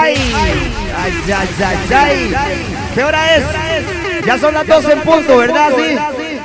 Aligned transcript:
ay, 0.00 0.14
ay, 0.96 1.12
ay, 1.32 1.48
ay, 1.64 2.34
ay. 2.34 2.66
¿Qué 2.94 3.04
hora 3.04 3.36
es? 3.36 3.44
Ya 4.26 4.38
son 4.38 4.54
las 4.54 4.66
12 4.66 4.92
en 4.92 5.00
punto, 5.02 5.36
¿verdad? 5.36 5.70
Sí. 5.76 5.96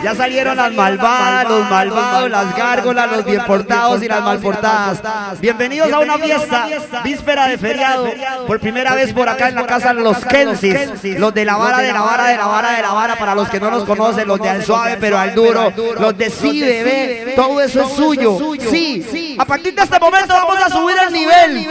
Ya 0.03 0.15
salieron 0.15 0.57
las 0.57 0.71
malvadas, 0.71 1.47
los 1.47 1.69
malvados, 1.69 2.29
las 2.31 2.55
gárgolas, 2.55 3.11
los 3.11 3.25
bien 3.25 3.45
portados 3.45 4.01
y 4.01 4.07
las 4.07 4.21
mal 4.21 4.39
portadas. 4.39 4.99
Bienvenidos 5.39 5.91
a 5.93 5.99
una 5.99 6.17
fiesta, 6.17 6.67
víspera 7.03 7.47
de 7.47 7.57
feriado, 7.59 8.07
por 8.47 8.59
primera 8.59 8.95
vez 8.95 9.13
por 9.13 9.29
acá 9.29 9.49
en 9.49 9.55
la 9.55 9.67
casa 9.67 9.93
los 9.93 10.17
Kensis, 10.25 11.19
los 11.19 11.33
de 11.33 11.45
la 11.45 11.55
vara, 11.57 11.79
de 11.79 11.93
la 11.93 12.01
vara, 12.01 12.25
de 12.25 12.37
la 12.37 12.47
vara, 12.47 12.71
de 12.71 12.81
la 12.81 12.93
vara, 12.93 13.15
para 13.15 13.35
los 13.35 13.47
que 13.49 13.59
no 13.59 13.69
nos 13.69 13.83
conocen, 13.83 14.27
los 14.27 14.39
de 14.39 14.49
al 14.49 14.65
suave 14.65 14.97
pero 14.99 15.19
al 15.19 15.35
duro, 15.35 15.71
los 15.99 16.17
de 16.17 16.29
sí, 16.29 16.61
bebé, 16.61 17.33
todo 17.35 17.61
eso 17.61 17.81
es 17.81 17.93
suyo. 17.93 18.39
Sí, 18.59 19.35
a 19.37 19.45
partir 19.45 19.75
de 19.75 19.83
este 19.83 19.99
momento 19.99 20.33
vamos 20.33 20.57
a 20.57 20.69
subir 20.69 20.95
el 21.07 21.13
nivel. 21.13 21.67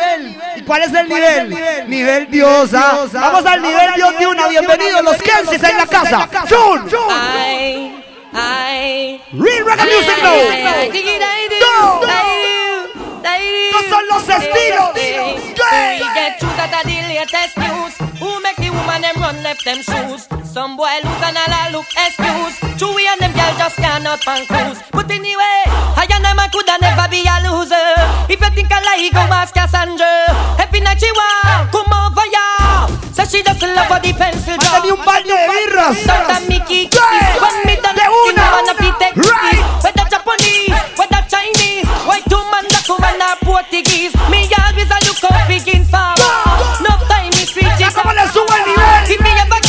¿Y 0.57 0.63
cuál 0.63 0.83
es 0.83 0.95
el 0.95 1.09
nivel? 1.09 1.89
Nivel 1.89 2.31
diosa. 2.31 3.07
Vamos 3.13 3.45
al 3.45 3.61
nivel 3.61 3.91
dios 3.97 4.19
de 4.19 4.27
una. 4.27 4.49
Bienvenidos 4.49 5.03
los 5.03 5.17
Kensis 5.17 5.63
en 5.63 5.77
la 5.77 5.87
casa. 5.87 6.29
¡Chun! 6.47 7.90
I, 8.33 9.21
Real 9.33 9.65
reggae 9.67 9.87
music 9.91 10.23
no. 10.23 10.35
No. 11.61 12.23
No 13.73 13.81
son 13.91 14.05
los 14.09 14.29
estilos. 14.29 14.95
Get 14.95 16.43
at 16.43 16.85
the 16.85 16.97
latest 17.09 17.59
news. 17.59 17.95
Who 18.21 18.41
make 18.41 18.57
the 18.57 18.71
woman 18.71 19.03
them 19.03 19.17
run 19.17 19.43
left 19.43 19.65
them 19.65 19.83
shoes? 19.83 20.29
Some 20.45 20.77
boy 20.77 20.87
lose 21.03 21.23
and 21.23 21.39
all 21.39 21.73
look 21.73 21.87
excuse. 21.97 22.57
Chewy 22.79 23.07
and 23.07 23.21
them 23.21 23.33
girls 23.33 23.59
just 23.59 23.77
cannot 23.77 24.21
pan 24.21 24.47
cruise. 24.47 24.81
But 24.93 25.11
anyway, 25.11 25.63
I 25.97 26.07
and 26.13 26.25
them 26.25 26.39
I 26.39 26.49
coulda 26.49 26.79
never 26.81 27.09
be 27.11 27.27
a 27.27 27.37
loser. 27.51 27.95
If 28.29 28.41
you 28.41 28.51
think 28.55 28.71
I 28.71 28.81
lie, 28.83 29.11
go 29.13 29.21
ask 29.35 29.55
Cassandra. 29.55 30.27
Every 30.59 30.81
night 30.81 31.01
she 31.01 31.11
want 31.11 31.73
come 31.73 31.93
over 31.93 32.27
ya. 32.31 32.60
So 33.13 33.25
she 33.25 33.43
just 33.43 33.63
love 33.63 33.91
the 34.03 34.13
pencil 34.15 34.57
job. 34.57 34.85
un 34.85 35.05
baño 35.05 35.35
de 35.35 35.47
birras. 35.51 35.97
Santa 35.99 36.41
Mickey. 36.49 36.89
When 37.43 37.57
me 37.67 37.77
done 37.83 37.97
de 37.97 38.07
una. 38.07 38.45
Wanna 38.55 38.75
be 38.79 38.91
take 38.99 39.17
right. 39.17 39.65
Whether 39.83 40.07
Japanese, 40.09 40.75
whether 40.97 41.23
Chinese, 41.29 41.87
white 42.07 42.27
woman, 42.31 42.65
black 42.69 42.89
woman 42.89 43.21
or 43.21 43.37
Portuguese. 43.43 44.15
Me 44.31 44.49
always 44.63 44.91
a 44.91 44.99
look 45.07 45.25
out 45.27 45.49
begin 45.49 45.85
for. 45.85 46.15
No 46.81 46.93
time 47.09 47.35
is 47.35 47.55
reaching. 47.57 47.91
¿Cómo 47.95 48.13
le 48.15 48.27
sube 48.33 48.55
el 48.55 48.65
nivel? 48.67 49.11
If 49.11 49.21
me 49.21 49.31
ever 49.31 49.60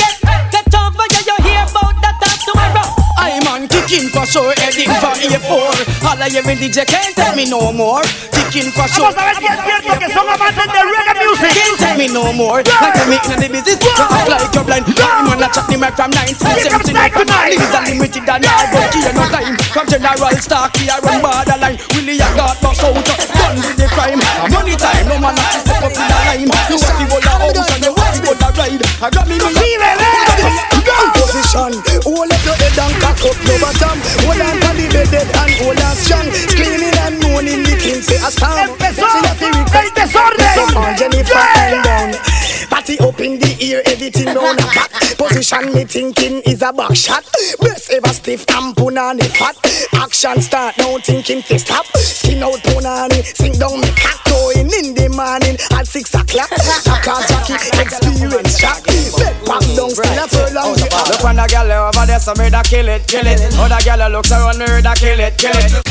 kicking 4.02 4.10
for 4.18 4.26
sure, 4.26 4.54
heading 4.58 4.90
for 4.98 5.14
A4. 5.14 6.10
All 6.10 6.18
I 6.18 6.30
hear 6.30 6.42
in 6.42 6.58
DJ 6.58 6.86
can't 6.86 7.14
tell 7.14 7.36
me 7.36 7.46
no 7.46 7.72
more. 7.72 8.02
Kicking 8.34 8.72
for 8.74 8.88
sure. 8.90 9.14
Vamos 9.14 9.22
a 9.22 9.26
ver 9.30 9.36
si 9.38 9.46
es 9.46 9.60
cierto 9.62 10.00
que 10.00 10.10
son 10.10 10.26
amantes 10.26 10.66
de 10.66 10.82
reggae 10.82 11.14
music. 11.22 11.54
Can't 11.54 11.78
tell 11.78 11.98
me 11.98 12.08
no 12.10 12.34
more. 12.34 12.64
Like 12.66 12.98
I'm 12.98 13.10
making 13.10 13.38
the 13.38 13.50
business. 13.50 13.78
You 13.78 14.06
act 14.10 14.30
like 14.30 14.54
you're 14.54 14.66
blind. 14.66 14.86
I'm 14.90 15.26
gonna 15.30 15.50
chat 15.54 15.68
the 15.70 15.78
mic 15.78 15.94
from 15.94 16.10
9 16.10 16.34
to 16.34 16.46
17. 16.50 16.98
Things 16.98 17.76
are 17.76 17.86
limited 17.86 18.26
and 18.26 18.46
all 18.46 18.66
but 18.74 18.94
here 18.94 19.14
no 19.14 19.24
time. 19.30 19.58
From 19.70 19.86
General 19.86 20.18
we 20.18 20.90
are 20.90 21.02
run 21.02 21.22
borderline. 21.22 21.78
Willie, 21.94 22.18
I 22.22 22.30
got 22.34 22.58
boss 22.62 22.82
out. 22.82 22.98
Done 22.98 23.58
with 23.62 23.78
the 23.78 23.86
crime. 23.94 24.22
Money 24.50 24.76
time, 24.82 25.06
no 25.10 25.20
man 25.22 25.38
has 25.38 25.62
to 25.62 25.70
step 25.70 25.84
up 25.86 25.94
in 25.94 26.02
the 26.02 26.18
line. 26.26 26.42
You 26.42 26.50
want 26.50 27.22
the 27.22 27.34
whole 27.38 27.54
house 27.54 27.70
and 27.70 27.86
you 27.86 27.94
want 27.94 28.18
the 28.18 28.34
whole 28.34 28.56
ride. 28.58 28.82
I 29.02 29.10
got 29.14 29.28
me, 29.30 29.38
me. 29.38 30.31
Sí, 31.52 31.58
bebé. 31.58 31.60
Go 31.60 31.68
position. 31.68 31.84
Hold 32.06 32.32
up 32.32 32.46
your 32.46 32.56
head 32.56 32.80
and 32.80 32.96
cock 33.02 33.20
up 33.26 33.36
your 33.46 33.60
bottom. 33.60 34.00
Hold 34.24 34.42
on 34.42 34.56
to 34.62 34.70
the 34.78 34.88
bed 34.88 35.28
and 35.36 35.52
hold 35.60 35.82
on 35.82 35.96
strong. 35.96 36.32
Screaming 36.32 36.98
and 37.04 37.20
moaning 37.24 37.64
the 37.64 37.76
king 37.76 38.02
say 38.02 38.16
a 38.16 38.32
storm. 38.32 38.70
Empezó 38.70 39.06
el 39.74 39.94
desorden. 39.94 40.98
Jennifer 40.98 41.40
and 41.56 41.84
down. 41.84 42.31
Party 42.82 42.98
up 42.98 43.20
in 43.20 43.38
the 43.38 43.56
ear, 43.62 43.84
everything 43.86 44.30
on 44.30 44.58
a 44.58 44.66
back. 44.74 44.90
Position 45.14 45.72
me 45.72 45.86
thinking 45.86 46.42
is 46.50 46.64
a 46.64 46.74
back 46.74 46.96
shot. 46.96 47.24
Best 47.62 47.94
ever 47.94 48.10
stiff 48.10 48.44
and 48.58 48.76
punani 48.76 49.22
fat. 49.38 49.54
Action 49.94 50.42
start 50.42 50.76
now 50.80 50.98
thinking 50.98 51.44
to 51.44 51.60
stop. 51.60 51.86
Skin 51.98 52.42
out 52.42 52.58
punani, 52.66 53.22
sing 53.38 53.54
down 53.54 53.80
me 53.82 53.92
cock 53.94 54.18
going 54.26 54.66
in 54.66 54.98
the 54.98 55.14
morning 55.14 55.62
at 55.78 55.86
six 55.86 56.10
o'clock. 56.16 56.50
Cause 56.50 57.30
Jackie 57.30 57.54
experience 57.78 58.58
shock. 58.58 58.82
Bed 58.82 59.38
pop 59.46 59.62
down 59.78 59.94
still 59.94 60.18
a 60.18 60.26
furlong. 60.26 60.74
Look 60.74 61.22
when 61.22 61.36
the 61.38 61.46
girl 61.54 61.86
over 61.86 62.06
there, 62.10 62.20
so 62.20 62.34
me 62.34 62.50
da 62.50 62.64
kill 62.64 62.90
it, 62.90 63.06
kill 63.06 63.28
it. 63.28 63.38
Other 63.62 63.78
girl 63.86 64.10
looks 64.10 64.32
around 64.32 64.60
her, 64.60 64.82
da 64.82 64.96
kill 64.96 65.20
it, 65.20 65.38
kill 65.38 65.54
it. 65.54 65.86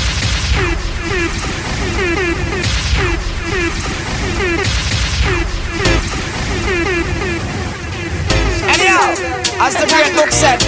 Anyhow, 8.90 9.62
as 9.62 9.74
the 9.78 9.86
great 9.86 10.10
book 10.18 10.34
said, 10.34 10.58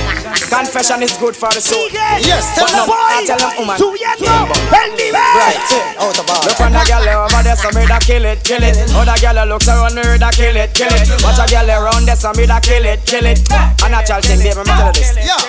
confession 0.47 1.03
is 1.03 1.11
good 1.19 1.35
for 1.35 1.51
the 1.51 1.59
soul. 1.61 1.91
Yes, 1.91 2.55
But 2.55 2.71
tell 2.71 2.87
no, 2.87 2.95
the 2.95 2.95
I 2.95 3.25
tell 3.27 3.39
them 3.43 3.51
woman. 3.59 3.75
Subiendo 3.75 4.31
el 4.71 4.91
nivel. 4.95 5.19
Right, 5.35 5.59
Out 5.99 6.15
of 6.15 6.27
bar. 6.31 6.39
Look 6.47 6.55
when 6.63 6.71
the 6.71 6.83
girl 6.87 7.03
over 7.27 7.43
there, 7.43 7.57
so 7.59 7.69
me 7.75 7.83
da 7.87 7.99
kill 7.99 8.25
it, 8.25 8.45
kill 8.47 8.63
it. 8.63 8.79
Other 8.95 9.19
girl 9.19 9.43
looks 9.51 9.67
around 9.67 9.99
her, 9.99 10.19
da 10.19 10.31
kill 10.31 10.55
it, 10.55 10.71
kill 10.75 10.87
it. 10.95 11.03
Watch 11.27 11.43
a 11.43 11.51
girl 11.51 11.67
around 11.67 12.07
there, 12.07 12.15
so 12.15 12.31
me 12.39 12.47
da 12.47 12.61
kill 12.61 12.85
it, 12.87 13.03
kill 13.05 13.27
it. 13.27 13.43
A 13.83 13.89
natural 13.91 14.23
thing, 14.23 14.39
baby, 14.39 14.55
me 14.63 14.71
tell 14.71 14.87
you 14.87 15.03
this. 15.03 15.19
Yeah. 15.19 15.43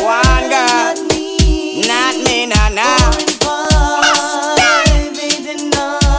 One 0.00 0.48
girl, 0.48 0.96
not 1.84 2.16
me, 2.24 2.48
nah, 2.48 2.68
nah. 2.72 3.12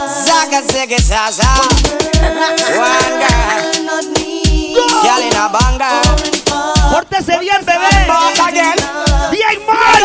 Zaga, 0.06 0.62
zigga, 0.70 1.00
zaza. 1.02 1.50
One 2.22 3.18
girl, 3.18 3.18
girl 3.18 3.31
Pórtese 6.91 7.38
bien, 7.40 7.63
bebé. 7.66 7.88
Bien 9.31 9.57
mal. 9.66 10.03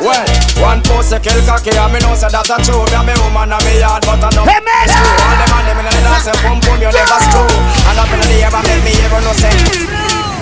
Well, 0.00 0.24
one 0.62 0.80
post 0.82 1.12
a 1.12 1.18
kill 1.18 1.34
cocky 1.42 1.74
and 1.74 1.92
me 1.92 1.98
know 1.98 2.14
say 2.14 2.30
that 2.30 2.46
a 2.46 2.56
true. 2.62 2.86
Me 2.86 2.94
a 2.94 3.02
me 3.02 3.14
woman 3.18 3.50
and 3.50 3.64
me 3.66 3.82
yard 3.82 4.06
but 4.06 4.22
I 4.22 4.30
know 4.30 4.46
Amen. 4.46 4.86
Screw 4.86 5.10
all 5.18 5.34
them 5.34 5.50
and 5.58 5.66
them 5.66 5.78
in 5.82 5.86
the 5.90 5.98
dance 6.06 6.30
and 6.30 6.38
pum 6.38 6.58
pum 6.62 6.78
you 6.78 6.86
never 6.94 7.18
screw 7.26 7.50
And 7.90 7.98
up 7.98 8.06
in 8.14 8.22
the 8.22 8.38
air 8.38 8.54
make 8.54 8.82
me 8.86 8.94
ever 9.02 9.18
no 9.26 9.34
say 9.34 9.50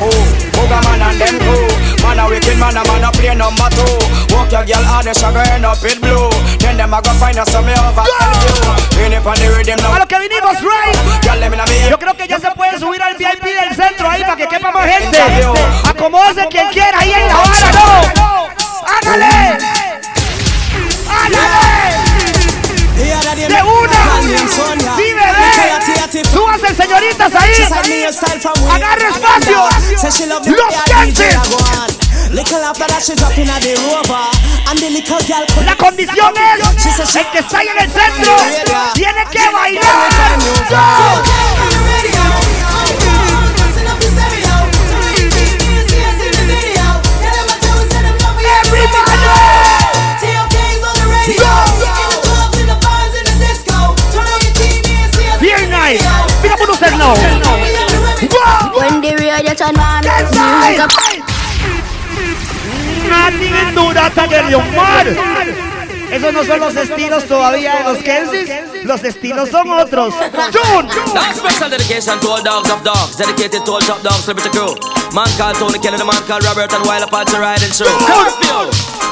Oh, 0.04 0.12
Booga 0.52 0.76
man 0.84 1.00
and 1.08 1.16
them 1.16 1.36
crew 1.40 1.64
Man 2.04 2.20
a 2.20 2.28
wicked 2.28 2.60
man 2.60 2.76
a 2.76 2.84
man 2.84 3.08
a 3.08 3.10
play 3.16 3.32
number 3.32 3.68
two. 3.72 3.96
Walk 4.36 4.52
your 4.52 4.68
girl 4.68 4.84
hard 4.84 5.08
and 5.08 5.16
she 5.16 5.24
go 5.24 5.40
end 5.40 5.64
up 5.64 5.80
in 5.80 5.96
blue 6.04 6.28
Then 6.66 6.76
them 6.78 6.94
a 6.94 7.00
go 7.00 7.10
find 7.14 7.38
us 7.38 7.48
some 7.52 7.64
me 7.64 7.72
over 7.78 8.02
rhythm 9.54 9.78
A 9.86 9.98
lo 10.00 10.06
que 10.08 10.18
vinimos, 10.18 10.56
a 10.56 11.34
me 11.36 11.90
Yo 11.90 11.96
creo 11.96 12.14
que 12.16 12.26
ya 12.26 12.40
se 12.40 12.50
puede 12.50 12.76
subir 12.80 13.00
al 13.00 13.14
VIP 13.14 13.44
del 13.44 13.76
centro 13.76 14.10
ahí 14.10 14.22
para 14.22 14.34
que 14.34 14.48
quepa 14.48 14.72
más 14.72 14.84
gente. 14.84 15.22
Acomódese 15.88 16.48
quien 16.48 16.68
quiera 16.70 16.98
ahí 16.98 17.12
en 17.12 17.28
la 17.28 17.34
vara, 17.36 17.72
no. 17.72 18.48
Hágale. 18.84 19.58
Hágale. 21.08 21.65
De 23.48 23.62
una. 23.62 24.20
Bebé. 25.14 25.22
Súbanse, 26.32 26.74
señoritas, 26.74 27.32
ahí. 27.34 27.54
Agarre 28.74 29.08
espacio. 29.08 29.68
Los 30.56 30.74
Kensis. 30.84 31.36
La 35.64 35.76
condición 35.76 36.32
es 37.00 37.16
el 37.16 37.30
que 37.30 37.38
está 37.38 37.58
ahí 37.58 37.68
en 37.68 37.78
el 37.84 37.90
centro 37.92 38.36
tiene 38.94 39.24
que 39.30 39.50
bailar. 39.50 39.82
Very 55.86 55.98
nice. 55.98 56.42
Mira 56.42 56.56
por 56.56 56.70
usted 56.70 56.90
no. 56.98 57.14
Wow. 58.34 58.74
When 58.74 59.00
the 59.00 59.14
radio 59.22 59.54
turn 59.54 59.78
on, 59.78 60.02
That's 60.02 60.34
music 60.34 60.82
up. 60.82 60.90
right. 60.98 61.22
Nothing 63.06 63.54
in 63.54 63.74
Durata 63.74 64.26
que 64.26 64.42
dio 64.48 64.60
mar. 64.74 65.06
Esos 66.10 66.32
no 66.32 66.42
son 66.44 66.58
los 66.60 66.74
estilos 66.74 67.24
todavía 67.26 67.76
de 67.76 67.84
los 67.84 67.98
Kensis. 68.02 68.50
Los 68.84 69.04
estilos 69.04 69.48
son 69.50 69.70
otros. 69.70 70.12
June. 70.50 70.88
Now 71.14 71.32
special 71.32 71.70
dedication 71.70 72.18
to 72.18 72.28
all 72.30 72.42
dogs 72.42 72.68
of 72.68 72.82
dogs, 72.82 73.16
dedicated 73.16 73.64
to 73.64 73.70
all 73.72 73.80
top 73.80 74.02
dogs, 74.02 74.24
celebrity 74.24 74.50
crew. 74.50 74.74
Man 75.14 75.28
called 75.38 75.54
Tony 75.54 75.78
Kelly, 75.78 75.98
the 75.98 76.04
man 76.04 76.22
called 76.26 76.44
Robert, 76.44 76.72
and 76.72 76.84
while 76.84 77.02
Apache 77.02 77.38
riding 77.38 77.70
through. 77.70 77.94
Curfew. 78.06 79.06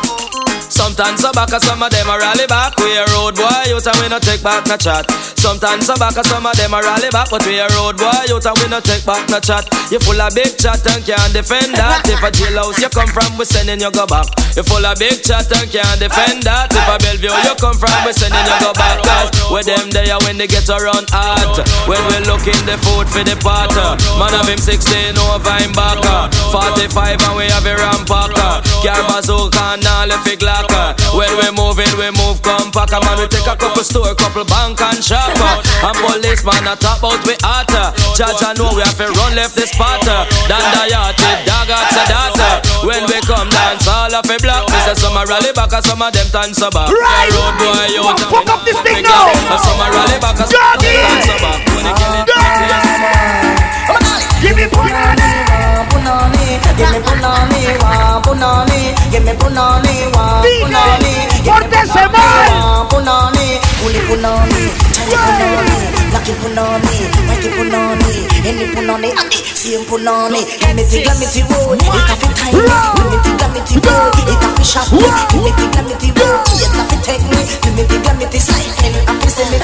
Sometimes 0.70 1.24
I 1.24 1.30
back, 1.30 1.50
some 1.62 1.80
of 1.82 1.90
them 1.90 2.10
are 2.10 2.18
rally 2.18 2.46
back. 2.48 2.76
We 2.78 2.96
a 2.96 3.06
road 3.14 3.36
boy, 3.36 3.62
you 3.68 3.78
and 3.78 4.00
we 4.02 4.08
no 4.08 4.18
take 4.18 4.42
back 4.42 4.66
no 4.66 4.76
chat. 4.76 5.06
Sometimes 5.44 5.84
some 5.84 6.00
back, 6.00 6.16
some 6.24 6.46
of 6.46 6.56
them 6.56 6.72
are 6.72 6.80
rally 6.80 7.12
back, 7.12 7.28
but 7.28 7.44
we 7.44 7.60
a 7.60 7.68
road 7.76 8.00
boy 8.00 8.08
out 8.32 8.48
and 8.48 8.56
we 8.64 8.66
no 8.72 8.80
take 8.80 9.04
back 9.04 9.28
no 9.28 9.36
chat. 9.36 9.68
You 9.92 10.00
full 10.00 10.16
of 10.16 10.32
big 10.32 10.56
chat 10.56 10.80
and 10.88 11.04
can't 11.04 11.36
defend 11.36 11.76
that. 11.76 12.00
If 12.08 12.24
a 12.24 12.32
jailhouse 12.32 12.80
you 12.80 12.88
come 12.88 13.12
from, 13.12 13.36
we 13.36 13.44
sending 13.44 13.76
you 13.76 13.92
go 13.92 14.08
back. 14.08 14.24
You 14.56 14.64
full 14.64 14.80
of 14.80 14.96
big 14.96 15.20
chat 15.20 15.44
and 15.52 15.68
can't 15.68 16.00
defend 16.00 16.48
that. 16.48 16.72
If 16.72 16.88
a 16.88 16.96
Bellevue 16.96 17.28
you 17.28 17.54
come 17.60 17.76
from, 17.76 17.92
we 18.08 18.16
sending 18.16 18.40
you 18.40 18.56
go 18.56 18.72
back. 18.72 19.04
Cause 19.04 19.28
where 19.52 19.68
them 19.68 19.92
there 19.92 20.16
when 20.24 20.40
they 20.40 20.48
get 20.48 20.64
around 20.72 21.12
hot. 21.12 21.60
When 21.84 22.00
we 22.08 22.24
looking 22.24 22.64
the 22.64 22.80
food 22.80 23.04
for 23.12 23.20
the 23.20 23.36
pot. 23.44 23.68
Man 24.16 24.32
of 24.32 24.48
him 24.48 24.56
16 24.56 25.12
over 25.28 25.56
him 25.60 25.76
back. 25.76 26.00
45 26.56 27.20
and 27.20 27.36
we 27.36 27.52
have 27.52 27.68
a 27.68 27.76
rampacker. 27.76 28.64
Car 28.80 29.02
bazooka 29.12 29.76
and 29.76 29.84
all 29.84 30.08
if 30.08 30.24
it 30.24 30.40
glocker. 30.40 30.96
When 31.12 31.28
we 31.36 31.52
moving, 31.52 31.92
we 32.00 32.08
move 32.16 32.40
compact. 32.40 32.96
Man 32.96 33.20
we 33.20 33.28
take 33.28 33.44
a 33.44 33.52
couple 33.60 33.84
store, 33.84 34.16
couple 34.16 34.48
bank 34.48 34.80
and 34.80 35.04
shop. 35.04 35.33
And 35.38 35.96
policeman 36.00 36.64
a 36.68 36.74
talk 36.76 36.98
about 37.02 37.20
we 37.26 37.34
hotter. 37.44 37.92
Judge 38.16 38.40
I 38.40 38.54
know 38.56 38.72
we 38.72 38.80
have 38.82 38.96
to 38.98 39.08
run 39.20 39.34
left 39.36 39.54
the 39.58 39.66
spotter. 39.66 40.24
Dan 40.48 40.64
the 40.72 40.82
yacht, 40.88 41.18
dog 41.44 41.68
at 41.70 41.88
the 41.92 42.02
data. 42.08 42.48
When 42.86 43.04
we 43.10 43.18
come 43.26 43.48
dance, 43.50 43.86
all 43.88 44.12
of 44.14 44.24
a 44.24 44.36
black. 44.40 44.64
Me 44.70 44.78
say 44.86 44.94
some 44.94 45.16
a 45.16 45.24
rally 45.26 45.52
back, 45.52 45.72
and 45.72 45.84
some 45.84 46.00
of 46.00 46.12
them 46.12 46.28
dance 46.32 46.58
so 46.58 46.70
back. 46.70 46.88
Right. 46.88 47.30
Road 47.34 47.54
boy, 47.60 47.84
you 47.92 48.02
Fuck, 48.04 48.20
fuck 48.30 48.48
up 48.48 48.60
this 48.64 48.78
thing 48.80 49.02
now. 49.02 49.28
Some 49.60 49.80
a 49.80 49.86
rally 49.92 50.18
back, 50.22 50.38
and 50.40 50.48
some 50.48 50.62
of 50.62 50.78
them 50.80 50.94
dance 50.94 51.26
so 51.28 51.34
back. 51.42 51.58
When 51.74 51.84
they 51.84 51.94
kill 51.98 52.14
it, 52.16 52.28
Give 54.44 54.56
me 54.56 54.64
punani. 54.68 55.24
punani, 55.88 56.60
give 56.76 56.90
me 56.92 56.98
punani, 57.00 57.60
wa 57.80 58.20
punani, 58.20 58.92
give 59.10 59.24
me 59.24 59.32
punani, 59.40 59.94
wa 60.12 60.42
punani, 60.44 61.12
Corte 61.44 61.78
ese 61.80 62.04
mal. 62.12 62.52
wa 62.60 62.84
punani, 62.90 63.56
uli 63.84 64.00
punani, 64.08 64.62
chani 64.94 65.14
punani, 65.22 65.76
lucky 66.12 66.32
punani, 66.40 66.90
mighty 67.28 67.48
punani, 67.56 68.10
any 68.48 68.64
punani, 68.72 69.08
adi, 69.12 69.38
same 69.54 69.84
punani, 69.84 70.40
give 70.40 70.76
me. 70.76 70.82
The 70.84 71.02
glamity 71.04 71.42
road, 71.44 71.82
it 71.82 71.88
a 71.88 72.14
fi 72.16 72.28
time, 72.34 72.54
give 72.96 73.08
me 73.10 73.16
the 73.24 73.30
glamity 73.38 73.76
road, 73.84 74.16
it 74.24 74.44
a 74.44 74.48
fi 74.56 74.62
shot 74.64 74.88
me, 74.92 75.04
give 75.30 75.42
me 75.44 75.50
the 75.52 75.64
glamity 75.72 76.10
road, 76.16 76.40
it 76.64 76.72
a 76.72 76.82
fi 76.88 76.96
take 77.04 77.24
me, 77.28 77.40
give 77.62 77.74
me 77.76 77.82
the 77.84 77.96
glamity 78.00 78.38
cycle, 78.40 78.96
a 79.04 79.12
fi 79.20 79.28
send 79.28 79.50
me 79.52 79.58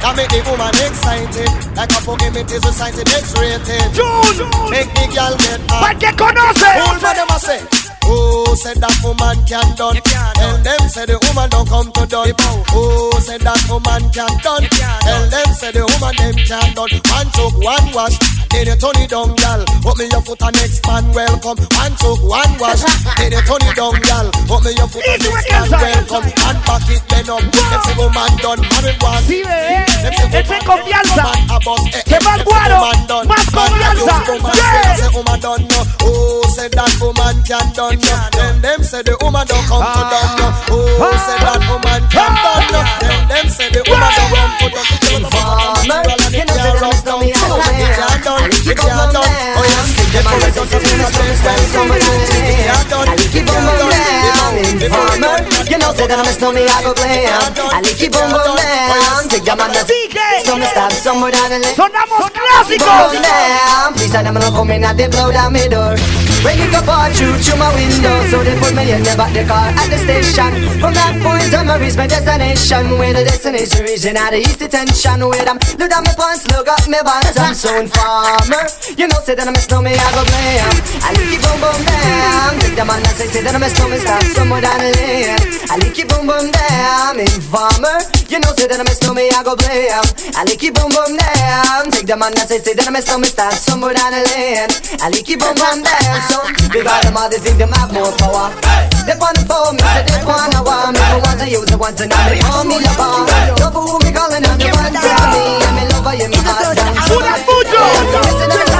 That 0.00 0.16
make 0.16 0.28
the 0.28 0.40
woman 0.48 0.74
excited. 0.80 1.48
Like 1.76 1.92
a 1.92 2.00
Pokemon 2.04 2.50
is 2.50 2.62
society 2.62 3.04
X-rated 3.04 3.92
June. 3.92 4.48
Make 4.70 4.88
the 4.96 5.08
girl 5.12 5.36
get 5.36 5.60
¿Para 5.68 5.92
hot 5.92 5.98
qué 6.00 6.10
conoce? 6.16 6.68
All 6.88 6.98
for 6.98 7.14
them 7.14 7.28
a 7.28 7.38
say 7.38 7.79
Oh, 8.12 8.54
said 8.58 8.76
that 8.82 8.96
woman 9.06 9.38
can 9.46 9.62
done? 9.78 9.94
Tell 10.02 10.56
them 10.66 10.82
say 10.90 11.06
the 11.06 11.16
woman 11.30 11.48
don't 11.50 11.68
come 11.68 11.88
to 11.94 12.04
done. 12.10 12.34
Oh, 12.74 13.14
said 13.22 13.40
that 13.46 13.60
woman 13.70 14.02
can 14.10 14.32
done? 14.42 14.66
Tell 14.66 15.24
them 15.30 15.48
say 15.54 15.70
the 15.70 15.86
woman 15.86 16.14
them 16.18 16.34
can 16.42 16.68
done. 16.74 16.90
One 16.90 17.28
choke, 17.30 17.56
one 17.62 17.86
wash. 17.94 18.18
Then 18.50 18.66
you 18.66 18.74
turn 18.82 18.98
it 18.98 19.10
down, 19.14 19.30
gal. 19.38 19.62
Put 19.78 19.94
me 20.02 20.10
your 20.10 20.22
foot 20.26 20.42
and 20.42 20.56
next 20.58 20.82
man 20.82 21.06
welcome. 21.14 21.54
One 21.70 21.94
choke, 22.02 22.22
one 22.26 22.52
wash. 22.58 22.82
Then 23.22 23.30
you 23.30 23.42
turn 23.46 23.62
it 23.62 23.76
down, 23.78 23.94
gal. 24.02 24.26
Put 24.50 24.60
me 24.66 24.74
your 24.74 24.90
foot 24.90 25.06
and 25.06 25.22
Easy 25.22 25.30
next 25.30 25.50
man 25.54 25.70
welcome. 25.70 26.26
And 26.50 26.58
back 26.66 26.82
it 26.90 27.02
then 27.06 27.30
up. 27.30 27.42
Them 27.46 27.80
say 27.86 27.94
woman 27.94 28.32
done 28.42 28.60
Married 28.66 28.98
one 28.98 29.22
Sí, 29.22 29.38
bebé. 29.46 29.86
Them 30.02 30.12
say 30.18 30.42
Echa 30.42 30.56
en 30.58 30.64
confianza. 30.66 31.22
woman 31.30 31.46
a 31.46 31.58
boss, 31.62 31.82
Que 32.10 32.18
más 32.26 32.42
them 32.42 32.42
say 32.42 32.44
guaro, 32.50 32.74
woman 32.82 33.00
done. 33.06 33.26
más 33.30 33.46
confianza. 33.54 34.18
Yeah. 34.58 34.98
say 34.98 35.10
woman 35.14 35.38
done. 35.40 35.62
Oh, 36.02 36.42
say 36.50 36.68
that 36.74 36.92
woman 36.98 37.36
can 37.46 37.66
done 37.78 37.99
no. 38.04 38.16
Them 38.36 38.54
them 38.60 38.80
say 38.82 39.02
the 39.02 39.16
woman 39.20 39.46
don't 39.46 39.64
come 39.68 39.82
to 39.84 40.02
ah. 40.02 40.10
done 40.12 40.32
no. 40.40 40.46
Oh, 40.70 41.04
ah. 41.04 41.16
say 41.26 41.38
that 41.40 41.60
woman 41.68 42.00
can 42.10 42.32
ah. 42.32 42.44
done 42.44 42.66
no. 42.72 42.80
Them 43.00 43.20
them 43.28 43.46
say 43.48 43.68
the 43.70 43.80
woman 43.88 44.10
don't 44.16 44.32
come 44.34 44.52
to 44.60 44.66
done. 44.70 44.88
It's 45.10 45.28
just 45.30 45.30
a 45.30 45.30
Farmer, 45.30 46.00
girl 46.04 46.20
and 46.20 46.34
you 46.34 46.40
it 46.40 46.48
know 46.48 46.56
can't 46.56 46.62
say 46.62 46.72
rub 46.80 46.94
them 46.94 47.04
know 47.04 47.16
down. 47.16 47.20
me 47.20 47.28
all 47.34 47.60
It 47.60 47.60
over. 47.60 47.72
can't 47.96 48.20
done, 48.24 48.44
I 48.44 48.56
it 48.56 48.62
keep 48.64 48.78
can't 48.78 49.00
on 49.00 49.08
done. 49.12 49.30
them. 49.30 49.56
Oh 49.56 49.64
yes, 49.66 49.88
Them 50.12 50.24
them 50.24 50.40
a 50.40 50.40
boys 50.40 50.54
say 50.54 50.64
just 50.64 50.72
a 50.74 50.78
them 50.78 50.82
feel 50.82 50.98
know 51.00 51.10
the 51.10 51.20
me 51.20 51.24
same 51.24 51.36
all 51.40 51.40
style. 51.40 51.64
over. 51.74 51.96
It 51.98 52.60
can't 52.64 52.88
done, 52.90 53.08
I 53.08 53.14
it 53.16 53.30
keep 53.30 53.48
on 53.50 53.60
can't 53.60 53.78
done. 53.78 53.90
them. 53.90 54.80
It 54.80 54.90
Farmer, 54.90 55.18
can't 55.20 55.46
done. 55.50 55.66
you 55.70 55.78
know 55.78 55.90
say 55.94 56.06
that 56.06 56.18
I'm 56.20 56.26
a 56.28 56.32
snowman, 56.32 56.68
I 56.68 56.78
go 56.82 56.92
play 56.94 57.26
'em. 57.26 57.42
I 57.70 57.80
keep 57.96 58.14
on 58.16 58.30
them. 58.30 59.28
Take 59.30 59.44
them 59.44 59.60
on 59.60 59.70
the 59.72 59.82
Sigue. 59.86 60.26
Some 60.44 60.62
stab 60.62 60.92
somewhere 60.92 61.30
down 61.32 61.50
the 61.50 61.58
lane. 61.60 61.74
Sonamos 61.76 62.30
Keep 62.66 62.82
on 62.82 63.10
clásicos. 63.10 63.12
them. 63.22 63.94
Please 63.94 64.10
tell 64.12 64.24
them 64.24 64.36
I'm 64.36 64.42
not 64.42 64.52
coming 64.54 64.84
at 64.84 64.96
the 64.96 65.08
blow 65.08 65.30
down 65.32 65.52
my 65.52 65.66
door. 65.68 65.94
When 66.40 66.56
you 66.56 66.72
go 66.72 66.80
part 66.80 67.12
through 67.12 67.36
through 67.44 67.60
my 67.60 67.68
window, 67.76 68.16
so 68.32 68.40
they 68.42 68.56
put 68.58 68.72
me 68.72 68.88
in 68.92 69.04
the 69.04 69.12
back 69.12 69.36
the 69.36 69.44
car 69.44 69.68
at 69.76 69.88
the 69.92 69.98
station. 70.00 70.50
From 70.80 70.96
that 70.96 71.12
point 71.20 71.52
on, 71.52 71.68
I 71.68 71.76
reach 71.76 71.96
my 72.00 72.08
destination. 72.08 72.96
Where 72.96 73.12
the 73.12 73.28
destination 73.28 73.84
region 73.84 74.16
at 74.16 74.32
the 74.32 74.40
east 74.40 74.58
detention. 74.58 75.20
Where 75.20 75.44
I'm 75.44 75.60
look 75.76 75.92
at 75.92 76.00
my 76.00 76.14
pants, 76.16 76.48
look 76.48 76.64
up 76.64 76.80
my 76.88 77.04
pants 77.04 77.36
I'm 77.36 77.52
Soon 77.52 77.86
farmer, 77.92 78.64
you 78.96 79.04
know 79.04 79.20
say 79.20 79.36
that 79.36 79.44
I'm 79.44 79.52
a 79.52 79.60
snowman, 79.60 79.92
I 80.00 80.08
go 80.16 80.24
play 80.24 80.56
'em. 80.64 80.76
I 81.04 81.12
lick 81.12 81.28
it 81.36 81.40
boom 81.44 81.60
boom 81.60 81.80
down. 81.84 82.52
Take 82.64 82.76
them 82.80 82.88
on 82.88 83.04
and 83.04 83.16
say 83.20 83.28
say 83.28 83.42
that 83.44 83.52
I'm 83.52 83.62
a 83.62 83.68
snowman, 83.68 84.00
stop 84.00 84.24
somewhere 84.32 84.64
down 84.64 84.80
the 84.80 84.90
lane. 84.96 85.36
I 85.68 85.76
lick 85.76 85.98
it 86.00 86.08
boom 86.08 86.24
boom 86.24 86.48
down. 86.48 87.20
Informer, 87.20 88.00
you 88.32 88.40
know 88.40 88.56
say 88.56 88.64
that 88.64 88.80
I'm 88.80 88.88
a 88.88 88.94
snowman, 88.96 89.28
I 89.36 89.44
go 89.44 89.52
play 89.60 89.92
'em. 89.92 90.06
I 90.32 90.48
lick 90.48 90.64
it 90.64 90.72
boom 90.72 90.88
boom 90.88 91.20
down. 91.20 91.92
Take 91.92 92.08
them 92.08 92.24
on 92.24 92.32
and 92.32 92.48
say 92.48 92.64
say 92.64 92.72
that 92.72 92.88
I'm 92.88 92.96
a 92.96 93.02
snowman, 93.04 93.28
stop 93.28 93.52
somewhere 93.52 93.92
down 93.92 94.16
the 94.16 94.24
lane. 94.32 94.72
I 95.04 95.12
lick 95.12 95.28
it 95.28 95.36
boom 95.36 95.52
boom 95.52 95.84
down. 95.84 96.29
So 96.30 96.38
because 96.70 97.02
them 97.02 97.16
all 97.18 97.28
they 97.28 97.38
think 97.42 97.58
them 97.58 97.72
have 97.74 97.90
more 97.92 98.12
power. 98.22 98.54
They 99.02 99.16
want 99.18 99.34
to 99.34 99.42
phone 99.50 99.74
me, 99.74 99.82
say 99.82 100.06
they 100.06 100.22
want 100.22 100.52
to 100.54 100.62
want 100.62 100.94
me. 100.94 101.02
But 101.02 101.26
want 101.26 101.40
to 101.42 101.46
use 101.50 101.66
it, 101.66 101.78
want 101.78 101.98
to 101.98 102.06
know 102.06 102.22
me. 102.30 102.38
Call 102.38 102.62
me 102.64 102.78
lover. 102.78 103.26
Love 103.58 103.74
who 103.74 103.98
me 103.98 104.10
calling 104.14 104.46
on 104.46 104.54
the 104.54 104.70
one 104.70 104.94
tell 104.94 105.26
me. 105.34 105.58
I'm 105.66 105.78
in 105.82 105.90
love, 105.90 106.14
you 106.14 106.28
me 106.30 106.38
heart 106.38 106.78
down. 106.78 106.94
¡Una 107.10 107.34
mucho! 107.42 107.82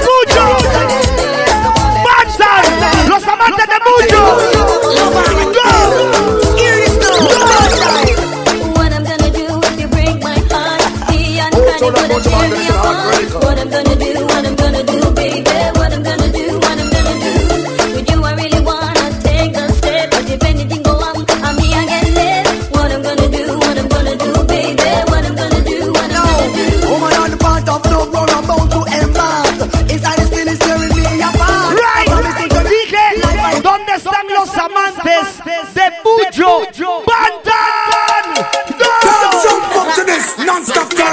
¡Mucho! 0.07 0.45
¡Mansan! 2.07 2.63
¡Los 3.11 3.27
amantes 3.27 3.67
de 3.67 3.79
mucho! 3.83 4.21
What 8.77 8.93
I'm 8.93 9.03
gonna 9.03 9.31
do 9.31 9.59
if 9.67 9.81
you 9.81 9.89
break 9.89 10.23
my 10.23 10.39
heart? 10.51 10.83
The 11.09 11.19
unkind 11.43 11.83
gonna 11.97 12.19
tear 12.23 12.60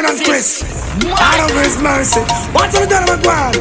and 0.10 0.26
twist. 0.26 0.64
Out 1.06 1.52
of 1.52 1.58
his 1.58 1.82
mercy. 1.82 2.22
What 2.54 2.74
you 2.74 2.88
done 2.88 3.06
with 3.10 3.26
one? 3.26 3.54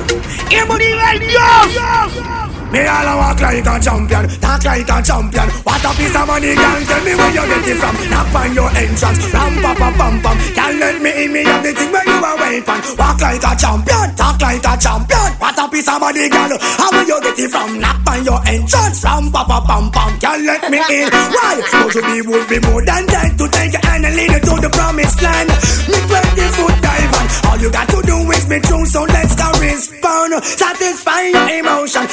¡Nivel 0.79 1.19
Dios! 1.19 2.56
Me 2.73 2.83
all 2.83 3.07
a 3.07 3.15
walk 3.17 3.41
like 3.41 3.63
a 3.63 3.75
champion, 3.79 4.27
talk 4.43 4.65
like 4.65 4.91
a 4.91 4.99
champion. 4.99 5.49
What 5.63 5.85
a 5.87 5.91
piece 5.95 6.17
of 6.19 6.27
money, 6.27 6.53
girl. 6.55 6.81
Tell 6.83 7.03
me 7.07 7.13
where 7.15 7.33
you 7.33 7.45
get 7.47 7.69
it 7.71 7.79
from. 7.79 7.95
Knock 8.11 8.35
on 8.35 8.55
your 8.55 8.71
entrance, 8.75 9.23
ram 9.33 9.55
pa 9.63 9.73
pa 9.79 9.89
pam 9.95 10.15
pam. 10.21 10.37
Can't 10.53 10.77
let 10.83 10.97
me 11.01 11.11
in 11.25 11.33
me 11.33 11.43
have 11.47 11.63
the 11.63 11.73
thing 11.73 11.93
where 11.95 12.05
you 12.05 12.19
are 12.19 12.37
waiting. 12.43 12.83
Walk 12.99 13.21
like 13.23 13.45
a 13.47 13.53
champion, 13.55 14.07
talk 14.19 14.41
like 14.43 14.67
a 14.67 14.75
champion. 14.77 15.31
What 15.39 15.59
a 15.59 15.65
piece 15.71 15.89
of 15.89 16.01
money, 16.03 16.29
girl. 16.29 16.53
How 16.59 16.91
will 16.91 17.07
you 17.07 17.19
get 17.23 17.39
it 17.39 17.51
from? 17.55 17.79
Knock 17.79 18.03
on 18.11 18.25
your 18.27 18.41
entrance, 18.45 18.99
ram 19.05 19.31
pa 19.31 19.43
pa 19.47 19.59
pam 19.63 19.87
pam. 19.95 20.13
Can't 20.19 20.43
let 20.43 20.63
me 20.67 20.79
in. 20.91 21.09
Why? 21.11 21.63
But 21.71 21.95
you 21.95 22.03
be 22.03 22.19
would 22.27 22.49
be 22.51 22.59
more 22.67 22.83
than 22.83 23.07
that 23.07 23.31
to 23.39 23.47
take 23.47 23.73
your 23.73 23.85
hand 23.87 24.05
and 24.05 24.15
lead 24.19 24.31
you 24.35 24.43
to 24.43 24.55
the 24.59 24.71
promised 24.75 25.23
land. 25.23 25.49
Me 25.87 25.99
twenty 26.11 26.47
foot 26.51 26.77
dive 26.83 27.17
all 27.57 27.63
you 27.63 27.71
got 27.71 27.89
to 27.89 28.03
do 28.03 28.17
is 28.31 28.45
be 28.45 28.61
true. 28.61 28.85
So 28.85 29.03
let's 29.05 29.35
go 29.35 29.49
respond. 29.61 30.45
Satisfy 30.45 31.23
your 31.33 31.49
emotion. 31.61 32.05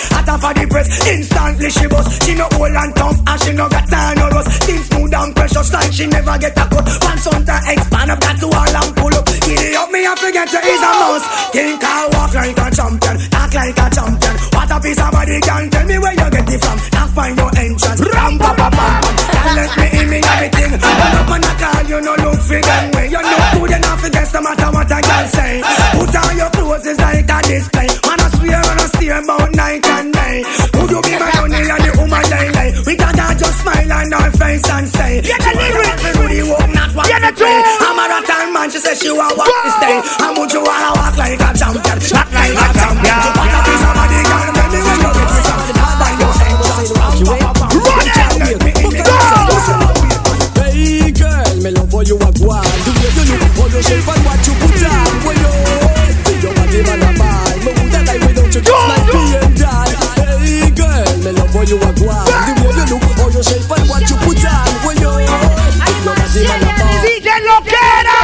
For 0.43 0.51
the 0.51 0.67
press, 0.67 0.91
instantly 1.07 1.71
she 1.71 1.87
bust. 1.87 2.19
She 2.19 2.35
no 2.35 2.51
old 2.59 2.75
and 2.75 2.91
tough 2.99 3.15
and 3.15 3.39
she 3.39 3.55
no 3.55 3.71
got 3.71 3.87
time 3.87 4.19
no 4.19 4.27
rust. 4.27 4.51
Things 4.67 4.91
smooth 4.91 5.15
and 5.15 5.31
precious 5.31 5.71
like 5.71 5.87
she 5.95 6.03
never 6.03 6.35
get 6.35 6.51
a 6.59 6.67
cut. 6.67 6.83
Once 6.83 7.27
on 7.31 7.47
to 7.47 7.55
expand 7.63 8.11
up 8.11 8.19
that 8.19 8.35
to 8.43 8.51
all 8.51 8.75
and 8.75 8.91
pull 8.91 9.15
up. 9.15 9.23
Giddy 9.39 9.71
up 9.71 9.87
me, 9.87 10.03
I 10.03 10.11
forget 10.19 10.51
to 10.51 10.59
is 10.59 10.83
a 10.83 10.91
mouse. 10.99 11.25
Think 11.55 11.79
I 11.79 12.11
walk 12.11 12.35
like 12.35 12.59
a 12.59 12.67
champion, 12.75 13.15
talk 13.31 13.53
like 13.55 13.79
a 13.79 13.87
champion. 13.87 14.35
What 14.51 14.67
a 14.67 14.77
piece 14.83 14.99
of 14.99 15.11
body 15.15 15.39
can 15.39 15.63
tell 15.71 15.85
me 15.87 15.95
where 16.03 16.11
you 16.11 16.27
get 16.27 16.51
it 16.51 16.59
from. 16.59 16.77
Knock 16.91 17.09
find 17.15 17.39
your 17.39 17.51
entrance, 17.55 18.01
ram 18.03 18.33
pa 18.35 18.51
pa 18.51 18.67
pa. 18.67 18.87
Can't 18.99 19.55
let 19.55 19.71
me 19.79 19.87
in 19.95 20.07
me 20.11 20.19
everything. 20.27 20.75
When 20.75 21.13
up 21.23 21.31
on 21.31 21.47
a 21.47 21.51
call, 21.55 21.83
you 21.87 21.99
no 22.03 22.13
look 22.19 22.39
for 22.43 22.59
them 22.59 22.85
way. 22.99 23.07
You 23.07 23.23
look 23.23 23.47
good 23.63 23.79
enough 23.79 24.03
guess 24.11 24.33
no 24.35 24.43
matter 24.43 24.69
what 24.75 24.91
I 24.91 24.99
can 24.99 25.25
say. 25.31 25.63
Put 25.95 26.15
on 26.19 26.35
your 26.35 26.51
clothes, 26.51 26.83
it's 26.83 26.99
like 26.99 27.31
a 27.31 27.37
display. 27.47 27.87
Man, 28.03 28.19
I 28.19 28.27
swear 28.35 28.59
and 28.59 28.82
I 29.09 29.19
about 29.19 29.51
night 29.55 29.85
and 29.85 30.13
day. 30.13 30.43
Would 30.79 30.89
you 30.89 31.01
be 31.01 31.13
my 31.19 31.29
honey 31.35 31.59
and 31.59 31.83
the 31.83 31.91
woman 31.99 32.23
lay 32.31 32.47
lay? 32.55 32.69
We 32.87 32.95
can 32.95 33.15
just 33.37 33.59
smile 33.59 33.91
on 33.91 34.13
our 34.13 34.31
face 34.31 34.69
and 34.69 34.87
say, 34.87 35.21
Get 35.21 35.39
the 35.43 35.51
lyrics. 35.59 36.03
Rudy 36.17 36.41
walk, 36.47 36.69
not 36.71 36.89
Get 37.07 37.19
the 37.19 37.31
to 37.35 37.49
I'm 37.83 37.99
a 37.99 38.05
rat 38.07 38.29
and 38.63 38.71
she 38.71 38.79
said 38.79 38.95
she 38.95 39.11
want 39.11 39.35
walk 39.35 39.51
this 39.63 39.77
day. 39.83 39.99
How 40.23 40.31
much 40.33 40.53
you 40.53 40.63
wanna 40.63 40.91
walk 40.95 41.17
like 41.17 41.41
a 41.41 41.51
champion? 41.51 41.92
You 61.73 61.81
a 61.81 61.89
go 61.97 62.05
on 62.13 62.25
The 62.29 62.53
way 62.61 62.69
you 62.77 62.85
look, 62.85 63.01
how 63.17 63.29
you 63.33 63.41
shape 63.41 63.65
and 63.65 63.85
what 63.89 64.05
you 64.05 64.17
put 64.21 64.45
on 64.45 64.69
When 64.85 64.93
you 65.01 65.09
think 65.25 66.05
your 66.05 66.13
body 66.13 66.45
man 66.45 66.61
a 66.69 66.85
DJ 67.01 67.27
Loquera. 67.49 68.17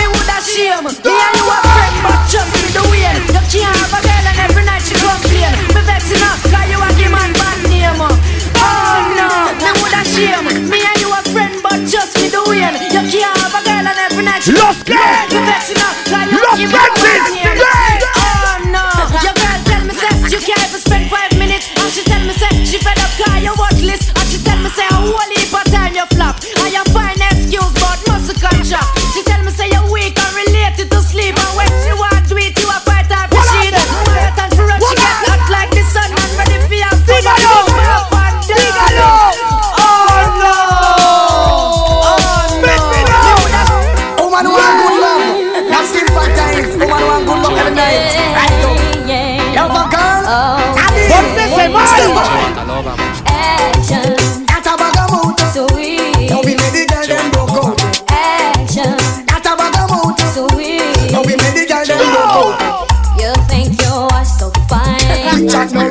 Me 0.00 0.04
woulda 0.08 0.38
shame. 0.40 0.86
Me 0.88 1.12
and 1.12 1.34
you 1.36 1.44
a 1.44 1.58
friend 1.60 1.94
but 2.00 2.20
just 2.32 2.48
me 2.56 2.68
the 2.72 2.82
way. 2.88 3.12
You 3.28 3.42
can't 3.44 3.76
have 3.76 3.92
a 3.92 4.00
girl 4.00 4.24
and 4.30 4.38
every 4.40 4.64
night 4.64 4.80
she 4.80 4.94
complain 4.96 5.52
Me 5.74 5.80
vexing 5.84 6.22
her 6.22 6.34
cause 6.48 6.68
you 6.70 6.78
a 6.80 6.88
give 6.96 7.12
man 7.12 7.32
bad 7.36 7.58
name 7.68 8.00
Oh 8.00 8.96
no. 9.18 9.28
Me 9.60 9.70
woulda 9.82 10.00
shame. 10.08 10.46
Me 10.70 10.78
and 10.80 10.96
you 11.02 11.10
a 11.12 11.20
friend 11.34 11.54
but 11.60 11.84
just 11.84 12.16
me 12.16 12.30
the 12.32 12.40
You 12.40 13.02
can't 13.04 13.36
have 13.36 13.52
a 13.52 13.60
girl 13.68 13.84
and 13.84 13.98
every 14.00 14.24
night 14.24 14.40
she 14.42 14.52
Los 14.56 14.80
complain 14.80 15.28
que- 15.28 15.36
Me 15.36 15.44
vexing 15.44 15.76
her 15.76 15.92
cause 16.08 16.28
you 16.32 16.38
a 16.40 16.44
Los 16.48 16.56
give 16.56 16.72
man 16.72 16.88
bad 17.04 17.20
name 17.36 17.49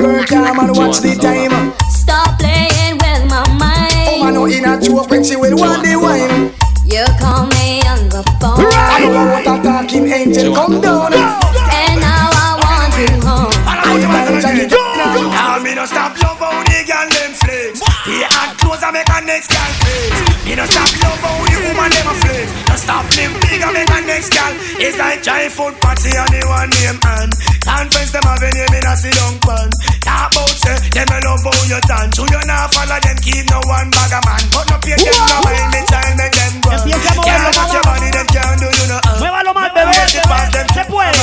Jack 0.00 0.08
no 0.08 0.08
work, 0.08 0.30
yeah, 0.30 0.52
man, 0.52 0.72
watch 0.74 0.98
the 1.00 1.14
time. 1.16 1.72
Stop 1.90 2.38
playing 2.38 2.96
with 2.96 3.30
my 3.30 3.44
mind. 3.58 4.08
Oh, 4.08 4.24
man, 4.24 4.32
mind. 4.32 4.34
no 4.34 4.44
in 4.46 4.64
a 4.64 4.80
joke 4.80 5.10
when 5.10 5.24
she 5.24 5.36
will 5.36 5.56
want 5.56 5.82
the 5.84 5.96
wine. 5.96 6.52
You 6.86 7.04
call 7.20 7.46
me 7.46 7.80
on 7.86 8.08
the 8.08 8.22
phone, 8.40 8.66
I 8.66 9.06
know 9.06 9.30
what 9.30 9.46
a 9.46 9.62
talking 9.62 10.10
angel 10.10 10.54
come 10.54 10.80
down. 10.80 11.14
and 11.14 12.00
now 12.00 12.30
I 12.34 12.58
want 12.58 12.94
you 12.98 13.14
home. 13.22 13.52
I 13.62 14.26
tell 14.26 14.40
Jackie 14.40 14.66
now. 14.66 15.30
Now 15.30 15.62
me 15.62 15.74
no 15.74 15.86
stop 15.86 16.18
love 16.18 16.38
how 16.38 16.64
the 16.66 16.82
girl 16.82 17.06
them 17.06 17.32
flex. 17.38 17.78
He 18.04 18.26
hand 18.26 18.58
close 18.58 18.82
and 18.82 18.92
make 18.94 19.06
a 19.06 19.20
next 19.22 19.54
girl 19.54 19.70
flex. 19.86 20.44
Me 20.44 20.58
no 20.58 20.66
stop 20.66 20.90
love 20.98 21.20
how 21.22 21.38
the 21.46 21.58
woman 21.62 21.90
them 21.94 22.10
a 22.10 22.14
flex. 22.18 22.50
No 22.66 22.74
stop 22.74 23.06
limp 23.14 23.38
big 23.46 23.62
and 23.62 23.70
make 23.70 23.86
a 23.86 23.98
next 24.20 24.36
girl. 24.36 24.52
It's 24.76 24.98
like 25.00 25.22
giant 25.24 25.52
food 25.52 25.74
party 25.80 26.12
and 26.12 26.28
the 26.28 26.44
one 26.44 26.68
name 26.76 27.00
and 27.00 27.32
conference 27.64 28.12
them 28.12 28.24
have 28.28 28.44
a 28.44 28.48
name 28.52 28.74
in 28.76 28.84
a 28.84 28.92
sit 28.92 29.16
down 29.16 29.40
pan. 29.40 29.72
Talk 30.04 30.28
about 30.36 30.52
say 30.60 30.76
them 30.92 31.08
a 31.08 31.18
love 31.24 31.40
how 31.40 31.56
you 31.64 31.80
dance. 31.88 32.20
You 32.20 32.28
you 32.28 32.42
not 32.44 32.68
follow 32.68 33.00
them 33.00 33.16
keep 33.24 33.48
no 33.48 33.64
one 33.64 33.88
bag 33.88 34.12
of 34.12 34.20
man. 34.28 34.44
But 34.52 34.68
no 34.68 34.76
pay 34.84 35.00
them 35.00 35.16
no 35.24 35.36
mind 35.40 35.72
me 35.72 35.80
child 35.88 36.12
make 36.20 36.36
them 36.36 36.54
go. 36.60 36.68
Empieza 36.76 37.08
a 37.08 37.16
moverlo, 37.16 37.48
Can't 37.48 37.56
rock 37.56 37.72
your 37.72 37.84
body 37.88 38.08
them 38.12 38.28
can't 38.28 38.60
do 38.60 38.68
you 38.68 38.86
no 38.92 38.98
harm. 39.00 39.16
Muévalo 39.24 39.50
más, 39.56 39.72
bebé. 39.72 39.96
Se 40.04 40.84
puede. 40.84 41.16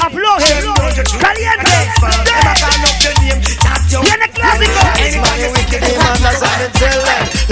Afloje. 0.00 0.56
Caliente. 1.20 1.76
Viene 4.00 4.28
clásico. 4.32 4.80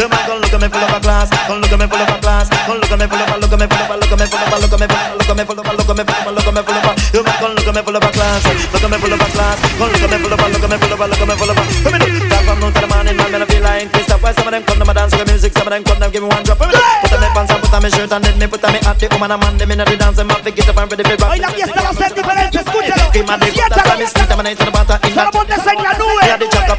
The 0.01 0.09
man 0.09 0.25
gon' 0.27 0.41
look 0.41 0.55
at 0.55 0.61
me 0.63 0.69
full 0.73 0.81
of 0.81 0.97
a 0.97 1.01
class, 1.01 1.29
gon' 1.45 1.61
look 1.61 1.73
at 1.73 1.79
me 1.79 1.87
full 1.87 2.01
of 2.01 2.09
a 2.09 2.17
class, 2.25 2.49
gon' 2.49 2.79
look 2.81 2.91
at 2.91 2.99
me 2.99 3.07
full 3.11 3.21
of 3.21 3.29
a, 3.29 3.37
look 3.37 3.53
at 3.53 3.61
me 3.61 3.67
full 3.67 3.83
of 3.85 3.91
a, 3.91 3.97
look 4.01 4.13
at 4.13 4.19
me 4.19 4.27
full 4.31 4.41
of 4.41 4.53
a, 4.53 4.57
look 4.57 4.70
at 4.73 4.81
me 4.81 4.87
full 4.87 4.99
of 5.01 5.11
a, 5.11 5.17
look 5.19 5.31
at 5.31 5.37
me 5.37 5.45
full 5.45 5.59
of 5.59 5.67
look 5.67 5.91
at 5.91 5.97
me 5.97 6.05
full 6.05 6.21
of 6.21 6.27
a, 6.27 6.33
look 6.33 6.47
at 6.47 6.55
me 6.55 6.63
full 6.63 6.79
of. 6.79 6.87
The 7.11 7.21
man 7.21 7.37
gon' 7.41 7.55
look 7.55 7.67
at 7.67 7.75
me 7.75 7.83
full 7.83 7.97
of 7.97 8.05
class, 8.13 8.43
look 8.45 8.85
at 8.85 8.91
me 8.91 8.97
full 9.01 9.15
of 9.15 9.21
class, 9.35 9.59
look 9.81 9.91
at 9.91 10.11
me 10.11 10.17
full 10.21 10.33
of 10.33 10.41
look 10.41 10.65
at 10.65 10.71
me 10.71 10.77
full 10.79 10.93
of 10.93 11.01
look 11.01 11.21
at 11.21 11.29
me 11.29 11.35
full 11.35 11.51
of. 11.51 11.57
Come 11.61 11.95
in, 11.97 12.29
that 12.31 12.43
from 12.47 12.59
noon 12.61 12.73
to 12.75 12.81
the 12.81 12.89
morning, 12.91 13.17
man, 13.17 13.31
man, 13.33 13.43
I 13.43 13.47
feel 13.47 13.63
like 13.63 13.91
this. 13.93 14.09
Why 14.21 14.33
some 14.37 14.47
of 14.47 14.53
them 14.53 14.63
come 14.69 14.79
to 14.79 14.85
my 14.85 14.93
dance 14.93 15.17
with 15.17 15.29
music, 15.33 15.53
some 15.57 15.67
of 15.67 15.73
them 15.73 15.83
come 15.83 15.97
to 15.97 16.11
give 16.13 16.23
me 16.23 16.29
one 16.29 16.45
drop. 16.45 16.61
Put 16.61 16.71
on 16.71 17.21
my 17.21 17.29
pants 17.33 17.51
and 17.51 17.61
put 17.65 17.73
on 17.73 17.81
my 17.81 17.89
shirt 17.89 18.13
and 18.13 18.23
then 18.25 18.37
me 18.39 18.47
put 18.47 18.65
on 18.65 18.73
me 18.73 18.81
hat. 18.85 18.99
The 19.01 19.09
woman 19.17 19.33
and 19.33 19.41
man, 19.41 19.57
them 19.57 19.71
inna 19.73 19.85
the 19.89 19.97
dance, 19.97 20.17
them 20.21 20.29
have 20.29 20.45
get 20.45 20.69
up 20.69 20.77
and 20.77 20.89
ready 20.93 21.05
for 21.05 21.17
rock. 21.17 21.33
Hoy 21.33 21.41
la 21.41 21.49
fiesta 21.51 21.81
va 21.81 21.91
a 21.91 21.95
ser 21.97 22.13
diferente, 22.13 22.59
escúchalo. 22.61 23.07
Give 23.17 23.27
my 23.27 23.37
dick, 23.41 23.57
that's 23.57 23.81
why 23.81 23.97
me 23.97 24.07
sweet, 24.07 24.31
I'm 24.31 24.41
a 24.41 24.43
nice 24.45 24.59
to 24.61 24.65
the 24.69 24.73
butter 24.77 24.99
in 25.09 25.15
Solo 25.17 25.31
ponte 25.33 25.57
la 25.57 25.93
nube. 25.97 26.25
Yeah, 26.29 26.37
the 26.37 26.47
jack 26.53 26.71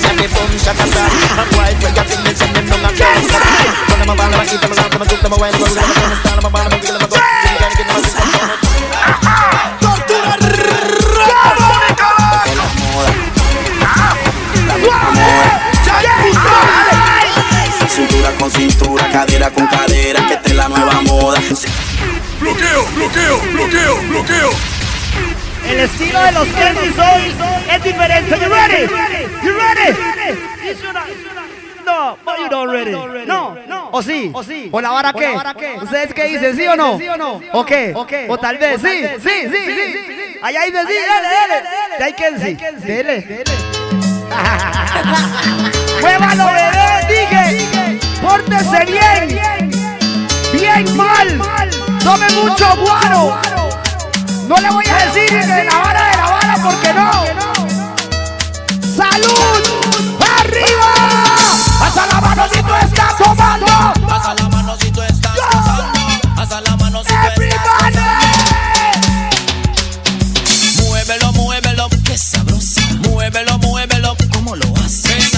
say 0.00 0.16
boom 0.16 0.16
into 0.16 0.16
the 0.16 0.16
ball, 0.16 0.16
yeah, 0.16 0.16
they 0.16 0.28
boom 0.32 0.50
shaka 0.58 0.84
shaka. 0.88 1.12
And 1.40 1.48
boy 1.52 1.72
try 1.80 1.92
a 1.92 2.02
thing, 2.08 2.22
they 2.24 2.34
send 2.34 2.56
them 2.56 2.64
down 2.66 2.84
and 2.88 2.96
down. 2.96 3.20
When 3.90 4.00
I'm 4.00 4.10
a 4.10 4.14
ball, 4.16 4.32
I'm 4.32 4.40
a 4.40 4.44
eat 4.48 4.60
them, 4.60 4.72
I'm 4.72 4.80
a 4.80 4.88
them, 4.88 4.96
I'm 4.96 5.02
a 5.02 5.06
cook 5.06 5.20
them, 5.20 5.32
I'm 5.32 5.38
a 5.38 5.40
wine, 5.40 5.54
I'm 5.54 5.60
a 5.60 5.68
them, 5.68 5.84
I'm 5.84 6.12
a 6.12 6.16
stand, 6.20 6.38
I'm 6.40 6.46
a 6.46 6.50
ball, 6.50 6.64
I'm 6.64 6.72
a 6.72 6.78
wiggle, 6.80 6.96
I'm 6.96 7.04
a 7.04 7.08
go. 7.10 7.16
You 7.16 7.58
gotta 7.60 7.76
get 7.76 7.86
them, 7.86 7.96
I'm 7.96 8.00
a 8.00 8.08
sit 8.08 8.24
down. 8.30 8.48
Cintura 17.90 18.30
con 18.38 18.50
cintura, 18.50 19.08
cadera 19.10 19.50
con 19.50 19.66
cadera, 19.66 20.26
El 25.80 25.86
estilo 25.86 26.20
de 26.20 26.32
los 26.32 26.46
Kennedys 26.48 26.98
hoy 26.98 27.34
es 27.74 27.82
diferente. 27.82 28.38
You 28.38 28.48
ready? 28.50 28.82
You 29.42 29.56
ready? 29.56 29.98
No, 31.86 32.18
no, 32.26 32.36
you 32.36 32.48
don't 32.50 32.70
ready. 32.70 32.92
No, 33.24 33.56
no. 33.66 33.88
¿O 33.90 34.02
sí? 34.02 34.30
¿O 34.72 34.80
la 34.82 34.90
vara 34.90 35.14
qué? 35.14 35.78
¿Ustedes 35.80 36.12
qué 36.12 36.24
dicen? 36.24 36.54
¿Sí 36.54 36.66
o 36.66 36.76
no? 36.76 37.40
¿O 37.52 37.64
qué? 37.64 37.94
¿O 38.28 38.36
tal 38.36 38.58
vez? 38.58 38.78
Sí, 38.82 39.06
sí, 39.22 39.48
sí, 39.50 39.64
sí. 39.64 40.38
Allá 40.42 40.64
dice 40.64 40.80
sí, 40.86 40.94
dale, 41.08 41.28
dale. 41.28 41.64
Ya 41.98 42.04
hay 42.04 42.12
Kenzie. 42.12 42.56
Dele. 42.80 43.44
Muévalo, 46.02 46.44
bebé, 46.56 47.06
dije. 47.08 47.98
Pórtese 48.20 48.84
bien. 48.84 49.70
Bien 50.52 50.96
mal. 50.96 51.40
Tome 52.04 52.26
mucho 52.32 52.66
guaro. 52.76 53.69
No 54.50 54.56
le 54.56 54.68
voy 54.68 54.84
a 54.84 54.96
decir 55.06 55.32
ni 55.32 55.46
de 55.46 55.64
la 55.64 55.76
vara 55.76 56.10
de 56.10 56.16
la 56.16 56.28
vara 56.28 56.56
porque 56.60 56.92
no. 56.92 57.12
¡Salud! 58.96 59.62
¡Arriba! 60.40 60.92
¡Hasta 61.80 62.06
la 62.06 62.20
mano 62.20 62.48
si 62.52 62.60
tú 62.60 62.74
estás 62.74 63.16
tomando! 63.16 63.66
Hasta 64.12 64.34
la 64.34 64.48
mano 64.48 64.76
si 64.80 64.90
tú 64.90 65.02
estás 65.02 65.36
gozando. 65.36 66.00
Hasta 66.36 66.60
la 66.62 66.76
mano 66.78 67.00
si 67.04 67.10
tú 67.10 67.14
estás 67.14 67.36
¡Everybody! 67.36 67.98
Muévelo, 70.82 71.32
muévelo, 71.34 71.88
qué 72.04 72.18
sabrosa. 72.18 72.80
Muévelo, 73.08 73.56
muévelo, 73.60 74.16
¿cómo 74.32 74.56
lo 74.56 74.66
haces? 74.84 75.30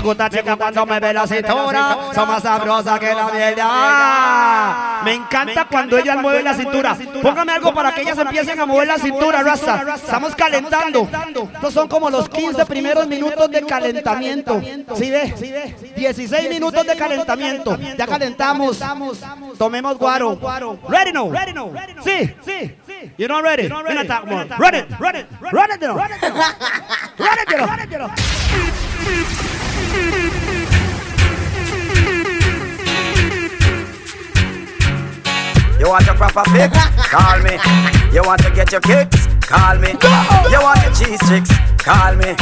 Me 0.00 0.06
gusta 0.06 0.30
chica 0.30 0.56
cuando 0.56 0.86
me 0.86 0.98
ve 0.98 1.12
la 1.12 1.26
cintura, 1.26 1.98
son 2.14 2.26
más 2.26 2.42
sabrosas 2.42 2.98
que 2.98 3.14
la 3.14 3.28
mierda. 3.28 5.02
Me 5.04 5.12
encanta 5.12 5.66
cuando 5.66 5.98
ellas 5.98 6.16
mueven 6.22 6.42
la 6.42 6.54
cintura. 6.54 6.96
Póngame 7.20 7.52
algo 7.52 7.74
para 7.74 7.92
que 7.94 8.00
ellas 8.00 8.16
empiecen 8.16 8.58
a 8.58 8.64
mover 8.64 8.88
la 8.88 8.96
cintura, 8.96 9.42
raza. 9.42 9.84
Estamos 9.94 10.34
calentando. 10.34 11.06
Estos 11.52 11.74
son 11.74 11.86
como 11.86 12.08
los 12.08 12.30
15 12.30 12.64
primeros 12.64 13.06
minutos 13.06 13.50
de 13.50 13.62
calentamiento. 13.66 14.62
¿Sí 14.94 15.10
ve? 15.10 15.34
16 15.94 16.48
minutos 16.48 16.86
de 16.86 16.96
calentamiento. 16.96 17.76
Ya 17.98 18.06
calentamos. 18.06 18.80
Tomemos 19.58 19.98
guaro. 19.98 20.38
Ready 20.88 21.12
no? 21.12 21.30
Sí, 22.02 22.34
sí. 22.40 22.74
You 23.18 23.28
not 23.28 23.42
ready? 23.42 23.68
You're 23.68 23.94
not 23.94 24.06
talk 24.06 24.26
more. 24.26 24.46
Run 24.58 24.74
it, 24.74 24.86
run 24.98 25.16
it, 25.16 25.26
run 25.52 25.70
it, 25.70 25.82
run 25.82 26.10
it, 26.10 26.22
run 27.18 27.38
it, 27.38 27.98
run 27.98 28.10
it. 28.10 29.59
You 35.80 35.88
want 35.88 36.04
your 36.06 36.14
proper 36.14 36.44
fix? 36.50 36.76
Call 37.08 37.40
me. 37.40 37.56
You 38.12 38.22
want 38.22 38.42
to 38.42 38.50
get 38.50 38.70
your 38.70 38.82
kicks? 38.82 39.26
Call 39.40 39.78
me. 39.78 39.96
You 40.52 40.60
want 40.60 40.82
your 40.82 40.92
cheese 40.94 41.20
tricks? 41.26 41.50
Call 41.78 42.14
me. 42.16 42.36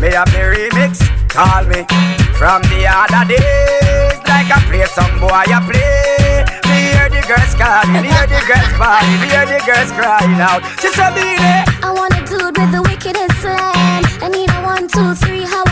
Me 0.00 0.14
have 0.14 0.26
be 0.26 0.38
remix? 0.38 1.02
Call 1.28 1.64
me. 1.66 1.82
From 2.38 2.62
the 2.70 2.86
other 2.86 3.26
days, 3.26 4.18
like 4.30 4.46
I 4.46 4.62
play 4.70 4.86
some 4.86 5.18
boy, 5.18 5.28
I 5.30 5.58
play. 5.66 6.44
We 6.70 6.94
hear 6.94 7.08
the 7.08 7.26
girls 7.26 7.54
calling, 7.54 8.02
me 8.02 8.08
hear 8.08 8.26
the 8.26 8.40
girls 8.46 8.72
bawling, 8.78 9.20
me 9.20 9.26
hear 9.26 9.46
the 9.46 9.58
girls 9.66 9.90
crying 9.92 10.40
out. 10.40 10.62
She 10.80 10.88
said, 10.94 11.14
"Baby, 11.14 11.42
I 11.82 11.90
want 11.92 12.14
a 12.14 12.22
dude 12.24 12.56
with 12.56 12.70
the 12.72 12.82
wickedest 12.82 13.40
slam. 13.42 14.04
I 14.22 14.28
need 14.28 14.50
a 14.50 14.62
one, 14.62 14.86
two, 14.88 15.14
three, 15.14 15.42
how?" 15.44 15.63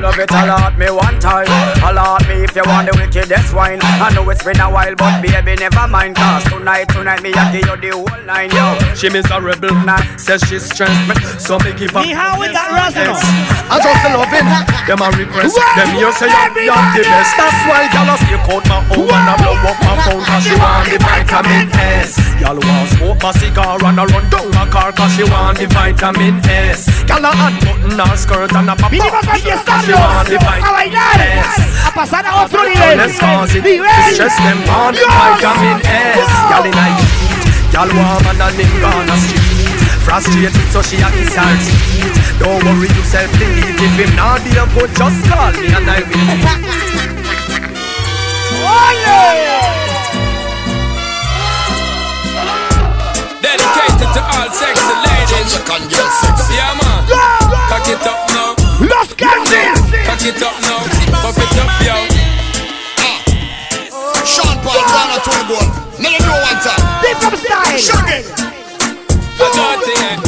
Love 0.00 0.18
it 0.20 0.30
a 0.30 0.46
lot, 0.46 0.78
me 0.78 0.88
one 0.90 1.18
time. 1.18 1.48
A 1.82 1.92
lot 1.92 2.17
if 2.48 2.56
you 2.56 2.62
want 2.66 2.88
the 2.90 2.94
wickedest 2.96 3.52
wine. 3.54 3.78
I 3.82 4.10
know 4.14 4.28
it's 4.30 4.42
been 4.42 4.58
a 4.60 4.68
while, 4.70 4.94
but 4.96 5.20
baby, 5.20 5.54
never 5.60 5.86
mind. 5.88 6.16
Cause 6.16 6.44
tonight, 6.44 6.88
tonight, 6.88 7.22
me 7.22 7.32
I 7.34 7.52
give 7.52 7.66
you 7.68 7.76
the 7.76 7.90
whole 7.92 8.24
line, 8.24 8.50
yo. 8.50 8.76
She 8.96 9.08
miserable, 9.10 9.74
nah. 9.84 10.00
says 10.16 10.40
she's 10.48 10.64
stressed, 10.64 10.96
me- 11.08 11.18
so 11.38 11.58
me 11.60 11.72
give 11.76 11.92
her. 11.92 12.02
Ni 12.02 12.12
how 12.16 12.38
with 12.40 12.52
that 12.52 12.72
Russell. 12.72 13.14
I 13.68 13.76
just 13.84 14.00
loving 14.08 14.48
them 14.88 15.00
a 15.04 15.08
request. 15.16 15.54
Them 15.76 15.90
you 16.00 16.08
say 16.16 16.28
I'm 16.32 16.52
beyond 16.56 16.96
the 16.96 17.04
best. 17.04 17.36
That's 17.36 17.60
why 17.68 17.84
y'all 17.92 18.16
stick 18.16 18.40
out 18.48 18.64
my 18.68 18.80
home 18.88 19.12
and 19.12 19.28
I 19.28 19.34
blow 19.36 19.56
up 19.68 19.78
my 19.84 19.94
phone 20.08 20.22
cause 20.24 20.44
she 20.48 20.56
want 20.56 20.88
the 20.88 20.96
vitamin 21.04 21.68
S. 21.76 22.16
Y'all 22.40 22.56
want 22.56 22.88
smoke 22.96 23.20
my 23.20 23.32
cigar 23.36 23.76
and 23.84 24.00
I 24.00 24.04
run 24.08 24.24
down 24.32 24.48
my 24.56 24.64
car 24.72 24.90
cause 24.96 25.12
she 25.12 25.24
want 25.28 25.58
the 25.60 25.66
vitamin 25.68 26.40
S. 26.48 26.88
Y'all 27.04 27.20
a 27.20 27.30
unbutton 27.36 27.98
her 28.00 28.16
skirt 28.16 28.52
and 28.56 28.70
a 28.70 28.74
pop 28.76 28.88
Vinimos 28.90 29.20
up. 29.20 29.36
aquí 29.36 29.42
She 29.44 29.52
estamos 29.52 29.92
want 29.92 30.28
the 30.32 30.36
a 30.36 30.40
bailar, 30.40 30.72
vitamin 30.72 30.96
S. 31.44 31.60
a 31.84 31.90
pasar 31.92 32.24
a 32.24 32.37
otro 32.38 32.62
nivel. 32.62 32.96
Let's 32.96 33.18
cause 33.18 33.54
it. 33.54 33.64
Nivel. 33.64 33.88
Stress 34.14 34.36
them 34.38 34.62
on 34.70 34.94
the 34.94 35.02
vitamin 35.02 35.82
S. 35.82 36.30
Y'all 36.50 36.62
in 36.62 36.74
a 36.74 36.86
heat. 36.94 37.74
Y'all 37.74 37.90
warm 37.90 38.26
and 38.30 38.42
a 38.42 38.48
nigga 38.54 38.86
on 38.86 39.06
the 39.06 39.16
street. 39.18 39.76
Frustrated 40.06 40.54
so 40.72 40.80
she 40.80 40.96
a 41.02 41.08
kiss 41.12 41.34
her 41.36 41.52
teeth. 41.66 42.16
Don't 42.40 42.62
worry 42.64 42.88
yourself, 42.96 43.30
delete. 43.36 43.76
If 43.76 43.94
him 43.98 44.16
not 44.16 44.40
there, 44.46 44.64
go 44.72 44.86
just 44.96 45.20
call 45.28 45.52
me 45.58 45.68
and 45.68 45.84
I 45.84 46.00
will. 46.06 46.38
Dedicated 53.42 54.10
to 54.16 54.22
all 54.32 54.48
sexy 54.48 54.94
ladies. 55.04 55.52
Yeah, 56.50 56.72
man. 56.80 57.04
Cock 57.68 57.88
it 57.88 58.00
up 58.06 58.20
now. 58.32 58.56
Los 58.80 59.12
Calces. 59.12 59.78
Cock 60.08 60.24
it 60.24 60.42
up 60.42 60.56
now. 60.64 60.80
Pop 61.20 61.36
it 61.36 61.58
up, 61.58 61.70
yo. 61.84 62.07
Think 69.84 70.18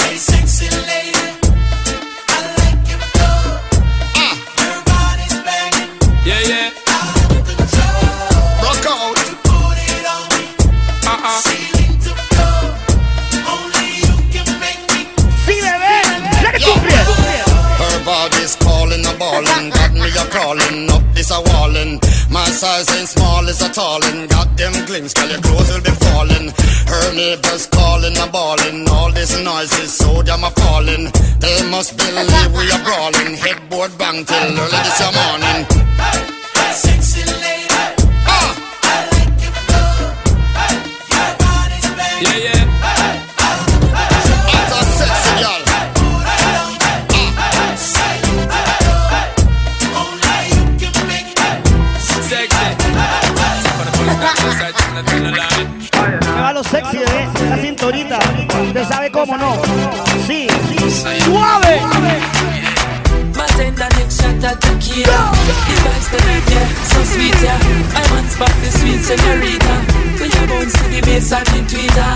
Hey, 0.00 0.16
sexy 0.16 0.68
lady, 0.70 1.28
I 2.28 2.38
like 2.56 2.80
your. 2.88 3.00
Your 4.64 4.80
body's 4.88 5.36
banging, 5.44 5.92
Yeah, 6.24 6.40
yeah. 6.40 6.70
out 6.88 7.32
of 7.36 7.44
control. 7.44 8.64
Put 9.44 9.76
it 9.92 10.06
on 10.14 10.24
me, 10.32 10.44
Uh-uh. 11.12 11.40
Only 13.52 13.88
you 14.08 14.16
can 14.32 14.48
make 14.58 14.82
me 14.92 15.00
cumple. 16.64 17.12
Her 17.76 17.96
body's 18.06 18.54
calling 18.56 19.04
ballin', 19.18 19.68
got 19.70 19.92
me 19.92 20.08
a 20.16 20.24
up 20.90 21.02
this 21.14 21.30
a 21.30 21.40
wallin'. 21.42 22.00
My 22.32 22.46
size 22.46 22.88
ain't 22.96 23.08
small, 23.08 23.46
it's 23.46 23.62
a 23.62 23.68
tallin'. 23.68 24.26
Got 24.28 24.56
them 24.56 24.72
glimpse, 24.86 25.12
girl, 25.12 25.28
your 25.28 25.40
clothes 25.42 25.68
will 25.70 25.82
be 25.82 25.90
falling. 25.90 26.48
Her 26.88 27.14
neighbors 27.14 27.66
calling 27.66 28.16
a 28.16 28.26
ballin'. 28.26 28.88
All 28.88 29.12
this 29.12 29.38
noise 29.38 29.72
is 29.78 29.92
so 29.92 30.22
damn 30.22 30.42
appalling. 30.42 31.12
They 31.40 31.58
must 31.70 31.96
believe 31.98 32.52
we 32.56 32.64
are 32.72 32.82
brawling. 32.84 33.36
Headboard 33.36 33.96
bang 33.98 34.24
till 34.24 34.58
early 34.58 34.80
this 34.86 35.00
morning. 35.12 35.66
Hey, 36.00 36.72
sexy 36.72 37.20
lady, 37.44 37.68
Ah, 38.24 38.50
I 38.82 38.96
like 39.12 39.36
your 39.44 39.52
flow. 39.68 39.92
Your 41.12 41.30
body's 41.36 41.88
banging, 41.98 42.24
Yeah, 42.24 42.64
yeah. 42.64 42.71
Me 56.34 56.40
va 56.40 56.52
lo 56.52 56.62
sexy, 56.64 56.98
bebé. 56.98 57.28
Esa 57.44 57.56
cinturita. 57.56 58.18
Usted 58.66 58.84
sabe 58.88 59.10
cómo 59.10 59.36
no. 59.36 59.60
Sí, 60.26 60.46
sí. 60.68 61.20
Suave. 61.22 61.80
Bartender 64.42 64.42
next 64.42 64.42
shot 64.42 64.50
at 64.50 64.60
tequila 64.60 65.20
The 65.46 65.76
vibes 65.86 66.08
tonight, 66.10 66.46
yeah, 66.50 66.68
so 66.90 66.98
sweet, 67.04 67.38
yeah. 67.42 67.58
I 67.94 68.02
want 68.10 68.26
spot 68.26 68.50
the 68.58 68.70
sweet 68.74 69.00
senorita. 69.06 69.74
When 70.18 70.30
you 70.30 70.44
bounce 70.50 70.74
to 70.74 70.84
the 70.90 71.00
bass 71.06 71.32
and 71.32 71.48
in 71.54 71.64
Twitter. 71.70 72.12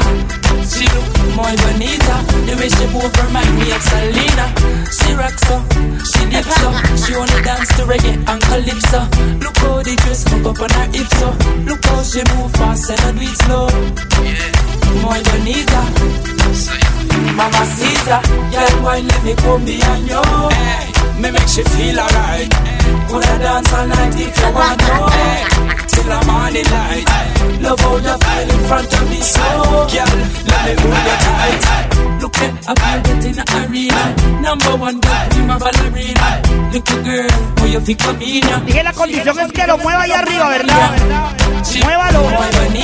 She 0.67 0.85
look 0.91 1.07
more 1.39 1.55
bonita. 1.63 2.17
The 2.47 2.55
way 2.59 2.69
she 2.69 2.87
move 2.91 3.15
remind 3.15 3.53
me 3.55 3.71
of 3.71 3.83
Selena. 3.83 4.47
She 4.91 5.15
rocks 5.15 5.43
so, 5.47 5.63
she 6.03 6.23
dips 6.27 6.51
so 6.59 6.69
She 6.99 7.15
only 7.15 7.41
dance 7.47 7.71
to 7.79 7.83
reggae 7.87 8.19
and 8.19 8.41
calypso. 8.43 9.01
Look 9.39 9.57
how 9.63 9.83
the 9.83 9.95
dress 9.95 10.27
hook 10.27 10.47
up 10.51 10.61
on 10.61 10.71
her 10.71 10.87
hips 10.91 11.15
so. 11.19 11.31
Look 11.71 11.85
how 11.87 12.03
she 12.03 12.23
move 12.35 12.53
fast 12.59 12.91
and 12.91 13.19
do 13.19 13.23
it 13.23 13.37
slow. 13.47 13.71
More 15.03 15.23
bonita. 15.31 15.83
Mama 17.37 17.65
Caesar, 17.67 18.21
girl, 18.51 18.75
why 18.83 19.01
let 19.01 19.23
me 19.25 19.35
come 19.37 19.65
behind 19.65 20.09
you? 20.09 20.23
Hey, 20.51 20.96
me 21.21 21.31
make 21.31 21.49
she 21.49 21.63
feel 21.63 21.99
alright. 21.99 22.76
Coulda 23.09 23.39
dance 23.39 23.73
all 23.73 23.87
night 23.87 24.15
if 24.15 24.37
you 24.39 24.51
want 24.55 24.81
to. 24.81 24.95
Till 25.87 26.05
the 26.05 26.19
morning 26.27 26.69
light. 26.71 27.07
Love 27.61 27.81
how 27.81 27.97
you 27.97 28.17
feel 28.25 28.49
in 28.51 28.61
front 28.69 28.93
of 28.93 29.11
me, 29.11 29.21
so 29.21 29.41
girl, 29.41 30.13
let 30.47 30.61
me 30.67 30.73
hold 30.83 31.05
you 31.07 31.17
tight. 31.25 31.63
Look 32.21 32.37
at 32.39 32.53
a 32.69 32.75
pilot 32.75 33.25
in 33.25 33.33
the 33.33 33.45
arena. 33.57 34.03
Number 34.41 34.77
one 34.77 35.01
girl, 35.01 35.27
prima 35.31 35.57
ballerina. 35.59 36.29
Little 36.73 37.03
girl, 37.03 37.31
who 37.59 37.67
you 37.67 37.81
think 37.81 38.05
of 38.05 38.19
me 38.19 38.41
now? 38.41 38.61
Dije 38.61 38.83
la 38.83 38.93
condición 38.93 39.39
es 39.41 39.53
que 39.53 39.67
lo 39.67 39.79
mueva 39.79 40.03
allá 40.03 40.19
arriba, 40.21 40.49
¿verdad? 40.49 40.91
Muévalo. 41.85 42.23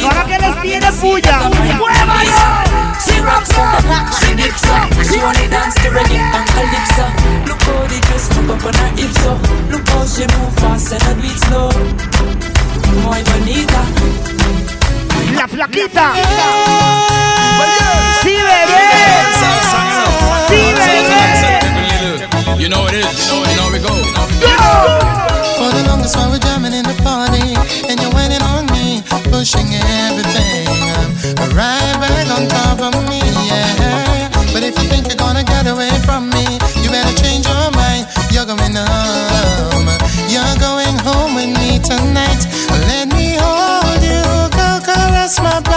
No 0.00 0.08
haga 0.08 0.24
que 0.24 0.38
les 0.38 0.62
tiene 0.62 0.92
puya. 0.92 1.50
¡Muévalo! 1.78 2.82
She 3.04 3.20
rocks 3.20 3.50
up, 3.58 3.82
she 4.20 4.34
dips 4.36 4.64
up, 4.64 4.88
she 5.04 5.20
only 5.20 5.48
dance 5.48 5.74
to 5.74 5.90
reggae 5.90 6.18
and 6.18 6.46
calypso. 6.54 7.04
Look 7.46 7.62
how 7.62 7.86
the 7.88 7.98
dress 8.00 8.30
look 8.36 8.50
up 8.56 8.64
on 8.64 8.74
her 8.74 8.90
hips 8.96 9.26
up. 9.26 9.38
Look 9.70 9.90
how 9.92 10.04
she 10.06 10.24
move 10.34 10.54
fast 10.60 10.92
and 10.92 11.02
do 11.20 11.28
it 11.28 11.38
slow. 11.46 11.70
Muy 13.04 13.22
bonita. 13.30 13.82
La 15.36 15.46
flaquita. 15.48 16.12
Sí, 18.22 18.34
bebé. 18.48 18.82
Sí, 20.48 20.60
bebé. 20.76 21.02
You 22.58 22.68
know 22.68 22.86
it 22.86 22.94
is. 22.94 23.30
You 23.30 23.42
know, 23.56 23.68
we 23.72 23.78
go. 23.78 23.92
For 25.56 25.70
the 25.70 25.82
longest 25.88 26.16
while 26.16 26.30
we're 26.30 26.38
jamming 26.38 26.72
in 26.72 26.84
the 26.84 26.94
party 27.02 27.54
And 27.88 28.00
you're 28.00 28.14
waiting 28.14 28.42
on 28.42 28.66
me, 28.66 29.02
pushing 29.30 29.68
everything 29.74 30.68
um, 30.96 31.10
Right 31.54 31.96
back 32.00 32.28
on 32.30 32.48
top 32.48 32.80
of 32.80 32.94
me, 33.08 33.20
yeah 33.46 34.28
But 34.52 34.64
if 34.64 34.74
you 34.78 34.88
think 34.88 35.06
you're 35.06 35.16
gonna 35.16 35.44
get 35.44 35.66
away 35.66 35.90
from 36.04 36.30
me 36.30 36.58
You 36.82 36.90
better 36.90 37.14
change 37.22 37.46
your 37.46 37.70
mind, 37.72 38.06
you're 38.32 38.46
going 38.46 38.74
home 38.74 39.31
tonight. 41.82 42.46
Let 42.88 43.12
me 43.12 43.36
hold 43.38 44.02
you, 44.02 44.22
go 44.50 44.80
caress 44.84 45.38
my 45.40 45.60
body 45.60 45.71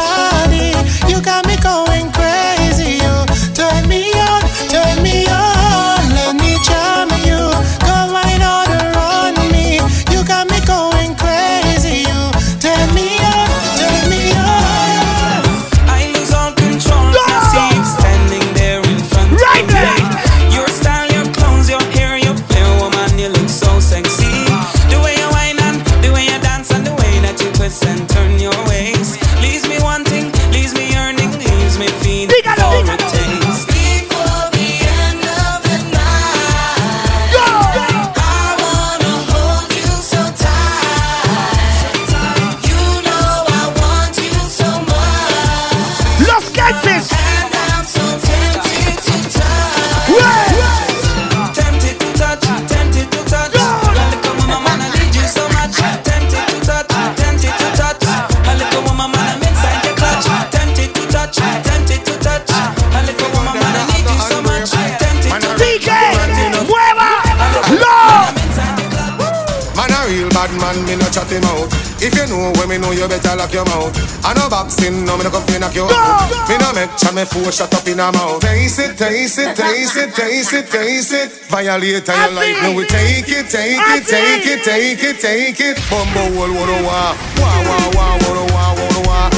chat 71.15 71.31
him 71.31 71.47
out. 71.47 71.71
If 72.03 72.11
you 72.11 72.27
know 72.27 72.51
when 72.59 72.67
me 72.69 72.77
know, 72.77 72.91
you 72.91 73.07
better 73.07 73.35
lock 73.35 73.53
your 73.53 73.65
mouth. 73.65 73.95
I 74.25 74.33
no 74.35 74.49
boxing, 74.49 75.05
no 75.05 75.17
me 75.17 75.23
no 75.23 75.31
come 75.31 75.47
fi 75.47 75.57
knock 75.59 75.75
you 75.75 75.87
out. 75.87 76.27
Me 76.51 76.59
no 76.59 76.75
make 76.75 76.91
chat 76.99 77.15
me 77.15 77.23
four 77.23 77.51
shut 77.51 77.71
up 77.71 77.87
in 77.87 77.99
a 77.99 78.11
mouth. 78.11 78.41
Taste 78.41 78.79
it, 78.79 78.97
taste 78.97 79.39
it, 79.39 79.55
taste 79.55 79.95
it, 79.95 80.11
taste 80.13 80.53
it, 80.53 80.67
taste 80.67 81.13
it. 81.13 81.31
Violate 81.47 82.07
your 82.07 82.31
life, 82.35 82.59
no 82.63 82.75
we 82.75 82.83
take 82.85 83.31
it, 83.31 83.47
take 83.47 83.79
it, 83.79 84.03
take 84.03 84.45
it, 84.45 84.61
take 84.63 85.03
it, 85.03 85.17
take 85.23 85.59
it. 85.59 85.75
Bumbo 85.89 86.35
wall, 86.35 86.51
wanna 86.51 86.83
wah, 86.83 87.15
wah 87.39 87.59
wah 87.67 87.85
wah, 87.95 88.13
wanna 88.27 88.45
wah, 88.53 88.71
wanna 88.75 89.01
wah. 89.07 89.29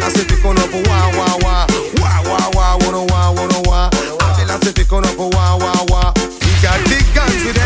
I 0.00 0.08
say 0.14 0.24
pick 0.24 0.44
on 0.44 0.56
up, 0.58 0.72
wah 0.88 1.12
wah 1.18 1.36
wah, 1.44 1.66
wah 2.00 2.18
wah 2.24 2.46
wah, 2.56 2.78
wanna 2.80 3.04
wah, 3.12 3.32
wanna 3.36 3.60
wah. 3.68 3.90
I 3.92 4.58
say 4.64 4.72
pick 4.72 4.92
on 4.92 5.04
up, 5.04 5.18
wah 5.18 5.60
wah 5.60 5.84
wah. 5.92 6.12
We 6.16 6.52
got 6.64 6.80
big 6.88 7.04
guns 7.14 7.44
with 7.44 7.58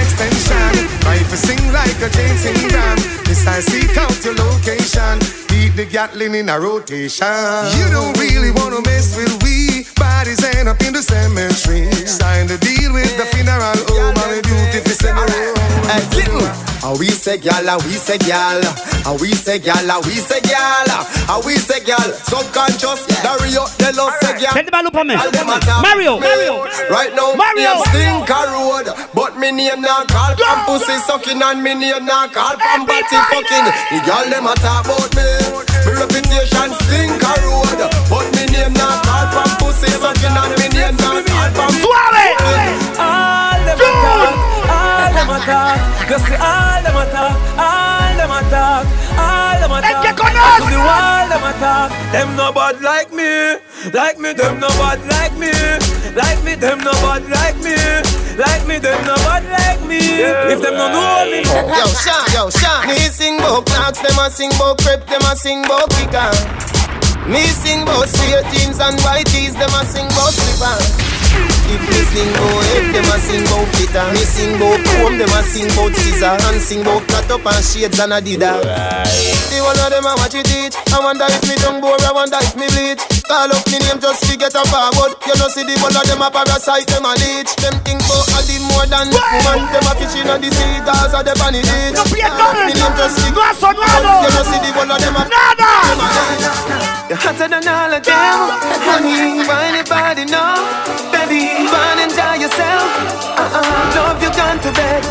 extension. 0.42 0.88
Rifle 1.06 1.36
sing 1.36 1.72
like 1.72 1.96
a 2.02 2.10
James 2.10 2.44
Ingram. 2.44 2.96
This 3.24 3.46
I 3.46 3.60
seek 3.60 3.96
out 3.96 4.24
your 4.24 4.34
location. 4.34 5.18
Keep 5.48 5.76
the 5.76 5.86
Gatling 5.86 6.34
in 6.34 6.48
a 6.48 6.58
rotation. 6.58 7.26
You 7.78 7.86
don't 7.90 8.16
really 8.18 8.50
wanna 8.50 8.82
mess 8.82 9.16
with 9.16 9.32
we. 9.42 9.86
Bodies 9.96 10.42
end 10.44 10.68
up 10.68 10.80
in 10.82 10.92
the 10.94 11.02
cemetery. 11.02 11.90
Sign 12.06 12.46
the 12.46 12.58
deal 12.58 12.92
with 12.92 13.16
the 13.16 13.26
funeral 13.26 13.78
home. 13.88 14.14
I'm 14.18 14.38
a 14.38 14.42
beautiful 14.42 14.92
cemetery. 14.92 15.54
Hey, 15.86 16.02
little. 16.16 16.71
And 16.82 16.98
we 16.98 17.06
say 17.14 17.38
gal, 17.38 17.62
and 17.62 17.78
we 17.86 17.94
say 17.94 18.18
gal, 18.18 18.58
and 18.58 19.20
we 19.22 19.30
say 19.38 19.58
gal, 19.62 19.78
and 19.86 20.02
we 20.04 20.18
say 20.18 20.40
gal, 20.42 20.90
and 20.90 21.40
we 21.46 21.54
say 21.54 21.78
gal. 21.86 22.10
Subconscious, 22.26 23.06
Dario, 23.22 23.62
they 23.78 23.94
love 23.94 24.10
say 24.18 24.34
gal. 24.42 24.50
Send 24.50 24.66
the 24.66 24.72
ball 24.74 24.86
up 24.90 24.96
on 24.98 25.06
me. 25.06 25.14
All 25.14 25.30
them 25.30 25.46
a. 25.46 25.62
Mario, 25.78 26.18
Me. 26.18 26.26
Mario. 26.26 26.66
Right 26.90 27.14
now, 27.14 27.38
Mario. 27.38 27.78
name 27.78 27.86
Stinker 27.86 28.46
Road, 28.50 28.90
but 29.14 29.38
me 29.38 29.54
name 29.54 29.78
not 29.80 30.10
call 30.10 30.34
from 30.34 30.58
pussy 30.66 30.98
sucking, 31.06 31.38
and 31.38 31.62
me 31.62 31.78
name 31.78 32.02
not 32.02 32.34
call 32.34 32.58
from 32.58 32.82
body 32.82 33.18
fucking. 33.30 33.66
The 33.94 33.98
gal 34.02 34.26
them 34.26 34.50
a 34.50 34.54
talk 34.58 34.82
about 34.82 35.14
me. 35.14 35.22
Me 35.86 35.92
reputation 35.94 36.74
Stinker 36.82 37.38
Road, 37.46 37.78
but 38.10 38.26
me 38.34 38.50
name 38.50 38.74
not 38.74 39.06
call 39.06 39.30
from 39.30 39.50
pussy 39.62 39.86
sucking, 40.02 40.34
and 40.34 40.52
me 40.58 40.66
name 40.74 40.98
not 40.98 41.22
call 41.30 41.46
from. 41.54 41.70
All 41.86 42.81
attack. 45.42 46.10
You 46.10 46.18
see 46.18 46.38
all 46.38 46.82
them 46.82 46.96
attack, 47.02 47.34
all 47.58 48.14
them 48.16 48.30
attack, 48.30 48.84
all 49.18 49.58
them 49.58 49.72
attack. 49.74 50.14
To 50.14 50.66
the 50.70 50.78
wall 50.78 51.26
them 51.28 51.44
attack. 51.50 51.90
Them 52.12 52.36
no 52.36 52.52
bad 52.52 52.80
like 52.80 53.10
me, 53.12 53.58
like 53.92 54.18
me. 54.18 54.32
Them 54.32 54.60
no 54.60 54.68
bad 54.78 55.00
like 55.06 55.34
me, 55.38 55.52
like 56.14 56.42
me. 56.44 56.54
Them 56.54 56.78
no 56.84 56.92
bad 57.02 57.26
like 57.26 57.58
me, 57.58 57.74
like 58.38 58.66
me. 58.66 58.78
Them 58.78 59.04
no 59.04 59.14
bad 59.26 59.44
like 59.50 59.82
me. 59.86 59.98
If 60.52 60.62
them 60.62 60.74
no 60.74 60.86
know 60.92 61.26
me, 61.30 61.42
Yo, 61.42 61.86
Sean, 61.90 62.22
yo, 62.34 62.50
Sean. 62.50 62.86
Me 62.86 62.98
sing 63.10 63.38
bout 63.38 63.66
clocks, 63.66 63.98
them 64.00 64.18
a 64.18 64.30
sing 64.30 64.50
bout 64.58 64.78
crepe, 64.78 65.06
them 65.06 65.22
a 65.22 65.34
sing 65.34 65.62
bout 65.62 65.90
kicker. 65.90 66.30
Me 67.26 67.42
sing 67.46 67.84
bout 67.84 68.08
straight 68.08 68.46
jeans 68.52 68.78
and 68.78 69.00
white 69.02 69.26
tees, 69.26 69.54
them 69.54 69.70
a 69.74 69.84
sing 69.84 70.06
bout 70.14 70.32
slippers. 70.32 71.01
If 71.68 71.82
me 71.86 72.00
sing 72.10 72.30
bout 72.34 72.64
head, 72.72 72.86
them 72.94 73.08
a 73.10 73.16
sing 73.22 73.44
bout 73.46 73.68
flitter. 73.74 74.06
Me 74.12 74.22
sing 74.24 74.52
bout 74.58 74.80
comb, 74.98 75.18
them 75.18 75.32
a 75.32 75.40
sing 75.42 75.68
bout 75.76 75.94
scissor. 75.94 76.34
And 76.48 76.60
sing 76.60 76.82
bout 76.82 77.06
cut 77.08 77.30
up 77.30 77.46
and 77.46 77.64
shades 77.64 77.98
and 77.98 78.12
Adidas. 78.12 78.62
The 79.50 79.58
one 79.62 79.78
of 79.78 79.88
them 79.90 80.06
a 80.08 80.12
watch 80.18 80.34
it 80.34 80.48
eat. 80.50 80.74
I 80.92 80.98
wonder 81.00 81.26
if 81.28 81.42
me 81.48 81.54
tongue 81.60 81.80
bore, 81.80 82.00
I 82.00 82.12
wonder 82.12 82.40
if 82.40 82.56
me 82.56 82.66
bleed. 82.72 82.98
Call 83.28 83.48
up 83.48 83.64
me 83.70 83.78
name 83.84 84.00
just 84.00 84.24
to 84.26 84.34
get 84.36 84.52
a 84.52 84.62
forward. 84.68 85.16
You 85.24 85.36
know 85.38 85.48
see 85.48 85.64
the 85.64 85.78
one 85.80 85.94
of 85.94 86.04
them 86.04 86.20
a 86.20 86.28
parasite, 86.28 86.88
them 86.90 87.06
a 87.06 87.14
leech. 87.16 87.52
Them 87.60 87.76
think 87.86 88.02
bout 88.04 88.28
a 88.32 88.40
the 88.44 88.56
more 88.66 88.88
than 88.88 89.08
woman. 89.12 89.68
Them 89.70 89.86
a 89.88 89.92
fishing 89.96 90.28
on 90.28 90.40
the 90.42 90.50
sea, 90.50 90.80
cause 90.84 91.14
of 91.14 91.22
the 91.24 91.32
on 91.40 91.52
the 91.52 91.62
beach. 91.62 92.00
Me 92.66 92.72
name 92.74 92.94
just 92.96 93.16
to 93.20 93.28
get 93.32 93.56
You 93.60 94.30
know 94.32 94.44
see 94.44 94.60
the 94.60 94.70
one 94.76 94.90
of 94.90 94.98
them 95.00 95.16
a 95.16 95.22
Nada! 95.28 95.72
You're 97.08 97.20
hotter 97.20 97.48
than 97.48 97.68
all 97.68 97.92
of 97.92 98.02
them. 98.04 98.38
Honey, 98.88 99.44
why 99.44 99.68
anybody 99.68 100.24
know? 100.24 100.56
Baby, 101.12 101.51
go 101.70 101.78
and 101.90 102.00
enjoy 102.06 102.34
yourself. 102.44 102.88
Uh-uh, 103.36 103.96
love 103.96 104.22
you 104.22 104.30
gone 104.32 104.58
to 104.60 104.70
bed. 104.72 105.02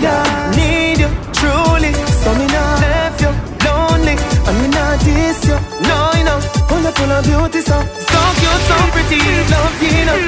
Yeah, 0.00 0.22
need 0.56 0.98
you 1.02 1.10
truly. 1.32 1.92
So 2.22 2.30
me 2.38 2.46
not 2.46 2.80
left 2.80 3.20
you 3.22 3.32
lonely. 3.66 4.14
And 4.46 4.56
me 4.60 4.68
not 4.68 5.00
diss 5.00 5.40
you. 5.48 5.58
No, 5.88 5.98
you 6.18 6.24
know, 6.24 6.38
full 6.68 6.86
of 6.86 6.94
full 6.94 7.10
of 7.10 7.22
beauty, 7.24 7.60
so 7.60 7.76
so 8.10 8.20
cute, 8.38 8.62
so 8.68 8.76
pretty. 8.94 9.20
Love 9.52 9.82
you, 9.82 10.04
know. 10.08 10.18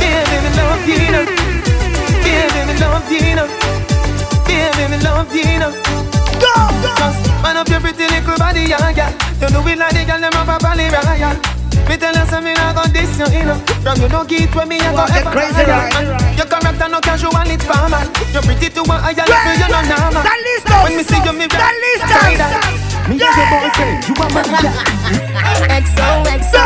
Yeah, 0.00 0.22
baby, 0.30 0.50
love 0.58 0.84
you, 0.88 1.00
know. 1.14 1.24
Yeah, 2.26 2.46
baby, 2.54 2.74
love 2.80 3.06
you, 3.12 3.34
know. 3.38 3.48
Yeah, 4.48 4.70
baby, 4.76 4.98
love 5.04 5.34
you, 5.34 5.58
know. 5.62 5.72
Go, 6.42 6.54
go. 6.84 6.94
Man 7.42 7.56
up 7.56 7.68
your 7.68 7.80
pretty 7.80 8.06
little 8.08 8.36
body, 8.38 8.62
yeah, 8.72 8.90
yeah. 8.90 9.10
You 9.40 9.48
do 9.48 9.60
it 9.68 9.78
like 9.78 9.92
the 9.92 10.04
girl 10.04 10.20
them 10.20 10.32
have 10.32 10.48
a 10.48 10.76
yeah, 10.76 11.16
yeah. 11.16 11.51
Me 11.88 11.96
tell 11.96 12.14
you 12.14 12.26
something, 12.26 12.56
I 12.56 12.72
got 12.72 12.92
this, 12.92 13.18
you 13.18 13.44
know. 13.44 13.58
From 13.82 14.00
you 14.00 14.08
don't 14.08 14.28
get 14.28 14.54
with 14.54 14.68
me, 14.68 14.78
I 14.80 14.94
got 14.94 15.10
ever 15.16 15.30
crazy, 15.30 15.64
right? 15.66 15.92
And 15.96 16.38
Your 16.38 16.46
character 16.46 16.88
no 16.88 17.00
casual, 17.00 17.32
it's 17.50 17.64
formal. 17.64 18.00
You're 18.32 18.42
pretty 18.42 18.68
to 18.70 18.82
a 18.82 18.96
higher 18.96 19.26
level, 19.26 19.54
you 19.58 19.68
know 19.68 19.82
normal. 19.90 20.22
Están 20.22 20.38
listos. 20.46 20.82
When 20.84 20.96
me 20.96 21.02
see 21.02 21.20
you, 21.22 21.32
me 21.32 21.46
Están 21.46 21.74
listos. 21.82 22.82
Me 23.08 23.16
yeah. 23.18 23.34
your 23.38 23.46
boyfriend, 23.50 24.08
you 24.08 24.14
are 24.22 24.30
my 24.30 24.42
guy. 24.46 25.02
XO, 25.82 26.06
XO. 26.24 26.62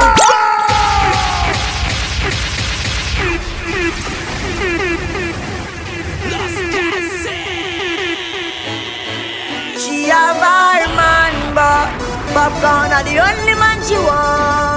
She 9.78 10.08
have 10.08 10.36
her 10.36 10.86
man, 10.94 11.54
but 11.54 11.88
popcorn 12.34 12.92
are 12.92 13.02
the 13.02 13.18
only 13.18 13.54
man 13.54 13.82
she 13.82 13.96
want. 13.96 14.75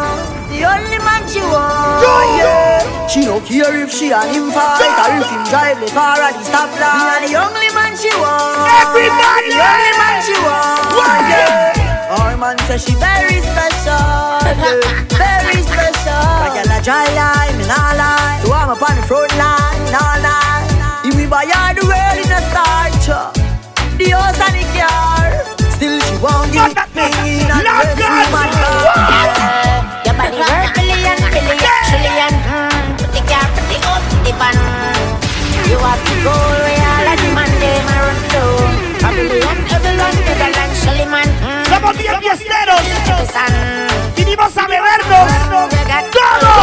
She 3.09 3.25
no 3.25 3.41
care 3.41 3.73
if 3.73 3.89
she 3.89 4.13
and 4.13 4.29
him 4.29 4.51
fight 4.53 4.85
or 4.85 5.17
if 5.17 5.25
him 5.33 5.41
drive 5.49 5.81
the 5.81 5.89
car 5.97 6.21
at 6.21 6.29
the 6.37 6.45
stoplight. 6.45 6.93
Me 6.93 7.09
and 7.09 7.23
the 7.25 7.33
only 7.41 7.69
man 7.73 7.97
she 7.97 8.13
want. 8.21 8.69
Everybody! 8.85 9.49
The 9.49 9.65
only 9.65 9.93
man 9.97 10.17
she 10.21 10.37
want. 10.45 10.93
One 10.93 11.25
Yeah. 11.25 12.13
Our 12.21 12.37
man 12.37 12.53
say 12.69 12.77
she 12.77 12.93
very 13.01 13.41
special. 13.41 13.97
Yeah. 14.45 14.77
Very 15.17 15.57
special. 15.65 16.21
Like 16.37 16.61
a 16.61 16.69
la 16.69 16.77
dry 16.85 17.09
line, 17.17 17.57
me 17.57 17.65
nah 17.65 17.97
lie. 17.97 18.45
So 18.45 18.53
I'm 18.53 18.69
up 18.69 18.77
on 18.77 18.93
the 18.93 19.01
front 19.01 19.33
line, 19.41 19.89
all 19.89 20.21
night. 20.21 21.01
If 21.09 21.17
we 21.17 21.25
buy 21.25 21.49
her 21.49 21.73
the 21.73 21.89
world 21.89 22.17
in 22.21 22.29
a 22.29 22.41
start, 22.53 22.93
the 23.97 24.05
house 24.13 24.37
and 24.37 24.53
the 24.53 24.65
car. 24.77 25.33
Still 25.73 25.97
she 25.97 26.15
won't 26.21 26.53
give 26.53 26.77
me. 26.93 27.41
And 27.41 27.65
the 27.65 27.73
rest 27.73 27.97
we 27.97 28.05
man 28.05 28.53
Your 30.05 30.13
body 30.13 30.37
worth 30.37 30.78
the 34.31 34.37
van. 34.37 34.55
You 35.69 35.77
have 35.77 36.01
to 36.05 36.15
go 36.23 36.33
where 36.63 36.85
all 36.93 37.07
of 37.09 37.17
the 37.21 37.29
man 37.33 37.51
they 37.61 37.77
ma 37.87 37.95
run 38.05 38.19
to. 38.33 38.43
A 39.05 39.09
billion, 39.15 39.57
everyone 39.73 40.17
bigger 40.27 40.51
than 40.57 40.69
Shelly. 40.81 41.05
Somos 41.69 41.97
bien 41.97 42.15
fiesteros. 42.19 42.85
Vinimos 44.15 44.57
a 44.57 44.67
bebernos. 44.67 45.29
Todo. 46.13 46.53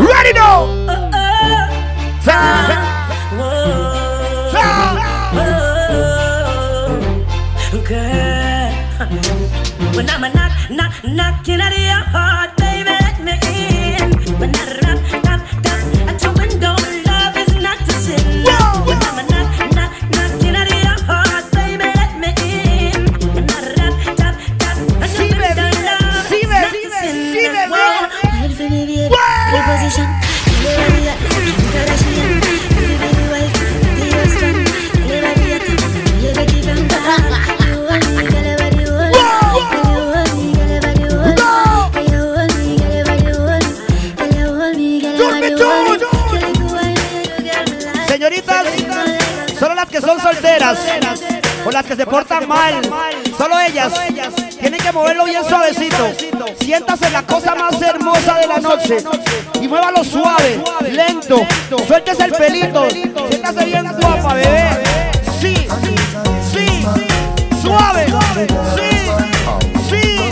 Ready 0.00 0.32
now. 0.32 0.66
Girl, 2.24 2.83
when 9.96 10.10
I'm 10.10 10.24
a 10.24 10.28
knock, 10.28 10.70
knock, 10.70 10.92
knocking 11.04 11.60
at 11.60 11.72
your 11.72 12.04
heart, 12.14 12.56
baby, 12.56 12.90
let 12.90 13.20
me 13.22 13.34
in. 13.96 14.38
When 14.40 14.54
I 14.54 14.93
solteras. 50.44 50.78
o 51.66 51.70
las 51.70 51.84
que 51.86 51.96
se 51.96 52.06
portan 52.06 52.46
mal. 52.46 52.74
Solo 53.38 53.58
ellas 53.60 53.92
tienen 54.60 54.80
que 54.80 54.92
moverlo 54.92 55.24
bien 55.24 55.42
suavecito. 55.44 56.12
Siéntase 56.60 57.10
la 57.10 57.22
cosa 57.22 57.54
más 57.54 57.80
hermosa 57.80 58.38
de 58.38 58.46
la 58.46 58.58
noche 58.58 58.98
y 59.60 59.68
muévalo 59.68 60.04
suave, 60.04 60.60
lento. 60.90 61.46
Suéltese 61.86 62.24
el 62.24 62.32
pelito. 62.32 62.86
Siéntase 62.90 63.64
bien 63.64 63.90
guapa, 64.00 64.34
bebé. 64.34 64.68
Sí, 65.40 65.54
sí, 66.52 66.84
suave. 67.62 68.06
Sí, 68.76 68.88
sí, 69.88 69.98
sí. 69.98 70.24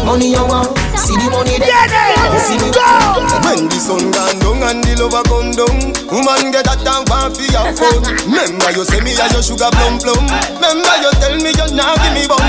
Money 0.05 0.31
you 0.31 0.43
want. 0.45 0.75
See 0.97 1.15
the 1.15 1.29
money 1.31 1.59
there. 1.59 1.71
Get 1.71 1.91
it. 1.91 2.31
Pussy 2.31 2.55
me 2.59 2.69
want. 2.71 3.31
When 3.45 3.69
the 3.69 3.79
sun 3.79 4.11
gone 4.11 4.39
down 4.39 4.63
and 4.63 4.83
the 4.83 4.93
lover 4.99 5.23
come 5.27 5.51
down, 5.55 5.77
woman 6.11 6.51
get 6.51 6.65
that 6.65 6.83
down 6.83 7.05
for 7.07 7.31
for 7.31 7.47
your 7.47 7.67
phone. 7.75 8.03
Remember 8.27 8.71
you 8.71 8.83
say 8.83 8.99
me 9.01 9.15
a 9.15 9.25
your 9.31 9.43
sugar 9.43 9.71
plum 9.71 9.99
plum. 9.99 10.23
Remember 10.59 10.95
you 10.99 11.11
tell 11.23 11.35
me 11.39 11.51
you 11.55 11.67
now 11.75 11.95
give 12.03 12.13
me 12.13 12.27
bum. 12.27 12.41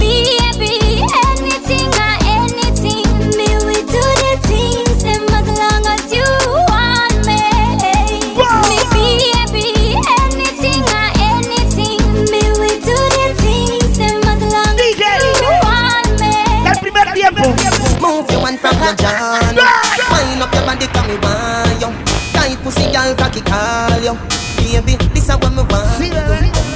Baby, 0.00 0.40
anything 0.40 1.04
or 1.04 1.28
anything, 1.36 1.90
your 18.84 18.92
your 18.92 18.96
John. 19.00 19.56
Wind 20.12 20.42
up 20.44 20.52
your 20.52 20.64
body, 20.68 20.86
come 20.92 21.08
me 21.08 21.16
want 21.16 21.80
you. 21.80 21.90
Tight 22.36 22.58
pussy, 22.60 22.92
girl, 22.92 23.14
cocky 23.16 23.40
call 23.40 24.00
you. 24.04 24.14
Baby, 24.60 24.96
this 25.12 25.28
is 25.28 25.36
what 25.36 25.52
me 25.52 25.64
want. 25.72 26.00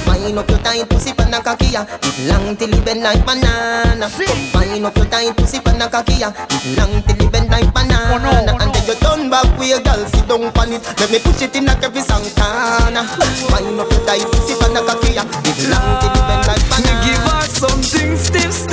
Wind 0.07 0.37
up 0.37 0.49
your 0.49 0.59
tight 0.59 0.89
pussy, 0.89 1.13
pan 1.13 1.33
a 1.33 1.41
cocky 1.41 1.73
ya. 1.73 1.85
Long 2.25 2.55
till 2.55 2.73
it 2.73 2.85
bend 2.85 3.01
like 3.03 3.25
banana. 3.25 4.09
Wind 4.53 4.85
up 4.85 4.95
your 4.97 5.05
tight 5.05 5.35
pussy, 5.37 5.59
pan 5.59 5.81
a 5.81 5.89
cocky 5.89 6.21
ya. 6.21 6.31
Long 6.77 7.01
till 7.03 7.21
it 7.21 7.31
bend 7.31 7.49
like 7.49 7.71
banana. 7.73 8.57
And 8.57 8.73
then 8.73 8.85
you 8.87 8.95
turn 9.01 9.29
back, 9.29 9.45
way 9.59 9.77
girl, 9.81 10.01
sit 10.09 10.27
down 10.27 10.51
pan 10.53 10.73
it. 10.73 10.81
Let 10.99 11.11
me 11.11 11.19
push 11.19 11.41
it 11.41 11.55
in 11.55 11.65
like 11.65 11.83
every 11.83 12.01
Santana. 12.01 13.05
Wind 13.53 13.79
up 13.79 13.91
your 13.91 14.05
tight 14.05 14.25
pussy, 14.33 14.53
pan 14.57 14.77
a 14.77 14.81
cocky 14.81 15.13
ya. 15.13 15.23
Long 15.69 15.89
till 16.01 16.13
it 16.13 16.25
bend 16.25 16.45
like 16.49 16.65
banana. 16.69 17.05
give 17.05 17.25
her 17.29 17.41
something 17.45 18.17
stiff. 18.17 18.68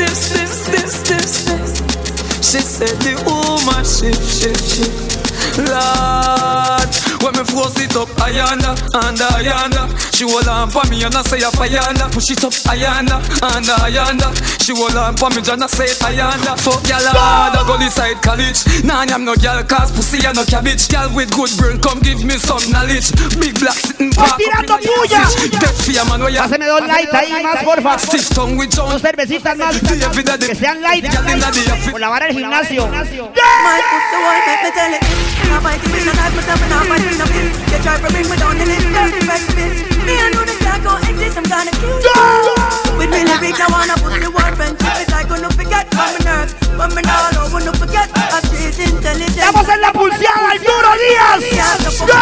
She 2.46 2.60
said 2.60 2.94
the 3.02 3.18
woman 3.26 3.82
shift, 3.84 4.22
shift, 4.22 4.62
shift. 4.70 5.58
Lord, 5.58 6.94
when 7.22 7.32
me 7.36 7.44
force 7.44 7.76
it 7.80 7.94
up, 7.96 8.08
ayanda, 8.20 8.72
and 9.04 9.18
ayanda. 9.18 9.84
She 10.14 10.24
hold 10.24 10.48
on 10.48 10.70
for 10.70 10.84
me 10.88 11.02
and 11.04 11.14
I 11.14 11.22
say 11.22 11.40
a 11.44 11.50
ayanda. 11.50 12.10
Push 12.12 12.30
it 12.32 12.44
up, 12.44 12.52
ayanda, 12.72 13.20
and 13.52 13.66
ayanda. 13.84 14.28
She 14.62 14.72
hold 14.74 14.96
on 14.96 15.16
for 15.16 15.30
me 15.30 15.38
and 15.44 15.62
I 15.62 15.66
say 15.66 15.88
ayanda. 16.04 16.56
Fuck 16.58 16.88
y'all 16.88 17.04
hard, 17.04 17.56
I 17.56 17.64
go 17.66 17.74
inside 17.82 18.20
college. 18.22 18.64
Nah, 18.84 19.04
I'm 19.06 19.24
no 19.24 19.34
girl, 19.36 19.62
cause 19.64 19.90
pussy 19.92 20.24
and 20.26 20.36
no 20.36 20.44
cabbage. 20.44 20.88
Girl 20.88 21.08
with 21.14 21.30
good 21.32 21.50
brain, 21.56 21.78
come 21.80 22.00
give 22.00 22.24
me 22.24 22.36
some 22.38 22.62
knowledge. 22.72 23.12
Big 23.38 23.58
black 23.60 23.76
sitting 23.76 24.10
back 24.10 24.32
up 24.34 24.40
in 24.40 24.46
tirando 24.46 24.74
a 24.74 24.80
your 24.82 25.04
puya. 25.04 25.26
seat. 25.30 25.52
Dead 25.52 25.74
fear, 25.84 26.04
man, 26.08 26.20
where 26.20 26.30
you 26.30 26.40
Páseme 26.40 26.66
dos 26.66 26.80
light 26.86 27.12
ahí 27.12 27.42
más, 27.42 27.62
porfa. 27.64 27.98
Stiff 27.98 28.28
tongue 28.30 28.56
with 28.56 28.70
John. 28.74 28.90
Dos 28.90 29.02
cervecitas 29.02 29.56
más. 29.56 29.76
Que 29.76 30.54
sean 30.54 30.80
light. 30.82 31.04
Por 31.90 32.00
la 32.00 32.08
vara 32.08 32.26
del 32.26 32.36
gimnasio. 32.36 32.88
My 32.88 33.04
pussy 37.16 37.32
won't 37.32 37.32
make 37.32 37.56
me 37.56 37.64
tell 37.66 37.80
it. 37.80 37.80
I 37.80 37.80
fight 37.80 37.80
it 37.80 37.80
with 37.80 37.80
a 37.80 37.80
knife, 37.80 37.80
myself 37.80 37.80
and 37.80 37.80
I 37.80 37.80
fight 37.80 37.80
with 37.80 37.80
a 37.80 37.80
fist. 37.80 37.80
You 37.80 37.80
try 37.82 37.96
to 37.96 38.08
bring 38.12 38.28
me 38.28 38.36
down, 38.36 38.54
then 38.58 38.70
it's 38.70 38.84
dirty 38.84 39.20
breakfast. 39.26 39.78
Me 40.04 40.14
I 40.16 40.30
know 40.32 40.44
the 40.44 40.54
can't 40.60 40.82
go 40.84 40.92
exist, 41.08 41.36
I'm 41.36 41.44
gonna 41.48 41.72
kill 41.80 41.98
you. 42.00 42.20
With 42.96 43.10
me 43.10 43.20
lyrics, 43.24 43.60
I 43.60 43.66
wanna 43.72 43.96
put 44.00 44.20
the 44.20 44.30
war 44.30 44.50
friendship. 44.56 45.00
It's 45.00 45.10
like 45.10 45.28
gonna 45.28 45.50
forget 45.50 45.84
from 45.90 46.08
my 46.12 46.20
nerves, 46.24 46.52
but 46.76 46.90
me 46.94 47.02
now 47.02 47.30
don't 47.32 47.52
wanna 47.52 47.72
forget. 47.74 48.08
I 48.12 48.40
street 48.44 48.78
intelligence. 48.78 49.36
Estamos 49.36 49.68
en 49.68 49.80
la 49.80 49.92
pulseada, 49.92 50.50
Arturo 50.52 50.92
Díaz. 51.00 51.40
Go. 52.06 52.20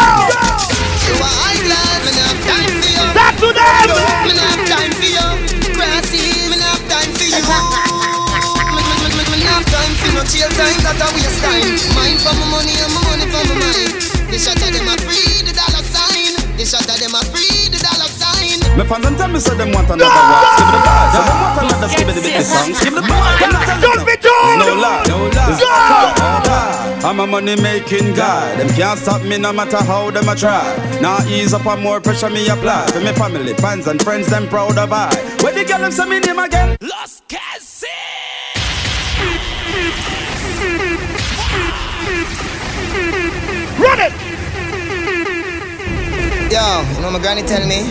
Back 3.15 3.35
to 3.39 3.47
them. 3.53 3.87
Me 4.27 4.33
nah 4.35 4.43
have 4.51 4.65
time 4.67 4.91
for 4.91 5.07
you, 5.07 5.27
Grassy. 5.75 6.49
Me 6.49 6.57
nah 6.59 6.75
have 6.75 6.83
time 6.89 7.11
for 7.15 7.23
you. 7.23 7.39
Me 8.75 8.81
me- 8.83 9.07
me- 9.07 9.15
me- 9.15 9.29
me 9.31 9.37
nah 9.43 9.59
have 9.59 9.65
time 9.71 9.93
for 9.95 10.11
no 10.15 10.21
chill 10.27 10.49
time. 10.59 10.77
That 10.83 10.99
a 10.99 11.07
waste 11.15 11.39
time. 11.41 11.79
Mind 11.95 12.19
for 12.21 12.33
my 12.35 12.45
money 12.51 12.75
and 12.75 12.91
my 12.93 13.01
money 13.07 13.25
for 13.31 13.43
my 13.47 13.55
mind. 13.55 14.14
The 14.31 14.37
shot 14.41 14.57
of 14.57 14.69
them 14.73 14.87
a 14.89 14.95
free 15.05 15.45
the 15.45 15.53
dollar 15.53 15.83
sign. 15.85 16.33
The 16.57 16.65
shot 16.65 16.87
of 16.87 16.97
them 16.99 17.13
a 17.15 17.21
free 17.31 17.69
the 17.69 17.79
dollar 17.79 18.09
sign. 18.09 18.59
Me 18.75 18.83
fan 18.83 19.01
them 19.01 19.15
tell 19.15 19.29
me 19.29 19.39
say 19.39 19.55
them 19.55 19.71
want 19.71 19.89
another 19.89 20.09
walk. 20.09 20.57
Give 20.57 20.67
me 20.67 20.75
the 20.75 20.81
vibe. 20.83 21.11
Say 21.13 21.23
them 21.23 21.37
want 21.41 21.57
another 21.61 21.89
skip 21.89 22.07
it 22.09 22.15
the 22.19 22.43
song. 22.43 22.69
Give 22.83 22.93
me 22.93 23.01
the 23.01 23.07
vibe. 23.07 23.81
Don't 23.81 24.03
be 24.05 24.15
told. 24.17 24.59
No 24.59 24.75
lie. 24.75 25.05
No 25.07 25.29
lie. 25.29 27.01
I'm 27.05 27.19
a 27.19 27.27
money 27.27 27.55
making 27.61 28.15
guy. 28.15 28.55
Them 28.55 28.69
can't 28.69 28.99
stop 28.99 29.21
me 29.21 29.37
no 29.37 29.53
matter 29.53 29.77
how 29.77 30.09
them 30.09 30.27
a 30.27 30.35
try. 30.35 30.63
Now 31.01 31.23
ease 31.27 31.53
up 31.53 31.65
and 31.65 31.81
more 31.81 32.01
pressure 32.01 32.29
me 32.29 32.47
apply. 32.47 32.87
For 32.87 32.99
me 32.99 33.13
family, 33.13 33.53
fans 33.53 33.87
and 33.87 34.01
friends, 34.01 34.27
them 34.27 34.47
proud 34.47 34.77
of 34.77 34.91
I. 34.91 35.13
Where 35.41 35.53
the 35.53 35.63
girl 35.65 35.79
them 35.79 35.91
say 35.91 36.09
me 36.09 36.19
name 36.19 36.39
again? 36.39 36.77
Los 36.81 37.21
Cassie. 37.27 37.85
Run 43.79 43.99
it. 43.99 44.13
Yo, 46.51 46.63
you 46.95 47.01
know 47.01 47.11
my 47.11 47.19
granny 47.19 47.41
tell 47.43 47.65
me 47.67 47.83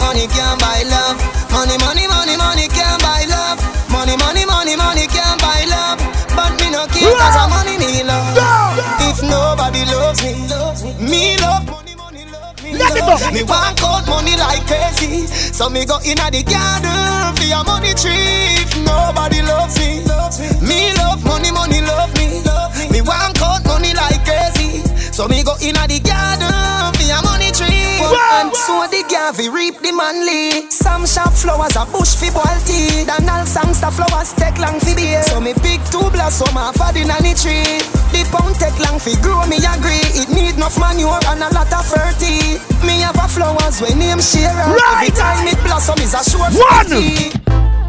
Money 0.00 0.26
can't 0.26 0.58
buy 0.58 0.82
love. 0.88 1.20
Money, 1.52 1.76
money, 1.78 2.08
money, 2.08 2.36
money 2.36 2.66
can't 2.68 3.00
buy 3.02 3.24
love. 3.28 3.60
Money, 3.92 4.16
money, 4.16 4.44
money, 4.46 4.74
money 4.76 5.06
can't 5.06 5.38
buy 5.40 5.62
love. 5.68 6.00
But 6.34 6.56
me 6.58 6.70
no 6.72 6.86
care 6.88 7.12
cause 7.14 7.36
I'm 7.36 7.50
money 7.50 7.76
me 7.78 8.02
love. 8.02 8.34
If 9.06 9.22
nobody 9.22 9.84
loves 9.86 10.22
me 10.24 10.34
Me 10.98 11.36
love 11.38 11.66
money, 11.68 11.94
money 11.94 12.24
love 12.32 12.56
me 12.62 12.72
Let 12.74 12.96
it 12.96 13.04
go. 13.04 13.14
Me 13.30 13.42
want 13.44 13.82
out 13.84 14.06
money 14.08 14.36
like 14.36 14.66
crazy. 14.66 15.26
So 15.26 15.68
me 15.68 15.84
go 15.84 15.98
inna 16.04 16.30
the 16.30 16.42
garden 16.42 17.36
For 17.36 17.44
your 17.44 17.62
money 17.64 17.92
tree. 17.94 18.64
If 18.64 18.72
nobody 18.82 19.42
loves 19.42 19.76
me 19.78 20.00
Me 20.66 20.94
love 20.96 21.22
money, 21.24 21.52
money 21.52 21.82
love 21.82 22.10
me. 22.16 22.40
Me 22.90 23.00
want 23.02 23.39
So 25.20 25.28
me 25.28 25.44
go 25.44 25.52
inna 25.60 25.84
the 25.84 26.00
garden 26.00 26.48
For 26.96 27.04
your 27.04 27.20
money 27.28 27.52
tree. 27.52 28.00
And 28.40 28.56
so 28.56 28.88
the 28.88 29.04
gavi 29.04 29.52
reap 29.52 29.76
the 29.84 29.92
manly. 29.92 30.64
Some 30.72 31.04
shop 31.04 31.36
flowers 31.36 31.76
a 31.76 31.84
bush 31.84 32.16
fi 32.16 32.32
boil 32.32 32.56
tea. 32.64 33.04
Dan 33.04 33.28
all 33.28 33.44
songs 33.44 33.84
the 33.84 33.92
flowers 33.92 34.32
take 34.40 34.56
long 34.56 34.80
fi 34.80 34.96
bear 34.96 35.20
So 35.28 35.36
me 35.36 35.52
pick 35.52 35.84
two 35.92 36.08
blossom 36.08 36.56
off 36.56 36.80
of 36.80 36.96
the 36.96 37.04
nanny 37.04 37.36
tree. 37.36 37.84
The 38.16 38.24
pound 38.32 38.56
take 38.56 38.80
long 38.80 38.96
fi 38.96 39.12
grow 39.20 39.44
me 39.44 39.60
agree. 39.60 40.00
It 40.16 40.32
need 40.32 40.56
enough 40.56 40.80
manure 40.80 41.20
and 41.28 41.44
a 41.44 41.52
lot 41.52 41.68
of 41.68 41.84
fertility 41.84 42.56
Me 42.80 43.04
have 43.04 43.20
a 43.20 43.28
flowers 43.28 43.76
when 43.84 44.00
name 44.00 44.24
share 44.24 44.56
Right. 44.56 45.04
Every 45.04 45.12
time 45.12 45.44
it 45.44 45.60
blossom 45.68 46.00
is 46.00 46.16
a 46.16 46.24
short 46.24 46.56
One. 46.56 46.96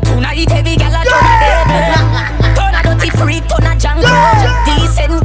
Tonight 0.03 0.51
heavy 0.51 0.75
gal 0.75 0.99
a 0.99 1.07
turn 1.07 1.15
a 1.15 1.31
dead 1.39 2.11
Turn 2.59 2.75
a 2.75 2.79
dirty 2.83 3.07
freak, 3.15 3.47
turn 3.47 3.71
a 3.71 3.79
jungle. 3.79 4.11
Decent 4.67 5.20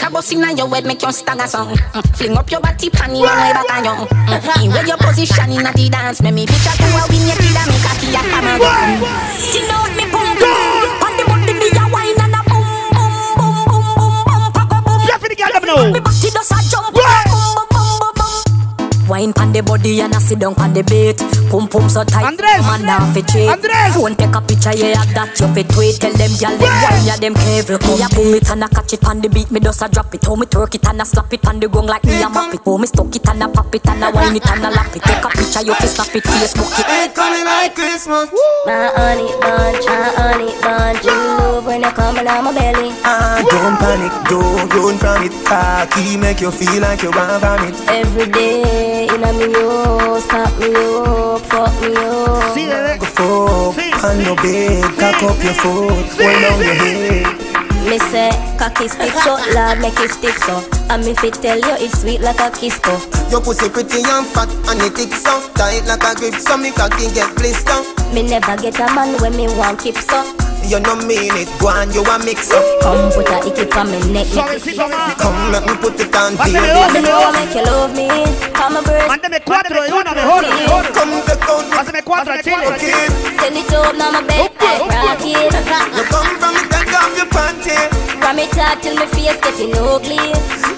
Liquor 0.00 0.12
bust 0.12 0.32
inna 0.32 0.52
your 0.56 0.66
head 0.68 0.86
make 0.86 1.02
you 1.02 1.12
stagger 1.12 1.46
song 1.46 1.76
mm. 1.76 2.16
Fling 2.16 2.32
up 2.36 2.50
your 2.50 2.60
body 2.60 2.88
pan 2.88 3.14
your 3.14 3.28
way 3.28 3.52
back 3.52 3.68
on 3.68 3.84
you 3.84 4.08
mm. 4.08 4.64
In 4.64 4.70
where 4.72 4.86
your 4.86 4.96
position 4.96 5.52
inna 5.52 5.72
the 5.76 5.90
dance 5.90 6.22
Make 6.22 6.32
me 6.32 6.46
picture 6.46 6.72
to 6.72 6.88
a 6.88 7.04
win 7.12 7.28
your 7.28 7.36
kid 7.36 7.52
and 7.52 7.68
make 7.68 7.84
a 7.84 7.92
key 8.00 8.16
a 8.16 8.22
and 8.24 8.56
go 8.56 8.64
Still 9.36 9.68
me 9.92 10.08
boom 10.08 10.40
boom 10.40 11.04
On 11.04 11.12
the 11.20 11.24
body 11.28 11.52
me 11.52 11.68
a 11.68 11.84
wine 11.92 12.16
and 12.16 12.32
a 12.32 12.40
boom 12.48 12.64
boom 12.96 13.12
boom 13.36 13.60
boom 13.68 13.84
boom 14.24 14.48
boom 14.56 14.72
a 14.72 14.80
boom 14.80 15.00
Jeff 15.04 15.20
the 15.20 15.36
girl 15.36 15.52
them 15.52 15.64
know. 15.68 15.92
Me 15.92 16.00
body 16.00 16.28
Wine 19.10 19.32
pan 19.32 19.50
the 19.50 19.60
body 19.60 20.00
and 20.00 20.14
I 20.14 20.20
sit 20.20 20.38
down 20.38 20.54
pan 20.54 20.72
the 20.72 20.86
beat. 20.86 21.18
Pum 21.50 21.66
pum 21.66 21.90
so 21.90 22.04
tight. 22.04 22.30
Andres. 22.30 22.62
man 22.62 22.86
now 22.86 23.02
fit 23.10 23.26
cheat. 23.26 23.50
Andres. 23.50 23.98
Phone 23.98 24.14
take 24.14 24.30
a 24.30 24.40
picture, 24.40 24.70
yeah, 24.78 25.02
of 25.02 25.10
that 25.18 25.34
you 25.34 25.50
fit 25.50 25.66
tweet. 25.74 25.98
Tell 25.98 26.14
them 26.14 26.30
gyal 26.38 26.54
them 26.54 26.70
wine, 26.70 27.02
yeah, 27.02 27.18
them 27.18 27.34
careful. 27.34 27.98
Me 27.98 28.06
a 28.06 28.08
boom 28.14 28.38
it 28.38 28.46
and 28.46 28.62
I 28.62 28.68
catch 28.70 28.94
it 28.94 29.02
on 29.10 29.18
the 29.20 29.28
beat. 29.28 29.50
Me 29.50 29.58
just 29.58 29.82
a 29.82 29.88
drop 29.90 30.14
it. 30.14 30.22
How 30.22 30.36
me 30.38 30.46
twerk 30.46 30.78
it 30.78 30.86
and 30.86 31.02
I 31.02 31.04
slap 31.04 31.32
it 31.34 31.42
on 31.50 31.58
the 31.58 31.66
gong 31.66 31.90
like 31.90 32.04
me 32.06 32.22
a 32.22 32.30
map 32.30 32.54
it. 32.54 32.62
How 32.64 32.78
me 32.78 32.86
stuck 32.86 33.10
it 33.10 33.26
and 33.26 33.40
and 33.42 33.50
a 33.50 33.54
pop 33.54 33.74
it 33.74 33.86
and 33.88 34.04
a 34.04 34.10
wine 34.10 34.36
it 34.36 34.46
and 34.50 34.64
a 34.64 34.70
lap 34.70 34.94
it. 34.94 35.02
Take 35.02 35.24
a 35.24 35.28
picture, 35.28 35.64
you 35.64 35.74
fi 35.74 35.86
snap 35.86 36.14
it, 36.14 36.24
Facebook 36.24 36.78
it. 36.78 36.86
It 36.88 37.14
coming 37.14 37.44
like 37.44 37.74
Christmas. 37.74 38.28
My 38.66 38.92
honey 38.94 39.32
bunch, 39.40 39.86
my 39.86 40.12
honey 40.16 40.52
bunch. 40.60 41.04
You 41.04 41.12
love 41.12 41.66
when 41.66 41.80
you 41.80 41.90
coming 41.90 42.28
on 42.28 42.44
my 42.44 42.52
belly. 42.52 42.92
Ah, 43.04 43.40
don't 43.48 43.76
panic, 43.78 44.12
don't 44.28 44.72
run 44.74 44.98
from 44.98 45.24
it. 45.24 45.32
Cocky 45.46 46.16
make 46.16 46.40
you 46.40 46.50
feel 46.50 46.80
like 46.82 47.02
you 47.02 47.10
want 47.10 47.40
vomit. 47.40 47.74
Every 47.88 48.26
day 48.30 48.99
in 49.08 49.24
a 49.24 49.32
me 49.32 49.52
house, 49.52 50.26
pop 50.26 50.52
me 50.58 50.74
up, 50.74 51.40
fuck 51.46 51.72
me 51.80 51.94
up. 51.96 52.54
Sí, 52.54 52.66
bebé. 52.66 52.98
Go 52.98 53.06
fuck 53.06 54.04
on 54.04 54.20
your 54.20 54.36
bed, 54.36 54.82
cock 54.98 55.22
up 55.22 55.42
your 55.44 55.54
foot, 55.54 56.08
hold 56.18 56.42
down 56.42 56.60
your 56.60 56.74
head. 56.74 57.50
Me 57.88 57.98
say, 57.98 58.30
cocky 58.58 58.88
stiff 58.88 59.14
so, 59.24 59.36
Lord 59.54 59.80
make 59.80 59.98
it 60.00 60.10
stiff 60.10 60.36
so. 60.44 60.62
And 60.90 61.04
me 61.04 61.14
fit 61.14 61.34
tell 61.34 61.58
you 61.58 61.74
it's 61.78 62.00
sweet 62.00 62.20
like 62.20 62.40
a 62.40 62.50
kisco. 62.50 62.98
Your 63.30 63.40
pussy 63.40 63.68
pretty 63.68 64.02
and 64.02 64.26
fat 64.26 64.50
and 64.68 64.82
it 64.82 64.94
thick 64.94 65.14
so 65.14 65.40
Tight 65.54 65.86
like 65.86 66.02
a 66.02 66.18
grip 66.18 66.34
so 66.34 66.56
me 66.56 66.72
cocky 66.72 67.06
get 67.14 67.32
blister 67.36 67.78
Me 68.12 68.22
never 68.26 68.56
get 68.60 68.74
a 68.80 68.92
man 68.92 69.20
when 69.22 69.36
me 69.36 69.46
want 69.56 69.78
keep 69.78 69.96
so. 69.96 70.49
You 70.68 70.78
no 70.78 70.94
mean 71.02 71.34
it, 71.34 71.48
go 71.58 71.68
on 71.68 71.90
you 71.92 72.02
a 72.04 72.18
mix 72.22 72.50
up 72.52 72.62
Come 72.82 73.10
put 73.10 73.26
a 73.26 73.42
icky 73.42 73.66
on 73.74 73.90
me 73.90 73.98
neck, 74.12 74.28
neck. 74.34 74.62
Come 75.18 75.50
let 75.50 75.66
me 75.66 75.74
put 75.82 75.98
it 75.98 76.14
on 76.14 76.36
Pásame 76.38 76.62
baby 76.62 76.70
dos, 76.70 76.92
me 76.94 77.00
know 77.02 77.32
make 77.32 77.54
you 77.54 77.64
love 77.64 77.92
me. 77.96 78.06
Come 78.54 78.76
a 78.76 78.82
bird. 78.82 79.08
Mándeme 79.10 79.40
cuatro 79.42 79.82
de 79.82 79.92
una 79.92 80.14
mejor, 80.14 80.42
mejor. 80.42 80.84
Come 80.94 81.22
the 81.26 81.36
count 81.42 81.66
Pásame 81.74 82.02
cuatro 82.04 82.34
al 82.34 82.42
chile. 82.42 83.08
Send 83.40 83.56
it 83.56 83.72
up 83.72 83.96
now 83.96 84.12
my 84.12 84.22
bed 84.22 84.50
like 84.60 84.86
rocket. 84.86 85.50
You 85.96 86.04
come 86.06 86.30
from 86.38 86.54
me 86.54 86.62
take 86.70 86.94
off 86.94 87.16
your 87.16 87.26
panty 87.34 87.74
From 88.20 88.36
me 88.36 88.46
talk 88.54 88.80
till 88.80 88.94
my 88.94 89.06
face 89.06 89.40
getting 89.42 89.74
ugly. 89.74 90.22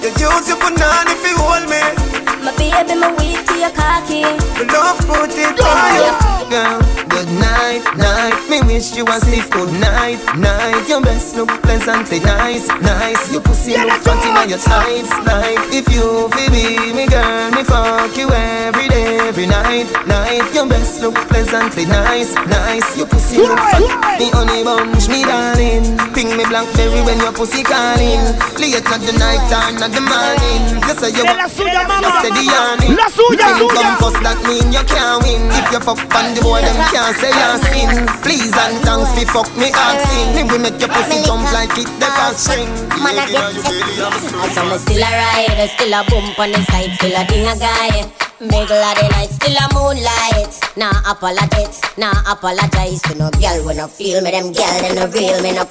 You 0.00 0.08
use 0.08 0.48
your 0.48 0.56
banana 0.56 1.10
if 1.10 1.20
you 1.26 1.36
hold 1.36 1.68
me 1.68 2.21
My 2.42 2.50
baby, 2.56 2.98
my 2.98 3.08
weak 3.18 3.46
to 3.46 3.54
your 3.54 3.70
cocky. 3.70 4.22
Me 4.58 4.64
love 4.66 4.98
put 5.06 5.30
it 5.30 5.54
on 5.62 5.94
you 5.94 6.32
Girl, 6.50 6.82
good 7.08 7.30
night, 7.38 7.80
night. 7.96 8.34
Me 8.50 8.60
wish 8.66 8.94
you 8.96 9.06
a 9.06 9.16
sleep 9.20 9.48
good 9.50 9.72
night, 9.80 10.18
night. 10.36 10.84
Your 10.88 11.00
best 11.00 11.36
look 11.36 11.48
pleasantly 11.62 12.18
nice, 12.20 12.66
nice. 12.82 13.32
Your 13.32 13.40
pussy 13.40 13.78
look 13.78 14.02
fat 14.02 14.20
in 14.26 14.50
your 14.50 14.58
tights 14.58 15.10
Like. 15.24 15.62
If 15.72 15.88
you 15.94 16.28
feel 16.34 16.50
me, 16.50 16.92
me 16.92 17.06
girl 17.06 17.50
Me 17.52 17.62
fuck 17.62 18.16
you 18.18 18.28
every 18.28 18.88
day, 18.88 19.16
every 19.28 19.46
night, 19.46 19.86
night. 20.06 20.42
Your 20.52 20.66
best 20.66 21.00
look 21.00 21.14
pleasantly 21.30 21.86
nice, 21.86 22.34
nice. 22.34 22.98
Your 22.98 23.06
pussy 23.06 23.38
look 23.38 23.58
fat, 23.58 24.18
me 24.18 24.28
honey 24.34 24.64
bunch, 24.64 25.08
me 25.08 25.22
darling. 25.22 25.96
Ping 26.12 26.36
me 26.36 26.44
blackberry 26.50 27.00
when 27.06 27.18
your 27.22 27.32
pussy 27.32 27.62
calling. 27.62 28.20
Late 28.58 28.82
at 28.82 29.00
the 29.00 29.14
night 29.16 29.40
time, 29.48 29.76
not 29.80 29.92
the 29.94 30.02
morning. 30.02 30.82
You 30.84 30.94
say 31.00 31.16
you 31.16 31.24
la 31.24 31.48
suya, 31.48 31.88
mama. 32.32 32.40
steady 32.40 32.46
yarning 32.48 32.96
La 32.96 33.06
suya, 33.12 33.46
You 33.60 33.68
think 33.68 33.72
suya. 33.72 33.82
come 33.82 33.96
first, 34.00 34.20
that 34.24 34.38
mean 34.48 34.66
you 34.72 34.84
can't 34.88 35.20
win 35.22 35.42
If 35.52 35.66
you 35.72 35.80
fuck 35.84 36.00
on 36.16 36.34
the 36.34 36.40
boy, 36.40 36.60
them 36.64 36.76
can't 36.90 37.12
say 37.20 37.30
you're 37.30 37.60
sin 37.68 37.90
Please 38.24 38.52
and 38.56 38.76
thanks, 38.82 39.10
me 39.16 39.24
fuck 39.28 39.48
me 39.56 39.68
asking 39.72 40.32
Me 40.36 40.42
will 40.48 40.60
make 40.64 40.78
your 40.80 40.88
pussy 40.90 41.20
jump 41.24 41.44
like 41.52 41.72
it, 41.76 41.88
the 42.00 42.08
car 42.16 42.32
string 42.34 42.70
Man, 43.02 43.18
I 43.18 43.26
get 43.28 43.52
it. 43.52 43.66
I 44.00 44.48
saw 44.54 44.64
me 44.64 44.76
still 44.78 45.02
a 45.02 45.10
ride, 45.10 45.68
still 45.74 45.92
a 45.94 46.00
bump 46.08 46.38
on 46.38 46.52
the 46.52 46.60
side, 46.70 46.92
still 46.96 47.14
a 47.16 47.22
ding 47.26 47.46
a 47.46 47.54
guy. 47.58 48.06
Middle 48.38 48.78
of 48.78 48.94
the 48.98 49.06
night, 49.10 49.30
still 49.30 49.54
a 49.58 49.66
moonlight. 49.74 50.52
Nah 50.76 51.02
apologize, 51.10 51.80
nah 51.98 52.12
apologize 52.30 53.02
to 53.02 53.14
no 53.18 53.30
girl 53.42 53.64
when 53.66 53.80
I 53.80 53.86
feel 53.88 54.20
me. 54.22 54.30
Them 54.30 54.52
girl, 54.52 54.76
they 54.82 54.94
no 54.94 55.06
real 55.10 55.42
me 55.42 55.52
no. 55.52 55.66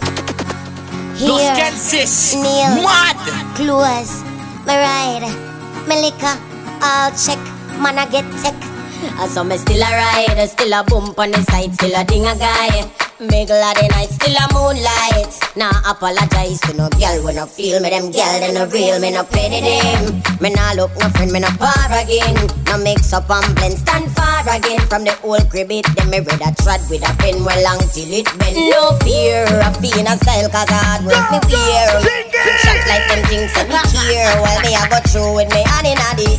Los 1.24 1.42
Kensis, 1.56 2.36
Neil, 2.36 2.84
mad. 2.84 3.16
close, 3.56 4.24
me 4.66 4.76
ride, 4.76 5.30
me 5.88 5.96
liquor, 6.02 6.36
all 6.82 7.12
check, 7.12 7.38
man 7.80 7.98
I 8.00 8.06
get 8.10 8.26
tech. 8.42 8.71
Uh, 9.02 9.24
I 9.24 9.28
saw 9.28 9.44
me 9.44 9.58
still 9.58 9.82
a 9.82 9.90
ride, 9.90 10.38
uh, 10.38 10.46
still 10.46 10.74
a 10.74 10.84
bump 10.84 11.18
on 11.18 11.32
the 11.32 11.42
side, 11.50 11.74
still 11.74 11.96
a 11.96 12.06
ding 12.06 12.26
a 12.26 12.36
guy. 12.38 12.86
Middle 13.22 13.58
of 13.58 13.78
the 13.78 13.86
night, 13.94 14.10
still 14.10 14.34
a 14.34 14.46
moonlight. 14.54 15.30
Nah 15.58 15.74
apologize 15.86 16.62
to 16.66 16.74
no 16.74 16.90
girl 16.98 17.22
when 17.26 17.38
I 17.38 17.46
feel 17.46 17.82
me. 17.82 17.90
Them 17.90 18.10
girl, 18.10 18.38
they 18.42 18.54
no 18.54 18.66
real, 18.70 18.98
me 19.02 19.10
no 19.14 19.24
penny 19.26 19.62
them. 19.62 20.22
Me 20.42 20.50
nah 20.50 20.74
look 20.74 20.90
no 20.98 21.10
friend, 21.14 21.32
me 21.32 21.40
no 21.40 21.50
par 21.58 21.90
again. 21.98 22.34
No 22.66 22.78
mix 22.78 23.14
up 23.14 23.30
and 23.30 23.46
blend, 23.58 23.78
stand 23.78 24.10
far 24.14 24.42
again 24.50 24.82
from 24.90 25.04
the 25.06 25.14
old 25.22 25.50
crib. 25.50 25.70
It 25.70 25.86
them 25.98 26.10
me 26.10 26.22
read 26.22 26.42
a 26.42 26.50
trad 26.62 26.82
with 26.90 27.06
a 27.06 27.14
pen 27.18 27.46
well 27.46 27.62
long 27.62 27.82
till 27.94 28.10
it 28.10 28.26
bend. 28.38 28.58
No 28.70 28.98
fear 29.06 29.46
of 29.66 29.78
being 29.82 30.10
a 30.10 30.18
style, 30.18 30.50
cause 30.50 30.70
hard 30.70 31.06
work 31.06 31.26
me. 31.30 31.38
Kick 31.50 32.58
shot 32.66 32.82
like 32.90 33.06
them 33.06 33.22
things 33.30 33.54
that 33.54 33.70
me 33.70 33.82
care. 33.98 34.34
Well, 34.42 34.62
me 34.66 34.74
I 34.74 34.90
go 34.90 34.98
through 35.10 35.42
with 35.42 35.50
me 35.54 35.62
hand 35.62 35.90
in 35.90 35.98
the 35.98 36.30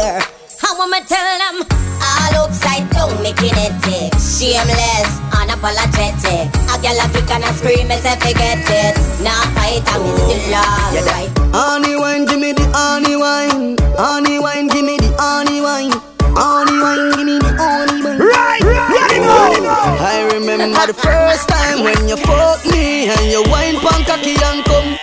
air. 0.00 0.43
I 0.64 0.72
wanna 0.78 1.00
tell 1.04 1.28
them 1.38 1.56
all 2.00 2.48
upside 2.48 2.88
down, 2.90 3.12
me 3.22 3.32
kinetic, 3.36 4.12
shameless, 4.16 5.10
unapologetic. 5.36 6.48
A 6.72 6.74
girl 6.80 7.00
a 7.00 7.06
kick 7.12 7.30
and 7.30 7.44
a 7.44 7.52
scream, 7.52 7.88
me 7.88 7.96
say 8.00 8.16
forget 8.16 8.64
it. 8.64 8.96
Nah 9.20 9.44
fight, 9.52 9.84
I'm 9.92 10.02
still 10.24 10.56
oh, 10.56 10.96
alright. 10.96 11.30
Honey 11.54 11.96
wine, 11.96 12.24
give 12.24 12.40
me 12.40 12.52
the 12.52 12.64
honey 12.74 13.14
wine 13.16 13.76
Honey 13.96 14.38
wine, 14.40 14.66
give 14.68 14.84
me 14.84 14.96
the 14.98 15.14
honey 15.20 15.60
wine 15.60 15.92
Honey 16.34 16.80
wine, 16.82 17.14
give 17.14 17.26
me 17.26 17.38
the 17.38 17.52
honey 17.54 18.02
wine 18.02 18.18
Right, 18.18 18.60
right, 18.64 19.22
oh, 19.22 19.54
right. 19.62 20.00
I 20.02 20.34
remember 20.34 20.86
the 20.90 20.94
first 20.94 21.48
time 21.48 21.84
when 21.84 22.08
you 22.08 22.16
fuck 22.16 22.58
me 22.66 23.06
And 23.06 23.30
you 23.30 23.44
wine 23.52 23.78
pon 23.78 24.02
cocky 24.02 24.34
and 24.34 24.64
come 24.66 24.98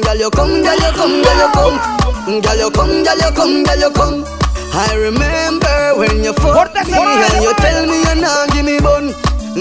Girl 0.00 0.16
you 0.16 0.30
come, 0.30 0.62
girl 0.64 0.80
you 0.80 0.92
come, 0.96 1.20
girl 1.20 1.36
you 1.36 1.50
come 1.52 2.40
Girl 2.40 2.56
you 2.56 2.70
come, 2.70 3.04
girl 3.04 3.18
you 3.20 3.30
come, 3.36 3.62
girl 3.64 3.78
you 3.78 3.90
come 3.92 4.39
I 4.72 4.94
remember 4.96 5.98
when 5.98 6.22
you 6.24 6.32
fuck 6.34 6.74
me 6.74 6.92
And 6.94 7.42
you 7.42 7.54
tell 7.54 7.86
me 7.86 7.98
you 8.00 8.14
nah 8.20 8.46
give 8.52 8.64
me 8.64 8.78
bun. 8.80 9.12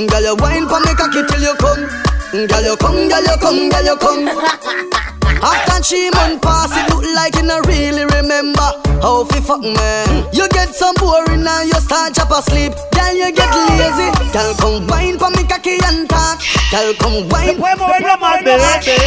Girl 0.07 0.21
you 0.21 0.35
wine 0.37 0.67
pon 0.67 0.81
me 0.85 0.93
cocky 0.93 1.23
till 1.27 1.41
you 1.41 1.55
come. 1.55 1.87
Girl 2.31 2.63
you 2.63 2.77
come, 2.77 3.09
girl 3.09 3.23
you 3.23 3.37
come, 3.41 3.69
girl 3.69 3.83
you 3.83 3.97
come 3.97 5.09
After 5.41 5.79
three 5.83 6.11
months 6.11 6.43
pass, 6.43 6.71
it 6.75 6.89
look 6.91 7.03
like 7.15 7.35
you 7.35 7.43
not 7.43 7.65
really 7.65 8.03
remember 8.19 8.67
how 9.01 9.23
fi 9.25 9.39
fuck 9.39 9.61
me. 9.61 9.71
You 10.33 10.47
get 10.49 10.75
some 10.75 10.95
boring 10.99 11.47
and 11.47 11.65
you 11.67 11.79
start 11.79 12.13
chop 12.13 12.31
asleep. 12.31 12.73
Girl, 12.91 13.13
you 13.15 13.31
get 13.31 13.47
lazy. 13.79 14.11
Girl, 14.35 14.53
come 14.59 14.87
wine 14.87 15.17
for 15.17 15.31
me 15.31 15.47
cocky 15.47 15.79
and 15.83 16.09
talk. 16.09 16.43
Girl, 16.71 16.93
come 16.99 17.27
wine. 17.31 17.55
Puede 17.55 17.79
moverlo 17.79 18.17
más, 18.19 18.43
bebé. 18.43 18.59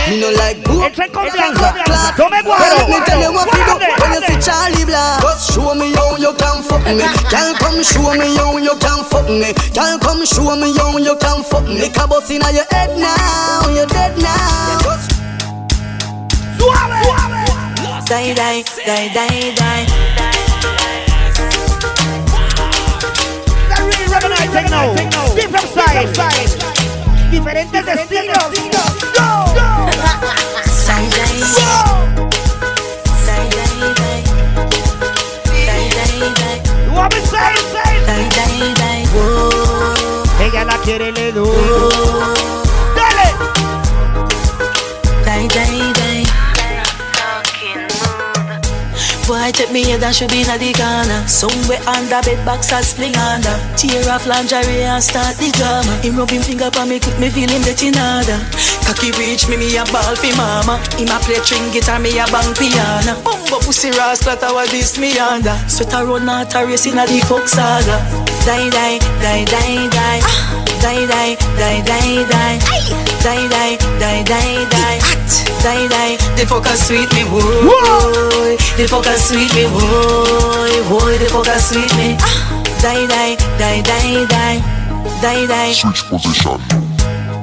Me 0.08 0.20
no 0.20 0.30
like 0.32 0.64
book. 0.64 0.82
Entra 0.84 1.04
en 1.04 1.12
confianza. 1.12 1.74
Clap. 1.84 2.16
Tome 2.16 2.40
let 2.42 2.88
me 2.88 2.98
tell 3.04 3.20
you 3.20 3.32
what 3.32 3.46
you 3.52 3.64
do 3.68 3.74
when 4.00 4.12
you 4.16 4.22
see 4.24 4.40
Charly 4.40 4.84
Black. 4.84 5.20
Just 5.20 5.52
show 5.52 5.74
me 5.74 5.92
how 5.92 6.16
you 6.16 6.32
can 6.34 6.62
fuck 6.62 6.84
me. 6.88 7.04
Girl, 7.28 7.52
come 7.60 7.82
show 7.82 8.08
me 8.16 8.36
how 8.36 8.56
you 8.56 8.74
can 8.80 9.04
fuck 9.04 9.28
me. 9.28 9.52
Girl, 9.76 9.98
come 10.00 10.24
show 10.24 10.56
me 10.56 10.72
how 10.76 10.96
you 10.96 11.14
can 11.16 11.42
fuck 11.44 11.64
me. 11.68 11.92
Bus 12.08 12.30
inna 12.30 12.50
your 12.52 12.64
head 12.70 12.96
now. 12.98 13.68
You're 13.68 13.86
dead 13.86 14.18
now. 14.18 15.11
Suave, 16.62 16.94
suave. 17.02 17.42
Die, 18.06 18.34
die, 18.34 18.62
die, 18.86 19.10
die, 19.10 19.52
die. 19.58 19.84
The 23.68 23.76
real 23.82 24.06
Revenant 24.12 24.48
Techno. 24.52 24.80
Different 25.34 25.68
size. 25.74 26.54
Diferentes 27.32 27.86
estilos. 27.86 28.52
Go. 29.16 29.28
Die, 30.86 31.06
die. 31.10 31.34
Die, 33.26 33.42
die, 33.50 33.90
die. 33.98 34.22
Die, 35.66 35.86
die, 35.90 36.30
die. 36.38 36.58
You 36.86 36.92
want 36.94 37.10
me 37.12 37.20
say, 37.26 37.54
say. 37.74 37.92
Die, 38.06 38.26
die, 38.36 38.70
die. 38.74 39.02
Whoa. 39.12 39.50
Ella 40.38 40.62
la 40.64 40.76
quiere, 40.78 41.10
le 41.10 41.32
doy. 41.32 41.91
Boy, 49.52 49.58
take 49.58 49.72
me 49.72 49.84
head 49.84 50.02
and 50.02 50.14
should 50.14 50.30
be 50.30 50.40
in 50.40 50.48
the 50.48 50.72
corner. 50.72 51.28
Somewhere 51.28 51.80
under 51.84 52.20
bed 52.22 52.44
box 52.44 52.72
and 52.72 52.84
spling 52.84 53.16
under. 53.16 53.52
Tear 53.76 54.08
off 54.08 54.26
lingerie 54.26 54.82
and 54.82 55.02
start 55.02 55.36
the 55.36 55.50
drama. 55.52 55.92
Him 56.00 56.16
rub 56.16 56.30
him 56.30 56.42
finger 56.42 56.70
for 56.70 56.86
me, 56.86 56.98
quick 56.98 57.18
me 57.18 57.28
feel 57.28 57.50
him 57.50 57.62
getting 57.62 57.94
harder. 57.94 58.40
Cocky 58.86 59.12
reach 59.18 59.48
me, 59.48 59.56
me 59.56 59.76
a 59.76 59.84
ball 59.92 60.16
fi 60.16 60.32
mama. 60.36 60.80
Him 60.96 61.12
a 61.12 61.18
play 61.20 61.40
string 61.44 61.70
guitar, 61.72 61.98
me 61.98 62.16
a 62.18 62.24
bang 62.32 62.54
piano. 62.56 63.20
Bumbo 63.22 63.60
pussy 63.60 63.90
ras, 63.92 64.22
clatter 64.22 64.52
what 64.54 64.70
this 64.70 64.98
me 64.98 65.18
under. 65.18 65.56
Sweat 65.68 65.92
a 65.92 66.04
run 66.04 66.28
out 66.28 66.54
a 66.54 66.64
race 66.64 66.86
in 66.86 66.96
the 66.96 67.20
fuck 67.28 67.46
saga. 67.48 68.31
Die, 68.44 68.70
die, 68.70 68.98
die, 69.20 69.44
die, 69.44 69.88
die. 69.88 70.20
Die, 70.82 71.06
die, 71.06 71.36
die, 71.56 71.82
die, 71.84 72.26
die. 72.26 72.58
Die, 73.22 73.48
die, 73.48 73.78
die, 74.00 74.24
die, 74.24 74.66
die. 74.68 74.98
Die, 75.62 75.88
die, 75.88 76.16
the 76.36 76.44
fucker 76.46 76.76
sweet 76.76 77.12
me, 77.12 77.22
whoa. 77.22 78.56
The 78.76 78.86
fucker 78.88 79.16
sweet 79.16 79.54
me, 79.54 79.66
whoa. 79.66 80.66
Whoa, 80.90 81.18
the 81.18 81.26
fucker 81.26 81.58
sweet 81.60 81.94
me. 81.94 82.16
Die, 82.82 83.06
die, 83.06 83.36
die, 83.58 83.80
die, 83.82 84.26
die. 84.26 84.62
Die, 85.20 85.46
die. 85.46 85.72
Switch 85.72 86.02
position. 86.10 86.60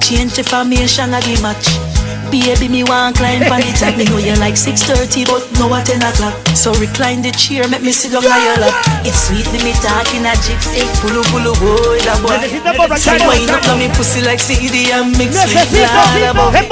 Change 0.02 0.34
the 0.36 0.44
formation 0.44 1.14
of 1.14 1.24
the 1.24 1.42
match. 1.42 1.99
Baby, 2.30 2.70
me 2.70 2.84
want 2.84 3.18
climb 3.18 3.42
on 3.50 3.62
it 3.66 3.82
and 3.82 3.98
me 3.98 4.06
know 4.06 4.22
you 4.22 4.38
like 4.38 4.54
6.30 4.54 5.26
but 5.26 5.42
no 5.58 5.74
at 5.74 5.90
10 5.90 5.98
o'clock. 5.98 6.38
So 6.54 6.72
recline 6.78 7.22
the 7.26 7.32
chair, 7.34 7.68
make 7.68 7.82
me 7.82 7.92
sit 7.92 8.14
down 8.14 8.22
on 8.22 8.42
your 8.46 8.58
lap. 8.62 8.74
It's 9.02 9.28
sweet 9.28 9.50
when 9.50 9.66
me 9.66 9.74
talking 9.74 10.22
a 10.22 10.38
gypsy. 10.46 10.86
Pulu 11.02 11.26
pulu 11.34 11.58
boy, 11.58 11.98
da 12.06 12.22
boy. 12.22 12.38
So 13.02 13.18
wind 13.26 13.50
up 13.50 13.66
on 13.66 13.80
me 13.82 13.90
pussy 13.98 14.22
like 14.22 14.40
CD 14.40 14.92
and 14.94 15.18
mix 15.18 15.34
with 15.42 15.74
blood 15.74 16.22
above 16.30 16.54
it. 16.54 16.70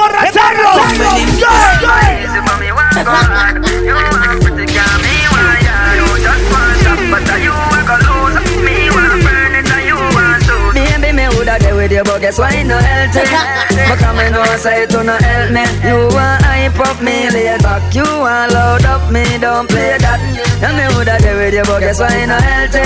Baby, 7.17 7.66
you, 11.97 12.03
but 12.03 12.21
guess 12.21 12.37
why 12.37 12.61
no 12.63 12.77
healthy? 12.77 13.25
Come 14.01 14.19
and 14.19 14.33
know 14.33 14.45
say 14.57 14.85
to 14.85 15.03
no 15.03 15.17
help 15.17 15.49
me. 15.51 15.65
You 15.81 15.97
want 16.13 16.45
hype 16.45 16.79
up 16.79 17.01
me, 17.01 17.29
lay 17.33 17.57
back. 17.57 17.81
You 17.93 18.05
want 18.05 18.53
load 18.53 18.85
up 18.85 19.11
me, 19.11 19.25
don't 19.41 19.67
play 19.67 19.97
that. 19.97 20.21
And 20.61 20.77
me 20.77 20.85
woulda 20.93 21.17
there 21.21 21.37
with 21.37 21.53
you, 21.53 21.65
but 21.65 21.79
guess 21.79 21.99
why 21.99 22.25
no 22.25 22.37
healthy? 22.37 22.85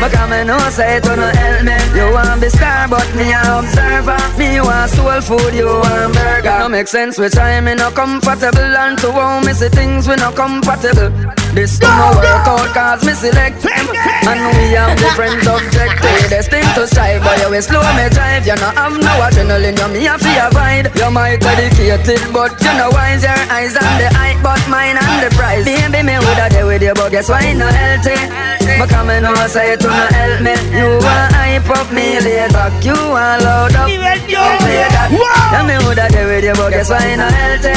But 0.00 0.12
come 0.12 0.32
and 0.32 0.48
know 0.48 0.58
say 0.68 1.00
to 1.00 1.16
no 1.16 1.28
help 1.32 1.64
me. 1.64 1.76
You 1.96 2.12
want 2.12 2.40
be 2.40 2.48
star, 2.48 2.88
but 2.88 3.08
me 3.16 3.32
a 3.32 3.40
observer. 3.58 4.20
Me 4.38 4.60
want 4.60 4.90
soul 4.90 5.20
food, 5.20 5.54
you 5.54 5.66
want 5.66 6.12
burger. 6.14 6.58
No 6.60 6.68
make 6.68 6.88
sense 6.88 7.18
which 7.18 7.36
I 7.36 7.60
me 7.60 7.74
no 7.74 7.90
comfortable, 7.90 8.76
and 8.76 8.98
to 8.98 9.12
how 9.12 9.40
me 9.40 9.52
see 9.52 9.68
things 9.68 10.08
we 10.08 10.16
no 10.16 10.30
compatible. 10.32 11.08
This 11.52 11.78
no 11.80 11.88
work 12.16 12.48
out 12.48 12.72
cause 12.72 13.04
me 13.04 13.12
select 13.12 13.60
them. 13.60 13.86
And 14.24 14.40
we 14.56 14.72
have 14.72 14.96
different 14.96 15.44
objectives. 15.52 16.30
Destined 16.32 16.72
to 16.74 16.86
strive 16.86 17.20
but 17.22 17.36
you 17.40 17.50
will 17.50 17.60
slow 17.60 17.84
me 17.92 18.08
drive. 18.08 18.46
You 18.46 18.56
know 18.56 18.72
I'm 18.72 18.96
no 18.96 19.12
have 19.20 19.36
no 19.36 19.44
adrenaline 19.44 19.76
you 19.76 19.88
me 19.92 20.04
have 20.08 20.20
to 20.24 20.32
avoid 20.48 20.88
You 20.96 21.10
might 21.12 21.40
dedicated 21.44 22.32
but 22.32 22.56
you 22.56 22.72
know 22.72 22.88
wise 22.90 23.22
Your 23.22 23.36
eyes 23.52 23.76
on 23.76 23.92
the 24.00 24.08
height 24.16 24.40
but 24.42 24.64
mine 24.72 24.96
on 24.96 25.20
the 25.20 25.28
prize. 25.36 25.64
Baby 25.68 26.00
me 26.02 26.16
woulda 26.24 26.48
there 26.48 26.64
with 26.64 26.82
you 26.82 26.94
but 26.94 27.10
guess 27.12 27.28
why 27.28 27.52
no 27.52 27.68
healthy 27.68 28.16
But 28.80 28.88
come 28.88 29.10
and 29.12 29.24
know 29.28 29.36
say 29.46 29.76
to 29.76 29.88
no 29.88 30.06
help 30.08 30.40
me. 30.40 30.56
You 30.72 30.88
want 31.04 31.36
hype 31.36 31.68
up 31.68 31.92
me 31.92 32.16
laid 32.24 32.52
back 32.56 32.72
You 32.80 32.96
want 32.96 33.44
load 33.44 33.76
up. 33.76 33.92
Play 33.92 34.88
that. 34.88 35.12
And 35.52 35.68
me 35.68 35.76
woulda 35.84 36.08
there 36.08 36.24
with 36.26 36.44
you 36.48 36.56
but 36.56 36.70
guess 36.72 36.88
why 36.88 37.12
no 37.12 37.28
healthy 37.28 37.76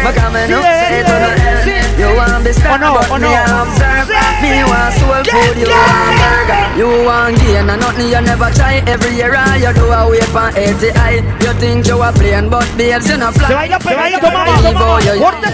But 0.00 0.14
come 0.16 0.36
and 0.40 0.48
know 0.48 0.64
say 0.64 1.04
to 1.04 1.14
no 1.20 1.30
help 1.36 1.66
me. 1.68 1.78
You 2.00 2.16
want 2.16 2.40
be 2.44 2.52
star 2.56 2.80
but 2.80 3.09
me 3.18 3.30
a 3.32 3.42
observe 3.42 4.08
Me 4.42 4.62
want 4.64 4.94
soul 4.94 5.22
food 5.26 5.56
you 5.58 5.68
want 5.68 6.14
burger. 6.20 6.62
You 6.78 6.88
want 7.04 7.36
gain 7.40 7.68
and 7.68 7.80
nothing 7.80 8.08
you 8.08 8.20
never 8.22 8.50
try. 8.54 8.82
Every 8.86 9.16
year 9.16 9.34
all 9.34 9.56
you 9.58 9.72
do 9.74 9.84
a 9.90 10.08
wait 10.08 10.34
on 10.34 10.54
80 10.56 10.90
high 10.96 11.20
You 11.42 11.52
think 11.58 11.86
you 11.86 12.00
a 12.00 12.12
plane 12.12 12.48
but 12.48 12.68
babes 12.76 13.08
you 13.10 13.18
no 13.18 13.32
fly. 13.32 13.48
Se 13.48 13.54
baila, 13.54 13.78
se 13.80 13.92
baila, 13.96 14.18
toma 14.20 14.40
toma 14.62 15.00
you 15.02 15.18
Corte. 15.20 15.50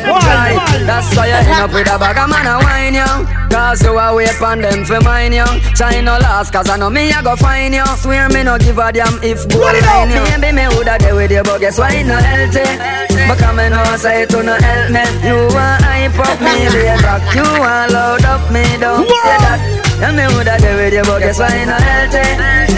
That's 0.87 1.09
why 1.17 1.27
you 1.27 1.41
end 1.41 1.61
up 1.65 1.73
with 1.73 1.89
a 1.89 1.99
bag 1.99 2.19
of 2.19 2.29
man 2.31 2.47
a 2.47 2.55
wine 2.63 2.95
you 2.95 3.11
Cause 3.51 3.83
you 3.83 3.99
a 3.99 4.15
wait 4.15 4.43
on 4.43 4.61
them 4.61 4.85
for 4.85 5.01
mine 5.01 5.33
you 5.33 5.47
Try 5.75 6.01
no 6.01 6.19
last 6.19 6.53
cause 6.53 6.69
I 6.69 6.77
know 6.77 6.91
me 6.91 7.11
a 7.11 7.23
go 7.23 7.35
find 7.37 7.75
you 7.75 7.87
Swear 7.97 8.29
me 8.29 8.43
no 8.43 8.59
give 8.59 8.79
a 8.79 8.93
damn 8.93 9.19
if 9.23 9.49
go 9.49 9.59
line 9.59 10.11
you 10.11 10.23
Baby 10.37 10.53
me 10.53 10.69
woulda 10.77 10.99
there 10.99 11.15
with 11.15 11.31
you 11.31 11.43
but 11.43 11.61
guess 11.61 11.79
why 11.79 12.03
no 12.03 12.15
healthy? 12.15 13.07
But 13.29 13.39
come 13.39 13.59
and 13.59 13.75
say 13.99 14.27
to 14.27 14.43
no 14.43 14.55
help 14.55 14.91
me. 14.93 15.03
You 15.27 15.35
want 15.51 15.83
hype 15.83 16.19
up 16.21 16.39
me 16.39 16.69
lay 16.71 16.95
back. 17.03 17.23
You 17.35 17.46
want 17.61 17.93
load 17.93 18.25
up 18.25 18.43
me 18.51 18.65
don't 18.79 19.07
say 19.07 19.39
that. 19.45 19.61
Tell 20.01 20.13
me 20.13 20.25
woulda 20.35 20.57
there 20.61 20.77
with 20.77 20.93
you 20.93 21.03
but 21.05 21.21
guess 21.21 21.39
why 21.39 21.49
you 21.57 21.65
no 21.67 21.73
healthy 21.73 22.21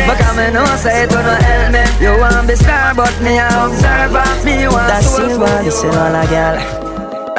But 0.07 0.19
come 0.19 0.39
and 0.39 0.55
know 0.55 0.65
say 0.77 1.07
to 1.07 1.17
no 1.19 1.35
help 1.35 1.73
me. 1.75 1.83
You 2.05 2.15
want 2.19 2.47
be 2.47 2.55
star 2.55 2.95
but 2.95 3.11
me 3.21 3.39
a 3.39 3.49
observer 3.67 4.23
Me 4.45 4.69
want 4.69 4.87
That's 4.87 5.11
soul 5.11 5.29
igual, 5.31 5.49
food 5.49 5.65
díselo 5.65 5.99
a 5.99 6.11
la 6.11 6.88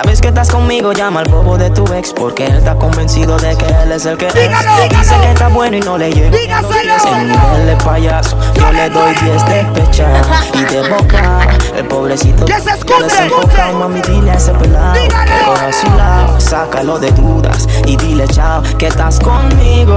vez 0.03 0.21
que 0.21 0.27
estás 0.29 0.49
conmigo, 0.49 0.93
llama 0.93 1.21
al 1.21 1.29
bobo 1.29 1.57
de 1.57 1.69
tu 1.69 1.85
ex 1.93 2.13
porque 2.13 2.45
él 2.45 2.57
está 2.57 2.75
convencido 2.75 3.37
de 3.37 3.55
que 3.57 3.65
él 3.65 3.91
es 3.91 4.05
el 4.05 4.17
que 4.17 4.27
es. 4.27 4.33
Dice 4.33 5.15
que 5.21 5.31
está 5.31 5.47
bueno 5.49 5.77
y 5.77 5.79
no 5.81 5.97
le 5.97 6.11
llega. 6.11 6.37
Ese 6.37 7.23
nivel 7.23 7.65
de 7.65 7.75
payaso, 7.83 8.37
yo 8.55 8.71
le 8.71 8.89
doy 8.89 9.13
10 9.15 9.45
de 9.45 9.63
pecha 9.73 10.21
y 10.53 10.63
de 10.63 10.89
boca. 10.89 11.47
El 11.75 11.85
pobrecito 11.85 12.45
¡Que 12.45 12.59
se 12.59 12.71
escuche! 12.71 13.73
mami, 13.73 14.01
dile 14.01 14.31
a 14.31 14.35
ese 14.35 14.51
pelado 14.53 14.93
que 14.93 15.09
coja 15.45 15.67
a 15.67 15.73
su 15.73 15.87
lado, 15.95 16.39
sácalo 16.39 16.99
de 16.99 17.11
dudas 17.11 17.67
y 17.85 17.95
dile 17.95 18.27
chao 18.27 18.61
que 18.77 18.87
estás 18.87 19.19
conmigo. 19.19 19.95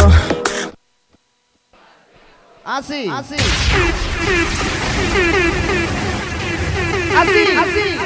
Así. 2.65 3.11
Así. 3.13 3.37
Así. 7.17 7.59
Así. 7.59 8.02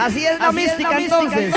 Así 0.00 0.26
es 0.26 0.40
la 0.40 0.52
mística 0.52 0.98
entonces. 0.98 1.54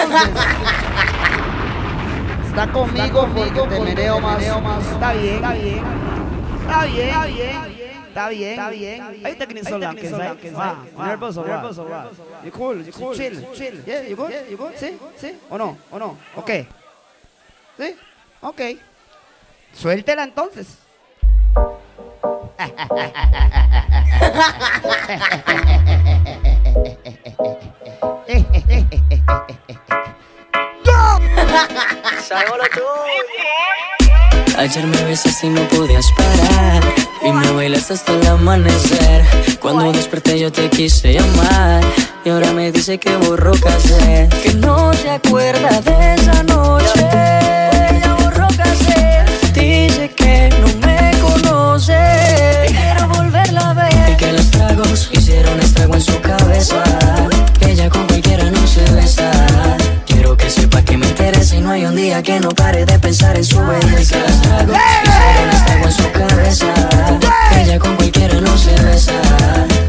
Está 2.48 2.72
conmigo 2.72 3.28
porque 3.34 3.62
te 3.62 3.80
mereo 3.80 4.20
más. 4.20 4.42
Está 4.42 5.14
bien. 5.14 5.36
Está 5.36 5.54
bien. 5.54 5.84
Está 6.62 6.86
bien. 6.86 7.08
Está 7.08 7.26
bien. 7.26 7.84
Está 8.14 8.30
bien, 8.30 8.52
está 8.52 8.70
bien. 8.70 9.02
Ahí 9.26 9.36
te 9.36 9.48
quieren 9.48 9.66
solar, 9.66 9.96
que 9.96 10.08
sai, 10.08 10.38
que 10.38 10.52
sai. 10.52 10.76
Nervoso, 10.96 11.44
nervoso, 11.44 11.88
You 12.46 12.52
cool, 12.52 12.86
you 12.86 12.94
cool. 12.94 13.16
Chill, 13.16 13.44
chill. 13.56 13.84
Yeah, 13.86 14.08
you 14.08 14.16
good? 14.16 14.30
You 14.52 14.56
good? 14.56 14.74
¿Sí? 14.76 15.00
¿Sí? 15.18 15.36
¿O 15.50 15.58
no? 15.58 15.76
¿O 15.90 15.98
no? 15.98 16.16
Ok. 16.36 16.52
¿Sí? 17.76 17.96
Ok. 18.42 18.62
Suéltela 19.74 20.26
entonces. 20.26 20.78
Ayer 34.58 34.88
me 34.88 35.04
besaste 35.04 35.48
y 35.48 35.50
no 35.50 35.62
podías 35.68 36.06
parar 36.14 36.82
Y 37.26 37.34
me 37.34 37.52
bailaste 37.52 37.96
hasta 37.96 38.14
el 38.14 38.26
amanecer. 38.28 39.26
Cuando 39.60 39.92
desperté 39.92 40.40
yo 40.40 40.52
te 40.54 40.70
quise 40.70 41.14
llamar 41.14 41.84
Y 42.24 42.30
ahora 42.30 42.54
me 42.54 42.72
dice 42.72 42.98
que 42.98 43.14
borró 43.18 43.52
casé 43.54 44.30
Que 44.42 44.54
no 44.54 44.94
se 44.94 45.10
acuerda 45.10 45.82
de 45.82 46.14
esa 46.16 46.44
noche. 46.44 47.10
Ya 48.02 48.16
borró 48.22 48.48
casé 48.56 49.26
Dice 49.54 50.10
que 50.16 50.50
no 50.62 50.68
me 50.88 51.12
conoce. 51.20 51.98
Quiero 52.68 53.08
volverla 53.10 53.72
a 53.72 53.74
ver. 53.74 54.12
Y 54.12 54.16
que 54.16 54.32
los 54.32 54.50
tragos 54.50 55.10
hicieron 55.12 55.60
estrago 55.60 55.96
en 55.96 56.02
su 56.02 56.22
cabeza 56.22 56.84
y 61.54 61.62
no 61.62 61.72
hay 61.72 61.86
un 61.86 61.96
día 61.96 62.22
que 62.24 62.40
no 62.40 62.50
pare 62.50 62.86
de 62.86 63.00
pensar 63.00 63.38
en 63.38 63.44
su 63.44 63.60
belleza. 63.60 64.20
Los 64.20 64.42
tragos 64.42 64.78
hicieron 65.04 65.50
estrago 65.50 65.86
en 65.86 65.92
su 65.92 66.12
cabeza. 66.12 66.74
Que 67.52 67.62
ella 67.64 67.80
con 67.80 67.96
cualquiera 67.96 68.42
no 68.42 68.58
se 68.58 68.74
besa. 68.82 69.14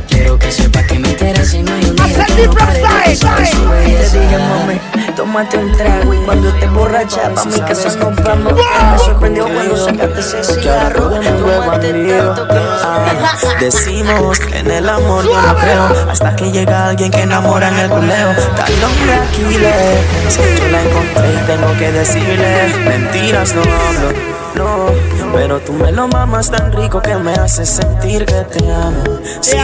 Quiero 0.08 0.38
que 0.38 0.50
sepa 0.50 0.63
que 0.94 1.00
me 1.00 1.08
interesa 1.08 1.56
y 1.56 1.62
no 1.62 1.74
hay 1.74 1.84
un 1.84 1.96
día 1.96 2.24
que 2.26 2.46
no. 2.46 2.54
Te 2.54 4.18
dije, 4.18 4.38
mami, 4.38 4.80
tómate 5.16 5.58
un 5.58 5.72
trago 5.72 6.14
y 6.14 6.18
cuando 6.18 6.52
te 6.54 6.66
borracha 6.68 7.30
pa' 7.34 7.44
mi 7.44 7.60
casa 7.60 7.88
nos 7.98 8.22
vamos. 8.22 8.54
Me 8.54 8.98
sorprendió 8.98 9.46
cuando 9.48 9.76
sacaste 9.76 10.20
ese 10.20 10.44
cigarro. 10.44 11.10
Tómate 11.10 11.92
tanto 11.92 12.48
que 12.48 12.54
no 12.54 12.60
Ah, 12.86 13.12
Decimos 13.60 14.38
que 14.38 14.58
en 14.58 14.70
el 14.70 14.88
amor 14.88 15.24
yo 15.24 15.40
no 15.40 15.56
creo 15.56 16.10
Hasta 16.10 16.36
que 16.36 16.50
llega 16.52 16.88
alguien 16.88 17.10
que 17.10 17.22
enamora 17.22 17.68
en 17.68 17.78
el 17.78 17.88
culeo. 17.90 18.34
Tal 18.56 18.72
hombre 18.84 19.14
Aquiles 19.14 20.04
Si 20.28 20.40
yo 20.40 20.68
la 20.68 20.82
encontré 20.82 21.32
y 21.32 21.46
tengo 21.46 21.78
que 21.78 21.92
decirle 21.92 22.74
Mentiras 22.86 23.54
no 23.54 23.62
hablo, 23.62 24.12
no 24.54 25.32
Pero 25.34 25.60
tú 25.60 25.72
me 25.72 25.92
lo 25.92 26.08
mamas 26.08 26.50
tan 26.50 26.72
rico 26.72 27.00
que 27.00 27.14
me 27.16 27.32
haces 27.32 27.68
sentir 27.68 28.24
que 28.26 28.42
te 28.44 28.70
amo 28.72 29.02
Sí, 29.40 29.56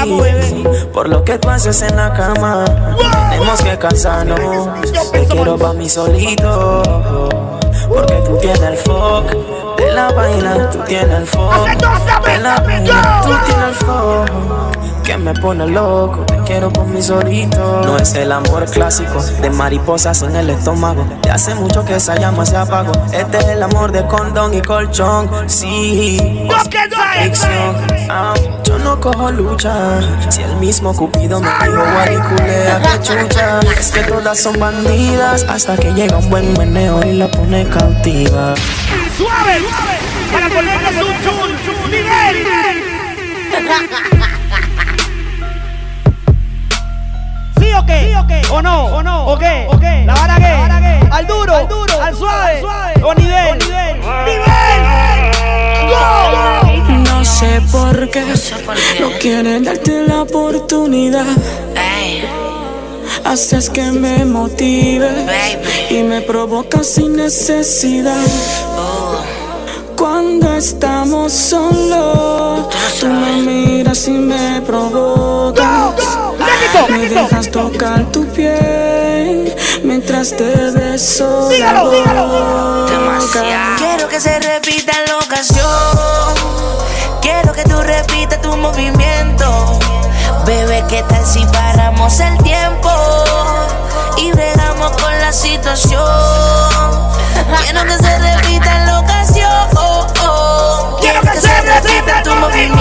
por 0.93 1.09
lo 1.09 1.20
que 1.25 1.39
tú 1.39 1.49
haces 1.49 1.83
en 1.83 1.97
la 1.97 2.13
cama. 2.13 2.65
Tenemos 3.31 3.63
que 3.63 3.79
casarnos. 3.79 4.69
Te 5.13 5.27
quiero 5.27 5.57
pa' 5.57 5.73
mí 5.73 5.89
solito. 5.89 6.83
Porque 7.89 8.15
tú 8.27 8.37
tienes 8.39 8.61
el 8.61 8.77
foco 8.77 9.75
de 9.77 9.93
la 9.93 10.13
vaina, 10.13 10.71
tú 10.71 10.79
tienes 10.87 11.11
el 11.11 11.27
foco 11.27 11.65
De 12.25 12.39
la 12.39 12.61
vaina, 12.61 13.21
tú 13.23 13.31
tienes 13.47 13.69
el 13.69 13.75
foco 13.75 14.80
Que 15.11 15.19
me 15.19 15.35
pone 15.35 15.67
loco, 15.67 16.25
te 16.25 16.37
quiero 16.45 16.73
por 16.73 16.87
mi 16.87 17.03
solito. 17.03 17.83
No 17.85 17.97
es 17.97 18.15
el 18.15 18.31
amor 18.31 18.65
clásico 18.71 19.21
de 19.43 19.51
mariposas 19.51 20.23
en 20.23 20.37
el 20.37 20.51
estómago. 20.51 21.05
De 21.23 21.33
hace 21.33 21.53
mucho 21.57 21.85
que 21.85 21.97
esa 21.97 22.15
llama 22.15 22.47
se 22.47 22.57
apagó. 22.57 22.93
Este 23.13 23.39
es 23.39 23.47
el 23.47 23.61
amor 23.61 23.91
de 23.91 24.07
condón 24.07 24.55
y 24.55 24.63
colchón 24.63 25.29
Sí, 25.49 26.49
Ah, 28.09 28.35
Yo 28.63 28.79
no 28.79 29.01
cojo 29.01 29.33
lucha. 29.33 29.99
Si 30.29 30.43
el 30.43 30.55
mismo 30.59 30.95
Cupido 30.95 31.41
me 31.41 31.49
dijo 31.49 31.83
guariculea 31.93 32.81
que 32.81 33.03
chucha. 33.03 33.59
Es 33.77 33.91
que 33.91 34.05
todas 34.05 34.39
son 34.39 34.61
bandidas 34.61 35.45
Hasta 35.49 35.77
que 35.77 35.93
llega 35.93 36.19
un 36.19 36.31
buen 36.31 36.53
meneo 36.57 37.05
y 37.05 37.15
la 37.15 37.29
pone 37.29 37.67
cautiva. 37.69 38.55
Suave, 39.17 39.59
para 40.33 40.49
ponerles 40.49 41.03
un 41.03 41.21
chun, 41.25 41.51
chun, 41.65 41.91
¿Sí 47.71 47.77
o 47.77 47.87
qué? 47.87 48.09
¿Sí 48.09 48.15
o 48.15 48.27
qué? 48.27 48.43
¿O 48.51 48.61
no? 48.61 48.87
¿O 48.87 49.01
no? 49.01 49.27
¿O 49.27 49.39
qué? 49.39 49.69
¿O 49.71 49.79
qué? 49.79 50.03
¿La 50.05 50.15
vara 50.15 50.37
qué? 50.39 51.09
¿Al 51.09 51.25
duro? 51.25 51.55
¿Al 51.55 51.69
duro? 51.69 52.03
¿Al 52.03 52.17
suave? 52.17 52.63
¿O 53.01 53.15
nivel? 53.15 53.59
¿Nivel? 53.61 54.01
No 57.05 57.25
sé 57.25 57.63
por 57.71 58.11
qué 58.11 58.25
no 58.99 59.11
quieren 59.21 59.63
darte 59.63 60.03
la 60.05 60.23
oportunidad. 60.23 61.27
Haces 63.25 63.71
que 63.71 63.93
me 63.93 64.25
motive 64.25 65.27
y 65.91 66.03
me 66.03 66.23
provoca 66.23 66.83
sin 66.83 67.15
necesidad. 67.15 68.27
Cuando 69.97 70.57
estamos 70.57 71.33
solos, 71.33 72.69
tú 72.99 73.07
me 73.07 73.43
miras 73.43 74.09
y 74.09 74.13
me 74.13 74.61
provocas. 74.63 76.10
Me 76.89 77.09
dejas 77.09 77.51
tocar 77.51 78.05
tu 78.13 78.25
piel 78.27 79.55
mientras 79.83 80.31
te 80.31 80.71
beso 80.71 81.49
la 81.59 81.83
boca. 81.83 83.19
Quiero 83.77 84.09
que 84.09 84.21
se 84.21 84.39
repita 84.39 84.93
la 85.07 85.19
ocasión. 85.19 85.67
Quiero 87.21 87.53
que 87.53 87.65
tú 87.65 87.81
repitas 87.83 88.41
tu 88.41 88.57
movimiento. 88.57 89.79
Bebé, 90.47 90.85
¿qué 90.89 91.03
tal 91.09 91.25
si 91.27 91.45
paramos 91.47 92.21
el 92.21 92.39
tiempo? 92.43 92.91
Y 94.17 94.31
bregamos 94.33 94.93
con 94.93 95.19
la 95.21 95.33
situación. 95.33 96.01
Quiero 97.63 97.85
que 97.85 97.99
se 97.99 98.19
repita 98.19 98.85
la 98.87 99.01
ocasión. 99.01 99.69
Quiero 101.01 101.21
que 101.23 101.41
se 101.41 101.61
repita 101.63 102.23
tu 102.23 102.35
movimiento. 102.35 102.80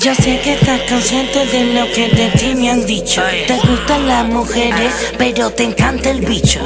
Yo 0.00 0.14
sé 0.14 0.40
que 0.40 0.54
estás 0.54 0.80
consciente 0.88 1.44
de 1.44 1.74
lo 1.74 1.84
que 1.92 2.08
de 2.08 2.30
ti 2.30 2.54
me 2.54 2.70
han 2.70 2.86
dicho. 2.86 3.22
Te 3.46 3.54
gustan 3.56 4.08
las 4.08 4.24
mujeres, 4.24 4.94
pero 5.18 5.50
te 5.50 5.64
encanta 5.64 6.08
el 6.08 6.22
bicho. 6.22 6.60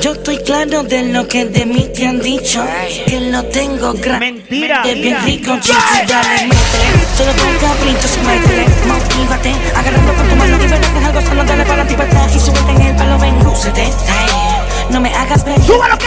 Yo 0.00 0.12
estoy 0.12 0.38
claro 0.38 0.84
de 0.84 1.02
lo 1.12 1.26
que 1.26 1.46
de 1.46 1.66
mí 1.66 1.90
te 1.92 2.06
han 2.06 2.20
dicho. 2.20 2.64
Que 3.06 3.20
lo 3.32 3.42
tengo 3.46 3.92
grande. 3.94 4.32
Mentira. 4.32 4.82
Es 4.84 5.00
bien 5.00 5.24
rico, 5.24 5.56
chichi, 5.60 6.06
dale, 6.06 6.46
métele. 6.46 7.04
Solo 7.16 7.32
con 7.32 7.54
capricho, 7.58 8.06
se 8.06 8.22
métele. 8.22 8.66
Motívate, 8.86 9.52
agarrando 9.74 10.14
con 10.14 10.28
tu 10.28 10.36
mano 10.36 10.56
y 10.56 10.68
verás 10.68 10.90
que 10.90 10.98
es 10.98 11.04
algo 11.04 11.20
sano. 11.22 11.44
Dale 11.44 11.64
para 11.64 11.86
ti, 11.86 11.94
para 11.94 12.08
atrás 12.08 12.36
y 12.36 12.38
súbete 12.38 12.70
en 12.70 12.82
el 12.82 12.94
palo, 12.94 13.18
ven, 13.18 13.42
lúcete. 13.42 13.82
Ay, 13.82 14.53
No 14.90 15.00
me 15.00 15.14
hagas 15.14 15.44
ver. 15.44 15.60
¡Súbalo, 15.62 15.96
que 15.98 16.06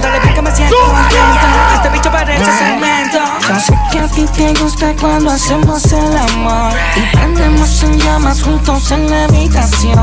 Dale, 0.00 0.20
ven 0.20 0.34
que 0.34 0.42
me 0.42 0.50
siento 0.54 0.76
contento. 0.76 1.46
Este 1.74 1.88
bicho 1.90 2.10
parece 2.10 2.52
cemento. 2.52 3.18
Yo 3.48 3.60
sé 3.60 3.78
que 3.90 3.98
a 3.98 4.08
ti 4.08 4.24
te 4.36 4.54
gusta 4.54 4.94
cuando 5.00 5.30
hacemos 5.30 5.84
el 5.92 6.16
amor. 6.16 6.72
Y 6.96 7.16
prendemos 7.16 7.82
en 7.82 7.98
llamas 7.98 8.42
juntos 8.42 8.90
en 8.90 9.10
la 9.10 9.24
habitación. 9.24 9.98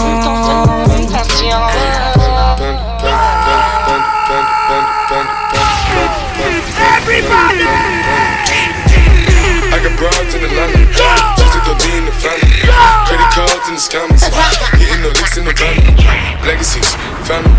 Juntos 0.00 0.48
en 0.48 0.66
la 0.66 0.84
habitación. 0.84 1.62
I 9.74 9.78
got 9.82 9.98
broads 9.98 10.34
in 10.34 10.44
Atlanta, 10.44 10.78
just 11.36 11.52
to 11.52 11.58
go 11.66 11.74
be 11.82 11.98
in 11.98 12.04
the 12.06 12.12
family. 12.12 12.62
Credit 13.06 13.30
cards 13.34 13.68
in 13.68 13.74
the 13.74 13.80
scammers, 13.80 14.22
the 15.04 15.12
licks 15.20 15.36
in 15.36 15.44
the 15.44 15.52
van. 15.52 15.76
Legacies, 16.48 16.88
family, 17.28 17.52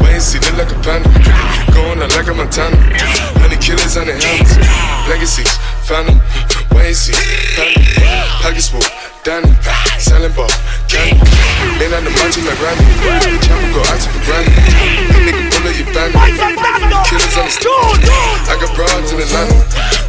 wait 0.00 0.16
and 0.16 0.24
see, 0.24 0.40
look 0.40 0.56
like 0.56 0.72
a 0.72 0.78
panda. 0.80 1.08
Going 1.76 2.00
out 2.00 2.08
like 2.16 2.28
a 2.28 2.32
Montana, 2.32 2.76
honey 3.36 3.60
killers 3.60 4.00
on 4.00 4.08
the 4.08 4.16
helmets. 4.16 4.56
Legacies, 5.04 5.52
family, 5.84 6.16
wait 6.72 6.88
and 6.88 6.96
see, 6.96 7.12
family. 7.52 7.84
Pockets 8.40 8.72
full, 8.72 8.80
Danny, 9.28 9.52
selling 10.00 10.32
ball, 10.32 10.48
candy. 10.88 11.20
Ain't 11.84 11.92
on 11.92 12.00
the 12.00 12.12
macho 12.16 12.40
like 12.48 12.60
Randy, 12.64 12.88
chopper 13.44 13.68
go 13.76 13.80
out 13.92 14.00
to 14.00 14.08
the 14.08 14.20
granny. 14.24 14.48
That 15.12 15.20
nigga 15.20 15.42
bullet 15.52 15.76
your 15.76 15.88
bandit, 15.92 16.16
killers 17.12 17.36
on 17.36 17.44
the 17.44 17.52
street. 17.52 18.08
I 18.48 18.56
got 18.56 18.72
broads 18.72 19.12
in 19.12 19.20
Atlanta. 19.20 19.60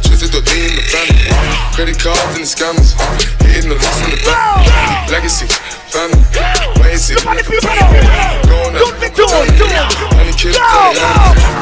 Twisted 0.08 0.32
the 0.32 0.40
in 0.40 0.72
the 0.72 0.84
family. 0.88 1.28
Credit 1.76 1.98
cards 2.00 2.32
and 2.32 2.44
the 2.44 2.48
scammers. 2.48 2.96
Hitting 3.44 3.68
the 3.68 3.76
looks 3.76 4.00
in 4.08 4.10
the 4.16 4.20
back. 4.24 5.12
Legacy, 5.12 5.44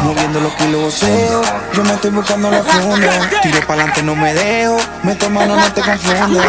Moviendo 0.02 0.40
los 0.40 0.52
kilos 0.54 1.00
yo 1.72 1.84
me 1.84 1.92
estoy 1.92 2.10
buscando 2.10 2.50
la 2.50 2.62
funda. 2.62 3.30
Tiro 3.42 3.60
pa'lante, 3.66 4.02
no 4.02 4.14
me 4.14 4.32
dejo. 4.32 4.76
Meto 5.02 5.28
mano, 5.28 5.56
no 5.56 5.72
te 5.72 5.82
confundas. 5.82 6.46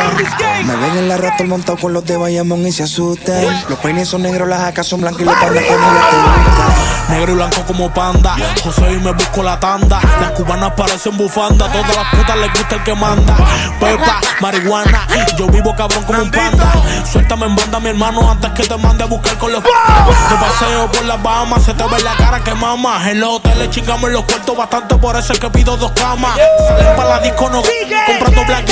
Me 0.63 0.75
ven 0.75 0.97
en 0.97 1.09
la 1.09 1.17
rata 1.17 1.43
montado 1.43 1.77
con 1.77 1.91
los 1.91 2.05
de 2.05 2.15
Bayamón 2.17 2.65
y 2.65 2.71
se 2.71 2.83
asustan. 2.83 3.43
Los 3.67 3.79
peines 3.79 4.07
son 4.07 4.23
negros, 4.23 4.47
las 4.47 4.61
jacas 4.61 4.87
son 4.87 5.01
blancas 5.01 5.21
y 5.21 5.25
los 5.25 5.35
pandas 5.35 5.63
con 5.65 5.73
ella 5.75 6.09
te 6.09 6.15
gustan. 6.15 7.09
Negro 7.09 7.31
y 7.31 7.35
blanco 7.35 7.63
como 7.65 7.93
panda. 7.93 8.35
José 8.63 8.93
y 8.93 8.99
me 8.99 9.11
busco 9.11 9.43
la 9.43 9.59
tanda. 9.59 9.99
Las 10.21 10.31
cubanas 10.31 10.71
parecen 10.77 11.17
bufanda. 11.17 11.71
Todas 11.71 11.95
las 11.95 12.15
putas 12.15 12.37
les 12.37 12.53
gusta 12.53 12.75
el 12.75 12.83
que 12.83 12.95
manda. 12.95 13.35
Pepa, 13.79 14.21
marihuana. 14.39 15.07
Yo 15.37 15.47
vivo 15.47 15.75
cabrón 15.75 16.03
como 16.03 16.23
un 16.23 16.31
panda. 16.31 16.73
Suéltame 17.11 17.47
en 17.47 17.55
banda, 17.67 17.79
mi 17.79 17.89
hermano, 17.89 18.31
antes 18.31 18.51
que 18.51 18.63
te 18.63 18.77
mande 18.77 19.03
a 19.03 19.07
buscar 19.07 19.37
con 19.37 19.51
los. 19.51 19.63
Te 19.63 19.69
paseo 19.69 20.89
por 20.91 21.05
las 21.05 21.21
Bahamas. 21.21 21.63
Se 21.63 21.73
te 21.73 21.83
ve 21.83 21.99
la 22.01 22.15
cara 22.15 22.43
que 22.43 22.53
mama. 22.53 23.09
En 23.09 23.19
los 23.19 23.35
hoteles 23.35 23.69
chingamos 23.69 24.09
los 24.09 24.23
cuartos 24.23 24.55
bastante. 24.55 24.95
Por 24.95 25.15
eso 25.15 25.33
es 25.33 25.39
que 25.39 25.49
pido 25.49 25.75
dos 25.77 25.91
camas. 25.91 26.37
Salen 26.67 26.95
para 26.95 27.09
la 27.09 27.19
disco, 27.19 27.49
no. 27.49 27.61
Comprando 27.61 28.45
black. 28.45 28.67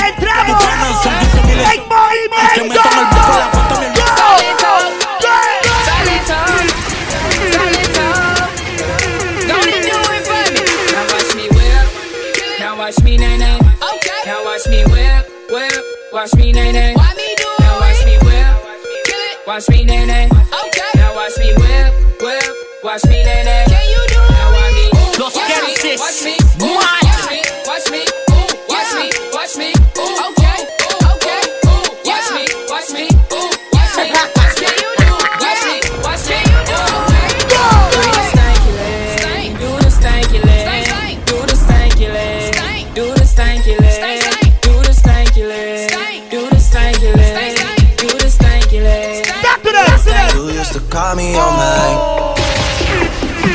Son 1.04 1.20
15 1.20 1.41
mil. 1.43 1.58
Que 2.54 2.62
el 2.62 2.70
beso 2.70 2.84
la 3.39 3.52
cuenta 3.52 3.80
mi 3.80 3.86
watch 12.78 13.02
me 13.04 13.18
nay 13.18 13.38
nay. 13.38 13.58
Okay. 13.58 14.22
Now 14.26 14.43
watch 14.46 14.68
me 14.68 14.84
whip, 14.86 15.26
whip. 15.50 15.84
Watch 16.14 16.36
me 16.36 16.52
nay 16.52 16.72
nay. 16.72 16.93
Why 16.96 17.14
me 17.18 17.25
Watch 19.48 19.70
me 19.70 19.86
nay 19.86 20.06
nay. 20.08 20.26
Okay. 20.26 20.89
Now 20.96 21.14
watch 21.16 21.38
me 21.38 21.54
whip, 21.54 21.93
whip. 22.20 22.56
Watch 22.84 23.06
me 23.06 23.24
nay 23.24 23.43
nay. 23.43 23.66
Can 23.68 23.89
you 23.89 24.02
do 24.10 24.22
it? 24.24 24.32
Now 24.32 24.52
watch 24.52 24.74
me. 24.74 25.20
Los 25.20 25.36
watch 25.36 26.24
me, 26.24 26.36
Watch 26.76 27.30
me. 27.30 27.41
Watch 27.68 27.91
me. 27.91 28.25
Me 51.16 51.34
on 51.38 51.53
my. 51.55 52.36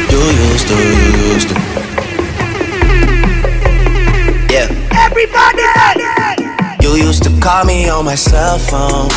You 0.08 0.18
used 0.48 0.66
to, 0.68 0.74
you 0.74 1.10
used 1.34 1.48
to. 1.48 1.54
Yeah. 4.48 4.68
Everybody! 4.96 5.68
You 6.82 6.96
used 6.96 7.22
to 7.24 7.30
call 7.42 7.66
me 7.66 7.86
on 7.90 8.06
my 8.06 8.14
cell 8.14 8.58
phone. 8.58 9.10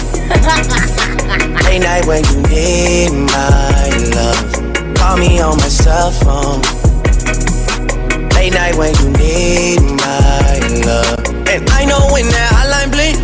Late 1.63 1.83
night 1.83 2.05
when 2.05 2.25
you 2.25 2.41
need 2.49 3.11
my 3.31 3.89
love. 4.13 4.51
Call 4.97 5.15
me 5.15 5.39
on 5.39 5.57
my 5.57 5.69
cell 5.69 6.11
phone. 6.11 6.61
Late 8.35 8.53
night 8.53 8.75
when 8.75 8.93
you 8.95 9.09
need 9.11 9.79
my 9.79 10.59
love. 10.83 11.19
And 11.47 11.69
I 11.69 11.85
know 11.85 12.09
when 12.11 12.27
that 12.27 12.51
hotline 12.51 12.91
bling, 12.91 13.15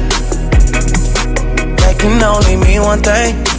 that 1.75 1.99
can 1.99 2.23
only 2.23 2.55
mean 2.55 2.81
one 2.83 3.01
thing. 3.01 3.58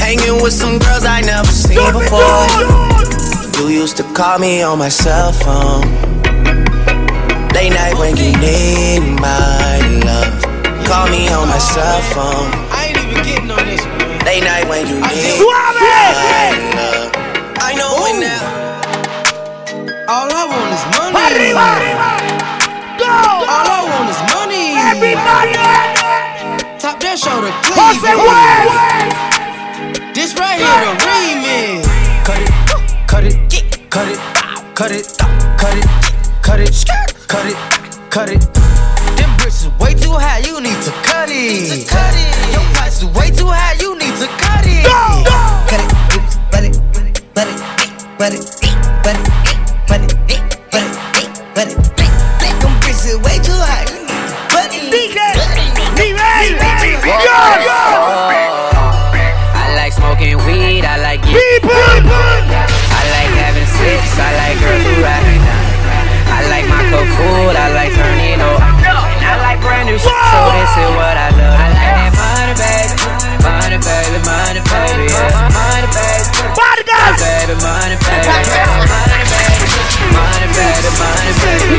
Hanging 0.00 0.42
with 0.42 0.52
some 0.52 0.78
girls 0.78 1.04
I 1.04 1.20
never 1.20 1.52
seen 1.52 1.92
before. 1.92 2.48
You 3.60 3.68
used 3.68 3.96
to 3.98 4.04
call 4.14 4.38
me 4.38 4.62
on 4.62 4.78
my 4.78 4.88
cell 4.88 5.32
phone. 5.32 5.84
Late 7.54 7.70
night 7.70 7.94
when 7.98 8.16
you 8.16 8.32
need 8.40 9.00
my 9.20 9.78
love. 10.04 10.42
Call 10.86 11.06
me 11.08 11.28
on 11.28 11.48
my 11.48 11.58
cell 11.58 12.00
phone. 12.14 12.48
I 12.72 12.88
ain't 12.88 12.98
even 12.98 13.22
getting 13.22 13.50
on 13.50 13.64
this 13.66 13.84
one. 13.86 14.18
Late 14.26 14.42
night 14.44 14.66
when 14.68 14.86
you 14.88 14.96
need 14.96 15.38
Suave! 15.38 15.76
my 15.78 16.50
love. 16.74 17.10
I 17.60 17.74
know 17.78 17.92
when 18.02 18.20
now. 18.20 18.42
All 20.08 20.26
I 20.26 20.42
want 20.50 20.72
is 20.74 20.84
money. 20.98 21.14
Arriba, 21.22 21.62
arriba. 21.76 22.08
Go. 22.98 23.12
All 23.46 23.68
I 23.68 23.80
want 23.86 24.08
is 24.10 24.20
money. 24.34 24.74
Everybody. 24.90 25.54
Top 26.80 26.98
that 26.98 27.16
shoulder, 27.20 27.52
Jose 27.70 28.00
please. 28.00 28.26
West. 28.26 29.29
This 30.20 30.34
right 30.38 30.60
here 30.60 30.68
a 30.68 30.92
remix. 31.00 31.80
Cut 32.26 32.42
it, 32.42 32.52
cut 33.08 33.24
it, 33.24 33.32
cut 33.88 34.06
it, 34.06 34.18
cut 34.74 34.90
it, 34.92 35.16
cut 35.56 35.78
it, 35.78 35.86
cut 36.42 36.60
it, 36.60 36.84
cut 37.26 37.46
it, 37.48 37.56
cut 38.10 38.28
it. 38.28 38.40
Them 39.16 39.34
bricks 39.38 39.64
is 39.64 39.72
way 39.80 39.94
too 39.94 40.12
high, 40.12 40.40
you 40.40 40.60
need 40.60 40.76
to 40.84 40.92
cut 41.08 41.30
it. 41.32 41.88
Cut 41.88 42.12
it. 42.12 42.52
Your 42.52 42.60
price 42.76 43.00
is 43.00 43.08
way 43.16 43.30
too 43.30 43.46
high, 43.48 43.80
you 43.80 43.96
need 43.96 44.14
to 44.20 44.28
cut 44.36 44.66
it. 44.68 44.84
Cut 44.84 45.80
it, 45.80 45.88
but 46.52 46.64
it, 46.64 46.76
but 46.92 47.06
it, 47.08 47.16
but 47.32 47.48
it, 47.48 47.56
but 48.18 48.34
it, 48.34 48.44
but 49.88 50.00
it, 50.04 50.44
but 50.68 50.84
it, 51.16 51.32
but 51.54 51.66
it. 51.72 51.80
Them 52.60 52.76
bricks 52.82 53.06
is 53.06 53.16
way 53.24 53.40
too 53.40 53.56
high, 53.56 53.88
you 53.88 54.04
need 54.04 54.20
to 54.20 54.36
cut 54.52 54.68
it. 54.68 54.90
I 57.32 58.39
sex, 64.10 64.18
I 64.18 64.30
like 64.34 64.58
girls 64.58 64.82
who 64.82 65.02
ride. 65.02 65.22
I 66.30 66.46
like 66.50 66.66
my 66.66 66.82
cook 66.90 67.06
food, 67.14 67.54
I 67.54 67.70
like 67.74 67.92
turning 67.94 68.40
up. 68.40 68.58
And 68.58 69.22
I 69.22 69.36
like 69.42 69.60
brand 69.60 69.86
new 69.86 69.98
shit, 69.98 70.10
so 70.10 70.38
this 70.56 70.72
is 70.74 70.90
what 70.98 71.16
I 71.16 71.30
love. 71.38 71.54
I 71.54 71.68
like 71.70 71.94
that 71.94 72.12
money, 72.18 72.54
baby. 72.58 72.96
Money, 73.40 73.78
baby, 73.78 74.18
money, 74.26 74.60
baby, 74.66 75.04
yeah. 75.10 75.50
Money, 75.54 75.88
baby. 75.94 76.26
Money, 76.58 76.82
baby, 76.86 77.54
money, 77.62 77.96
baby. 78.00 78.26
Money, 78.26 78.46
baby. 79.30 79.70
Money, 80.10 80.48
baby, 80.54 80.90
money, 80.98 81.32
baby. 81.40 81.78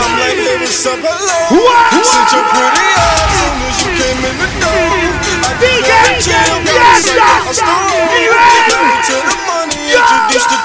I'm 0.00 0.12
like, 0.16 0.38
let 0.40 0.60
me 0.60 0.66
sup 0.66 0.98
hello. 1.00 1.40
Sit 2.00 2.28
your 2.32 2.44
pretty 2.50 2.86
ass 2.96 3.36
soon 3.36 3.58
as 3.68 3.76
you 3.84 3.90
came 4.00 4.20
in 4.24 4.34
the 4.40 4.48
door. 4.60 4.96
I 5.44 5.52
think 5.60 5.84
I 5.84 6.16
chill, 6.20 6.56
got 6.64 7.04
me 8.10 8.49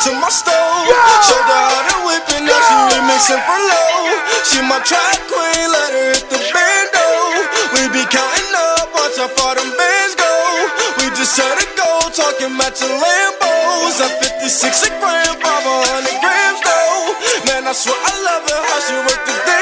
to 0.04 0.12
my 0.20 0.28
stove. 0.28 0.88
Showed 1.24 1.48
her 1.48 1.64
how 1.72 1.84
to 1.88 1.98
whip 2.04 2.28
it, 2.28 2.44
now 2.44 2.60
she 2.68 2.76
remixing 2.92 3.42
for 3.48 3.60
low. 3.60 4.12
She 4.44 4.60
my 4.68 4.80
track 4.84 5.20
queen, 5.32 5.68
let 5.72 5.92
her 5.96 6.08
hit 6.12 6.26
the 6.28 6.40
bando. 6.52 7.08
We 7.72 7.88
be 7.96 8.04
counting 8.12 8.54
up, 8.76 8.92
watch 8.92 9.16
how 9.16 9.32
far 9.32 9.56
them 9.56 9.72
bands 9.72 10.16
go. 10.20 10.34
We 11.00 11.10
just 11.16 11.36
set 11.36 11.48
a 11.48 11.68
goal, 11.80 12.12
talking 12.12 12.52
matching 12.60 12.92
Lambos. 12.92 13.98
At 14.04 14.12
56 14.20 14.84
a 14.84 14.90
gram, 15.00 15.34
500 15.40 16.20
grams 16.20 16.60
though. 16.60 17.16
Man, 17.48 17.64
I 17.68 17.74
swear 17.74 17.96
I 17.96 18.14
love 18.20 18.44
her, 18.52 18.62
how 18.68 18.80
she 18.84 18.96
work 19.00 19.22
the 19.24 19.36
damn 19.48 19.55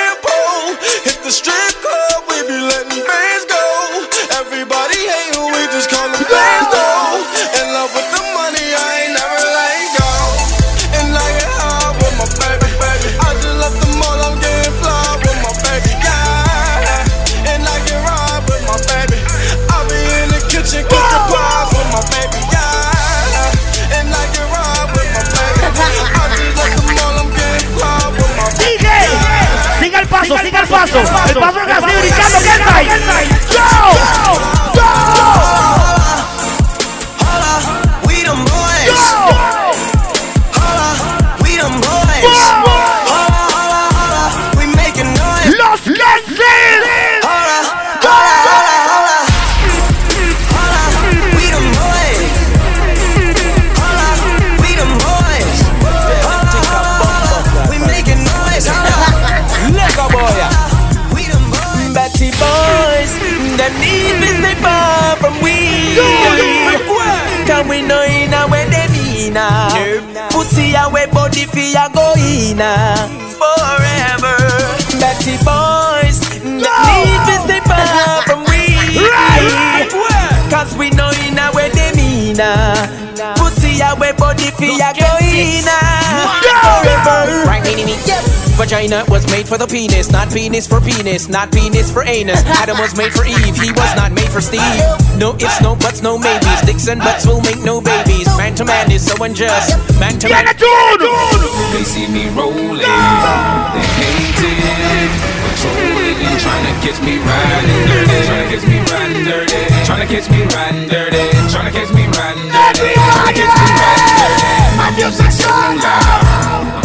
Vagina 88.73 89.05
was 89.07 89.21
made 89.29 89.45
for 89.47 89.59
the 89.59 89.67
penis, 89.67 90.09
not 90.09 90.33
penis 90.33 90.65
for 90.65 90.81
penis, 90.81 91.29
not 91.29 91.51
penis 91.51 91.93
for 91.93 92.01
anus. 92.09 92.41
Adam 92.57 92.75
was 92.81 92.97
made 92.97 93.13
for 93.13 93.21
Eve, 93.21 93.53
he 93.53 93.69
was 93.69 93.93
not 93.93 94.11
made 94.11 94.25
for 94.33 94.41
Steve. 94.41 94.81
No 95.13 95.37
ifs, 95.37 95.61
no 95.61 95.75
buts, 95.77 96.01
no 96.01 96.17
maybes. 96.17 96.65
Dicks 96.65 96.87
and 96.87 96.99
butts 96.99 97.27
will 97.27 97.39
make 97.45 97.61
no 97.61 97.81
babies. 97.81 98.25
Man 98.33 98.55
to 98.55 98.65
man 98.65 98.89
is 98.89 99.05
so 99.05 99.13
unjust. 99.23 99.77
Man 100.01 100.17
to 100.17 100.27
man. 100.27 100.49
They 100.49 101.85
see 101.85 102.09
me 102.09 102.33
rolling, 102.33 102.81
they 102.81 103.85
hating, 104.01 105.13
patrolling 105.45 106.17
and 106.25 106.41
trying 106.41 106.65
to 106.65 106.73
catch 106.81 106.97
me 107.05 107.21
riding 107.21 107.77
dirty, 107.93 108.25
trying 108.25 108.41
to 108.41 108.57
catch 108.57 108.65
me 108.65 108.77
riding 108.89 109.21
dirty, 109.21 109.61
trying 109.85 110.01
to 110.01 110.09
catch 110.09 110.25
me 110.33 110.41
riding 110.49 110.89
dirty, 110.89 111.21
trying 111.53 111.69
to 111.69 111.73
catch 111.77 111.93
me 111.93 112.09
riding 112.09 112.49
dirty, 112.49 112.89
trying 112.97 113.29
to 113.29 113.37
catch 113.37 113.53
me 113.53 113.69
riding 113.69 114.17
dirty. 114.17 114.81
My 114.81 114.89
music's 114.97 115.37
so 115.37 115.53
loud, 115.53 116.82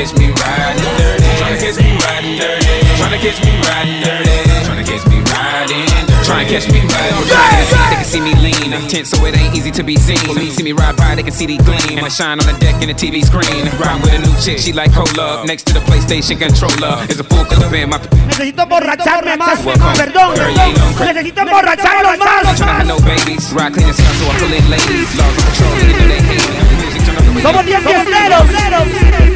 catch 0.00 0.16
me 0.16 0.32
riding 0.32 0.80
dirty, 0.96 1.28
trying 1.36 1.52
to 1.52 1.60
catch 1.60 1.76
me 1.76 1.92
riding 2.00 2.36
dirty, 2.40 2.96
trying 2.96 3.12
to 3.12 3.20
catch 3.20 3.40
me 3.44 3.52
riding 3.68 4.00
dirty, 4.00 4.64
trying 4.64 4.80
to 4.80 4.86
catch 4.88 5.04
me 5.04 5.18
riding 5.28 5.84
dirty. 5.84 6.10
Trying 6.24 6.46
to 6.46 6.52
catch 6.52 6.68
me 6.72 6.80
riding 6.80 7.26
dirty. 7.28 7.68
They 7.90 7.96
can 8.00 8.04
see 8.04 8.20
me 8.20 8.34
lean. 8.38 8.72
I'm 8.72 8.86
tense, 8.88 9.10
so 9.10 9.24
it 9.26 9.36
ain't 9.36 9.54
easy 9.54 9.70
to 9.72 9.82
be 9.82 9.96
seen. 9.96 10.20
When 10.28 10.38
they 10.38 10.48
see 10.48 10.62
me 10.62 10.72
ride 10.72 10.96
by, 10.96 11.16
they 11.16 11.22
can 11.22 11.32
see 11.32 11.44
the 11.44 11.58
gleam. 11.58 11.98
And 11.98 12.06
I 12.06 12.08
shine 12.08 12.40
on 12.40 12.46
the 12.46 12.56
deck 12.60 12.80
in 12.80 12.88
the 12.88 12.94
TV 12.94 13.24
screen. 13.24 13.66
Ride 13.76 14.00
with 14.00 14.14
a 14.14 14.20
new 14.24 14.32
chick, 14.40 14.58
she 14.58 14.72
like 14.72 14.92
cola. 14.94 15.44
Next 15.44 15.66
to 15.68 15.74
the 15.74 15.80
PlayStation 15.80 16.38
controller 16.38 17.04
is 17.10 17.20
a 17.20 17.24
full 17.24 17.44
clip 17.44 17.72
in 17.72 17.90
my. 17.90 17.98
Necesito 18.30 18.62
emborracharme 18.62 19.36
más. 19.36 19.58
Perdón, 19.60 20.32
perdón. 20.32 20.74
Necesito 21.04 21.40
emborracharlos 21.40 22.16
I'm 22.16 22.56
trying 22.56 22.88
to 22.88 22.94
más. 22.94 23.00
no 23.00 23.00
babies. 23.04 23.52
Ride 23.52 23.74
clean 23.74 23.88
and 23.88 23.96
stuff, 23.96 24.16
so 24.16 24.24
I 24.30 24.38
pull 24.38 24.52
in 24.52 24.64
ladies. 24.70 25.12
Laws 25.18 25.36
of 25.36 25.44
control, 25.44 25.76
you 25.76 25.92
know 25.92 26.08
they 26.08 26.20
hate 26.24 26.46
me. 26.48 26.56
The 26.56 26.76
music 26.80 27.02
turn 27.04 27.16
up 27.16 27.24
the 27.24 27.40
Somos 27.42 27.64
10 27.64 27.82
fiesteros. 27.82 29.29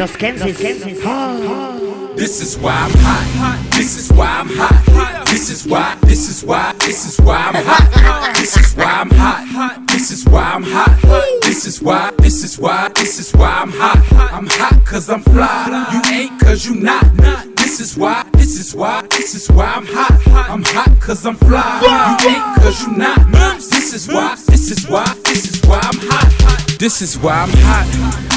Los 0.00 0.16
Kensis. 0.16 0.58
Ah. 1.04 1.76
This 2.16 2.40
is 2.40 2.56
why 2.56 2.72
I'm 2.72 2.90
hot. 2.90 3.70
This 3.72 3.98
is 3.98 4.10
why 4.10 4.40
I'm 4.40 4.48
hot. 4.48 5.19
This 5.40 5.64
is 5.64 5.66
why. 5.66 5.96
This 6.02 6.28
is 6.28 6.44
why. 6.44 6.74
This 6.80 7.06
is 7.06 7.18
why 7.24 7.38
I'm 7.38 7.64
hot. 7.64 8.34
This 8.36 8.58
is 8.58 8.76
why 8.76 8.84
I'm 8.84 9.10
hot. 9.10 9.86
This 9.86 10.10
is 10.10 10.26
why 10.26 10.42
I'm 10.42 10.62
hot. 10.62 11.00
This 11.40 11.64
is 11.64 11.80
why. 11.80 12.10
This 12.18 12.44
is 12.44 12.58
why. 12.58 12.90
This 12.94 13.18
is 13.18 13.32
why 13.32 13.48
I'm 13.48 13.70
hot. 13.70 14.04
I'm 14.34 14.46
hot 14.46 14.84
cause 14.84 15.08
I'm 15.08 15.22
fly. 15.22 15.88
You 15.94 16.14
ain't 16.14 16.38
cause 16.40 16.66
you 16.66 16.74
not. 16.74 17.16
This 17.56 17.80
is 17.80 17.96
why, 17.96 18.26
this 18.34 18.58
is 18.60 18.74
why, 18.74 19.06
this 19.08 19.34
is 19.34 19.50
why 19.50 19.64
I'm 19.64 19.86
hot. 19.86 20.20
I'm 20.50 20.62
hot 20.62 21.00
cause 21.00 21.24
I'm 21.24 21.36
fly. 21.36 21.80
You 22.20 22.28
ain't 22.28 22.56
cause 22.56 22.86
you 22.86 22.92
not. 22.94 23.32
This 23.56 23.94
is 23.94 24.06
why, 24.06 24.34
this 24.48 24.70
is 24.70 24.86
why, 24.86 25.06
this 25.24 25.50
is 25.50 25.62
why 25.64 25.80
I'm 25.82 25.98
hot. 26.00 26.78
This 26.78 27.00
is 27.00 27.18
why 27.18 27.42
I'm 27.42 27.48
hot. 27.50 27.86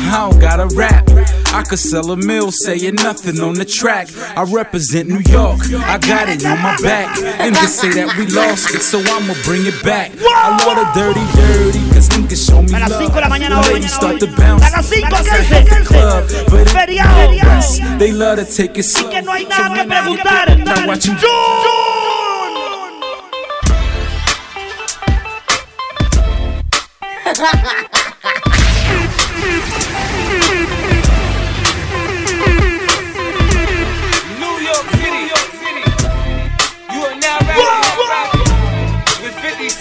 I 0.05 0.29
don't 0.29 0.39
gotta 0.39 0.73
rap. 0.75 1.09
I 1.53 1.63
could 1.63 1.79
sell 1.79 2.11
a 2.11 2.17
mill 2.17 2.51
saying 2.51 2.95
nothing 2.95 3.39
on 3.41 3.55
the 3.55 3.65
track. 3.65 4.07
I 4.37 4.43
represent 4.43 5.09
New 5.09 5.21
York. 5.29 5.59
I 5.73 5.97
got 5.97 6.29
it 6.29 6.45
on 6.45 6.61
my 6.61 6.77
back. 6.81 6.92
And 6.93 7.55
they 7.55 7.65
say 7.67 7.89
that 7.97 8.15
we 8.17 8.27
lost 8.27 8.73
it, 8.75 8.81
so 8.81 8.99
I'ma 8.99 9.33
bring 9.45 9.65
it 9.65 9.81
back. 9.83 10.11
I 10.21 10.49
love 10.65 10.77
the 10.77 10.85
dirty, 10.93 11.25
dirty, 11.33 11.81
cause 11.93 12.09
niggas 12.09 12.45
show 12.47 12.61
me 12.61 12.73
A 12.75 12.79
las 12.79 12.91
love. 12.91 13.01
5 13.01 13.15
de 13.15 13.21
la 13.21 13.29
mañana 13.29 13.61
hoy. 13.61 13.81
Start 13.83 14.19
to 14.19 14.27
bounce. 14.27 14.63
A 14.65 14.69
las 14.77 14.85
5, 14.87 15.13
outside 15.13 15.45
15, 15.45 15.79
the 15.79 15.85
club, 15.85 16.23
but 16.49 16.61
it 16.61 16.67
Feriado. 16.69 17.33
yes, 17.33 17.79
They 17.97 18.11
love 18.11 18.37
to 18.39 18.45
take 18.45 18.77
it 18.79 18.83
slow. 18.83 19.09
Que 19.09 19.21
no 19.21 19.31
hay 19.33 19.45
nada 19.45 19.73
que 19.73 19.83
preguntar. 19.85 20.57
Now 20.59 20.87
watch 20.87 21.05
him 21.05 21.15
New 21.15 21.21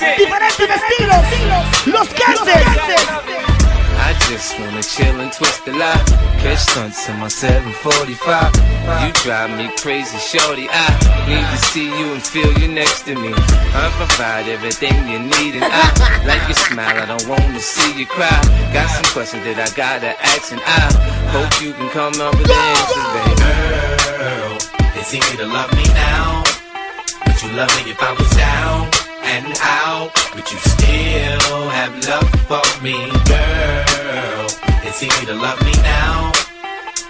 Diferentes 0.02 0.68
estilos. 0.68 1.86
Los 1.86 2.08
gases. 2.14 2.66
I 4.02 4.14
just 4.28 4.58
wanna 4.58 4.82
chill 4.82 5.20
and 5.20 5.32
twist 5.32 5.64
the 5.64 5.72
lie. 5.72 6.02
Catch 6.42 6.58
stunts 6.58 7.08
in 7.08 7.18
my 7.20 7.28
745. 7.28 8.50
You 9.06 9.12
drive 9.22 9.56
me 9.56 9.70
crazy, 9.78 10.18
shorty. 10.18 10.68
I 10.68 10.90
need 11.28 11.46
to 11.54 11.58
see 11.70 11.86
you 11.86 12.12
and 12.14 12.22
feel 12.22 12.52
you 12.58 12.66
next 12.66 13.02
to 13.06 13.14
me. 13.14 13.32
I 13.32 13.88
provide 13.96 14.48
everything 14.48 14.92
you 15.08 15.20
need, 15.20 15.54
and 15.54 15.64
I 15.64 15.86
like 16.26 16.42
your 16.48 16.58
smile. 16.58 16.98
I 16.98 17.06
don't 17.06 17.26
wanna 17.28 17.60
see 17.60 17.94
you 17.94 18.06
cry. 18.06 18.42
Got 18.74 18.90
some 18.90 19.06
questions 19.14 19.44
that 19.44 19.58
I 19.62 19.70
gotta 19.76 20.18
ask, 20.34 20.50
and 20.50 20.60
I 20.66 20.82
hope 21.30 21.62
you 21.62 21.72
can 21.74 21.88
come 21.90 22.20
up 22.20 22.34
with 22.36 22.50
answers, 22.50 23.06
baby. 23.14 23.38
Girl, 24.18 24.58
it's 24.98 25.14
easy 25.14 25.36
to 25.36 25.46
love 25.46 25.72
me 25.78 25.84
now. 25.94 26.42
Would 27.26 27.40
you 27.40 27.52
love 27.52 27.70
me 27.76 27.92
if 27.92 28.02
I 28.02 28.12
was 28.12 28.30
down 28.36 29.01
and 29.24 29.58
out? 29.62 30.10
Would 30.34 30.50
you 30.50 30.58
still 30.58 31.68
have 31.70 31.92
love 32.08 32.28
for 32.48 32.82
me, 32.82 32.96
girl? 33.26 34.46
It's 34.84 35.02
easy 35.02 35.26
to 35.26 35.34
love 35.34 35.60
me 35.64 35.72
now. 35.82 36.32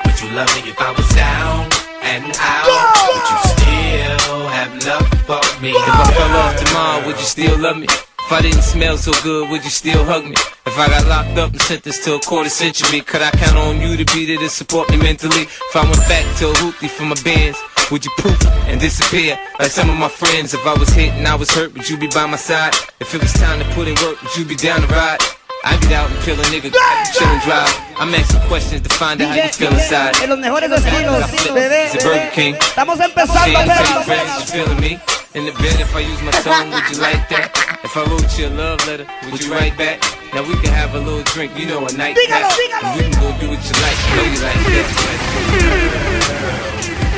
Would 0.05 0.21
you 0.21 0.31
love 0.37 0.51
me 0.55 0.71
if 0.71 0.81
I 0.81 0.91
was 0.93 1.09
down 1.15 1.71
and 2.03 2.31
out? 2.39 2.69
Would 3.13 3.29
you 3.33 3.39
still 3.57 4.49
have 4.49 4.73
love 4.87 5.09
for 5.27 5.63
me? 5.63 5.71
If 5.71 5.89
I 5.89 6.13
fell 6.13 6.37
off 6.37 6.57
tomorrow, 6.65 7.07
would 7.07 7.17
you 7.17 7.25
still 7.25 7.59
love 7.59 7.79
me? 7.79 7.87
If 8.33 8.39
I 8.39 8.49
didn't 8.49 8.63
smell 8.63 8.97
so 8.97 9.13
good, 9.23 9.51
would 9.51 9.63
you 9.63 9.69
still 9.69 10.03
hug 10.07 10.25
me? 10.25 10.33
If 10.65 10.79
I 10.79 10.89
got 10.89 11.05
locked 11.07 11.37
up 11.37 11.53
and 11.53 11.61
sentenced 11.61 12.03
to 12.05 12.15
a 12.15 12.19
quarter 12.19 12.49
century, 12.49 13.03
could 13.03 13.21
I 13.21 13.31
count 13.31 13.59
on 13.59 13.79
you 13.79 13.95
to 13.95 14.07
be 14.15 14.25
there 14.25 14.39
to 14.39 14.49
support 14.49 14.89
me 14.89 14.97
mentally? 14.97 15.43
If 15.43 15.77
I 15.77 15.85
went 15.85 16.01
back 16.09 16.25
to 16.39 16.49
a 16.49 16.55
hoopty 16.55 16.89
for 16.89 17.05
my 17.05 17.15
bands, 17.29 17.61
would 17.91 18.07
you 18.07 18.11
poof 18.17 18.41
and 18.73 18.81
disappear 18.81 19.39
like 19.61 19.71
some 19.71 19.91
of 19.91 19.99
my 19.99 20.09
friends? 20.09 20.55
If 20.55 20.65
I 20.65 20.73
was 20.73 20.89
hit 20.89 21.13
and 21.13 21.29
I 21.29 21.35
was 21.35 21.51
hurt, 21.51 21.75
would 21.75 21.87
you 21.91 21.99
be 21.99 22.09
by 22.09 22.25
my 22.25 22.39
side? 22.39 22.73
If 23.01 23.15
it 23.15 23.21
was 23.21 23.35
time 23.35 23.59
to 23.59 23.69
put 23.75 23.87
in 23.87 23.97
work, 24.01 24.17
would 24.23 24.35
you 24.35 24.47
be 24.47 24.57
down 24.57 24.81
to 24.81 24.87
ride? 24.87 25.21
I 25.65 25.77
get 25.85 25.93
out 25.93 26.11
and 26.11 26.19
kill 26.25 26.41
a 26.41 26.45
nigga, 26.49 26.73
chill 27.13 27.29
and 27.29 27.43
drive. 27.43 27.69
I'm 28.01 28.15
asking 28.15 28.49
questions 28.49 28.81
to 28.81 28.89
find 28.97 29.21
out 29.21 29.29
how 29.29 29.45
you 29.45 29.53
feel 29.53 29.75
inside. 29.75 30.17
En 30.23 30.31
los 30.31 30.39
mejores 30.39 30.73
estilos, 30.73 31.53
bebé. 31.53 31.85
Is 31.85 31.97
it 31.97 32.03
Burger 32.03 32.31
King? 32.33 32.55
Estamos 32.55 32.99
empezando, 32.99 33.53
Can 33.53 33.69
you 33.69 34.47
tell 34.47 34.67
your 34.67 35.05
pero. 35.05 35.22
Friends 35.33 35.47
you 35.47 35.53
feeling 35.53 35.53
me? 35.53 35.53
In 35.53 35.53
the 35.53 35.53
bed, 35.53 35.81
if 35.81 35.97
I 35.97 36.01
use 36.01 36.23
my 36.23 36.31
tongue, 36.31 36.71
would 36.71 36.91
you 36.91 36.99
like 37.01 37.29
that? 37.29 37.53
If 37.85 37.97
I 37.97 38.05
wrote 38.05 38.39
you 38.39 38.47
a 38.47 38.51
love 38.51 38.87
letter, 38.87 39.07
would 39.31 39.43
you 39.43 39.53
write 39.53 39.77
back? 39.77 40.01
Now 40.35 40.43
we 40.43 40.55
can 40.55 40.73
have 40.73 40.95
a 40.95 40.99
little 40.99 41.23
drink, 41.35 41.53
you 41.59 41.67
know, 41.67 41.87
a 41.87 41.93
night 41.93 42.17
Dígalo, 42.17 42.49
dígalo. 42.57 42.85
And 42.85 42.97
we 42.97 43.03
can 43.03 43.21
go 43.21 43.33
do 43.41 43.49
what 43.51 43.63
you 43.63 43.75
like, 43.83 43.99
I 44.01 44.17
know 44.17 44.25
you 44.33 44.41
like 44.41 44.57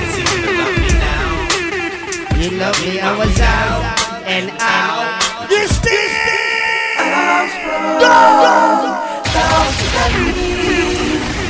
It's 0.03 0.19
easy 0.19 0.41
to 0.43 0.51
love 0.59 0.77
me 0.79 0.91
now. 0.99 1.27
You 2.41 2.51
love 2.59 2.79
me, 2.85 3.01
I 3.01 3.13
was 3.19 3.41
out 3.41 3.83
and 4.27 4.51
out. 4.61 5.51
You 5.51 5.69
still. 5.69 5.95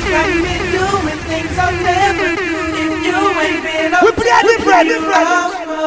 Got 0.05 0.29
me 0.29 0.43
doing 0.43 0.69
things 0.69 0.74
been 4.25 4.33
up 4.33 4.43
We 4.43 4.55
ready, 4.65 4.89
ready, 4.89 5.05
ready. 5.05 5.85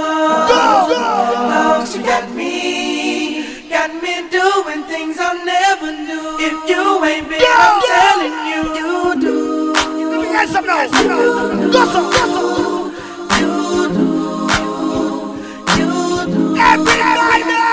Dogs, 0.49 1.97
you 1.97 2.03
got 2.03 2.31
me, 2.35 3.69
got 3.69 3.91
me 4.03 4.15
doing 4.31 4.85
things 4.85 5.17
I'll 5.19 5.45
never 5.45 5.91
do. 6.07 6.21
If 6.39 6.55
you 6.71 7.05
ain't 7.05 7.29
been, 7.29 7.43
I'm 7.43 7.83
telling 7.95 8.37
you, 8.51 8.61
you 8.79 8.93
do. 9.21 9.39
Yes, 10.23 10.55
I'm 10.55 10.67
now. 10.67 10.87
Gozo, 11.75 12.01
gozo. 12.13 12.59
Everybody. 16.61 17.68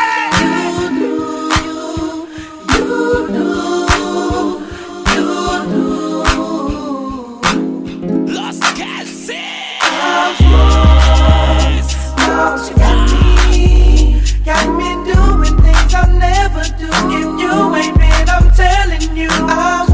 Never 16.55 16.77
do. 16.77 16.87
If 16.87 17.39
you 17.39 17.75
ain't 17.75 17.97
been, 17.97 18.29
I'm 18.29 18.51
telling 18.51 19.17
you, 19.17 19.27
I'm 19.29 19.84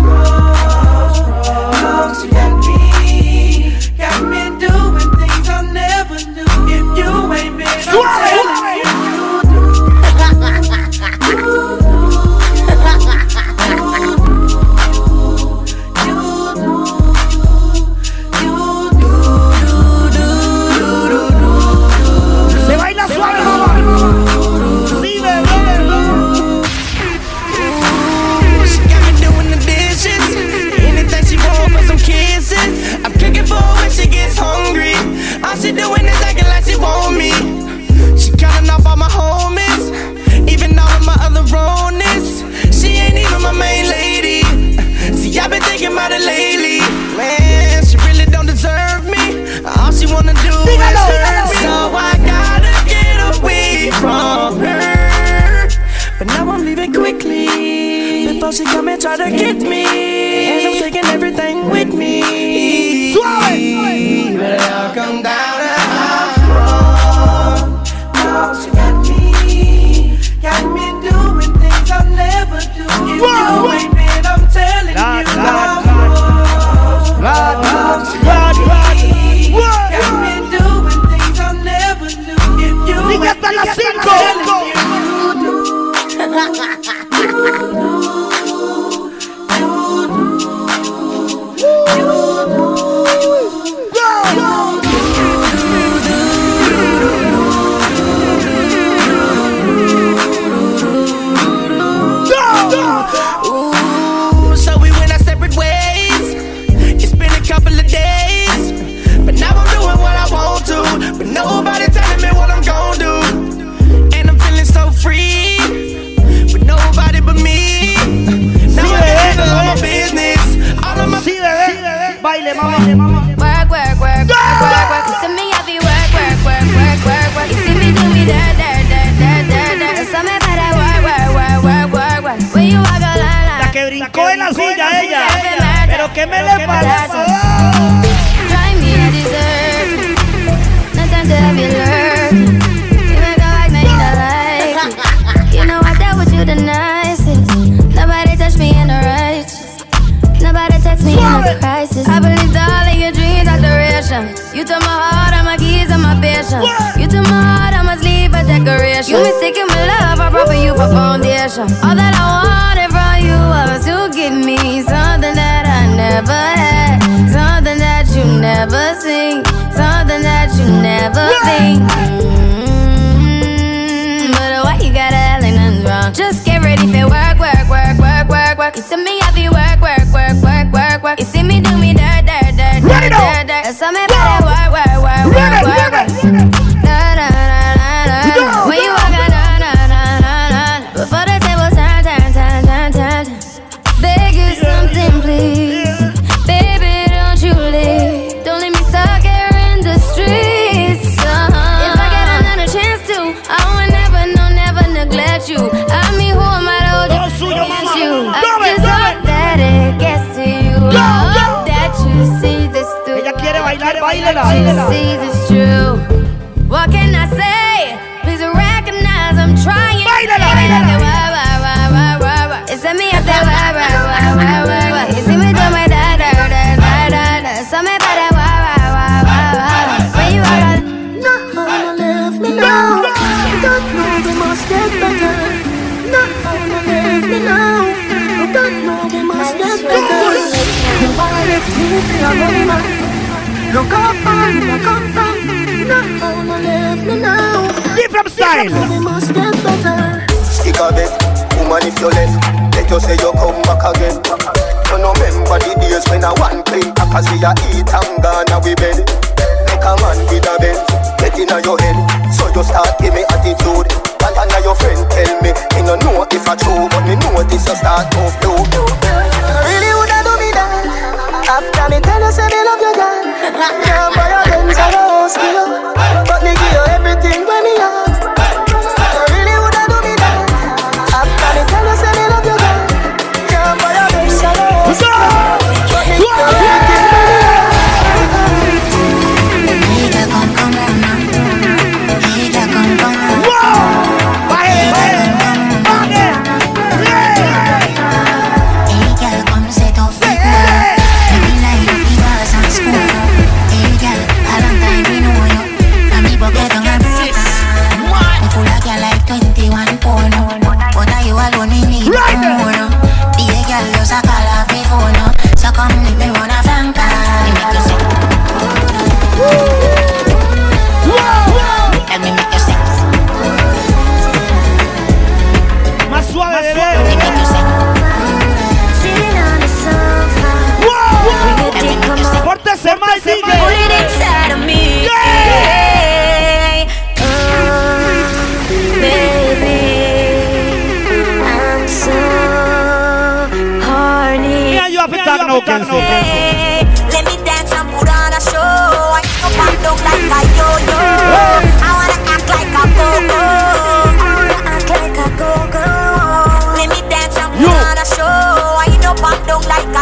don't 359.52 359.68
like 359.68 360.01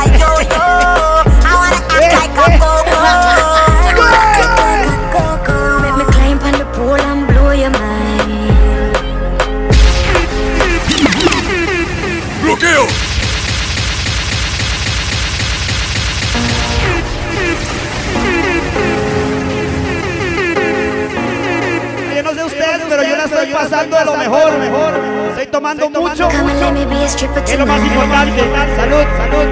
Quero 27.18 27.64
é 27.64 27.66
mais 27.66 27.84
vontade, 27.84 28.32
vontade, 28.32 28.76
saúde, 28.76 29.10
saúde. 29.18 29.50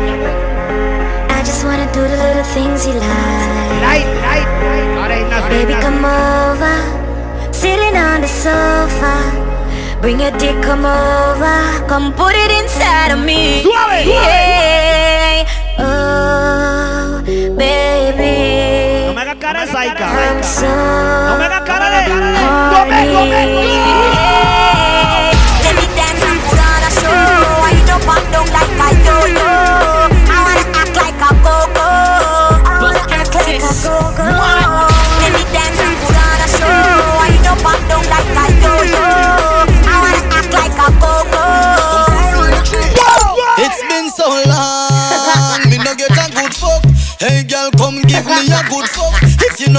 I 1.29 1.43
just 1.43 1.63
wanna 1.65 1.85
do 1.87 2.01
the 2.07 2.15
little 2.15 2.43
things 2.53 2.85
you 2.85 2.93
like. 2.93 3.07
Light, 3.81 4.05
light, 4.21 4.47
light. 5.09 5.49
Baby, 5.49 5.73
come 5.81 6.05
over. 6.05 6.77
Sitting 7.51 7.97
on 7.97 8.21
the 8.21 8.27
sofa. 8.27 9.47
Bring 10.01 10.21
your 10.21 10.31
dick, 10.37 10.61
come 10.61 10.85
over. 10.85 11.87
Come 11.87 12.13
put 12.13 12.35
it 12.35 12.51
inside 12.63 13.11
of 13.11 13.19
me. 13.25 13.63
Suave, 13.63 14.05
yeah. 14.05 15.45
suave. 15.75 15.79
Oh, 15.79 17.21
baby. 17.57 19.07
Não 19.07 19.13
mega 19.15 19.35
cara, 19.35 19.65
Zaika. 19.65 20.05
Não 20.05 21.37
mega 21.39 21.61
cara, 21.61 21.89
né? 21.89 22.05
Come, 22.05 22.91
come, 23.13 23.31
come. 23.33 24.66
I 28.87 30.39
wanna 30.45 30.63
act 30.79 30.95
like 30.95 31.19
a 31.19 31.31
go-go 31.43 31.87
dance 35.51 35.79
on 35.79 35.91
a 36.39 36.47
show 36.47 36.79
I 39.83 39.95
wanna 39.99 40.23
act 40.31 40.51
like 40.53 40.71
a 40.71 40.89
go-go 41.03 41.43
It's 43.59 43.81
been 43.89 44.07
so 44.11 44.27
long. 44.47 45.69
Me 45.69 45.77
no 45.83 45.93
get 45.95 46.11
a 46.11 46.31
good 46.31 46.53
fuck. 46.53 46.83
Hey 47.19 47.43
girl 47.43 47.71
come 47.71 48.01
give 48.03 48.25
me 48.25 48.47
a 48.53 48.61
good 48.69 48.87
fuck 48.87 49.26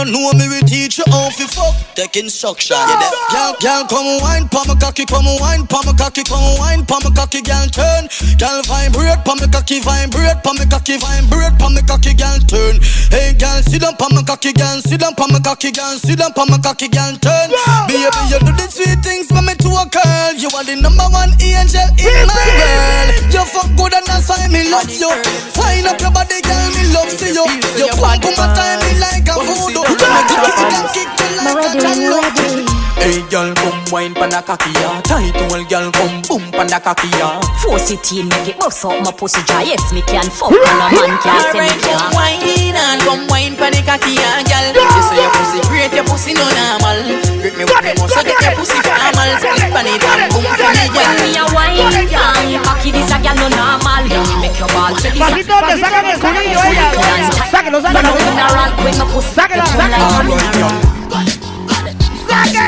know 0.04 0.32
me, 0.34 0.46
we 0.48 0.60
teach 0.62 0.98
you 0.98 1.04
how 1.08 1.30
to 1.30 1.46
fuck. 1.48 1.74
Take 1.94 2.16
instruction. 2.16 2.76
Yeah, 2.76 2.98
that. 2.98 3.14
Girl, 3.32 3.52
girl, 3.58 3.82
come 3.88 4.20
wine, 4.22 4.46
pa 4.48 4.62
my 4.68 4.74
cocky, 4.78 5.06
come 5.06 5.26
wine, 5.40 5.66
pa 5.66 5.82
my 5.82 5.92
cocky, 5.96 6.22
come 6.22 6.58
wine, 6.58 6.84
pa 6.86 7.00
my 7.02 7.10
cocky, 7.10 7.42
girl 7.42 7.66
turn. 7.72 8.06
Girl 8.38 8.62
vibrate, 8.68 9.24
pa 9.24 9.34
my 9.34 9.46
cocky, 9.50 9.80
vibrate, 9.80 10.42
pa 10.44 10.52
my 10.54 10.64
cocky, 10.66 10.98
vibrate, 10.98 11.56
pa 11.58 11.68
my 11.68 11.82
cocky, 11.82 12.14
girl 12.14 12.38
turn. 12.46 12.78
Hey, 13.10 13.34
girl, 13.34 13.58
sit 13.66 13.82
down, 13.82 13.96
pa 13.96 14.06
my 14.12 14.22
cocky, 14.22 14.52
girl, 14.52 14.78
sit 14.84 15.00
down, 15.00 15.14
pa 15.14 15.26
my 15.26 15.40
cocky, 15.40 15.72
girl, 15.72 15.96
sit 15.98 16.18
down, 16.18 16.32
pa 16.32 16.44
my 16.46 16.58
cocky, 16.58 16.88
girl 16.88 17.16
turn. 17.18 17.48
Baby, 17.90 18.06
you 18.30 18.38
do 18.44 18.52
the 18.54 18.66
sweet 18.70 19.00
things 19.02 19.26
for 19.26 19.42
me 19.42 19.54
to 19.58 19.70
a 19.74 19.84
girl. 19.88 20.30
You 20.38 20.48
are 20.54 20.64
the 20.64 20.76
number 20.76 21.08
one 21.10 21.34
angel 21.42 21.88
in 21.98 22.26
my 22.28 22.46
world. 22.60 23.08
You 23.32 23.42
fuck 23.48 23.70
good 23.74 23.94
and 23.94 24.06
that's 24.06 24.28
why 24.28 24.46
me 24.48 24.68
love 24.70 24.90
you. 24.92 25.10
Wind 25.58 25.88
up 25.88 25.98
your 26.00 26.12
body, 26.12 26.38
girl, 26.44 26.68
me 26.76 26.82
love 26.94 27.10
see 27.10 27.34
you. 27.34 27.46
You 27.74 27.88
pump 27.98 28.22
my 28.36 28.46
time 28.54 28.78
me 28.84 29.00
like 29.00 29.26
a 29.26 29.34
voodoo. 29.40 29.87
You 29.88 29.96
make 29.96 30.30
it 30.30 30.40
kick 30.44 30.58
and 30.58 30.88
kick 30.92 31.08
you 31.30 31.44
like 31.44 31.64
a 31.64 31.78
Django. 31.78 32.87
Hey 33.00 33.22
girl, 33.30 33.54
come 33.54 33.80
wine 33.90 34.14
pan 34.14 34.30
the 34.30 34.40
cocky 34.42 34.70
ya. 34.80 35.00
Tight 35.02 35.34
hole, 35.48 35.64
girl, 35.70 35.90
come 35.92 36.20
boom 36.28 36.44
pan 36.52 36.66
the 36.68 36.78
cocky 36.82 37.08
ya. 37.16 37.40
It 37.88 38.04
in, 38.12 38.28
make 38.28 38.48
it 38.52 38.58
bust 38.58 38.84
out 38.84 39.00
my 39.00 39.12
pussy 39.12 39.40
dry. 39.48 39.62
Yes, 39.64 39.80
me 39.92 40.02
can 40.04 40.28
fuck 40.28 40.52
and 40.52 40.60
a 40.60 40.86
man 40.92 41.16
can't 41.24 41.40
say 41.56 41.64
me 41.64 41.72
Come 41.80 42.12
can't. 42.12 42.12
wine 42.12 42.76
and 42.76 43.00
come 43.06 43.24
wine 43.32 43.56
pan 43.56 43.72
the 43.72 43.80
cocky 43.86 44.12
ya, 44.18 44.42
girl. 44.44 44.66
You 44.76 45.02
say 45.08 45.16
your 45.24 45.30
pussy 45.32 45.60
great, 45.72 45.92
your 45.96 46.04
pussy 46.04 46.32
no 46.36 46.44
normal. 46.52 47.00
Grip 47.40 47.54
me 47.56 47.64
with 47.64 47.80
me 47.80 47.92
muscle, 47.96 48.24
get 48.26 48.36
your 48.44 48.52
pussy 48.60 48.76
formal. 48.84 49.30
Split 49.40 49.72
pan 49.72 49.88
it 49.88 50.04
and 50.04 50.28
boom 50.28 50.44
for 50.44 50.68
me, 50.68 50.84
girl. 50.92 51.12
Me 51.22 51.30
a 51.38 51.44
wine 51.54 51.88
pan, 52.12 52.60
cocky 52.66 52.90
this 52.92 53.08
a 53.08 53.16
girl 53.24 53.36
no 53.40 53.48
normal. 53.48 54.04
Make 54.42 54.58
your 54.60 54.68
balls 54.74 55.00
a 55.00 55.08
Pasito, 55.16 55.56
te 55.64 55.74
sacan 55.80 56.06
el 56.12 56.18
culillo 56.20 56.60
ella. 56.60 56.92
Sáquelo, 57.50 57.80
sáquelo. 57.80 58.12
Sáquelo, 59.34 59.64
sáquelo. 59.64 61.47
Lazy 62.28 62.58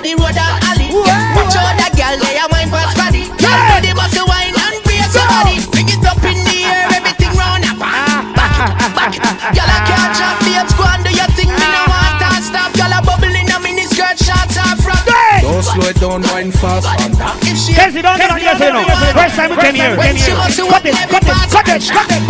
car 0.00 0.08
the 0.08 0.16
road 0.16 0.32
and 0.36 0.64
alley. 0.64 0.88
Watch 1.36 1.56
out 1.56 1.76
that 1.76 1.92
girl 1.92 2.16
they 2.16 2.40
a 2.40 2.48
wine 2.48 2.68
fast 2.72 2.96
body. 2.96 3.28
Y'all 3.40 3.56
do 3.68 3.76
the 3.84 3.92
muscle 3.94 4.24
wine 4.26 4.54
and 4.56 4.80
brace 4.84 5.12
your 5.12 5.28
body. 5.28 5.60
Bring 5.68 5.88
it 5.88 6.04
up 6.04 6.22
in 6.24 6.40
the 6.44 6.64
air, 6.64 6.88
everything 6.96 7.32
round 7.36 7.64
up. 7.68 7.76
Ah. 7.80 8.24
Back 8.32 8.64
it, 8.64 8.72
back 8.96 9.12
it. 9.16 9.22
Y'all 9.56 9.68
a 9.68 9.78
can't 9.84 10.12
drop 10.16 10.36
babes, 10.44 10.72
go 10.76 10.84
and 10.88 11.04
do 11.04 11.10
your 11.12 11.28
thing. 11.36 11.52
Me 11.52 11.66
no 11.68 11.84
want 11.88 12.16
to 12.20 12.28
stop. 12.40 12.72
Y'all 12.76 12.92
a 12.92 13.00
bubbling 13.04 13.48
a 13.48 13.56
mini 13.60 13.84
skirt, 13.84 14.16
shorts 14.16 14.56
and 14.56 14.80
front. 14.80 15.04
Don't 15.44 15.60
slow 15.64 15.88
it 15.88 15.96
down, 16.00 16.22
wine 16.32 16.52
fast. 16.52 16.88
If 17.44 17.56
she 17.58 17.74
Kenzie, 17.74 18.02
¿dónde 18.02 18.26
lo 18.28 18.36
tienes, 18.36 18.72
no? 18.72 18.84
First 19.12 19.36
time 19.36 19.50
we 19.52 19.56
came 19.60 19.74
here. 19.76 19.96
When 19.96 20.16
she 20.16 20.32
wants 20.32 20.56
to 20.56 20.64
Cut 20.70 20.84
it, 20.86 20.94
cut 21.08 21.22
it, 21.22 21.28
cut 21.50 21.68
it, 21.68 21.82
cut 21.92 22.08
it. 22.08 22.20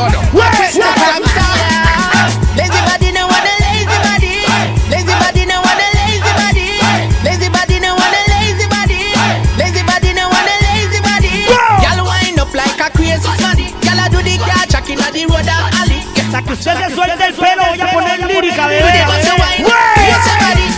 Inna 14.92 15.08
the 15.12 15.24
road 15.26 15.46
and 15.46 15.74
alley. 15.78 16.00
Hasta 16.18 16.42
que 16.42 16.52
usted 16.52 16.74
se 16.78 16.94
suelte 16.94 17.24
el 17.24 17.34
pelo, 17.34 17.62
voy 17.68 17.80
a 17.80 17.92
poner 17.92 18.26
lírica, 18.26 18.66
bebé. 18.66 19.04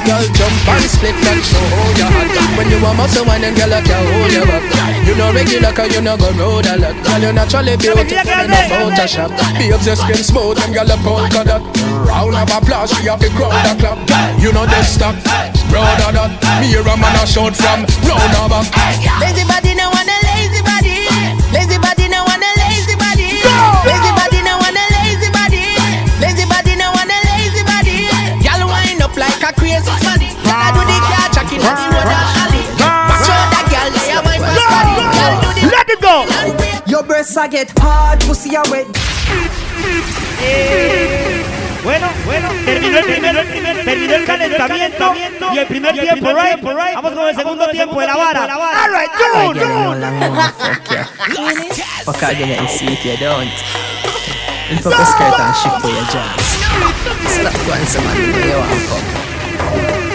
Girl, 0.04 0.26
jump 0.34 0.68
and 0.68 0.82
split 0.90 1.14
and 1.14 1.42
show 1.46 1.62
how 1.62 1.94
you 1.94 2.58
When 2.58 2.68
you 2.70 2.84
a 2.84 2.92
muscle 2.92 3.24
wine 3.24 3.44
and 3.44 3.54
girl, 3.56 3.72
I 3.72 3.80
can 3.82 4.02
hold 4.02 4.32
you 4.32 4.42
back 4.42 5.06
You 5.06 5.14
know 5.14 5.32
regular 5.32 5.72
cause 5.72 5.94
you 5.94 6.00
know 6.02 6.16
go 6.16 6.32
road 6.34 6.66
a 6.66 6.74
lot. 6.76 6.96
Girl, 7.06 7.22
you 7.22 7.32
naturally 7.32 7.76
beautiful 7.76 8.18
and 8.18 8.50
no 8.50 8.58
Photoshop. 8.66 9.30
Eh, 9.30 9.38
eh, 9.38 9.70
eh. 9.70 9.70
Babes, 9.70 9.86
you 9.86 9.94
skin 9.94 10.16
smooth 10.24 10.58
and 10.58 10.74
girl, 10.74 10.90
a 10.90 10.96
polka 11.06 11.44
dot. 11.46 11.62
Round 12.02 12.34
of 12.34 12.50
applause, 12.50 12.90
she 12.90 13.06
have 13.06 13.20
the 13.20 13.30
crowd 13.38 13.54
a 13.62 13.78
clap 13.78 13.98
You 14.42 14.52
know 14.52 14.66
this 14.66 14.94
stock, 14.94 15.14
proud 15.70 16.00
of 16.02 16.12
that 16.18 16.34
Me 16.60 16.66
hear 16.74 16.82
a 16.82 16.96
man 16.98 17.14
a 17.14 17.26
shout 17.26 17.54
from 17.54 17.86
round 18.02 18.34
of 18.42 18.50
back 18.50 18.66
Lazy 19.22 19.46
body 19.46 19.74
no 19.78 19.86
want 19.86 20.10
a. 20.10 20.16
Lazy 20.26 20.61
up 29.12 29.18
like 29.18 29.42
a 29.42 29.52
crazy. 29.52 29.92
Y'all 30.48 30.72
do 30.72 30.80
the 30.88 30.96
car 31.04 31.28
in 31.52 31.60
the 31.60 31.68
road 31.68 32.08
and 32.08 32.28
alley. 32.40 32.64
Out 32.80 33.48
that 33.52 33.66
girl, 33.68 33.92
body. 34.24 34.40
Y'all 34.56 35.36
do 35.40 35.48
the 35.52 35.64
Let 35.68 35.88
it 35.88 36.00
go. 36.00 36.24
Your 36.86 37.02
breasts 37.02 37.36
a 37.36 37.48
get 37.48 37.70
hard, 37.78 38.20
pussy 38.20 38.54
a 38.54 38.62
wet. 38.70 38.86
Bueno, 41.82 42.08
bueno, 42.24 42.48
terminó 42.64 42.98
el 42.98 43.04
primer, 43.04 43.84
terminó 43.84 44.14
el 44.14 44.24
calentamiento 44.24 45.14
y 45.52 45.58
el 45.58 45.66
primer 45.66 45.98
tiempo, 45.98 46.32
right? 46.32 46.62
Vamos 46.94 47.12
con 47.12 47.28
el 47.28 47.34
segundo 47.34 47.68
tiempo 47.68 48.00
de 48.00 48.06
la 48.06 48.16
vara. 48.16 48.42
All 48.44 48.90
right, 48.92 49.10
I 49.10 49.52
dude. 49.52 49.64
fuck 52.04 52.22
you 53.04 53.16
don't. 53.16 54.21
Lift 54.70 54.86
up 54.86 54.92
your 54.96 55.06
skirt 55.06 55.40
and 55.40 55.56
shift 55.56 55.80
for 55.80 55.88
your 55.88 56.04
jams. 56.06 56.52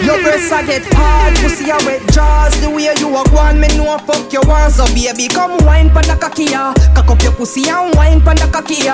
Your 0.04 0.22
breasts 0.22 0.52
a 0.52 0.64
get 0.64 0.86
hard, 0.94 1.34
pussy 1.36 1.70
a 1.70 1.76
wet 1.84 2.02
jaws. 2.12 2.54
The 2.60 2.70
way 2.70 2.88
you 2.98 3.08
a 3.10 3.22
go 3.28 3.38
on, 3.38 3.60
me 3.60 3.68
know 3.76 3.98
fuck 3.98 4.32
you 4.32 4.40
want. 4.46 4.72
So 4.72 4.86
baby, 4.94 5.28
come 5.28 5.58
wine 5.66 5.90
pon 5.90 6.04
the 6.04 6.16
cocky. 6.16 6.46
Cock 6.52 7.10
up 7.10 7.22
your 7.22 7.32
pussy 7.32 7.68
and 7.68 7.94
wine 7.94 8.20
pon 8.20 8.36
the 8.36 8.48
cocky. 8.52 8.86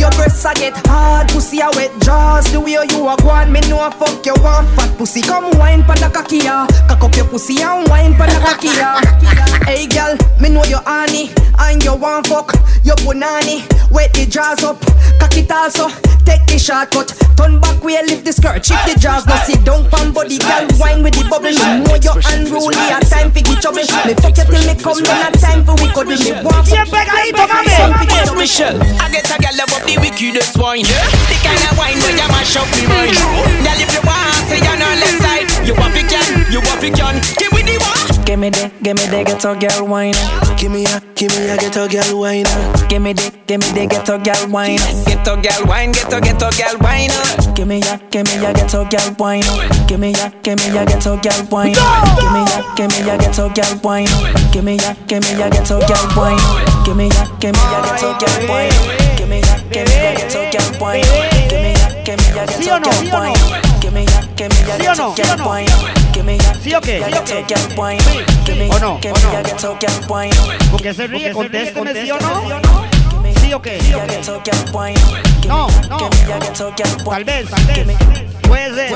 Your 0.00 0.10
breasts 0.16 0.44
a 0.44 0.54
get 0.54 0.74
hard, 0.86 1.28
pussy 1.28 1.60
a 1.60 1.70
wet 1.76 1.92
jaws. 2.02 2.50
The 2.50 2.60
way 2.60 2.72
you 2.72 3.08
a 3.08 3.16
go 3.22 3.30
on, 3.30 3.52
me 3.52 3.60
know 3.68 3.90
fuck 3.90 4.24
you 4.24 4.34
want. 4.42 4.68
Fat 4.74 4.96
pussy, 4.98 5.22
come 5.22 5.50
wine 5.58 5.84
pon 5.84 5.96
the 5.96 6.08
cocky. 6.08 6.40
Cock 6.40 7.04
up 7.04 7.14
your 7.14 7.26
pussy 7.26 7.62
and 7.62 7.88
wine 7.88 8.14
pon 8.14 8.28
the 8.28 8.38
cocky. 8.40 8.72
Hey 9.64 9.86
girl, 9.86 10.16
me 10.40 10.48
know 10.48 10.64
you 10.64 10.78
honey 10.84 11.30
and 11.58 11.82
you 11.84 11.94
want 11.94 12.26
fuck. 12.26 12.52
You 12.82 12.94
punani, 13.04 13.66
wet 13.90 14.12
the 14.14 14.26
jaws 14.26 14.64
up, 14.64 14.80
cock 15.20 15.36
it 15.36 15.50
also. 15.50 15.88
Take 16.26 16.44
the 16.46 16.58
shortcut, 16.58 17.14
turn 17.36 17.60
back 17.60 17.82
where 17.84 18.02
lift 18.02 18.24
the 18.24 18.32
skirt, 18.32 18.66
shift 18.66 18.82
the 18.82 18.98
jaws. 18.98 19.26
No 19.26 19.36
sit 19.46 19.64
down 19.64 19.88
pan 19.90 20.12
body, 20.12 20.38
girl, 20.46 20.64
wine 20.78 21.02
with 21.02 21.14
the 21.18 21.24
bubble. 21.26 21.50
Me 21.50 21.82
know 21.82 21.98
you 21.98 22.14
unruly, 22.30 22.78
a 22.90 22.98
time 23.02 23.30
for 23.34 23.42
get 23.42 23.58
trouble. 23.60 23.82
Me 23.82 24.14
fuck 24.14 24.36
you 24.38 24.46
till 24.46 24.62
me 24.64 24.74
come, 24.78 25.00
then 25.02 25.20
a 25.26 25.30
time 25.36 25.62
for 25.66 25.74
we 25.82 25.90
cuddle. 25.90 26.16
Me 26.16 26.32
want 26.40 26.66
fuck, 26.66 26.86
some 26.86 27.92
for 27.98 28.06
get 28.06 28.24
trouble. 28.24 28.40
Michelle, 28.40 28.78
I 29.02 29.10
get 29.10 29.26
a 29.26 29.36
girl 29.42 29.54
love 29.58 29.72
up 29.74 29.82
the 29.84 29.98
wickedest 29.98 30.56
wine. 30.56 30.86
The 30.86 31.36
kind 31.42 31.62
of 31.66 31.74
wine 31.76 31.98
where 32.00 32.14
you 32.14 32.28
mash 32.30 32.56
up 32.56 32.68
me 32.78 32.86
mind. 32.86 33.16
Girl, 33.66 33.80
if 33.82 33.90
you 33.90 34.02
want, 34.06 34.40
say 34.46 34.62
you're 34.62 34.78
on 34.78 34.96
left 35.02 35.18
side. 35.20 35.48
You 35.66 35.74
want 35.74 35.96
it 35.98 36.06
can, 36.06 36.52
you 36.52 36.60
want 36.62 36.82
it 36.84 36.94
can. 36.94 37.18
Give 37.36 37.52
me 37.52 37.62
the 37.66 37.76
one. 37.82 38.15
Give 38.26 38.40
me 38.40 38.50
the, 38.50 38.70
give 38.82 38.96
me 38.98 39.06
the 39.06 39.22
ghetto 39.24 39.54
girl 39.54 39.86
wine. 39.86 40.12
Give 40.58 40.70
me 40.72 40.84
a, 40.84 41.00
give 41.14 41.30
me 41.30 41.48
a 41.48 41.56
ghetto 41.56 41.86
girl 41.86 42.18
wine 42.18 42.44
Give 42.90 43.00
me 43.00 43.12
the, 43.12 43.30
give 43.46 43.60
me 43.62 43.70
the 43.70 43.86
ghetto 43.86 44.18
girl 44.18 44.50
wine. 44.50 44.82
Ghetto 45.06 45.38
girl 45.38 45.62
wine, 45.70 45.92
ghetto 45.92 46.18
ghetto 46.20 46.50
girl 46.58 46.76
wine. 46.82 47.14
Give 47.54 47.68
me 47.68 47.78
ya, 47.80 47.96
give 48.10 48.26
me 48.26 48.42
ya 48.42 48.52
ghetto 48.52 48.84
girl 48.90 49.14
wine. 49.18 49.46
Give 49.86 50.00
me 50.00 50.10
ya, 50.10 50.28
give 50.42 50.58
me 50.58 50.74
ya 50.74 50.84
ghetto 50.84 51.14
girl 51.22 51.38
wine. 51.54 51.78
Give 52.18 52.32
me 52.34 52.42
ya, 52.50 52.58
give 52.74 52.90
me 52.90 52.98
ya 53.06 53.14
ghetto 53.16 53.46
girl 53.54 53.72
wine. 53.86 54.10
Give 54.52 54.64
me 54.64 54.74
ya, 54.76 54.90
give 55.06 55.22
me 55.22 55.30
ya 55.38 55.48
ghetto 55.48 55.78
girl 55.86 56.10
wine. 56.18 56.42
Give 56.84 56.96
me 56.98 57.06
ya, 57.14 57.22
give 57.38 57.54
me 57.54 57.62
ya 57.70 57.78
ghetto 57.86 58.10
girl 58.18 58.36
wine. 58.50 58.74
Give 59.14 59.28
me 59.30 59.38
ya, 59.38 59.54
give 59.70 59.86
me 59.86 59.94
ya 60.02 60.10
ghetto 60.18 60.40
girl 60.50 60.70
wine. 60.82 61.06
Give 61.46 61.62
me 61.62 61.72
ya, 61.78 61.88
give 62.02 62.18
me 62.18 62.26
ya 62.34 62.42
¿Sí 62.50 62.66
o 62.70 62.74
ghetto 62.74 62.90
no? 62.90 62.90
girl 62.90 63.06
¿Sí 63.06 63.10
no? 63.10 63.20
wine. 63.22 63.38
Give 63.80 63.92
me 63.94 64.02
ya, 64.04 64.20
give 64.34 64.50
me 64.50 64.60
ya 64.66 64.74
¿Sí 64.76 64.82
o 64.82 64.90
ghetto 64.90 65.02
no? 65.02 65.14
¿Sí 65.14 65.22
o 65.22 65.24
girl 65.24 65.42
wine. 65.46 66.05
¿Sí 66.62 66.74
o 66.74 66.80
qué? 66.80 67.00
¿O 68.70 68.78
no? 68.78 68.98
¿O 69.12 69.18
no? 69.18 69.32
Porque 70.70 70.94
se 70.94 71.06
ríe, 71.06 71.32
contésteme, 71.32 71.92
¿sí 72.04 72.10
o 72.10 72.18
no? 72.20 72.42
¿Sí 73.40 73.52
o 73.54 73.62
qué? 73.62 73.78
No, 75.48 75.66
no. 75.88 75.96
Tal 77.10 77.24
vez, 77.24 77.48
tal 77.48 77.64
vez. 77.66 77.86
Puede 78.48 78.74
ser. 78.74 78.90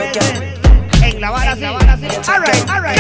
En 1.03 1.21
la 1.21 1.31
vara, 1.31 1.53
en 1.53 1.61
la 1.63 1.71
vara, 1.73 1.99
Alright, 2.29 2.71
alright. 2.71 2.97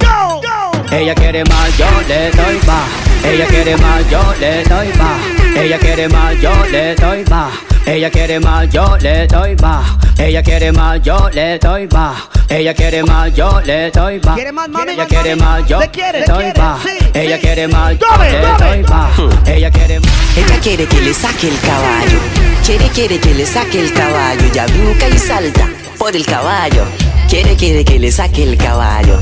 Go, 0.00 0.40
go. 0.40 0.94
Ella 0.96 1.14
quiere 1.14 1.44
más, 1.44 1.76
yo 1.78 1.86
le 2.08 2.30
doy 2.30 2.58
más. 2.66 2.88
Ella 3.24 3.46
quiere 3.46 3.76
más, 3.76 4.10
yo 4.10 4.34
le 4.40 4.62
doy 4.64 4.88
más. 4.98 5.20
Ella 5.56 5.78
quiere 5.78 6.08
más, 6.08 6.40
yo 6.40 6.52
le 6.70 6.94
doy 6.94 7.24
más. 7.28 7.52
Ella 7.88 8.10
quiere 8.10 8.38
más, 8.38 8.68
yo 8.68 8.98
le 8.98 9.26
doy 9.26 9.56
más. 9.62 9.88
Ella 10.18 10.42
quiere 10.42 10.70
más, 10.72 11.00
yo 11.00 11.30
le 11.32 11.58
doy 11.58 11.88
más. 11.88 12.18
Ella 12.50 12.74
quiere 12.74 13.02
más, 13.02 13.34
yo 13.34 13.62
le 13.64 13.90
doy 13.90 14.20
más. 14.20 14.34
¿Quiere 14.34 14.52
más, 14.52 14.68
mami? 14.68 14.92
Ella 14.92 15.06
quiere 15.06 15.36
más, 15.36 15.66
yo 15.66 15.80
¿Le 15.80 15.90
quiere? 15.90 16.20
le 16.20 16.26
¿Le 16.26 16.32
doy 16.32 16.52
más. 16.58 16.80
Ella 17.14 17.38
quiere 17.40 17.66
más, 17.66 17.98
yo 17.98 18.06
le 18.22 18.40
doy 18.62 18.82
más. 18.82 19.48
Ella 19.48 19.70
quiere 19.70 20.00
más. 20.00 20.12
Ella 20.36 20.60
quiere 20.60 20.86
que 20.86 21.00
le 21.00 21.14
saque 21.14 21.48
el 21.48 21.58
caballo. 21.60 22.18
Quiere, 22.62 22.88
quiere 22.88 23.18
que 23.18 23.34
le 23.34 23.46
saque 23.46 23.80
el 23.80 23.90
caballo. 23.94 24.52
Ya 24.52 24.66
brinca 24.66 25.08
y 25.08 25.18
salta 25.18 25.66
por 25.96 26.14
el 26.14 26.26
caballo. 26.26 26.84
Quiere, 27.26 27.56
quiere 27.56 27.86
que 27.86 27.98
le 27.98 28.12
saque 28.12 28.42
el 28.42 28.58
caballo. 28.58 29.18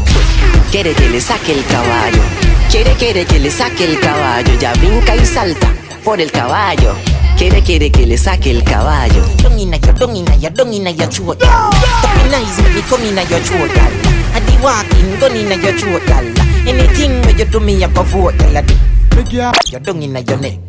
Quiere 0.72 0.92
que 0.92 1.08
le 1.08 1.20
saque 1.20 1.52
el 1.52 1.64
caballo. 1.66 2.22
Quiere, 2.68 2.90
quiere 2.94 3.26
que 3.26 3.38
le 3.38 3.50
saque 3.52 3.84
el 3.84 4.00
caballo. 4.00 4.58
Ya 4.58 4.72
brinca 4.72 5.14
y 5.14 5.24
salta 5.24 5.75
por 6.06 6.20
el 6.20 6.30
caballo. 6.30 6.94
Quiere, 7.36 7.62
quiere 7.62 7.90
que 7.90 8.06
le 8.06 8.16
saque 8.16 8.52
el 8.52 8.62
caballo. 8.62 9.24
Domina 9.42 9.76
yo, 9.76 9.92
domina 9.92 10.36
ya, 10.36 10.50
domina 10.50 10.92
ya, 10.92 11.08
chuo 11.08 11.34
ya. 11.34 11.68
Domina 12.00 12.38
is 12.38 12.58
me, 12.62 12.80
domina 12.88 13.22
ya, 13.24 13.42
chuo 13.42 13.66
ya. 13.66 13.90
I 14.32 14.40
be 14.46 14.56
walking, 14.62 15.18
domina 15.18 15.56
ya, 15.56 15.72
chuo 15.76 15.98
ya. 16.06 16.22
Anything 16.64 17.20
where 17.22 17.36
you 17.36 17.44
do 17.44 17.58
me, 17.58 17.82
I 17.82 17.88
go 17.88 18.04
for 18.04 18.32
ya. 18.32 19.52
You 19.72 19.80
domina 19.80 20.20
ya, 20.20 20.36
neck, 20.36 20.60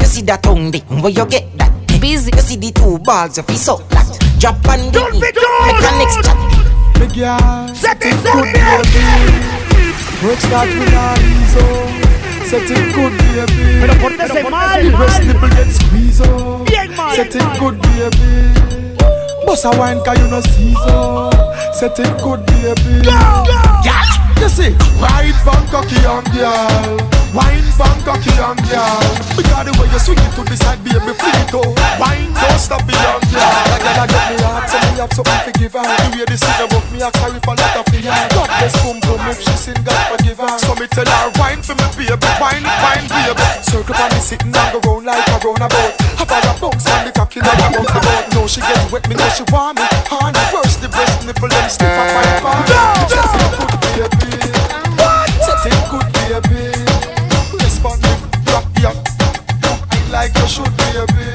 You 0.00 0.06
see 0.06 0.22
that 0.22 0.44
tongue, 0.44 0.70
where 1.02 1.10
you 1.10 1.26
get 1.26 1.58
that? 1.58 1.72
Busy. 2.00 2.30
You 2.32 2.40
see 2.40 2.56
the 2.56 2.70
two 2.70 2.98
balls, 3.00 3.36
you 3.36 3.42
feel 3.42 3.56
so 3.56 3.76
that. 3.90 4.06
Drop 4.38 4.64
on 4.68 4.92
the 4.92 5.10
knee, 5.10 5.20
mechanics 5.66 6.16
chat. 6.22 6.38
Big 7.00 7.14
girl, 7.18 7.66
set 7.74 7.98
it 8.00 8.14
good, 8.22 8.46
baby. 8.54 10.24
Work 10.24 10.38
start 10.38 10.68
with 10.68 10.94
a 10.94 11.14
reason. 11.18 11.62
Oh. 11.66 12.21
Set 12.52 12.70
it 12.70 12.94
good, 12.94 13.16
baby. 13.16 13.80
Pero 13.80 13.94
pórtese 13.98 14.50
mal, 14.50 14.90
Breast 14.92 15.24
nipple 15.24 15.48
get 15.56 15.72
squeeze 15.72 16.20
oh. 16.20 16.62
Bien 16.66 16.94
mal. 16.94 17.16
Set 17.16 17.34
it 17.34 17.58
good, 17.58 17.80
baby. 17.80 18.52
Boss 19.46 19.64
a 19.64 19.70
wine 19.70 20.02
'cause 20.04 20.18
you 20.18 20.28
no 20.28 20.38
see 20.42 20.74
so. 20.84 21.30
Set 21.72 21.98
it 21.98 22.12
good, 22.20 22.44
baby. 22.44 23.08
Go, 23.08 23.10
go. 23.48 23.92
You 24.36 24.48
see, 24.50 24.76
ride 25.00 25.32
from 25.42 25.64
cocky 25.72 25.96
on 26.04 26.24
girl. 26.36 27.00
Wine 27.32 27.64
from 27.72 27.96
cocky 28.04 28.36
on 28.36 28.56
girl. 28.68 29.00
Because 29.32 29.64
the 29.64 29.72
way 29.80 29.88
you 29.88 29.98
swing 29.98 30.18
it 30.18 30.34
to 30.36 30.44
the 30.44 30.56
side, 30.56 30.84
baby, 30.84 30.98
feel 31.16 31.40
it 31.40 31.54
oh. 31.54 31.72
Wine 31.98 32.34
don't 32.36 32.60
stop 32.60 32.84
it 32.84 33.00
on 33.00 33.20
girl. 33.32 33.48
I 33.96 34.06
get 34.12 34.28
me 34.28 34.36
heart, 34.44 34.68
so 34.68 34.76
me 34.76 35.00
have 35.00 35.12
something 35.14 35.40
to 35.46 35.52
give 35.58 35.72
her. 35.72 35.80
The 35.80 36.18
way 36.18 36.24
this 36.28 36.42
is 36.42 36.60
about 36.60 36.84
me, 36.92 37.00
ask 37.00 37.16
her 37.16 37.32
if 37.32 37.48
I 37.48 37.54
let 37.54 37.80
her 37.80 37.84
feel 37.88 38.12
her. 38.12 38.28
God 38.34 38.50
bless 38.58 38.74
boom 38.82 38.98
boom 39.00 39.20
if 39.30 39.40
she 39.40 39.54
sin, 39.56 39.78
God 39.84 40.02
forgive 40.16 40.38
her. 40.38 40.58
So 40.58 40.74
me 40.76 40.86
tell 40.88 41.06
her, 41.06 41.30
wine 41.38 41.62
for 41.62 41.74
me, 41.76 41.86
baby, 41.96 42.28
wine, 42.40 42.64
wine, 42.64 43.06
baby. 43.08 43.46
Circle 43.62 43.96
on 43.96 44.10
me 44.12 44.20
sitting 44.20 44.52
and 44.52 44.68
go 44.72 44.78
round 44.84 45.06
like 45.06 45.28
a 45.28 45.36
roundabout. 45.40 45.92
Have 46.18 46.30
her 46.30 46.42
a 46.42 46.52
bounce 46.60 46.86
on 46.90 47.04
the 47.06 47.12
cocky 47.12 47.40
like 47.40 47.58
a 47.58 47.68
bounce 47.72 47.90
about. 47.90 48.24
No, 48.34 48.46
she 48.46 48.60
get 48.60 48.90
wet, 48.92 49.08
me 49.08 49.14
know 49.14 49.28
she 49.30 49.44
want 49.52 49.78
me. 49.78 49.86
Honey, 50.10 50.44
first 50.52 50.80
the 50.82 50.88
breast 50.88 51.24
nipple, 51.26 51.48
then 51.48 51.70
stiff 51.70 51.88
my 51.88 52.04
back. 52.12 53.08
Set 53.08 53.30
it 53.38 53.52
good, 53.58 53.76
baby. 53.82 54.42
It 55.62 55.78
good, 55.90 56.08
baby. 56.12 56.74
Respond 57.62 58.02
me, 58.02 58.12
rock 58.50 58.66
ya. 58.82 58.90
I 59.62 60.10
like 60.10 60.34
you 60.36 60.46
should, 60.48 60.72
baby. 60.76 61.28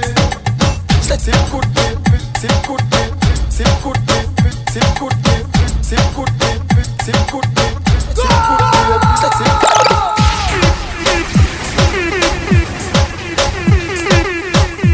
Set 1.02 1.24
good, 1.50 1.68
baby. 1.74 2.20
It 2.44 2.58
good, 2.68 2.84
baby. 2.92 3.16
It 3.56 3.72
good, 3.84 4.00
baby. 4.06 4.52
It 4.76 5.00
good, 5.00 5.16
baby. 5.24 5.68
It 5.90 6.16
good, 6.16 6.32
baby. 6.40 6.67
Good, 7.08 7.46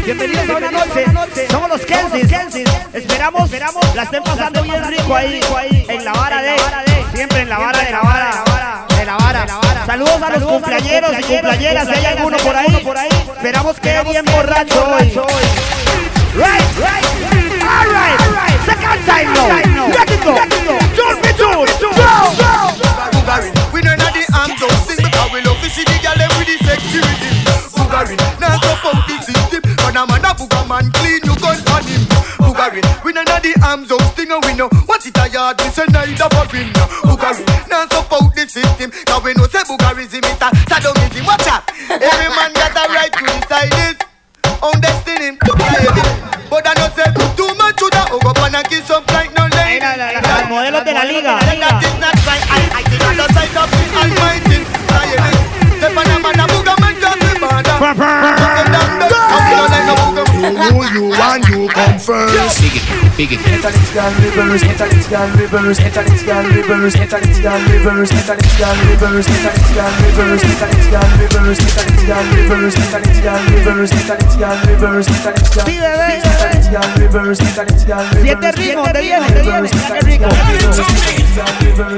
Bienvenidos 0.04 0.48
a 0.48 0.56
una 0.56 0.70
noche. 0.70 1.48
Somos 1.50 1.68
los 1.70 1.80
Kensis. 1.80 2.30
Esperamos, 2.92 3.50
la 3.96 4.02
estén 4.04 4.22
pasando 4.22 4.62
bien 4.62 4.84
rico 4.84 5.16
ahí, 5.16 5.40
en 5.88 6.04
la 6.04 6.12
vara 6.12 6.40
de, 6.40 6.54
siempre 7.14 7.40
en 7.40 7.48
la 7.48 7.58
vara 7.58 7.82
de 7.82 7.90
la 7.90 8.00
vara, 8.00 8.86
de 8.96 9.04
la 9.06 9.16
vara. 9.16 9.46
Saludos 9.84 10.22
a 10.22 10.30
los 10.38 10.44
cumpleañeros 10.44 11.18
y 11.18 11.22
cumpleañeras, 11.24 11.88
si 11.88 11.94
hay 11.94 12.04
alguno 12.04 12.36
por 12.36 12.56
ahí. 12.56 13.26
Esperamos 13.36 13.80
que 13.80 14.02
bien 14.04 14.24
borracho 14.26 14.86
hoy. 14.86 15.10
Right, 16.36 16.78
right, 16.78 17.43
all 17.64 17.88
right, 17.88 18.18
second 18.68 19.00
time 19.08 19.28
now. 19.32 19.48
Let 19.90 20.10
it 20.10 20.20
go, 20.22 20.34
June 20.96 21.18
be 21.22 21.30
June, 21.36 21.68
go, 21.80 21.90
go. 22.38 22.84
We 23.72 23.80
don't 23.82 23.98
know 23.98 24.10
the 24.14 24.24
arms 24.36 24.60
don't 24.60 24.78
sing 24.86 25.00
because 25.02 25.30
we 25.32 25.40
love 25.42 25.58
to 25.58 25.68
see 25.70 25.84
the 25.84 25.96
girl 26.04 26.14
them 26.14 26.30
with 26.38 26.46
the 26.46 26.56
sexy 26.62 27.00
rhythm. 27.02 27.34
Boogarin, 27.74 28.20
now 28.38 28.54
support 28.62 29.02
the 29.08 29.16
system. 29.18 29.62
But 29.82 29.96
a 29.96 30.06
man 30.06 30.24
a 30.24 30.30
booga 30.36 30.60
man 30.68 30.86
clean 30.94 31.20
you 31.26 31.34
gun 31.42 31.58
on 31.74 31.82
him. 31.82 32.02
Boogarin, 32.38 32.84
we 33.02 33.12
don't 33.12 33.26
know 33.26 33.40
the 33.42 33.52
arms 33.66 33.88
don't 33.88 34.02
sting 34.14 34.30
and 34.30 34.44
we 34.46 34.54
know 34.54 34.68
what 34.86 35.04
it 35.04 35.16
a 35.18 35.26
yard 35.28 35.58
we 35.60 35.68
say 35.74 35.86
neither 35.90 36.28
for 36.30 36.46
bin. 36.52 36.70
Boogarin, 37.02 37.46
now 37.68 37.86
support 37.90 38.30
the 38.38 38.46
system. 38.46 38.90
Cause 39.04 39.22
we 39.24 39.34
know 39.34 39.46
say 39.50 39.64
boogarism 39.66 40.22
is 40.22 40.38
a 40.38 40.48
sadomism. 40.70 41.26
Watch 41.26 41.48
out, 41.50 41.66
every 41.90 42.30
man 42.30 42.52
got 42.54 42.76
a 42.78 42.84
right 42.94 43.12
to 43.12 43.24
decide 43.26 43.72
this. 43.74 43.96
On 44.62 44.72
destiny, 44.80 45.03
liga. 51.04 51.64
From 60.74 60.82
you 60.94 61.12
and 61.12 61.53
first? 62.04 62.60
Big 62.60 62.76
it, 62.76 62.84
big 63.16 63.32
it. 63.32 63.40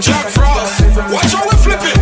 Jack 0.07 0.27
Frost, 0.31 0.87
watch 1.11 1.33
how 1.35 1.43
we 1.51 1.57
flip 1.59 1.83
it. 1.83 1.99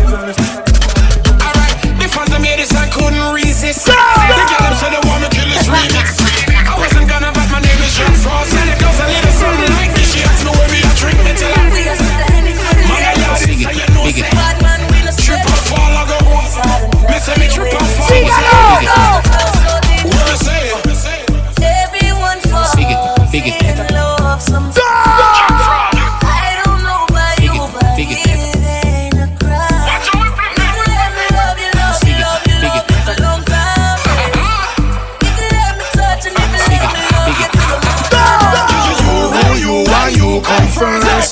Alright, 1.41 1.73
the 1.97 2.07
fans 2.11 2.33
of 2.33 2.41
made 2.41 2.59
this 2.59 2.69
and 2.75 2.91
couldn't 2.91 3.33
resist. 3.33 3.85
The 3.85 3.93
girl 3.93 4.61
them 4.61 4.75
said 4.77 4.93
they 4.93 5.01
want 5.07 5.23
me 5.23 5.29
kill 5.33 5.49
this 5.49 5.65
remix. 5.65 6.24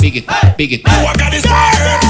Big 0.03 0.17
it, 0.17 0.57
big 0.57 0.73
it. 0.73 0.81
I 0.85 1.15
got 1.15 1.31
this. 1.31 2.02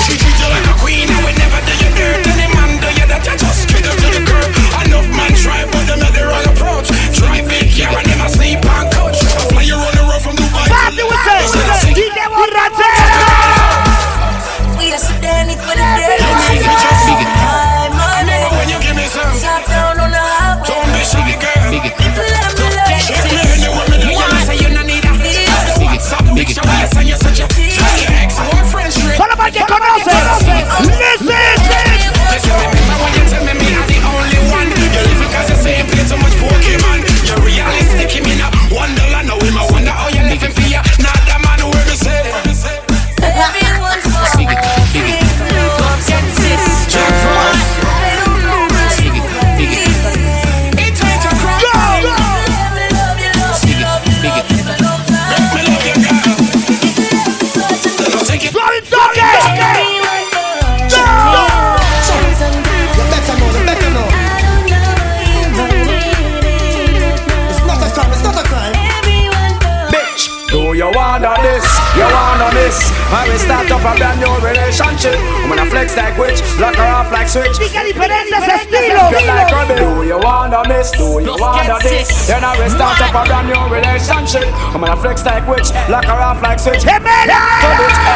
I 73.13 73.29
will 73.29 73.37
start 73.37 73.69
up 73.69 73.85
a 73.85 73.93
brand 73.95 74.19
new 74.19 74.33
relationship. 74.41 75.15
I'm 75.45 75.49
gonna 75.49 75.69
flex 75.69 75.95
like 75.95 76.17
witch, 76.17 76.41
lock 76.59 76.75
her 76.75 76.89
off 76.89 77.11
like 77.13 77.29
switch. 77.29 77.55
diferentes 77.55 78.43
estilos. 78.43 79.13
Like 79.13 79.77
Do 79.77 80.03
you 80.03 80.17
wanna 80.17 80.67
miss? 80.67 80.91
Do 80.91 81.21
you 81.21 81.35
wanna 81.37 81.77
this? 81.79 82.27
Then 82.27 82.43
I 82.43 82.57
will 82.57 82.69
start 82.73 82.99
up 82.99 83.13
a 83.13 83.23
brand 83.23 83.47
new 83.47 83.63
relationship. 83.69 84.49
I'm 84.73 84.81
gonna 84.81 84.97
flex 84.97 85.23
like 85.23 85.47
witch, 85.47 85.69
lock 85.87 86.05
her 86.05 86.19
off 86.19 86.41
like 86.41 86.59
switch. 86.59 86.83
Hey 86.83 86.99
man! 86.99 87.29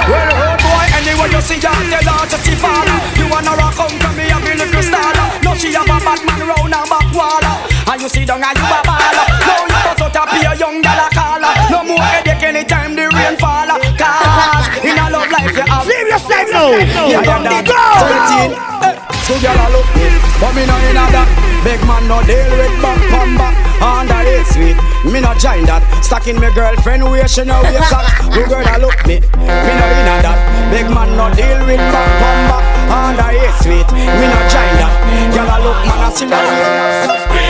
Well, 0.10 0.28
old 0.34 0.60
boy, 0.66 0.86
anyway 0.98 1.30
you 1.32 1.42
see 1.46 1.62
her, 1.62 1.78
tell 1.88 2.10
her 2.10 2.26
to 2.28 2.38
see 2.42 2.58
father. 2.58 2.98
You 3.16 3.30
wanna 3.30 3.54
rock 3.56 3.78
home, 3.78 3.96
come 4.02 4.18
me 4.18 4.28
a 4.34 4.38
be 4.42 4.58
little 4.58 4.82
star. 4.82 5.14
No, 5.46 5.54
she 5.54 5.72
have 5.78 5.86
a 5.86 5.98
bad 6.02 6.20
man 6.26 6.42
round 6.42 6.74
her 6.74 6.86
back 6.90 7.08
wall. 7.14 7.46
And 7.88 8.02
you 8.02 8.10
see 8.10 8.26
down 8.26 8.44
and 8.44 8.58
you 8.58 8.66
a 8.66 8.80
baller. 8.82 9.26
Now 9.46 9.64
you 9.64 9.80
bust 9.96 10.04
out 10.04 10.18
a 10.18 10.24
be 10.34 10.44
a 10.44 10.52
young 10.58 10.82
gal 10.82 11.06
a 11.06 11.10
caller. 11.14 11.27
No 11.70 11.84
more 11.84 12.00
headache 12.00 12.44
anytime 12.44 12.96
the 12.96 13.08
rain 13.12 13.36
fall. 13.38 13.68
Cause 14.00 14.68
in 14.84 14.98
a 14.98 15.06
love 15.12 15.30
life 15.32 15.52
you 15.56 15.64
have 15.68 15.84
Serious 15.86 16.24
time 16.24 16.50
now. 16.52 16.72
You 16.72 17.20
yeah, 17.20 17.24
go. 17.24 17.44
that 17.44 17.68
13 17.68 18.56
eh, 18.88 18.96
So 19.28 19.36
girl 19.44 19.58
a 19.60 19.68
look 19.76 19.88
me 19.98 20.08
But 20.40 20.52
me 20.56 20.64
no 20.66 20.76
in 20.88 20.96
a 20.98 21.06
that. 21.12 21.28
Big 21.66 21.82
man 21.84 22.08
no 22.08 22.24
deal 22.24 22.48
with 22.56 22.72
back 22.80 23.00
pamba 23.12 23.52
Under 23.84 24.22
it 24.24 24.46
sweet. 24.48 24.78
Me 25.12 25.20
no 25.20 25.34
join 25.36 25.66
that. 25.68 25.84
Stacking 26.04 26.40
me 26.40 26.48
girlfriend 26.56 27.04
where 27.04 27.28
she 27.28 27.44
no 27.44 27.60
wear 27.62 27.84
sock 27.92 28.08
Who 28.32 28.46
girl 28.48 28.64
a 28.64 28.76
look 28.80 29.00
me 29.04 29.20
Me 29.20 29.72
no 29.76 29.86
in 30.00 30.08
that. 30.24 30.38
Big 30.72 30.88
man 30.88 31.12
no 31.20 31.28
deal 31.36 31.60
with 31.68 31.84
back 31.92 32.10
pamba 32.22 32.58
Under 32.88 33.30
it 33.36 33.54
sweet. 33.60 33.88
Me 33.92 34.26
no 34.32 34.40
join 34.48 34.72
that. 34.80 34.94
Girl 35.36 35.50
a 35.52 35.58
look 35.60 35.80
man 35.84 36.00
a 36.06 36.10
see 36.16 36.26
the 36.32 37.47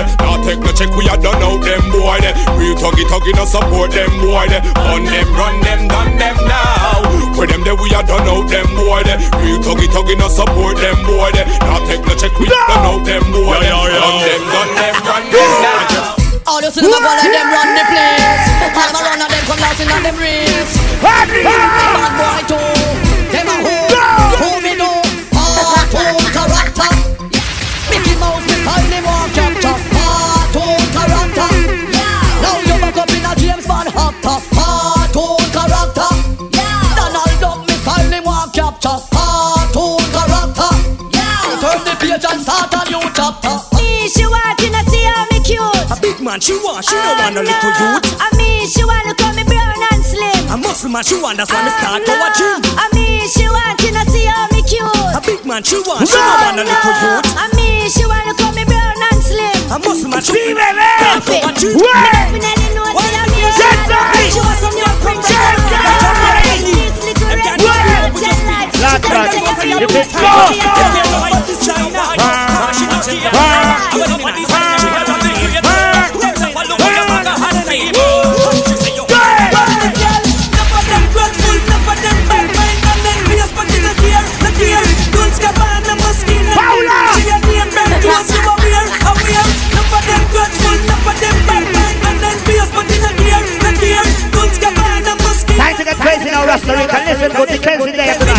there. 0.00 0.16
Now 0.24 0.40
take 0.42 0.60
no 0.60 0.72
check, 0.72 0.90
we 0.96 1.04
a 1.08 1.16
done 1.16 1.42
out 1.42 1.60
them 1.60 1.84
boy 1.92 2.18
there. 2.20 2.34
Real 2.56 2.76
tuggy 2.76 3.04
tuggy 3.04 3.32
no 3.36 3.44
support 3.44 3.92
them 3.92 4.10
boy 4.20 4.48
there. 4.48 4.64
On 4.88 5.04
them, 5.04 5.28
run 5.36 5.60
them, 5.60 5.88
done 5.88 6.16
them 6.16 6.36
now. 6.48 7.04
Where 7.36 7.48
them 7.48 7.62
there 7.64 7.76
we 7.76 7.92
a 7.92 8.00
done 8.02 8.28
out 8.28 8.48
them 8.48 8.68
boy 8.76 9.02
there. 9.04 9.18
Real 9.40 9.60
tuggy 9.60 9.88
tuggy 9.92 10.16
no 10.16 10.28
support 10.28 10.76
them 10.80 10.96
boy 11.04 11.30
there. 11.32 11.46
Now 11.60 11.84
take 11.84 12.04
no 12.04 12.14
check, 12.16 12.32
we 12.40 12.48
a 12.48 12.56
done 12.68 12.84
out 12.88 13.04
them 13.04 13.24
boy 13.32 13.60
there. 13.60 13.76
On 13.76 14.16
them, 14.24 14.42
done 14.48 14.72
them, 14.76 14.94
run 15.04 15.24
them 15.28 15.50
now. 15.60 16.16
All 16.48 16.60
you 16.62 16.70
see 16.70 16.80
them 16.80 16.92
a 16.92 16.98
go 16.98 17.12
them 17.20 17.48
run 17.52 17.68
the 17.76 17.84
place. 17.92 18.44
All 18.64 18.90
my 18.92 19.00
run 19.04 19.20
of 19.20 19.28
them 19.28 19.44
come 19.44 19.60
lost 19.60 19.80
in 19.80 19.90
on 19.92 20.02
them 20.02 20.16
race. 20.16 20.72
Bad 21.04 21.28
boy 21.28 22.40
too. 22.48 22.79
Him 38.80 39.00
walk 39.02 40.10
chop 40.10 40.56
chop. 40.56 40.80
Turn 41.60 41.84
the 41.84 41.92
page 42.00 42.24
and 42.24 42.40
start 42.40 42.72
a 42.72 42.80
new 42.88 43.04
chapter. 43.12 43.52
Me, 43.76 44.08
she 44.08 44.24
want 44.24 44.56
to 44.58 44.70
know 44.72 44.80
see 44.88 45.04
how 45.04 45.28
me 45.28 45.40
cute. 45.44 45.92
A 45.92 45.96
big 46.00 46.20
man 46.24 46.40
she 46.40 46.56
want, 46.56 46.84
she 46.84 46.96
don't 46.96 47.18
want 47.20 47.36
a 47.36 47.42
little 47.44 47.72
youth. 47.76 48.04
I 48.16 48.32
mean, 48.36 48.64
she 48.64 48.84
want 48.84 49.04
to 49.04 49.14
call 49.14 49.34
me 49.36 49.44
brown 49.44 49.76
and 49.92 50.00
slim. 50.00 50.48
A 50.48 50.56
muscle 50.56 50.88
man 50.88 51.04
she 51.04 51.20
want, 51.20 51.36
that's 51.36 51.52
why 51.52 51.60
me 51.64 51.70
start 51.76 52.00
go 52.06 52.16
a 52.16 52.28
gym. 52.32 52.64
I 52.80 52.88
mean, 52.96 53.28
she 53.28 53.44
want 53.44 53.76
to 53.76 53.88
know 53.92 54.04
see 54.08 54.24
how 54.24 54.48
me 54.48 54.64
cute. 54.64 54.88
A 55.12 55.20
big 55.20 55.44
man 55.44 55.62
she 55.62 55.76
want, 55.84 56.08
she 56.08 56.16
don't 56.16 56.40
want 56.40 56.56
a 56.56 56.64
little 56.64 56.96
youth. 57.04 57.28
I 57.36 57.52
mean, 57.52 57.90
she 57.92 58.04
want 58.08 58.24
to 58.24 58.32
call 58.40 58.52
me 58.56 58.64
brown 58.64 58.96
and 58.96 59.20
slim. 59.20 59.60
A 59.68 59.76
muscle 59.84 60.08
man 60.08 60.24
she 60.24 60.32
want, 60.32 60.56
baby. 60.56 60.80
start 60.96 61.28
go 61.28 61.36
a 61.44 61.52
gym. 61.60 62.59
You 69.80 69.86
go. 69.86 70.02
to- 70.02 70.20
Time 95.60 95.76
to 95.76 95.84
get 95.84 95.96
crazy 95.96 96.30
now, 96.30 96.46
Rasta. 96.46 96.72
You 96.72 96.88
can 96.88 97.04
listen 97.06 97.30
to 97.36 97.46
the 97.46 97.58
cleansing 97.58 97.92
day 97.92 98.29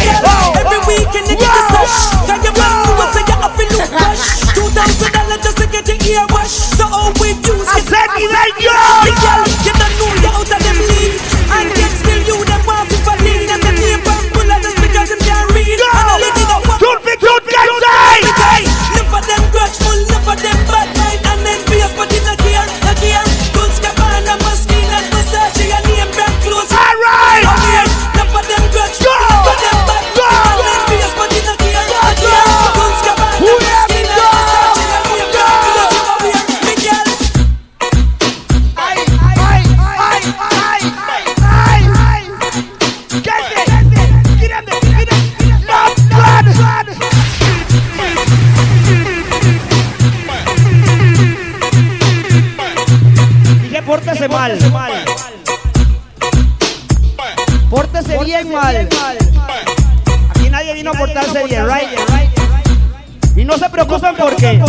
preocupen 63.71 64.15
porque 64.17 64.61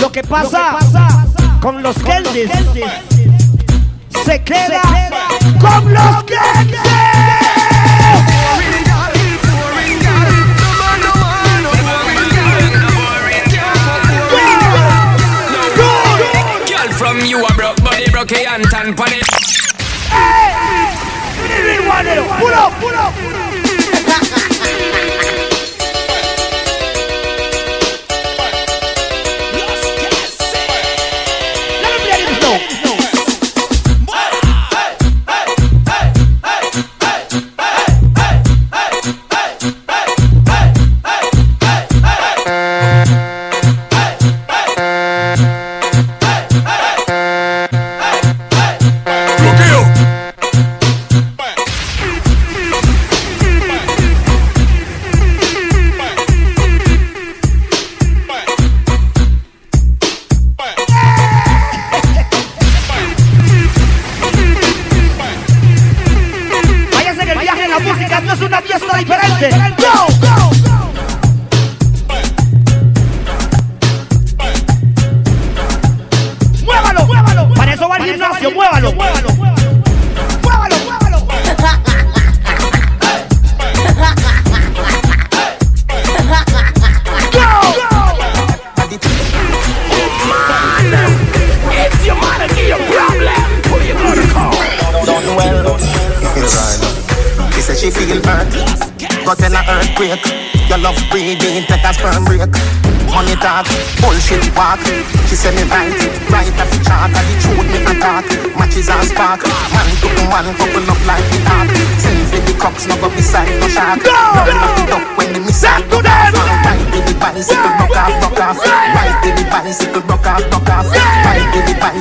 lo 0.00 0.10
que 0.10 0.22
pasa 0.22 0.78
con 1.60 1.82
los 1.82 1.96
Kensis 1.98 2.50
se 4.24 4.42
queda 4.42 4.80
con 5.60 5.92
los 5.92 6.24
from 16.98 17.20
you 17.26 17.44
a 17.44 17.54
broke 17.54 17.82
body, 17.82 18.10
broke 18.10 18.32
and 18.32 18.64
pan 18.96 19.12
it. 19.12 19.24
Pull 22.38 22.54
up, 22.54 22.72
pull 22.80 22.94
up. 22.94 23.14
Let 24.06 25.43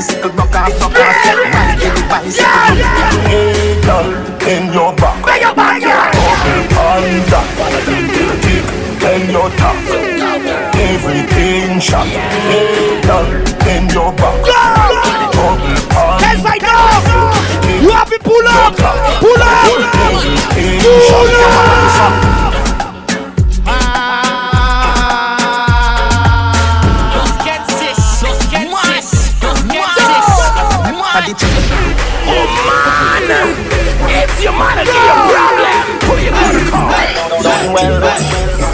bicycle, 0.04 0.32
rock 0.32 0.56
off, 0.56 0.82
rock 0.82 0.92
off. 0.92 1.00
Right 1.00 1.80
with 1.80 1.96
the 1.96 2.04
bicycle. 2.10 2.76
Hey, 3.24 3.80
girl, 3.88 4.10
in 4.48 4.74
your 4.74 4.92
back. 4.96 5.26
Where 5.26 5.40
your 5.40 5.56
back, 5.56 5.82
yeah? 5.82 6.12
on 6.84 7.04
that. 7.32 7.48
In 9.14 9.30
your 9.32 9.50
top. 9.56 9.76
Everything 10.76 11.80
shot. 11.80 12.08
Hey, 12.08 12.73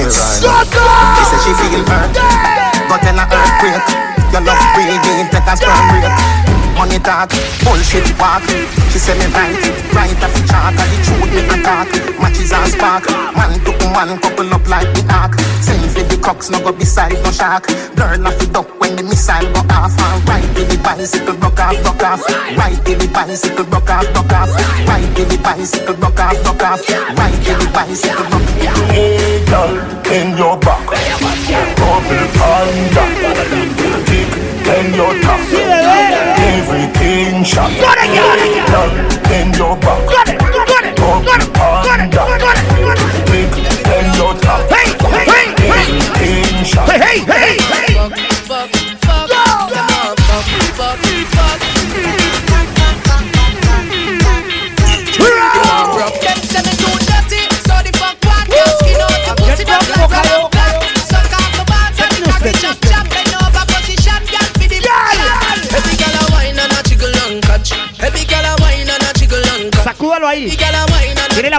She 0.09 0.15
said 0.17 1.37
she 1.45 1.53
feel 1.53 1.85
hurt, 1.85 2.09
got 2.89 3.05
in 3.05 3.13
a 3.13 3.29
earthquake. 3.29 3.85
Your 4.33 4.41
love 4.41 4.57
breathing, 4.73 5.29
take 5.29 5.45
a 5.45 5.53
sperm 5.53 5.85
break. 5.93 6.09
Money 6.73 6.97
talk, 6.97 7.29
bullshit 7.61 8.09
walk. 8.17 8.41
She 8.89 8.97
said 8.97 9.21
me 9.21 9.29
right, 9.37 9.53
right 9.93 10.17
off 10.25 10.33
the 10.33 10.41
chart. 10.49 10.73
And 10.73 10.89
the 10.89 10.97
truth 11.05 11.29
me 11.29 11.45
attack. 11.45 11.93
Matches 12.17 12.49
and 12.49 12.71
spark. 12.73 13.05
Man 13.37 13.53
to 13.61 13.71
man, 13.93 14.17
couple 14.17 14.49
up 14.49 14.65
like 14.65 14.89
the 14.97 15.05
ark. 15.13 15.37
Same 15.61 15.78
for 16.19 16.19
the 16.19 16.25
cocks, 16.25 16.49
no 16.49 16.59
go 16.59 16.71
beside 16.71 17.13
no 17.23 17.31
shark. 17.31 17.67
Girl 17.95 18.27
off 18.27 18.37
the 18.39 18.47
duck 18.51 18.79
when 18.79 18.95
the 18.95 19.03
missile 19.03 19.45
go 19.53 19.61
off. 19.73 19.93
And 19.97 20.27
right 20.27 20.47
with 20.55 20.69
the 20.69 20.77
bicycle, 20.83 21.35
rock 21.35 21.59
off, 21.59 21.85
rock 21.85 22.03
off. 22.03 22.21
Right 22.57 22.77
with 22.85 22.99
the 22.99 23.07
bicycle, 23.13 23.65
rock 23.65 23.89
off, 23.89 24.15
rock 24.15 24.33
off. 24.33 24.49
Right 24.87 25.09
with 25.17 25.29
the 25.29 25.37
bicycle, 25.43 25.95
rock 25.95 26.19
off, 26.19 26.45
rock 26.45 26.63
off. 26.63 26.89
Right 26.89 27.37
with 27.37 27.59
the 27.59 27.69
bicycle, 27.73 28.25
rock 28.25 28.47
off. 28.67 28.91
Hey, 28.91 29.45
girl, 29.45 29.73
in 30.11 30.37
your 30.37 30.57
back. 30.59 30.85
Bubble 31.79 32.25
on 32.39 32.69
that. 32.95 33.15
In 34.69 34.93
your 34.93 35.13
top. 35.21 35.39
Everything 36.39 37.43
shot. 37.43 37.71
Got 37.79 37.97
it, 37.97 38.09
got 38.13 38.39
it, 38.39 38.51
got 38.67 38.69
Girl, 38.69 38.91
in 39.33 39.53
your 39.53 39.75
back. 39.77 40.28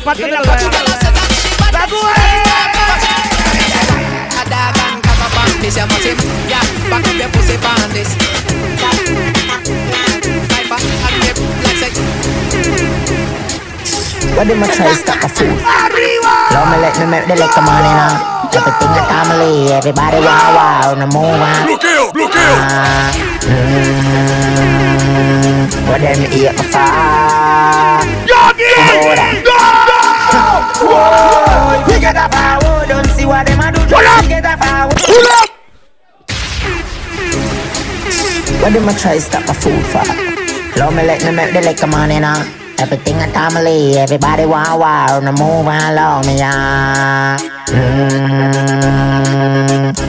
La 0.00 0.04
parte 0.04 0.22
de 0.22 0.30
la 0.30 0.38
Every 0.40 0.46
girl 0.48 0.86
a 0.86 0.96
say 0.96 1.12
that 1.12 1.20
she. 1.20 2.00
A 4.32 4.42
dog 4.48 4.78
and 4.80 5.00
cock 5.04 5.52
this, 5.60 5.76
you 5.76 5.84
must 5.84 6.04
hit. 6.04 6.16
Yeah, 6.48 6.64
back 6.88 7.04
up 7.04 7.16
your 7.20 7.28
pussy 7.36 7.56
on 7.60 7.90
this. 7.92 8.08
Sniper 10.48 10.80
and 10.80 11.16
dip 11.20 11.36
like 11.64 11.76
sex. 11.76 11.92
What 14.36 14.46
them 14.48 14.62
a 14.62 14.66
try 14.68 14.92
stop 14.94 15.20
my 15.20 15.28
food? 15.28 15.60
Love 15.60 16.68
me, 16.70 16.76
let 16.80 16.96
me 16.98 17.04
make 17.06 17.26
the 17.28 17.34
liquor 17.36 17.60
money 17.60 17.92
now. 17.92 18.48
Everything 18.52 18.90
a 18.96 19.02
family, 19.04 19.68
everybody 19.72 20.18
wow 20.18 20.56
wow, 20.56 20.94
no 20.94 21.06
move 21.06 21.40
on. 21.44 21.66
Bloqueo, 21.68 22.10
bloqueo. 22.12 22.54
Ah, 22.56 23.12
mm, 23.44 23.68
what 25.88 26.00
them 26.00 26.24
eat 26.32 26.52
my 26.56 26.62
fire? 26.64 27.10
We 31.86 32.00
get 32.00 32.16
a 32.16 32.28
what 33.26 33.44
do, 33.46 33.54
power. 34.56 34.90
What 38.60 38.72
a 38.76 38.94
try 38.98 39.18
stop 39.18 39.46
my 39.46 39.54
food 39.54 39.84
for? 39.86 40.04
Love 40.78 40.94
me, 40.94 41.02
let 41.04 41.24
me 41.24 41.30
make 41.32 41.52
the 41.52 41.60
liquor 41.62 41.86
money 41.86 42.20
now. 42.20 42.44
Everything 42.78 43.16
a 43.16 43.26
family, 43.28 43.98
everybody 43.98 44.46
wow 44.46 44.78
wow, 44.78 45.20
no 45.20 45.32
move 45.32 45.66
on, 45.66 45.94
love 45.94 46.26
me 46.26 46.36
yeah. 46.38 47.38
Mm, 47.68 48.34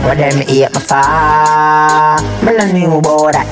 what 0.06 0.18
them 0.18 0.41
eat 0.48 0.72
my 0.74 0.80
fire? 0.80 2.22
Me 2.45 2.52
no 2.58 2.66
new 2.72 2.98
about 2.98 3.34
that. 3.34 3.48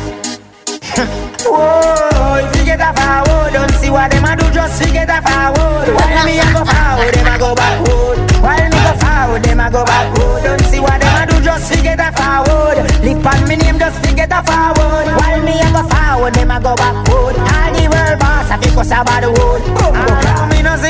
Whoa, 1.45 2.08
get 2.69 2.85
a 2.85 2.93
forward, 2.93 3.53
don't 3.53 3.73
see 3.81 3.89
what 3.89 4.11
them 4.11 4.25
a 4.25 4.37
do, 4.37 4.45
just 4.53 4.77
forget 4.77 5.09
a 5.09 5.17
forward. 5.25 5.89
While 5.89 6.21
me 6.25 6.37
a 6.37 6.45
go 6.53 6.61
forward, 6.61 7.13
them 7.17 7.25
a 7.25 7.35
go 7.41 7.55
backward. 7.57 8.17
While 8.45 8.69
me 8.69 8.77
go 8.85 8.93
forward, 9.01 9.41
them 9.41 9.59
a 9.59 9.71
go 9.71 9.81
backward. 9.85 10.43
Don't 10.45 10.61
see 10.69 10.79
what 10.79 11.01
them 11.01 11.17
a 11.17 11.25
do, 11.25 11.41
just 11.41 11.73
forget 11.73 11.97
a 11.97 12.13
forward. 12.13 12.77
Live 13.01 13.25
on 13.25 13.41
me 13.49 13.55
name, 13.57 13.79
just 13.79 13.97
forget 14.05 14.29
a 14.29 14.45
forward. 14.45 15.09
While 15.17 15.41
me 15.41 15.57
a 15.57 15.67
go 15.73 15.81
forward, 15.89 16.33
them 16.37 16.51
a 16.51 16.61
go 16.61 16.75
backward. 16.77 17.35
All 17.41 17.69
the 17.73 17.85
world 17.89 18.19
boss, 18.21 18.51
I 18.53 18.57
think 18.61 18.77
us 18.77 18.93
about 18.93 19.21
the 19.25 19.29
wood. 19.33 19.61
Ah, 19.81 20.45
me 20.45 20.48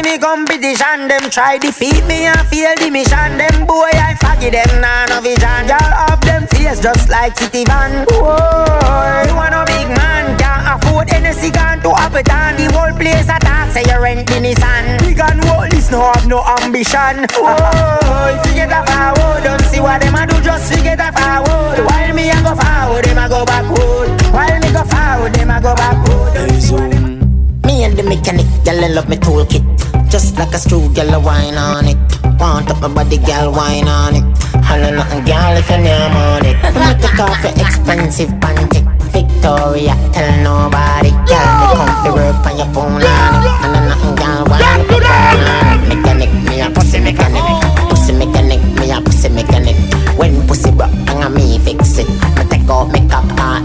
me 0.10 0.18
competition, 0.18 1.08
them 1.08 1.30
try 1.30 1.58
defeat 1.60 2.04
me 2.10 2.26
and 2.26 2.42
fail 2.50 2.74
the 2.82 2.90
mission. 2.90 3.38
Them 3.38 3.68
boy 3.68 3.94
I 3.94 4.18
forget 4.18 4.58
them, 4.58 4.82
nah 4.82 5.06
no 5.06 5.22
vision. 5.22 5.70
Y'all 5.70 5.78
have 5.78 6.22
them 6.26 6.48
face 6.48 6.82
just 6.82 7.10
like 7.10 7.38
city 7.38 7.64
van. 7.66 8.08
Whoa, 8.10 9.30
you 9.30 9.36
want 9.38 9.54
a 9.54 9.62
big 9.70 9.86
man, 9.94 10.34
can't 10.42 10.66
afford 10.66 11.10
Hennessy, 11.10 11.52
gone 11.52 11.82
to 11.86 11.94
Appleton. 11.94 12.58
The 12.58 12.74
whole 12.74 12.94
place 12.98 13.30
attack, 13.30 13.70
say 13.70 13.86
you 13.86 14.02
rent 14.02 14.26
the 14.26 14.42
Nissan. 14.42 14.98
Big 15.06 15.20
and 15.22 15.46
this 15.70 15.92
no 15.92 16.02
have 16.02 16.26
no 16.26 16.42
ambition. 16.58 17.30
Whoa, 17.38 18.34
if 18.34 18.42
you 18.50 18.66
get 18.66 18.74
a 18.74 18.82
forward, 18.90 19.44
don't 19.46 19.62
see 19.70 19.80
what 19.80 20.02
them 20.02 20.16
a 20.16 20.26
do, 20.26 20.42
just 20.42 20.74
forget 20.74 20.98
a 20.98 21.14
forward. 21.14 21.86
While 21.86 22.14
me 22.18 22.34
a 22.34 22.38
go 22.42 22.58
forward, 22.58 23.06
them 23.06 23.22
a 23.22 23.30
go 23.30 23.46
backward. 23.46 24.10
While 24.34 24.58
me 24.58 24.74
go 24.74 24.82
forward, 24.90 25.34
them 25.38 25.54
a 25.54 25.62
go 25.62 25.76
backward. 25.76 26.34
Them 26.34 27.20
me 27.66 27.84
and 27.84 27.96
the 27.96 28.02
mechanic, 28.02 28.48
I 28.66 28.88
love 28.90 29.08
me 29.08 29.18
toolkit. 29.18 29.99
Just 30.10 30.38
like 30.38 30.54
a 30.54 30.58
screw, 30.58 30.92
girl, 30.94 31.14
I 31.14 31.18
wine 31.18 31.54
on 31.54 31.86
it. 31.86 31.98
Want 32.40 32.70
up 32.72 32.82
my 32.82 32.88
body, 32.88 33.18
girl, 33.18 33.52
wine 33.54 33.88
on 33.88 34.16
it. 34.16 34.26
Holla 34.66 34.90
nothing, 34.92 35.24
girl, 35.24 35.54
if 35.54 35.70
you 35.70 35.78
name 35.78 36.18
on 36.18 36.46
it. 36.46 36.58
Me 36.58 36.90
take 36.98 37.20
off 37.20 37.44
your 37.46 37.54
expensive 37.54 38.30
panty. 38.42 38.82
Victoria, 39.14 39.94
tell 40.12 40.30
nobody, 40.42 41.12
girl, 41.30 41.50
me 41.62 41.66
come 41.78 41.94
fi 42.02 42.10
work 42.10 42.42
on 42.42 42.58
your 42.58 42.70
phone 42.74 42.98
on 42.98 43.02
it. 43.02 43.54
I 43.62 43.86
nothing, 43.86 44.16
girl, 44.18 44.46
wine 44.50 44.66
up 44.66 44.90
your 44.90 45.06
on 45.06 45.78
it. 45.78 45.96
Mechanic, 45.96 46.32
me 46.42 46.62
a 46.62 46.70
pussy 46.72 47.00
mechanic. 47.00 47.46
Pussy 47.90 48.14
mechanic, 48.14 48.62
me 48.80 48.92
a 48.92 49.02
pussy 49.02 49.30
mechanic. 49.30 49.76
When 50.18 50.42
pussy 50.48 50.72
broke, 50.72 50.90
and 50.90 51.36
me 51.36 51.60
fix 51.60 52.00
it. 52.00 52.10
Me 52.10 52.44
take 52.50 52.68
out 52.68 52.90
me 52.92 53.08
cap 53.08 53.30
and 53.30 53.40
ah, 53.40 53.62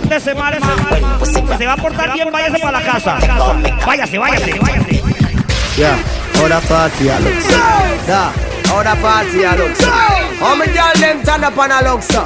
Pórtese 0.00 0.34
mal 0.34 0.54
ese 0.54 0.64
man. 0.64 1.58
Se 1.58 1.66
va 1.66 1.74
a 1.74 1.76
portar 1.76 2.12
bien, 2.14 2.32
váyase 2.32 2.58
para 2.58 2.80
la 2.80 2.82
casa. 2.82 3.18
Váyase, 3.86 4.18
váyase, 4.18 4.58
váyase. 4.58 5.02
Yeah, 5.76 5.98
other 6.42 6.60
party 6.68 7.08
a 7.10 7.18
look 8.70 8.86
so. 8.86 8.90
Yeah, 8.90 8.92
other 8.92 9.00
party 9.00 9.42
a 9.42 9.52
look 9.56 9.76
so. 9.76 9.90
How 10.40 10.54
many 10.56 10.72
girl 10.72 10.92
them 10.94 11.22
turn 11.24 11.44
up 11.44 11.58
and 11.58 11.72
a 11.72 11.90
look 11.90 12.02
so? 12.02 12.22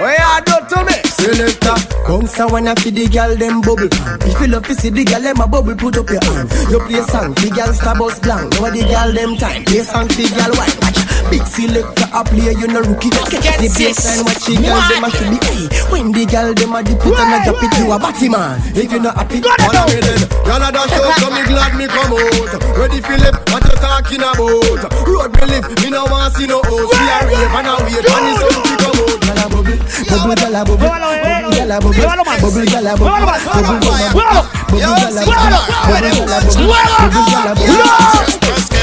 What 0.00 0.18
you 0.18 0.44
do 0.46 0.56
to 0.68 0.84
me? 0.84 0.96
Selector, 1.12 1.76
bounce 2.08 2.38
a 2.40 2.46
wanna 2.48 2.74
feed 2.76 2.96
the 2.96 3.06
girl 3.06 3.36
them 3.36 3.60
bubble 3.60 3.88
pan. 3.88 4.18
If 4.22 4.40
you 4.40 4.46
love 4.48 4.66
to 4.66 4.74
see 4.74 4.90
the 4.90 5.04
girl 5.04 5.20
them 5.22 5.40
a 5.40 5.46
bubble, 5.46 5.76
put 5.76 5.96
up 5.96 6.08
your 6.10 6.22
hand. 6.24 6.50
You 6.70 6.80
play 6.80 7.02
song, 7.06 7.34
the 7.34 7.50
girl 7.54 7.72
star 7.72 7.94
bus 7.94 8.18
blank. 8.18 8.50
Know 8.58 8.70
the 8.70 8.82
girl 8.82 9.12
them 9.12 9.36
time. 9.38 9.64
Play 9.64 9.86
song, 9.86 10.08
the 10.08 10.26
girl 10.34 10.50
white. 10.58 10.74
Watch, 10.82 10.98
big 11.30 11.46
selector 11.46 12.08
a 12.10 12.20
play, 12.26 12.50
you 12.58 12.66
no 12.66 12.82
rookie. 12.82 13.10
Catch 13.14 13.62
the 13.62 13.68
baseline, 13.70 14.26
watch 14.26 14.42
the 14.42 14.54
girl 14.58 14.82
them 14.90 15.04
a 15.06 15.08
should 15.14 15.30
be. 15.30 15.38
Hey, 15.46 15.62
when 15.92 16.10
the 16.10 16.24
girl 16.26 16.50
them 16.50 16.74
a 16.74 16.80
dip 16.82 16.98
it 16.98 17.14
and 17.14 17.30
a 17.30 17.38
drop 17.46 17.62
it, 17.62 17.74
you 17.78 17.86
a 17.92 17.96
batty 18.02 18.26
man. 18.26 18.58
If 18.74 18.90
you 18.90 18.98
not 18.98 19.14
happy, 19.14 19.38
follow 19.38 19.86
me 19.94 20.02
then. 20.02 20.26
Y'all 20.50 20.58
a 20.58 20.68
dash 20.74 20.90
out, 20.98 21.14
so 21.22 21.30
me 21.30 21.46
glad 21.46 21.78
me 21.78 21.86
come 21.86 22.18
out. 22.18 22.50
Ready 22.74 22.98
Philip, 22.98 23.38
what 23.54 23.62
you 23.62 23.76
talking 23.78 24.26
about? 24.26 24.90
Road 25.06 25.30
me 25.38 25.44
live, 25.46 25.70
me 25.82 25.90
no 25.90 26.04
want 26.06 26.34
see 26.36 26.46
no 26.46 26.60
host. 26.64 26.92
We 26.92 26.98
a 27.08 27.18
rave 27.26 27.54
and 27.54 27.66
a 27.66 27.74
wait, 27.84 28.06
and 28.06 28.28
it's 28.28 28.40
something 28.40 28.76
come 28.78 28.98
out. 29.02 29.20
Gyal 29.22 29.40
a 29.42 29.48
bubble, 29.48 29.76
bubble, 29.96 30.28
gyal 30.32 30.54
a 30.54 30.64
bubble, 30.64 30.78
bubble, 31.22 31.52
gyal 31.52 31.72
a 31.72 31.80
bubble, 31.80 32.06
bubble, 32.40 32.66
gyal 32.66 32.86
a 32.86 32.96
bubble, 32.96 33.10
bubble, 33.12 33.42
gyal 33.42 33.68
a 33.72 34.12
bubble, 34.12 34.38
bubble, 34.62 34.80
gyal 34.80 35.16
a 35.16 35.24
bubble, 35.24 35.56
bubble, 35.82 36.10
gyal 36.12 36.32
a 36.32 36.42
bubble, 36.42 36.62
bubble, 36.62 37.22
gyal 37.30 37.48
a 37.48 37.54
bubble. 37.54 38.82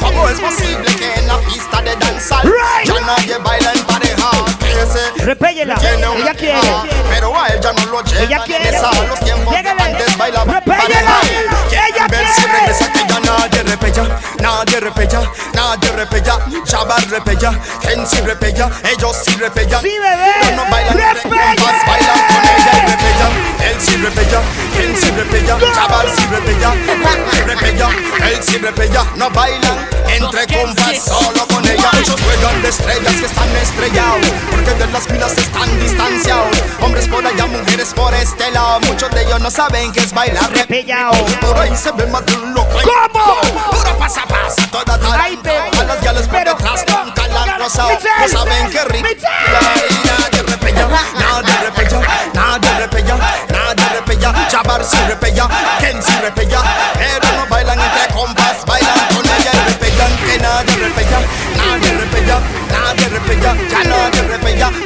¿Cómo 0.00 0.28
es 0.28 0.38
posible 0.40 0.94
que 0.96 1.14
en 1.14 1.26
la 1.28 1.38
pista 1.38 1.80
de 1.82 1.96
danzar 1.96 2.44
ya 2.84 3.00
nadie 3.00 3.38
baila 3.38 3.72
en 3.72 3.84
pareja? 3.84 4.30
Ese 4.82 5.24
Repéllela. 5.24 5.74
tiene 5.76 6.08
una 6.08 6.18
Ella 6.22 6.34
quiere. 6.34 6.60
queja, 6.60 6.82
Pero 7.10 7.38
a 7.40 7.48
ella 7.48 7.72
no 7.72 7.86
lo 7.86 8.02
lleva 8.02 8.22
Ella 8.22 8.38
ni 8.38 8.44
quiere. 8.44 8.68
esa. 8.68 8.90
Los 9.06 9.20
tiempos 9.20 9.54
de 9.54 9.62
Llégale. 9.62 9.82
antes 9.82 10.18
bailaba 10.18 10.52
Repéllela. 10.54 11.20
Si 12.34 12.46
regresa 12.46 12.92
que 12.92 13.06
ya 13.06 13.20
nadie 13.20 13.62
repella, 13.62 14.18
nadie 14.40 14.80
repella, 14.80 15.20
nadie 15.54 15.92
repella. 15.92 16.38
Chaval 16.64 17.02
repella, 17.10 17.52
sí 18.06 18.20
repella, 18.20 18.70
ellos 18.90 19.16
sí 19.24 19.36
repella. 19.36 19.80
Sí, 19.80 19.90
bebé. 19.98 20.32
Pero 20.40 20.56
no 20.56 20.70
bailan 20.70 21.16
compas, 21.22 21.86
bailan 21.86 22.18
con 22.28 22.42
ella 22.44 22.72
y 22.72 22.90
repella. 22.90 23.11
Él 23.60 23.76
sí 23.78 23.96
repella, 23.96 24.40
quien 24.76 24.96
sí 24.96 25.10
repella, 25.10 25.58
chaval 25.74 26.08
sí 26.16 26.26
repella, 26.26 26.74
repella, 27.46 27.88
él 28.28 28.40
sí 28.42 28.58
repella. 28.58 29.04
No 29.16 29.30
bailan 29.30 29.92
entre 30.16 30.46
compas, 30.46 30.98
solo 31.04 31.46
con 31.46 31.66
ella. 31.66 31.90
Muchos 31.92 32.20
juegan 32.20 32.62
de 32.62 32.68
estrellas 32.68 33.14
que 33.14 33.26
están 33.26 33.48
estrellados, 33.56 34.26
porque 34.50 34.74
de 34.74 34.86
las 34.88 35.04
filas 35.04 35.36
están 35.36 35.80
distanciados. 35.80 36.56
Hombres 36.80 37.08
por 37.08 37.26
allá, 37.26 37.46
mujeres 37.46 37.92
por 37.94 38.12
este 38.14 38.50
lado. 38.50 38.80
Muchos 38.80 39.10
de 39.10 39.22
ellos 39.22 39.40
no 39.40 39.50
saben 39.50 39.92
qué 39.92 40.00
es 40.00 40.12
bailar 40.12 40.50
repellado. 40.52 41.12
Por 41.40 41.58
ahí 41.58 41.74
se 41.76 41.92
ve 41.92 42.06
más 42.06 42.24
de 42.26 42.34
un 42.34 42.54
loco. 42.54 42.78
¿Cómo? 42.82 43.40
Puro 43.70 43.98
pasa 43.98 44.22
pasa, 44.26 44.66
toda 44.70 44.98
tarantela. 44.98 45.70
A 45.80 45.84
las 45.84 46.02
gales 46.02 46.28
por 46.28 46.44
detrás 46.44 46.84
con 46.84 47.10
calan 47.12 47.58
rosado. 47.58 47.98
No 48.20 48.28
saben 48.28 48.70
qué 48.70 48.84
rico. 48.84 49.08
Nadie 49.52 49.82
repella, 49.88 50.18
nadie 50.18 50.42
repella, 50.42 50.88
nadie 51.18 51.58
repella, 51.64 52.00
nadie 52.00 52.31
repella. 54.78 54.82
Chavar 54.82 54.84
sí 54.84 54.96
repella, 55.08 55.48
Ken 55.80 56.02
sí 56.02 56.12
repella. 56.22 56.62
Pero 56.94 57.32
no 57.36 57.46
bailan 57.48 57.78
entre 57.80 58.14
compas, 58.14 58.64
bailan 58.66 58.98
con 59.14 59.24
ella. 59.24 59.52
Que 60.26 60.38
nadie 60.38 60.76
nadie 61.56 63.08
nadie. 63.08 63.56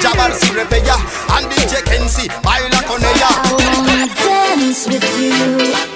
Ya 0.02 0.14
nadie 0.14 0.52
repella. 0.52 0.96
And 1.28 1.48
DJ 1.50 1.82
Kenzie 1.84 2.28
baila 2.42 2.82
con 2.82 3.02
ella. 3.02 3.28
I 3.28 3.52
wanna 3.52 4.08
dance 4.24 4.86
with 4.88 5.04
you, 5.18 5.95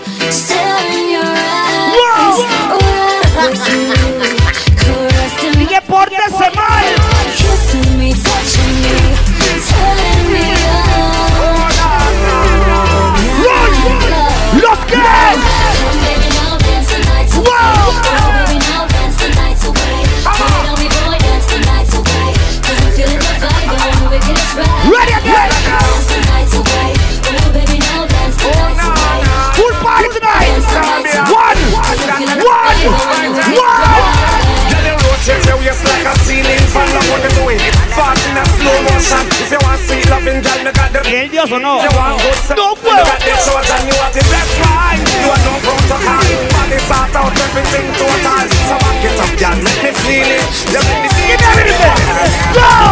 loving, 40.10 40.40
girl, 40.42 40.60
me 40.66 40.72
got 40.74 40.90
the. 40.92 41.00
¿El 41.10 41.28
dios 41.30 41.50
o 41.50 41.58
no? 41.58 41.80
You 41.82 41.90
want 41.96 42.18
good 42.22 42.34
sex, 42.46 42.56
No 42.58 42.74
me 42.74 42.80
puedo. 42.82 43.04
got 43.06 43.18
the 43.22 43.34
short 43.40 43.66
and 43.70 43.84
you 43.88 43.94
want 43.98 44.12
the 44.14 44.22
best 44.30 44.52
wine. 44.62 45.00
You 45.22 45.26
want 45.30 45.42
no 45.46 45.52
protocol. 45.64 46.26
Body 46.54 46.78
sort 46.86 47.14
out 47.18 47.34
everything 47.46 47.86
total. 47.98 48.44
So 48.68 48.74
back 48.82 49.04
it 49.06 49.18
up, 49.22 49.32
girl, 49.40 49.56
let 49.64 49.78
me 49.82 49.90
feel 50.04 50.30
it. 50.38 50.44
You 50.74 50.80
make 50.86 51.02
me 51.02 51.10
feel 51.14 51.38
it. 51.38 52.90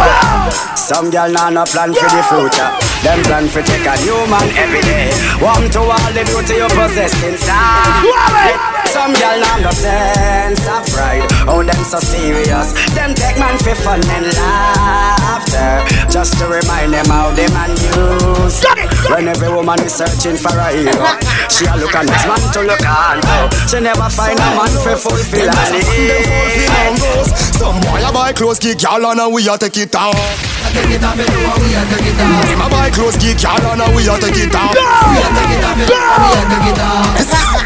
Some 0.75 1.11
girl 1.11 1.29
nah 1.31 1.49
no 1.49 1.63
plan 1.65 1.93
for 1.93 2.09
the 2.09 2.23
future. 2.27 2.69
Them 3.03 3.21
plan 3.23 3.47
for 3.47 3.61
take 3.61 3.85
a 3.85 3.95
human 4.01 4.47
every 4.57 4.81
day. 4.81 5.11
Warm 5.39 5.69
to 5.69 5.79
all 5.79 6.11
the 6.17 6.23
beauty 6.25 6.55
you 6.57 6.67
possess 6.73 7.13
inside. 7.23 8.78
Some 8.89 9.13
girl 9.13 9.39
nah 9.39 9.57
no 9.61 9.71
sense 9.71 10.65
of 10.67 10.81
pride. 10.89 11.25
Oh, 11.47 11.61
them 11.63 11.83
so 11.85 11.99
serious. 11.99 12.73
Them 12.97 13.13
take 13.13 13.37
man 13.37 13.57
for 13.59 13.75
fun 13.75 14.01
and 14.09 14.25
laughter. 14.33 15.85
Just 16.09 16.37
to 16.39 16.45
remind 16.47 16.93
them 16.93 17.05
how 17.05 17.31
they 17.31 17.47
man 17.53 17.69
use. 17.77 18.65
When 19.09 19.27
every 19.27 19.49
woman 19.53 19.79
is 19.81 19.93
searching 19.93 20.35
for 20.37 20.57
a 20.57 20.69
hero, 20.73 21.05
she 21.53 21.65
a 21.65 21.77
look 21.77 21.93
at 21.93 22.05
next 22.05 22.25
man 22.25 22.41
to 22.53 22.61
look 22.65 22.83
on. 22.85 23.21
She 23.69 23.79
never 23.79 24.09
find 24.09 24.37
a 24.37 24.49
man 24.57 24.73
for 24.81 24.97
fulfill 24.97 25.49
her 25.53 25.69
needs. 25.71 27.29
Some 27.57 27.79
boy 27.81 28.01
a 28.01 28.11
buy 28.11 28.33
clothes, 28.33 28.59
kick 28.59 28.81
y'all 28.81 29.05
on 29.05 29.19
and 29.19 29.33
we 29.33 29.47
a 29.47 29.57
take 29.57 29.77
it 29.77 29.95
off. 29.95 30.58
Take 30.69 30.95
it 30.95 31.03
off, 31.03 31.17
you 31.17 31.25
know 31.25 31.57
we 31.59 31.73
a 31.73 31.81
take 31.89 32.09
it 32.09 32.21
off. 32.21 32.45
Him 32.45 32.61
a 32.61 32.67
buy 32.69 32.89
clothes, 32.93 33.17
kick 33.17 33.41
y'all 33.41 33.57
on 33.65 33.81
and 33.81 33.95
we 33.95 34.05
a 34.05 34.15
take 34.21 34.37
it 34.37 34.53
off. 34.53 34.73
We 34.73 35.17
a 35.17 35.29
take 35.33 35.53
it 35.57 35.63
off, 35.65 35.77
you 35.79 35.89
we 35.89 36.29
a 36.29 36.45
take 36.45 36.69
it 36.69 36.79
off. 36.79 37.17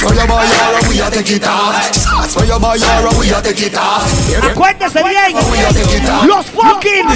Where 0.03 0.15
you 0.15 0.27
buy 0.27 0.43
your 0.43 0.75
and 0.75 0.87
we 0.87 0.99
a 0.99 1.07
take 1.11 1.31
it 1.31 1.47
off. 1.47 1.75
Shots 1.95 2.35
where 2.35 2.47
you 2.47 2.59
buy 2.59 2.75
your 2.75 3.07
and 3.07 3.17
we 3.19 3.31
a 3.31 3.39
take 3.43 3.63
it 3.63 3.75
off. 3.75 4.07
Acuérdese 4.43 4.99
bien. 5.03 5.35
We 5.51 5.59
a 5.63 5.71
take 5.71 5.95
it 5.99 6.09
off. 6.09 6.27
Los 6.27 6.47
fucking 6.51 7.07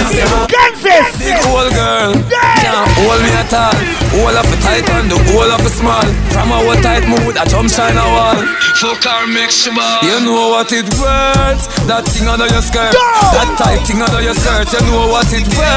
Kansas. 0.52 1.16
Big 1.20 1.40
old 1.52 1.72
girl, 1.72 2.12
can't 2.32 2.88
hold 3.00 3.22
me 3.24 3.32
at 3.36 3.54
all. 3.54 3.76
All 4.18 4.36
of 4.36 4.48
it 4.52 4.60
tight 4.64 4.88
and 4.92 5.12
the 5.12 5.18
whole 5.32 5.52
of 5.52 5.62
it 5.62 5.72
small. 5.72 6.08
From 6.32 6.52
our 6.52 6.76
tight 6.82 7.08
mood, 7.08 7.38
I 7.38 7.46
jump 7.46 7.70
shine 7.70 7.98
a 7.98 8.04
wall. 8.08 8.40
Fuck 8.80 9.04
her, 9.04 9.28
make 9.28 9.52
she. 9.52 9.70
You 10.02 10.20
know 10.24 10.50
what 10.56 10.72
it 10.72 10.88
worth. 10.98 11.68
That 11.88 12.08
thing 12.08 12.28
under 12.28 12.48
your 12.48 12.62
skirt. 12.62 12.96
That 13.36 13.50
tight 13.60 13.86
thing 13.86 14.02
under 14.02 14.22
your 14.22 14.34
skirt. 14.34 14.72
You 14.72 14.82
know 14.88 15.08
what 15.12 15.28
it 15.34 15.48
worth. 15.48 15.77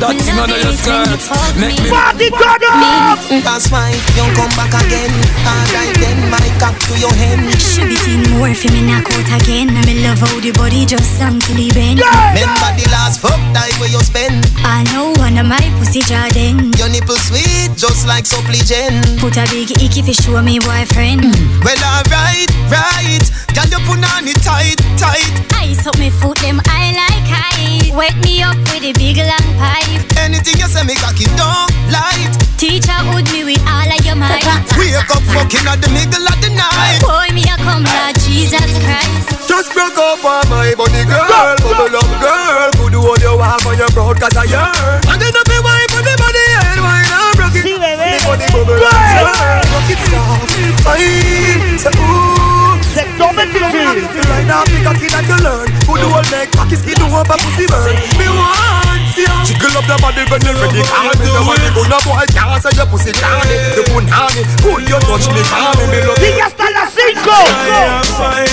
That 0.00 0.16
thing 0.16 0.40
under 0.40 0.56
your 0.56 0.72
skirt. 0.72 1.20
Make 1.60 1.76
me. 1.84 1.92
Party 1.92 2.32
turn 2.32 2.64
up. 2.64 3.20
Mm-hmm. 3.20 3.44
That's 3.44 3.68
why 3.68 3.92
you 4.16 4.24
come 4.32 4.48
back 4.56 4.72
again. 4.72 5.12
Alright 5.44 5.92
then, 6.00 6.18
my 6.32 6.40
cock 6.56 6.72
to 6.88 6.96
your 6.96 7.12
hand. 7.12 7.44
Should 7.60 7.92
be 7.92 8.00
seen 8.00 8.24
more 8.32 8.48
for 8.56 8.72
me 8.72 8.80
knock 8.88 9.12
out 9.12 9.28
again. 9.44 9.76
I 9.76 9.84
me 9.84 10.00
love 10.00 10.24
how 10.24 10.32
the 10.40 10.56
body 10.56 10.88
just 10.88 11.20
long 11.20 11.36
till 11.44 11.60
he 11.60 11.68
bend. 11.76 12.00
Remember 12.00 12.70
the 12.80 12.88
last 12.88 13.20
fuck 13.20 13.36
time 13.52 13.76
where 13.76 13.92
you 13.92 14.00
spend. 14.00 14.48
I 14.64 14.88
know 14.96 15.12
one 15.20 15.36
of 15.36 15.44
my 15.44 15.60
pussy 15.76 16.00
Jordan. 16.00 16.72
Your 16.80 16.88
nipple 16.88 17.20
sweet, 17.20 17.76
just 17.76 18.08
like 18.08 18.24
supplicant. 18.24 19.04
Put 19.20 19.36
a 19.36 19.44
big 19.52 19.68
icky 19.84 20.00
fi 20.00 20.16
show 20.16 20.40
me 20.40 20.56
boyfriend. 20.64 21.28
Mm-hmm. 21.28 21.60
Well, 21.60 21.82
alright, 21.84 22.48
right. 22.72 23.24
Girl, 23.52 23.68
you 23.68 23.80
put 23.84 24.00
on 24.16 24.24
it 24.24 24.40
tight, 24.40 24.80
tight. 24.96 25.28
Ice 25.60 25.84
up 25.84 26.00
me 26.00 26.08
foot 26.08 26.40
them 26.40 26.56
I 26.72 26.96
like 26.96 27.28
high. 27.28 27.92
Wet 27.92 28.16
me 28.24 28.40
up 28.40 28.56
with 28.72 28.80
a 28.88 28.96
big 28.96 29.19
long 29.26 29.48
pipe. 29.58 30.02
Anything 30.18 30.58
you 30.60 30.68
say, 30.68 30.84
me 30.84 30.94
cocky 30.96 31.26
don't 31.36 31.70
light. 31.90 32.30
Teacher 32.60 32.96
would 33.12 33.24
me 33.32 33.44
with 33.44 33.62
all 33.64 33.88
of 33.88 34.00
your 34.04 34.16
might. 34.16 34.44
Wake 34.76 34.96
up 35.10 35.24
fucking 35.32 35.64
at 35.66 35.80
the 35.80 35.88
middle 35.96 36.26
of 36.28 36.38
the 36.44 36.50
night. 36.52 37.00
Boy, 37.00 37.32
me 37.34 37.44
a 37.48 37.56
come 37.60 37.84
Lord 37.84 38.14
Jesus 38.20 38.68
Christ. 38.84 39.48
Just 39.48 39.72
broke 39.74 39.96
up 39.98 40.24
on 40.24 40.46
my 40.48 40.72
body 40.78 41.04
girl 41.04 41.56
Bubble 41.58 41.92
up 41.98 42.10
girl 42.22 42.70
Good 42.78 42.94
hold 42.94 43.20
you 43.20 43.34
walk 43.36 43.66
on 43.66 43.76
your 43.76 43.90
proud 43.90 44.14
cause 44.20 44.36
I 44.38 44.44
yearn 44.46 45.02
And 45.10 45.18
then 45.20 45.34
up 45.34 45.48
your 45.50 45.60
wife 45.60 45.90
on 45.90 46.04
the 46.06 46.14
body 46.16 46.46
head 46.54 46.78
Wine 46.78 47.10
and 47.10 47.34
broke 47.36 47.56
it 47.58 47.66
Sí, 47.66 47.74
bebé. 47.74 48.14
The 48.14 48.24
body 48.24 48.46
bubble 48.54 48.78
and 48.78 49.04
turn 49.10 49.60
Rock 49.74 49.90
it 49.90 50.00
soft 50.06 50.86
Aye 50.86 51.76
Say 51.82 51.92
ooh 51.98 52.78
Se 52.94 53.02
toma 53.18 53.42
el 53.42 53.50
Feel 53.50 53.68
pichín. 53.68 54.24
like 54.30 54.46
that, 54.46 54.64
pick 54.70 54.86
a 54.86 54.92
kid 54.96 55.10
that 55.12 55.26
you 55.28 55.38
learn 55.42 55.66
Good 55.84 56.02
hold 56.08 56.30
make 56.30 56.50
cocky 56.54 56.76
skin 56.78 56.94
do 56.96 57.06
up 57.10 57.28
a 57.28 57.36
pussy 57.42 57.66
burn 57.66 57.90
Me 58.16 58.30
want 58.30 58.89
your 59.24 59.98
body 59.98 60.22
when 60.30 60.40
you 60.46 60.54
ready, 60.54 60.82
call 60.86 61.10
me. 61.18 61.26
Your 61.26 61.42
body 61.44 61.68
good, 61.74 61.88
no 61.90 61.98
boy 62.06 62.26
can't 62.30 62.62
say 62.62 62.70
your 62.78 62.86
pussy 62.86 63.12
can't 63.12 63.42
The 63.74 63.82
punani, 63.90 64.42
good 64.62 64.86
you 64.86 64.98
touch 65.02 65.26
me, 65.34 65.42
call 65.50 65.74
me, 65.76 65.84
me 65.90 65.98
love. 66.06 66.18
Sigue 66.18 66.42
hasta 66.42 66.70
las 66.70 66.94
5. 66.94 67.00
Fire, 67.20 68.02
fire, 68.16 68.46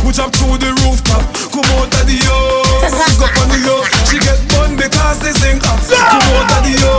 We 0.06 0.10
jump 0.14 0.32
through 0.36 0.58
the 0.60 0.72
rooftop, 0.84 1.24
come 1.52 1.70
out 1.80 1.94
of 1.94 2.04
the 2.06 2.18
house, 2.28 2.84
make 2.84 3.08
me 3.08 3.16
go 3.16 3.28
on 3.42 3.48
the 3.48 3.60
house. 3.68 3.88
She 4.10 4.18
get 4.20 4.40
bun 4.52 4.76
because 4.76 5.20
they 5.24 5.34
sing 5.34 5.60
up. 5.64 5.80
Come 5.88 6.28
out 6.36 6.52
of 6.52 6.62
the 6.66 6.74
house, 6.84 6.97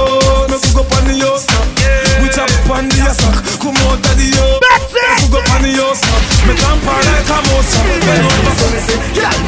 me 4.07 4.31
go. 4.31 5.93
Me 6.47 6.55
like 6.55 7.29
a 7.29 7.39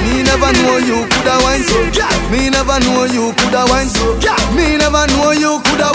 me 0.05 0.23
never 0.23 0.51
know 0.63 0.77
you 0.79 1.07
coulda 1.09 1.37
me 2.31 2.51
never 2.51 2.79
know 2.81 3.05
you 3.05 3.33
coulda 3.39 3.65
me 4.55 4.77
never 4.77 5.07
know 5.15 5.31
you 5.33 5.61
coulda. 5.65 5.91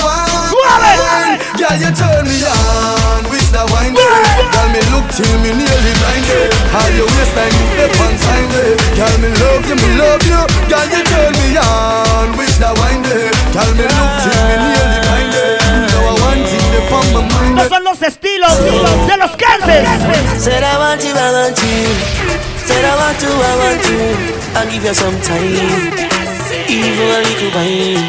Girl, 1.55 1.75
you 1.79 1.91
turn 1.95 2.25
me 2.27 2.43
on 2.43 3.23
with. 3.31 3.47
Girl, 3.51 4.69
me 4.71 4.81
look 4.91 5.07
till 5.15 5.37
me 5.39 5.51
nearly 5.55 5.93
blinded. 5.99 6.51
Your 6.95 7.07
waistline 7.15 7.55
Girl, 8.95 9.15
me 9.23 9.29
love 9.39 9.63
you, 9.67 9.75
me 9.75 9.89
love 9.99 10.23
you. 10.27 10.41
Girl, 10.67 10.87
you 10.91 11.01
turn 11.07 11.33
me 11.39 11.57
on 11.57 12.35
with. 12.37 12.59
Girl, 13.55 13.71
me 13.75 13.85
look 13.87 14.11
till 14.23 14.41
me 14.47 14.55
nearly. 14.63 14.99
Now 15.91 16.11
I 16.11 16.13
want 16.21 16.43
thing 16.47 16.67
they 16.71 16.83
on 16.91 17.13
my 17.13 17.21
mind. 17.21 17.34
Estos 17.65 17.77
son 17.77 17.83
los 17.83 18.01
estilos 18.03 18.51
de 19.07 19.17
los 19.17 19.31
Kansas. 19.31 19.87
Said 20.37 20.63
I 20.63 20.77
want 20.77 21.03
you, 21.03 21.15
I 21.15 21.31
want 21.31 21.57
I 21.57 22.95
want 22.95 23.21
you, 23.23 23.29
I 23.29 23.55
want 23.57 23.89
you. 23.89 24.01
I'll 24.55 24.69
give 24.69 24.85
you 24.85 24.93
some 24.93 25.19
time. 25.21 25.49
Even 26.69 27.09
a 27.09 27.21
little 27.25 27.49
wine. 27.55 28.05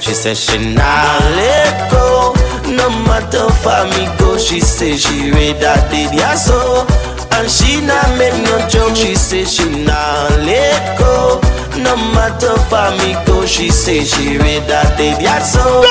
She 0.00 0.14
said 0.14 0.36
she 0.36 0.58
not 0.74 1.20
let 1.34 1.90
go. 1.90 2.34
No 2.70 2.88
matter 3.04 3.50
for 3.50 3.84
me 3.98 4.06
go. 4.18 4.38
She 4.38 4.60
say 4.60 4.96
she 4.96 5.32
read 5.32 5.56
that 5.56 5.90
did 5.90 6.14
ya 6.14 6.36
so. 6.36 6.86
And 7.32 7.50
she 7.50 7.80
not 7.80 8.16
make 8.16 8.40
no 8.44 8.68
joke. 8.68 8.94
She 8.94 9.16
say 9.16 9.44
she 9.44 9.64
not 9.84 10.30
let 10.46 10.98
go. 11.00 11.40
No 11.82 11.96
matter 12.14 12.56
for 12.70 12.94
me 13.02 13.16
go. 13.26 13.44
She 13.44 13.70
say 13.70 14.04
she 14.04 14.38
read 14.38 14.62
that 14.68 14.96
did 14.96 15.20
ya 15.20 15.40
so. 15.40 15.82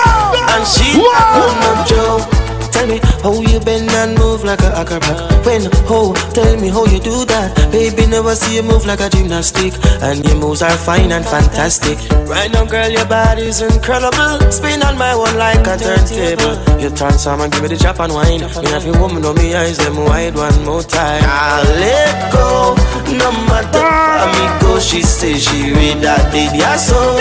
And 0.56 0.66
she 0.66 0.96
not 0.96 1.36
make 1.36 1.60
no 1.60 1.84
joke. 1.86 2.51
Tell 2.72 2.88
me 2.88 3.00
how 3.22 3.40
you 3.42 3.60
bend 3.60 3.90
and 3.92 4.18
move 4.18 4.44
like 4.44 4.62
a 4.62 4.72
acrobat. 4.78 5.46
When, 5.46 5.70
oh, 5.88 6.14
tell 6.34 6.58
me 6.60 6.70
how 6.70 6.86
you 6.86 7.00
do 7.00 7.26
that. 7.26 7.54
Baby, 7.72 8.08
never 8.08 8.36
see 8.36 8.56
you 8.56 8.64
move 8.64 8.86
like 8.86 9.02
a 9.02 9.10
gymnastic. 9.10 9.74
And 10.02 10.24
your 10.26 10.38
moves 10.38 10.62
are 10.62 10.72
fine 10.78 11.12
and 11.12 11.26
fantastic. 11.26 11.98
Right 12.28 12.52
now, 12.52 12.66
girl, 12.66 12.90
your 12.90 13.06
body's 13.06 13.62
incredible. 13.62 14.40
Spin 14.52 14.82
on 14.84 14.98
my 14.98 15.16
one 15.16 15.38
like 15.38 15.62
a 15.68 15.78
turntable. 15.78 16.58
You 16.82 16.90
transform 16.90 17.42
and 17.42 17.52
give 17.54 17.62
me 17.62 17.68
the 17.70 17.78
chop 17.78 18.00
and 18.00 18.14
wine. 18.14 18.42
Me 18.42 18.70
have 18.72 18.86
you 18.86 18.94
woman 18.94 19.26
on 19.26 19.36
me 19.36 19.54
eyes, 19.54 19.78
them 19.78 19.98
wide 19.98 20.36
one 20.36 20.64
more 20.66 20.82
time. 20.84 21.22
I'll 21.26 21.64
let 21.78 22.32
go. 22.34 22.76
No 23.12 23.32
matter 23.46 23.84
how 23.84 24.32
me 24.32 24.62
go, 24.62 24.80
she 24.80 25.02
say 25.04 25.38
she 25.38 25.72
read 25.74 26.00
that 26.02 26.32
did 26.32 26.56
ya 26.56 26.78
so. 26.78 27.20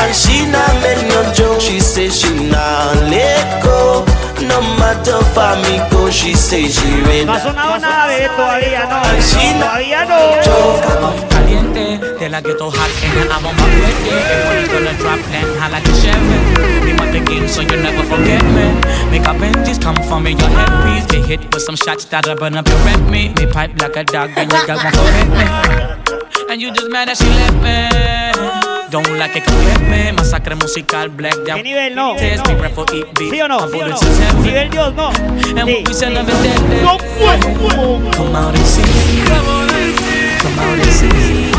And 0.00 0.14
she 0.14 0.46
not 0.50 0.72
make 0.80 1.02
no 1.08 1.20
joke. 1.34 1.60
She 1.60 1.80
say 1.80 2.08
she 2.08 2.48
not 2.48 2.94
let 3.10 3.62
go. 3.62 4.04
No 4.48 4.60
matter 4.78 5.18
for 5.32 5.56
me 5.64 5.78
go, 5.90 6.10
she 6.10 6.34
say 6.34 6.68
she 6.68 7.00
read 7.02 7.26
No 7.26 7.32
ha 7.32 7.40
sonado 7.40 7.78
nada 7.78 8.08
de 8.08 8.24
esto 8.24 8.36
todavía, 8.36 8.84
no. 8.88 8.96
And 9.02 9.22
she 9.22 9.54
not 9.58 9.74
Todavía 9.74 10.04
no. 10.04 11.28
Caliente, 11.28 11.98
de 12.18 12.28
la 12.28 12.40
ghetto 12.40 12.70
hot 12.70 12.90
and 13.20 13.32
I'm 13.32 13.46
on 13.46 13.56
my 13.56 13.64
way. 13.64 13.94
Yeah, 14.06 14.48
when 14.48 14.58
it's 14.58 14.72
gonna 14.72 14.94
drop, 14.98 15.20
then 15.30 15.46
I 15.60 15.68
like 15.68 15.84
to 15.84 15.94
share 15.94 16.16
it. 16.16 16.84
Me 16.84 16.92
want 16.94 17.12
the 17.12 17.20
game, 17.20 17.48
so 17.48 17.60
you 17.60 17.76
never 17.76 18.02
forget 18.04 18.42
me. 18.44 18.66
Make 19.10 19.26
up 19.28 19.36
Benjis 19.36 19.80
come 19.80 19.96
for 20.08 20.20
me, 20.20 20.30
your 20.32 20.48
headpiece. 20.48 21.06
They 21.06 21.20
hit 21.20 21.40
with 21.52 21.62
some 21.62 21.76
shots 21.76 22.04
that'll 22.06 22.36
burn 22.36 22.56
up 22.56 22.68
your 22.68 22.78
rent 22.78 23.08
me. 23.10 23.28
Me 23.34 23.46
pipe 23.46 23.80
like 23.80 23.96
a 23.96 24.04
dog, 24.04 24.30
and 24.36 24.52
you 24.52 24.66
got 24.66 24.82
one 24.84 24.92
for 24.92 25.04
me. 25.36 25.46
And 26.50 26.60
you 26.60 26.72
just 26.72 26.90
mad 26.90 27.08
that 27.08 27.16
she 27.16 27.26
left 27.26 28.64
me. 28.68 28.73
Don't 28.94 29.18
like 29.18 29.34
it, 29.34 29.42
come 29.44 29.58
get 29.66 29.80
me. 29.90 30.12
Masacre 30.16 30.54
musical, 30.54 31.08
black 31.08 31.34
down. 31.44 31.56
¿Qué 31.56 31.62
nivel 31.64 31.96
no? 31.96 32.14
Test 32.14 32.46
me, 32.46 32.54
ref 32.54 32.74
for 32.76 32.86
beat. 32.86 33.30
¿Sí 33.32 33.40
o 33.40 33.48
no? 33.48 33.58
I'm 33.58 33.70
¿Sí 33.72 33.80
o 33.80 33.88
no? 33.88 33.98
Nivel 34.44 34.70
Dios, 34.70 34.94
no. 34.94 35.08
And 35.08 35.68
Sí. 35.68 35.82
we 35.84 35.92
sell 35.92 36.14
them. 36.14 36.26
No, 36.80 36.96
pues. 37.18 37.44
Come 38.16 38.36
out 38.36 38.54
and 38.54 38.66
see. 38.66 38.82
Come 39.26 40.58
out 40.60 40.78
and 40.78 40.92
see. 40.92 41.50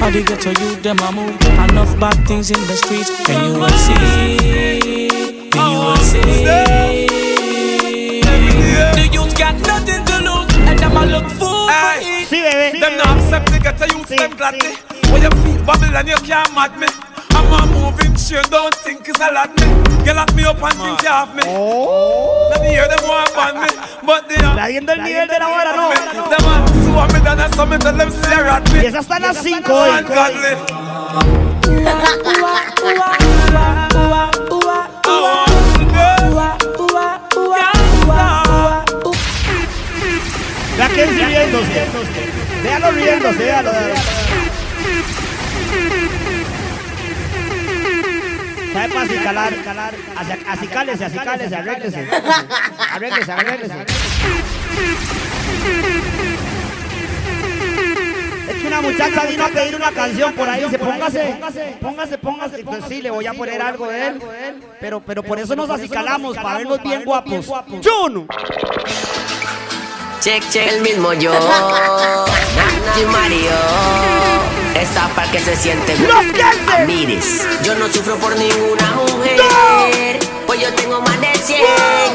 How 0.00 0.10
they 0.10 0.22
get 0.24 0.40
to 0.40 0.50
you, 0.50 0.74
them 0.82 0.98
a 0.98 1.12
move. 1.12 1.36
Enough 1.70 1.96
bad 2.00 2.16
things 2.26 2.50
in 2.50 2.58
the 2.66 2.74
streets. 2.76 3.10
And 3.28 3.46
you 3.46 3.60
will 3.60 3.68
see. 3.78 5.08
And 5.54 5.54
you 5.54 5.78
will 5.78 5.96
see. 5.98 6.44
The 8.96 9.08
youth 9.12 9.38
got 9.38 9.54
nothing 9.64 10.04
to 10.04 10.18
lose. 10.26 10.52
And 10.68 10.76
them 10.76 10.96
a 10.96 11.06
look 11.06 11.26
fool. 11.38 11.68
Hey, 11.68 12.24
Sí, 12.28 12.40
bebé. 12.42 12.80
them 12.80 12.96
not 12.98 13.16
accept 13.16 13.52
to 13.52 13.58
get 13.60 13.80
a 13.80 13.86
youth 13.86 14.08
them 14.08 14.30
gladly. 14.36 14.74
When 15.12 15.22
you 15.22 15.30
feel 15.42 15.64
bubble 15.64 15.96
and 15.96 16.08
you 16.08 16.16
can't 16.16 16.54
mad 16.54 16.78
me. 16.78 16.86
I'm 17.30 17.52
a 17.52 17.66
moving 17.72 18.14
chain, 18.16 18.42
don't 18.50 18.74
think 18.74 19.08
it's 19.08 19.20
a 19.20 19.32
lot 19.32 19.50
me. 19.60 19.66
You 20.04 20.12
lock 20.12 20.34
me 20.34 20.44
up 20.44 20.62
and 20.62 20.74
think 20.74 21.02
you 21.02 21.08
have 21.08 21.34
me. 21.34 21.42
Let 22.50 22.60
me 22.62 22.68
hear 22.68 22.88
them 22.88 23.02
want 23.06 23.36
on 23.36 23.62
me, 23.62 23.68
but 24.04 24.28
they 24.28 24.36
are. 24.36 24.56
Está 24.56 24.66
viendo 24.68 24.92
el 24.92 25.02
nivel 25.02 25.28
de 25.28 25.38
la 25.38 25.48
vara, 25.48 25.76
no. 25.76 25.90
Them 26.28 26.44
a 26.48 27.48
sue 27.54 27.66
me 27.66 27.78
tell 27.78 27.96
them 27.96 28.10
stare 28.10 28.48
at 28.48 28.72
me. 28.72 28.82
Y 28.82 28.86
esa 28.86 28.98
está 29.00 29.16
en 29.16 29.22
las 29.22 29.42
5 29.42 29.72
hoy. 29.72 29.90
Ungodly. 29.90 30.88
Vea 40.76 40.88
que 40.88 41.06
riéndose. 41.06 41.86
Véalo 42.62 42.90
riéndose, 42.90 43.38
véalo. 43.38 43.70
véalo. 43.70 44.17
¿Sabe 48.72 48.88
para 48.94 49.02
acicalar? 49.02 49.52
Acicálese, 50.48 51.04
acicálese, 51.04 51.56
arréglese. 51.56 52.08
Arréglese, 52.92 53.32
arréglese. 53.32 53.86
Es 58.48 58.54
que 58.62 58.66
una 58.66 58.80
muchacha 58.80 59.26
vino 59.26 59.44
a 59.44 59.48
pedir 59.48 59.76
una 59.76 59.90
canción 59.90 60.32
por 60.34 60.48
ahí, 60.48 60.64
dice, 60.64 60.78
póngase, 60.78 61.36
póngase, 61.80 62.18
póngase. 62.18 62.60
Entonces 62.60 62.84
sí, 62.88 63.02
le 63.02 63.10
voy 63.10 63.26
a 63.26 63.32
poner 63.32 63.60
algo 63.60 63.88
de 63.88 64.06
él. 64.08 64.22
Pero, 64.80 65.00
pero 65.00 65.22
por 65.22 65.38
eso 65.38 65.56
nos 65.56 65.68
acicalamos, 65.70 66.36
para 66.36 66.58
vernos 66.58 66.82
bien 66.82 67.04
guapos. 67.04 67.46
Juno. 67.46 68.26
Check, 70.20 70.42
check, 70.50 70.66
el 70.72 70.82
mismo 70.82 71.12
yo. 71.12 71.32
Nachi 72.56 73.04
Mario. 73.06 73.50
Esa 74.74 75.08
par 75.14 75.30
que 75.30 75.38
se 75.38 75.56
siente 75.56 75.94
Mires, 76.86 77.46
yo 77.62 77.74
no 77.76 77.86
sufro 77.86 78.16
por 78.16 78.36
ninguna 78.36 78.92
mujer. 78.96 80.18
Pues 80.46 80.60
yo 80.60 80.72
tengo 80.74 81.00
más 81.00 81.20
de 81.20 81.34
100. 81.34 81.60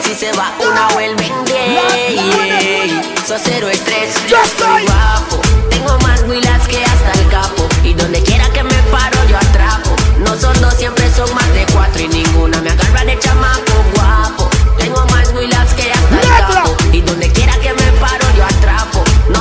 Si 0.04 0.16
se 0.16 0.32
va 0.34 0.52
una, 0.60 0.88
vuelven 0.90 1.32
10. 1.46 3.28
Sos 3.28 3.42
cero 3.44 3.70
estrés. 3.70 4.16
Yo 4.28 4.38
estoy 4.44 4.84
guapo. 4.84 5.42
Tengo 5.70 5.98
más 6.00 6.24
huilas 6.24 6.68
que 6.68 6.84
hasta 6.84 7.12
el 7.22 7.28
capo. 7.30 7.68
Y 7.84 7.94
donde 7.94 8.22
quiera 8.24 8.50
que 8.50 8.64
me 8.64 8.84
paro, 8.92 9.18
yo 9.30 9.38
atrapo. 9.38 9.96
No 10.20 10.36
son 10.38 10.60
dos, 10.62 10.74
siempre 10.74 11.10
son 11.16 11.34
más 11.34 11.54
de 11.54 11.66
cuatro. 11.74 12.02
Y 12.02 12.08
ninguna 12.10 12.62
me 12.62 12.70
agarra 12.72 13.06
de 13.06 13.18
chamaco 13.20 13.74
guapo. 13.96 14.50
Tengo 14.78 15.06
más 15.08 15.30
huilas 15.34 15.74
que 15.74 15.92
hasta 15.92 16.22
el 16.22 16.28
capo. 16.28 16.76
Y 16.92 17.02
donde 17.02 17.30
quiera 17.32 17.43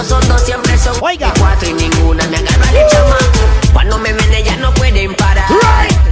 son 0.05 0.27
dos, 0.29 0.41
siempre 0.43 0.77
son 0.79 0.95
de 0.95 1.33
cuatro. 1.39 1.69
Y 1.69 1.75
ninguna 1.75 2.27
me 2.29 2.39
agarra 2.39 2.73
de 2.73 2.87
chamaco. 2.91 3.73
Cuando 3.73 3.99
me 3.99 4.13
ven, 4.13 4.33
ellas 4.33 4.59
no 4.59 4.73
pueden 4.75 5.15
parar. 5.15 5.47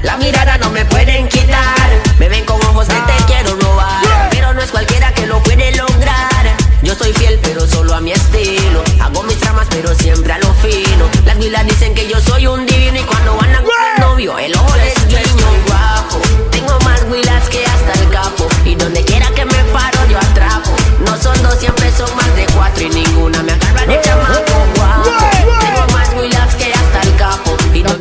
La 0.02 0.16
mirada 0.16 0.58
no 0.58 0.70
me 0.70 0.84
pueden 0.84 1.28
quitar. 1.28 1.90
Me 2.18 2.28
ven 2.28 2.44
con 2.44 2.60
ojos 2.66 2.86
que 2.88 2.94
te 2.94 3.24
quiero 3.26 3.56
robar. 3.56 4.02
Pero 4.30 4.54
no 4.54 4.60
es 4.60 4.70
cualquiera 4.70 5.12
que 5.12 5.26
lo 5.26 5.42
puede 5.42 5.74
lograr. 5.76 6.56
Yo 6.82 6.94
soy 6.94 7.12
fiel, 7.12 7.38
pero 7.42 7.66
solo 7.66 7.94
a 7.94 8.00
mi 8.00 8.12
estilo. 8.12 8.82
Hago 9.00 9.22
mis 9.24 9.38
tramas, 9.38 9.66
pero 9.70 9.94
siempre 9.94 10.32
a 10.32 10.38
lo 10.38 10.52
fino. 10.54 11.08
Las 11.24 11.36
milas 11.36 11.66
dicen 11.66 11.94
que 11.94 12.08
yo 12.08 12.20
soy 12.20 12.46
un 12.46 12.66
divino. 12.66 12.98
Y 12.98 13.02
cuando 13.04 13.38
andan 13.40 13.64
con 13.64 13.74
el 13.94 14.00
novio, 14.00 14.38
el 14.38 14.54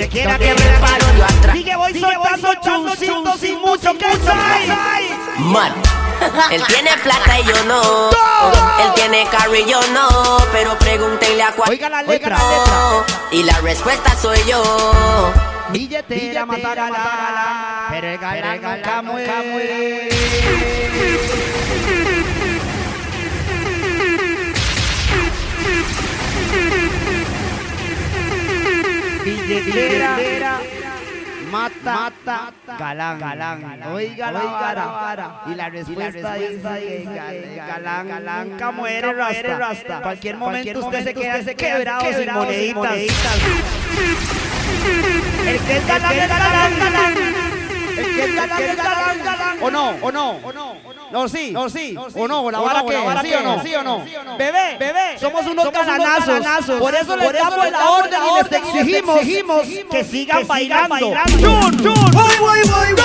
quiera 0.10 0.38
que 0.38 0.54
me 0.54 0.80
paro, 0.80 1.06
yo 1.18 1.26
atrapo. 1.26 1.58
Sigue 1.58 1.76
voy 1.76 2.00
soltando 2.00 2.56
chuncitos 2.56 3.40
sin 3.40 3.60
mucho 3.62 3.94
que 3.98 4.06
hay. 4.06 5.10
Man. 5.38 5.74
Él 6.52 6.62
tiene 6.68 6.92
plata 7.02 7.40
y 7.40 7.44
yo 7.46 7.64
no. 7.66 8.10
Él 8.10 8.94
tiene 8.96 9.26
carro 9.32 9.56
y 9.56 9.66
yo 9.66 9.80
no. 9.94 10.38
Pero 10.52 10.78
pregúntenle 10.78 11.44
a 11.44 11.52
cuál. 11.52 11.70
Oiga 11.70 11.90
la 11.90 12.02
letra. 12.02 12.38
Y 13.32 13.44
la 13.44 13.58
respuesta 13.60 14.16
soy 14.16 14.40
yo. 14.46 15.32
Billetera 15.72 16.46
matar 16.46 16.80
a 16.80 16.90
la, 16.90 17.88
pero 17.92 18.08
el 18.08 18.18
galán 18.18 18.62
nunca 18.62 19.02
muere. 19.04 20.10
mata, 31.52 31.94
mata, 31.94 32.54
galán, 32.78 33.20
galán, 33.20 33.62
galán. 33.62 33.94
Oiga, 33.94 34.32
la 34.32 34.44
vara. 34.44 35.42
Y 35.48 35.56
la 35.56 35.70
respuesta, 35.70 36.20
y 36.20 36.22
la 36.22 36.38
respuesta 36.38 36.80
galán, 37.68 38.08
galán, 38.08 38.50
nunca 38.50 38.72
rasta. 39.14 39.58
rasta. 39.58 40.02
Cualquier 40.02 40.38
momento 40.38 40.80
usted, 40.80 41.04
se 41.04 41.14
queda, 41.14 41.56
quebrado, 41.56 42.14
sin 42.14 42.34
moneditas. 42.34 42.98
¿O 49.62 49.70
no? 49.72 49.90
¿O 50.02 50.12
no? 50.12 50.30
¿O 50.32 50.54
no? 50.54 50.76
No, 51.12 51.28
sí. 51.28 51.52
No, 51.52 51.70
sí. 51.70 51.96
¿O 52.16 52.28
no? 52.28 52.42
¿O 52.42 52.52
la 52.52 52.60
vara 52.60 52.84
que 52.84 53.28
¿Sí 53.28 53.34
o 53.34 53.44
no? 53.44 53.64
¿Sí 53.64 53.76
o 53.76 53.84
no? 53.84 54.38
Bebé, 54.38 54.78
bebé. 54.80 55.20
Somos 55.20 55.46
unos 55.46 55.70
caranazos. 55.70 56.80
Por 56.80 56.96
eso 56.96 57.16
les 57.18 57.34
damos 57.34 57.72
la 57.72 57.90
orden 57.92 58.20
y 58.24 58.44
les 58.44 58.52
exigimos 58.52 59.68
que 59.90 60.04
sigan 60.04 60.48
bailando. 60.48 61.14
¡Chun, 61.40 61.78
chun! 61.82 62.12
¡Voy, 62.12 62.38
voy, 62.40 62.60
voy! 62.64 62.94
¡Voy, 62.94 62.96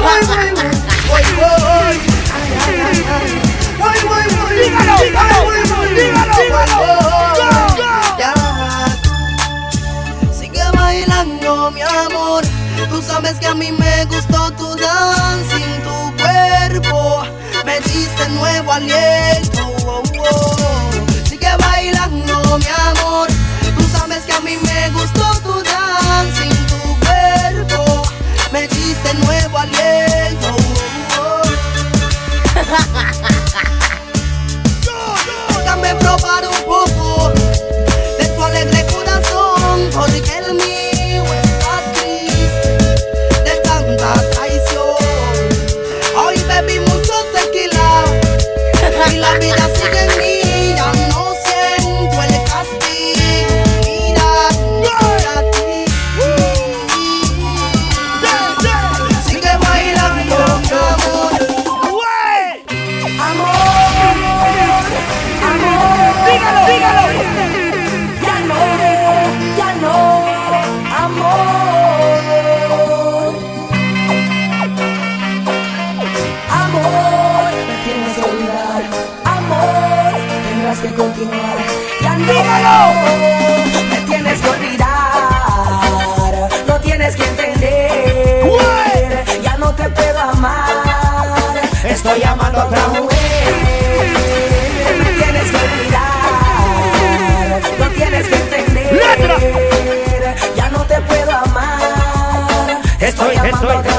voy, 0.00 0.20
voy! 0.26 0.62
¡Voy, 1.08 1.24
voy! 1.36 1.96
¡Voy, 3.78 3.98
voy, 4.08 4.26
voy! 4.36 4.54
¡Dígalo, 4.56 4.94
dígalo! 5.02 5.38
¡Dígalo, 5.94 6.36
dígalo! 6.36 6.92
Sigue 10.32 10.64
bailando, 10.74 11.70
mi 11.70 11.82
amor. 11.82 12.42
Tú 12.90 13.02
sabes 13.02 13.38
que 13.38 13.46
a 13.46 13.54
mí 13.54 13.72
me 13.72 14.04
gustó 14.06 14.50
tu 14.52 14.74
dancing, 14.76 15.82
tu 15.84 16.22
cuerpo. 16.22 17.22
Me 17.64 17.80
diste 17.80 18.28
nuevo 18.30 18.72
aliento. 18.72 19.72
oh, 19.86 20.02
oh. 20.18 20.90
Sigue 21.28 21.48
bailando, 21.58 22.58
mi 22.58 22.66
amor. 22.90 23.28
Tú 23.76 23.84
sabes 23.96 24.24
que 24.24 24.32
a 24.32 24.40
mí 24.40 24.56
me 24.56 24.90
gustó 24.90 25.24
tu 25.42 25.62
dancing, 25.62 26.54
tu 26.68 26.96
cuerpo. 27.06 28.02
Me 28.52 28.68
diste 28.68 29.14
nuevo 29.24 29.58
aliento. 29.58 30.11
No, 82.26 82.94
me 83.90 83.96
tienes 84.06 84.40
que 84.40 84.48
olvidar. 84.48 84.88
No 86.68 86.80
tienes 86.80 87.16
que 87.16 87.24
entender. 87.24 88.44
Ya 89.42 89.56
no 89.58 89.74
te 89.74 89.88
puedo 89.90 90.20
amar. 90.20 90.68
Estoy 91.84 92.22
amando 92.22 92.60
a 92.60 92.66
otra 92.66 92.86
mujer. 92.88 93.08
Me 94.98 95.12
tienes 95.20 95.50
que 95.50 95.56
olvidar. 95.56 96.02
No 97.80 97.86
tienes 97.88 98.28
que 98.28 98.36
entender. 98.36 99.00
Ya 100.56 100.68
no 100.70 100.84
te 100.84 101.00
puedo 101.00 101.32
amar. 101.32 102.80
Estoy 103.00 103.36
amando 103.36 103.70
a 103.70 103.78
otra 103.78 103.91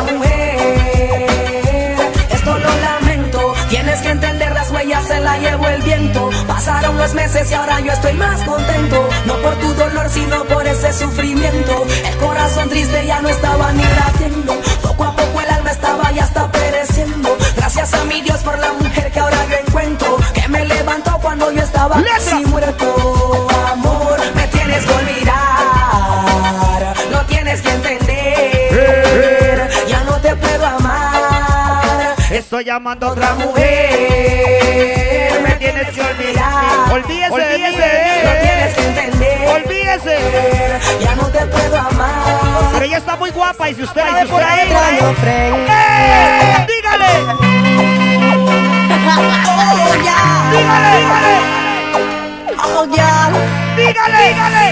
la 5.34 5.50
llevó 5.50 5.68
el 5.68 5.82
viento. 5.82 6.30
Pasaron 6.48 6.98
los 6.98 7.14
meses 7.14 7.50
y 7.50 7.54
ahora 7.54 7.80
yo 7.80 7.92
estoy 7.92 8.14
más 8.14 8.42
contento. 8.44 9.10
No 9.26 9.36
por 9.38 9.56
tu 9.56 9.74
dolor, 9.74 10.10
sino 10.10 10.44
por 10.46 10.66
ese 10.68 10.94
sufrimiento. 10.94 11.86
El 12.06 12.18
corazón 12.18 12.70
triste 12.70 13.06
ya 13.06 13.22
no 13.22 13.30
estaba 13.30 13.72
ni 13.72 13.84
latiendo. 13.84 14.54
Poco 14.82 15.04
a 15.04 15.16
poco 15.16 15.42
el 15.42 15.50
alma 15.50 15.72
estaba 15.72 16.12
ya 16.12 16.24
está 16.24 16.52
pereciendo. 16.52 17.36
Gracias 17.56 17.94
a 17.94 18.04
mi 18.06 18.22
Dios 18.22 18.40
por 18.42 18.58
la 18.60 18.74
mujer 18.74 19.12
que 19.12 19.20
ahora 19.20 19.38
yo 19.50 19.56
encuentro. 19.68 20.18
Que 20.34 20.48
me 20.48 20.66
levantó 20.66 21.20
cuando 21.22 21.52
yo 21.52 21.62
estaba 21.62 22.02
casi 22.04 22.46
muerto. 22.46 23.43
Estoy 32.54 32.66
llamando 32.66 33.08
a 33.08 33.12
otra 33.14 33.34
mujer. 33.34 35.42
Me 35.42 35.54
tienes 35.54 35.90
que 35.90 36.02
olvidar. 36.02 36.94
Olvídese, 36.94 37.36
de 37.36 37.58
mí, 37.58 37.64
bebé. 37.64 38.22
No 38.26 38.32
tienes 38.44 38.76
que 38.76 38.86
entender. 38.86 39.50
Olvídese. 39.50 40.20
Ya 41.02 41.16
no 41.16 41.26
te 41.30 41.44
puedo 41.48 41.80
amar. 41.80 42.12
Pero 42.74 42.86
ella 42.86 42.98
está 43.00 43.16
muy 43.16 43.32
guapa 43.32 43.72
y 43.72 43.74
si 43.74 43.82
usted 43.82 44.04
la 44.06 44.24
ve 44.24 44.28
por 44.28 44.44
ahí. 44.44 44.70
¡Eh! 44.70 44.72
¡Dígale! 46.68 47.08
Oh, 49.50 49.96
ya. 50.06 50.52
¡Dígale, 50.52 50.92
dígale! 51.00 51.36
Oh, 52.64 52.86
ya. 52.96 53.32
¡Dígale, 53.76 54.28
dígale! 54.28 54.66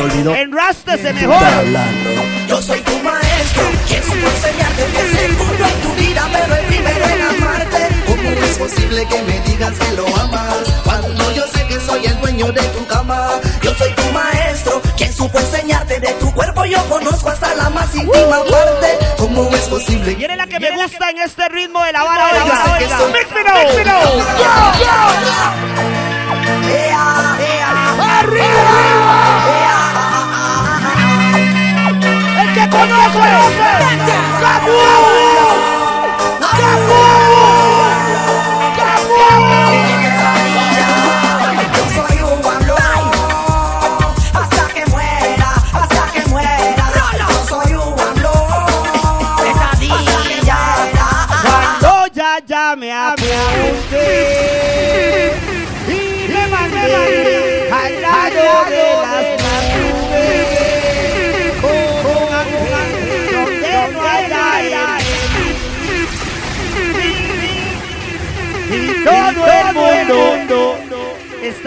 Te 0.00 0.04
olvidó. 0.04 0.34
Enrástese 0.34 1.12
¿Quién 1.12 1.18
tú 1.24 1.28
mejor. 1.28 1.46
Yo 2.48 2.62
soy 2.62 2.80
tu 2.80 2.98
maestro, 3.00 3.62
quien 3.86 4.02
supo 4.02 4.16
enseñarte 4.16 4.84
que 4.92 5.16
segundo 5.16 5.64
en 5.64 5.80
tu 5.82 5.92
vida, 5.94 6.28
pero 6.32 6.54
el 6.56 6.66
primero 6.66 7.04
en 7.06 7.22
amarte. 7.22 7.88
¿Cómo 8.06 8.30
es 8.30 8.58
posible 8.58 9.06
que 9.06 9.22
me 9.22 9.40
digas 9.40 9.72
que 9.78 9.96
lo 9.96 10.06
amas? 10.16 10.56
Cuando 10.84 11.32
yo 11.32 11.46
sé 11.46 11.66
que 11.66 11.80
soy 11.80 12.06
el 12.06 12.20
dueño 12.20 12.46
de 12.52 12.62
tu 12.62 12.86
cama. 12.86 13.28
Yo 13.62 13.70
Yo 13.70 13.76
soy 13.76 13.92
tu 13.94 14.12
maestro, 14.12 14.82
quien 14.96 15.12
supo 15.12 15.38
enseñarte 15.38 16.00
de 16.00 16.12
tu 16.14 16.32
cuerpo. 16.32 16.64
Yo 16.64 16.82
conozco 16.88 17.28
hasta 17.28 17.54
la 17.54 17.70
más 17.70 17.94
íntima 17.94 18.42
parte. 18.50 18.98
¿Cómo 19.18 19.48
es 19.54 19.68
posible? 19.68 20.14
Viene 20.14 20.36
la 20.36 20.46
que 20.46 20.58
me 20.60 20.70
gusta 20.72 21.10
en 21.10 21.18
este 21.18 21.48
ritmo 21.48 21.82
de 21.84 21.92
la 21.92 22.02
vara. 22.02 22.26
Oiga, 22.26 22.44
Oiga, 22.44 22.78
que 22.78 22.88
soy- 22.88 23.12
me 23.12 23.84
know. 23.84 24.20
El 28.20 28.89
que 32.70 32.76
conoce, 32.76 33.18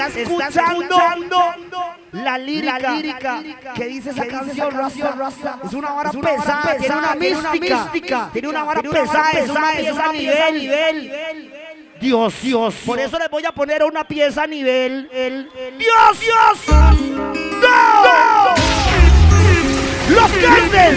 está 0.07 0.47
escuchando 0.47 1.39
la 2.11 2.38
lírica, 2.38 3.41
que 3.75 3.88
dice 3.88 4.11
esa 4.11 4.27
canción 4.27 4.71
Rasta. 4.71 5.59
Es 5.63 5.73
una 5.73 5.91
vara 5.93 6.11
pesada, 6.11 6.77
tiene 6.77 6.95
una 6.95 7.15
mística, 7.15 8.30
tiene 8.31 8.47
una 8.47 8.63
vara 8.63 8.81
pesada, 8.81 9.31
es 9.31 9.49
una 9.49 9.71
pieza 9.71 10.05
a 10.05 10.13
nivel. 10.51 11.51
Dios, 11.99 12.34
Dios. 12.41 12.75
Por 12.85 12.99
eso 12.99 13.17
les 13.17 13.30
voy 13.30 13.45
a 13.45 13.51
poner 13.51 13.84
una 13.84 14.03
pieza 14.03 14.43
a 14.43 14.47
nivel. 14.47 15.09
El, 15.13 15.49
Dios, 15.77 16.19
Dios. 16.19 16.59
¡No! 17.61 18.53
Los 20.09 20.31
Kansas. 20.31 20.95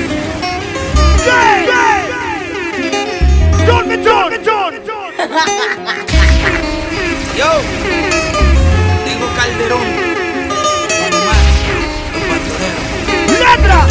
John 3.67 3.89
John, 4.05 4.33
John. 4.45 4.75
Calderón. 9.47 9.87
¡Letra! 13.39 13.87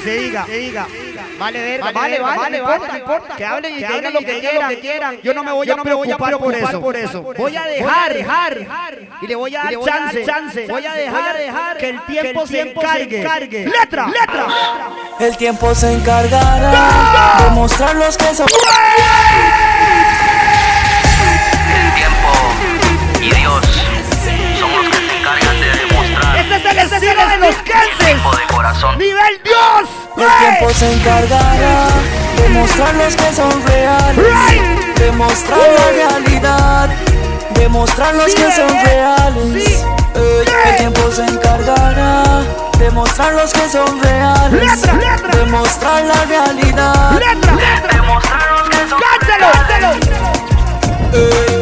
Que 0.00 0.04
se 0.04 0.58
diga. 0.58 0.86
Vale, 1.38 1.62
verga, 1.62 1.92
vale, 1.92 2.18
vale, 2.18 2.60
vale, 2.60 2.88
no 2.88 2.98
importa. 2.98 3.36
Que 3.36 3.44
hablen 3.44 3.74
y 3.76 3.78
que 3.78 3.94
digan 3.94 4.12
lo 4.12 4.20
que 4.20 4.80
quieran. 4.80 5.18
Yo 5.22 5.34
no 5.34 5.44
me 5.44 5.52
voy 5.52 5.70
a 5.70 5.76
preocupar 5.76 6.38
por 6.38 6.96
eso. 6.96 7.22
Voy 7.22 7.56
a 7.56 7.64
dejar, 7.64 8.14
dejar. 8.14 8.98
Y 9.20 9.26
le 9.26 9.34
voy 9.34 9.54
a 9.56 9.64
dar 9.64 10.24
chance. 10.24 10.66
Voy 10.68 10.86
a 10.86 10.94
dejar 10.94 11.76
que 11.78 11.88
el 11.90 12.00
tiempo 12.06 12.46
se 12.46 12.60
encargue. 12.60 13.66
Letra, 13.66 14.08
letra. 14.08 14.46
El 15.18 15.36
tiempo 15.36 15.74
se 15.74 15.92
encargará 15.92 17.44
de 17.44 17.50
mostrar 17.50 17.96
los 17.96 18.16
que 18.16 18.34
son. 18.34 18.46
De 27.00 27.14
los 27.38 27.54
Kansas. 27.62 28.06
de. 28.08 28.98
¡Nivel 28.98 29.40
Dios! 29.44 29.88
El 30.16 30.26
tiempo 30.38 30.74
se 30.74 30.92
encargará 30.92 31.86
de 32.36 32.48
mostrar 32.48 32.94
los 32.96 33.14
que 33.14 33.32
son 33.34 33.66
reales. 33.66 34.98
Demostrar 34.98 35.58
la 35.58 35.90
realidad. 35.92 36.90
Demostrar 37.54 38.14
los 38.16 38.34
que 38.34 38.50
son 38.50 38.68
reales. 38.84 39.54
Ey, 39.54 40.44
El 40.64 40.76
tiempo 40.76 41.10
se 41.12 41.22
encargará 41.22 42.42
de 42.78 42.90
mostrar 42.90 43.32
los 43.34 43.52
que 43.52 43.68
son 43.68 44.02
reales. 44.02 44.82
Demostrar 45.32 46.02
la 46.02 46.24
realidad. 46.24 47.20
Demostrar 47.92 48.50
los 48.50 48.68
que 48.70 48.88
son 48.88 49.00
me 51.12 51.57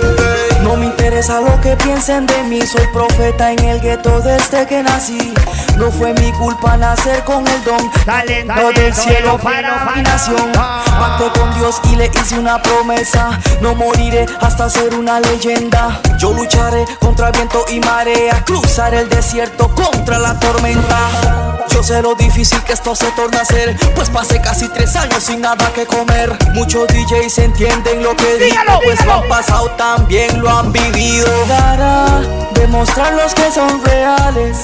interesa 1.17 1.41
lo 1.41 1.59
que 1.63 1.75
piensen 1.77 2.27
de 2.27 2.43
mí, 2.43 2.61
soy 2.61 2.87
profeta 2.93 3.51
en 3.51 3.65
el 3.65 3.81
gueto 3.81 4.21
desde 4.21 4.67
que 4.67 4.83
nací. 4.83 5.33
No 5.79 5.91
fue 5.91 6.13
mi 6.13 6.31
culpa 6.33 6.77
nacer 6.77 7.25
con 7.25 7.47
el 7.47 7.65
don, 7.65 7.91
talento 8.05 8.73
del 8.73 8.93
cielo 8.93 9.39
para 9.39 9.93
mi 9.95 10.03
nación. 10.03 10.53
Pacté 10.53 11.39
con 11.39 11.55
Dios 11.55 11.81
y 11.91 11.97
le 11.97 12.11
hice 12.15 12.39
una 12.39 12.61
promesa, 12.61 13.31
no 13.63 13.75
moriré 13.75 14.27
hasta 14.43 14.69
ser 14.69 14.95
una 14.95 15.19
leyenda. 15.21 16.03
Yo 16.19 16.35
lucharé 16.35 16.85
contra 17.01 17.31
viento 17.31 17.65
y 17.71 17.81
marea, 17.81 18.45
cruzaré 18.45 19.01
el 19.01 19.09
desierto 19.09 19.75
contra 19.75 20.19
la 20.19 20.39
tormenta. 20.39 21.46
Yo 21.71 21.83
sé 21.83 22.03
lo 22.03 22.15
difícil 22.15 22.63
que 22.65 22.73
esto 22.73 22.95
se 22.95 23.11
torna 23.13 23.41
a 23.41 23.45
ser, 23.45 23.77
pues 23.95 24.11
pasé 24.11 24.41
casi 24.41 24.69
tres 24.69 24.97
años 24.97 25.23
sin 25.23 25.41
nada 25.41 25.73
que 25.73 25.87
comer. 25.87 26.37
Muchos 26.55 26.87
DJs 26.89 27.39
entienden 27.39 28.03
lo 28.03 28.17
que 28.17 28.37
digo, 28.39 28.81
pues 28.85 29.05
lo 29.05 29.13
han 29.15 29.29
pasado 29.29 29.71
también 29.77 30.41
lo 30.41 30.51
han 30.51 30.73
vivido. 30.73 31.29
Dará 31.47 32.21
demostrar 32.55 33.13
los 33.15 33.35
que 33.35 33.51
son 33.51 33.85
reales. 33.85 34.59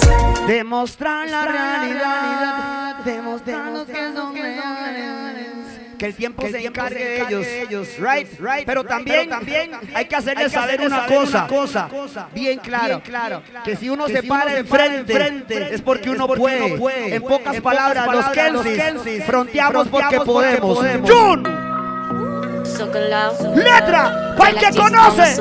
Demostrar 0.46 1.28
la 1.28 1.44
realidad. 1.44 2.96
Demostrar 3.04 3.72
los 3.72 3.86
que 3.86 4.12
son 4.14 4.34
reales. 4.34 4.51
Que 6.02 6.08
el 6.08 6.14
tiempo 6.16 6.42
se 6.48 6.66
encargue 6.66 6.98
de 6.98 7.62
ellos. 7.62 7.86
Right, 7.96 8.26
right. 8.40 8.66
Pero 8.66 8.82
también, 8.82 9.28
también 9.28 9.70
hay 9.94 10.06
que 10.06 10.16
hacerles 10.16 10.50
saber 10.50 10.80
una 10.80 11.06
cosa. 11.06 11.48
Bien 12.34 12.58
claro. 12.58 13.00
Que 13.64 13.76
si 13.76 13.88
uno 13.88 14.08
se 14.08 14.24
para 14.24 14.58
enfrente 14.58 15.72
es 15.72 15.80
porque 15.80 16.10
uno 16.10 16.26
puede. 16.26 17.14
En 17.14 17.22
pocas 17.22 17.60
palabras, 17.60 18.08
los 18.12 18.26
Kensis 18.30 19.24
fronteamos 19.24 19.86
porque 19.86 20.18
podemos. 20.22 20.84
Jun. 21.08 21.44
Letra, 23.54 24.34
para 24.36 24.50
el 24.50 24.56
que 24.56 24.70
conoce. 24.76 25.36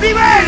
Nivel. 0.00 0.44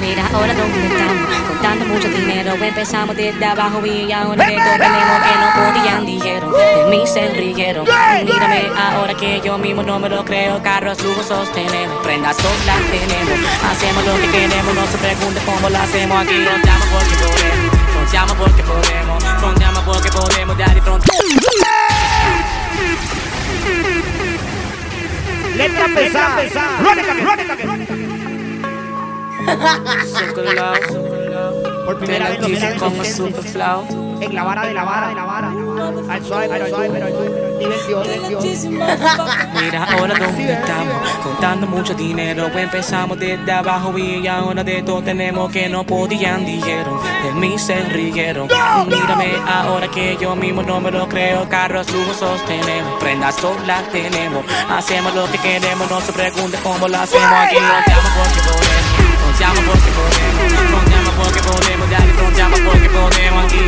Mira, 0.00 0.26
ahora 0.32 0.54
dónde 0.54 0.86
estamos, 0.86 1.36
contando 1.48 1.84
mucho 1.86 2.08
dinero. 2.08 2.54
Empezamos 2.54 3.16
desde 3.16 3.44
abajo 3.44 3.84
y 3.86 4.12
ahora 4.12 4.44
tenemos 4.44 4.78
que 4.78 5.34
no 5.40 5.48
podían, 5.54 6.06
dijeron. 6.06 6.52
De 6.52 6.84
mí 6.90 7.06
se 7.06 7.28
rieron. 7.28 7.86
Mírame, 8.24 8.70
ahora 8.76 9.14
que 9.14 9.40
yo 9.40 9.58
mismo 9.58 9.82
no 9.82 9.98
me 9.98 10.08
lo 10.08 10.24
creo. 10.24 10.62
Carros 10.62 11.02
lujosos 11.02 11.52
tenemos, 11.52 12.02
prendas 12.02 12.36
solas 12.36 12.80
tenemos. 12.90 13.38
Hacemos 13.70 14.04
lo 14.04 14.14
que 14.20 14.28
queremos, 14.30 14.74
no 14.74 14.86
se 14.86 14.98
pregunte 14.98 15.40
cómo 15.44 15.68
lo 15.68 15.78
hacemos 15.78 16.18
aquí. 16.22 16.34
Fronteamos 16.44 16.86
porque 16.88 17.14
podemos, 17.16 17.76
fronteamos 17.92 18.34
porque 18.34 18.62
podemos, 18.62 19.24
fronteamos 19.40 19.82
porque 19.84 20.10
podemos, 20.10 20.58
daddy. 20.58 20.80
Letra 25.56 25.86
pesada. 25.94 26.36
Run 26.80 28.05
Por 31.86 31.98
primera 31.98 32.30
vez 32.30 32.38
Kensis 32.38 32.74
como 32.80 33.04
super 33.04 33.44
flow. 33.44 33.84
en 34.20 34.34
la 34.34 34.42
vara 34.42 34.66
de 34.66 34.74
la 34.74 34.84
vara 34.84 35.08
de 35.08 35.14
la 35.14 35.24
vara. 35.24 35.52
Al 36.10 36.24
suave, 36.24 36.48
pero 36.48 36.64
al 36.64 36.70
suave, 36.70 36.90
pero 36.92 37.06
al 37.06 37.12
suave. 37.12 37.46
Mira 39.60 39.84
ahora 39.84 40.14
dónde 40.18 40.52
estamos, 40.52 41.08
contando 41.22 41.66
mucho 41.66 41.94
dinero. 41.94 42.48
Empezamos 42.48 43.18
desde 43.18 43.52
abajo 43.52 43.96
y 43.96 44.26
ahora 44.26 44.64
de 44.64 44.82
todo 44.82 45.02
tenemos 45.02 45.52
que 45.52 45.68
no 45.68 45.84
podían, 45.84 46.44
dijeron. 46.44 46.98
De 47.22 47.32
mí 47.32 47.58
se 47.58 47.80
rieron. 47.82 48.48
Mírame 48.88 49.36
ahora 49.46 49.88
que 49.88 50.16
yo 50.20 50.34
mismo 50.34 50.62
no 50.62 50.80
me 50.80 50.90
lo 50.90 51.08
creo. 51.08 51.48
Carros 51.48 51.90
lujosos 51.92 52.44
tenemos, 52.46 52.98
prendas 52.98 53.36
solas 53.36 53.88
tenemos. 53.92 54.44
Hacemos 54.70 55.14
lo 55.14 55.30
que 55.30 55.38
queremos, 55.38 55.88
no 55.90 56.00
se 56.00 56.12
pregunte 56.12 56.58
cómo 56.62 56.88
lo 56.88 56.98
hacemos 56.98 57.32
aquí. 57.32 57.56
Contamos 59.46 59.70
porque 59.70 59.92
podemos, 59.92 60.72
contamos 60.72 61.14
porque 61.14 61.40
podemos, 61.40 61.90
dale, 61.90 62.12
contamos 62.14 62.60
porque 62.60 62.88
podemos 62.88 63.44
aquí, 63.44 63.58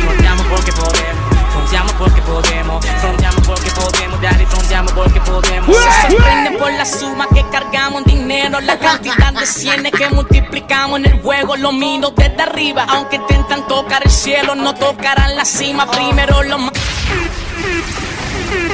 porque 0.49 0.71
podemos. 0.73 1.19
Fronteamos 1.53 1.93
porque 1.93 2.21
podemos, 2.21 2.85
fronteamos 2.85 3.47
porque 3.47 3.71
podemos, 3.71 4.21
dale, 4.21 4.45
fronteamos 4.45 4.91
porque 4.91 5.21
podemos. 5.21 5.77
Se 5.77 6.11
sorprenden 6.11 6.57
por 6.57 6.73
la 6.73 6.83
suma 6.83 7.27
que 7.33 7.45
cargamos 7.49 8.01
en 8.01 8.19
dinero, 8.19 8.59
la 8.59 8.77
cantidad 8.77 9.31
de 9.31 9.45
cienes 9.45 9.93
que 9.93 10.09
multiplicamos 10.09 10.99
en 10.99 11.05
el 11.05 11.21
juego. 11.21 11.55
Lo 11.55 11.71
miro 11.71 12.11
desde 12.11 12.41
arriba, 12.41 12.85
aunque 12.89 13.15
intentan 13.15 13.65
tocar 13.65 14.01
el 14.03 14.11
cielo, 14.11 14.55
no 14.55 14.75
tocarán 14.75 15.37
la 15.37 15.45
cima. 15.45 15.89
Primero 15.89 16.43
los 16.43 16.59
más. 16.59 16.73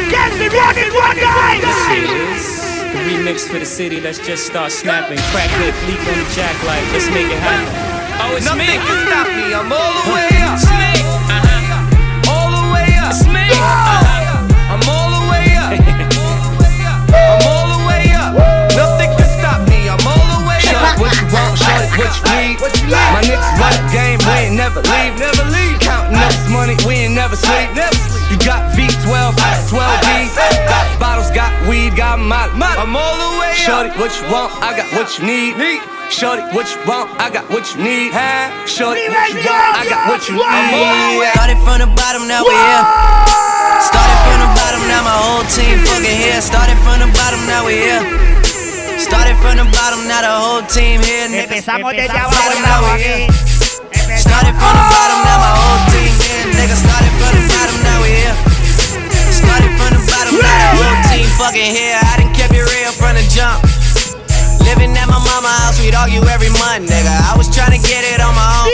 Get 0.09 0.31
the 0.39 0.49
remix 3.03 3.47
for 3.47 3.59
the 3.59 3.65
city, 3.65 3.99
let's 3.99 4.19
just 4.19 4.45
start 4.45 4.71
snapping. 4.71 5.17
Crack 5.31 5.49
hit, 5.59 5.75
leap 5.87 5.99
on 5.99 6.17
the 6.17 6.27
jack 6.35 6.55
like, 6.63 6.83
let's 6.93 7.09
make 7.09 7.27
it 7.27 7.39
happen. 7.39 7.67
Oh, 8.21 8.35
it's 8.37 8.45
Nothing 8.45 8.67
me. 8.67 8.79
can 8.79 8.97
stop 9.07 9.27
me. 9.27 9.53
I'm 9.53 9.71
all 9.71 9.91
the 10.01 10.05
way 10.13 10.31
up. 10.39 10.55
It's 10.55 10.69
me. 10.71 10.91
Uh-huh. 11.27 12.31
All 12.31 12.49
the 12.55 12.63
way 12.71 12.89
up. 12.95 13.11
It's 13.11 13.27
me. 13.27 13.45
Uh-huh. 13.51 14.71
I'm 14.71 14.83
all 14.87 15.09
the 15.11 15.23
way 15.29 15.45
up. 15.59 15.71
I'm 17.11 17.43
all 17.43 17.67
the 17.75 17.81
way 17.85 18.05
up. 18.15 18.31
Nothing 18.73 19.11
can 19.19 19.29
stop 19.39 19.59
me. 19.67 19.91
I'm 19.91 19.99
all 20.07 20.27
the 20.39 20.41
way 20.47 20.63
up. 20.71 20.95
What 20.95 21.11
you 21.19 21.27
want, 21.35 21.59
shorty, 21.59 21.91
what 21.91 22.71
you 22.79 22.87
need. 22.87 23.05
My 23.11 23.21
niggas 23.21 23.51
run 23.59 23.75
game, 23.91 24.19
we 24.23 24.33
ain't 24.47 24.55
never 24.55 24.79
leave. 24.79 25.13
Never 25.19 25.43
leave. 25.51 25.79
Counting 25.83 26.15
up 26.17 26.31
this 26.31 26.47
money, 26.49 26.75
we 26.87 27.05
ain't 27.05 27.15
never 27.15 27.35
sleep. 27.35 27.75
Never 27.75 27.95
sleep. 27.95 28.14
You 28.29 28.37
got 28.41 28.73
V12, 28.73 29.37
I 29.37 29.53
12 29.69 29.85
V. 30.01 30.33
Got 30.65 30.85
bottles, 30.99 31.29
got 31.29 31.53
weed, 31.69 31.93
got 31.95 32.17
my 32.17 32.49
I'm 32.57 32.97
all 32.97 33.15
the 33.21 33.29
way 33.37 33.53
up. 33.53 33.61
Shorty, 33.61 33.93
what 34.01 34.09
you 34.17 34.25
want, 34.33 34.49
I 34.65 34.73
got 34.73 34.89
what 34.97 35.13
you 35.17 35.29
need. 35.29 35.53
Shorty, 36.09 36.41
what 36.53 36.65
you 36.73 36.81
want, 36.89 37.13
I 37.21 37.29
got 37.29 37.45
what 37.53 37.69
you 37.73 37.85
need. 37.85 38.13
Shorty, 38.65 39.05
what 39.13 39.29
you 39.29 39.45
want, 39.45 39.77
I 39.77 39.85
got 39.85 40.09
what 40.09 40.25
you 40.25 40.41
need. 40.41 41.29
Started 41.37 41.59
from 41.61 41.77
the 41.85 41.89
bottom, 41.93 42.25
now 42.25 42.41
we 42.41 42.53
here. 42.53 42.83
Started 43.85 44.17
from 44.25 44.37
the 44.41 44.49
bottom, 44.57 44.81
now 44.89 45.01
my 45.05 45.17
whole 45.21 45.45
team 45.53 45.77
fucking 45.85 46.17
here. 46.17 46.41
Started 46.41 46.77
from 46.81 47.05
the 47.05 47.09
bottom, 47.13 47.41
now 47.45 47.61
we 47.61 47.77
here. 47.77 48.01
Started 48.97 49.37
from 49.37 49.61
the 49.61 49.67
bottom, 49.69 50.01
now 50.09 50.25
the 50.25 50.33
whole 50.33 50.63
team 50.65 50.97
here. 51.01 51.29
Empezamos 51.29 51.93
desde 51.93 52.09
abajo, 52.09 52.33
Started 52.33 52.61
now 52.65 52.81
now 52.81 52.89
we 52.89 52.97
we 52.97 53.05
here. 53.05 54.17
Started 54.17 54.55
from 54.57 54.73
the 54.73 54.85
bottom, 54.89 55.19
now 55.29 55.37
my 55.45 55.51
whole 55.61 55.81
team 55.93 55.94
from 60.35 60.43
the 60.43 60.43
bottom, 60.43 60.43
now 60.43 60.71
the 60.71 60.83
whole 60.83 60.99
team 61.07 61.27
fucking 61.39 61.71
here. 61.71 61.95
I 61.95 62.19
done 62.19 62.33
kept 62.35 62.53
it 62.53 62.63
real 62.63 62.91
from 62.91 63.15
the 63.15 63.23
jump. 63.31 63.63
Living 64.65 64.91
at 64.97 65.07
my 65.07 65.19
mama 65.21 65.51
house, 65.63 65.79
we'd 65.79 65.95
argue 65.95 66.23
every 66.27 66.49
month, 66.49 66.89
nigga. 66.89 67.13
I 67.29 67.37
was 67.37 67.47
trying 67.53 67.71
to 67.71 67.81
get 67.81 68.03
it 68.03 68.19
on 68.19 68.33
my 68.35 68.43
own. 68.43 68.67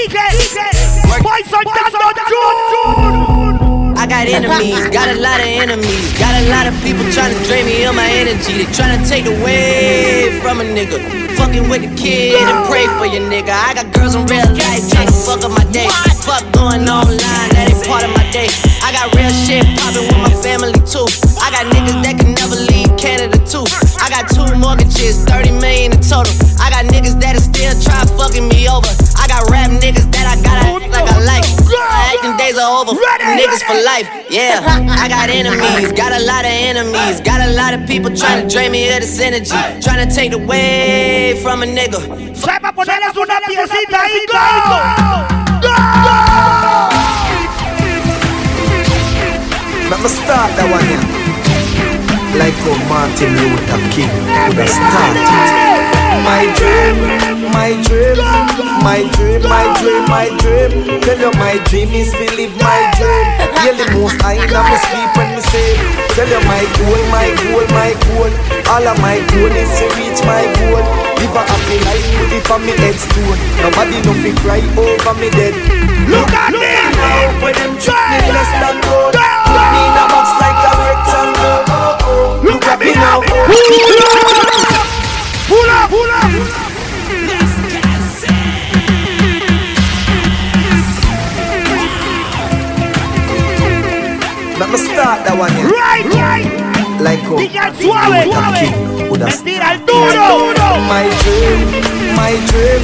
I 3.97 4.07
got 4.07 4.25
enemies, 4.25 4.81
got 4.89 5.09
a 5.13 5.17
lot 5.19 5.39
of 5.39 5.45
enemies, 5.45 6.17
got 6.17 6.33
a 6.41 6.49
lot 6.49 6.65
of 6.65 6.73
people 6.81 7.05
trying 7.11 7.35
to 7.35 7.39
drain 7.45 7.65
me 7.65 7.83
of 7.85 7.93
my 7.93 8.09
energy. 8.09 8.63
They 8.63 8.69
trying 8.73 8.97
to 8.97 9.03
take 9.05 9.25
away 9.27 10.39
from 10.41 10.61
a 10.61 10.65
nigga. 10.65 10.97
Fucking 11.37 11.69
with 11.69 11.81
the 11.85 11.91
kid 11.95 12.41
and 12.41 12.65
pray 12.67 12.87
for 12.97 13.05
your 13.05 13.21
nigga. 13.29 13.53
I 13.53 13.73
got 13.73 13.93
girls 13.93 14.15
in 14.15 14.25
real 14.25 14.45
life 14.57 14.89
trying 14.89 15.07
to 15.07 15.13
fuck 15.13 15.43
up 15.43 15.51
my 15.51 15.65
day. 15.71 15.89
Fuck 16.25 16.43
going 16.53 16.87
online, 16.89 17.49
that 17.53 17.69
ain't 17.69 17.85
part 17.85 18.03
of 18.03 18.11
my 18.15 18.25
day. 18.31 18.49
I 18.81 18.89
got 18.91 19.13
real 19.13 19.29
shit 19.45 19.61
popping 19.77 20.09
with 20.09 20.17
my 20.17 20.33
family 20.41 20.73
too. 20.89 21.05
I 21.37 21.53
got 21.53 21.69
niggas 21.69 22.01
that 22.01 22.17
can 22.17 22.33
never 22.33 22.57
leave 22.57 22.89
Canada 22.97 23.37
too. 23.45 23.61
I 24.01 24.09
got 24.09 24.25
two 24.33 24.49
mortgages, 24.57 25.21
30 25.25 25.51
million 25.61 25.93
in 25.93 26.01
total. 26.01 26.33
I 26.57 26.73
got 26.73 26.89
niggas 26.89 27.21
that'll 27.21 27.41
still 27.41 27.77
try 27.81 28.01
fucking 28.17 28.49
me 28.49 28.65
over. 28.65 28.89
I 29.21 29.29
got 29.29 29.45
rap 29.53 29.69
niggas 29.69 30.09
that 30.17 30.25
I 30.25 30.33
gotta 30.41 30.65
act 30.65 30.89
like 30.89 31.05
I 31.05 31.21
like. 31.21 31.45
My 31.69 32.17
acting 32.17 32.33
days 32.41 32.57
are 32.57 32.73
over. 32.81 32.97
Niggas 32.97 33.61
for 33.63 33.77
life, 33.85 34.09
yeah. 34.29 34.61
I 34.65 35.07
got 35.07 35.29
enemies, 35.29 35.93
got 35.93 36.11
a 36.11 36.19
lot 36.25 36.43
of 36.45 36.51
enemies, 36.51 37.21
got 37.21 37.39
a 37.41 37.51
lot 37.53 37.73
of 37.73 37.87
people 37.87 38.13
trying 38.13 38.43
to 38.43 38.49
drain 38.49 38.71
me 38.71 38.89
of 38.89 38.99
this 39.01 39.19
energy, 39.21 39.55
trying 39.81 40.07
to 40.07 40.13
take 40.13 40.33
away 40.33 41.39
from 41.41 41.63
a 41.63 41.65
nigga. 41.65 41.97
Sepa 42.33 42.73
ponerles 42.73 43.15
una 43.15 43.39
piecita 43.45 44.01
ahí, 44.01 44.25
go! 44.25 44.33
Let 49.91 49.99
me 49.99 50.07
start 50.07 50.49
that 50.55 50.71
one 50.71 50.87
yeah. 50.87 51.03
Like 52.39 52.55
how 52.63 52.79
Martin 52.87 53.35
Luther 53.35 53.81
King 53.91 54.07
would 54.47 54.55
have 54.55 54.71
started. 54.71 55.27
My 56.23 56.47
dream, 56.55 56.95
my 57.51 57.75
dream, 57.83 58.15
my 58.87 59.03
dream, 59.11 59.43
my 59.43 59.67
dream, 59.83 60.03
my 60.07 60.27
dream. 60.39 61.01
Tell 61.01 61.19
you 61.19 61.31
my 61.35 61.59
dream 61.67 61.91
is 61.91 62.09
to 62.13 62.23
live 62.39 62.55
my 62.63 62.79
dream 62.95 63.40
Hear 63.61 63.77
the 63.77 63.85
most 63.93 64.17
I 64.25 64.41
in 64.41 64.49
my 64.49 64.73
sleep 64.89 65.13
when 65.13 65.37
me 65.37 65.41
say 65.53 65.77
Tell 66.17 66.25
you 66.25 66.41
my 66.49 66.65
goal, 66.81 66.97
my 67.13 67.29
goal, 67.45 67.61
my 67.77 67.93
goal. 68.09 68.33
All 68.73 68.81
of 68.89 68.97
my 69.05 69.21
goal 69.29 69.53
is 69.53 69.69
to 69.77 69.85
reach 70.01 70.17
my 70.25 70.49
goal. 70.57 70.81
Live 71.21 71.35
a 71.37 71.41
happy 71.45 71.77
life 71.85 72.01
with 72.17 72.41
it 72.41 72.49
on 72.49 72.65
me 72.65 72.73
headstone. 72.81 73.37
Nobody 73.61 74.01
no 74.01 74.17
fi 74.17 74.33
cry 74.41 74.65
over 74.73 75.13
me 75.21 75.29
dead. 75.29 75.53
Look 76.09 76.33
at 76.33 76.57
me 76.57 76.73
now 76.97 77.37
when 77.37 77.53
them 77.53 77.77
treat 77.77 78.01
me 78.09 78.33
less 78.33 78.49
than 78.49 78.81
gold. 78.81 79.13
Put 79.13 79.67
me 79.69 79.81
in 79.85 79.93
a 79.93 80.05
box 80.09 80.27
like 80.41 80.57
a 80.65 80.71
rectangle. 80.81 81.61
Oh, 81.69 82.01
oh, 82.01 82.41
oh. 82.41 82.41
Look 82.41 82.65
at 82.65 82.81
me 82.81 82.97
now. 82.97 83.21
Pull 85.45 85.69
up, 85.69 85.85
pull 85.93 86.09
up. 86.09 86.70
Let 94.61 94.69
me 94.69 94.77
start 94.77 95.25
that 95.25 95.33
one 95.41 95.49
yeah. 95.57 95.73
Right, 95.73 96.05
right. 96.21 96.45
Like 97.01 97.25
Diga 97.33 97.73
suave, 97.81 98.29
suave. 98.29 98.61
King 98.61 99.09
would 99.09 99.25
have 99.25 99.33
Mentira, 99.41 99.73
el 99.73 99.81
duro. 99.89 100.77
My 100.85 101.09
dream, 101.25 101.65
my 102.13 102.37
dream, 102.45 102.81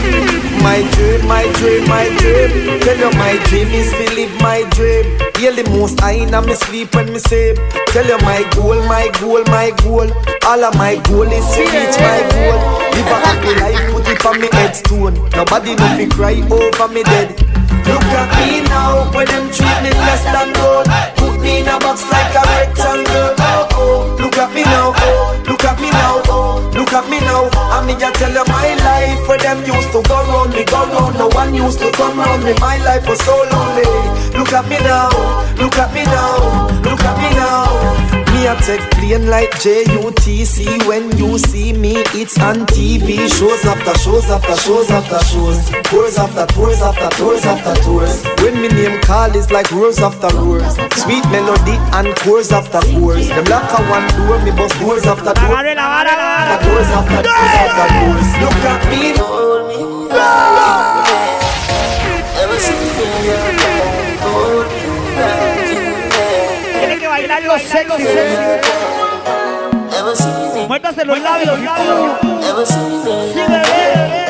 my 0.66 0.82
dream, 0.98 1.22
my 1.30 1.46
dream, 1.62 1.86
my 1.86 2.10
dream. 2.18 2.82
Tell 2.82 2.98
you 2.98 3.14
my 3.14 3.38
dream 3.46 3.70
is 3.78 3.94
to 3.94 4.06
live 4.18 4.34
my 4.42 4.66
dream. 4.74 5.06
Hear 5.38 5.54
the 5.54 5.70
most 5.70 6.02
I 6.02 6.18
in 6.26 6.34
me 6.34 6.58
sleep 6.58 6.98
when 6.98 7.14
me 7.14 7.22
sleep. 7.22 7.62
Tell 7.94 8.10
you 8.10 8.18
my 8.26 8.42
goal, 8.58 8.82
my 8.90 9.14
goal, 9.22 9.46
my 9.54 9.70
goal. 9.86 10.10
All 10.50 10.66
of 10.66 10.74
my 10.82 10.98
goal 11.06 11.30
is 11.30 11.46
to 11.46 11.62
reach 11.62 11.98
my 12.02 12.26
goal. 12.34 12.58
Live 12.90 13.06
a 13.06 13.18
happy 13.22 13.54
life, 13.62 13.78
put 13.94 14.10
it 14.10 14.26
on 14.26 14.42
me 14.42 14.50
headstone. 14.50 15.14
Nobody 15.38 15.78
no 15.78 15.86
me 15.94 16.10
cry 16.10 16.42
over 16.42 16.90
me 16.90 17.06
dead. 17.06 17.38
Look 17.86 18.02
at 18.18 18.34
me 18.42 18.66
now, 18.66 19.14
when 19.14 19.30
them 19.30 19.46
treat 19.54 19.78
me 19.86 19.94
less 19.94 20.26
than 20.26 20.58
gold. 20.58 21.17
Me 21.48 21.64
in 21.64 21.68
a 21.68 21.80
box 21.80 22.04
like 22.12 22.36
a 22.36 22.44
rectangle. 22.44 23.32
Oh, 23.40 23.68
oh. 23.80 24.18
Look 24.20 24.36
at 24.36 24.52
me 24.52 24.64
now, 24.64 24.92
oh. 25.00 25.40
Look 25.48 25.64
at 25.64 25.80
me 25.80 25.90
now. 25.90 26.20
Look 26.76 26.92
at 26.92 27.10
me 27.10 27.20
now. 27.22 27.48
I 27.72 27.86
mean, 27.88 28.04
I 28.04 28.12
tell 28.12 28.36
you 28.36 28.44
my 28.52 28.76
life. 28.76 29.28
Where 29.28 29.38
them 29.38 29.64
used 29.64 29.92
to 29.96 30.02
go 30.04 30.18
round 30.28 30.52
me, 30.52 30.66
go 30.66 30.84
round. 30.92 31.18
No 31.18 31.28
one 31.30 31.56
used 31.56 31.80
to 31.80 31.90
come 31.94 32.20
round 32.20 32.44
me. 32.44 32.54
My 32.60 32.78
life 32.84 33.08
was 33.08 33.20
so 33.24 33.32
lonely. 33.32 33.88
Look 34.38 34.52
at 34.52 34.68
me 34.68 34.78
now, 34.80 35.10
look 35.56 35.78
at 35.78 35.94
me 35.94 36.04
now, 36.04 36.68
look 36.84 37.02
at 37.02 37.18
me 37.18 37.30
now. 37.36 38.07
Me 38.48 38.54
a 38.54 38.62
take 38.62 38.92
plane 38.92 39.28
like 39.28 39.52
JUTC 39.60 40.88
When 40.88 41.12
you 41.18 41.38
see 41.38 41.74
me, 41.74 41.96
it's 42.16 42.40
on 42.40 42.66
TV 42.68 43.28
Shows 43.28 43.66
after 43.66 43.94
shows 44.00 44.30
after 44.30 44.56
shows 44.56 44.90
after 44.90 45.20
shows. 45.26 45.70
Tours 45.92 46.18
after 46.18 46.46
tours 46.54 46.82
after 46.82 47.10
tours 47.18 47.44
after 47.44 47.76
tours. 47.84 48.24
When 48.42 48.62
me 48.62 48.70
name 48.70 49.02
call 49.02 49.36
is 49.36 49.52
like 49.52 49.70
roars 49.72 50.00
after 50.00 50.30
roars 50.38 50.76
Sweet 50.96 51.26
melody 51.26 51.76
and 51.92 52.16
chorus 52.20 52.54
after 52.54 52.80
chorus 52.80 53.28
Them 53.28 53.44
lock 53.52 53.68
a 53.78 53.84
one 53.92 54.08
door, 54.16 54.40
me 54.40 54.52
bust 54.52 54.80
doors 54.80 55.06
after 55.06 55.34
doors. 55.34 55.68
After 55.68 56.70
doors 56.70 56.88
after 56.88 57.24
doors 57.28 57.54
after 57.68 57.88
doors. 58.00 58.28
Look 58.40 58.64
at 58.64 58.82
me. 58.90 59.18
Hold 59.18 59.68
me 59.68 60.08
ah! 60.12 60.97
Tiene 67.38 67.38
que 67.38 67.46
bailar 67.50 67.60
sexy. 67.60 68.04
Ever 69.96 70.16
see 70.16 70.50
me? 70.56 70.66
Muérdase 70.68 71.06
los 71.06 71.20
labios. 71.20 71.60
Ever 72.44 72.66
see 72.66 72.76
me? 72.76 73.34
Sí, 73.34 73.40
bebé. 73.48 74.26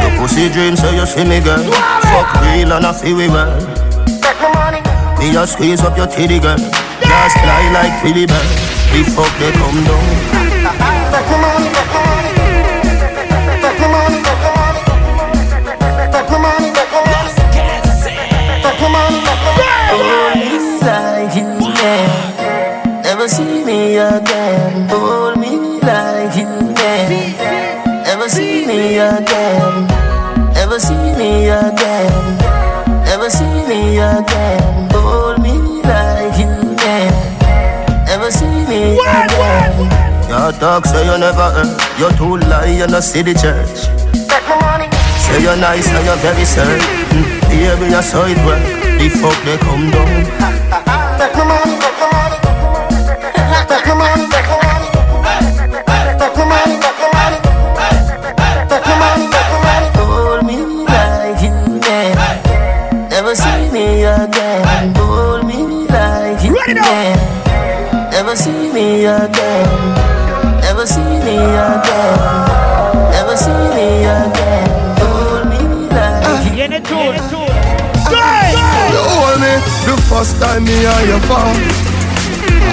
Your 0.00 0.10
pussy 0.20 0.48
dream, 0.48 0.76
so 0.76 0.90
you 0.90 1.06
see 1.06 1.24
me 1.24 1.40
girl. 1.40 1.62
Fuck 1.62 2.42
real 2.42 2.72
and 2.72 2.84
I 2.86 2.92
feel 2.92 3.16
we 3.16 3.28
well. 3.28 3.56
Me 5.18 5.30
just 5.32 5.52
squeeze 5.52 5.82
up 5.82 5.96
your 5.96 6.08
titty 6.08 6.40
girl. 6.40 6.58
Just 6.58 7.38
fly 7.38 7.70
like 7.72 8.02
Willy 8.02 8.26
Bird. 8.26 8.46
We 8.92 9.04
fuck 9.04 9.30
they 9.38 9.52
come 9.52 9.84
down. 9.84 10.04
Me 33.94 34.00
again. 34.00 34.90
Hold 34.90 35.38
me 35.42 35.54
like 35.82 36.34
you 36.38 36.50
can. 36.82 37.14
Never 38.06 38.30
see 38.30 38.46
me 38.66 38.98
again. 38.98 39.74
Your 40.28 40.50
talk 40.58 40.84
say 40.86 41.04
you 41.06 41.16
never 41.18 41.48
heard. 41.54 41.70
You 41.98 42.10
too 42.18 42.36
lie, 42.48 42.74
you 42.78 42.86
no 42.86 43.00
see 43.00 43.22
the 43.22 43.34
church. 43.34 43.86
Say 45.24 45.42
you're 45.42 45.56
nice 45.56 45.88
and 45.88 46.04
you're 46.06 46.16
very 46.26 46.44
certain. 46.44 46.80
Mm, 47.14 47.40
baby, 47.48 47.86
you 47.94 48.02
saw 48.02 48.26
it 48.26 48.38
well. 48.46 48.62
The 48.98 49.08
fuck 49.20 49.38
they 49.46 49.58
come 49.58 49.90
down. 49.90 50.26
Take 51.18 51.36
my 51.38 51.44
money, 51.44 51.78
first 80.24 80.40
time 80.40 80.64
me 80.64 80.72
and 80.72 81.06
you 81.08 81.20
fall. 81.28 81.52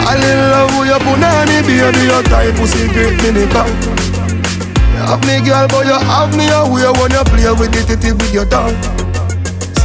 I 0.08 0.16
in 0.16 0.40
love 0.52 0.72
with 0.80 0.88
your 0.88 1.00
punani, 1.04 1.60
baby, 1.68 2.08
your 2.08 2.24
type 2.24 2.56
pussy 2.56 2.88
great 2.96 3.20
mini. 3.22 3.44
You 3.44 5.04
have 5.04 5.22
me 5.28 5.44
girl, 5.44 5.68
but 5.68 5.84
you 5.86 6.00
have 6.00 6.32
me 6.38 6.48
away 6.48 6.88
when 6.96 7.12
you 7.12 7.24
play 7.28 7.52
with 7.52 7.72
the 7.76 7.84
titty 7.84 8.12
with 8.14 8.34
your 8.34 8.46
tongue. 8.46 8.76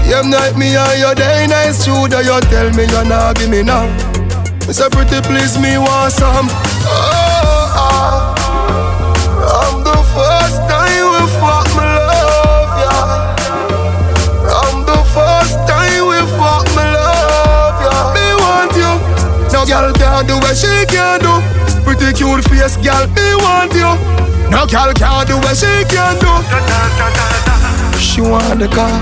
Same 0.06 0.30
night 0.30 0.54
me 0.56 0.76
and 0.76 0.98
you 1.02 1.14
day 1.18 1.46
nice 1.50 1.84
that 1.84 2.22
you 2.22 2.38
tell 2.46 2.70
me 2.78 2.86
you 2.86 3.02
not 3.10 3.34
give 3.36 3.50
me 3.50 3.62
now. 3.62 3.90
Say 4.70 4.88
pretty 4.88 5.20
please 5.26 5.58
me 5.58 5.78
want 5.78 6.12
some. 6.12 6.46
Oh, 6.86 7.15
girl 19.66 19.92
can 19.92 20.26
do 20.26 20.38
what 20.38 20.56
she 20.56 20.70
can 20.86 21.20
do. 21.20 21.34
Pretty 21.82 22.12
cute 22.14 22.44
face 22.46 22.76
girl, 22.78 23.06
me 23.18 23.26
want 23.42 23.74
you. 23.74 23.90
No 24.50 24.64
girl 24.66 24.94
can 24.94 25.26
do 25.26 25.36
what 25.42 25.56
she 25.56 25.66
can 25.90 26.14
do. 26.22 26.32
She 27.98 28.20
want 28.20 28.60
the 28.60 28.68
car. 28.70 28.94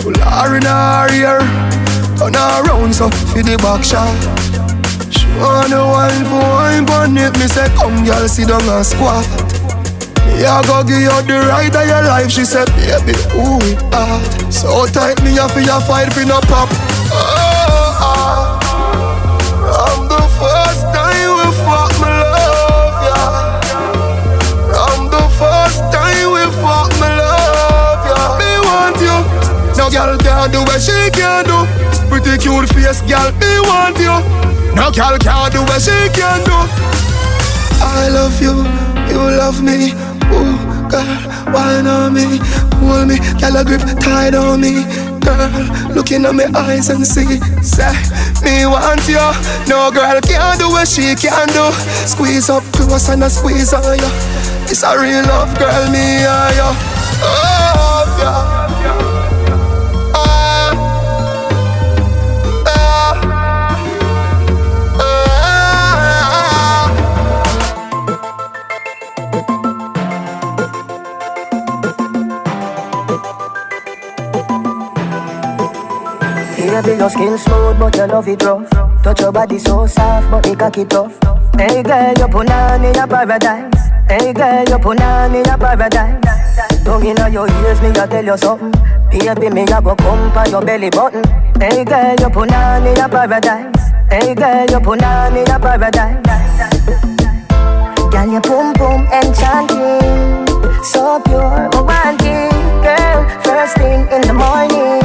Pull 0.00 0.16
her 0.16 0.56
in 0.56 0.64
her 0.64 1.08
ear. 1.12 1.38
Turn 2.16 2.34
her 2.34 2.64
around 2.64 2.94
so 2.94 3.10
for 3.10 3.42
the 3.42 3.56
back 3.60 3.84
shot. 3.84 4.08
She 5.12 5.26
want 5.36 5.70
the 5.70 5.80
wine 5.80 6.24
for 6.32 6.40
wine 6.40 6.88
on 6.90 7.16
it. 7.16 7.36
Me 7.38 7.46
say 7.46 7.68
come 7.76 8.04
girl 8.04 8.26
sit 8.26 8.48
down 8.48 8.64
and 8.64 8.86
squat. 8.86 9.26
Me 10.26 10.44
a 10.44 10.62
go 10.64 10.82
give 10.82 11.04
you 11.04 11.16
the 11.28 11.44
right 11.48 11.74
of 11.74 11.86
your 11.86 12.02
life. 12.08 12.30
She 12.30 12.44
said 12.44 12.68
baby 12.80 13.16
who 13.36 13.60
it 13.68 13.80
hot. 13.92 14.52
So 14.52 14.86
tight 14.86 15.22
me 15.22 15.36
for 15.52 15.60
your 15.60 15.80
fight 15.82 16.12
for 16.12 16.24
no 16.24 16.40
pop. 16.40 16.68
First 25.64 25.80
time 25.92 26.28
we 26.32 26.44
fuck 26.60 26.92
me 27.00 27.08
love 27.08 28.04
ya. 28.04 28.36
Me 28.36 28.50
want 28.68 29.00
you. 29.00 29.16
No 29.78 29.88
girl 29.88 30.16
can 30.18 30.50
do 30.52 30.60
what 30.60 30.80
she 30.80 31.10
can 31.10 31.44
do. 31.48 31.58
Pretty 32.08 32.36
cute 32.36 32.68
face 32.68 33.00
girl, 33.08 33.32
me 33.40 33.52
want 33.68 33.98
you. 33.98 34.16
No 34.76 34.90
girl 34.92 35.16
can 35.18 35.50
do 35.52 35.60
what 35.64 35.80
she 35.80 35.96
can 36.12 36.40
do. 36.44 36.58
I 37.80 38.08
love 38.12 38.36
you, 38.44 38.54
you 39.08 39.20
love 39.40 39.62
me. 39.62 39.92
Ooh, 40.36 40.56
girl, 40.92 41.08
wine 41.52 41.86
on 41.86 42.12
me, 42.12 42.38
hold 42.80 43.08
me, 43.08 43.16
girl, 43.40 43.56
a 43.56 43.64
grip 43.64 43.82
tight 44.00 44.34
on 44.34 44.60
me. 44.60 44.84
Girl, 45.24 45.48
looking 45.94 46.26
at 46.26 46.34
my 46.34 46.44
eyes 46.54 46.90
and 46.90 47.06
see, 47.06 47.40
say, 47.62 47.96
me 48.44 48.66
want 48.66 49.06
you. 49.08 49.24
No 49.68 49.90
girl 49.90 50.20
can 50.20 50.58
do 50.58 50.68
what 50.68 50.88
she 50.88 51.14
can 51.14 51.48
do. 51.48 51.72
Squeeze 52.06 52.50
up 52.50 52.62
close 52.72 53.08
and 53.08 53.24
I 53.24 53.28
squeeze 53.28 53.72
on 53.72 53.98
you. 53.98 54.33
It's 54.66 54.82
a 54.82 54.98
real 54.98 55.22
love, 55.26 55.56
girl, 55.58 55.90
me 55.90 56.24
and 56.24 56.56
you. 56.56 56.70
Love 57.22 58.18
ya. 58.18 58.34
Ah, 60.14 60.72
ah, 62.66 63.74
ah. 64.98 65.14
Baby, 76.56 76.96
your 76.98 77.10
skin 77.10 77.38
smooth, 77.38 77.78
but 77.78 77.94
your 77.96 78.06
love 78.08 78.28
it 78.28 78.42
rough. 78.42 78.68
Touch 79.02 79.20
your 79.20 79.32
body 79.32 79.58
so 79.58 79.86
soft, 79.86 80.30
but 80.30 80.46
it 80.46 80.58
cocky 80.58 80.84
tough. 80.84 81.12
Hey 81.56 81.82
girl, 81.82 82.14
you 82.18 82.28
put 82.28 82.50
on 82.50 82.84
in 82.84 82.96
a 82.98 83.06
paradise. 83.06 83.73
Hey 84.08 84.32
girl, 84.32 84.64
you 84.68 84.78
put 84.78 85.00
on 85.00 85.34
in 85.34 85.48
a 85.48 85.56
paradise. 85.58 86.84
Tongue 86.84 87.06
inna 87.06 87.28
your 87.28 87.48
ears, 87.48 87.80
me 87.80 87.88
a 87.88 88.06
tell 88.06 88.24
you 88.24 88.36
something. 88.36 88.72
Baby, 89.10 89.50
me 89.50 89.62
a 89.62 89.80
go 89.80 89.94
come 89.96 90.30
pa 90.32 90.44
your 90.48 90.62
belly 90.64 90.90
button. 90.90 91.24
Hey 91.60 91.84
girl, 91.84 92.14
you 92.20 92.30
put 92.30 92.52
on 92.52 92.86
in 92.86 92.98
a 92.98 93.08
paradise. 93.08 93.92
Hey 94.10 94.34
girl, 94.34 94.66
you 94.70 94.80
put 94.80 95.02
on 95.02 95.36
in 95.36 95.50
a 95.50 95.58
paradise. 95.58 96.20
Girl, 98.12 98.30
your 98.30 98.40
boom 98.42 98.72
boom 98.74 99.06
enchanting, 99.10 100.46
so 100.84 101.20
pure, 101.24 101.68
romantic, 101.72 102.52
girl. 102.84 103.26
First 103.42 103.76
thing 103.78 104.06
in 104.12 104.22
the 104.22 104.34
morning, 104.34 105.02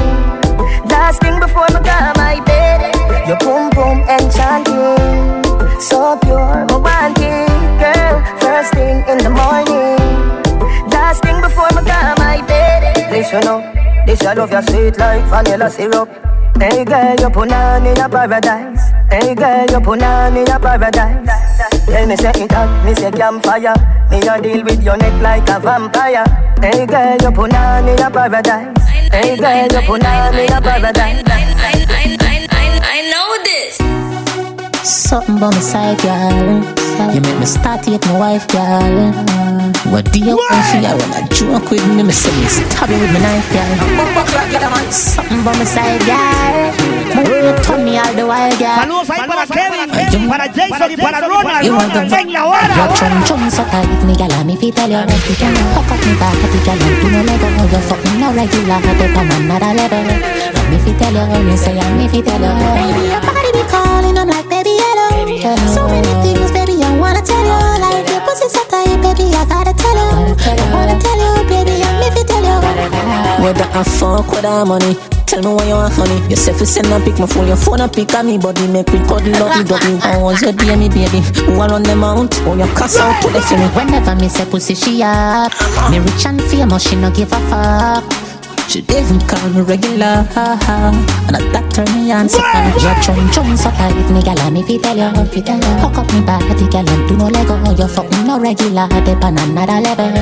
last 0.88 1.22
thing 1.22 1.40
before 1.40 1.66
me 1.74 1.80
go 1.82 1.98
my 2.16 2.40
bed. 2.46 2.94
Your 3.28 3.38
boom 3.40 3.70
boom 3.72 4.00
enchanting, 4.08 5.42
so 5.82 6.18
pure, 6.22 6.29
bed. 13.20 13.34
Listen 13.34 13.48
up, 13.48 14.06
this 14.06 14.26
I 14.26 14.34
love 14.34 14.52
your 14.52 14.62
sweet 14.64 14.98
like 14.98 15.24
vanilla 15.26 15.70
syrup. 15.70 16.10
Hey 16.58 16.84
girl, 16.84 17.16
you 17.20 17.30
put 17.30 17.52
on 17.52 17.86
in 17.86 18.00
a 18.00 18.10
paradise. 18.10 18.92
Hey 19.10 19.36
girl, 19.36 19.66
you 19.70 19.80
put 19.80 20.04
on 20.04 20.38
in 20.38 20.50
a 20.50 20.60
paradise. 20.60 21.30
Tell 21.86 22.08
me 22.08 22.16
say 22.16 22.32
it 22.36 22.52
hot, 22.52 22.86
me 22.86 22.94
say 22.96 23.12
campfire. 23.12 23.76
Me 24.12 24.28
a 24.28 24.42
deal 24.42 24.64
with 24.64 24.84
your 24.84 24.98
neck 24.98 25.22
like 25.22 25.50
a 25.50 25.60
vampire. 25.60 26.26
Hey 26.62 26.86
girl, 26.86 27.18
you 27.22 27.32
put 27.32 27.54
on 27.54 27.88
in 27.88 28.00
a 28.00 28.10
paradise. 28.12 28.90
Hey 29.12 29.38
girl, 29.38 29.68
you 29.68 29.88
put 29.88 30.06
on 30.06 30.36
in 30.36 30.52
a 30.52 30.62
paradise. 30.62 31.24
I 32.82 32.96
know 33.12 33.38
this. 33.44 33.78
Something 34.84 35.40
by 35.40 35.50
my 35.50 35.60
side, 35.60 36.00
girl. 36.02 37.14
You 37.14 37.22
make 37.22 37.40
me 37.40 37.46
start 37.46 37.84
to 37.84 37.92
hate 37.92 38.06
my 38.08 38.20
wife, 38.20 38.48
girl. 38.50 39.59
What 39.88 40.12
do 40.12 40.20
you 40.20 40.36
want 40.36 40.60
for 40.68 40.78
you? 40.84 40.92
When 40.92 41.12
I 41.16 41.24
joke 41.32 41.72
with 41.72 41.88
me, 41.88 42.04
me 42.04 42.12
say 42.12 42.36
me 42.36 42.48
stab 42.52 42.90
you 42.92 43.00
with 43.00 43.14
my 43.16 43.20
knife, 43.24 43.48
girl. 43.48 44.92
Something 44.92 45.44
by 45.44 45.56
my 45.56 45.64
side, 45.64 46.04
girl. 46.04 46.76
You 47.16 47.56
turn 47.64 47.86
me 47.88 47.96
all 47.98 48.12
the 48.14 48.28
while, 48.28 48.52
girl. 48.60 48.76
Saludos 48.76 49.10
ahí 49.10 49.24
para 49.24 49.48
Kevin, 49.48 50.28
para 50.28 50.48
Jason 50.52 50.92
y 50.92 50.98
para 50.98 51.22
Ronald. 51.22 51.64
You 51.64 51.72
want 51.72 51.94
Ronald, 51.96 52.12
them 52.12 52.28
ven 52.28 52.34
la 52.34 52.44
hora. 52.46 52.68
Your 52.76 52.92
chum 52.92 53.24
chum 53.24 53.50
so 53.50 53.64
tight, 53.72 53.88
me 54.04 54.16
gal, 54.16 54.44
me 54.44 54.56
fi 54.58 54.70
tell 54.72 54.90
you 54.92 55.00
what 55.00 55.30
you 55.30 55.36
can. 55.40 55.56
Hook 55.74 55.88
up 55.88 56.00
me 56.04 56.14
back, 56.20 56.36
me 56.36 56.60
gal, 56.68 56.76
do 56.78 57.08
no 57.10 57.24
let 57.24 57.40
go. 57.40 57.48
You 57.72 57.80
fucking 57.88 58.20
no 58.20 58.28
regular, 58.36 58.80
but 58.84 59.00
on 59.16 59.32
another 59.32 59.74
level. 59.80 60.04
Let 60.60 60.68
me 60.70 60.78
fi 60.84 60.92
tell 61.00 61.16
you, 61.16 61.24
me 61.48 61.56
say 61.56 61.80
I 61.80 61.88
me 61.96 62.08
fi 62.12 62.20
tell 62.22 62.42
you. 62.42 62.52
Baby, 62.52 63.16
your 63.16 63.22
body 63.24 63.52
be 63.56 63.64
calling, 63.72 64.18
I'm 64.18 64.28
like 64.28 64.50
baby 64.50 64.76
hello. 64.76 65.24
So 65.72 65.88
many 65.88 66.14
things, 66.20 66.52
baby, 66.52 66.84
I 66.84 66.92
wanna 67.00 67.22
tell 67.24 67.40
you. 67.40 67.80
Like 67.80 68.19
your 68.40 68.50
pussy 68.50 68.58
so 68.58 68.64
tight, 68.68 69.02
baby, 69.02 69.34
I 69.36 69.46
gotta 69.46 69.74
tell 69.74 69.96
you. 69.96 70.36
I 70.40 70.74
wanna 70.74 71.00
tell 71.00 71.18
you, 71.18 71.50
baby, 71.50 71.84
I 71.84 72.00
me 72.00 72.10
fi 72.16 72.24
tell 72.24 72.44
you. 72.44 73.44
Whether 73.44 73.64
I 73.64 73.84
fuck 73.84 74.32
with 74.32 74.46
our 74.46 74.66
money 74.66 74.98
Tell 75.26 75.44
me 75.44 75.54
what 75.54 75.68
you 75.68 75.76
want, 75.76 75.94
honey. 75.94 76.28
You 76.28 76.36
say 76.36 76.54
fi 76.54 76.66
send 76.66 76.88
a 76.88 77.00
pic, 77.00 77.20
my 77.20 77.28
phone, 77.28 77.48
your 77.48 77.56
phone 77.56 77.82
a 77.82 77.88
pic 77.88 78.12
of 78.16 78.26
me 78.26 78.40
body. 78.40 78.68
Make 78.68 78.90
we 78.90 78.98
cuddle 78.98 79.36
up, 79.36 79.58
me 79.58 79.64
doggy. 79.64 79.98
How 79.98 80.24
was 80.24 80.42
your 80.42 80.54
day, 80.54 80.76
me 80.76 80.90
baby? 80.90 81.22
Who 81.46 81.54
a 81.54 81.68
run 81.68 81.84
them 81.84 82.04
out? 82.04 82.34
Oh, 82.48 82.58
you 82.58 82.66
cuss 82.74 82.98
out 82.98 83.22
to 83.22 83.30
the 83.30 83.40
film. 83.42 83.62
Whenever 83.76 84.16
me 84.16 84.28
say 84.28 84.46
pussy, 84.46 84.74
she 84.74 85.04
up. 85.04 85.54
Me 85.92 86.00
rich 86.00 86.26
and 86.26 86.42
famous, 86.42 86.90
she 86.90 86.96
no 86.96 87.12
give 87.12 87.32
a 87.32 87.40
fuck. 87.48 88.29
She 88.70 88.86
even 88.94 89.18
call 89.26 89.50
me 89.50 89.62
regular, 89.66 90.30
and 90.30 91.34
I 91.34 91.42
that 91.58 91.66
turn 91.74 91.90
me 91.98 92.14
on. 92.14 92.30
So 92.30 92.38
Your 92.78 92.94
chum 93.02 93.18
chum 93.34 93.58
so 93.58 93.74
tight, 93.74 93.98
me 94.14 94.22
gal, 94.22 94.38
me 94.52 94.62
fi 94.62 94.78
tell 94.78 94.94
you, 94.94 95.10
fi 95.26 95.42
tell 95.42 95.58
you. 95.58 95.74
Hook 95.82 95.98
up 95.98 96.06
me 96.14 96.22
body, 96.22 96.70
gal, 96.70 96.86
and 96.86 97.10
do 97.10 97.18
no 97.18 97.34
lego. 97.34 97.58
You 97.74 97.88
fucking 97.90 98.28
no 98.30 98.38
regular, 98.40 98.86
dip 99.02 99.26
on 99.26 99.42
another 99.42 99.82
level. 99.82 100.14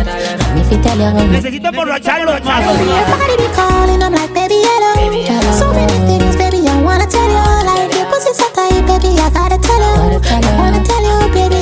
Me 0.55 0.63
fi 0.63 0.79
tell 0.79 0.95
you. 0.95 1.27
Necesito 1.27 1.67
emborracharlos 1.67 2.39
más. 2.47 2.63
Your 2.63 3.03
body 3.11 3.35
be 3.35 3.47
calling, 3.51 4.01
I'm 4.01 4.13
like 4.15 4.31
baby 4.33 4.63
hello. 4.63 5.51
So 5.51 5.67
many 5.75 5.99
things, 6.07 6.37
baby, 6.39 6.63
I 6.71 6.81
wanna 6.81 7.03
tell 7.05 7.27
you. 7.27 7.43
Like 7.67 7.91
your 7.99 8.07
pussy 8.07 8.31
so 8.31 8.47
tight, 8.55 8.79
baby, 8.87 9.19
I 9.19 9.27
gotta 9.27 9.59
tell 9.59 9.75
you. 9.75 10.23
I 10.23 10.39
wanna 10.55 10.79
tell 10.87 11.03
you, 11.03 11.19
baby, 11.35 11.56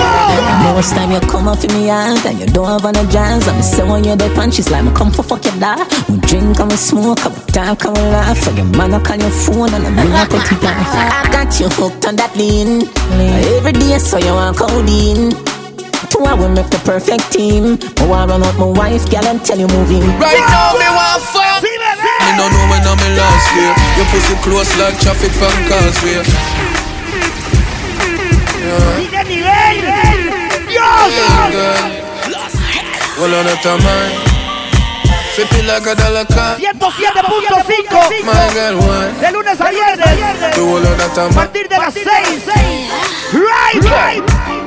I'm 0.00 0.30
me 0.30 0.38
fi 0.38 0.50
tell 0.50 0.62
you. 0.62 0.76
First 0.78 0.94
time 0.94 1.10
you 1.10 1.20
come 1.20 1.48
up 1.48 1.62
in 1.64 1.72
me 1.74 1.86
hand 1.88 2.24
and 2.26 2.38
you 2.38 2.46
don't 2.46 2.68
have 2.68 2.84
any 2.86 3.02
jazz. 3.10 3.46
And 3.48 3.56
me 3.56 3.62
say 3.62 3.84
when 3.88 4.04
you're 4.04 4.16
there 4.16 4.32
punches 4.34 4.70
like 4.70 4.84
me 4.84 4.92
come 4.94 5.10
for 5.10 5.22
fuck 5.22 5.44
your 5.44 5.54
dad. 5.58 5.82
We 6.08 6.18
drink 6.22 6.58
and 6.60 6.70
we 6.70 6.76
smoke, 6.76 7.24
and 7.26 7.34
we 7.34 7.42
talk 7.52 7.84
and 7.84 7.96
we 7.96 8.02
laugh. 8.14 8.38
For 8.38 8.52
your 8.52 8.66
man 8.78 8.94
I 8.94 9.00
call 9.02 9.18
your 9.18 9.30
phone 9.30 9.74
and 9.74 9.86
I 9.86 9.90
bring 9.94 10.12
a 10.14 10.26
cut 10.26 10.46
it 10.52 10.64
off. 10.64 10.94
I 10.94 11.28
got 11.32 11.50
you 11.58 11.68
hooked 11.68 12.06
on 12.06 12.16
that 12.16 12.36
lean. 12.36 12.86
Every 13.58 13.72
day 13.72 13.98
so 13.98 14.18
you 14.18 14.32
want 14.32 14.56
codeine. 14.56 15.34
Two 16.08 16.24
I 16.24 16.32
will 16.32 16.48
make 16.48 16.70
the 16.70 16.78
perfect 16.88 17.32
team. 17.32 17.76
I 17.98 18.06
want 18.06 18.30
run 18.30 18.42
out 18.42 18.56
my 18.56 18.64
wife, 18.64 19.04
girl, 19.10 19.26
and 19.26 19.44
tell 19.44 19.58
you 19.58 19.68
moving. 19.68 20.06
Right 20.16 20.40
now, 20.46 20.72
me 20.78 20.88
want 20.88 21.20
fuck. 21.26 21.60
Me 21.60 22.30
no 22.38 22.48
know 22.48 22.64
when 22.70 22.80
I'm 22.86 22.96
in 23.02 23.12
last 23.18 23.48
year. 23.52 23.72
Your 23.98 24.06
pussy 24.08 24.34
close 24.46 24.72
like 24.78 24.96
traffic 25.02 25.32
from 25.36 25.52
causeway. 25.68 26.22
¡Sigue 28.96 29.24
nivel! 29.24 29.84
Girl. 31.50 32.08
Well, 33.18 33.34
on 33.34 33.46
like 35.66 35.86
a 35.86 35.94
dollar 35.94 36.24
car. 36.26 36.56
107.5 36.56 38.24
My 38.24 38.50
girl, 38.52 38.78
why? 38.78 39.12
De 39.20 39.32
lunes 39.32 39.60
a 39.60 39.70
viernes. 39.70 40.56
A 41.18 41.28
partir 41.34 41.68
de 41.68 41.78
las 41.78 41.94
6. 41.94 42.04
Right, 43.32 43.84
right. 43.84 44.57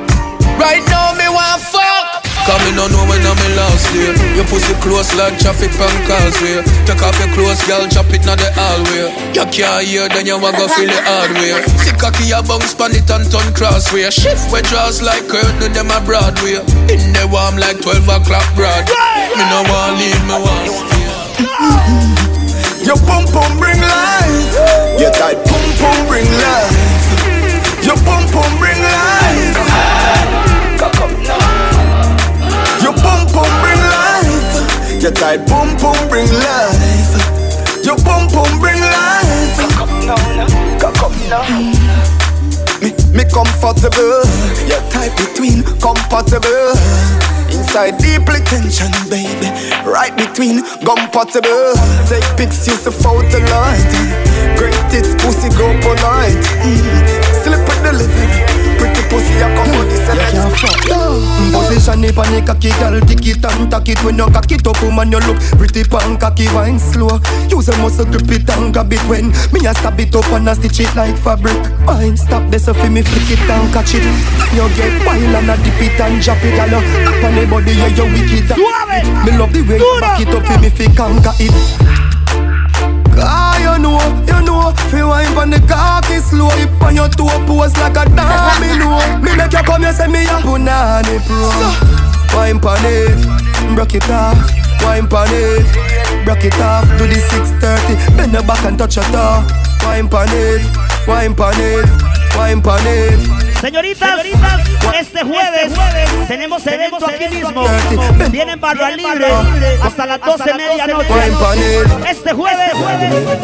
Right 0.58 0.84
now, 0.88 1.14
me 1.14 1.28
want 1.28 1.60
fuck. 1.60 2.22
Come 2.42 2.58
me 2.66 2.74
no 2.74 2.90
know 2.90 3.06
when 3.06 3.22
I'm 3.22 3.38
in 3.38 3.54
last 3.54 3.86
year. 3.94 4.10
Your 4.34 4.42
pussy 4.50 4.74
close 4.82 5.14
like 5.14 5.38
traffic 5.38 5.70
from 5.70 5.94
causeway. 6.10 6.66
Take 6.82 6.98
off 6.98 7.14
your 7.22 7.30
clothes, 7.38 7.62
girl, 7.70 7.86
chop 7.86 8.10
it 8.10 8.26
na 8.26 8.34
the 8.34 8.50
hallway. 8.58 9.14
You 9.30 9.46
can't 9.54 9.86
hear, 9.86 10.10
then 10.10 10.26
you 10.26 10.34
want 10.42 10.58
go 10.58 10.66
feel 10.66 10.90
the 10.90 10.98
hard 11.06 11.30
way. 11.38 11.54
See 11.78 11.94
cocky 11.94 12.34
a 12.34 12.42
bounce 12.42 12.74
pan 12.74 12.98
it 12.98 13.06
and 13.14 13.30
turn 13.30 13.46
crossway. 13.54 14.10
Shift 14.10 14.50
where 14.50 14.66
draws 14.66 14.98
like 15.06 15.22
curtain, 15.30 15.70
them 15.70 15.94
a 15.94 16.02
Broadway. 16.02 16.58
In 16.90 17.14
the 17.14 17.30
warm 17.30 17.62
like 17.62 17.78
12 17.78 18.10
o'clock 18.10 18.48
broad. 18.58 18.90
Me 19.38 19.44
no 19.46 19.62
want 19.70 20.02
leave, 20.02 20.22
me 20.26 20.34
want 20.42 20.66
stay. 20.66 21.06
Your 22.82 22.98
pum 23.06 23.22
pum 23.30 23.54
bring 23.54 23.78
life. 23.78 24.98
Your 24.98 25.14
tight 25.14 25.38
pum 25.46 25.62
pum 25.78 25.94
bring 26.10 26.26
life. 26.26 26.74
Your 27.86 27.94
pum 28.02 28.26
pum 28.34 28.50
bring 28.58 28.82
life. 28.82 29.21
Your 35.02 35.10
tight 35.10 35.38
boom 35.48 35.66
boom 35.82 35.98
bring 36.08 36.30
life. 36.30 37.10
Your 37.82 37.96
boom 38.06 38.30
boom 38.30 38.60
bring 38.60 38.78
life. 38.78 39.58
Me, 42.80 42.94
me 43.10 43.24
comfortable. 43.26 44.22
Your 44.70 44.78
type 44.94 45.10
between 45.18 45.64
compatible. 45.82 46.70
Inside 47.50 47.98
deeply 47.98 48.46
tension, 48.46 48.92
baby. 49.10 49.50
Right 49.84 50.14
between 50.16 50.62
compatible. 50.86 51.74
Take 52.06 52.22
pics, 52.38 52.64
use 52.68 52.84
the 52.84 52.92
photo 52.92 53.38
light. 53.50 53.92
Greatest 54.56 55.18
pussy 55.18 55.48
go 55.58 55.66
polite. 55.82 56.46
Mm. 56.62 57.42
Slip 57.42 57.58
with 57.66 57.82
the 57.82 57.92
living. 57.92 58.61
Pretty 59.12 59.28
pussy, 59.28 59.44
I 59.44 59.52
come 59.52 59.76
on 59.76 59.88
this 59.88 60.00
You 60.08 60.24
can't 60.32 60.56
fuck. 60.56 60.80
Position 61.52 62.04
it 62.04 62.16
on 62.16 62.32
the 62.32 62.40
cocky, 62.40 62.70
girl, 62.80 62.96
tick 63.04 63.26
it 63.28 63.44
and 63.44 63.70
tack 63.70 63.88
it. 63.88 64.00
When 64.04 64.16
you 64.16 64.26
cock 64.32 64.50
it 64.50 64.66
up, 64.66 64.80
woman, 64.80 65.12
you 65.12 65.20
look 65.20 65.38
pretty 65.60 65.84
pan 65.84 66.16
cocky, 66.16 66.48
wine 66.56 66.78
slow. 66.78 67.20
Use 67.48 67.68
a 67.68 67.76
muscle, 67.78 68.06
grip 68.06 68.30
it 68.32 68.48
and 68.48 68.72
grab 68.72 68.92
it 68.92 69.02
when 69.04 69.28
Me 69.52 69.68
a 69.68 69.74
stab 69.74 70.00
it 70.00 70.14
up 70.16 70.24
and 70.32 70.48
a 70.48 70.54
stitch 70.54 70.80
it 70.80 70.94
like 70.96 71.16
fabric. 71.18 71.60
Wine 71.84 72.16
stop 72.16 72.48
this 72.50 72.64
so 72.64 72.72
for 72.72 72.88
me 72.88 73.02
flick 73.02 73.36
it 73.36 73.50
and 73.50 73.68
catch 73.72 73.94
it. 73.94 74.04
You 74.56 74.64
get 74.76 74.94
wild 75.04 75.36
and 75.36 75.50
a 75.52 75.56
dip 75.60 75.80
it 75.82 76.00
and 76.00 76.16
drop 76.22 76.40
it, 76.40 76.56
girl 76.56 76.80
Up 76.80 77.24
on 77.24 77.34
the 77.36 77.44
body, 77.44 77.72
yeah, 77.76 77.92
you 77.92 78.08
wicked. 78.08 78.48
Me 79.28 79.30
love 79.36 79.52
the 79.52 79.60
way 79.68 79.76
you 79.76 80.00
back 80.00 80.20
it 80.20 80.32
up 80.32 80.44
for 80.46 80.56
me 80.56 80.70
fi 80.70 80.88
conquer 80.96 81.32
it. 81.38 81.52
you 81.52 82.01
know, 83.82 83.98
you 84.24 84.40
know. 84.46 84.72
Fi 84.90 85.02
wine 85.04 85.34
pon 85.34 85.50
the 85.50 85.58
cocky 85.66 86.18
slow. 86.22 86.48
Hip 86.56 86.82
on 86.82 86.94
your 86.94 87.08
toe 87.08 87.28
pose 87.46 87.76
like 87.78 87.98
a 87.98 88.04
domino. 88.08 89.02
Me 89.20 89.36
make 89.36 89.52
you 89.52 89.62
come 89.62 89.82
here 89.82 89.92
say 89.92 90.06
me 90.06 90.22
a 90.24 90.38
punani 90.40 91.18
pro 91.26 91.50
Wine 92.32 92.60
pon 92.60 92.78
it, 92.80 93.18
broke 93.74 93.94
it 93.94 94.08
off. 94.08 94.38
Wine 94.82 95.06
pon 95.06 95.28
it, 95.30 95.66
broke 96.24 96.44
it 96.44 96.58
off. 96.60 96.86
Do 96.96 97.06
the 97.06 97.20
630, 97.20 98.16
bend 98.16 98.32
your 98.32 98.42
back 98.42 98.64
and 98.64 98.78
touch 98.78 98.96
your 98.96 99.04
toe. 99.06 99.44
Wine 99.84 100.08
pon 100.08 100.28
it, 100.30 100.62
wine 101.06 101.34
pon 101.34 101.54
it, 101.56 101.84
wine 102.36 102.62
pon 102.62 102.80
it 102.86 103.51
Señoritas, 103.62 104.18
este 104.98 105.22
jueves 105.22 105.72
tenemos 106.26 106.66
evento 106.66 107.06
aquí 107.06 107.28
mismo. 107.28 107.64
Vienen 108.30 108.60
barra 108.60 108.90
libre 108.90 109.28
hasta 109.80 110.04
las 110.04 110.20
12 110.20 110.54
medianoche. 110.54 111.06
Este 112.10 112.32
jueves, 112.32 112.72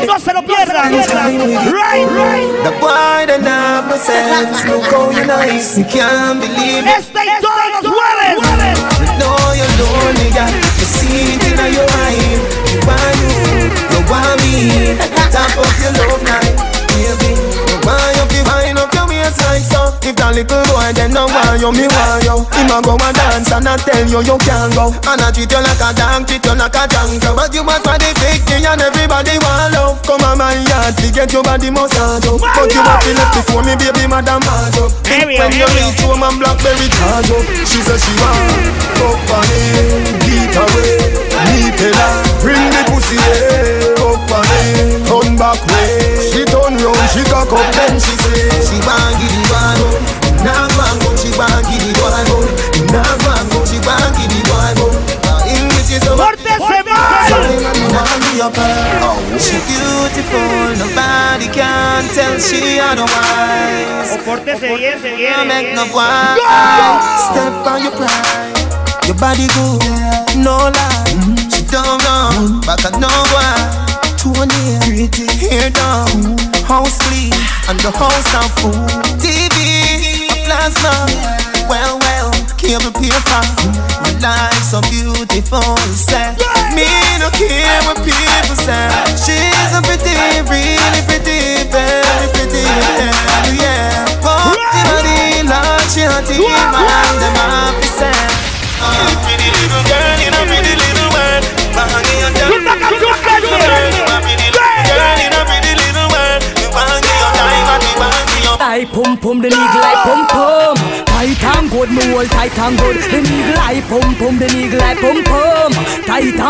no 0.05 0.19
se 0.19 0.33
lo 0.35 0.43
pierdan. 0.43 0.93
Right, 0.93 2.09
right. 2.11 2.51
The 2.65 2.71
boy 2.81 3.27
that 3.29 3.43
have 3.47 3.89
no 3.89 3.97
sense, 3.97 4.67
look 4.67 4.83
how 4.91 5.09
you 5.13 5.25
nice, 5.25 5.79
you 5.79 5.85
can't 5.85 6.41
believe 6.41 6.85
it. 6.85 6.99
Este 6.99 7.21
y 7.25 7.41
todos 7.41 7.71
los 7.75 7.87
jueves. 7.95 8.43
You 8.99 9.07
know 9.21 9.55
you're 9.55 9.71
lonely, 9.79 10.31
girl. 10.33 10.51
You 10.51 10.85
see 10.85 11.35
it 11.35 11.47
in 11.47 11.59
your 11.75 11.87
eye. 11.95 12.43
You 12.67 12.81
want 12.89 13.15
you, 13.23 13.71
you 13.95 14.03
want 14.11 14.35
me. 14.43 14.99
Top 15.31 15.57
of 15.57 15.81
your 15.81 15.93
love 15.93 16.23
night, 16.25 16.59
baby. 16.89 17.39
You 17.71 17.79
want 17.87 18.17
you, 18.17 18.25
you 18.37 18.43
wind 18.43 18.79
up 18.81 18.93
your 18.93 19.08
waist 19.29 19.41
like 19.45 19.65
so. 19.65 19.93
If 20.01 20.17
that 20.17 20.33
little 20.33 20.65
boy 20.73 20.89
then 20.97 21.13
no 21.13 21.29
want 21.29 21.61
you, 21.61 21.71
me 21.73 21.85
want 21.93 22.25
you. 22.25 22.37
Him 22.57 22.73
a 22.73 22.79
go 22.81 22.97
and 22.97 23.17
dance 23.17 23.53
and 23.53 23.69
I 23.69 23.77
tell 23.77 24.09
you 24.09 24.21
you 24.25 24.37
can't 24.41 24.73
go. 24.73 24.89
And 24.89 25.21
I 25.21 25.29
treat 25.31 25.53
you 25.53 25.61
like 25.61 25.83
a 25.85 25.91
dog, 25.93 26.25
treat 26.25 26.45
you 26.45 26.57
like 26.57 26.73
a 26.73 26.85
jungle. 26.89 27.35
But 27.37 27.53
you 27.53 27.65
want 27.65 27.85
for 27.85 27.97
the 28.01 28.11
picture 28.17 28.61
and 28.65 28.81
everybody 28.81 29.37
want 29.45 29.77
love. 29.77 30.01
Come 30.09 30.25
on 30.25 30.39
my 30.41 30.57
yard, 30.57 30.97
to 30.97 31.07
get 31.13 31.33
your 31.33 31.45
body 31.45 31.69
massage 31.69 32.25
up. 32.25 32.41
But 32.41 32.73
you 32.73 32.81
want 32.81 33.05
to 33.05 33.11
left 33.13 33.33
before 33.37 33.63
me, 33.65 33.77
baby, 33.77 34.09
madam 34.09 34.41
march 34.49 34.81
up. 34.81 34.93
When 35.05 35.53
you 35.53 35.69
reach 35.77 36.01
home 36.01 36.25
and 36.25 36.37
blackberry 36.41 36.89
charge 36.89 37.31
up. 37.33 37.45
She 37.69 37.85
says 37.85 38.01
she 38.01 38.13
want 38.17 38.89
up 38.99 39.31
on 39.31 39.47
it, 39.53 40.19
beat 40.25 40.57
away, 40.57 40.99
me 41.47 41.71
tell 41.77 41.95
her, 41.95 42.15
bring 42.43 42.65
the 42.73 42.83
pussy 42.91 43.15
here, 43.15 43.95
up 43.95 44.27
on 44.33 44.43
it, 44.43 45.07
turn 45.07 45.37
back 45.37 45.61
she 47.13 47.25
cock 47.31 47.53
up, 47.53 47.65
then 47.75 47.97
she 47.99 48.15
say 48.21 48.49
she 48.65 48.77
want 48.85 49.17
give 49.21 49.33
it 49.33 49.49
one 49.51 49.77
go. 49.81 49.89
Nah 50.45 50.69
want 50.77 50.97
go, 51.03 51.11
she 51.17 51.31
want 51.37 51.65
give 51.67 51.83
it 51.83 51.99
one 51.99 52.25
go. 52.29 52.39
Nah 52.93 53.25
want 53.25 53.47
go, 53.53 53.65
she 53.65 53.79
want 53.83 54.13
give 54.17 54.33
it 54.33 54.47
one 54.53 54.75
go. 54.77 54.87
English 55.49 55.97
is 55.97 56.05
a 56.05 56.15
She 59.39 59.57
beautiful, 59.65 60.77
nobody 60.77 61.49
can 61.49 62.05
tell 62.15 62.39
she 62.39 62.79
otherwise. 62.81 64.19
Pórtese 64.25 64.75
bien, 64.77 65.01
se 65.01 65.17
You 65.17 65.45
make 65.47 65.75
no 65.75 65.85
boy 65.87 66.05
Step 67.31 67.67
on 67.67 67.83
your 67.83 67.93
pride 67.93 68.59
Your 69.07 69.17
body 69.17 69.47
good, 69.55 69.83
no 70.37 70.57
lie 70.69 71.49
She 71.51 71.63
don't 71.65 72.03
know, 72.05 72.61
back 72.67 72.85
at 72.85 72.99
no 73.01 73.09
boy 73.33 73.89
Tony, 74.19 74.79
pretty 74.85 75.27
hair 75.39 75.71
down 75.71 76.58
House 76.69 77.01
clean, 77.09 77.33
and 77.73 77.81
the 77.81 77.89
house 77.97 78.29
of 78.37 78.45
food. 78.61 78.77
TV, 79.17 80.29
a 80.29 80.37
plasma 80.45 80.93
Well, 81.65 81.97
well, 81.97 82.29
cable 82.61 82.93
paper. 82.93 83.41
My 84.05 84.13
life 84.21 84.61
so 84.69 84.85
beautiful, 84.93 85.65
say 85.97 86.37
Me 86.77 86.85
no 87.17 87.33
care 87.33 87.81
what 87.89 87.97
people 88.05 88.57
say. 88.61 88.85
She's 89.17 89.73
a 89.73 89.81
pretty, 89.81 90.13
really 90.45 91.01
pretty, 91.09 91.65
very 91.73 92.29
pretty, 92.37 92.61
yeah, 92.61 93.49
yeah 93.57 94.29
Oh, 94.29 94.53
the 94.53 94.81
body, 94.93 95.49
Lord, 95.49 95.89
she 95.89 96.05
hot 96.05 96.29
in 96.29 96.37
my 96.37 96.85
them 97.17 97.37
happy 97.49 97.89
say. 97.97 98.13
Pretty 99.25 99.49
little 99.57 99.85
girl 99.89 100.21
in 100.21 100.37
a 100.37 100.43
pretty 100.45 100.77
little 100.77 101.09
world. 101.17 101.45
Banging 101.73 102.29
on 102.29 102.33
down, 102.37 103.08
banging 108.85 108.97
on 108.97 109.19
I 109.19 109.19
pum 109.19 109.19
pum 109.19 109.41
the 109.41 109.49
eagle 109.49 109.59
I 109.59 109.95
pum 110.05 110.27
pum 110.29 110.77
Tight 111.07 111.45
and 111.45 111.71
good 111.71 111.91
me 111.91 112.13
hold 112.13 112.31
tight 112.31 112.59
and 112.59 112.79
good 112.79 112.97
The 112.97 113.19
eagle 113.19 113.59
I 113.59 113.81
pum 113.89 114.15
pum 114.15 114.39
the 114.39 114.47
eagle 114.47 114.81
I 114.81 114.95
pum 114.95 115.25
pum 115.25 115.73
Tight 116.07 116.41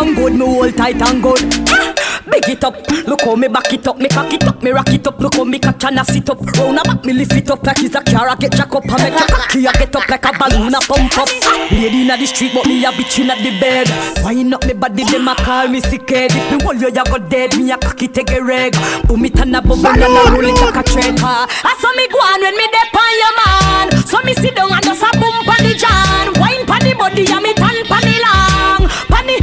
and 1.00 1.22
good 1.22 1.40
me 1.42 1.97
Big 2.30 2.48
it 2.48 2.64
up, 2.64 2.74
look 3.06 3.22
how 3.22 3.34
me 3.34 3.48
back 3.48 3.72
it 3.72 3.86
up, 3.86 3.98
me 3.98 4.08
cock 4.08 4.32
it 4.32 4.44
up, 4.44 4.62
me 4.62 4.70
rock 4.70 4.92
it 4.92 5.06
up, 5.06 5.18
look 5.18 5.34
how 5.34 5.44
me 5.44 5.58
catch 5.58 5.84
and 5.84 5.98
I 5.98 6.02
sit 6.02 6.28
up. 6.30 6.40
Round 6.40 6.78
about 6.78 7.04
me 7.04 7.12
lift 7.12 7.32
it 7.32 7.50
up 7.50 7.62
like 7.64 7.82
it's 7.82 7.94
a 7.94 8.02
car, 8.02 8.28
I 8.28 8.34
get 8.36 8.52
jack 8.52 8.74
up 8.74 8.84
and 8.84 9.02
make 9.02 9.18
your 9.18 9.28
cocky, 9.28 9.66
I 9.66 9.72
get 9.72 9.96
up 9.96 10.08
like 10.08 10.24
a 10.24 10.32
balloon, 10.38 10.74
I 10.74 10.80
pump 10.80 11.18
up. 11.18 11.28
lady 11.70 12.02
inna 12.02 12.16
the 12.16 12.26
street, 12.26 12.52
but 12.54 12.66
me 12.66 12.84
a 12.84 12.90
bitch 12.90 13.18
inna 13.20 13.34
the 13.36 13.58
bed. 13.60 13.88
Wine 14.24 14.52
up 14.52 14.64
me 14.64 14.74
body, 14.74 15.04
them 15.04 15.28
a 15.28 15.34
call 15.34 15.68
me 15.68 15.80
sick 15.80 16.08
head. 16.10 16.30
If 16.32 16.52
me 16.52 16.62
hold 16.64 16.80
you, 16.80 16.88
you 16.88 17.04
go 17.04 17.18
dead. 17.18 17.56
Me 17.56 17.70
a 17.70 17.78
cocky 17.78 18.08
take 18.08 18.30
a 18.30 18.42
reg. 18.42 18.74
Boom 19.06 19.24
it 19.24 19.38
and 19.38 19.56
a 19.56 19.60
bubble 19.62 19.86
and 19.86 20.02
a 20.02 20.30
roll 20.32 20.44
it 20.44 20.58
like 20.60 20.76
a 20.76 20.82
tread. 20.82 21.18
I 21.20 21.72
saw 21.80 21.92
me 21.96 22.08
go 22.08 22.18
on 22.18 22.40
when 22.40 22.56
me 22.56 22.66
dep 22.72 22.94
on 22.94 23.12
your 23.20 23.34
man. 23.38 23.86
So 24.06 24.20
me 24.22 24.34
sit 24.34 24.54
down 24.56 24.72
and 24.72 24.84
just 24.84 25.02
a 25.02 25.10
boom 25.18 25.36
pon 25.44 25.60
the 25.64 25.74
jam. 25.74 26.32
Wine 26.40 26.66
pon 26.66 26.80
the 26.80 26.94
body 26.94 27.24
and 27.28 27.42
me 27.42 27.52
tan 27.54 27.78
pon 27.86 28.02
the 28.02 28.16
long. 28.24 28.88
Pon 29.08 29.24
the, 29.26 29.36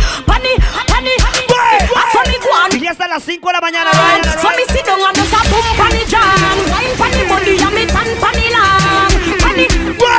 go 2.96 3.04
on. 3.04 3.06
Y 3.06 3.06
ya 3.06 3.06
está 3.06 3.06
a 3.06 3.08
las 3.08 3.24
5 3.24 3.48
de 3.48 3.54
la 3.54 3.62
mañana? 3.62 3.92
So 4.42 4.50
me 4.50 4.64
sit 4.74 4.86
down 4.86 5.00
and 5.02 5.16
just 5.16 5.34
a 5.34 5.38
boom 5.50 5.64
jam. 6.08 6.58
Wine 7.00 7.12
the 7.12 7.26
body 7.28 7.58
and 7.62 7.74
me 7.76 7.86
long. 8.52 9.12
Pon 9.40 9.56
the, 9.56 9.66
pon 9.98 10.16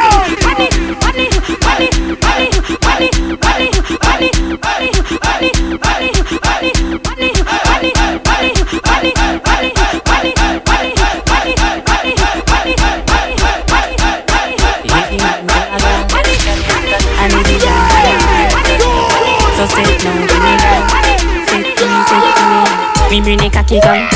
bring 23.27 23.43
the 23.43 23.51
cocky 23.51 23.81
gun. 23.83 24.07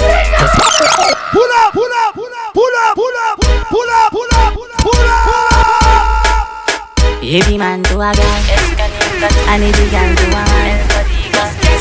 Pull 1.35 1.51
up, 1.59 1.74
pull 1.74 1.82
up, 1.82 2.15
pull 2.15 2.31
up, 2.31 2.55
pull 2.55 2.77
up, 2.78 2.95
pull 2.95 3.11
up, 3.19 3.35
pull 3.66 3.91
up, 3.91 4.07
pull 4.15 4.31
up, 4.39 4.55
pull 4.55 5.03
up. 5.11 5.27
Every 7.19 7.59
man 7.59 7.82
to 7.91 7.99
a 7.99 8.15
girl. 8.15 8.39
I 9.51 9.59
need 9.59 9.74
the 9.74 9.91
girl 9.91 10.15
to 10.15 10.27
a 10.31 10.47
man. 10.47 10.78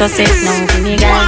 So 0.02 0.10
say 0.10 0.26
it 0.26 0.42
now, 0.42 0.58
give 0.74 0.82
me 0.82 0.98
girl. 0.98 1.22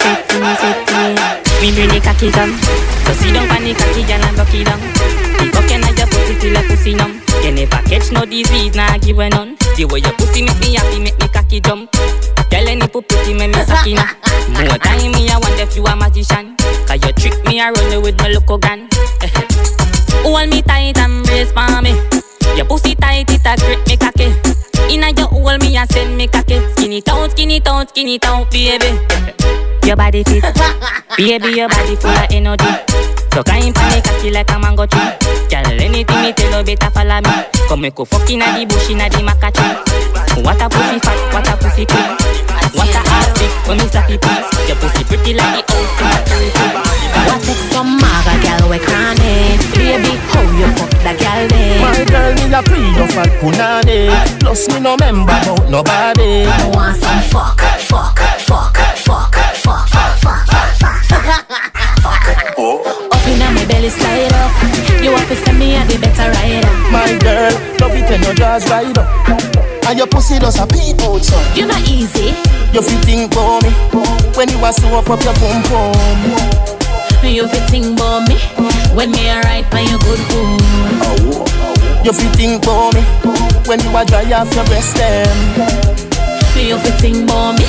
Say 0.00 0.16
it 0.16 0.24
to 0.32 0.40
me, 0.40 0.48
say 0.56 0.72
it 0.72 0.80
to 0.88 0.96
me. 0.96 1.12
Me 1.60 1.68
bring 1.76 1.92
the 1.92 2.00
cocky 2.00 2.32
gun. 2.32 2.56
So 3.04 3.12
sit 3.12 3.36
down 3.36 3.44
on 3.52 3.68
the 3.68 3.76
cocky 3.76 4.00
girl 4.08 4.24
and 4.24 4.36
bucky 4.40 4.64
down. 4.64 4.80
The 4.80 5.44
cocky 5.52 5.76
na 5.76 5.92
your 5.92 6.08
pussy 6.08 6.40
till 6.40 6.56
your 6.56 6.64
pussy 6.72 6.96
numb. 6.96 7.20
You 7.44 7.52
never 7.52 7.84
catch 7.84 8.08
no 8.16 8.24
disease, 8.24 8.74
nah 8.74 8.96
give 8.96 9.18
a 9.18 9.28
none. 9.28 9.60
The 9.76 9.84
way 9.84 10.00
your 10.00 10.16
pussy 10.16 10.40
make 10.40 10.56
me 10.60 10.72
happy, 10.72 11.04
make 11.04 11.18
me 11.20 11.28
cocky 11.28 11.60
jump. 11.60 11.92
Tell 12.50 12.68
any 12.68 12.86
pretty, 12.88 13.34
make 13.34 13.54
me 13.54 13.62
sakina. 13.64 14.04
More 14.50 14.78
time 14.78 15.12
me, 15.12 15.28
I 15.28 15.38
wonder 15.38 15.62
if 15.62 15.76
you 15.76 15.84
a 15.86 15.96
magician. 15.96 16.56
Cause 16.86 17.02
you 17.04 17.12
trick 17.12 17.44
me, 17.44 17.60
I 17.60 17.70
run 17.70 17.90
you 17.92 18.00
with 18.00 18.18
my 18.18 18.28
local 18.28 18.58
gun. 18.58 18.88
Eh. 19.22 19.28
Hold 20.22 20.48
me 20.50 20.62
tight 20.62 20.98
and 20.98 21.24
brace 21.24 21.52
for 21.52 21.82
me. 21.82 21.92
Your 22.56 22.66
pussy 22.66 22.94
tight, 22.94 23.30
it 23.30 23.42
a 23.44 23.56
grip 23.56 23.86
me 23.86 23.96
cocky. 23.96 24.32
Inna 24.92 25.10
your 25.16 25.28
hole, 25.28 25.58
me 25.58 25.76
a 25.76 25.86
send 25.86 26.16
me 26.16 26.28
cocky. 26.28 26.60
Skin 26.72 26.92
it 26.92 27.08
out, 27.08 27.30
skin 27.32 27.50
it 27.50 27.66
out, 27.66 27.88
skin 27.90 28.08
it 28.08 28.24
out, 28.24 28.50
baby. 28.50 28.98
Your 29.86 29.96
body 29.96 30.24
fit, 30.24 30.44
baby, 31.16 31.48
your 31.56 31.68
body 31.68 31.96
full 31.96 32.10
of 32.10 32.26
energy. 32.30 33.23
So 33.34 33.42
kind 33.42 33.74
pan 33.74 33.90
the 33.90 33.98
cocky 34.00 34.30
like 34.30 34.50
a 34.50 34.58
mango 34.62 34.86
tree. 34.86 35.10
Girl, 35.50 35.66
anything 35.66 36.22
me 36.22 36.30
tell 36.32 36.54
you 36.54 36.64
better 36.64 36.90
follow 36.94 37.18
me. 37.18 37.34
Come 37.66 37.80
make 37.82 37.98
you 37.98 38.04
fuck 38.04 38.30
inna 38.30 38.46
the 38.54 38.62
bush 38.64 38.90
inna 38.90 39.10
the 39.10 39.26
maca 39.26 39.50
tree. 39.50 39.74
What 40.38 40.62
a 40.62 40.70
pussy 40.70 41.02
fat, 41.02 41.18
what 41.34 41.48
a 41.50 41.58
pussy 41.58 41.84
clean. 41.84 42.14
What 42.78 42.94
a 42.94 43.02
ass 43.02 43.34
big 43.34 43.50
when 43.66 43.78
me 43.82 43.90
slap 43.90 44.06
it 44.06 44.22
please. 44.22 44.46
Your 44.70 44.78
pussy 44.78 45.02
pretty 45.02 45.34
like 45.34 45.66
the 45.66 45.74
house 45.74 45.98
in 45.98 46.14
a 46.14 46.18
turkey. 46.22 46.94
What 47.26 47.42
take 47.42 47.64
some 47.74 47.98
maga 47.98 48.34
girl 48.42 48.70
we 48.70 48.78
cranny 48.78 49.58
Baby, 49.74 50.14
how 50.30 50.42
you 50.54 50.68
fuck 50.78 50.90
that 51.02 51.18
girl 51.18 51.42
there? 51.50 51.80
My 51.82 52.04
girl, 52.06 52.30
me 52.38 52.46
a 52.54 52.62
pre 52.62 52.78
no 52.94 53.06
fat 53.10 53.30
punani 53.40 54.10
Plus 54.40 54.68
me 54.68 54.78
no 54.80 54.96
member 54.96 55.32
about 55.32 55.70
nobody 55.70 56.46
I 56.46 56.70
want 56.74 56.96
some 56.98 57.22
fuck, 57.30 57.60
fuck, 57.82 58.18
fuck, 58.18 58.23
Your 70.44 70.52
a 70.60 70.66
peep 70.66 71.00
out 71.00 71.24
so 71.24 71.40
You 71.54 71.64
not 71.64 71.80
easy. 71.88 72.36
You 72.74 72.82
fi 72.82 72.96
think 73.08 73.32
for 73.32 73.62
me. 73.64 73.70
When 74.36 74.50
you 74.50 74.62
a 74.62 74.74
sew 74.74 74.98
up 74.98 75.08
up 75.08 75.24
your 75.24 75.32
pum 75.40 75.62
pum 75.62 75.96
You 77.24 77.48
fi 77.48 77.60
think 77.72 77.98
about 77.98 78.28
me. 78.28 78.36
When 78.94 79.10
me 79.10 79.26
a 79.30 79.40
ride 79.40 79.70
by 79.70 79.80
your 79.80 79.98
good 80.00 80.20
home. 80.28 82.04
You 82.04 82.12
fi 82.12 82.28
think 82.36 82.62
for 82.62 82.92
me. 82.92 83.00
When 83.64 83.80
you 83.80 83.96
a 83.96 84.04
dry 84.04 84.30
off 84.34 84.54
your 84.54 84.66
breast 84.66 84.94
me 86.54 86.68
you 86.68 86.78
fit 86.78 86.94
think 87.00 87.24
about 87.24 87.58
me 87.58 87.66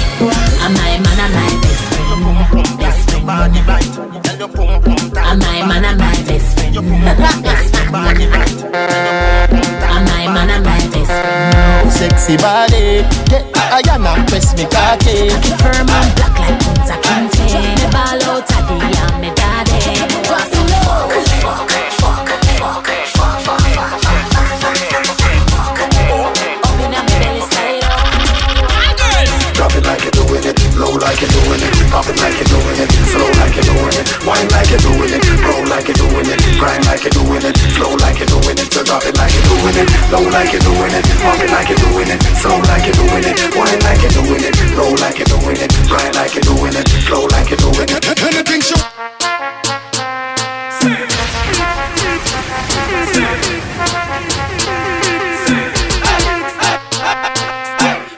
And 0.63 0.73
my 0.73 0.97
man 1.03 1.19
I'm 1.19 1.31
my 1.33 1.49
best 1.61 1.83
friend? 1.91 2.79
Best 2.79 3.09
friend. 3.09 3.25
Body 3.25 3.61
right 3.67 4.23
Tell 4.23 4.37
your 4.37 4.49
my 4.49 5.65
man 5.67 5.85
I'm 5.85 5.97
my 5.97 6.13
best 6.27 6.59
friend? 6.59 6.75
Best 7.43 7.75
friend, 7.75 7.91
pum 7.91 7.91
tight 7.91 7.91
Body 7.91 8.25
right. 8.27 9.85
My 10.05 10.27
man 10.33 10.49
I'm 10.49 10.63
my 10.63 10.77
best 10.93 11.09
friend? 11.09 11.91
Sexy 11.91 12.37
body. 12.37 13.05
Yeah. 13.31 13.45
I 13.55 13.81
am 13.89 14.05
and 14.05 14.27
press 14.27 14.55
me 14.57 14.65
cocky. 14.65 15.29
Cocky 15.29 15.51
firm 15.61 15.89
and 15.89 16.15
black 16.15 16.39
like 16.39 16.59
Kunta 16.59 16.95
Kinte 17.01 17.45
Me 17.77 17.85
ball 17.91 18.21
out 18.29 18.43
of 18.43 18.67
the 18.67 18.75
and 18.75 19.21
me 19.21 19.29
daddy. 19.33 19.79
Fuck, 20.25 21.69
fuck. 21.69 21.84
Like 31.15 31.31
you're 31.31 31.47
doing 31.47 31.63
it, 31.63 31.71
pop 31.87 32.07
it 32.11 32.19
like 32.19 32.35
you're 32.35 32.51
doing 32.51 32.75
it, 32.75 32.91
slow 33.07 33.31
like 33.39 33.55
you're 33.55 33.63
doing 33.71 33.95
it, 33.95 34.03
wine 34.27 34.51
like 34.51 34.67
you're 34.67 34.83
doing 34.83 35.15
it, 35.15 35.23
roll 35.47 35.63
like 35.71 35.87
you're 35.87 35.95
doing 35.95 36.27
it, 36.27 36.39
grind 36.59 36.83
like 36.91 37.07
you're 37.07 37.15
doing 37.15 37.39
it, 37.39 37.55
flow 37.71 37.95
like 38.03 38.19
you're 38.19 38.27
doing 38.27 38.59
it, 38.59 38.67
so 38.67 38.83
drop 38.83 38.99
it 39.07 39.15
like 39.15 39.31
you're 39.31 39.47
doing 39.47 39.79
it, 39.79 39.87
low 40.11 40.27
like 40.27 40.51
you're 40.51 40.59
doing 40.59 40.91
it, 40.91 41.07
pop 41.23 41.39
it 41.39 41.47
like 41.55 41.71
you're 41.71 41.79
doing 41.87 42.11
it, 42.11 42.19
slow 42.35 42.59
like 42.67 42.83
you're 42.83 42.99
doing 42.99 43.23
it, 43.31 43.35
wine 43.55 43.79
like 43.87 44.03
you're 44.03 44.11
doing 44.11 44.43
it, 44.43 44.55
roll 44.75 44.91
like 44.99 45.15
you're 45.15 45.31
doing 45.31 45.55
it, 45.55 45.71
grind 45.87 46.15
like 46.19 46.35
you're 46.35 46.43
doing 46.43 46.75
it, 46.75 46.83
flow 47.07 47.23
like 47.31 47.47
you're 47.47 47.63
doing 47.63 47.87
it. 47.87 48.03
Anything 48.19 48.59
so. 48.59 48.75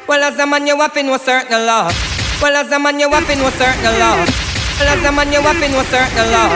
Well, 0.10 0.24
as 0.24 0.40
a 0.40 0.48
man, 0.48 0.66
you 0.66 0.80
have 0.82 0.94
to 0.94 1.04
know 1.04 1.18
certain 1.18 1.62
law. 1.68 2.17
Well, 2.38 2.54
as 2.54 2.70
a 2.70 2.78
man, 2.78 3.00
you 3.00 3.10
have 3.10 3.26
know 3.26 3.50
certain 3.58 3.98
law. 3.98 4.14
Well, 4.78 4.90
as 4.94 5.02
a 5.02 5.10
man, 5.10 5.34
you 5.34 5.42
have 5.42 5.58
know 5.58 5.82
certain 5.90 6.30
law. 6.30 6.54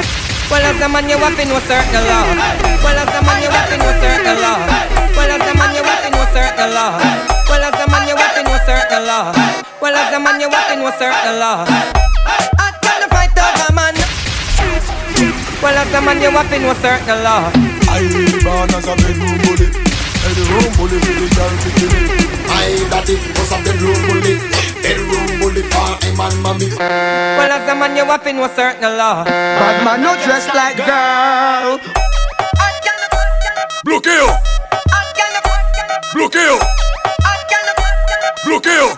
Well, 0.53 0.61
as 0.61 0.77
a 0.77 0.85
man, 0.85 1.09
you 1.09 1.17
have 1.17 1.33
know 1.41 1.57
certain 1.65 2.05
law. 2.05 2.21
Well, 2.85 3.01
as 3.01 3.09
a 3.09 3.19
man, 3.25 3.41
you 3.41 3.49
have 3.49 3.73
know 3.81 3.89
certain 3.97 4.37
law. 4.45 4.61
Well, 5.17 5.31
as 5.33 5.41
a 5.41 5.53
man, 5.57 5.73
you 5.73 5.81
have 5.81 6.05
know 6.13 6.25
certain 6.29 6.69
law. 6.77 7.01
Well, 7.49 7.65
as 7.65 7.81
a 7.81 7.89
man, 7.89 8.05
you 8.05 8.13
have 8.13 8.37
know 8.45 8.57
certain 8.61 9.03
law. 9.09 9.33
Well, 9.81 9.95
as 9.97 10.13
a 10.13 10.19
man, 10.21 10.37
you 10.37 10.49
have 10.53 10.69
know 10.77 10.91
certain 11.01 11.35
law. 11.41 11.65
I 11.65 12.69
can't 12.85 13.09
fight 13.09 13.33
over 13.41 13.73
man. 13.73 13.97
Well, 15.65 15.77
as 15.81 15.93
a 15.97 15.99
man, 16.05 16.21
you 16.21 16.29
have 16.29 16.53
know 16.61 16.73
certain 16.77 17.25
law. 17.25 17.49
I 17.89 18.05
really 18.05 18.37
born 18.45 18.69
as 18.69 18.85
a 18.85 18.93
bedroom 19.01 19.33
bully. 19.49 19.65
Bedroom 19.73 20.69
bully 20.77 20.97
for 21.01 21.17
the 21.17 21.27
girl 21.33 21.53
kill. 21.73 21.89
I 22.53 22.69
got 22.93 23.09
it 23.09 23.17
a 23.17 23.57
bedroom 23.65 23.97
bully. 24.05 24.70
Bedroom 24.83 25.39
bully 25.39 25.63
party 25.69 26.15
man, 26.15 26.33
mommy. 26.41 26.67
Well, 26.77 27.51
as 27.51 27.69
a 27.69 27.75
man, 27.75 27.95
you're 27.95 28.05
to 28.05 28.39
with 28.39 28.55
certain 28.55 28.97
law. 28.97 29.23
Bad 29.25 29.85
man, 29.85 30.01
no 30.01 30.13
dress 30.23 30.47
like 30.53 30.77
girl. 30.77 31.79
Blue 33.83 34.01
kill. 34.01 34.27
Blue 36.13 36.29
kill. 36.29 36.59
Blue 38.45 38.59
kill. 38.61 38.97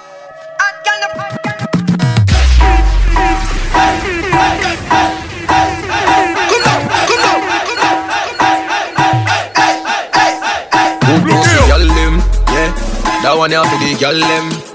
That 13.23 13.37
one 13.37 13.51
you 13.51 13.57
have 13.57 13.71
to 13.71 13.77
the 13.79 13.95
girl 13.97 14.19
them 14.19 14.72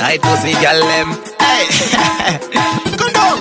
Tight 0.00 0.22
pussy 0.22 0.52
gal 0.64 0.80
them. 0.80 1.12
Hey, 1.36 1.68
come 2.96 3.12
down. 3.12 3.36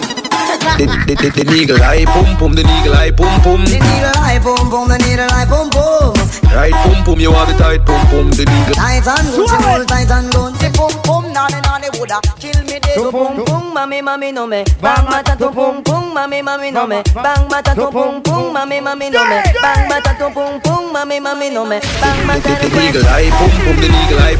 the, 0.76 0.92
the, 1.08 1.16
the, 1.16 1.30
the 1.32 1.44
needle 1.48 1.80
eye 1.80 2.04
boom 2.04 2.36
boom, 2.36 2.52
the 2.52 2.68
needle 2.68 3.00
eye 3.00 3.12
boom 3.16 3.32
boom. 3.48 3.64
The 3.64 3.80
needle 3.80 4.20
eye 4.20 4.44
boom 4.44 4.68
boom, 4.68 4.92
the 4.92 5.00
needle 5.00 5.32
eye 5.32 5.48
boom 5.48 5.72
boom. 5.72 6.12
Right 6.52 6.76
boom 6.84 7.00
boom, 7.08 7.20
you 7.24 7.32
want 7.32 7.48
the 7.48 7.56
tight 7.56 7.88
boom 7.88 8.04
boom, 8.12 8.28
the 8.36 8.44
needle. 8.44 8.76
Tight 8.76 9.08
and 9.08 9.28
loose, 9.40 9.88
tight 9.88 10.12
and 10.12 10.28
don't 10.36 10.60
boom 10.76 10.92
boom, 11.08 11.32
na 11.32 11.48
na 11.48 11.80
they 11.80 11.96
woulda 11.96 12.20
kill 12.36 12.60
me. 12.68 12.76
dead. 12.76 13.08
boom 13.08 13.40
boom, 13.40 13.72
mami 13.72 14.04
mami 14.04 14.36
no 14.36 14.44
me. 14.44 14.68
Bang 14.84 15.08
mata 15.08 15.40
do 15.40 15.48
boom 15.56 15.80
boom, 15.80 16.12
mami 16.12 16.44
mami 16.44 16.76
no 16.76 16.84
me. 16.84 17.00
Bang 17.16 17.48
mata 17.48 17.72
do 17.72 17.88
boom 17.88 18.20
boom, 18.20 18.52
mami 18.52 18.84
mami 18.84 19.08
no 19.08 19.24
me. 19.24 19.40
Bang 19.64 19.88
mata 19.88 20.12
do 20.20 20.28
boom 20.36 20.60
boom, 20.60 20.92
mami 20.92 21.24
mami 21.24 21.48
no 21.56 21.64
me. 21.64 21.80
Bang 22.04 22.28
mata 22.28 22.52
do 22.60 22.68
boom 22.68 22.92
boom, 22.92 23.00
mami 23.00 23.00
mami 23.00 23.00
no. 23.00 23.00
Bang 23.00 23.00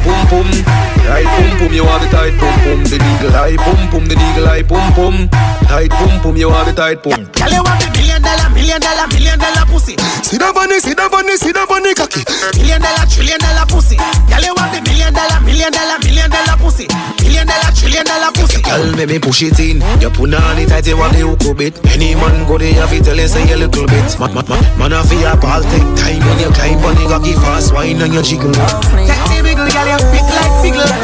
boom 0.00 0.28
boom, 0.28 0.44
mami 0.44 0.44
mami 0.44 0.44
no. 0.44 0.44
Bang. 0.44 0.44
Bang. 0.44 0.44
Bang. 0.44 0.68
Bang. 0.68 0.68
Bang. 0.68 0.68
Bang. 0.68 0.68
Bang. 0.68 0.68
Bang. 0.68 0.68
Bang. 0.68 0.68
Bang. 0.68 0.80
Bang. 0.80 0.80
Bang. 0.80 0.80
Bang. 0.80 0.80
Bang. 0.80 0.80
Bang. 0.80 0.80
Bang. 0.80 0.80
Bang. 0.80 0.90
Bang. 0.90 0.90
Bang 0.90 0.90
boom 0.90 0.90
boom, 0.90 0.99
Right 1.10 1.26
pum 1.26 1.58
pum, 1.58 1.72
you 1.74 1.82
have 1.82 2.00
the 2.02 2.08
tight 2.14 2.38
pum 2.38 2.54
pum, 2.62 2.80
the 2.86 2.94
legal 3.02 3.34
high 3.34 3.58
pum 3.58 3.82
pum, 3.90 4.06
the 4.06 4.14
legal 4.14 4.46
high 4.46 4.62
pum 4.62 4.86
pum. 4.94 5.26
Tight 5.66 5.90
pum 5.90 6.22
pum, 6.22 6.36
you 6.38 6.50
have 6.54 6.70
the 6.70 6.72
tight 6.72 7.02
pum. 7.02 7.26
Girl, 7.34 7.50
you 7.50 7.62
want 7.66 7.82
the 7.82 7.90
million 7.98 8.22
dollar, 8.22 8.46
million 8.54 8.78
dollar, 8.78 9.10
million 9.10 9.34
dollar 9.34 9.66
pussy. 9.66 9.98
Sit 10.22 10.38
down 10.38 10.54
funny, 10.54 10.78
sit 10.78 10.94
down 10.94 11.10
funny, 11.10 11.34
sit 11.34 11.50
down 11.50 11.66
funny 11.66 11.98
cocky. 11.98 12.22
Million 12.54 12.78
dollar, 12.78 13.02
trillion 13.10 13.42
dollar 13.42 13.66
pussy. 13.66 13.98
Girl, 13.98 14.38
you 14.38 14.54
want 14.54 14.70
the 14.70 14.80
million 14.86 15.10
dollar, 15.10 15.42
million 15.42 15.74
dollar, 15.74 15.98
million 16.06 16.30
dollar 16.30 16.56
pussy. 16.62 16.86
Million 17.26 17.42
dollar, 17.42 17.70
trillion 17.74 18.06
dollar 18.06 18.30
pussy. 18.30 18.62
Girl, 18.62 18.86
make 18.94 19.10
me 19.10 19.18
push 19.18 19.42
it 19.42 19.58
in. 19.58 19.82
You 19.98 20.14
put 20.14 20.30
on 20.30 20.62
it 20.62 20.70
tight, 20.70 20.86
you 20.86 20.94
want 20.94 21.18
the 21.18 21.26
hook 21.26 21.42
a 21.42 21.50
bit. 21.58 21.74
Any 21.90 22.14
man 22.14 22.46
go 22.46 22.54
there, 22.54 22.70
have 22.78 22.94
to 22.94 23.02
tell 23.02 23.18
you 23.18 23.26
say 23.26 23.50
a 23.50 23.58
little 23.58 23.86
bit. 23.90 24.14
Man, 24.22 24.30
man, 24.30 24.46
man, 24.46 24.62
man, 24.78 24.94
have 24.94 25.10
your 25.10 25.34
ball 25.42 25.58
take 25.74 25.90
time 25.98 26.22
when 26.22 26.38
you 26.38 26.54
climb 26.54 26.78
on 26.86 26.94
the 26.94 27.10
cocky 27.10 27.34
fast 27.34 27.74
wine 27.74 27.98
and 27.98 28.14
you 28.14 28.22
jiggle. 28.22 28.54
Take 28.54 29.26
the 29.26 29.42
wiggle, 29.42 29.66
girl, 29.74 29.90
you 29.90 29.98
fit 30.14 30.26
like 30.38 30.54
figgle. 30.62 30.99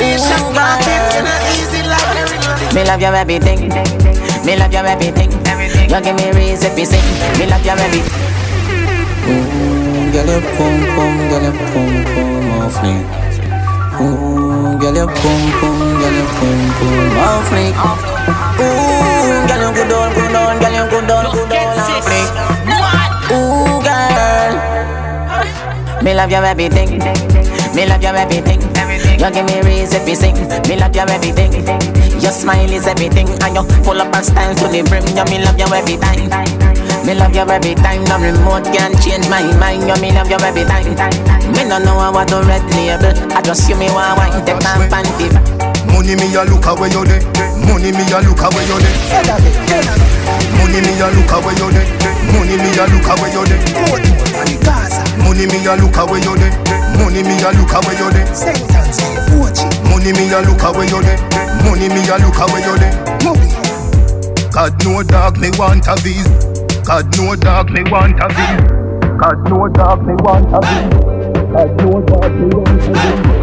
That 0.00 0.40
carnation. 0.40 0.40
Market, 0.54 1.12
you 1.14 1.22
know 1.22 1.36
easy 1.52 1.80
like 1.84 2.08
the 2.16 2.22
wiggle. 2.32 2.56
Me 2.74 2.82
love 2.84 3.00
your 3.00 3.14
everything. 3.14 3.68
Me 4.44 4.56
love 4.56 4.72
your 4.72 4.86
everything. 4.86 5.30
You 5.90 6.00
give 6.00 6.16
me 6.16 6.32
reason 6.32 6.74
to 6.74 6.86
sing. 6.86 7.04
Me 7.38 7.46
love 7.46 7.64
your 7.64 7.76
everything. 7.76 8.12
Ooh, 9.30 10.10
girl, 10.12 10.26
your 10.26 10.40
pum 10.56 10.74
pum, 10.96 11.14
girl, 11.28 11.42
your 11.42 11.52
pum 11.70 11.92
pum 12.08 12.50
off 12.60 12.76
me. 12.82 12.94
Ooh, 14.00 14.78
girl, 14.80 14.96
your 14.96 15.06
pum 15.06 15.42
pum, 15.60 15.78
girl, 16.00 16.14
your 16.14 16.28
pum 16.40 16.58
pum 16.78 17.18
off 17.20 17.48
me. 17.52 17.66
Ooh, 18.60 19.46
girl, 19.46 19.60
you 19.60 19.70
good 19.76 19.92
on, 19.92 20.08
good 20.14 20.34
on, 20.34 20.58
girl, 20.58 20.72
you 20.72 20.84
good 20.90 21.10
on, 21.10 21.24
good 21.30 21.52
on 21.52 21.78
off 21.78 22.06
me. 22.08 22.20
Ooh, 23.30 23.78
girl, 23.84 24.52
Me 26.02 26.10
love 26.14 26.30
your 26.30 26.44
everything. 26.44 27.49
Me 27.74 27.86
love 27.86 28.02
your 28.02 28.16
everything. 28.16 28.60
You 29.20 29.30
give 29.30 29.46
me 29.46 29.62
reason 29.62 30.04
to 30.04 30.14
sing. 30.16 30.34
Me 30.68 30.76
love 30.76 30.94
your 30.94 31.08
everything. 31.10 31.52
Your 32.20 32.32
smile 32.32 32.70
is 32.70 32.86
everything, 32.86 33.28
and 33.42 33.54
you 33.54 33.62
full 33.84 34.00
up 34.00 34.14
of 34.14 34.24
style 34.24 34.54
to 34.54 34.66
the 34.68 34.82
brim. 34.82 35.06
You 35.14 35.24
me 35.30 35.38
love 35.44 35.58
you 35.58 35.70
every 35.70 35.96
time. 35.96 36.28
Me 37.06 37.14
love 37.14 37.34
you 37.34 37.46
every 37.46 37.74
time. 37.74 38.04
No 38.04 38.18
remote 38.18 38.66
can 38.74 38.92
change 39.00 39.28
my 39.30 39.42
mind. 39.56 39.86
You 39.86 39.96
me 40.02 40.12
love 40.12 40.28
you 40.28 40.40
every 40.42 40.64
time. 40.66 40.92
Me 41.54 41.64
no 41.64 41.78
know 41.78 42.10
what 42.10 42.28
the 42.28 42.42
red 42.44 42.64
label. 42.74 43.14
I 43.32 43.40
just 43.40 43.68
you 43.70 43.76
me 43.76 43.86
want 43.94 44.18
wine, 44.18 44.44
take 44.44 44.60
my 44.66 44.90
panty. 44.90 45.30
Money 45.88 46.16
me 46.16 46.26
a 46.34 46.42
look 46.44 46.66
away 46.66 46.90
you 46.90 47.04
there. 47.06 47.22
Money 47.64 47.92
me 47.94 48.04
a 48.10 48.18
look 48.20 48.42
away 48.42 48.66
you 48.66 48.78
there. 48.82 48.96
Money 50.58 50.80
me 50.82 50.92
a 50.98 51.06
look 51.14 51.32
away 51.32 51.54
you 51.54 51.68
there. 51.70 51.86
Money 52.34 52.56
me 52.58 52.70
a 52.76 52.84
look 52.90 53.08
away 53.08 53.30
you 53.30 53.42
there. 53.46 53.62
Money 53.88 54.58
me 55.36 55.66
a 55.66 55.76
look 55.76 55.96
away 55.96 56.20
you 56.20 56.34
there. 56.36 56.50
Money 56.98 57.22
me 57.22 57.38
a 57.42 57.50
look 57.54 57.72
away 57.72 57.94
you 57.94 58.10
there. 58.10 58.26
Money 59.88 60.12
me 60.12 60.32
a 60.32 60.40
look 60.42 60.62
away 60.62 60.86
you 60.86 61.02
there. 61.02 61.18
Money 61.64 61.88
me 61.88 62.02
a 62.08 62.16
look 62.18 62.38
away 62.38 62.62
you 62.62 62.76
there. 62.78 62.94
God 64.50 64.84
no 64.84 65.02
dog 65.02 65.38
me 65.38 65.50
want 65.58 65.86
a 65.86 65.96
visa. 66.02 66.30
God 66.84 67.16
no 67.16 67.36
dog 67.36 67.70
me 67.70 67.82
want 67.90 68.18
a 68.20 68.28
visa. 68.28 68.66
God 69.18 69.48
no 69.48 69.68
dog 69.68 70.02
me 70.06 70.14
want 70.14 70.52
a 70.52 70.60
visa. 70.60 70.98
God 71.52 71.76
no 71.78 72.00
dog 72.00 72.32
me 72.34 72.46
want 72.46 72.68
a 72.68 72.92
visa. 72.92 73.39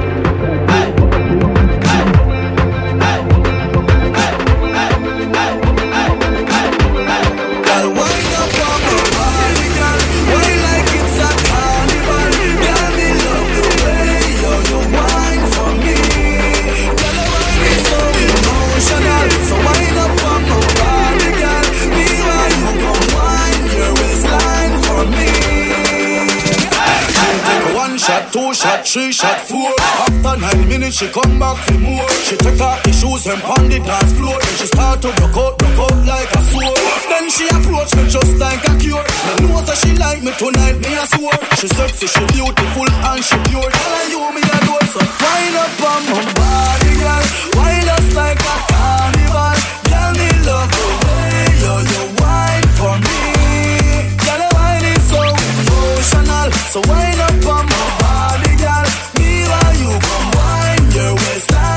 Two 28.37 28.53
shot, 28.53 28.85
three 28.85 29.11
shot, 29.11 29.39
four. 29.41 29.73
After 30.05 30.37
nine 30.37 30.67
minutes, 30.69 30.97
she 30.97 31.07
come 31.09 31.39
back 31.39 31.57
for 31.65 31.79
more. 31.79 32.07
She 32.25 32.37
take 32.37 32.61
off 32.61 32.83
the 32.83 32.93
shoes 32.93 33.25
and 33.25 33.41
pound 33.41 33.71
the 33.71 33.79
dance 33.79 34.13
floor. 34.13 34.37
Then 34.37 34.55
she 34.61 34.67
start 34.67 35.01
to 35.01 35.09
broke 35.17 35.37
out, 35.37 35.57
broke 35.57 35.79
out 35.85 35.97
like 36.05 36.29
a 36.37 36.41
sword. 36.49 36.77
Then 37.09 37.25
she 37.33 37.45
approach 37.49 37.95
me 37.97 38.05
just 38.05 38.37
like 38.37 38.61
a 38.69 38.73
cure. 38.77 39.01
Me 39.25 39.49
know 39.49 39.61
that 39.65 39.77
she 39.81 39.97
like 39.97 40.21
me 40.21 40.31
tonight, 40.37 40.77
me 40.77 40.93
a 40.93 41.05
swear. 41.09 41.37
She 41.57 41.67
sexy, 41.67 42.05
she 42.05 42.23
beautiful 42.37 42.89
and 43.09 43.21
she 43.25 43.37
pure. 43.49 43.69
Tell 43.73 43.93
her 43.97 44.05
you 44.13 44.21
me 44.35 44.41
adore, 44.45 44.85
so 44.93 45.01
wind 45.01 45.55
up 45.57 45.81
on 45.89 46.01
my 46.13 46.21
body, 46.37 46.93
girl. 47.01 47.23
Wind 47.57 47.89
us 47.89 48.07
like 48.13 48.37
a 48.37 48.55
carnival. 48.69 49.55
Girl, 49.89 50.11
me 50.13 50.29
love 50.45 50.69
the 50.77 50.87
way 51.09 51.41
you 51.63 51.75
you 51.89 52.03
wine 52.21 52.69
for 52.77 52.93
me. 53.01 53.26
Emotional. 56.13 56.51
So 56.71 56.81
wind 56.87 57.19
up 57.19 57.45
on 57.45 57.65
my 57.65 57.97
body, 57.99 58.55
girl. 58.57 58.85
Me 59.17 59.43
while 59.43 59.75
you 59.75 59.99
come 59.99 60.31
wine 60.35 60.91
your 60.91 61.13
waistline 61.15 61.76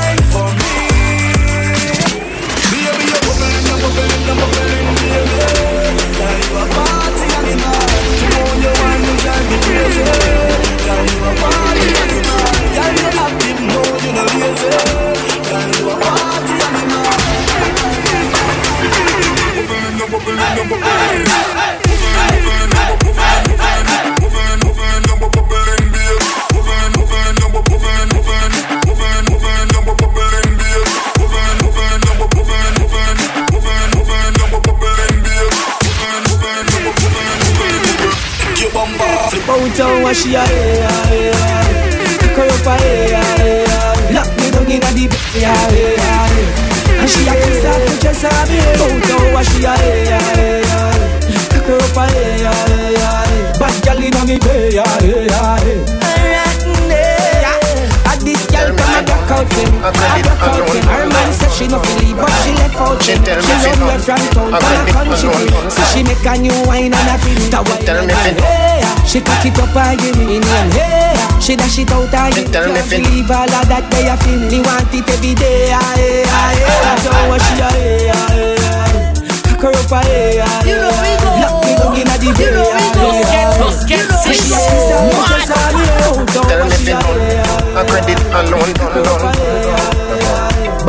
She 69.11 69.19
pick 69.19 69.43
it 69.51 69.59
up 69.59 69.75
and 69.75 69.99
give 69.99 70.15
me 70.15 70.39
name. 70.39 70.71
Hey, 70.71 71.11
she 71.43 71.55
dash 71.59 71.75
it 71.79 71.91
out 71.91 72.07
and 72.15 72.31
give 72.31 72.47
me. 72.47 72.53
Can't 72.55 72.87
believe 72.87 73.27
all 73.27 73.43
of 73.43 73.67
that 73.67 73.83
they 73.91 74.07
I 74.07 74.15
feel 74.23 74.39
me. 74.39 74.63
Want 74.63 74.87
it 74.95 75.03
every 75.03 75.35
day. 75.35 75.75
hey, 75.75 76.23
hey! 76.23 76.31
Aye, 76.31 76.63
aye, 76.63 76.87
aye. 76.87 77.03
So 77.03 77.11
what 77.27 77.43
she 77.43 77.59
a 77.59 77.67
aye, 77.67 78.07
aye, 78.07 78.55
aye. 78.71 79.11
Cock 79.51 79.67
her 79.67 79.75
up 79.75 79.91
aye, 79.99 80.39
aye. 80.39 80.63
You 80.63 80.79
know 80.79 80.95
we 80.95 81.11
go. 81.19 81.27
Lock 81.43 81.59
me 81.59 81.75
down 81.75 81.91
inna 81.99 82.15
the 82.23 82.31
bay. 82.39 82.55
You 82.55 82.55
know 82.55 82.71
we 82.71 82.87
go. 82.95 83.11
Get 83.19 83.51
us, 83.59 83.83
get 83.83 84.07
us. 84.07 84.23
You 84.31 84.47
know, 84.47 84.63
kiss 84.63 84.95
and 84.95 85.11
make 85.11 85.27
us 85.27 85.51
all 85.59 85.75
know. 85.75 86.23
So 86.31 86.47
what 86.47 86.71
she 86.71 86.87
a 86.87 86.95
aye, 86.95 87.43
aye. 87.43 87.75
I 87.75 87.83
credit 87.91 88.15
alone, 88.31 88.71
alone. 88.95 89.27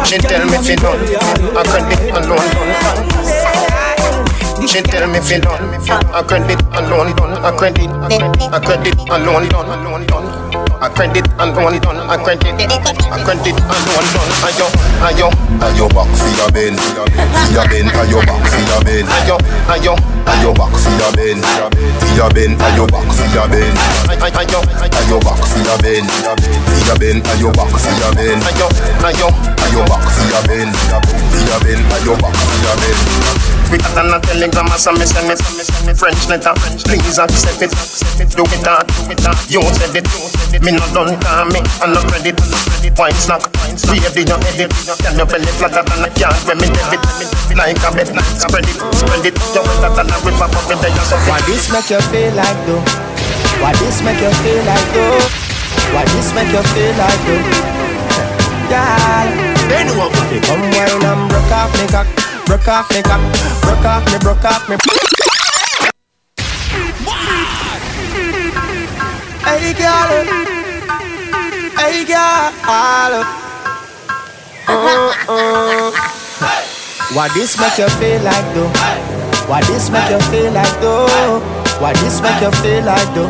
She 0.07 0.23
tell 0.23 0.47
me 0.47 0.63
fi 0.63 0.79
done. 0.79 1.03
I 1.11 1.67
credit 1.67 2.07
alone, 2.15 2.39
alone. 2.39 3.42
She 4.73 4.81
tell 4.81 5.05
me 5.07 5.21
fi 5.21 5.37
done. 5.37 5.69
A 6.17 6.25
credit 6.25 6.57
alone, 6.73 7.13
done. 7.13 7.37
A 7.45 7.53
credit, 7.53 7.91
a 7.93 8.59
credit 8.59 8.97
alone, 9.13 9.49
done. 9.53 9.69
I 10.81 10.89
credit 10.89 11.29
and 11.39 11.55
one 11.55 11.79
done. 11.81 12.01
I 12.09 12.17
credit. 12.17 12.57
I 12.57 13.21
credit 13.21 13.53
and 13.53 13.85
one 13.93 14.09
done. 14.17 14.33
Ayo, 14.49 14.67
ayo, 15.05 15.29
Ayo 15.61 15.87
back 15.93 16.09
for 16.17 16.33
your 16.41 16.49
bend, 16.51 16.81
for 16.81 17.53
your 17.53 17.69
bend, 17.69 17.91
ayo 18.01 18.19
back 18.25 18.43
for 18.49 18.65
your 18.65 18.81
bend, 18.83 19.07
ayo, 19.13 19.37
ayo, 19.69 19.95
ayo 20.27 20.51
back 20.57 20.73
for 20.75 20.91
your 20.97 21.13
bend, 21.13 21.45
for 22.01 22.11
your 22.17 22.31
bend, 22.33 22.57
ayo 22.59 22.85
back 22.89 23.07
for 23.13 23.29
your 23.31 23.47
bend, 23.53 23.77
ayo, 24.41 24.59
ayo 24.97 25.21
back 25.21 25.39
for 25.45 25.61
your 25.61 25.79
bend, 25.85 26.09
for 26.09 26.81
your 26.89 26.97
bend, 26.99 27.23
ayo 27.29 27.53
back 27.53 27.71
for 27.77 27.93
your 28.01 28.13
bend, 28.17 28.43
ayo, 28.43 28.67
ayo, 29.05 29.29
ayo 29.69 29.81
back 29.87 30.03
for 30.09 30.25
your 30.33 30.43
bend, 30.49 30.73
for 31.31 31.43
your 31.45 31.61
bend, 31.61 31.85
ayo 31.93 32.13
back 32.19 32.35
for 32.35 32.59
your 32.65 32.77
bend. 32.81 33.62
Quicker 33.73 33.89
than 33.97 34.13
a 34.13 34.21
telegram, 34.21 34.69
as 34.69 34.85
I 34.85 34.93
send 35.01 35.33
it, 35.33 35.41
French 35.97 36.29
letter. 36.29 36.53
Please 36.85 37.17
accept 37.17 37.65
it, 37.65 37.73
save 37.73 38.21
it, 38.21 38.29
do 38.37 38.45
it 38.45 38.61
that, 38.69 38.85
do 38.85 39.09
it 39.09 39.17
that. 39.25 39.33
You 39.49 39.65
said 39.73 39.97
it, 39.97 40.05
me 40.61 40.77
not 40.77 40.93
done 40.93 41.17
call 41.25 41.49
me, 41.49 41.65
and 41.81 41.97
no 41.97 42.05
credit. 42.05 42.37
Wine 43.01 43.17
snack, 43.17 43.41
baby, 43.89 44.29
you 44.29 44.37
edit. 44.45 44.69
Can 45.01 45.17
you 45.17 45.25
belly 45.25 45.49
flatter 45.57 45.81
than 45.89 46.05
a 46.05 46.13
cat 46.13 46.37
when 46.45 46.61
me 46.61 46.69
debit? 46.69 47.01
Like 47.57 47.81
a 47.81 47.89
bet, 47.97 48.13
spread 48.37 48.69
it, 48.69 48.77
spread 48.93 49.25
it. 49.25 49.41
You 49.41 49.65
better 49.65 49.89
than 49.89 50.13
a 50.13 50.17
river, 50.21 50.49
but 50.53 50.65
me 50.69 50.77
there, 50.77 50.93
so 51.09 51.17
Why 51.25 51.41
this 51.49 51.73
make 51.73 51.89
you 51.89 52.01
feel 52.13 52.29
like 52.37 52.61
though? 52.69 52.85
Why 53.65 53.73
this 53.81 54.05
make 54.05 54.21
you 54.21 54.29
feel 54.45 54.61
like 54.69 54.89
though? 54.93 55.17
Why 55.97 56.05
this 56.13 56.29
make 56.37 56.53
you 56.53 56.61
feel 56.77 56.93
like 57.01 57.25
though? 57.25 57.41
Girl, 58.69 59.29
they 59.73 59.81
know 59.89 59.97
what 59.97 60.13
we 60.29 60.45
Come 60.45 60.61
wine 60.61 61.01
and 61.09 61.25
broke 61.33 61.53
off 61.57 61.73
me 61.81 61.89
cock, 61.89 62.09
broke 62.47 62.69
off 62.69 62.91
me 62.91 63.03
cock, 63.03 63.21
broke 63.63 63.85
off 63.85 64.05
me, 64.13 64.19
broke 64.19 64.45
off 64.45 64.69
me. 64.69 64.77
Hey 69.45 69.73
girl, 69.75 70.11
hey 71.77 72.05
girl. 72.05 73.25
Uh-uh. 74.69 75.91
Why 77.15 77.29
this 77.35 77.59
make 77.61 77.77
you 77.79 77.89
feel 78.01 78.23
like 78.23 78.55
though? 78.55 78.73
Why 79.47 79.61
this 79.63 79.91
make 79.91 80.09
you 80.09 80.21
feel 80.31 80.53
like 80.53 80.81
though? 80.81 81.41
Why 81.79 81.93
this 81.95 82.21
make 82.23 82.41
you 82.41 82.51
feel 82.63 82.85
like 82.85 83.15
though? 83.15 83.29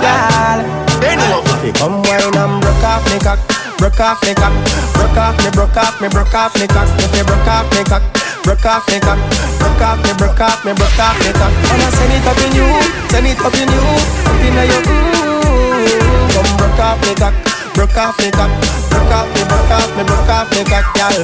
Girl, 0.00 0.58
they 1.00 1.16
know 1.16 1.42
what 1.42 1.74
Come 1.76 2.02
wine 2.02 2.36
and 2.36 2.62
broke 2.62 2.84
off 2.84 3.04
me 3.12 3.18
cock, 3.18 3.40
broke 3.78 4.00
off 4.00 4.22
me 4.24 4.34
cock, 4.34 4.52
broke 4.94 5.16
off 5.16 5.36
me, 5.44 5.50
broke 5.50 5.76
off 5.76 6.00
me, 6.00 6.08
broke 6.08 6.34
off 6.34 6.54
me 6.60 6.66
cock. 6.66 6.88
If 7.00 7.12
you 7.16 7.24
broke 7.24 7.46
off 7.46 7.68
me 7.72 7.84
cock, 7.84 8.02
broke 8.42 8.64
off 8.64 8.84
me 8.88 9.00
cock, 9.00 9.20
broke 9.60 9.80
off 9.80 9.98
me, 10.04 10.12
broke 10.16 10.40
off 10.40 10.64
me, 10.64 10.72
broke 10.72 11.00
off 11.00 11.16
me 11.20 11.32
cock. 11.32 11.52
Wanna 11.68 11.88
send 11.92 12.12
it 12.12 12.26
up 12.26 12.40
in 12.40 12.52
you, 12.56 12.68
send 13.12 13.26
it 13.26 13.40
up 13.40 13.54
in 13.54 13.68
you, 13.68 13.84
up 14.28 14.42
in 14.44 14.54
your 14.54 14.82
mm. 14.82 16.32
Come 16.32 16.50
broke 16.56 16.80
off 16.80 17.00
me 17.04 17.12
cock, 17.14 17.34
broke 17.74 17.96
off 17.96 18.18
me 18.20 18.30
cock, 18.30 18.50
broke 18.90 19.12
off 19.12 19.28
me, 19.34 19.42
broke 19.44 19.70
off 19.70 19.90
me, 19.96 20.02
broke 20.04 20.30
off 20.30 20.50
me 20.52 20.62
cock, 20.64 20.86
girl. 20.96 21.22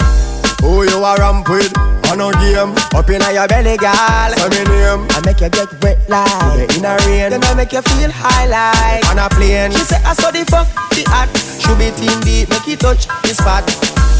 Who 0.62 0.84
you 0.84 1.04
a 1.04 1.16
ramp 1.18 1.48
with? 1.48 2.01
On 2.12 2.20
a 2.20 2.28
game. 2.44 2.76
Up 2.92 3.08
in 3.08 3.24
your 3.32 3.48
belly, 3.48 3.80
girl. 3.80 4.28
Say 4.36 4.44
me 4.52 4.60
name. 4.68 5.08
I 5.16 5.24
make 5.24 5.40
you 5.40 5.48
get 5.48 5.72
wet 5.80 5.96
like 6.12 6.68
In 6.76 6.84
a 6.84 6.92
rain. 7.08 7.32
Then 7.32 7.40
I 7.40 7.56
make 7.56 7.72
you 7.72 7.80
feel 7.80 8.12
high 8.12 8.44
like 8.52 9.08
On 9.08 9.16
a 9.16 9.32
plane. 9.32 9.72
She 9.72 9.80
say 9.80 9.96
I 10.04 10.12
saw 10.12 10.28
the 10.28 10.44
fuck 10.44 10.68
the 10.92 11.08
act 11.08 11.32
Should 11.64 11.80
be 11.80 11.88
team 11.96 12.20
deep 12.20 12.52
Make 12.52 12.68
it 12.68 12.84
touch 12.84 13.08
the 13.24 13.32
spot. 13.32 13.64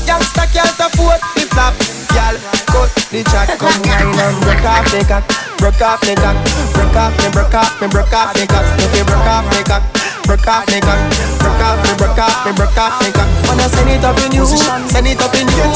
Youngster 0.09 0.49
can't 0.57 0.73
afford 0.81 1.21
the 1.37 1.45
flap. 1.53 1.77
Girl, 2.17 2.37
cut 2.73 2.89
the 3.13 3.21
chat. 3.29 3.53
Come 3.61 3.77
wine 3.85 4.09
and 4.09 4.41
break 4.41 4.65
off 4.65 4.89
the 4.89 5.05
cock. 5.05 5.29
Broke 5.61 5.85
off 5.85 6.01
the 6.01 6.17
cock. 6.17 6.41
Broke 6.73 6.97
off 6.97 7.13
me, 7.21 7.29
broke 7.29 7.53
off 7.53 7.77
me, 7.77 7.87
broke 7.93 8.17
off 8.17 8.33
the 8.33 8.49
cock. 8.49 8.65
If 8.81 8.97
you 8.97 9.05
broke 9.05 9.29
off 9.29 9.45
the 9.53 9.61
cock 9.69 9.85
Broke 10.25 10.49
off 10.49 10.67
me 10.71 10.81
cock 10.81 10.99
Broke 11.39 11.63
off 11.63 11.83
me, 11.85 11.91
broke 11.99 12.19
off 12.19 12.47
me, 12.47 12.53
broke 12.53 12.79
off 12.79 13.01
me 13.03 13.11
cock 13.13 13.29
Wanna 13.49 13.69
send 13.69 13.91
it 13.91 14.05
up 14.05 14.19
in 14.25 14.33
you 14.33 14.47
Send 14.47 15.07
it 15.07 15.21
up 15.21 15.35
in 15.35 15.49
you 15.49 15.67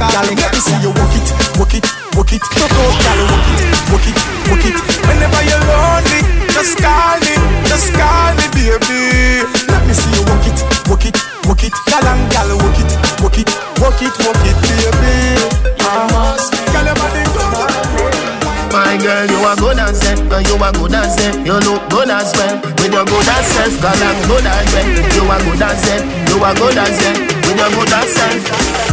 off 0.01 0.29
me, 0.29 0.35
Let 0.35 0.51
me 0.53 0.59
see 0.59 0.79
you 0.83 0.91
walk 0.91 1.15
it, 1.15 1.27
walk 1.57 1.73
it, 1.73 1.85
walk 2.15 2.33
it. 2.33 2.41
Talk 2.41 2.71
out, 2.71 2.95
girl, 3.01 3.21
walk 3.31 3.47
it, 3.47 3.61
walk 3.89 4.07
it, 4.07 4.17
walk 4.51 4.65
it. 4.67 4.75
Whenever 5.07 5.41
you're 5.47 5.63
lonely, 5.63 6.21
just 6.51 6.77
call 6.77 7.19
me, 7.23 7.35
just 7.71 7.93
call 7.95 8.35
me, 8.35 8.45
baby. 8.51 9.47
Let 9.71 9.87
me 9.87 9.93
see 9.93 10.11
you 10.11 10.23
walk 10.27 10.45
it, 10.45 10.59
walk 10.89 11.05
it, 11.05 11.17
walk 11.47 11.63
it. 11.63 11.73
Girl 11.87 12.03
and 12.03 12.23
girl, 12.31 12.57
walk 12.59 12.79
it, 12.79 12.91
walk 13.23 13.37
it, 13.39 13.49
walk 13.79 14.01
it, 14.01 14.13
walk 14.25 14.43
it, 14.43 14.57
baby. 14.61 15.52
Girl, 19.27 19.39
you 19.39 19.45
are 19.45 19.55
good 19.55 19.79
as 19.79 20.01
eh? 20.03 20.15
girl, 20.27 20.41
you 20.41 20.55
are 20.55 20.71
good 20.73 20.93
as 20.93 21.17
eh? 21.17 21.29
it. 21.29 21.45
You 21.45 21.53
look 21.53 21.89
good 21.89 22.09
as 22.09 22.33
well, 22.35 22.61
with 22.61 22.93
your 22.93 23.05
good 23.05 23.27
as 23.27 23.45
self, 23.47 23.81
girl, 23.81 23.91
I'm 23.91 24.27
good 24.27 24.45
as 24.45 24.73
well. 24.73 24.87
You 25.15 25.31
are 25.31 25.39
good 25.43 25.61
as 25.61 25.89
eh? 25.89 25.97
it, 25.97 26.29
you 26.29 26.43
are 26.43 26.55
good 26.55 26.77
as 26.77 26.99
it, 27.01 27.17
with 27.47 27.57
your 27.57 27.69
good 27.69 27.93
as 27.93 28.09
self. 28.13 28.92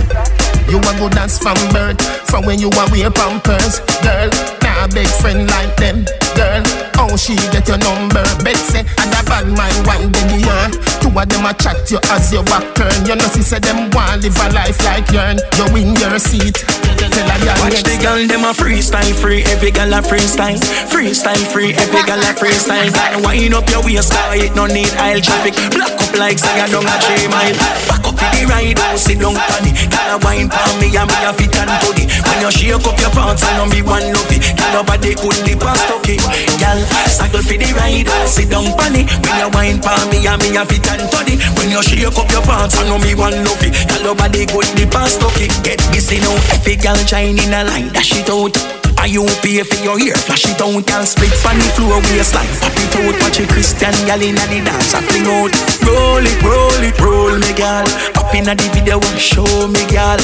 You 0.70 0.78
are 0.78 0.97
good 1.02 1.18
as 1.18 1.38
from 1.38 1.59
birth, 1.74 2.01
from 2.30 2.47
when 2.47 2.60
you 2.60 2.70
are 2.70 2.88
wear 2.90 3.10
pampers, 3.10 3.80
girl. 4.06 4.30
Nah, 4.62 4.86
big 4.94 5.09
friend 5.18 5.51
like 5.51 5.74
them, 5.76 6.06
girl. 6.38 6.62
How 6.94 7.16
she 7.16 7.34
get 7.51 7.66
your 7.66 7.78
number? 7.78 8.22
Bet 8.44 8.55
say, 8.56 8.86
and 8.86 9.10
a 9.10 9.20
bad 9.26 9.51
mind 9.51 9.82
one 9.82 10.12
baby 10.14 10.47
yeah. 10.47 10.70
Two 11.02 11.10
of 11.10 11.26
them 11.26 11.48
a 11.48 11.52
chat 11.56 11.90
you 11.90 11.98
as 12.14 12.30
your 12.30 12.44
back 12.44 12.62
turn. 12.76 12.92
You 13.02 13.16
know, 13.16 13.26
she 13.34 13.42
say 13.42 13.59
them 13.59 13.90
want 13.90 14.22
live 14.22 14.36
a 14.36 14.47
life 14.55 14.78
like 14.84 15.10
yourn. 15.10 15.42
You 15.59 15.66
win 15.74 15.97
your 15.98 16.20
seat. 16.20 16.62
Tell 17.01 17.26
a 17.26 17.36
girl 17.42 17.56
Watch 17.64 17.82
the 17.82 17.97
girl, 17.98 18.20
them 18.28 18.44
a 18.44 18.52
freestyle 18.52 19.10
free. 19.18 19.42
Every 19.51 19.72
girl 19.72 19.90
a 19.90 20.05
freestyle, 20.05 20.60
freestyle 20.86 21.40
free. 21.51 21.74
Every 21.74 22.05
girl 22.06 22.20
a 22.20 22.30
freestyle. 22.36 22.92
Girl, 22.94 23.26
wind 23.26 23.55
up 23.56 23.66
your 23.72 23.82
waist, 23.82 24.12
car 24.12 24.36
it 24.36 24.55
no 24.55 24.66
need 24.66 24.92
aisle 25.01 25.24
traffic. 25.24 25.56
Block 25.74 25.97
up 25.98 26.14
like 26.14 26.38
say 26.38 26.52
you 26.60 26.68
down 26.70 26.86
a 26.86 26.94
three 27.02 27.26
mile. 27.32 27.56
Back 27.88 28.05
up 28.06 28.20
in 28.20 28.30
the 28.36 28.42
ride, 28.47 28.78
oh 28.78 28.97
sit 29.01 29.18
down 29.18 29.34
it. 29.34 29.74
Girl 29.88 30.14
a 30.14 30.16
wine 30.20 30.52
palm 30.61 30.77
me 30.81 30.93
and 30.93 31.09
me 31.09 31.16
a 31.24 31.32
fit 31.32 31.57
and 31.57 31.73
body. 31.81 32.05
When 32.28 32.39
you 32.45 32.51
shake 32.53 32.85
up 32.85 32.97
your 33.01 33.12
pants, 33.16 33.43
I 33.45 33.57
know 33.57 33.66
me 33.66 33.81
one 33.81 34.05
love 34.12 34.31
it. 34.32 34.45
Girl 34.57 34.85
nobody 34.85 35.16
could 35.16 35.39
the 35.49 35.55
past 35.57 35.89
okay. 36.01 36.20
Girl, 36.61 36.81
cycle 37.09 37.43
for 37.43 37.57
the 37.57 37.69
ride, 37.77 38.09
sit 38.28 38.53
down 38.53 38.69
on 38.69 38.95
it. 38.97 39.09
When 39.24 39.35
you 39.41 39.49
wine 39.57 39.81
palm 39.81 40.05
me 40.12 40.27
and 40.28 40.41
me 40.45 40.57
a 40.57 40.62
fit 40.69 40.85
and 40.93 41.05
body. 41.09 41.41
When 41.57 41.73
you 41.73 41.81
shake 41.82 42.05
up 42.07 42.28
your 42.28 42.45
pants, 42.45 42.77
I 42.77 42.85
know 42.89 42.99
me 43.01 43.16
one 43.16 43.37
love 43.45 43.62
it. 43.65 43.73
Girl 43.89 44.12
nobody 44.12 44.45
could 44.45 44.69
the 44.77 44.85
past 44.93 45.23
okay. 45.32 45.49
Get 45.65 45.81
busy 45.93 46.20
now, 46.20 46.37
every 46.53 46.77
girl 46.77 46.99
shine 47.09 47.39
in 47.39 47.53
a 47.53 47.65
line, 47.65 47.89
dash 47.93 48.12
it 48.16 48.28
out. 48.28 48.80
Are 49.01 49.09
you 49.09 49.24
pay 49.40 49.64
for 49.64 49.81
your 49.81 49.97
ear? 49.97 50.12
Flash 50.12 50.44
it 50.44 50.60
out, 50.60 50.77
girl. 50.85 51.05
Split 51.09 51.32
on 51.48 51.56
the 51.56 51.64
floor, 51.72 52.05
waistline. 52.12 52.44
Pop 52.60 52.77
it 52.77 52.93
out, 53.01 53.16
watch 53.24 53.40
a 53.40 53.48
Christian 53.48 53.97
girl 54.05 54.20
in 54.20 54.36
the 54.36 54.60
dance. 54.60 54.93
I 54.93 55.01
fling 55.01 55.24
out. 55.24 55.56
Roll 55.89 56.20
it, 56.20 56.36
roll 56.44 56.82
it, 56.85 57.01
roll 57.01 57.32
me, 57.32 57.48
girl. 57.56 57.89
Up 58.20 58.28
in 58.36 58.44
the 58.44 58.52
video, 58.77 59.01
and 59.01 59.16
show 59.16 59.48
me, 59.72 59.81
girl. 59.89 60.20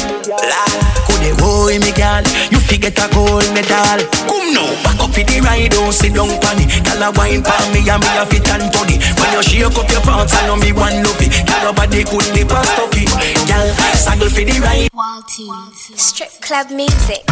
Could 1.09 1.21
they 1.25 1.33
boy 1.41 1.81
me, 1.81 1.89
girl? 1.97 2.21
You 2.53 2.61
forget 2.61 3.01
a 3.01 3.09
gold 3.17 3.49
medal. 3.57 4.05
Come 4.29 4.53
now, 4.53 4.69
back 4.85 5.01
up 5.01 5.09
for 5.09 5.25
the 5.25 5.41
ride, 5.41 5.73
don't 5.73 5.89
sit 5.89 6.13
down 6.13 6.29
it. 6.29 6.69
Girl, 6.85 7.01
a 7.01 7.09
wine 7.17 7.41
for 7.41 7.57
me, 7.73 7.81
and 7.81 7.97
me 7.97 8.13
a 8.13 8.29
fit 8.29 8.45
and 8.53 8.69
body. 8.77 9.01
When 9.17 9.33
you 9.33 9.41
shake 9.41 9.73
up 9.73 9.89
your 9.89 10.05
pants, 10.05 10.37
I 10.37 10.53
know 10.53 10.61
me 10.61 10.77
one 10.77 11.01
love 11.01 11.17
it. 11.25 11.33
Girl, 11.49 11.73
nobody 11.73 12.05
could 12.05 12.29
be 12.37 12.45
past 12.45 12.77
okay. 12.93 13.09
Girl, 13.49 13.69
saddle 13.97 14.29
for 14.29 14.45
the 14.45 14.61
ride. 14.61 14.93
Walties. 14.93 15.97
Strip 15.97 16.45
club 16.45 16.69
music. 16.69 17.25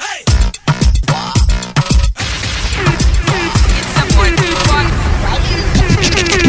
Me 0.00 0.06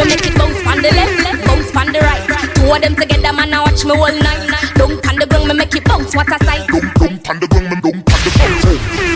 make 0.07 0.26
it 0.26 0.36
bounce 0.38 0.65
on 0.65 0.82
the 0.82 0.90
left, 0.95 1.45
bounce 1.45 1.76
on 1.76 1.91
the 1.91 1.99
right. 1.99 2.23
Two 2.56 2.72
of 2.72 2.82
them 2.82 2.95
together, 2.95 3.34
man, 3.34 3.53
I 3.53 3.60
watch 3.60 3.84
me 3.84 3.91
all 3.91 4.07
night. 4.07 4.48
Don't 4.76 5.06
on 5.06 5.15
the 5.19 5.26
ground, 5.28 5.48
me 5.49 5.53
make 5.56 5.76
it 5.76 5.84
bounce. 5.84 6.15
What 6.15 6.32
a 6.32 6.38
sight! 6.45 6.65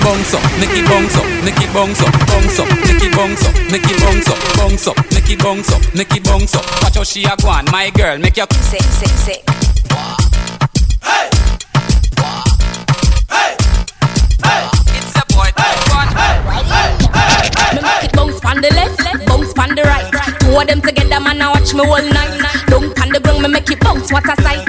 Bounce 0.03 0.33
up, 0.33 0.43
make 0.59 0.75
it 0.75 0.85
bounce 0.85 1.15
up, 1.15 1.25
make 1.43 1.61
it 1.61 1.73
bounce 1.73 2.01
up, 2.01 2.11
bounce 2.27 2.59
up, 2.59 2.67
make 2.69 3.01
it 3.01 3.15
bounce 3.15 3.45
up, 3.47 3.55
make 3.71 3.87
it 3.89 3.99
bounce 4.01 4.27
up, 4.27 4.37
bounce 4.57 4.87
up, 4.87 4.97
make 5.13 5.29
it 5.29 5.39
bounce 5.39 5.71
up, 5.71 5.81
make 5.95 6.15
it 6.15 6.23
bounce 6.23 6.55
up. 6.55 6.65
Watch 6.83 6.95
how 6.95 7.03
she 7.03 7.23
a 7.23 7.35
go 7.37 7.47
on, 7.47 7.65
my 7.71 7.89
girl, 7.91 8.17
make 8.19 8.37
your 8.37 8.47
sick, 8.51 8.83
sick, 8.83 9.09
sick. 9.09 9.43
Hey, 11.01 11.29
hey, 11.31 11.44
make 18.45 18.53
it 18.53 18.53
bounce 18.53 18.53
on 18.53 18.61
the 18.61 18.69
left, 18.73 19.25
bounce 19.25 19.53
on 19.57 19.75
the 19.75 19.83
right. 19.83 20.11
Two 20.39 20.57
of 20.57 20.67
them 20.67 20.81
together, 20.81 21.19
man, 21.19 21.41
I 21.41 21.49
watch 21.51 21.73
me 21.73 21.81
all 21.81 22.01
night. 22.01 22.41
Don't 22.67 22.99
on 23.01 23.09
the 23.09 23.19
ground, 23.19 23.41
me 23.41 23.49
make 23.49 23.69
it 23.69 23.79
bounce. 23.79 24.11
What 24.11 24.25
a 24.25 24.35
sight! 24.41 24.65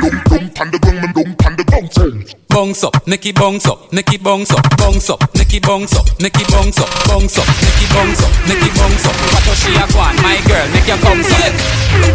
Bounce 2.48 2.84
up, 2.84 3.06
make 3.06 3.26
it 3.26 3.34
bounce 3.36 3.66
up, 3.66 3.92
make 3.92 4.12
it 4.12 4.22
bounce 4.22 4.50
up, 4.50 4.64
bounce 4.78 5.10
up, 5.10 5.20
make 5.34 5.52
it 5.52 5.62
bounce 5.62 5.94
up, 5.94 6.06
make 6.20 6.40
it 6.40 6.48
bounce 6.48 6.78
up, 6.80 6.88
bounce 7.06 7.36
up, 7.38 7.46
make 7.46 7.82
it 7.84 7.90
bounce 7.92 8.22
up, 8.24 8.32
make 8.48 8.64
it 8.64 8.72
bounce 8.74 9.04
up. 9.04 9.12
Watch 9.12 9.44
how 9.44 9.54
she 9.54 9.76
a 9.76 9.84
go 9.92 10.00
on, 10.00 10.16
my 10.24 10.40
girl, 10.48 10.66
make 10.72 10.88
your 10.88 10.96
bounce 11.04 11.28
up. 11.36 11.52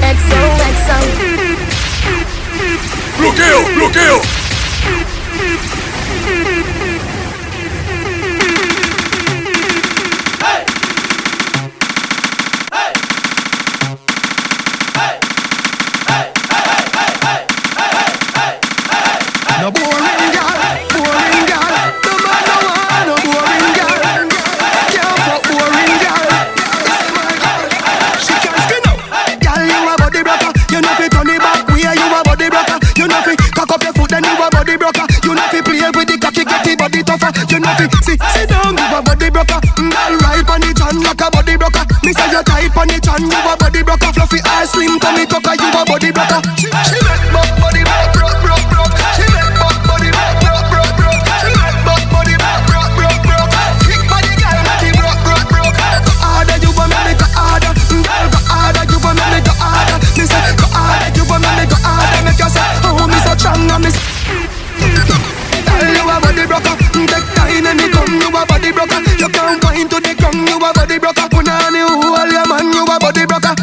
XOXO. 0.01 0.97
Bloqueo, 3.21 3.59
bloqueo. 3.77 4.17
then 34.11 34.23
you 34.27 34.35
a 34.35 34.47
body 34.51 34.75
broker. 34.75 35.07
You 35.23 35.33
know 35.33 35.47
fi 35.47 35.59
play 35.63 35.87
with 35.95 36.07
the 36.11 36.15
cocky, 36.19 36.43
get 36.43 36.61
the 36.67 36.75
body 36.75 37.01
tougher. 37.01 37.31
You 37.47 37.59
know 37.63 37.71
fi 37.79 37.85
sit 38.03 38.19
sit 38.35 38.47
down, 38.51 38.75
you 38.75 38.85
a 38.91 38.99
body 38.99 39.29
broker. 39.31 39.59
Mm, 39.79 39.89
Girl 39.91 40.13
ride 40.19 40.49
on 40.51 40.59
the 40.59 40.71
chan 40.75 40.95
like 40.99 41.23
a 41.23 41.27
body 41.31 41.55
broker. 41.55 41.83
Me 42.03 42.11
say 42.11 42.27
you 42.27 42.43
tight 42.43 42.75
on 42.75 42.87
the 42.91 42.97
chan, 42.99 43.23
you 43.23 43.31
a 43.31 43.53
body 43.55 43.81
broker. 43.81 44.11
Fluffy 44.11 44.39
ass 44.43 44.75
slim, 44.75 44.99
tummy 44.99 45.23
tucker, 45.25 45.55
you 45.55 45.69
a 45.71 45.81
body 45.87 46.11
broker. 46.11 46.39
She, 46.59 46.67
she 46.67 46.97
make 47.31 47.55
body 47.63 47.81
broker. 47.87 48.20
body 70.91 70.99
broker. 70.99 71.29
Put 71.31 71.47
on 71.47 71.75
you 71.75 71.87
all 71.87 72.27
your 72.27 72.47
man, 72.47 72.67
you 72.73 72.83
a 72.83 72.99
body 72.99 73.25
broker. 73.25 73.55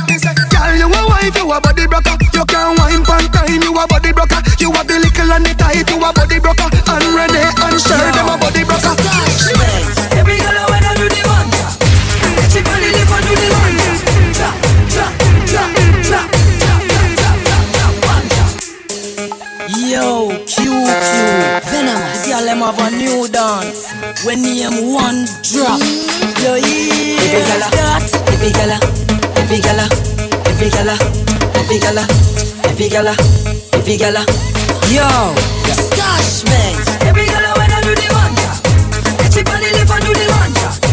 Girl, 0.48 0.72
you 0.76 0.88
a 0.88 1.00
wife, 1.08 1.36
you 1.36 1.52
a 1.52 1.60
body 1.60 1.86
broker. 1.86 2.16
You 2.32 2.44
can't 2.48 2.78
wine 2.78 3.04
pan 3.04 3.28
time, 3.32 3.60
you 3.60 3.76
a 3.76 3.84
body 3.86 4.12
broker. 4.12 4.40
You 4.58 4.72
a 4.72 4.80
the 4.84 4.96
little 4.96 5.32
and 5.32 5.44
the 5.44 5.52
tight, 5.52 5.88
you 5.90 6.00
a 6.00 6.08
body 6.12 6.40
broker. 6.40 6.68
And 6.88 7.04
Renee 7.12 7.52
and 7.68 7.76
Sher, 7.80 8.00
yeah. 8.00 8.16
them 8.16 8.32
a 8.32 8.36
body 8.40 8.64
broker. 8.64 8.96
Every 10.16 10.40
girl 10.40 10.56
I 10.56 10.64
wanna 10.72 10.92
do 10.96 11.04
the 11.04 11.20
one. 11.28 11.52
She 12.48 12.64
body 12.64 12.88
live 12.96 13.12
and 13.12 13.24
the 13.28 13.46
one. 13.52 13.76
Drop, 14.32 14.56
drop, 14.88 15.12
drop, 15.46 16.38
Venomous, 21.68 22.28
y'all 22.28 22.44
them 22.44 22.60
have 22.60 22.78
a 22.78 22.90
new 22.96 23.28
dance. 23.28 23.92
When 24.24 24.42
name 24.42 24.94
one 24.94 25.26
drop, 25.42 25.80
yo, 26.40 26.54
yeah. 26.54 26.77
Every 27.18 28.50
gala, 28.52 28.78
every 29.42 29.60
gala, 29.60 29.88
every 30.46 30.70
gala, 30.70 30.96
every 31.58 31.78
gala, 31.80 32.04
every 32.64 32.88
gala, 32.88 33.14
every 33.74 33.96
gala. 33.96 34.24
Yo, 34.88 35.34
stash. 35.66 36.44
Every 37.02 37.26
gala 37.26 37.50
when 37.58 37.70
I 37.72 37.80
do 37.82 37.94
the 37.94 38.06
one, 38.14 38.34
yeah. 38.38 39.26
Everybody 39.26 39.70
live 39.74 39.90
and 39.90 40.04
do 40.04 40.12
the 40.14 40.26
one, 40.30 40.54
yeah. 40.54 40.87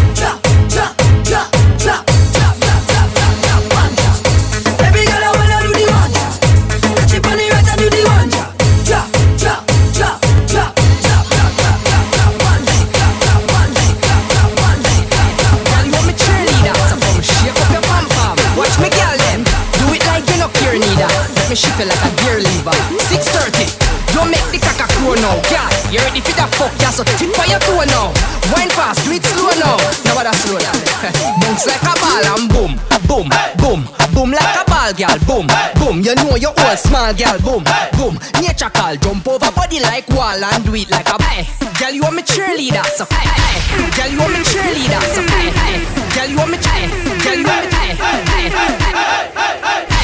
Me 21.56 21.62
shift 21.62 21.80
like 21.80 22.04
a 22.04 22.12
gear 22.20 22.44
lever. 22.44 22.76
6:30. 23.08 23.72
Don't 24.12 24.30
make 24.30 24.44
the 24.52 24.60
caca 24.60 24.88
crow 25.00 25.16
now, 25.16 25.40
girl. 25.48 25.72
You 25.88 26.00
ready 26.04 26.20
for 26.20 26.36
that 26.36 26.52
fuck, 26.60 26.72
yeah? 26.84 26.92
So 26.92 27.04
tip 27.16 27.32
on 27.40 27.48
your 27.48 27.60
toe 27.64 27.88
now. 27.88 28.12
Wine 28.52 28.72
fast, 28.76 29.08
do 29.08 29.16
it 29.16 29.24
slow 29.24 29.48
now. 29.64 29.80
Now 30.04 30.20
what 30.20 30.28
slow 30.36 30.60
down? 30.60 30.76
Bounce 31.40 31.66
like 31.68 31.84
a 31.84 31.94
ball 31.96 32.28
and 32.36 32.48
boom, 32.52 32.72
boom, 33.08 33.28
boom, 33.60 33.82
boom 34.12 34.30
like 34.36 34.56
a 34.60 34.64
ball, 34.68 34.92
girl. 35.00 35.18
Boom, 35.24 35.48
boom. 35.80 35.96
You 36.04 36.16
know 36.20 36.36
you 36.36 36.52
old 36.52 36.80
small, 36.80 37.16
girl. 37.16 37.40
Boom, 37.40 37.64
boom. 37.96 38.20
Nature 38.44 38.72
call, 38.76 38.96
jump 39.00 39.28
over 39.28 39.52
body 39.56 39.80
like 39.80 40.08
wall 40.12 40.36
and 40.36 40.64
do 40.66 40.76
it 40.76 40.92
like 40.92 41.08
a 41.08 41.16
hey. 41.24 41.48
Girl, 41.80 41.92
you 41.96 42.04
want 42.04 42.16
me 42.20 42.24
cheerleader, 42.24 42.84
so 43.00 43.08
hey, 43.16 43.32
hey. 43.32 43.56
Girl, 43.96 44.12
you 44.12 44.20
want 44.20 44.34
me 44.36 44.44
cheerleader, 44.44 45.04
so 45.16 45.22
hey, 45.24 45.56
hey. 45.56 45.76
Girl, 46.16 46.28
you 46.28 46.38
want 46.38 46.52
me, 46.52 46.58
hey. 46.60 46.84
Girl, 47.24 47.38
you 47.40 47.48
want 47.48 47.64
me, 47.64 47.72
hey, 47.72 47.96
hey, 47.96 48.50
hey, 48.52 48.84
hey. 48.92 49.95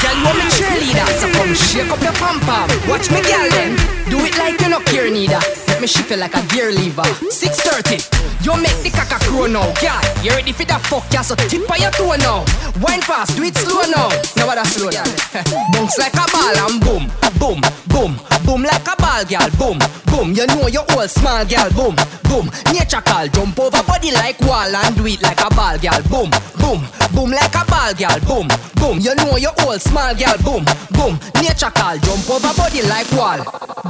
Girl, 0.00 0.16
you 0.16 0.24
want 0.24 0.38
me 0.38 0.44
cheerleader, 0.44 1.06
so 1.18 1.28
come 1.32 1.54
shake 1.54 1.90
up 1.90 2.00
your 2.02 2.12
pom 2.14 2.38
pom. 2.40 2.70
Watch 2.88 3.10
me, 3.10 3.20
girl, 3.22 3.50
then 3.50 3.97
do 4.10 4.18
it 4.24 4.36
like 4.38 4.60
you 4.60 4.68
no 4.68 4.80
care 4.80 5.10
neither. 5.10 5.40
Let 5.68 5.80
me 5.80 5.86
shift 5.86 6.10
it 6.10 6.18
like 6.18 6.34
a 6.34 6.42
gear 6.48 6.72
lever. 6.72 7.02
6:30, 7.30 8.02
you 8.44 8.54
make 8.60 8.78
the 8.82 8.90
caca 8.90 9.18
crow 9.26 9.46
now, 9.46 9.66
girl. 9.80 10.00
You 10.22 10.30
ready 10.30 10.52
for 10.52 10.64
that 10.64 10.82
fuck, 10.86 11.04
yeah? 11.12 11.22
So 11.22 11.34
tip 11.34 11.70
on 11.70 11.80
your 11.80 11.90
toe 11.92 12.16
now. 12.16 12.44
Wine 12.80 13.02
fast, 13.02 13.36
do 13.36 13.42
it 13.42 13.56
slow 13.56 13.82
now. 13.90 14.08
Now 14.36 14.46
what 14.46 14.58
I 14.58 14.64
slow 14.64 14.90
down? 14.90 15.06
Bounce 15.72 15.98
like 15.98 16.14
a 16.14 16.26
ball 16.30 16.56
and 16.66 16.80
boom, 16.82 17.04
boom, 17.38 17.60
boom, 17.88 18.12
boom 18.44 18.62
like 18.62 18.86
a 18.86 18.94
ball, 18.96 19.24
girl. 19.24 19.50
Boom, 19.58 19.78
boom. 20.06 20.34
You 20.34 20.46
know 20.46 20.66
you 20.68 20.82
old 20.94 21.10
small, 21.10 21.44
girl. 21.44 21.70
Boom, 21.74 21.94
boom. 22.26 22.46
Nature 22.72 23.02
call, 23.02 23.28
jump 23.28 23.58
over 23.58 23.82
body 23.82 24.10
like 24.12 24.40
wall 24.42 24.66
and 24.66 24.96
do 24.96 25.06
it 25.06 25.22
like 25.22 25.40
a 25.40 25.50
ball, 25.50 25.78
girl. 25.78 26.02
Boom, 26.10 26.30
boom, 26.58 26.80
boom 27.14 27.30
like 27.30 27.54
a 27.54 27.62
ball, 27.66 27.94
girl. 27.94 28.18
Boom, 28.26 28.46
boom. 28.78 28.98
You 28.98 29.14
know 29.14 29.36
you 29.36 29.50
old 29.62 29.80
small, 29.80 30.14
girl. 30.14 30.38
Boom, 30.42 30.64
boom. 30.96 31.14
Nature 31.38 31.70
call, 31.70 31.98
jump 31.98 32.30
over 32.30 32.52
body 32.54 32.82
like 32.82 33.10
wall, 33.14 33.38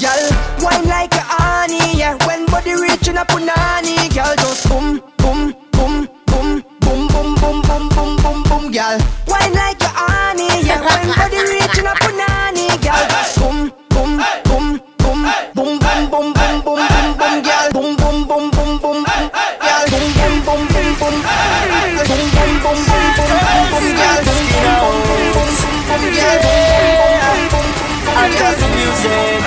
girl. 0.00 0.07
Wine 0.08 0.88
like 0.88 1.12
a 1.14 1.20
honey, 1.20 1.98
yeah. 1.98 2.16
When 2.26 2.46
body 2.46 2.72
reaching 2.72 3.16
a 3.18 3.24
punani, 3.28 4.08
girl, 4.14 4.34
just 4.40 4.66
boom, 4.68 5.02
boom, 5.18 5.52
boom, 5.72 6.08
boom, 6.26 6.64
boom, 6.80 7.06
boom, 7.08 7.34
boom, 7.36 7.60
boom, 7.62 7.88
boom, 7.92 8.16
boom, 8.16 8.42
boom, 8.48 8.72
girl. 8.72 8.96
Wine 9.28 9.52
like 9.52 9.80
a 9.84 9.90
honey, 9.92 10.64
yeah. 10.64 10.80
When 10.80 11.08
body 11.12 11.40
reaching 11.44 11.84
a 11.84 11.92
punani, 12.00 12.68
girl, 12.80 13.04
just 13.12 13.36
boom, 13.38 13.68
boom, 13.92 14.16
boom, 14.48 14.80
boom, 14.96 15.20
boom, 15.54 15.78
boom, 15.78 16.08
boom, 16.08 16.32
boom, 16.32 16.62
boom, 16.64 16.80
boom, 16.88 17.08
boom, 17.20 17.42
girl. 17.44 17.68
Boom, 17.72 17.96
boom, 18.00 18.24
boom, 18.24 18.50
boom, 18.50 18.80
boom, 18.80 19.04
girl. 19.04 19.84
Boom, 19.92 20.08
boom, 20.16 20.40
boom, 20.40 20.64
boom, 20.72 20.88
boom. 20.96 21.16
Boom, 22.08 22.24
boom, 22.32 22.52
boom, 22.64 22.80
boom, 22.80 22.80
boom, 22.80 22.80
boom, 22.80 22.80
girl. 22.80 22.80
Boom, 22.80 22.80
boom, 22.80 22.80
boom, 22.80 22.80
boom, 22.88 23.12
boom, 23.12 23.60
boom, 23.68 23.86
girl. 23.92 24.24
Boom, 24.24 24.44
boom, 24.48 24.96
boom, 25.08 25.24
boom, 25.36 25.48
boom, 25.48 25.78
boom, 28.04 28.16
I 28.20 28.28
just 28.36 28.60
girl. 28.60 28.68
music. 28.70 29.37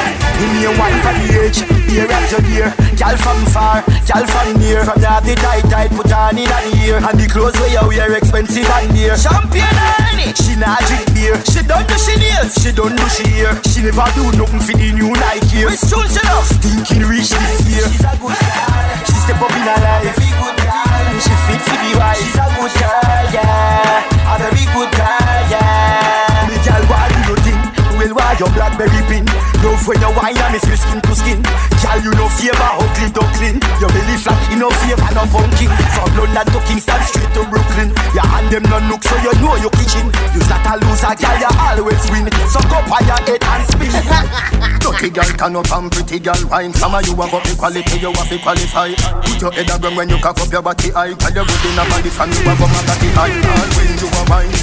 Me 0.62 0.70
wine 0.78 1.02
for 1.02 1.10
the 1.18 1.42
age, 1.42 1.66
here 1.90 2.06
after 2.06 2.38
year. 2.54 2.70
Girl 2.94 3.18
from 3.18 3.42
far, 3.50 3.82
girl 4.06 4.26
from 4.30 4.62
near. 4.62 4.86
From 4.86 5.02
you 5.02 5.18
the 5.26 5.34
tight 5.42 5.66
tight 5.74 5.90
put 5.90 6.14
on 6.14 6.38
in 6.38 6.46
an 6.46 6.66
ear, 6.86 7.02
and 7.02 7.18
the 7.18 7.26
clothes 7.26 7.58
where 7.58 7.74
you 7.74 7.82
wear 7.90 8.14
expensive 8.14 8.70
and 8.70 8.94
dear. 8.94 9.18
Champion 9.18 9.66
honey, 9.66 10.30
she 10.38 10.54
not 10.62 10.78
drink 10.86 11.10
beer. 11.18 11.34
She 11.50 11.66
don't 11.66 11.82
do 11.90 11.98
she 11.98 12.14
nails, 12.22 12.54
she 12.62 12.70
don't 12.70 12.94
do 12.94 13.06
she 13.10 13.26
hair. 13.42 13.58
She 13.74 13.82
never 13.82 14.06
do 14.14 14.30
nothing 14.38 14.62
for 14.62 14.78
the 14.78 14.94
new 14.94 15.10
Nike. 15.18 15.66
Which 15.66 15.82
tune 15.82 16.06
she 16.06 16.22
love? 16.30 16.46
Thinking 16.62 17.10
reach 17.10 17.34
this 17.34 17.66
year. 17.66 17.90
She's 17.90 18.06
a 18.06 18.14
good 18.22 18.38
girl. 18.38 18.86
She 19.10 19.18
step 19.18 19.42
up 19.42 19.50
in 19.58 19.66
her 19.66 19.82
life. 19.82 20.14
good 20.14 20.58
girl. 20.62 21.10
She 21.26 21.34
fit 21.50 21.62
for 21.66 21.78
the 21.82 21.92
wife. 21.98 22.22
She's 22.22 22.38
a 22.38 22.46
good 22.54 22.74
girl, 22.78 23.26
yeah. 23.34 24.30
A 24.30 24.34
very 24.38 24.66
good 24.78 24.92
girl, 24.94 25.42
yeah. 25.50 26.46
Me 26.46 26.54
girl, 26.62 26.86
why 26.86 27.10
do 27.10 27.34
you 27.34 27.38
think? 27.42 27.62
Well, 27.98 28.14
why 28.14 28.38
your 28.38 28.54
blackberry 28.54 29.02
pin? 29.10 29.31
Love 29.62 29.86
when 29.86 30.02
you 30.02 30.12
wine 30.18 30.38
and 30.38 30.52
me 30.54 30.60
feel 30.60 30.78
skin 30.78 31.02
to 31.02 31.14
skin. 31.14 31.40
Girl, 31.82 32.00
you 32.02 32.14
no 32.18 32.26
favor 32.34 32.72
ugly 32.82 33.08
duckling. 33.14 33.58
Your 33.78 33.90
belly 33.94 34.18
flat, 34.18 34.38
you 34.50 34.58
no 34.58 34.70
favor 34.82 35.12
no 35.14 35.24
funky. 35.30 35.70
From 35.94 36.10
London 36.18 36.46
to 36.50 36.60
Kingston, 36.66 37.02
straight 37.06 37.30
to 37.38 37.46
Brooklyn. 37.46 37.94
Your 38.18 38.26
hand 38.26 38.50
them 38.50 38.66
no 38.70 38.82
look, 38.90 39.06
so 39.06 39.14
you 39.22 39.34
know 39.38 39.54
your 39.62 39.70
kitchen. 39.78 40.10
You's 40.34 40.50
not 40.50 40.66
a 40.66 40.82
loser, 40.82 41.14
girl, 41.14 41.38
you 41.38 41.52
always 41.62 42.04
win. 42.10 42.26
So 42.50 42.58
go 42.70 42.82
on 42.82 43.06
your 43.06 43.22
head 43.22 43.42
and 43.42 43.64
spin. 43.70 43.94
Dirty 44.82 45.10
girl 45.14 45.30
turn 45.38 45.56
up 45.56 45.70
and 45.72 45.92
pretty 45.94 46.18
girl 46.18 46.42
wine. 46.50 46.74
Some 46.74 46.98
of 46.98 47.06
you 47.06 47.14
have 47.22 47.34
up 47.34 47.46
equality, 47.46 47.98
you 48.02 48.10
have 48.14 48.30
to 48.30 48.38
qualify. 48.42 48.90
Put 48.98 49.42
your 49.42 49.52
head 49.54 49.70
around 49.70 49.96
when 49.96 50.10
you 50.10 50.18
cock 50.18 50.42
up 50.42 50.52
your 50.52 50.62
body 50.66 50.90
high. 50.90 51.14
Tell 51.14 51.34
you 51.38 51.46
good 51.46 51.66
in 51.70 51.78
a 51.78 51.84
body 51.86 52.10
from 52.10 52.30
you 52.34 52.42
have 52.50 52.62
up 52.62 52.70
a 52.70 52.80
body 52.82 53.10
high. 53.14 53.34
All 53.46 53.70
when 53.78 53.94
you 54.02 54.10
are 54.10 54.26
wine, 54.26 54.54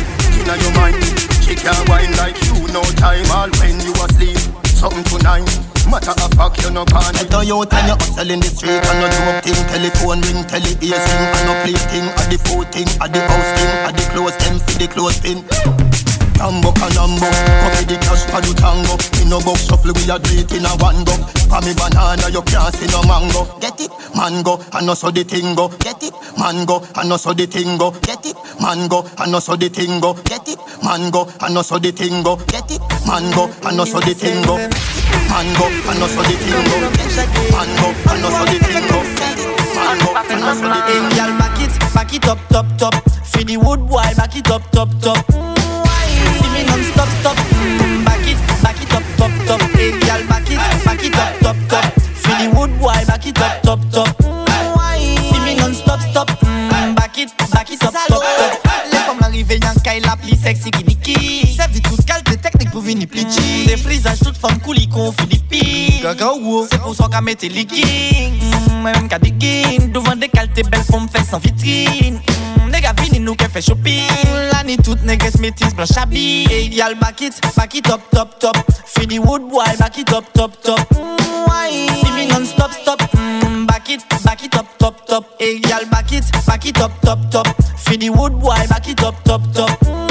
inna 0.43 0.55
your 0.59 0.75
mind. 0.75 0.99
She 1.47 1.55
can't 1.55 1.87
wine 1.89 2.13
like 2.19 2.39
you 2.51 2.67
no 2.75 2.83
time. 2.99 3.27
All 3.31 3.51
when 3.63 3.79
you 3.81 3.95
asleep, 3.95 4.39
something 4.79 5.05
tonight. 5.05 5.45
Matter 5.91 6.15
of 6.15 6.31
fact, 6.39 6.63
you 6.63 6.71
no 6.71 6.85
can 6.85 7.13
Get 7.15 7.35
a 7.35 7.43
youth 7.43 7.73
and 7.73 7.89
you 7.89 7.97
hustle 7.99 8.31
in 8.31 8.41
the 8.41 8.47
street 8.47 8.79
And 8.79 9.01
you 9.03 9.09
dope 9.09 9.43
thing, 9.43 9.59
telephone 9.73 10.21
ring, 10.21 10.45
tele 10.45 10.73
ears 10.85 11.01
ring 11.01 11.27
And 11.35 11.45
no 11.49 11.53
play 11.65 11.81
thing, 11.89 12.07
at 12.13 12.29
the 12.31 12.39
food 12.45 12.69
thing, 12.71 12.89
at 13.01 13.11
the 13.11 13.21
house 13.25 13.51
thing 13.57 13.73
At 13.89 13.95
the 13.97 14.05
clothes 14.13 14.37
them, 14.37 14.59
for 14.61 14.79
the 14.79 14.87
clothes 14.87 15.19
pin 15.21 16.28
Tambo 16.39 16.71
canambo, 16.71 17.27
coffee 17.27 17.85
the 17.91 17.97
cash 17.99 18.23
for 18.31 18.41
the 18.41 18.55
tango. 18.55 18.95
No 19.29 19.43
go 19.43 19.53
shuffle, 19.59 19.93
we 19.93 20.09
a 20.09 20.17
do 20.23 20.39
it 20.39 20.53
in 20.55 20.65
a 20.65 20.73
one 20.79 21.03
go. 21.05 21.13
For 21.51 21.61
me 21.61 21.75
banana, 21.75 22.31
you 22.31 22.41
can't 22.47 22.73
see 22.73 22.87
no 22.89 23.03
mango. 23.05 23.45
Get 23.61 23.77
it, 23.83 23.91
mango, 24.15 24.57
and 24.73 24.87
no 24.87 24.95
so 24.95 25.11
the 25.11 25.25
thing 25.25 25.55
go. 25.55 25.69
Get 25.83 26.01
it, 26.01 26.15
mango, 26.39 26.81
and 26.97 27.09
no 27.11 27.17
so 27.19 27.35
the 27.35 27.45
thing 27.45 27.77
go. 27.77 27.91
Get 28.07 28.25
it, 28.25 28.37
mango, 28.63 29.05
and 29.19 29.33
no 29.33 29.41
so 29.43 29.57
the 29.57 29.69
thing 29.69 30.01
go. 30.01 30.15
Get 30.25 30.49
it, 30.49 30.59
mango, 30.81 31.27
and 31.43 31.53
no 31.53 31.63
so 31.63 31.77
the 31.77 31.91
thing 31.91 32.23
go. 32.23 32.37
Get 32.47 32.71
it, 32.71 32.81
mango, 33.05 33.51
and 33.67 33.77
no 33.77 33.85
so 33.85 34.01
the 34.01 34.15
thing 34.15 34.41
go. 34.47 34.57
Mango, 35.29 35.67
and 35.69 35.99
no 35.99 36.07
so 36.07 36.23
the 36.23 36.35
thing 36.39 36.63
go. 36.65 36.79
Get 36.95 37.19
it, 37.19 37.29
mango, 37.51 37.89
and 38.09 38.23
no 38.23 38.31
so 38.31 38.47
the 38.47 38.57
thing 38.63 38.87
go. 38.87 39.03
Get 39.19 39.43
it, 39.43 39.51
mango, 39.75 40.09
no 40.15 40.55
so 40.55 40.71
the 40.71 40.81
thing 40.87 41.03
go. 41.03 41.19
Girl, 41.19 41.33
back 41.37 41.59
it, 41.61 41.75
back 41.93 42.15
it 42.15 42.25
up, 42.31 42.39
top, 42.49 42.67
top. 42.79 42.95
For 43.27 43.43
the 43.45 43.57
wood 43.59 43.85
boy, 43.91 44.07
back 44.17 44.37
it 44.37 44.49
up, 44.51 44.63
top, 44.71 44.89
top. 45.03 45.58
sexy 60.49 60.71
kiniki. 60.71 61.55
Ça 61.57 61.67
vit 61.67 61.83
toute 61.83 62.05
calque 62.07 62.31
de 62.31 62.37
technique 62.37 62.71
pour 62.71 62.81
venir 62.81 63.07
plus. 63.07 63.25
Des 63.67 63.77
frisages 63.77 64.21
toutes 64.21 64.39
formes 64.39 64.59
coulicon 64.61 65.13
Philippines. 65.13 66.01
Gaga 66.03 66.33
ou 66.41 66.67
c'est 66.71 66.81
pour 66.81 66.95
ça 66.95 67.07
qu'à 67.11 67.21
mettre 67.21 67.45
les 67.45 67.51
leggings. 67.51 68.33
Mm, 68.71 68.83
même 68.83 69.09
qu'à 69.09 69.19
des 69.19 69.31
guines. 69.31 69.93
Devant 69.93 70.17
des 70.17 70.29
caltes 70.29 70.55
belles 70.71 70.85
formes 70.91 71.09
fesses 71.09 71.35
en 71.35 71.39
vitrine. 71.39 72.15
Mm, 72.65 72.71
Nega 72.71 72.95
vini 72.95 73.21
nous 73.21 73.35
qu'elle 73.35 73.51
fait 73.51 73.61
shopping. 73.61 74.09
La 74.53 74.65
ni 74.65 74.79
toute 74.79 75.03
nègres 75.03 75.39
métis 75.39 75.75
blanche 75.75 75.97
habille. 75.97 76.45
Ideal 76.45 76.95
back 76.95 77.21
it, 77.21 77.39
back 77.55 77.75
it 77.75 77.85
top 77.85 78.01
top 78.11 78.39
top. 78.39 78.57
Fini 78.87 79.19
woodboy 79.19 79.77
back 79.79 79.99
it 79.99 80.07
top 80.07 80.25
top 80.33 80.53
top. 80.63 80.81
Simi 82.03 82.27
non 82.27 82.45
stop 82.47 82.73
stop. 82.73 83.03
Back 83.67 83.91
it, 83.91 84.01
back 84.25 84.45
it 84.45 84.55
up, 84.55 84.67
top, 84.79 85.07
top. 85.07 85.25
Hey, 85.39 85.61
y'all 85.69 85.85
back 85.91 86.13
it, 86.13 86.25
back 86.47 86.65
it 86.65 86.81
up, 86.81 86.91
top, 87.03 87.19
top. 87.31 87.47
Feed 87.77 88.01
the 88.01 88.11
wood 88.11 88.39
boy, 88.41 88.55
back 88.69 88.89
it 88.89 89.03
up, 89.03 89.15
top, 89.25 89.43
top. 89.53 90.08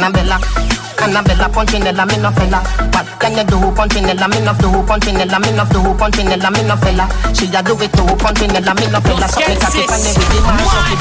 Annabella, 0.00 0.40
Annabella, 0.96 1.48
Punchinella, 1.50 2.06
me 2.06 2.16
no 2.16 2.32
fella. 2.32 2.62
What 2.94 3.06
can 3.20 3.36
you 3.36 3.44
do, 3.44 3.70
Punchinella, 3.70 4.28
me 4.28 4.40
no 4.40 4.54
do, 4.54 4.82
Punchinella, 4.82 5.38
me 5.38 5.52
no 5.52 5.64
do, 5.66 5.92
Punchinella, 5.92 6.50
me 6.50 6.62
no 6.62 6.76
fella. 6.78 7.06
She 7.34 7.44
a 7.54 7.62
do 7.62 7.76
it 7.76 7.92
too, 7.92 8.06
Punchinella, 8.16 8.72
me 8.80 8.86
no 8.88 8.98
fella. 9.02 9.28
So 9.28 9.40
me 9.40 9.56
cocky 9.60 9.84
pan 9.84 10.00
the 10.00 10.16
with 10.16 10.28
the 10.32 10.40
man, 10.40 10.56
so 10.64 10.80
me 10.88 10.96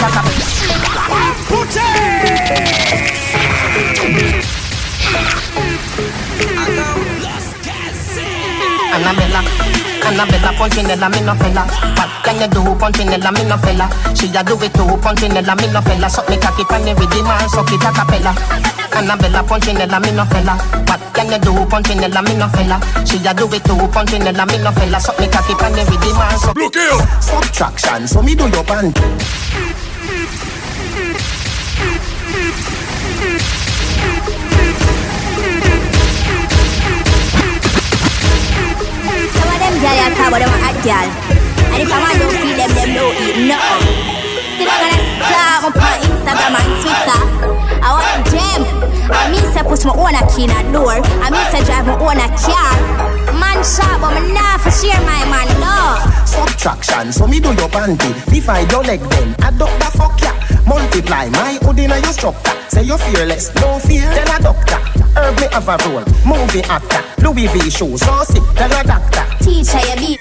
Annabella, 8.92 9.40
Annabella, 10.04 10.52
Punchinella, 10.60 11.08
me 11.08 11.22
no 11.22 11.36
fella. 11.36 11.64
What 11.96 12.10
can 12.26 12.42
you 12.42 12.48
do, 12.50 12.76
Punchinella, 12.76 13.32
me 13.32 13.46
no 13.48 13.58
fella. 13.60 13.88
She 14.14 14.28
a 14.36 14.44
do 14.44 14.60
it 14.60 14.74
too, 14.74 14.84
Punchinella, 15.00 15.56
me 15.56 15.72
no 15.72 15.82
fella. 15.82 16.10
So 16.10 16.22
me 16.28 16.36
cocky 16.36 16.66
pan 16.66 16.84
the 16.84 16.94
with 17.00 17.10
the 17.10 17.24
man, 17.24 17.48
so 17.48 17.64
it 17.64 17.80
a 17.80 17.92
cappella. 17.96 18.79
Annabella, 19.00 19.42
Punchinella, 19.44 19.98
me 20.02 20.12
no 20.12 20.26
fella. 20.26 20.58
What 20.86 21.00
can 21.14 21.32
you 21.32 21.40
do, 21.40 21.52
Punchinella, 21.72 22.22
me 22.22 22.36
no 22.36 22.50
fella. 22.50 22.80
She 23.06 23.16
a 23.26 23.34
do 23.34 23.48
it 23.48 23.64
too, 23.64 23.88
Punchinella, 23.96 24.46
me 24.46 24.58
no 24.62 24.72
fella. 24.74 25.00
So 25.00 25.14
me 25.18 25.28
cocky 25.30 25.56
pan 25.56 25.72
the 25.72 25.88
with 25.88 26.18
man, 26.20 26.38
so 26.38 26.52
Look 26.52 26.76
here. 26.76 27.00
Subtraction, 27.22 28.08
so 28.10 28.22
me 28.22 28.36
do 28.36 28.50
your 28.50 28.64
band. 28.66 28.98
Some 39.32 39.48
of 39.48 39.60
them 39.64 39.76
gyal 39.80 39.96
ya 39.96 40.10
talk 40.12 40.28
about 40.28 40.40
them 40.44 40.52
a 40.52 40.58
hot 40.60 40.76
gyal, 40.84 41.08
and 41.72 41.82
if 41.84 41.88
a 41.88 41.96
man 41.96 42.20
don't 42.20 42.36
feel 42.36 42.52
them, 42.58 42.72
them 42.76 42.90
don't 42.94 43.16
eat 43.24 43.48
nothing. 43.48 44.19
On 44.70 46.00
Instagram 46.02 46.56
and 46.60 46.74
Twitter. 46.82 47.22
I 47.82 47.90
want 47.94 48.26
them. 48.30 48.62
I 49.12 49.32
mean 49.32 49.46
say 49.54 49.64
push 49.64 49.86
my 49.86 49.94
own 49.94 50.16
a 50.16 50.22
key 50.30 50.46
in 50.46 50.52
a 50.52 50.60
door. 50.72 50.98
I 51.22 51.30
mean 51.30 51.46
say 51.52 51.64
drive 51.66 51.88
my 51.88 51.98
own 51.98 52.18
a 52.18 52.28
car. 52.38 52.74
Man 53.38 53.64
sharp, 53.64 54.02
but 54.02 54.14
me 54.22 54.34
nah 54.34 54.58
for 54.58 54.72
share 54.72 55.00
my 55.06 55.26
man 55.30 55.50
no. 55.62 56.26
Subtraction, 56.26 57.12
so 57.12 57.28
me 57.28 57.40
do 57.40 57.50
your 57.50 57.70
panty. 57.70 58.14
Divide 58.32 58.72
your 58.72 58.84
leg 58.84 59.00
then, 59.00 59.36
up 59.44 59.58
the 59.58 59.90
fuck 59.98 60.22
ya. 60.22 60.34
Multiply 60.66 61.30
my 61.30 61.58
hood 61.62 61.80
in 61.80 61.90
your 61.90 62.14
structure. 62.14 62.58
Say 62.70 62.84
you're 62.84 62.98
fearless, 62.98 63.54
no 63.56 63.80
fear, 63.80 64.10
tell 64.14 64.36
a 64.36 64.42
doctor. 64.42 65.09
Herb 65.16 65.36
me 65.40 65.48
have 65.52 65.68
a 65.68 65.78
role, 65.90 66.06
movie 66.26 66.64
actor. 66.70 67.02
Louis 67.22 67.48
V 67.48 67.70
shoes, 67.70 68.02
so 68.02 68.24
sick, 68.24 68.44
tell 68.56 68.72
a 68.72 68.84
doctor. 68.84 69.26
Teacher, 69.44 69.80
you 69.90 69.96
be. 69.98 70.20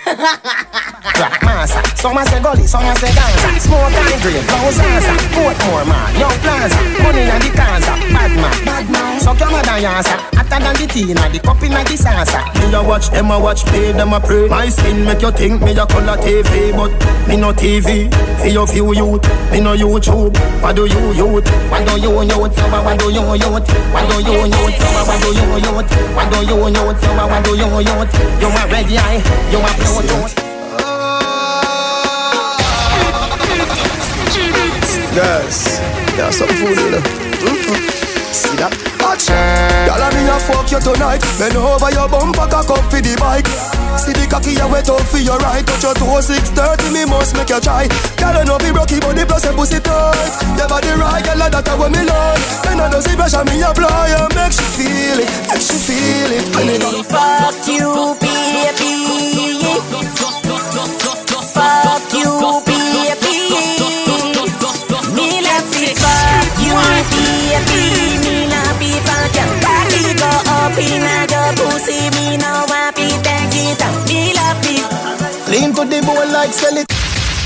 Black 1.18 1.42
massa, 1.42 1.82
some 1.96 2.16
a 2.16 2.24
say 2.26 2.40
gully, 2.42 2.66
some 2.66 2.84
a 2.84 2.94
say 2.96 3.12
Gaza. 3.14 3.60
Smoke 3.60 3.92
and 3.92 4.22
grave, 4.22 4.46
no 4.46 4.70
Zaza. 4.70 5.14
Portmore 5.34 5.86
man, 5.86 6.14
young 6.18 6.38
plaza. 6.42 6.78
Money 7.02 7.22
in 7.22 7.38
the 7.42 7.50
Gaza, 7.54 7.92
bad 8.12 8.32
man, 8.34 8.64
bad 8.64 8.90
man. 8.90 9.20
So 9.20 9.34
come 9.34 9.54
a 9.54 9.62
dancer, 9.62 10.16
hotter 10.34 10.58
than 10.62 10.74
the 10.76 10.86
tina, 10.86 11.28
the 11.30 11.38
cup 11.38 11.62
in 11.62 11.72
the 11.72 11.96
salsa. 11.98 12.40
Me 12.58 12.74
a 12.74 12.82
watch 12.82 13.10
them 13.10 13.30
a 13.30 13.38
watch, 13.38 13.64
pay 13.66 13.92
them 13.92 14.12
a 14.12 14.20
pray. 14.20 14.48
My 14.48 14.68
skin 14.68 15.04
make 15.04 15.22
you 15.22 15.30
think 15.32 15.62
me 15.62 15.72
a 15.72 15.86
color 15.86 16.16
TV, 16.18 16.72
but 16.74 16.90
me 17.28 17.36
no 17.36 17.52
TV. 17.52 18.10
For 18.40 18.46
your 18.46 18.66
few 18.66 18.92
youth, 18.94 19.22
me 19.50 19.60
no 19.60 19.76
YouTube. 19.76 20.34
What 20.62 20.76
do 20.76 20.86
you 20.86 21.12
youth? 21.12 21.48
What 21.70 21.86
do 21.86 22.00
you 22.00 22.22
youth? 22.22 22.54
What 22.56 22.98
do 22.98 23.10
you 23.10 23.34
youth? 23.34 23.34
What 23.34 23.34
do 23.34 23.34
you 23.34 23.34
youth? 23.34 23.68
What 23.92 24.08
do 24.10 24.16
you 24.22 24.46
youth? 24.46 24.77
What 25.08 25.18
do 25.22 25.28
you 25.32 25.46
youth? 25.58 25.90
What 26.14 26.26
do 26.32 26.38
you 26.46 26.56
youth? 27.80 28.12
You 28.40 28.48
a 28.48 28.62
red 28.70 28.90
eye, 28.92 29.18
you 29.50 29.58
a 29.58 29.70
blue 29.78 30.02
tooth. 30.08 30.34
Yes, 35.14 35.80
there's 36.16 36.36
some 36.36 36.48
food 36.48 36.78
in 36.78 36.90
there. 36.92 37.02
Mm-hmm. 37.02 37.97
See 38.32 38.56
that? 38.60 38.72
Watch. 39.00 39.30
I 39.30 40.08
me 40.12 40.28
a 40.28 40.36
fuck 40.38 40.68
you 40.70 40.80
tonight. 40.80 41.24
Bend 41.38 41.56
over 41.56 41.90
your 41.90 42.08
bumper, 42.08 42.46
cock 42.48 42.70
up 42.70 42.84
for 42.90 43.00
the 43.00 43.16
bike. 43.16 43.48
See 43.96 44.12
the 44.12 44.26
cocky 44.28 44.52
you 44.54 44.68
wet 44.68 44.88
up 44.88 45.02
for 45.08 45.18
your 45.18 45.38
right. 45.38 45.64
Touch 45.66 45.82
your 45.82 45.94
toe, 45.94 46.20
six 46.20 46.50
thirty, 46.50 46.90
me 46.92 47.04
must 47.04 47.34
make 47.34 47.48
you 47.48 47.60
try. 47.60 47.88
I 48.38 48.44
know 48.44 48.58
be 48.58 48.70
rocky, 48.70 49.00
but 49.00 49.16
the 49.16 49.26
plus 49.26 49.44
a 49.44 49.52
pussy 49.52 49.80
tight. 49.80 50.30
Your 50.56 50.68
body 50.68 50.92
right, 50.94 51.24
girl, 51.24 51.42
that's 51.50 51.70
what 51.74 51.90
me 51.90 52.04
like. 52.04 52.42
Then 52.62 52.80
I 52.80 52.88
know 52.88 53.00
see 53.00 53.16
pressure, 53.16 53.44
me 53.44 53.62
apply 53.62 54.14
and 54.14 54.30
make 54.36 54.52
she 54.52 54.66
feel 54.76 55.18
it, 55.18 55.30
make 55.50 55.64
she 55.64 55.74
feel 55.74 56.30
it. 56.38 56.46
When 56.54 56.68
it 56.68 56.82
Fuck 57.10 57.66
you, 57.66 58.14
baby. 58.20 58.98
Pussy. 71.88 72.10
Me 72.16 72.36
no 72.36 72.64
want 72.68 72.96
it, 72.98 73.16
take 73.24 73.56
it 73.56 73.80
out. 73.80 73.96
Me 74.08 74.32
love 74.36 74.60
it. 74.68 74.84
Lean 75.48 75.72
to 75.72 75.82
the 75.88 75.98
bone 76.04 76.32
like 76.32 76.52
Skelly 76.52 76.84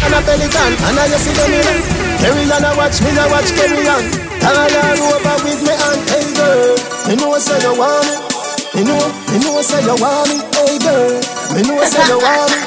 and 0.02 0.14
a 0.14 0.18
pelican 0.26 0.74
And 0.90 0.98
I 0.98 1.06
just 1.06 1.22
see 1.22 1.30
them 1.38 1.54
in 1.54 1.78
Carry 2.18 2.42
on 2.50 2.66
a 2.66 2.74
watch, 2.74 2.98
me 2.98 3.14
a 3.14 3.22
watch 3.30 3.54
carry 3.54 3.86
on. 3.86 4.02
Tell 4.42 4.58
her 4.58 4.98
over 4.98 5.36
with 5.46 5.62
me 5.62 5.70
and 5.70 6.02
hey 6.10 6.26
girl. 6.34 6.74
Me 7.06 7.14
know 7.14 7.38
say 7.38 7.54
you 7.62 7.78
want 7.78 8.02
me 8.10 8.18
Me 8.74 8.82
know, 8.82 8.98
me 9.30 9.38
know 9.38 9.62
say 9.62 9.78
you 9.86 9.94
want 10.02 10.26
me 10.26 10.42
Hey 10.50 10.74
girl, 10.82 11.14
me 11.54 11.62
know 11.62 11.78
say 11.86 12.02
you 12.10 12.18
want 12.18 12.50
me 12.50 12.58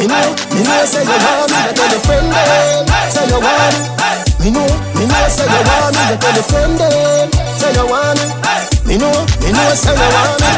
Me 0.00 0.04
know, 0.08 0.32
me 0.56 0.60
know 0.64 0.80
say 0.88 1.04
you 1.04 1.12
want 1.20 1.52
me 1.52 1.60
You 1.60 1.72
tell 1.76 1.90
your 1.92 2.00
friend 2.08 2.28
them 2.32 2.88
Say 3.12 3.28
you 3.28 3.40
want 3.44 3.76
me 3.76 4.08
Me 4.40 4.48
know, 4.48 4.68
me 4.96 5.04
know 5.04 5.28
say 5.28 5.44
you 5.44 5.60
want 5.68 5.92
me 5.92 6.02
You 6.08 6.16
tell 6.16 6.32
your 6.32 6.46
friend 6.48 6.72
them 6.80 7.39
Say 7.60 7.76
you 7.76 7.84
want 7.84 8.16
me 8.16 8.24
Me 8.88 8.96
know, 8.96 9.12
me 9.44 9.52
know 9.52 9.68
say 9.76 9.92
you 9.92 10.08
want 10.16 10.40
me 10.40 10.48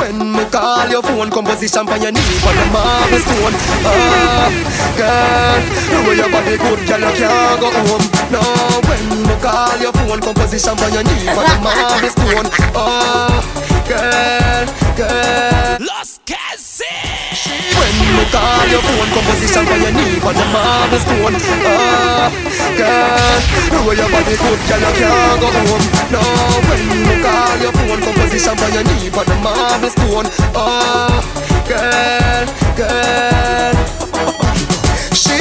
When 0.00 0.32
me 0.34 0.44
call 0.50 0.88
your 0.90 1.02
phone 1.02 1.30
Composition 1.30 1.86
for 1.86 1.96
your 2.02 2.10
knee 2.10 2.42
On 2.42 2.54
the 2.58 2.66
marble 2.74 3.20
stone. 3.22 3.54
Ah, 3.86 4.50
girl 4.98 5.62
The 5.86 5.98
way 6.02 6.16
your 6.18 6.30
body 6.30 6.58
good 6.58 6.80
Girl, 6.82 6.98
you 6.98 7.14
can't 7.14 7.60
go 7.62 7.70
home. 7.70 8.06
No, 8.34 8.42
when 8.90 9.06
me 9.22 9.34
call 9.38 9.78
your 9.78 9.92
phone 9.92 10.20
Composition 10.20 10.74
for 10.76 10.90
your 10.90 11.04
knee 11.06 11.30
On 11.30 11.46
the 11.46 11.56
marble 11.62 12.10
stone. 12.10 12.46
Ah, 12.74 13.30
girl, 13.86 14.66
girl. 14.98 15.78
Los 15.86 16.18
when 17.78 17.94
me 18.00 18.24
call 18.32 18.66
your 18.68 18.82
phone 18.82 19.10
Composition 19.14 19.64
for 19.66 19.78
your 19.78 19.92
knee 19.92 20.16
On 20.22 20.34
the 20.34 20.46
marble 20.52 21.00
stone 21.02 21.34
Ah, 21.64 22.28
girl 22.76 23.38
The 23.72 23.78
your 23.96 24.08
body 24.12 24.36
good 24.36 24.60
Girl, 24.68 24.80
you 24.82 24.92
can't 24.98 25.40
go 25.40 25.48
home. 25.48 25.84
No, 26.12 26.22
when 26.68 26.82
me 26.88 27.14
call 27.24 27.56
your 27.62 27.72
phone 27.72 28.00
Composition 28.02 28.54
for 28.56 28.68
your 28.72 28.84
knee 28.84 29.08
On 29.12 29.24
the 29.26 29.36
marble 29.42 29.90
stone 29.90 30.26
Ah, 30.54 31.12
girl, 31.68 32.46
girl 32.76 33.74
She 35.14 35.38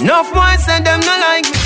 Enough 0.00 0.32
boys 0.32 0.64
say 0.64 0.80
them 0.80 1.00
no 1.04 1.14
like 1.20 1.44
me. 1.44 1.60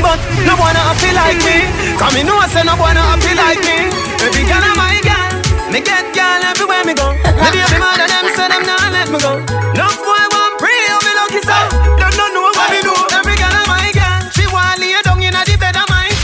But 0.00 0.20
no 0.46 0.54
wanna 0.54 0.78
happy 0.78 1.10
like 1.10 1.42
me. 1.42 1.66
Come 1.98 2.14
me 2.14 2.22
know 2.22 2.38
say 2.46 2.62
no 2.62 2.76
wanna 2.78 3.02
happy 3.02 3.34
like 3.34 3.58
me. 3.66 3.90
Every 4.22 4.46
girl 4.46 4.62
girl 4.62 4.93
Me 5.74 5.82
get 5.82 6.06
girl 6.14 6.38
everywhere 6.46 6.84
me 6.86 6.94
go. 6.94 7.10
Me 7.42 7.48
baby 7.50 7.78
mother 7.82 8.06
them 8.06 8.30
say 8.30 8.46
them 8.46 8.62
not 8.62 8.94
let 8.94 9.10
me 9.10 9.18
go. 9.18 9.42
Enough 9.74 9.98
boy 10.06 10.22
want 10.30 10.54
pray 10.62 10.70
how 10.86 11.02
me 11.02 11.10
lucky 11.18 11.42
so. 11.42 11.58
Don't 11.98 12.14
know 12.14 12.30
know 12.30 12.46
what 12.54 12.70
me 12.70 12.78
do. 12.78 12.94
Every 13.10 13.34
girl 13.34 13.50
of 13.50 13.66
my 13.66 13.90
girl. 13.90 14.22
She 14.30 14.46
want 14.54 14.78
lay 14.78 14.94
down 15.02 15.18
in 15.18 15.34
a 15.34 15.42
the 15.42 15.58
bed 15.58 15.74
of 15.74 15.90
mine. 15.90 16.14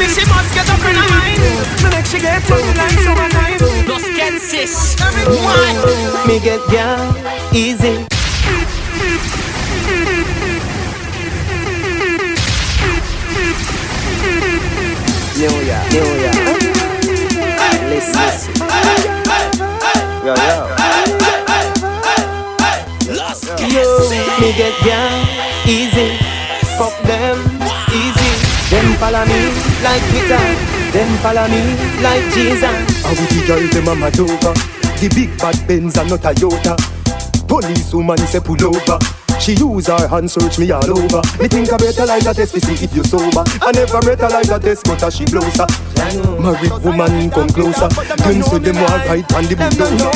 Me 0.00 0.08
she 0.08 0.24
must 0.24 0.56
get 0.56 0.64
a 0.72 0.76
friend 0.80 0.96
of 0.96 1.04
mine 1.12 1.36
Me 1.84 1.88
make 1.92 2.08
she 2.08 2.16
get 2.16 2.40
tongue 2.48 2.64
like 2.80 2.96
summertime 3.04 3.60
Los 3.86 4.08
Kensis 4.16 4.96
Everyone 5.04 6.26
Me 6.26 6.40
get 6.40 6.64
girl 6.72 7.12
easy. 7.52 8.08
New 15.36 15.52
York, 15.60 15.92
New 15.92 16.08
York. 16.24 16.82
Listen, 17.92 18.20
listen. 18.22 18.61
Yo, 20.24 20.34
yo. 20.34 20.58
Yo, 23.74 23.86
me 24.40 24.52
get 24.54 24.74
girl 24.84 25.14
easy 25.66 26.16
Fuck 26.78 26.94
them 27.02 27.38
easy 27.90 28.30
Them 28.70 28.94
follow 28.98 29.24
me 29.26 29.50
like 29.82 30.02
Twitter 30.10 30.38
Them 30.92 31.08
follow 31.18 31.48
me 31.48 31.74
like 32.02 32.22
Jesus. 32.34 32.62
And 32.62 33.18
with 33.18 33.30
the 33.30 33.46
girl 33.46 33.66
them 33.72 33.88
a 33.88 33.94
mad 33.96 34.20
over. 34.20 34.54
The 35.00 35.08
big 35.14 35.36
bad 35.38 35.66
Benz 35.66 35.96
and 35.96 36.10
not 36.10 36.20
Toyota. 36.20 36.76
Police 37.48 37.94
woman 37.94 38.18
say 38.18 38.40
pull 38.40 38.62
over. 38.62 38.98
She 39.42 39.52
use 39.54 39.88
her 39.88 40.08
hand 40.08 40.30
search 40.30 40.58
me 40.58 40.70
all 40.70 40.88
over. 40.88 41.20
Me 41.40 41.48
think 41.48 41.72
I 41.72 41.76
brutalize 41.76 42.26
a 42.26 42.32
test 42.34 42.54
to 42.54 42.60
see 42.60 42.84
if 42.84 42.94
you 42.94 43.04
sober. 43.04 43.44
I 43.60 43.72
never 43.72 44.00
brutalize 44.00 44.48
a 44.48 44.58
test, 44.58 44.84
but 44.86 45.02
as 45.02 45.16
she 45.16 45.24
blows 45.26 45.42
closer. 45.52 45.66
Married 46.40 46.84
woman 46.84 47.30
come 47.30 47.48
closer. 47.48 47.88
Them 47.88 48.42
say 48.42 48.58
them 48.58 48.76
all 48.78 48.98
right 49.06 49.34
on 49.34 49.44
the 49.44 49.56
bulldozer. 49.56 50.10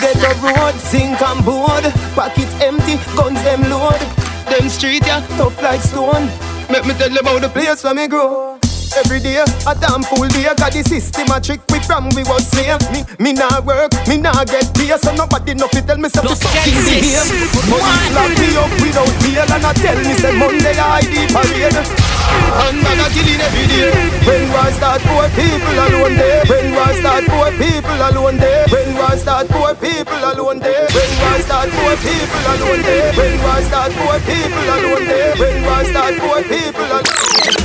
Get 0.00 0.22
a 0.22 0.32
road, 0.42 0.74
sink 0.80 1.20
and 1.20 1.44
board. 1.44 1.84
Pocket 2.14 2.48
empty, 2.62 2.96
guns 3.16 3.42
them 3.42 3.62
load. 3.70 4.00
Them 4.48 4.68
street 4.68 5.06
yeah, 5.06 5.26
tough 5.36 5.60
like 5.62 5.80
stone. 5.80 6.28
Let 6.68 6.86
me 6.86 6.94
tell 6.94 7.10
you 7.10 7.18
about 7.18 7.42
the 7.42 7.48
place 7.48 7.84
where 7.84 7.94
me 7.94 8.08
grow. 8.08 8.55
Every 8.96 9.20
day, 9.20 9.44
a 9.44 9.72
damn 9.76 10.02
full 10.02 10.26
day. 10.28 10.48
Got 10.56 10.72
the 10.72 10.80
system 10.80 11.28
a 11.28 11.36
trick 11.36 11.60
we 11.68 11.78
from 11.84 12.08
we 12.16 12.24
was 12.24 12.48
slave 12.48 12.80
Me, 12.90 13.04
me 13.20 13.36
nah 13.36 13.60
work, 13.60 13.92
me 14.08 14.16
nah 14.16 14.40
get 14.48 14.72
pay 14.72 14.88
So 14.96 15.12
nobody 15.12 15.52
know 15.52 15.68
fi 15.68 15.84
tell 15.84 16.00
me 16.00 16.08
say 16.08 16.24
fi 16.24 16.32
fucking 16.32 16.80
behave 16.80 17.28
Police 17.68 18.08
lock 18.16 18.32
me 18.40 18.48
up 18.56 18.72
without 18.80 19.12
bail 19.20 19.44
And 19.52 19.66
I 19.68 19.72
tell 19.76 19.98
me 20.00 20.14
say 20.16 20.32
Monday 20.32 20.72
I 20.80 21.04
ID 21.04 21.28
parade 21.28 21.76
And 21.76 22.78
man 22.80 23.00
a 23.04 23.06
killing 23.12 23.42
every 23.44 23.66
day. 23.68 23.92
When 24.24 24.48
war 24.48 24.70
start 24.72 25.04
poor 25.04 25.28
people 25.36 25.76
alone 25.76 26.16
there. 26.16 26.40
When 26.48 26.72
war 26.72 26.92
start 26.96 27.24
poor 27.28 27.50
people 27.52 28.00
alone 28.00 28.40
there. 28.40 28.64
When 28.72 28.96
war 28.96 29.16
start 29.20 29.46
poor 29.52 29.76
people 29.76 30.24
alone 30.24 30.64
there. 30.64 30.88
When 30.96 31.12
war 31.20 31.38
start 31.44 31.68
poor 31.68 31.94
people 32.00 32.44
alone 32.48 32.80
there. 32.80 33.12
When 33.12 33.34
war 33.44 33.60
start 33.60 33.92
poor 33.92 34.18
people 34.24 34.68
alone 34.72 35.04
there. 35.04 35.32
When 35.36 35.56
war 35.68 35.84
start 35.84 36.14
poor 36.16 36.40
people 36.48 36.88
alone 36.88 37.55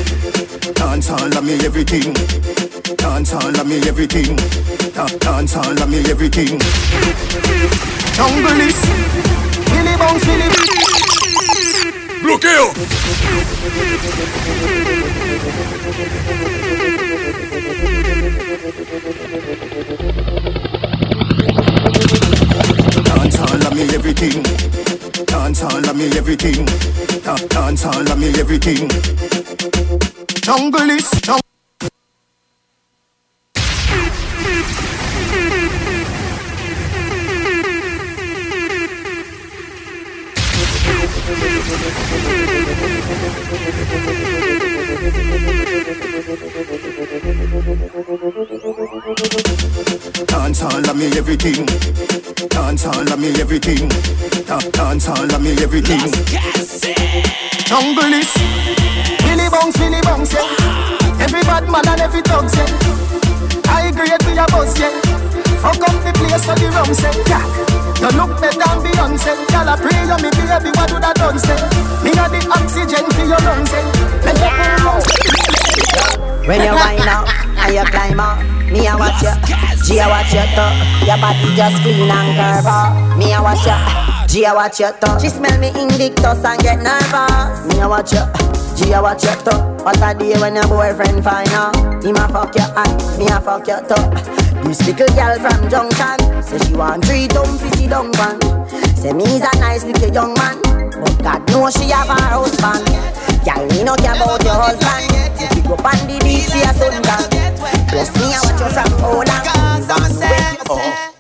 Dance 0.76 1.10
all 1.10 1.38
of 1.38 1.44
me 1.44 1.54
everything. 1.66 2.14
Dance 2.98 3.34
all 3.34 3.60
of 3.60 3.68
me 3.68 3.78
everything. 3.88 4.36
Da- 4.94 5.08
Dance 5.18 5.56
all 5.58 5.82
of 5.82 5.90
me 5.90 6.00
everything. 6.10 6.60
Jungle 8.14 8.62
is 8.62 8.80
Billy 9.72 9.98
Bounce, 9.98 10.26
Billy. 10.26 10.50
Here. 12.42 12.72
Dance 23.06 23.40
all 23.40 23.68
of 23.68 23.74
me 23.76 23.84
everything. 23.94 24.44
Dance 25.26 25.64
all 25.64 25.78
of 25.90 25.96
me 25.96 26.06
everything. 26.18 26.66
Da- 27.24 27.36
Dance 27.48 27.86
all 27.86 28.12
of 28.12 28.20
me 28.20 28.30
everything. 28.40 28.90
Jungle 30.42 30.90
is 30.90 31.12
jungle. 31.22 31.42
Dance 50.28 50.64
all 50.64 50.90
of 50.90 50.96
me 50.98 51.06
everything. 51.18 51.66
Dance 52.50 52.86
all 52.86 53.12
of 53.14 53.20
me 53.20 53.30
everything. 53.40 53.88
Da- 54.46 54.60
Dance 54.72 55.08
all 55.10 55.24
of 55.34 55.42
me 55.42 55.52
everything. 55.62 56.00
Jungle 57.66 58.14
is 58.14 58.34
Billy 59.24 59.50
bounce, 59.50 59.78
Billy 59.78 60.02
bounce, 60.02 60.34
yeah. 60.34 60.48
Every 61.22 61.42
bad 61.42 61.70
man 61.70 61.88
and 61.88 62.02
every 62.02 62.22
dog, 62.22 62.46
yeah. 62.54 62.68
I 63.70 63.92
grade 63.92 64.24
with 64.26 64.38
a 64.38 64.46
buzz, 64.52 64.78
yeah. 64.80 64.92
Fuck 65.62 65.82
up 65.88 66.04
the 66.04 66.12
place 66.14 66.46
so 66.46 66.56
the 66.56 66.70
rum 66.70 66.90
yeah. 67.28 67.91
You 68.02 68.10
look 68.18 68.34
better 68.42 68.58
than 68.58 68.82
Beyonce. 68.82 69.38
Girl, 69.54 69.70
I 69.70 69.78
pray 69.78 69.94
you 70.10 70.18
me 70.26 70.34
baby, 70.34 70.74
what 70.74 70.90
do 70.90 70.98
that 70.98 71.14
done 71.22 71.38
say? 71.38 71.54
Me 72.02 72.10
a 72.18 72.26
the 72.34 72.42
oxygen 72.50 73.06
for 73.14 73.26
your 73.30 73.38
lungs, 73.46 73.70
yeah. 73.70 73.86
Make 74.26 74.42
you 74.42 74.50
pull 74.58 74.74
lungs. 74.90 75.06
When 76.50 76.66
you 76.66 76.74
wind 76.74 77.06
up 77.06 77.30
and 77.62 77.70
you 77.78 77.86
climb 77.94 78.18
up, 78.18 78.42
me 78.74 78.90
a 78.90 78.98
watch 78.98 79.22
you. 79.22 79.30
G 79.86 80.02
a 80.02 80.10
watch 80.10 80.34
you 80.34 80.42
too. 80.58 80.70
Your 81.06 81.22
body 81.22 81.54
just 81.54 81.78
clean 81.86 82.10
and 82.10 82.34
curve 82.34 82.66
up. 82.66 83.18
Me 83.22 83.38
a 83.38 83.40
watch 83.42 83.70
you. 83.70 83.78
G 84.26 84.46
a 84.46 84.54
watch 84.56 84.80
you 84.82 84.90
too. 84.98 85.20
She 85.22 85.30
smell 85.30 85.54
me 85.62 85.70
Invictus 85.70 86.42
and 86.42 86.58
get 86.58 86.82
nervous. 86.82 87.70
Me 87.70 87.82
a 87.82 87.88
watch 87.88 88.18
you. 88.18 88.26
G 88.74 88.94
a 88.94 89.02
watch 89.02 89.30
you 89.30 89.36
too. 89.46 89.62
What 89.86 90.02
a 90.02 90.18
day 90.18 90.34
when 90.42 90.56
your 90.58 90.66
boyfriend 90.66 91.24
find 91.24 91.54
out. 91.54 91.78
Him 92.02 92.18
a 92.18 92.26
fuck 92.34 92.56
you 92.58 92.66
and 92.66 92.98
me 93.22 93.30
a 93.30 93.38
fuck 93.38 93.68
you 93.70 93.78
too. 93.86 94.41
This 94.64 94.86
little 94.88 95.08
girl 95.16 95.38
from 95.40 95.70
Junction 95.70 96.44
say 96.44 96.58
she 96.66 96.74
want 96.74 97.06
three 97.06 97.28
dumb 97.28 97.58
pissy 97.60 97.90
dumb 97.90 98.12
one. 98.16 98.40
Say 98.96 99.14
me's 99.14 99.42
a 99.42 99.60
nice 99.60 99.84
little 99.84 100.14
young 100.14 100.34
man, 100.36 100.62
but 101.02 101.18
God 101.24 101.50
knows 101.50 101.74
she 101.74 101.90
have 101.90 102.08
her 102.08 102.22
husband. 102.22 102.86
Girl, 103.44 103.66
me 103.68 103.84
no 103.84 103.96
care 103.96 104.16
about 104.16 104.44
your 104.44 104.56
husband. 104.56 105.12
You 105.56 105.64
go 105.64 105.76
on 105.76 106.00
the 106.08 106.20
beach, 106.24 106.48
see 106.48 106.62
a 106.62 106.74
sundown. 106.74 107.28
Plus 107.90 108.10
me, 108.16 108.34
I 108.34 108.40
watch 108.46 108.62
you 108.62 108.70
from 108.70 108.92
Poland. 109.00 109.52
Bumba 110.72 111.11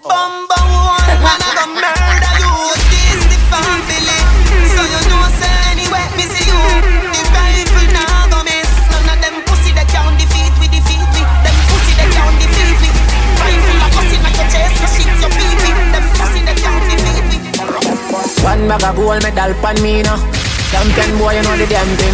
One 18.61 18.77
bag 18.77 18.85
of 18.85 18.95
gold 18.95 19.23
medal 19.25 19.57
pan 19.57 19.73
me 19.81 20.05
now. 20.05 20.21
Champion 20.69 21.17
boy, 21.17 21.33
you 21.33 21.41
know 21.41 21.57
the 21.57 21.65
damn 21.65 21.89
thing. 21.97 22.13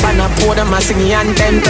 Pan 0.00 0.16
a 0.16 0.26
pour 0.40 0.56
them 0.56 0.72
a 0.72 0.80
sing 0.80 0.96
the 0.96 1.12
anthem. 1.12 1.60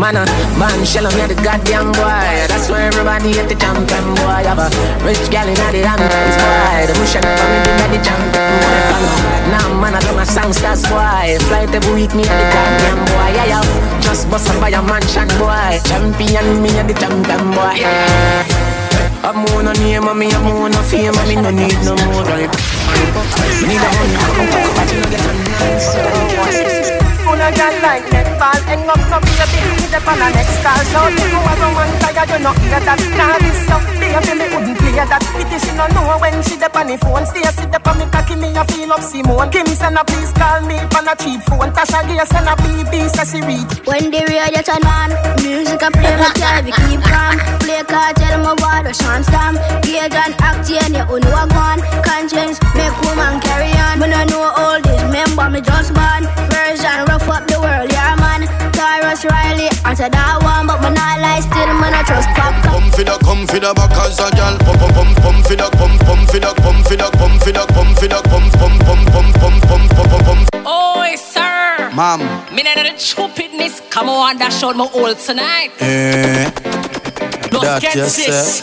Man, 0.00 0.16
uh, 0.16 0.24
man, 0.56 0.80
shell 0.88 1.04
on 1.04 1.12
the 1.12 1.36
goddamn 1.44 1.92
boy. 1.92 2.48
That's 2.48 2.72
why 2.72 2.88
everybody 2.88 3.36
at 3.36 3.52
the 3.52 3.56
champion 3.60 4.08
boy. 4.16 4.40
Have 4.48 4.56
a 4.56 4.72
rich 5.04 5.28
gal 5.28 5.44
in 5.44 5.52
the 5.52 5.84
ambulance 5.84 6.40
boy. 6.40 6.88
The 6.88 6.94
bush 6.96 7.20
and 7.20 7.28
the 7.28 7.36
family 7.36 7.76
at 7.76 7.90
the 7.92 8.00
champion 8.08 8.52
boy. 8.56 8.80
Now, 9.52 9.68
man, 9.76 9.92
I 9.92 10.00
do 10.00 10.16
my 10.16 10.24
songs, 10.24 10.56
that's 10.64 10.88
why. 10.88 11.36
Flight 11.52 11.74
every 11.76 11.92
week, 11.92 12.16
me 12.16 12.24
at 12.24 12.40
the 12.40 12.46
goddamn 12.56 13.04
boy. 13.04 13.36
Yeah, 13.36 13.60
yeah. 13.60 14.00
Just 14.00 14.30
bust 14.32 14.48
up 14.48 14.56
by 14.64 14.72
a 14.72 14.80
mansion 14.80 15.28
boy. 15.36 15.76
Champion, 15.84 16.62
me 16.64 16.72
at 16.80 16.88
the 16.88 16.96
champion 16.96 17.52
boy. 17.52 17.84
Yeah. 17.84 18.79
I'm 19.22 19.44
on 19.52 19.68
a 19.68 19.72
name 19.74 20.08
and 20.08 20.18
me 20.18 20.32
I'm 20.32 20.46
on 20.48 20.72
a 20.72 20.82
fame 20.82 21.12
and 21.12 21.28
me 21.28 21.36
no 21.36 21.50
need 21.50 21.76
no 21.84 21.92
more 22.08 22.24
right 22.24 22.48
Need 23.60 23.84
a 23.84 23.88
money, 23.92 24.16
but 24.16 24.88
you 24.88 24.96
no 24.96 25.08
get 25.12 25.20
a 25.20 25.34
nice 25.44 25.92
Full 27.20 27.36
of 27.36 27.52
girl 27.52 27.76
like 27.84 28.08
netball 28.08 28.60
Hang 28.64 28.88
up 28.88 28.96
no 29.12 29.20
baby, 29.20 29.60
hit 29.76 29.92
up 29.92 30.08
on 30.08 30.24
a 30.24 30.28
next 30.32 30.56
call 30.64 30.80
So 30.88 31.00
you 31.12 31.26
go 31.28 31.36
a 31.36 31.52
woman 31.60 31.92
tired, 32.00 32.32
you 32.32 32.40
no 32.40 32.50
hear 32.64 32.80
that 32.80 33.00
Nah 33.12 33.36
this 33.44 33.60
so, 33.68 33.76
baby 34.00 34.40
me 34.40 34.46
wouldn't 34.56 34.78
play 34.80 34.89
that 35.06 35.22
Pity 35.36 35.56
she 35.60 35.72
no 35.76 35.86
know 35.94 36.18
when 36.20 36.36
she 36.42 36.56
dep 36.56 36.76
on 36.76 36.88
the 36.88 36.96
phone 36.98 37.24
Stay 37.26 37.44
sit 37.54 37.70
dep 37.70 37.86
on 37.86 37.98
me 37.98 38.06
cocky, 38.10 38.36
me 38.36 38.52
a 38.52 38.64
feel 38.68 38.92
up 38.92 39.00
Simone 39.00 39.50
Kim 39.50 39.66
send 39.72 39.96
a 39.96 40.04
please 40.04 40.32
call 40.32 40.60
me 40.66 40.76
on 40.96 41.08
a 41.08 41.14
cheap 41.16 41.40
phone 41.48 41.72
Tasha 41.72 42.04
Gay 42.08 42.20
send 42.28 42.48
a 42.48 42.54
BB 42.60 43.08
so 43.14 43.24
she 43.24 43.40
read 43.44 43.68
When 43.86 44.10
the 44.10 44.20
radio 44.28 44.60
turn 44.60 44.84
on, 44.84 45.10
music 45.42 45.80
a 45.82 45.88
play, 45.90 46.16
my 46.16 46.30
car 46.36 46.60
we 46.62 46.72
keep 46.72 47.00
calm. 47.02 47.38
Play 47.60 47.82
cartel, 47.84 48.42
my 48.42 48.54
water 48.60 48.94
Sean 48.94 49.22
Stam. 49.24 49.54
Gauge 49.82 50.14
and 50.14 50.34
Actian, 50.40 50.94
you 50.94 51.04
know 51.20 51.42
a 51.42 51.46
gun. 51.48 51.78
Conscience, 52.04 52.58
make 52.74 52.94
woman 53.02 53.40
carry 53.40 53.72
on. 53.86 54.00
When 54.00 54.12
I 54.12 54.24
know 54.24 54.42
all 54.42 54.80
this, 54.80 55.02
remember 55.02 55.50
me 55.50 55.60
just 55.60 55.94
born. 55.94 56.24
Version, 56.50 57.04
rough 57.08 57.28
up 57.28 57.46
the 57.46 57.58
world, 57.60 57.90
yeah 57.90 58.19
Cyrus 58.90 59.24
Riley. 59.24 59.68
Answer 59.86 60.10
that 60.10 60.42
one 60.42 60.66
But 60.66 60.82
when 60.82 60.98
I 60.98 61.14
lie 61.22 61.38
still 61.38 61.70
Man 61.78 61.94
I 61.94 62.02
trust 62.02 62.26
pop 62.34 62.58
Come 62.66 62.90
for 62.90 63.04
the 63.06 63.14
Come 63.22 63.46
for 63.46 63.60
the 63.62 63.70
Back 63.70 63.94
as 64.02 64.18
a 64.18 64.26
gal. 64.34 64.58
Pump 64.66 64.82
pump 64.82 64.94
pump 64.98 65.14
Pump 65.22 65.46
for 65.46 65.54
the 65.54 65.70
Pump 65.78 65.94
pump 66.02 66.26
for 66.26 66.40
the 66.42 66.50
Pump 66.58 66.82
for 66.90 66.96
the 66.98 67.06
Pump 67.14 67.38
for 67.38 67.52
the 67.54 67.62
Pump 67.70 67.94
for 67.94 68.08
the 68.10 68.18
Pump 68.26 68.50
pump 68.58 68.82
pump 68.82 69.06
pump 69.14 69.34
pump 69.38 69.62
pump 69.70 69.90
pump 69.94 70.24
pump 70.26 70.42
Oh 70.66 71.06
sir. 71.14 71.86
Ma'am, 71.94 72.18
Me 72.50 72.66
none 72.66 72.82
of 72.82 72.90
the 72.90 72.98
stupidness 72.98 73.78
Come 73.94 74.08
on 74.10 74.38
that 74.42 74.50
showed 74.50 74.74
my 74.74 74.90
old 74.92 75.18
tonight. 75.22 75.70
Eh. 75.78 76.89
That 77.62 77.82
get 77.82 77.96
you 77.96 78.04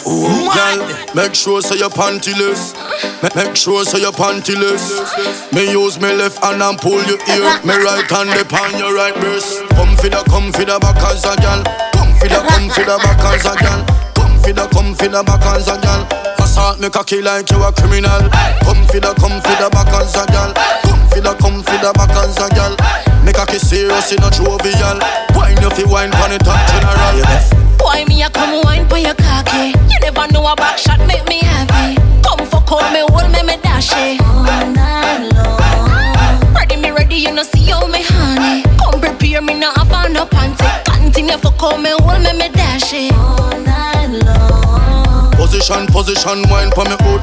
Ooh, 0.08 0.50
girl, 0.53 0.80
make 1.16 1.35
sure 1.35 1.61
so 1.61 1.76
your 1.76 1.90
pantyless. 1.90 2.74
Ma- 3.24 3.30
Make 3.35 3.56
sure 3.56 3.84
so 3.85 3.98
your 3.98 4.11
pantyless. 4.11 4.84
Me 5.53 5.69
use 5.72 6.00
me 6.00 6.14
left 6.14 6.43
hand 6.43 6.61
and 6.61 6.77
pull 6.77 7.01
your 7.06 7.19
ear. 7.30 7.48
Me 7.66 7.76
right 7.84 8.06
hand 8.09 8.34
upon 8.40 8.77
your 8.77 8.93
right 8.95 9.14
breast. 9.16 9.61
Come 9.77 9.95
for 9.98 10.09
the, 10.09 10.22
come 10.30 10.51
for 10.51 10.66
the 10.66 10.77
back 10.80 10.98
as 11.09 11.24
a 11.26 11.35
gal. 11.38 11.64
Come 11.93 12.14
for 12.17 12.27
the, 12.27 12.40
come 12.50 12.69
for 12.69 12.84
the 12.85 12.98
back 13.01 13.19
as 13.34 13.45
a 13.45 13.53
gal. 13.58 13.80
Come 14.16 14.35
for 14.42 14.53
the, 14.53 14.66
come 14.74 14.93
for 14.95 15.08
the 15.08 15.24
back 15.24 15.45
as 15.53 15.67
a 15.67 15.77
gal. 15.82 16.03
Pass 16.58 16.74
Assault 16.74 16.80
me 16.82 16.90
cocky 16.90 17.22
like 17.22 17.50
you 17.52 17.61
a 17.61 17.72
criminal. 17.72 18.30
Come 18.66 18.82
for 18.90 19.00
the, 19.00 19.14
come 19.22 19.38
for 19.45 19.56
the 19.61 19.69
back 19.69 19.94
as 19.94 20.16
a 20.18 20.26
gal. 20.26 20.53
Come 20.82 21.06
for 21.08 21.22
the, 21.22 21.34
come 21.38 21.61
for 21.61 21.77
the 21.77 21.94
back 21.94 22.10
as 22.18 22.38
a 22.42 22.50
gal. 22.50 22.74
Me 23.24 23.32
cocky 23.32 23.60
serious 23.60 24.11
in 24.11 24.24
a 24.24 24.30
jovial. 24.34 24.98
Wine 25.38 25.61
you 25.61 25.69
fi 25.69 25.86
wine 25.86 26.10
pon 26.18 26.34
it 26.34 26.42
top 26.42 26.58
general. 26.74 27.22
Why 27.77 28.06
me 28.06 28.24
a 28.24 28.30
come 28.30 28.64
wine 28.64 28.90
for 28.90 28.98
your 28.98 29.14
cocky? 29.14 29.77
You 29.86 30.00
never 30.02 30.26
know 30.34 30.50
a 30.50 30.56
back 30.56 30.77
shot 30.80 31.00
make 31.06 31.26
me 31.30 31.45
happy. 31.45 32.02
Come 32.26 32.45
for 32.50 32.61
call 32.66 32.82
me, 32.90 33.06
hold 33.06 33.30
me, 33.32 33.42
me 33.45 33.61
dash 33.61 33.94
it. 33.94 34.19
All 34.26 34.66
night 34.74 35.30
long. 35.38 36.53
Ready 36.58 36.76
me 36.77 36.90
ready, 36.90 37.18
you 37.18 37.34
know 37.34 37.44
see 37.44 37.69
how 37.69 37.86
me 37.86 38.02
honey. 38.02 38.66
Come 38.82 39.00
prepare 39.00 39.42
me 39.42 39.53
now 39.53 39.74
have 39.77 39.94
on 39.94 40.14
no 40.14 40.26
panty. 40.26 40.66
Continue 40.90 41.38
for 41.38 41.52
call 41.53 41.77
me, 41.77 41.92
hold 42.02 42.24
me, 42.26 42.34
me 42.34 42.50
dash 42.50 42.94
it. 42.94 43.14
All 43.14 43.53
night 43.61 44.10
long. 44.26 45.07
Position, 45.38 45.85
position, 45.88 46.41
wine 46.49 46.72
for 46.74 46.83
me 46.90 46.98
hood. 47.06 47.22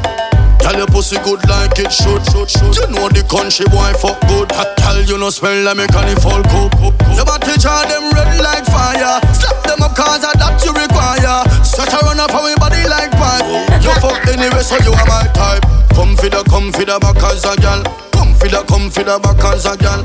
Tell 0.65 0.79
your 0.79 0.87
pussy 0.87 1.21
good 1.21 1.45
like 1.45 1.77
it 1.77 1.93
should, 1.93 2.25
should, 2.33 2.49
should. 2.49 2.73
You 2.73 2.89
know 2.95 3.11
the 3.13 3.21
country 3.29 3.69
boy 3.69 3.93
fuck 4.01 4.17
good. 4.31 4.49
Hot 4.57 4.73
tell 4.81 4.97
you 4.97 5.19
no 5.19 5.29
smell 5.29 5.53
like 5.61 5.77
me 5.77 5.85
can 5.93 6.09
fall 6.23 6.41
cook. 6.49 6.73
Your 7.13 7.27
body 7.29 7.53
jar 7.61 7.85
them 7.85 8.09
red 8.17 8.41
like 8.41 8.65
fire. 8.65 9.21
Slap 9.37 9.61
them 9.69 9.85
up 9.85 9.93
cause 9.93 10.25
of 10.25 10.33
that 10.41 10.57
you 10.65 10.73
require. 10.73 11.45
Set 11.61 11.93
a 11.93 12.01
run 12.01 12.17
up 12.17 12.33
on 12.33 12.49
me 12.49 12.57
body 12.57 12.81
like 12.89 13.13
pipe. 13.13 13.45
You 13.85 13.93
fuck 14.01 14.25
anyway 14.31 14.65
so 14.65 14.81
you 14.81 14.97
are 14.97 15.05
my 15.11 15.29
type. 15.37 15.67
Come 15.93 16.17
for 16.17 16.33
the, 16.33 16.41
come 16.49 16.73
for 16.73 16.87
the 16.87 16.97
back 16.97 17.21
as 17.29 17.45
a 17.45 17.53
gal. 17.61 17.85
Come 18.17 18.33
for 18.33 18.49
the, 18.49 18.65
come 18.65 18.89
for 18.89 19.05
the 19.05 19.21
back 19.21 19.45
as 19.53 19.67
a 19.67 19.77
gal. 19.77 20.01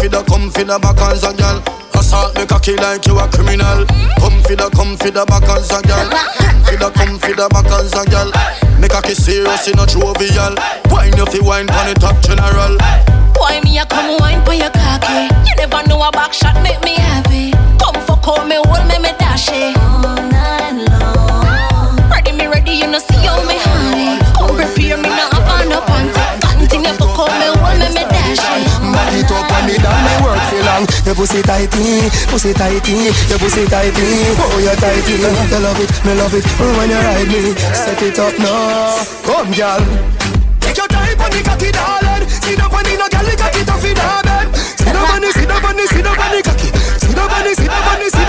Come 0.00 0.08
for 0.08 0.16
the, 0.16 0.24
come 0.32 0.50
for 0.50 0.64
the 0.64 0.78
back 0.80 0.96
as 1.12 1.24
a 1.28 1.36
gal. 1.36 1.60
Assault 1.92 2.32
me 2.32 2.46
cocky 2.46 2.72
like 2.72 3.04
you 3.04 3.20
a 3.20 3.28
criminal. 3.28 3.84
Come 4.16 4.40
for 4.48 4.56
the, 4.56 4.72
come 4.72 4.96
for 4.96 5.12
the 5.12 5.28
back 5.28 5.44
as 5.52 5.68
a 5.68 5.84
gal. 5.84 6.08
Come 6.08 6.64
for 6.64 6.76
the, 6.80 6.88
come 6.96 7.18
for 7.20 7.36
the 7.36 7.44
back 7.52 7.68
as 7.68 7.92
a 7.92 8.08
gal. 8.08 8.32
Me 8.80 8.88
cocky 8.88 9.12
serious 9.12 9.68
in 9.68 9.76
a 9.76 9.84
jovial. 9.84 10.56
Wine 10.88 11.12
you 11.20 11.28
fi 11.28 11.44
wine 11.44 11.68
pon 11.68 11.84
the 11.84 11.92
top 12.00 12.16
general. 12.24 12.80
Why 13.36 13.60
me 13.60 13.76
a 13.76 13.84
come 13.84 14.16
wine 14.16 14.40
for 14.48 14.56
your 14.56 14.72
cocky? 14.72 15.28
You 15.44 15.52
never 15.60 15.84
know 15.84 16.00
a 16.00 16.08
back 16.16 16.32
shot 16.32 16.56
make 16.64 16.80
me 16.80 16.96
happy. 16.96 17.52
Come 17.76 18.00
for 18.08 18.16
call 18.24 18.48
me, 18.48 18.56
hold 18.56 18.88
me, 18.88 18.96
me 19.04 19.12
dash 19.20 19.52
it. 19.52 19.76
All 19.84 20.16
night 20.16 20.80
long. 20.96 22.00
Ready 22.08 22.32
me 22.32 22.48
ready, 22.48 22.72
you 22.72 22.88
know 22.88 23.04
see 23.04 23.20
how 23.20 23.36
me 23.44 23.60
honey. 23.60 24.16
Come 24.32 24.56
prepare 24.56 24.96
me 24.96 25.12
now 25.12 25.28
have 25.28 25.44
on 25.44 25.68
no 25.68 25.84
panty. 25.84 26.19
Continue 26.90 27.06
for 27.06 27.14
call 27.14 27.30
me, 27.38 27.46
hold 27.54 27.78
me, 27.78 27.86
me 27.94 28.02
dash 28.02 28.34
it. 28.34 28.66
Back 28.90 29.14
it 29.14 29.30
up 29.30 29.46
and 29.46 29.66
me 29.66 29.78
down, 29.78 29.94
me 30.02 30.14
work 30.26 30.42
for 30.50 30.62
long. 30.66 30.84
Your 31.06 31.14
pussy 31.14 31.42
tighty, 31.42 32.10
pussy 32.26 32.52
tighty, 32.52 33.14
your 33.30 33.38
pussy 33.38 33.64
tighty. 33.66 34.34
Oh, 34.34 34.58
you 34.58 34.74
tighty. 34.74 35.14
You 35.22 35.30
love 35.60 35.78
it, 35.78 35.90
me 36.04 36.14
love 36.14 36.34
it. 36.34 36.44
Oh, 36.58 36.66
when 36.78 36.90
you 36.90 36.98
ride 36.98 37.28
me, 37.28 37.54
set 37.54 38.02
it 38.02 38.18
up 38.18 38.34
now. 38.38 38.98
Come, 39.22 39.52
girl. 39.54 39.78
Take 40.60 40.76
your 40.76 40.88
time 40.88 41.20
on 41.20 41.30
the 41.30 41.40
cocky, 41.46 41.70
darling. 41.70 42.26
See 42.26 42.54
the 42.58 42.66
funny, 42.66 42.96
no 42.98 43.06
girl, 43.06 43.22
the 43.22 43.34
cocky 43.38 43.62
tough 43.64 43.84
in 43.84 43.96
her 43.96 44.22
bed. 44.26 44.50
The 44.50 44.98
funny, 44.98 45.30
see 45.30 45.46
the 45.46 45.56
funny, 45.62 45.86
see 45.86 46.02
the 46.02 46.10
funny 46.10 46.42
cocky. 46.42 46.68
See 46.74 47.14
the 47.14 47.22
funny, 47.30 47.54
see 47.54 47.70
the 47.70 47.78
funny, 47.86 48.08
see 48.10 48.18
the 48.18 48.19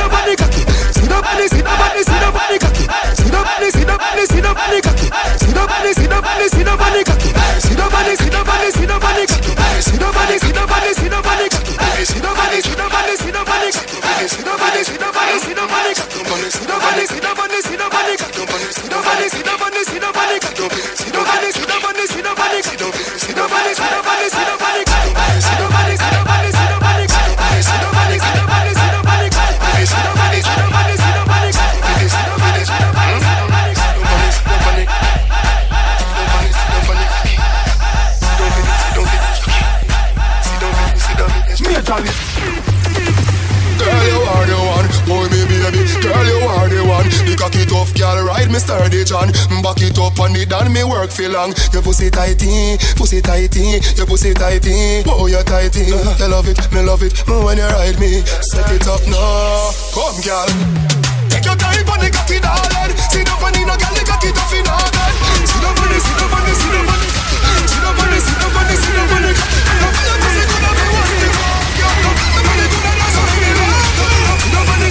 funny, 10.68 10.94
see 10.94 11.10
funny, 11.10 11.48
see 11.50 11.78
cocky. 11.78 12.06
See 12.06 12.22
funny, 12.22 12.60
see 12.62 12.76
the 12.76 12.86
funny, 12.90 13.16
see 13.16 13.32
the 13.32 13.42
funny 13.46 13.70
cocky. 13.72 14.28
See 14.28 14.44
funny, 14.44 14.82
see 14.84 14.98
funny, 14.98 15.38
see 15.40 15.54
cocky. 15.54 15.94
See 15.96 16.68
funny, 16.68 17.06
see 17.06 17.20
the 17.20 17.32
funny, 17.36 17.60
see 17.62 17.78
the 17.78 17.88
funny 17.90 18.16
cocky. 18.18 18.70
See 18.72 18.90
funny, 18.92 19.28
see 19.30 19.42
funny, 19.42 19.82
see 19.84 20.00
cocky. 20.00 20.22
See 20.22 20.42
funny, 20.42 20.82
see 20.96 21.12
funny, 21.12 21.52
see 21.52 21.66
the 21.66 21.81
religion. 49.02 49.34
Back 49.62 49.82
it 49.82 49.98
up 49.98 50.20
on 50.20 50.36
it 50.36 50.50
done 50.50 50.72
me 50.72 50.84
work 50.84 51.12
for 51.12 51.28
long. 51.30 51.54
Your 51.74 51.82
pussy 51.82 52.10
tighty, 52.10 52.78
pussy 52.96 53.22
tighty, 53.22 53.82
your 53.98 54.06
pussy 54.06 54.34
tighty. 54.34 55.04
Oh, 55.08 55.28
you 55.28 55.42
tighty. 55.44 55.86
You 55.90 55.98
love 56.30 56.48
it, 56.48 56.58
me 56.72 56.82
love 56.82 57.04
it. 57.04 57.14
When 57.28 57.58
you 57.58 57.66
ride 57.66 58.00
me, 58.00 58.22
set 58.54 58.70
it 58.72 58.88
up 58.88 59.02
now. 59.10 59.72
Come, 59.94 60.22
girl. 60.22 60.48
Take 61.30 61.46
your 61.46 61.56
time 61.58 61.90
on 61.90 62.00
the 62.00 62.10
cocky, 62.12 62.40
darling. 62.40 62.94
Sit 63.10 63.30
up 63.30 63.42
on 63.42 63.54
the 63.54 63.62
no 63.66 63.76
girl, 63.78 63.94
the 63.98 64.04
cocky 64.06 64.30
tough 64.32 64.54
in 64.54 64.68
all 64.70 64.78
that. 64.78 65.14
Sit 65.50 65.66
up 65.66 65.80
on 65.82 65.90
the, 65.90 65.98
sit 65.98 66.22
up 66.22 66.34
on 66.34 66.44
the, 66.46 66.54
sit 66.54 66.76
up 66.76 66.90
on 66.92 66.98
the. 67.02 67.08
Sit 67.72 67.86
up 67.86 67.98
on 67.98 68.10
the, 68.12 68.20
sit 68.22 68.42
up 68.42 68.56
on 68.56 68.66
the, 68.70 68.76
sit 68.78 68.98
up 68.98 69.12
on 69.12 69.22
the. 69.22 69.32
I 69.32 69.82
gonna. 69.82 70.20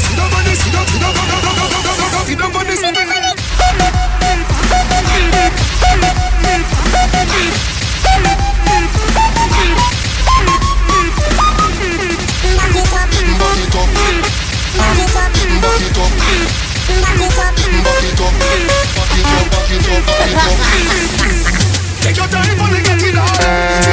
Sit 0.00 0.18
up 0.18 1.94
on 2.02 2.14
the, 2.14 2.26
sit 2.26 2.40
up 2.40 2.54
on 2.54 2.66
the, 2.66 2.76
sit 2.76 2.96
up 2.96 2.96
on 2.96 3.14
the. 3.14 3.19
Take 22.00 22.16
your 22.16 22.26
time, 22.26 22.60
only 22.60 22.82
get 22.82 23.02
it 23.02 23.16
all. 23.16 23.89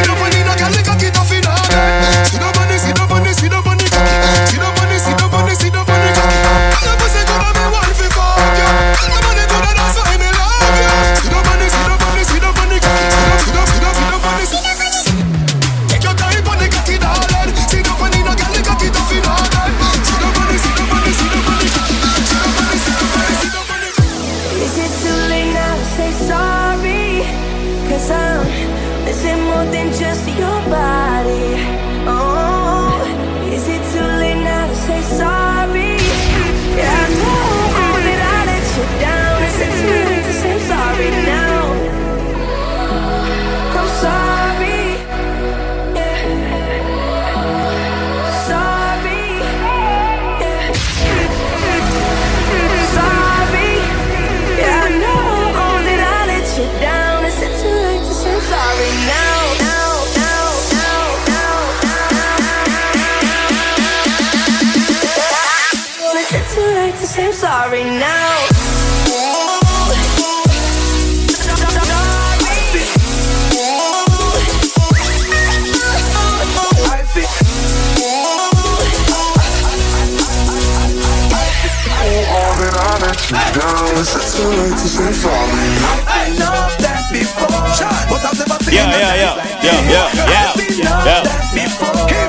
yeah, 88.71 88.91
yeah, 88.91 89.15
yeah, 89.15 89.35
yeah, 89.63 89.79
yeah, 89.89 90.07
yeah, 90.27 90.53
yeah. 90.77 90.97
Yeah. 91.05 91.37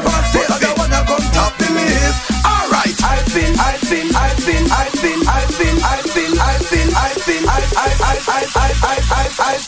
us 0.06 0.30
the 0.32 0.42
other 0.48 0.72
one 0.78 0.90
that 0.90 1.04
come 1.06 1.26
top 1.34 1.52
the 1.58 1.68
list. 1.74 2.20
All 2.46 2.66
right. 2.70 2.94
I've 3.02 3.26
been, 3.34 3.54
I've 3.58 3.82
been, 3.90 4.08
I've 4.14 4.38
been, 4.46 4.64
I've 4.70 4.94
been, 5.02 5.20
I've 5.26 5.50
been, 5.58 5.76
I've 5.82 6.06
been, 6.14 6.32
I've 6.38 6.64
been, 6.70 6.88
I've 6.94 7.22
been, 7.26 7.44
I've, 7.48 7.72
I've, 7.74 8.00
I've, 8.06 8.28
I've, 8.28 8.84
I've, 8.86 9.08
I've, 9.12 9.40
I've. 9.40 9.64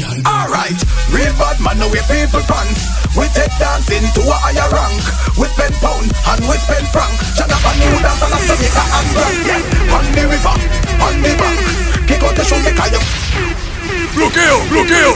Alright, 0.00 0.80
real 1.12 1.32
bad 1.36 1.60
man, 1.60 1.78
now 1.78 1.88
we 1.92 2.00
people 2.08 2.42
pants. 2.48 2.82
We 3.14 3.26
take 3.36 3.52
dancing 3.60 4.06
to 4.16 4.22
a 4.26 4.36
higher 4.38 4.68
rank. 4.72 5.02
With 5.36 5.52
Ben 5.56 5.72
Pound 5.78 6.08
and 6.08 6.42
with 6.48 6.64
Ben 6.66 6.84
Frank. 6.90 7.14
Shut 7.36 7.50
up 7.50 7.64
and 7.64 7.78
you 7.78 7.94
dance 8.00 8.22
and 8.22 8.44
Jamaica 8.48 8.84
and 8.96 9.08
Grand. 9.14 9.38
Yeah, 9.46 9.94
on 9.94 10.06
the 10.14 10.22
river, 10.30 10.56
on 11.04 11.14
the 11.22 11.32
bank. 11.36 11.60
Kick 12.08 12.22
out 12.22 12.34
the 12.34 12.44
show, 12.44 12.58
make 12.64 12.78
a 12.78 13.59
¡Bloqueo! 14.14 14.60
¡Bloqueo! 14.68 15.14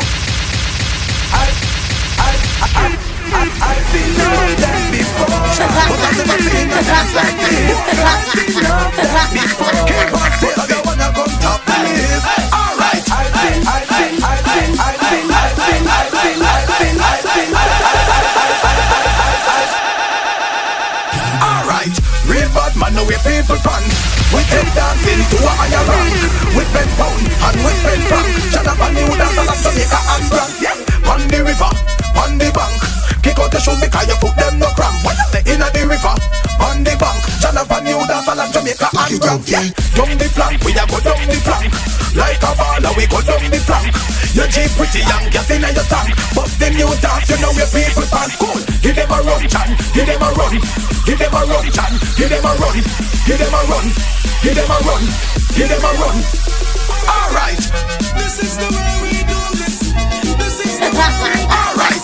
Alright, 21.43 21.99
real 22.27 22.49
bad 22.51 22.77
man, 22.77 22.95
now 22.95 23.05
we 23.05 23.17
people 23.25 23.57
pants. 23.57 24.14
We 24.35 24.43
take 24.51 24.71
dancing 24.75 25.23
to 25.31 25.37
a 25.47 25.53
higher 25.55 25.85
rank. 25.87 26.11
With 26.59 26.71
pen 26.75 26.91
pound 26.99 27.23
and 27.23 27.59
with 27.63 27.81
pen 27.87 28.01
franc. 28.11 28.27
Shut 28.51 28.67
up 28.67 28.81
and 28.83 28.99
you 28.99 29.07
dance 29.15 29.39
like 29.39 29.63
Jamaica 29.63 30.01
and 30.11 30.25
Grand. 30.27 30.53
Yeah, 30.59 31.11
on 31.11 31.23
the 31.31 31.39
river, 31.47 31.71
on 32.19 32.33
the 32.39 32.49
bank. 32.51 32.75
Kick 33.23 33.39
out 33.39 33.51
the 33.55 33.59
shoe 33.63 33.79
because 33.79 34.07
you 34.11 34.17
put 34.19 34.35
them 34.35 34.59
no 34.59 34.69
cramp. 34.75 34.99
When 35.07 35.15
you 35.15 35.27
say 35.31 35.43
inna 35.47 35.71
the 35.71 35.83
river, 35.87 36.15
on 36.61 36.83
the 36.83 36.95
bank. 36.99 37.19
Shut 37.39 37.57
up 37.57 37.71
and 37.71 37.87
you 37.87 37.99
dance 38.11 38.27
like 38.27 38.51
Jamaica 38.51 38.89
and 38.91 39.15
Grand. 39.23 39.43
Yeah, 39.47 39.67
down 39.95 40.13
the 40.19 40.27
flank, 40.35 40.59
we 40.67 40.73
a 40.75 40.85
go 40.85 40.99
down 40.99 41.23
the 41.31 41.39
flank. 41.41 41.71
Like 42.19 42.43
a 42.43 42.51
baller, 42.59 42.93
we 42.99 43.07
go 43.07 43.19
down 43.23 43.43
the 43.51 43.61
flank. 43.63 44.14
Your 44.35 44.49
jeep 44.51 44.71
pretty 44.75 44.99
young, 44.99 45.31
get 45.31 45.49
inna 45.51 45.71
your 45.71 45.87
tank. 45.87 46.11
But 46.35 46.51
then 46.59 46.75
you 46.75 46.91
dance, 46.99 47.31
you 47.31 47.39
know 47.39 47.55
your 47.55 47.71
people 47.71 48.03
pants 48.11 48.35
cool. 48.35 48.59
Give 48.83 48.97
them 48.97 49.11
a 49.11 49.19
run, 49.23 49.47
Chan. 49.47 49.71
Give 49.95 50.07
them 50.07 50.23
a 50.23 50.31
run. 50.35 50.59
Give 51.07 51.19
them 51.19 51.35
a 51.35 51.41
run, 51.47 51.67
Chan. 51.71 51.93
Give 52.19 52.29
them 52.29 52.43
a 52.43 52.53
run. 52.59 52.77
Give 53.27 53.39
them 53.39 53.55
a 53.55 53.61
run. 53.71 53.87
Give 54.43 54.55
them 54.59 54.71
a 54.71 54.79
run. 54.83 55.03
Give 55.55 55.69
them 55.71 55.85
a 55.87 55.93
run. 56.03 56.17
All 57.07 57.31
right. 57.31 57.63
This 58.19 58.43
is 58.43 58.59
the 58.59 58.67
way 58.75 58.93
we 59.07 59.13
do 59.23 59.41
this. 59.55 59.95
This 60.35 60.57
is 60.67 60.79
the 60.83 60.91
way. 60.91 61.39
All 61.55 61.75
right. 61.77 62.04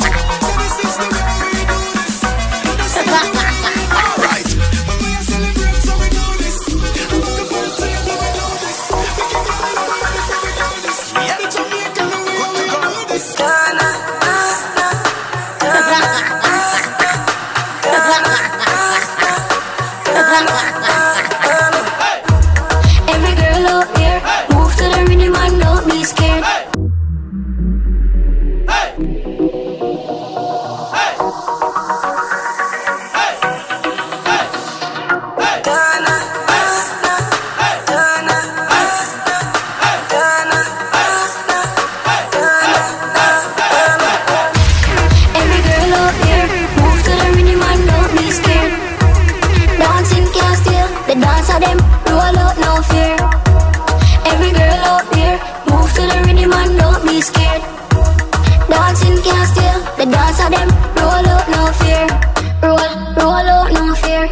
Roll, 63.31 63.47
roll 63.47 63.63
out 63.63 63.71
no 63.71 63.95
fear. 63.95 64.27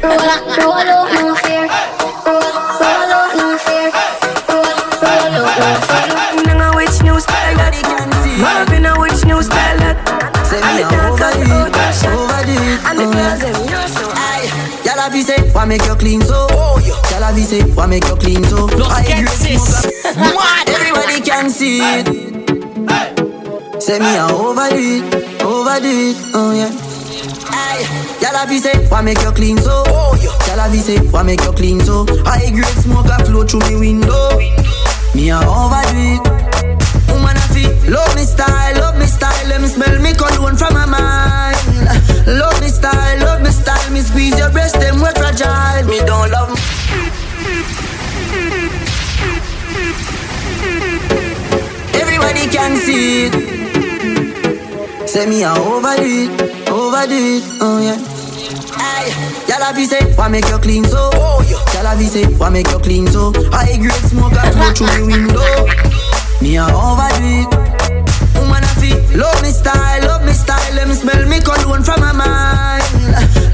Roll, 0.00 0.16
roll 0.16 0.88
out 0.88 1.12
no 1.12 1.34
fear. 1.36 1.68
Roll, 2.24 2.40
roll 2.80 3.12
out 3.12 3.36
no 3.36 3.58
fear. 3.60 3.92
Roll, 4.48 4.64
roll 5.04 5.20
out 5.20 5.36
no 5.36 5.76
fear. 5.84 6.08
Depending 6.32 6.60
on 6.64 6.72
which 6.80 6.96
new 7.04 7.20
style 7.20 7.56
that 7.60 7.76
you 7.76 7.84
can 7.84 8.08
see. 8.24 8.40
Marvin 8.40 8.86
on 8.88 8.96
which 9.04 9.20
new 9.28 9.42
style 9.44 9.76
that. 9.84 10.00
Say 10.48 10.64
And 10.64 10.80
me 10.80 10.80
the 10.80 10.88
a 10.88 10.96
dancers 10.96 11.36
it, 11.44 11.52
out 11.52 11.76
of 11.76 11.92
shot. 11.92 12.48
it, 12.48 12.56
And 12.88 12.96
the 12.96 13.04
oh, 13.04 13.12
girls 13.12 13.40
them 13.44 13.68
you're 13.68 13.88
so 13.92 14.06
high. 14.16 14.48
Y'all 14.80 14.96
have 14.96 15.12
say, 15.20 15.40
why 15.52 15.64
make 15.66 15.84
you 15.84 15.94
clean 16.00 16.22
so? 16.22 16.46
Oh, 16.48 16.80
yeah. 16.80 16.96
Y'all 17.12 17.28
have 17.28 17.36
say, 17.44 17.60
why 17.76 17.84
make 17.84 18.08
you 18.08 18.16
clean 18.16 18.42
so? 18.44 18.64
Los 18.64 18.88
I 18.88 19.04
agree, 19.04 19.28
Texas. 19.28 19.92
smoke. 20.08 20.72
Everybody 20.72 21.20
can 21.20 21.50
see 21.50 21.84
it. 21.84 22.08
Say 23.82 23.98
me 24.00 24.16
a 24.16 24.24
overdo 24.32 25.04
it, 25.04 25.42
overdo 25.44 25.84
it, 25.84 26.16
oh 26.32 26.52
yeah. 26.56 26.87
Y'all 28.28 28.46
have 28.46 28.60
say, 28.60 28.76
why 28.88 29.00
make 29.00 29.22
you 29.22 29.32
clean 29.32 29.56
so? 29.56 29.84
Oh, 29.86 30.12
yeah. 30.20 30.28
Y'all 30.52 30.60
have 30.68 30.76
say, 30.76 30.98
why 31.08 31.22
make 31.22 31.40
you 31.40 31.52
clean 31.52 31.80
so? 31.80 32.04
I 32.26 32.50
grade 32.50 32.76
smoke 32.84 33.06
a 33.06 33.24
flow 33.24 33.42
through 33.42 33.64
me 33.70 33.76
window. 33.80 34.36
Me 35.16 35.30
a 35.30 35.40
overdo 35.40 35.96
it. 35.96 36.20
Woman 37.08 37.40
a 37.40 37.44
fi 37.56 37.64
love 37.88 38.14
me 38.14 38.24
style, 38.28 38.74
love 38.80 38.98
me 38.98 39.06
style. 39.06 39.48
Let 39.48 39.62
me 39.62 39.68
smell 39.68 39.98
me 40.02 40.12
cologne 40.12 40.58
from 40.58 40.74
my 40.74 40.84
mind. 40.84 41.56
Love 42.28 42.60
me 42.60 42.68
style, 42.68 43.18
love 43.24 43.40
me 43.40 43.48
style. 43.48 43.90
Me 43.92 44.00
squeeze 44.00 44.38
your 44.38 44.50
breast, 44.50 44.74
them 44.78 44.96
we 44.96 45.08
fragile. 45.16 45.88
Me 45.88 45.98
don't 46.04 46.30
love. 46.30 46.52
Everybody 51.96 52.44
can 52.52 52.76
see 52.76 53.24
it. 53.24 55.08
Say 55.08 55.24
me 55.24 55.44
a 55.44 55.54
overdo 55.54 56.04
it, 56.04 56.68
overdo 56.68 57.16
it, 57.16 57.42
oh 57.62 57.80
yeah. 57.80 58.07
Y'all 59.48 59.64
have 59.64 59.78
say, 59.78 60.04
why 60.14 60.28
make 60.28 60.48
you 60.48 60.58
clean 60.58 60.84
so? 60.84 61.10
Oh 61.14 61.40
yeah. 61.48 61.58
Y'all 61.74 61.88
have 61.96 62.02
say, 62.02 62.26
why 62.36 62.50
make 62.50 62.68
you 62.68 62.78
clean 62.78 63.06
so? 63.06 63.32
I 63.52 63.76
grade 63.76 64.04
smoke 64.08 64.32
a 64.32 64.42
flow 64.52 64.72
through 64.74 64.92
the 64.92 65.04
window. 65.06 65.48
Me 66.40 66.56
a 66.56 66.64
overdo 66.68 67.24
it. 67.24 67.48
Woman 68.36 68.62
a 68.62 68.70
fi 68.78 68.92
love 69.16 69.40
me 69.42 69.50
style, 69.50 70.02
love 70.06 70.24
me 70.24 70.32
style. 70.32 70.74
Let 70.74 70.88
me 70.88 70.94
smell 70.94 71.26
me 71.26 71.40
cologne 71.40 71.82
from 71.82 72.00
my 72.00 72.12
mind. 72.12 72.84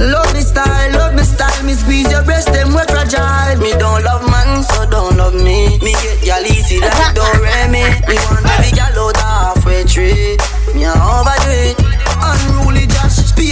Love 0.01 0.33
me 0.35 0.41
style, 0.41 0.93
love 0.93 1.15
me 1.15 1.23
style. 1.23 1.63
Me 1.65 1.73
squeeze 1.73 2.11
your 2.11 2.25
breast, 2.25 2.53
them 2.53 2.75
we 2.75 2.83
fragile. 2.91 3.59
Me 3.63 3.73
don't 3.79 4.03
love 4.05 4.27
man, 4.31 4.63
so 4.63 4.85
don't 4.91 5.17
love 5.17 5.35
me. 5.35 5.79
Me 5.81 5.93
get 6.03 6.27
y'all 6.27 6.45
easy 6.45 6.81
like 6.81 7.15
don't 7.19 7.41
me. 7.71 7.85
Me 8.09 8.17
want 8.29 8.45
every 8.59 8.73
gal 8.75 8.93
out 8.99 9.17
halfway 9.17 9.85
tree. 9.85 10.37
Me 10.75 10.85
a 10.85 10.93
overdo 10.93 11.51
it. 11.71 11.77
Unruly 12.21 12.84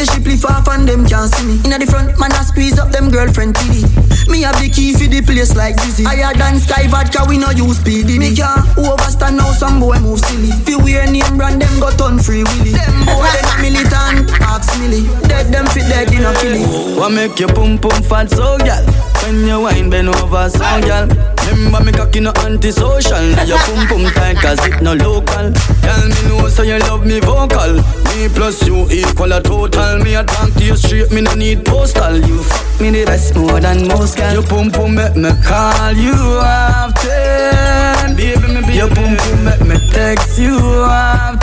spaceship 0.02 0.26
lift 0.26 0.44
off 0.44 0.68
and 0.68 0.88
them 0.88 1.06
can't 1.06 1.30
see 1.30 1.46
me. 1.46 1.54
Inna 1.64 1.78
the 1.78 1.86
front, 1.86 2.18
man 2.18 2.32
I 2.32 2.42
squeeze 2.42 2.78
up 2.78 2.90
them 2.90 3.10
girlfriend 3.10 3.54
TV. 3.54 3.86
Me 4.28 4.42
have 4.42 4.58
the 4.60 4.68
key 4.68 4.92
for 4.92 5.06
the 5.06 5.22
place 5.22 5.54
like 5.54 5.76
Dizzy. 5.76 6.04
Higher 6.04 6.34
than 6.34 6.58
Sky 6.58 6.86
Vodka, 6.88 7.24
we 7.28 7.38
no 7.38 7.50
use 7.50 7.78
PD. 7.80 8.18
Me 8.18 8.34
can't 8.34 8.66
overstand 8.78 9.36
now, 9.36 9.52
some 9.52 9.80
boy 9.80 9.98
move 10.00 10.20
silly. 10.20 10.50
Fi 10.66 10.76
wear 10.76 11.06
name 11.06 11.36
brand, 11.36 11.62
them 11.62 11.80
got 11.80 12.00
on 12.00 12.18
free 12.18 12.42
willy. 12.42 12.72
Them 12.72 13.06
boy 13.06 13.26
they 13.30 13.42
not 13.42 13.60
militant, 13.62 14.30
ask 14.42 14.70
milly. 14.80 15.06
Dead 15.28 15.52
them 15.52 15.66
fit 15.66 15.86
dead 15.86 16.12
in 16.12 16.24
a 16.24 16.32
killy. 16.40 16.64
What 16.98 17.10
make 17.10 17.38
you 17.38 17.46
pum 17.46 17.78
pum 17.78 18.02
fat 18.02 18.30
so 18.30 18.58
gal? 18.58 19.11
When 19.32 19.48
you 19.48 19.62
wine 19.62 19.88
bend 19.88 20.08
over 20.10 20.50
so 20.50 20.58
gal. 20.58 21.08
Remember 21.48 21.80
me 21.82 21.92
cocky 21.92 22.20
no 22.20 22.32
antisocial. 22.44 23.32
Now 23.32 23.44
your 23.44 23.56
pum 23.60 23.86
pum 23.88 24.04
tight 24.12 24.36
cause 24.36 24.62
it 24.66 24.82
no 24.82 24.92
local. 24.92 25.48
Girl 25.80 26.04
me 26.12 26.28
know 26.28 26.48
so 26.48 26.62
you 26.62 26.78
love 26.80 27.06
me 27.06 27.18
vocal. 27.18 27.80
Me 28.12 28.28
plus 28.28 28.66
you 28.66 28.86
equal 28.90 29.32
a 29.32 29.40
total. 29.40 30.00
Me 30.04 30.16
a 30.16 30.22
talk 30.22 30.52
to 30.52 30.62
you 30.62 30.76
straight, 30.76 31.10
me 31.12 31.22
no 31.22 31.32
need 31.32 31.64
postal. 31.64 32.18
You 32.18 32.42
fuck 32.42 32.80
me 32.82 32.90
the 32.90 33.06
best 33.06 33.34
more 33.34 33.58
than 33.58 33.88
most 33.88 34.18
gal. 34.18 34.34
Your 34.34 34.42
pum 34.42 34.70
pum 34.70 34.96
make 34.96 35.16
me 35.16 35.30
call 35.42 35.92
you 35.92 36.12
often. 36.44 38.14
Baby 38.14 38.48
me 38.52 38.60
baby. 38.60 38.74
Your 38.74 38.88
pum 38.90 39.16
pum 39.16 39.44
make 39.44 39.64
me 39.64 39.76
text 39.92 40.38
you 40.38 40.60
often. 40.84 41.40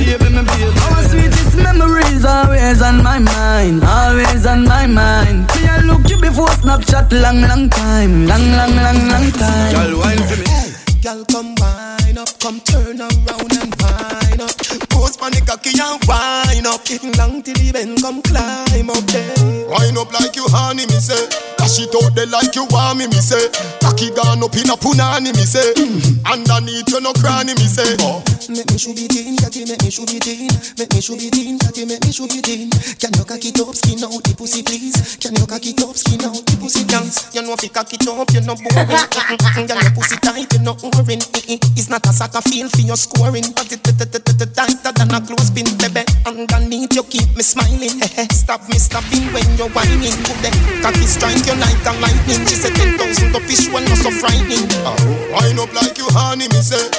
Baby 0.00 0.24
me 0.24 0.40
baby. 0.40 0.72
Our 0.88 1.02
sweetest 1.04 1.54
memories 1.58 2.24
always 2.24 2.80
on 2.80 3.02
my 3.02 3.18
mind, 3.18 3.84
always 3.84 4.46
on 4.46 4.64
my 4.64 4.86
mind. 4.86 5.44
Me 5.52 5.68
I 6.44 6.64
look 6.64 6.82
you 6.82 6.82
before 6.82 7.08
Snapchat 7.08 7.22
long, 7.22 7.40
long 7.42 7.68
time, 7.70 8.26
long, 8.26 8.52
long, 8.52 8.76
long, 8.76 9.08
long 9.08 9.32
time. 9.32 9.74
Girl, 9.74 9.98
wine 9.98 10.18
for 10.18 10.36
me. 10.36 10.46
Girl, 11.02 11.24
come 11.24 11.54
wine 11.56 12.18
up, 12.18 12.28
come 12.40 12.60
turn 12.60 13.00
around 13.00 13.51
and 15.22 15.34
wine 15.34 15.46
up. 15.46 15.46
Pose 15.46 15.46
panic 15.46 15.46
cocky 15.46 15.70
and 15.78 16.02
wine 16.08 16.66
up. 16.66 16.84
Getting 16.84 17.12
long 17.16 17.42
till 17.42 17.54
the 17.54 17.72
bend 17.72 18.00
come 18.00 18.22
climb 18.22 18.90
up 18.90 19.04
there. 19.06 19.68
Wine 19.68 19.98
up 19.98 20.12
like 20.12 20.36
you 20.36 20.46
honey, 20.48 20.86
me 20.86 20.98
say. 20.98 21.28
Dash 21.62 21.78
it 21.78 21.94
out 21.94 22.14
there 22.14 22.26
like 22.26 22.54
you 22.58 22.66
want 22.66 22.98
me, 22.98 23.06
me 23.06 23.22
say. 23.22 23.46
Cocky 23.78 24.10
gone 24.10 24.42
up 24.42 24.54
in 24.58 24.66
a 24.66 24.74
punani, 24.74 25.30
me 25.30 25.46
say. 25.46 25.70
Underneath 26.26 26.90
you 26.90 27.00
no 27.00 27.14
cranny, 27.14 27.54
me 27.54 27.70
say. 27.70 27.94
Oh. 28.02 28.18
Make 28.50 28.66
me 28.66 28.78
shoot 28.78 28.98
it 28.98 29.14
in, 29.14 29.38
catty, 29.38 29.62
make 29.64 29.78
me 29.78 29.90
shoot 29.90 30.10
it 30.10 30.26
in. 30.26 30.50
Make 30.74 30.90
me 30.90 31.00
shoot 31.00 31.22
it 31.22 31.38
in, 31.38 31.62
catty, 31.62 31.86
make 31.86 32.02
me 32.02 32.10
shoot 32.10 32.34
it 32.34 32.48
in. 32.50 32.66
Can 32.98 33.14
you 33.14 33.22
cocky 33.22 33.54
top 33.54 33.78
skin 33.78 34.02
out 34.02 34.18
the 34.26 34.34
pussy, 34.34 34.66
please? 34.66 35.16
Can 35.22 35.38
you 35.38 35.46
cocky 35.46 35.72
top 35.72 35.94
skin 35.94 36.26
out 36.26 36.42
the 36.42 36.56
pussy, 36.58 36.82
please? 36.82 37.30
You 37.30 37.46
know 37.46 37.54
if 37.54 37.62
you 37.62 37.70
cocky 37.70 37.96
top, 37.96 38.26
you 38.34 38.42
no 38.42 38.58
boring. 38.58 38.98
Can 39.14 39.70
your 39.70 39.94
pussy 39.94 40.18
tight, 40.18 40.50
you 40.50 40.66
no 40.66 40.74
oring. 40.82 41.22
It's 41.78 41.88
not 41.88 42.02
a 42.10 42.12
soccer 42.12 42.42
field 42.42 42.74
for 42.74 42.82
your 42.82 42.98
scoring. 42.98 43.46
But 43.54 43.70
it 43.70 43.86
tighter 43.86 44.92
than 44.98 45.11
a 45.12 45.20
clothespin, 45.20 45.68
baby. 45.78 46.04
Underneath 46.26 46.94
you 46.94 47.02
keep 47.04 47.28
me 47.36 47.42
smiling. 47.42 48.00
Eh, 48.02 48.24
eh, 48.24 48.28
stop 48.30 48.66
me 48.68 48.78
stopping 48.78 49.28
when 49.32 49.44
you're 49.56 49.68
whining. 49.70 50.16
Good 50.24 50.82
cocky 50.82 51.06
strike 51.06 51.44
your 51.46 51.56
night 51.56 51.78
and 51.86 52.00
lightning. 52.00 52.40
She 52.48 52.56
said 52.56 52.74
ten 52.74 52.96
thousand 52.96 53.32
to 53.32 53.40
fish 53.40 53.68
when 53.70 53.84
not 53.84 53.98
so 53.98 54.10
frightening. 54.10 54.66
Oh, 54.84 54.96
wind 55.32 55.58
up 55.58 55.72
like 55.74 55.98
you 55.98 56.06
honey, 56.10 56.48
me 56.48 56.60
say. 56.62 56.90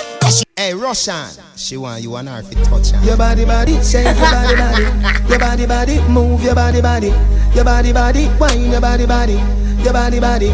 Hey, 0.55 0.73
Russian, 0.73 1.25
she 1.55 1.77
want 1.77 2.03
you 2.03 2.15
and 2.15 2.29
her 2.29 2.41
to 2.41 2.55
touch 2.65 2.91
her. 2.91 3.03
Your 3.03 3.17
body, 3.17 3.45
body, 3.45 3.81
shake 3.81 4.05
your 4.05 4.15
body, 4.15 4.55
body. 4.55 4.83
Your 5.29 5.39
body, 5.39 5.65
body, 5.65 5.99
move 6.09 6.43
your 6.43 6.55
body, 6.55 6.81
body. 6.81 7.11
Your 7.55 7.65
body, 7.65 7.91
body, 7.91 8.29
wine 8.39 8.71
your 8.71 8.81
body, 8.81 9.05
body. 9.05 9.41
Your 9.83 9.93
body, 9.93 10.19
body. 10.19 10.53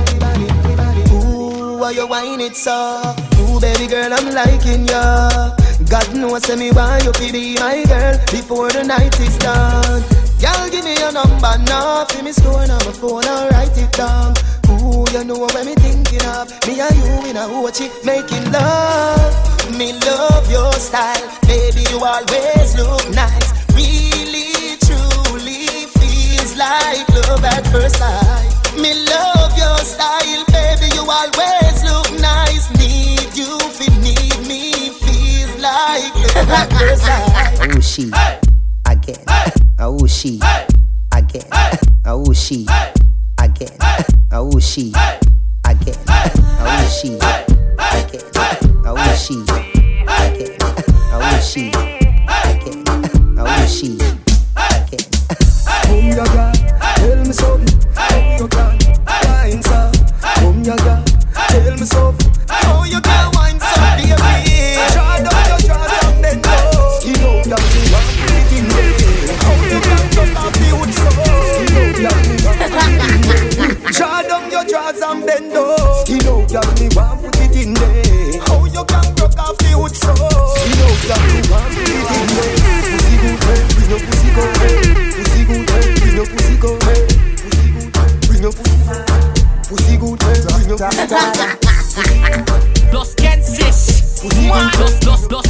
Ooh, 1.11 1.77
why 1.79 1.91
you 1.91 2.07
whine 2.07 2.39
it 2.39 2.55
so? 2.55 3.01
Ooh, 3.39 3.59
baby 3.59 3.87
girl, 3.87 4.13
I'm 4.13 4.33
liking 4.33 4.87
ya. 4.87 5.51
God 5.89 6.15
knows 6.15 6.43
say 6.43 6.55
me 6.55 6.69
want 6.71 7.03
you 7.03 7.11
to 7.11 7.31
be 7.33 7.55
my 7.55 7.83
girl 7.85 8.13
before 8.29 8.69
the 8.69 8.83
night 8.83 9.19
is 9.19 9.35
done. 9.39 10.03
Y'all 10.37 10.69
give 10.69 10.85
me 10.85 10.93
your 11.01 11.11
number 11.11 11.57
now, 11.65 12.05
fi 12.05 12.21
me 12.21 12.31
store 12.31 12.61
on 12.61 12.69
my 12.69 12.93
phone, 12.93 13.25
I'll 13.25 13.49
write 13.49 13.75
it 13.75 13.91
down. 13.93 14.37
Ooh, 14.69 15.03
you 15.09 15.25
know 15.25 15.39
what 15.39 15.65
me 15.65 15.73
thinking 15.73 16.21
of? 16.37 16.45
Me 16.67 16.79
and 16.79 16.93
you 16.93 17.29
in 17.29 17.37
a 17.37 17.49
watchy 17.49 17.89
making 18.05 18.51
love. 18.51 19.33
Me 19.77 19.93
love 20.05 20.45
your 20.51 20.71
style, 20.73 21.25
baby. 21.49 21.81
You 21.89 21.97
always 22.05 22.77
look 22.77 23.09
nice. 23.09 23.49
Really, 23.73 24.77
truly 24.85 25.89
feels 25.97 26.53
like 26.55 27.09
love 27.17 27.43
at 27.43 27.65
first 27.73 27.97
sight. 27.97 28.77
Me 28.77 28.93
love 29.09 29.57
your 29.57 29.77
style, 29.81 30.45
baby. 30.53 30.93
You 30.93 31.01
always 31.01 31.68
like 36.47 36.69
first. 36.71 37.03
Oh 37.61 37.79
she, 37.79 38.11
again. 38.87 39.23
Oh 39.79 40.07
she, 40.07 40.39
again. 41.15 41.43
Oh 42.05 42.33
she, 42.33 42.67
again. 43.41 43.77
Oh 44.31 44.59
she, 44.59 44.93
again. 45.67 45.95
Oh 46.07 46.87
she, 46.89 47.15
again. 47.15 48.21
Oh 48.85 49.13
she, 49.15 49.41
again. 50.27 50.57
Oh 51.13 51.39
she, 51.41 51.69
again. 51.69 52.83
Oh 53.37 53.65
she, 53.67 53.89
again. 54.55 55.05
Come 55.85 56.09
ya 56.09 56.25
girl, 56.25 56.53
tell 56.95 57.23
me 57.25 57.33
something. 57.33 57.79
Come 57.95 58.37
ya 58.37 58.47
girl, 58.47 58.77
wine 59.25 59.61
so. 59.63 59.91
Come 60.39 60.63
ya 60.63 60.75
girl, 60.77 61.03
tell 61.49 61.71
me 61.71 61.85
something. 61.85 62.28
Down 74.79 74.95
your 74.95 74.99
jaws 74.99 75.01
and 75.01 75.25
bend. 75.25 75.51
Skin 76.01 76.27
out 76.27 76.51
ya, 76.51 76.61
me 76.79 76.87
want 76.95 77.21
put 77.21 77.39
it 77.39 77.55
in 77.55 77.73
there. 77.73 78.39
How 78.47 78.65
you 78.65 78.83
can 78.85 79.13
broke 79.15 79.37
off 79.39 79.57
the 79.57 79.77
wood 79.77 79.95
so? 79.95 80.13
Skin 80.13 80.79
out 80.79 81.03
ya, 81.07 81.17
me 81.27 81.41
want 81.49 81.73
put 81.73 81.89
it 81.89 82.09
in 82.15 82.27
there. 82.35 82.55
Pussy 82.89 83.15
good, 83.19 83.39
hey, 83.43 83.61
bring 83.75 83.89
your 83.89 84.01
pussy 84.05 84.29
go, 84.35 84.43
hey. 84.59 84.77
Pussy 85.15 85.41
good, 85.45 85.69
hey, 85.69 85.85
bring 85.99 86.15
your 86.15 86.27
pussy 86.27 86.55
go, 86.57 86.71
hey. 86.85 87.01
Pussy 87.43 87.69
good, 87.75 87.91
bring 88.27 88.41
your 88.41 88.53
pussy. 88.53 88.79
Pussy 89.69 89.95
good, 89.97 90.19
hey, 90.23 90.37
bring 90.55 90.69
your 90.69 90.79
pussy. 90.79 91.19
Los 92.91 93.13
Kensis 93.15 94.23
Los, 94.23 95.05
los, 95.05 95.31
los, 95.31 95.49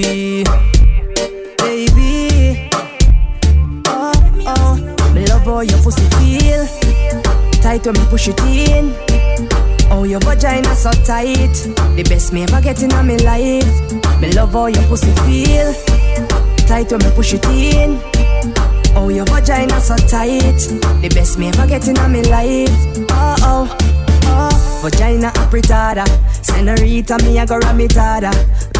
Baby, 0.00 0.44
baby, 1.58 2.70
oh 3.86 4.12
oh, 4.46 5.12
me 5.12 5.26
love 5.26 5.42
how 5.42 5.60
your 5.60 5.76
pussy 5.82 6.08
feel. 6.16 6.64
Tight 7.60 7.84
when 7.84 7.92
me 7.92 8.06
push 8.08 8.28
it 8.28 8.40
in. 8.40 8.94
Oh, 9.90 10.04
your 10.04 10.20
vagina 10.20 10.74
so 10.74 10.90
tight. 11.04 11.52
The 11.96 12.06
best 12.08 12.32
me 12.32 12.44
ever 12.44 12.62
get 12.62 12.82
in 12.82 12.88
my 12.88 13.02
life. 13.16 14.22
Me 14.22 14.32
love 14.32 14.52
how 14.52 14.66
your 14.68 14.82
pussy 14.84 15.12
feel. 15.26 15.74
Tight 16.66 16.90
when 16.90 17.00
me 17.00 17.10
push 17.14 17.34
it 17.34 17.44
in. 17.44 18.00
Oh, 18.96 19.10
your 19.10 19.26
vagina 19.26 19.78
so 19.82 19.96
tight. 19.96 20.56
The 21.02 21.10
best 21.14 21.38
me 21.38 21.48
ever 21.48 21.66
get 21.66 21.86
in 21.88 21.94
my 21.94 22.22
life. 22.22 22.72
Oh 23.10 23.36
oh, 23.42 23.78
oh, 24.24 24.69
vagina 24.80 25.32
apretada. 25.34 26.04
Senorita, 26.42 27.16
me 27.22 27.38
a 27.38 27.46
go 27.46 27.58
ramitada. 27.58 28.30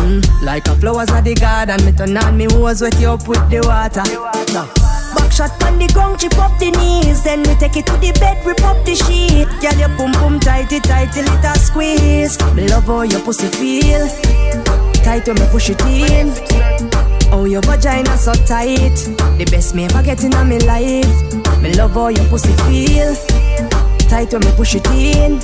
Mm, 0.00 0.42
like 0.42 0.66
a 0.68 0.74
flowers 0.76 1.10
at 1.10 1.24
the 1.24 1.34
garden. 1.34 1.84
Me 1.84 1.92
turn 1.92 2.16
on 2.16 2.36
me 2.36 2.44
hose 2.44 2.82
wet 2.82 2.98
you 3.00 3.10
up 3.10 3.26
with 3.28 3.48
the 3.50 3.60
water. 3.66 4.02
No. 4.52 4.66
Back 5.14 5.32
shot 5.32 5.62
on 5.64 5.78
the 5.78 5.88
ground, 5.92 6.20
chip 6.20 6.38
up 6.38 6.58
the 6.58 6.70
knees. 6.70 7.22
Then 7.22 7.42
we 7.42 7.54
take 7.56 7.76
it 7.76 7.86
to 7.86 7.96
the 7.98 8.12
bed, 8.18 8.44
rip 8.46 8.62
up 8.62 8.84
the 8.84 8.94
sheet. 8.94 9.48
Girl, 9.60 9.78
your 9.78 9.88
pum 9.96 10.12
pum 10.12 10.40
tighty 10.40 10.80
tight 10.80 11.12
till 11.12 11.26
it 11.26 11.44
a 11.44 11.58
squeeze. 11.58 12.38
Me 12.54 12.68
love 12.68 12.84
how 12.84 13.02
your 13.02 13.20
pussy 13.20 13.48
feel. 13.48 14.06
Tight 15.02 15.26
when 15.26 15.36
me 15.36 15.46
push 15.50 15.70
it 15.70 15.80
in. 15.82 16.32
Oh, 17.32 17.44
your 17.44 17.62
vagina 17.62 18.16
so 18.16 18.32
tight. 18.34 18.96
The 19.38 19.46
best 19.50 19.74
me 19.74 19.84
ever 19.84 20.02
get 20.02 20.22
in 20.24 20.30
my 20.30 20.58
life. 20.58 21.60
Me 21.60 21.72
love 21.74 21.92
how 21.92 22.08
your 22.08 22.26
pussy 22.28 22.52
feel. 22.64 23.79
Tight 24.10 24.32
when 24.32 24.42
me 24.42 24.50
push 24.56 24.74
it 24.74 24.86
in. 24.88 25.38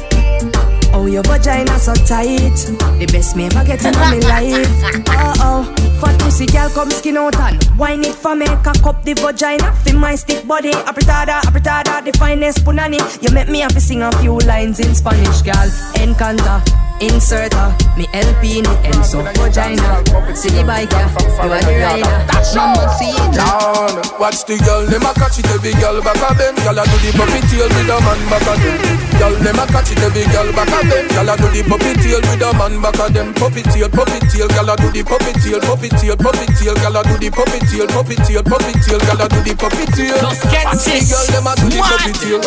Oh, 0.92 1.06
your 1.06 1.22
vagina 1.22 1.78
so 1.78 1.94
tight. 1.94 2.56
The 2.98 3.06
best 3.12 3.36
me 3.36 3.46
ever 3.46 3.64
get 3.64 3.84
in 3.84 3.94
my 3.94 4.18
life. 4.26 4.66
Oh 5.08 5.34
oh, 5.38 5.74
fat 6.00 6.18
pussy 6.20 6.46
girl 6.46 6.68
come 6.70 6.90
skin 6.90 7.16
out 7.16 7.36
and 7.36 7.62
wine 7.78 8.02
it 8.02 8.14
for 8.16 8.34
me. 8.34 8.46
Cock 8.64 8.84
up 8.84 9.04
the 9.04 9.14
vagina, 9.14 9.72
fi 9.84 9.92
my 9.92 10.16
stick 10.16 10.46
body. 10.48 10.72
Apretada, 10.72 11.40
apretada, 11.42 12.04
the 12.04 12.12
finest 12.18 12.64
punani. 12.64 12.98
You 13.22 13.32
make 13.32 13.48
me 13.48 13.60
have 13.60 13.72
to 13.72 13.80
sing 13.80 14.02
a 14.02 14.10
few 14.18 14.36
lines 14.38 14.80
in 14.80 14.94
Spanish, 14.96 15.42
girl. 15.42 15.70
Encanta. 15.94 16.85
Insert 16.96 17.52
her, 17.52 17.76
me 17.92 18.08
LP 18.16 18.58
in 18.58 18.64
the 18.64 18.72
end 18.88 19.04
so 19.04 19.20
vagina. 19.20 20.00
See 20.32 20.48
the 20.48 20.64
bike, 20.64 20.88
yeah, 20.96 21.12
you 21.44 21.52
are 21.52 21.60
the 21.60 21.74
rider. 21.76 22.16
Mama 22.56 22.88
see 22.96 23.12
it. 23.12 23.36
Down, 23.36 24.00
watch 24.16 24.48
the 24.48 24.56
girl, 24.64 24.88
them 24.88 25.04
a 25.04 25.12
catch 25.12 25.36
it 25.36 25.44
every 25.52 25.76
girl 25.76 26.00
back 26.00 26.16
a 26.24 26.32
them. 26.32 26.56
Girl 26.64 26.80
a 26.80 26.88
do 26.88 26.96
the 27.04 27.12
puppy 27.12 27.44
tail 27.52 27.68
with 27.68 27.92
a 27.92 27.96
man 28.00 28.20
back 28.32 28.48
a 28.48 28.52
them. 28.56 28.80
Girl, 29.20 29.34
them 29.44 29.60
a 29.60 29.64
catch 29.68 29.92
it 29.92 30.00
every 30.00 30.24
girl 30.32 30.48
back 30.56 30.72
a 30.72 30.80
them. 30.88 31.04
Girl 31.12 31.28
a 31.28 31.34
do 31.36 31.48
the 31.52 31.60
puppy 31.68 31.92
tail 32.00 32.20
with 32.24 32.40
a 32.40 32.50
man 32.56 32.74
back 32.80 32.96
a 32.96 33.06
them. 33.12 33.28
Puppy 33.36 33.60
tail, 33.68 33.92
puppy 33.92 34.16
tail, 34.32 34.48
girl 34.48 34.72
a 34.72 34.74
do 34.80 34.88
the 34.88 35.02
puppy 35.04 35.32
tail, 35.36 35.60
puppy 35.60 35.92
tail, 36.00 36.16
puppy 36.16 36.48
tail, 36.56 36.76
girl 36.80 36.96
a 36.96 37.00
do 37.04 37.14
the 37.20 37.28
puppy 37.28 37.60
tail, 37.68 37.88
puppy 37.92 38.16
tail, 38.24 38.40
puppy 38.40 38.72
tail, 38.80 39.00
girl 39.04 39.20
a 39.20 39.26
do 39.28 39.40
the 39.44 39.52
puppy 39.52 39.84
tail. 39.92 40.16
Los 40.24 40.40
Watch 40.48 40.80
the 40.88 40.96
girl, 41.04 41.26
them 41.28 41.44
a 41.44 41.52
do 41.60 41.68
the 41.68 41.80
puppy 41.84 42.12
tail. 42.16 42.40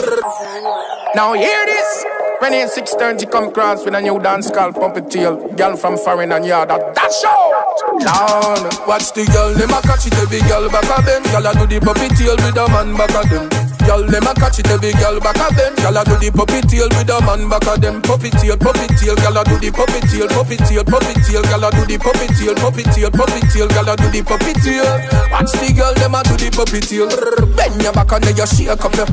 Now 1.13 1.37
hear 1.37 1.65
this. 1.69 2.05
When 2.39 2.53
in 2.53 2.69
630 2.69 3.27
come 3.27 3.51
cross 3.51 3.83
with 3.83 3.93
a 3.95 4.01
new 4.01 4.17
dance 4.17 4.38
called 4.47 4.75
Puppy 4.75 5.01
Tail. 5.01 5.35
Girl 5.55 5.75
from 5.75 5.97
foreign 5.97 6.31
and 6.31 6.45
yard 6.45 6.69
that 6.69 6.95
dash 6.95 7.23
out. 7.25 7.75
Down. 7.99 8.87
Watch 8.87 9.11
the 9.13 9.25
girl, 9.25 9.53
them 9.53 9.71
a 9.71 9.81
catch 9.81 10.07
it 10.07 10.15
every 10.15 10.39
girl 10.47 10.69
back 10.69 10.87
a 10.87 11.01
them. 11.01 11.23
Girl 11.23 11.47
a 11.47 11.53
do 11.53 11.67
the 11.67 11.79
puppy 11.83 12.07
tail 12.15 12.35
with 12.37 12.57
a 12.57 12.67
man 12.69 12.95
back 12.95 13.11
a 13.11 13.27
them. 13.27 13.68
Girl, 13.85 14.03
them 14.05 14.27
a 14.27 14.33
catch 14.35 14.59
it 14.59 14.69
every 14.69 14.93
girl 14.93 15.19
back 15.19 15.39
of 15.39 15.55
them. 15.55 15.75
Girl 15.75 15.97
a 15.97 16.01
do 16.05 16.15
the 16.19 16.29
puppy 16.29 16.61
tail 16.67 16.87
with 16.93 17.09
a 17.09 17.17
man 17.25 17.49
back 17.49 17.67
of 17.67 17.81
them. 17.81 18.01
Puppy 18.01 18.29
tail, 18.29 18.57
puppy 18.57 18.87
tail. 18.99 19.15
Girl 19.17 19.37
a 19.37 19.43
do 19.43 19.57
the 19.59 19.69
puppy 19.71 19.99
tail, 20.07 20.27
puppy 20.29 20.57
tail, 20.57 20.83
puppy 20.83 21.13
tail. 21.25 21.43
Girl 21.49 21.65
a 21.65 21.69
do 21.71 21.83
the 21.85 21.97
puppy 21.97 22.27
tail, 22.37 22.55
puppy 22.55 22.83
tail, 22.93 23.11
puppy 23.11 23.41
tail. 23.49 23.67
Girl 23.69 23.89
a 23.89 23.93
do 23.97 24.07
the 24.09 24.21
puppy 24.23 24.53
tail. 24.61 24.87
Watch 25.31 25.53
the 25.57 25.67
girl, 25.73 25.93
them 25.97 26.15
a 26.15 26.19
do 26.23 26.35
the 26.37 26.49
puppy 26.53 26.79
tail. 26.79 27.09
Bend 27.55 27.81
your 27.81 27.93
back 27.93 28.11
and 28.13 28.23
then 28.23 28.37
you 28.37 28.47
shake 28.47 28.83
up 28.83 28.95
your. 28.95 29.09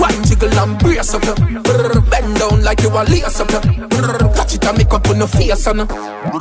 Wine 0.00 0.22
jiggle 0.24 0.58
and 0.58 0.74
brace 0.80 1.14
up 1.14 1.24
your. 1.24 1.36
Bend 2.10 2.32
down 2.38 2.62
like 2.62 2.80
you 2.82 2.90
a 2.90 3.02
lace 3.06 3.40
up 3.40 3.50
your. 3.52 3.62
Touch 4.34 4.54
it 4.56 4.64
and 4.66 4.78
make 4.78 4.92
up 4.92 5.06
on 5.08 5.18
your 5.18 5.28
face 5.28 5.66
and. 5.66 5.86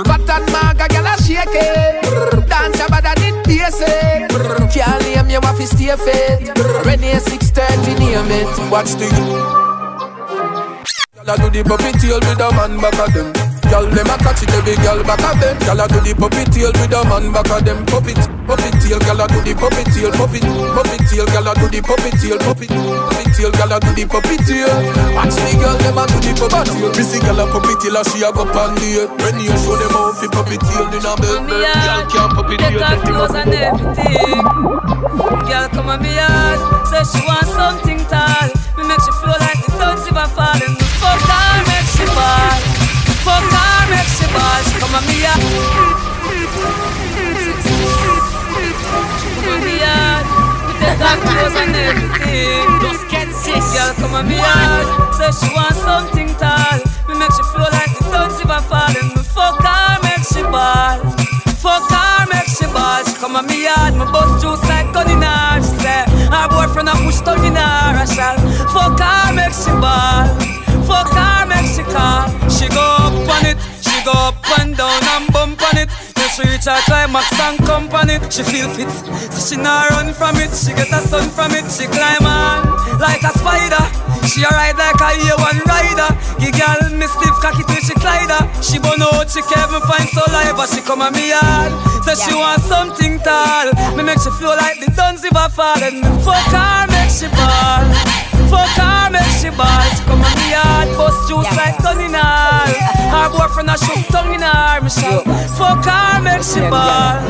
Fat 0.07 0.29
and 0.29 0.47
maga, 0.51 0.87
gyal 0.87 1.07
a 1.09 1.13
shake 1.21 1.57
it. 1.57 2.49
Dance 2.49 2.79
about 2.81 3.03
that 3.03 3.20
basic. 3.71 4.29
Can't 4.71 5.03
name 5.03 5.29
you 5.29 5.39
have 5.41 5.57
to 5.57 5.67
stay 5.67 5.95
fit. 5.95 6.49
At 6.49 7.23
6:30, 7.23 7.99
name 7.99 8.31
it. 8.31 8.71
Watch 8.71 8.95
the 8.95 9.07
a 11.27 11.37
do 11.37 11.49
the 11.49 11.63
puppy 11.63 11.91
tail 11.99 12.19
with 12.19 12.39
a 12.39 12.51
man 12.55 12.79
back 12.81 12.99
of 12.99 13.13
them. 13.13 13.50
Gyal 13.71 13.87
them 13.87 14.11
a 14.11 14.15
catch 14.19 14.43
it 14.43 14.51
every 14.51 14.75
gyal 14.83 14.99
back 15.07 15.23
of 15.23 15.39
them. 15.39 15.55
Gyal 15.63 15.79
a 15.79 15.87
do 15.87 16.03
the 16.03 16.11
puppy 16.11 16.43
tail 16.51 16.75
with 16.75 16.91
a 16.91 16.99
man 17.07 17.31
back 17.31 17.47
of 17.47 17.63
them. 17.63 17.79
Puppy 17.87 18.11
t- 18.11 18.27
puppy 18.43 18.67
tail, 18.83 18.99
gyal 18.99 19.23
a 19.23 19.25
do 19.31 19.39
the 19.47 19.55
puppy 19.55 19.87
tail, 19.95 20.11
puppy 20.11 20.43
puppy 20.43 20.97
tail, 21.07 21.23
gyal 21.31 21.47
a 21.47 21.51
do 21.55 21.71
the 21.71 21.79
puppy 21.79 22.11
tail, 22.19 22.35
puppy 22.43 22.67
puppy 22.67 23.23
tail, 23.31 23.51
gyal 23.55 23.71
a 23.71 23.77
do 23.79 23.95
the 23.95 24.03
puppy 24.03 24.35
tail. 24.43 24.75
Watch 25.15 25.39
the 25.39 25.55
gyal 25.55 25.77
them 25.79 25.95
a 25.95 26.03
do 26.03 26.19
the 26.19 26.31
puppy 26.35 26.67
tail. 26.67 26.91
Missy 26.99 27.17
gyal 27.23 27.39
a 27.39 27.43
puppy 27.47 27.73
tail 27.79 27.95
and 27.95 28.07
she 28.11 28.19
a 28.19 28.29
go 28.35 28.43
pan 28.43 28.75
the 28.75 29.07
When 29.23 29.39
you 29.39 29.55
show 29.55 29.79
them 29.79 29.95
how 29.95 30.11
fi 30.19 30.27
puppy 30.27 30.59
tail 30.59 30.91
in 30.91 31.07
a 31.07 31.13
bed, 31.15 31.39
gyal 31.47 32.03
can't 32.11 32.31
puppy 32.35 32.59
tail. 32.59 32.75
Get 32.75 32.91
her 32.91 32.99
clothes 33.07 33.35
and 33.39 33.55
everything. 33.55 34.43
Girl 35.47 35.67
come 35.71 35.87
on 35.87 36.03
me 36.03 36.19
yard, 36.19 36.59
say 36.91 37.07
she 37.07 37.23
want 37.23 37.47
something 37.47 38.03
tall. 38.11 38.51
Me 38.75 38.83
make 38.83 38.99
she 38.99 39.15
feel 39.23 39.39
like 39.39 39.63
the 39.63 39.71
don't 39.79 40.03
even 40.11 40.27
falling. 40.35 40.75
Me 40.75 40.87
fuck 40.99 41.23
her, 41.23 41.55
make 41.71 41.87
she 41.95 42.03
fall. 42.11 42.80
Fuck 43.21 43.43
fall. 43.51 43.69
On. 44.31 44.63
She 44.63 44.79
come 44.79 44.95
on 44.95 45.03
me 45.03 45.19
yard. 45.19 45.43
Me 50.65 50.73
take 50.79 51.03
her 51.03 51.15
clothes 51.19 51.55
and. 51.59 51.75
Just 52.81 53.03
get 53.11 53.27
sis. 53.33 53.73
Girl 53.75 53.91
come 53.99 54.15
on 54.15 54.31
yard, 54.31 54.87
say 55.13 55.31
she 55.35 55.51
want 55.53 55.75
something 55.75 56.31
tall. 56.39 56.79
Me 57.07 57.13
make 57.19 57.33
she 57.35 57.43
feel 57.51 57.67
like 57.75 57.91
the 57.93 58.01
don't 58.07 58.31
even 58.39 58.63
falling. 58.71 59.09
Me 59.13 59.21
fuck 59.21 59.59
her, 59.59 59.99
make 60.01 60.23
she 60.23 60.41
ball. 60.47 60.95
Fuck 61.59 61.91
her, 61.91 62.23
make 62.31 62.47
she 62.47 62.65
ball. 62.71 63.03
Come 63.19 63.35
on 63.35 63.45
me 63.47 63.63
yard, 63.65 63.93
me 63.95 64.05
bust 64.05 64.39
juice 64.41 64.63
like 64.69 64.93
gun 64.93 65.09
in 65.11 65.21
her. 65.21 65.59
She 65.59 65.75
say 65.83 66.05
her 66.31 66.47
boyfriend 66.47 66.87
a 66.89 66.93
push 67.03 67.19
tongue 67.21 67.43
in 67.45 67.55
her. 67.55 67.99
I 68.01 68.05
shall 68.05 68.37
fuck 68.71 68.97
her, 68.97 69.33
make 69.35 69.53
she 69.53 69.71
ball. 69.83 70.25
Fuck 70.91 71.15
her, 71.15 71.45
make 71.47 71.71
she 71.71 72.67
go 72.67 72.83
up 72.99 73.15
on 73.15 73.45
it, 73.47 73.57
she 73.79 73.95
go 74.03 74.11
up 74.11 74.59
and 74.59 74.75
down 74.75 75.01
and 75.15 75.31
bump 75.31 75.63
on 75.63 75.77
it. 75.79 75.87
Then 76.13 76.29
she 76.35 76.43
reach 76.43 76.67
her 76.67 76.77
climax 76.83 77.31
and 77.39 77.57
come 77.65 77.87
on 77.95 78.09
it. 78.09 78.21
She 78.27 78.43
feel 78.43 78.67
fit, 78.75 78.91
so 79.31 79.39
she 79.39 79.55
not 79.55 79.89
run 79.89 80.13
from 80.13 80.35
it. 80.35 80.51
She 80.51 80.75
get 80.75 80.91
a 80.91 80.99
sun 80.99 81.29
from 81.31 81.55
it. 81.55 81.65
She 81.71 81.87
climb 81.87 82.27
on 82.27 82.67
like 82.99 83.23
a 83.23 83.31
spider. 83.39 83.81
She 84.27 84.43
a 84.43 84.51
ride 84.51 84.77
like 84.77 84.99
a 84.99 85.09
A1 85.15 85.63
rider. 85.65 86.09
Give 86.43 86.53
girl 86.59 86.91
me 86.91 87.07
stiff 87.07 87.35
cocky 87.39 87.63
till 87.63 87.81
she 87.81 87.95
glide 87.95 88.29
her. 88.29 88.43
She 88.61 88.77
burn 88.77 89.01
out, 89.01 89.31
she 89.31 89.41
can't 89.47 89.71
even 89.71 89.81
find 89.87 90.07
saliva. 90.11 90.67
She 90.67 90.81
come 90.83 91.01
on 91.01 91.13
me 91.13 91.31
yard, 91.31 91.71
say 92.03 92.19
she 92.19 92.35
want 92.35 92.61
something 92.61 93.17
tall. 93.23 93.71
Me 93.95 94.03
make 94.03 94.19
she 94.19 94.29
feel 94.37 94.53
like 94.59 94.77
the 94.83 94.91
duns 94.91 95.23
if 95.23 95.35
I 95.35 95.47
fall 95.47 95.81
and 95.81 96.03
me 96.03 96.09
fuck 96.21 96.51
her, 96.51 96.85
make 96.91 97.09
she 97.09 97.31
ball. 97.31 98.40
Fuck 98.51 98.75
her, 98.75 99.09
make 99.09 99.31
she. 99.39 99.47
She 99.47 100.03
come 100.03 100.21
on 100.21 100.33
me 100.35 100.51
yard, 100.51 100.89
bust 100.99 101.27
juice 101.27 101.51
like 101.55 101.79
gun 101.79 102.01
in 102.03 102.13
her. 102.13 103.29
Boyfriend 103.31 103.69
a 103.71 103.77
shook 103.79 104.03
tongue 104.11 104.35
in 104.35 104.41
her. 104.43 104.81
Me 104.83 104.89
shout, 104.89 105.23
fuck 105.55 105.85
her, 105.87 106.21
make 106.21 106.43
she 106.43 106.59
ball. 106.67 107.23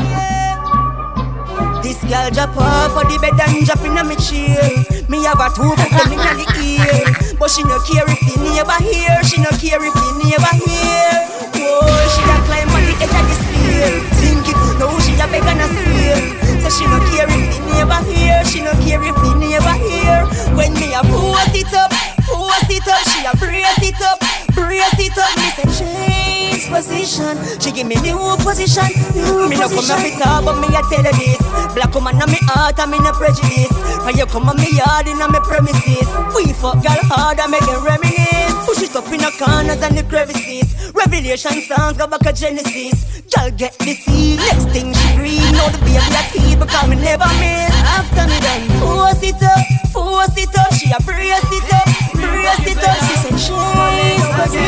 This 1.81 2.01
girl 2.05 2.29
drop 2.29 2.57
off 2.57 2.97
of 2.97 3.05
the 3.09 3.17
bed 3.21 3.37
and 3.37 3.65
drop 3.65 3.85
in 3.85 3.97
a 3.97 4.03
me 4.03 4.15
chair. 4.17 4.65
Me 5.09 5.23
have 5.25 5.39
a 5.39 5.49
two 5.53 5.69
put 5.77 5.91
them 5.93 6.11
in 6.13 6.21
the 6.39 6.45
ear, 6.61 7.05
but 7.37 7.49
she 7.51 7.63
no 7.63 7.77
care 7.85 8.05
if 8.07 8.19
the 8.25 8.35
neighbor 8.41 8.79
hear. 8.81 9.21
She 9.23 9.37
no 9.41 9.49
care 9.61 9.81
if 9.81 9.93
the 9.93 10.11
neighbor 10.21 10.55
hear. 10.61 11.11
Whoa, 11.53 11.85
she 12.13 12.21
a 12.21 12.37
climb 12.49 12.69
on 12.69 12.81
the 12.85 12.93
edge 12.97 13.13
of 13.13 13.25
the 13.29 13.35
stair. 13.37 14.01
Think 14.17 14.47
it, 14.49 14.57
now 14.79 14.97
she 14.99 15.13
a 15.19 15.27
beg 15.27 15.43
and 15.43 15.61
a 15.61 15.67
swear. 15.69 16.40
So 16.61 16.69
she 16.69 16.85
no 16.85 16.99
care 17.09 17.25
if 17.25 17.43
the 17.49 17.59
neighbor 17.73 18.01
hear. 18.05 18.45
She 18.45 18.61
no 18.61 18.71
care 18.85 19.01
if 19.01 19.15
the 19.15 19.33
neighbor 19.35 19.75
hear. 19.81 20.25
When 20.55 20.73
me 20.73 20.93
a 20.93 21.01
force 21.09 21.55
it 21.57 21.73
up, 21.73 21.91
force 22.29 22.69
it 22.69 22.87
up, 22.87 23.01
she 23.09 23.25
a 23.25 23.33
brace 23.37 23.81
it 23.81 23.99
up, 24.01 24.21
brace 24.51 24.99
it 24.99 25.17
up. 25.17 25.31
Me 25.37 25.47
say 25.55 25.67
change 25.79 26.67
position. 26.69 27.35
She 27.59 27.71
give 27.71 27.87
me 27.87 27.95
new 28.01 28.17
position, 28.39 28.87
new 29.13 29.49
me 29.49 29.57
no 29.59 29.67
come 29.67 29.91
up 29.91 30.03
it 30.03 30.21
up, 30.21 30.45
but 30.45 30.57
me 30.59 30.67
a 30.71 30.81
tell 30.87 31.03
her 31.03 31.15
this. 31.19 31.41
Black 31.75 31.93
woman 31.93 32.15
on 32.21 32.29
me 32.31 32.39
heart, 32.47 32.79
I'm 32.79 32.93
in 32.93 33.05
a 33.05 33.11
prejudice. 33.13 33.71
When 34.05 34.17
you 34.17 34.25
come 34.25 34.49
on 34.49 34.57
me 34.57 34.71
yard, 34.77 35.07
in 35.07 35.21
a 35.21 35.27
me 35.27 35.39
premises. 35.43 36.07
We 36.35 36.53
fuck 36.53 36.79
girl 36.81 37.03
hard, 37.11 37.39
I 37.39 37.47
make 37.47 37.67
it 37.67 37.81
reminisce. 37.83 38.55
Push 38.65 38.83
it 38.87 38.95
up 38.95 39.07
in 39.11 39.19
the 39.19 39.31
corners 39.35 39.81
and 39.81 39.97
the 39.97 40.03
crevices. 40.03 40.91
Revelation 40.93 41.61
songs 41.67 41.97
go 41.97 42.07
back 42.07 42.21
to 42.21 42.33
Genesis. 42.33 43.21
Girl 43.31 43.51
get 43.51 43.77
the 43.79 43.93
seed, 43.93 44.39
next 44.39 44.69
thing 44.71 44.93
she 44.93 45.07
breathe. 45.15 45.51
Know 45.51 45.67
the 45.69 45.79
baby 45.83 45.99
a 45.99 46.23
teeth 46.31 46.59
because 46.59 46.87
me 46.87 46.95
never 46.95 47.27
miss. 47.39 47.73
After 47.99 48.27
me 48.27 48.37
done, 48.39 48.67
force 48.79 49.23
it 49.23 49.41
up, 49.43 49.59
force 49.91 50.35
it 50.37 50.55
up. 50.57 50.71
She 50.73 50.91
a 50.91 50.99
brace 51.03 51.51
it 51.51 51.69
up, 51.73 51.87
brace 52.31 52.71
it 52.71 52.79
up. 52.79 52.97
She 53.03 53.15
said 53.19 53.37
change 53.37 54.21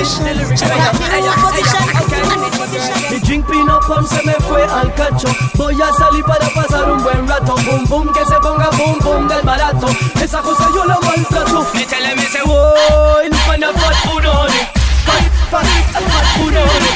position. 0.03 0.53
She 0.53 2.06
got 2.11 2.24
new 2.35 2.51
position. 2.59 2.98
Mi 3.11 3.19
drink 3.24 3.48
pino 3.48 3.80
se 4.06 4.22
me 4.25 4.35
fue 4.48 4.64
al 4.64 4.93
cacho. 4.93 5.30
Voy 5.56 5.82
a 5.82 5.92
salir 5.93 6.24
para 6.25 6.48
pasar 6.50 6.92
un 6.92 7.03
buen 7.03 7.27
rato. 7.27 7.56
Boom 7.66 7.85
boom 7.85 8.14
que 8.14 8.25
se 8.25 8.35
ponga 8.40 8.69
boom 8.77 9.00
boom 9.00 9.27
del 9.27 9.42
barato. 9.43 9.88
Esa 10.22 10.42
cosa 10.42 10.67
yo 10.74 10.85
la 10.85 11.00
maltrato. 11.00 11.66
Métele 11.74 12.16
me 12.16 12.25
se 12.25 12.42
Voy 12.45 13.30
pana 13.48 13.72
fat 13.74 13.95
punoni 14.06 14.61
Fat 15.06 15.24
fat 15.51 15.66
fat 15.93 16.25
punoni 16.38 16.92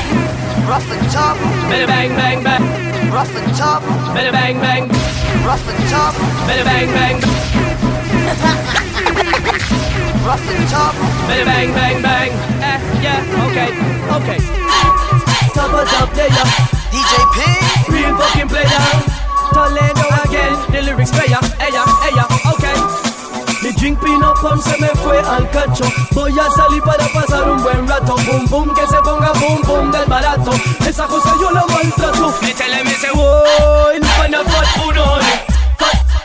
Rough 0.68 0.92
and 0.92 1.12
tough, 1.12 1.40
Better 1.70 1.88
bang 1.88 2.16
bang 2.16 2.44
bang. 2.44 2.64
Rough 3.12 3.36
and 3.36 3.56
tough, 3.56 3.84
Better 4.14 4.32
bang 4.32 4.60
bang. 4.60 4.90
Rough 5.46 5.68
and 5.70 5.90
tough, 5.90 6.16
Better 6.48 6.66
bang 6.66 6.90
bang 6.92 7.97
rough 10.27 10.43
tough. 10.69 10.95
Better 11.27 11.45
bang 11.45 11.72
bang 11.72 12.01
bang. 12.01 12.31
Eh 12.59 12.80
yeah 12.99 13.45
okay 13.47 13.72
okay. 14.17 14.39
Top 15.56 15.72
of 15.72 15.88
top 15.88 16.09
player 16.11 16.47
DJ 16.91 17.14
P. 17.33 17.38
Real 17.91 18.14
fucking 18.19 18.49
player. 18.51 18.85
Toledo 19.56 20.06
again 20.23 20.53
The 20.72 20.80
lyrics 20.83 21.11
player. 21.11 21.41
Ella 21.64 21.83
ella 22.07 22.25
okay. 22.51 22.77
Mi 23.64 23.72
drink 23.73 23.99
pino 24.03 24.33
pom 24.41 24.59
se 24.61 24.75
me 24.81 24.91
fue 25.01 25.19
al 25.19 25.49
cacho. 25.49 25.85
Voy 26.11 26.38
a 26.38 26.49
salir 26.51 26.83
para 26.83 27.07
pasar 27.07 27.49
un 27.49 27.64
buen 27.64 27.88
rato. 27.88 28.15
Boom 28.27 28.45
boom 28.49 28.75
que 28.75 28.85
se 28.88 28.99
ponga 29.01 29.31
boom 29.39 29.61
boom 29.64 29.91
del 29.91 30.06
barato. 30.06 30.51
Esa 30.85 31.07
cosa 31.07 31.33
yo 31.39 31.51
la 31.51 31.65
maltrato. 31.65 32.33
Métele 32.41 32.83
me 32.83 32.91
se 32.91 33.09
Voy 33.11 33.99
pana 34.17 34.43
fat 34.43 34.67
punoni 34.75 35.57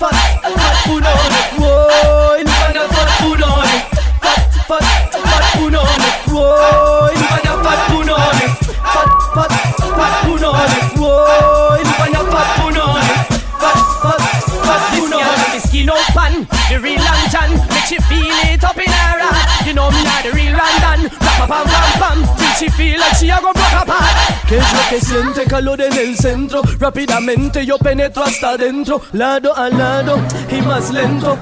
Fat 0.02 0.14
fat 0.42 0.52
fat 0.58 0.76
punoni 0.82 1.40
Voy 1.62 2.42
pana 2.42 2.82
fat 2.90 3.10
punoni 3.22 3.78
Fat 4.18 4.40
fat 4.66 4.84
fat 5.31 5.44
punoni 5.55 6.08
Voy 6.26 7.14
pana 7.31 7.52
fat 7.62 7.81
punoni 7.86 8.47
Fat 8.94 9.10
fat 9.34 9.52
fat 9.98 10.14
punoni 10.26 10.78
Voy 10.98 11.82
pana 11.98 12.22
fat 12.32 12.48
punoni 12.58 13.14
Fat 13.62 13.78
fat 14.02 14.22
fat 14.66 14.82
punoni 14.90 15.47
The 15.55 15.60
skin 15.68 15.90
open, 15.90 16.32
the 16.68 16.81
real 16.82 16.98
lantern 16.98 17.50
Make 17.70 17.86
she 17.86 17.98
feel 18.10 18.39
it 18.50 18.64
up 18.64 18.78
in 18.78 18.90
her 18.90 19.22
You 19.64 19.72
know 19.72 19.89
me 19.92 20.02
not 20.02 20.24
the 20.24 20.32
real 20.32 20.58
London 20.58 21.32
Pam 21.49 21.65
pam 21.67 21.93
pam. 21.99 22.37
Till 22.37 22.53
she 22.59 22.69
feel 22.71 23.01
like 23.01 23.17
she 23.17 23.29
a 23.31 23.41
go 23.41 23.53
broke 23.53 23.83
apart 23.83 24.33
¿Qué 24.49 24.59
es 24.59 24.73
lo 24.73 24.89
que 24.91 25.01
siente? 25.01 25.45
Calor 25.45 25.81
en 25.81 25.93
el 25.93 26.17
centro. 26.17 26.62
Rápidamente 26.79 27.65
yo 27.65 27.79
penetro 27.79 28.25
hasta 28.25 28.51
adentro. 28.51 29.01
Lado 29.12 29.57
a 29.57 29.69
lado 29.69 30.19
y 30.51 30.61
más 30.62 30.91
lento. 30.91 31.39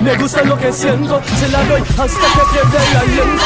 Me 0.00 0.16
gusta 0.16 0.42
lo 0.42 0.58
que 0.58 0.72
siento. 0.72 1.20
Se 1.38 1.48
la 1.48 1.62
doy 1.64 1.80
hasta 1.80 2.26
que 2.34 2.42
pierde 2.50 2.90
el 2.90 2.96
aliento. 2.96 3.44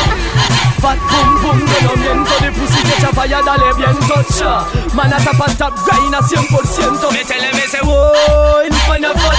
Fat 0.80 0.98
boom 1.10 1.42
boom, 1.42 1.58
yo 1.66 1.88
no 1.88 1.96
miento. 1.96 2.38
De 2.40 2.52
pussy 2.52 2.82
que 2.82 2.98
echa 2.98 3.08
falla, 3.08 3.42
dale 3.42 3.74
viento 3.74 4.14
cha. 4.38 4.66
Mana 4.94 5.18
tapa 5.18 5.46
tap, 5.56 5.74
grind 5.86 6.14
a 6.14 6.20
100% 6.20 7.12
Métele 7.12 7.52
me 7.52 7.60
se 7.60 7.80
Voy, 7.82 8.68
pana 8.88 9.10
fat 9.14 9.36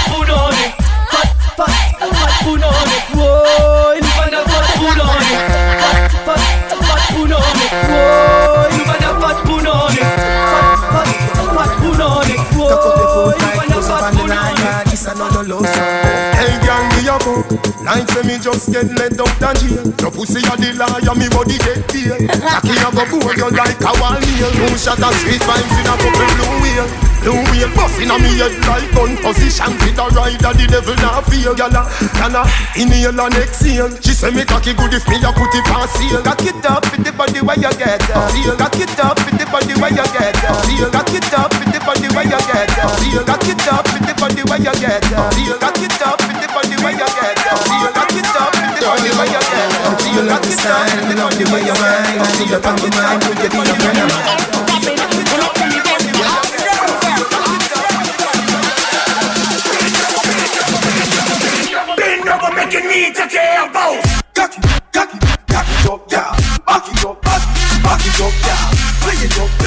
Fat, 1.10 1.28
fat, 1.56 1.56
fat 1.56 1.57
me 18.28 18.38
just 18.38 18.70
get 18.70 18.86
let 19.00 19.16
out 19.16 19.32
the 19.40 19.50
jail. 19.58 19.86
Your 19.98 20.12
pussy 20.12 20.44
a 20.44 20.54
the 20.60 20.70
liar, 20.76 21.14
me 21.16 21.26
body 21.32 21.56
get 21.64 21.80
bail. 21.88 22.14
Cocky 22.44 22.76
a 22.76 22.88
go 22.92 23.04
board 23.08 23.40
you 23.40 23.50
like 23.56 23.80
a 23.80 23.92
wall 23.98 24.18
nail. 24.20 24.50
No 24.60 24.68
shot 24.76 25.00
of 25.00 25.14
street 25.18 25.40
vibes 25.42 25.76
in 25.80 25.88
a 25.88 25.94
couple 25.96 26.28
blue 26.36 26.56
wheel. 26.62 26.86
Blue 27.24 27.40
wheel 27.50 27.70
busting 27.74 28.10
on 28.12 28.20
me 28.22 28.36
head 28.38 28.54
like 28.68 28.86
gun 28.94 29.16
position. 29.18 29.72
With 29.82 29.98
a 29.98 30.06
rider, 30.14 30.52
the 30.54 30.66
devil 30.68 30.94
not 31.02 31.26
feel. 31.26 31.56
Gyal 31.56 31.74
a, 31.74 31.82
gyal 32.14 32.36
a 32.38 32.42
inhale 32.78 33.18
and 33.18 33.34
exhale. 33.40 33.90
She 34.04 34.12
say 34.14 34.30
me 34.30 34.44
cocky 34.44 34.74
good 34.76 34.94
if 34.94 35.06
me 35.08 35.18
a 35.18 35.30
put 35.34 35.50
it 35.56 35.66
on 35.72 35.88
seal. 35.96 36.22
Cock 36.22 36.44
it 36.44 36.62
up 36.68 36.84
with 36.92 37.02
the 37.02 37.12
body 37.16 37.40
where 37.40 37.58
you 37.58 37.72
get. 37.80 38.02
Seal. 38.30 38.54
Cock 38.54 38.78
it 38.78 38.98
up 39.00 39.18
with 39.24 39.38
the 39.40 39.46
body 39.50 39.74
where 39.80 39.90
you 39.90 40.06
get. 40.14 40.36
Seal. 40.68 40.90
Cock 40.92 41.10
it 41.10 41.32
up 41.34 41.50
with 41.56 41.72
the 41.72 41.80
body 41.82 42.08
where 42.14 42.26
you 42.28 42.40
get. 42.46 42.70
Seal. 43.00 43.24
Cock 43.24 43.48
it 43.48 43.66
up 43.66 43.86
with 43.90 44.04
the 44.06 44.14
body 44.14 44.42
where 44.46 44.60
you 44.62 44.74
get. 44.78 45.02
Seal. 45.34 45.56
Cock 45.58 45.80
it 45.82 46.02
up 46.04 46.20
with 46.22 46.38
the 46.38 46.48
body 46.54 46.76
where 46.84 46.92
you 46.94 47.08
get. 47.08 47.17
Seal. 50.18 50.26
Cock 50.26 50.42
it 50.42 50.58
up 50.66 51.30
with 51.30 51.38
the 51.38 51.44
where 51.52 51.62
you. 51.62 51.74
Seal. 52.34 52.58
Cock 52.58 52.74
it 52.74 52.74
up 52.74 52.74
with 52.74 52.82
the 52.82 52.90
body 52.90 53.22
where 53.22 53.38
you 53.38 53.48
get. 53.48 53.98
Bend 61.96 62.28
over, 62.28 62.50
make 62.56 62.72
your 62.72 62.82
knee 62.82 63.12
touch 63.14 63.32
your 63.32 63.42
elbows. 63.42 64.02
Cock 64.34 64.58
it, 64.58 64.64
cock 64.92 65.14
it, 65.14 65.20
cock 65.46 65.68
it 65.70 65.86
up, 65.86 66.10
yeah. 66.10 66.34
Back 66.66 66.88
it 66.88 67.04
up, 67.04 67.22
back 67.22 67.42
it, 67.46 67.82
back 67.82 68.02
it 68.02 68.20
up, 68.20 68.34
yeah. 68.42 68.74
Bring 69.02 69.22
it 69.22 69.38
up, 69.38 69.57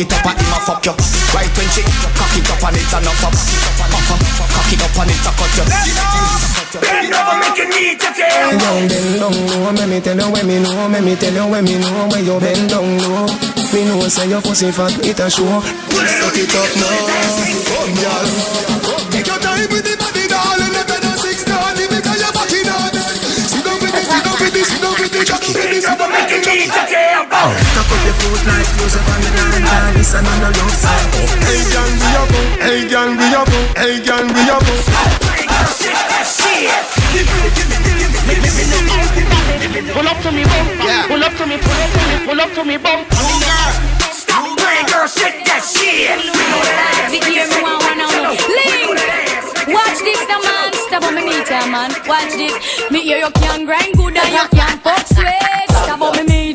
Back 0.00 0.08
it 0.08 0.12
up 0.16 0.24
and 0.24 0.40
him 0.40 0.52
a 0.52 0.58
fuck 0.64 0.86
you 0.86 0.94
Right 1.36 1.52
when 1.56 1.68
she 1.76 1.82
cock 1.84 2.32
it 2.32 2.48
up 2.48 2.64
and 2.64 2.76
it's 2.76 2.92
enough 2.96 3.24
up 3.24 3.34
Cock 3.36 4.72
it 4.72 4.80
up 4.80 4.96
and 4.96 5.10
it's 5.10 5.26
a 5.26 5.32
cut 5.36 5.52
you 5.56 5.64
Bend 6.80 7.12
over, 7.12 7.36
make 7.36 7.58
your 7.58 7.68
knee 7.68 7.96
touch 7.98 8.16
your 8.16 8.30
elbows. 8.30 8.62
Down, 8.62 8.88
bend 8.88 9.18
down 9.18 9.34
low, 9.50 9.72
let 9.74 9.88
me 9.88 10.00
tell 10.00 10.16
you 10.16 10.30
when 10.30 10.46
me 10.46 10.56
know, 10.62 10.88
let 10.88 11.02
me 11.02 11.16
tell 11.16 11.34
you 11.34 11.46
when 11.50 11.64
me 11.64 11.78
know 11.82 12.08
when 12.08 12.24
you 12.24 12.38
bend 12.38 12.70
down 12.70 12.86
low. 13.10 13.26
Me 13.74 13.84
know 13.84 14.08
say 14.08 14.28
your 14.30 14.40
pussy 14.40 14.70
fat, 14.70 14.94
it 15.04 15.18
a 15.18 15.28
show. 15.28 15.50
Suck 15.50 16.38
it 16.38 16.54
up 16.54 16.70
now, 16.78 17.10
come 17.66 17.92
girl. 17.98 18.28
Take 19.10 19.26
your 19.26 19.38
time 19.42 19.66
with 19.68 19.82
the 19.82 19.98
body, 19.98 20.19
this, 26.60 26.74
jockey. 26.74 26.94
Cock 27.30 27.88
up 27.88 28.04
your 28.04 28.14
foot 28.20 28.42
like 28.44 28.68
Joseph 28.76 29.08
and 29.08 29.22
the 29.24 29.30
nine 29.32 29.94
This 29.96 30.12
another 30.12 30.52
love 30.52 30.76
song. 30.76 31.08
Hey, 31.48 31.64
girl, 31.72 31.88
we 31.88 32.08
a 32.12 32.24
go. 32.28 32.40
Hey, 32.60 32.80
girl, 32.88 33.10
we 33.16 33.26
a 33.32 33.42
go. 33.48 33.58
Hey, 33.80 33.96
girl, 34.04 34.26
we 34.28 34.42
a 34.44 34.56
go. 34.60 34.74
Pull 39.94 40.08
up 40.08 40.18
to 40.20 40.30
me, 40.32 40.44
bum. 40.44 40.64
Pull 41.08 41.24
up 41.24 41.34
to 41.36 41.46
up 42.40 42.52
up. 42.84 43.06
Watch 49.68 49.98
this, 50.02 50.20
the. 50.26 50.72
Stop 50.88 51.04
on 51.04 51.14
me 51.14 51.24
meter, 51.24 51.66
hear 53.02 53.18
you 53.18 53.30
can 53.30 53.64
grind 53.64 53.94
good 53.94 54.16
and 54.16 54.32
you 54.32 54.48
can 54.58 54.78
fuck 54.78 55.06
sweat. 55.06 55.70
Stop 55.70 56.00
on 56.02 56.16
me 56.16 56.22
meet. 56.24 56.49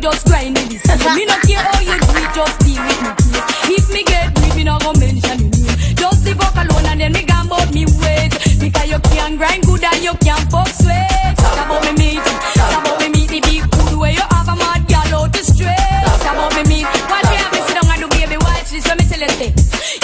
Just 0.00 0.26
grind 0.26 0.56
it. 0.58 0.68
this. 0.68 0.84
Me 1.14 1.24
no 1.24 1.34
care 1.46 1.62
how 1.62 1.80
you 1.80 1.98
do 1.98 2.12
it, 2.22 2.30
just 2.34 2.58
deal 2.60 2.82
with 2.82 3.02
me. 3.02 3.10
please. 3.18 3.78
If 3.78 3.92
me 3.92 4.02
get 4.04 4.30
me, 4.40 4.48
me 4.56 4.64
no 4.64 4.78
go 4.78 4.92
mention 4.94 5.38
you 5.40 5.50
name. 5.50 5.96
Just 5.96 6.24
the 6.24 6.34
fuck 6.38 6.54
alone 6.54 6.86
and 6.86 7.00
then 7.00 7.12
me 7.12 7.22
about 7.26 7.72
me 7.74 7.84
ways. 7.98 8.32
Because 8.58 8.88
you 8.88 8.98
can 9.10 9.36
grind 9.36 9.64
good 9.66 9.82
and 9.82 10.02
you 10.02 10.14
can 10.22 10.38
fuck 10.50 10.68
sweat. 10.68 11.36
Talk 11.38 11.58
about 11.66 11.82
me 11.84 11.92
meet. 11.98 12.22
Talk 12.54 12.84
about 12.84 13.00
me 13.00 13.08
meet 13.10 13.28
the 13.28 13.40
big 13.40 13.62
hood 13.74 13.98
where 13.98 14.12
you 14.12 14.22
have 14.30 14.48
a 14.48 14.56
mad 14.56 14.86
gal 14.86 15.24
out 15.24 15.32
the 15.32 15.42
straight. 15.42 16.04
Talk 16.06 16.22
about 16.22 16.54
me 16.54 16.62
meet. 16.68 16.86
Watch 17.10 17.26
me 17.30 17.36
have 17.36 17.52
me 17.52 17.60
sit 17.66 17.74
down 17.74 17.90
and 17.90 18.00
do 18.02 18.08
baby 18.14 18.36
watch 18.38 18.70
this. 18.70 18.86
Let 18.86 18.98
me 18.98 19.04
tell 19.08 19.22
you. 19.24 19.52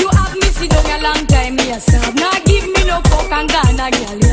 You 0.01 0.09
have 0.11 0.35
me 0.35 0.49
sit 0.51 0.71
down 0.71 0.87
a 0.91 0.99
long 1.03 1.23
time, 1.27 1.57
me 1.57 1.71
serve. 1.79 2.15
Now 2.17 2.35
give 2.45 2.67
me 2.67 2.83
no 2.87 2.99
fuck 3.11 3.31
and 3.31 3.49
gone 3.49 3.81
a. 3.81 4.24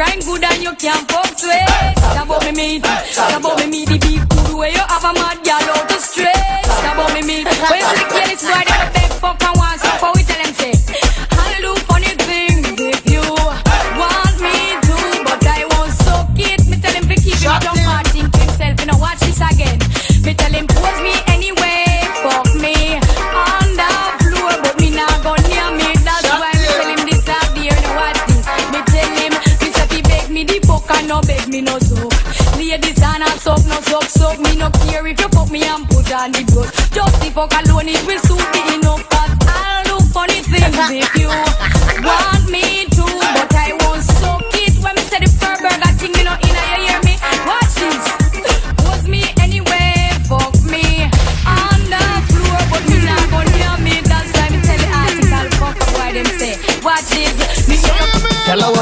grind 0.00 0.24
good 0.24 0.42
and 0.42 0.62
you 0.62 0.72
can't 0.76 1.04
fuck 1.12 1.28
sweat. 1.36 1.96
Talk 1.96 2.24
about 2.24 2.44
me 2.46 2.52
meet. 2.52 2.84
Talk 3.12 3.36
about 3.36 3.58
me 3.60 3.66
meet 3.66 3.88
the 3.88 3.98
big 3.98 4.24
hood 4.32 4.56
where 4.56 4.72
you 4.72 4.80
have 4.80 4.99
And 33.20 33.28
a 33.28 33.38
suck, 33.38 33.62
no 33.66 33.78
suck, 33.82 34.04
suck. 34.04 34.38
Me 34.40 34.56
no 34.56 34.70
care 34.70 35.06
if 35.06 35.20
you 35.20 35.28
fuck 35.28 35.50
me 35.50 35.62
and 35.62 35.86
put 35.88 36.10
on 36.12 36.32
the 36.32 36.42
blood. 36.52 36.72
Just 36.90 37.20
the 37.20 37.30
fuck 37.30 37.52
alone, 37.52 37.88
it 37.88 38.00
will 38.06 38.18
suit 38.20 38.40
me 38.54 38.76
enough. 38.76 39.06
Cause 39.10 39.36
I'll 39.44 39.84
do 39.84 40.06
funny 40.06 40.40
things 40.40 40.90
if 40.90 41.14
you 41.16 41.49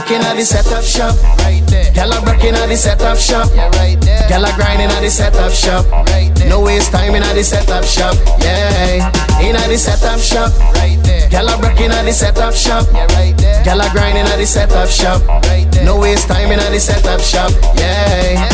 Girl 0.09 0.25
at 0.25 0.37
the 0.37 0.45
setup 0.45 0.85
shop, 0.85 1.13
right 1.45 1.61
there. 1.69 1.93
Girl 1.93 2.11
a 2.17 2.25
working 2.25 2.55
at 2.57 2.67
the 2.67 2.77
setup 2.77 3.19
shop, 3.19 3.53
yeah, 3.55 3.69
right 3.77 4.01
there. 4.01 4.27
Girl 4.27 4.47
a 4.47 4.53
grinding 4.57 4.89
at 4.89 5.01
the 5.05 5.11
setup 5.11 5.53
shop, 5.53 5.85
right 6.09 6.33
there. 6.35 6.49
No 6.49 6.63
waste 6.65 6.93
time 6.93 7.15
in 7.15 7.23
at 7.23 7.35
the 7.35 7.45
setup 7.45 7.85
shop, 7.85 8.17
yeah. 8.41 9.13
In 9.45 9.55
at 9.55 9.69
the 9.69 9.77
setup 9.77 10.19
shop, 10.19 10.49
right 10.81 10.97
there. 11.05 11.29
Girl 11.29 11.49
a 11.53 11.61
working 11.61 11.93
at 11.93 12.09
the 12.09 12.13
setup 12.13 12.55
shop, 12.55 12.89
yeah, 12.89 13.05
right 13.21 13.37
there. 13.37 13.63
Girl 13.65 13.83
a 13.85 13.91
grinding 13.93 14.25
at 14.25 14.39
the 14.39 14.47
setup 14.47 14.89
shop, 14.89 15.21
right 15.45 15.69
there. 15.71 15.85
No 15.85 16.01
waste 16.01 16.27
time 16.27 16.53
in 16.53 16.59
at 16.59 16.73
the 16.73 16.81
setup 16.81 17.21
shop, 17.21 17.53
yeah. 17.77 18.49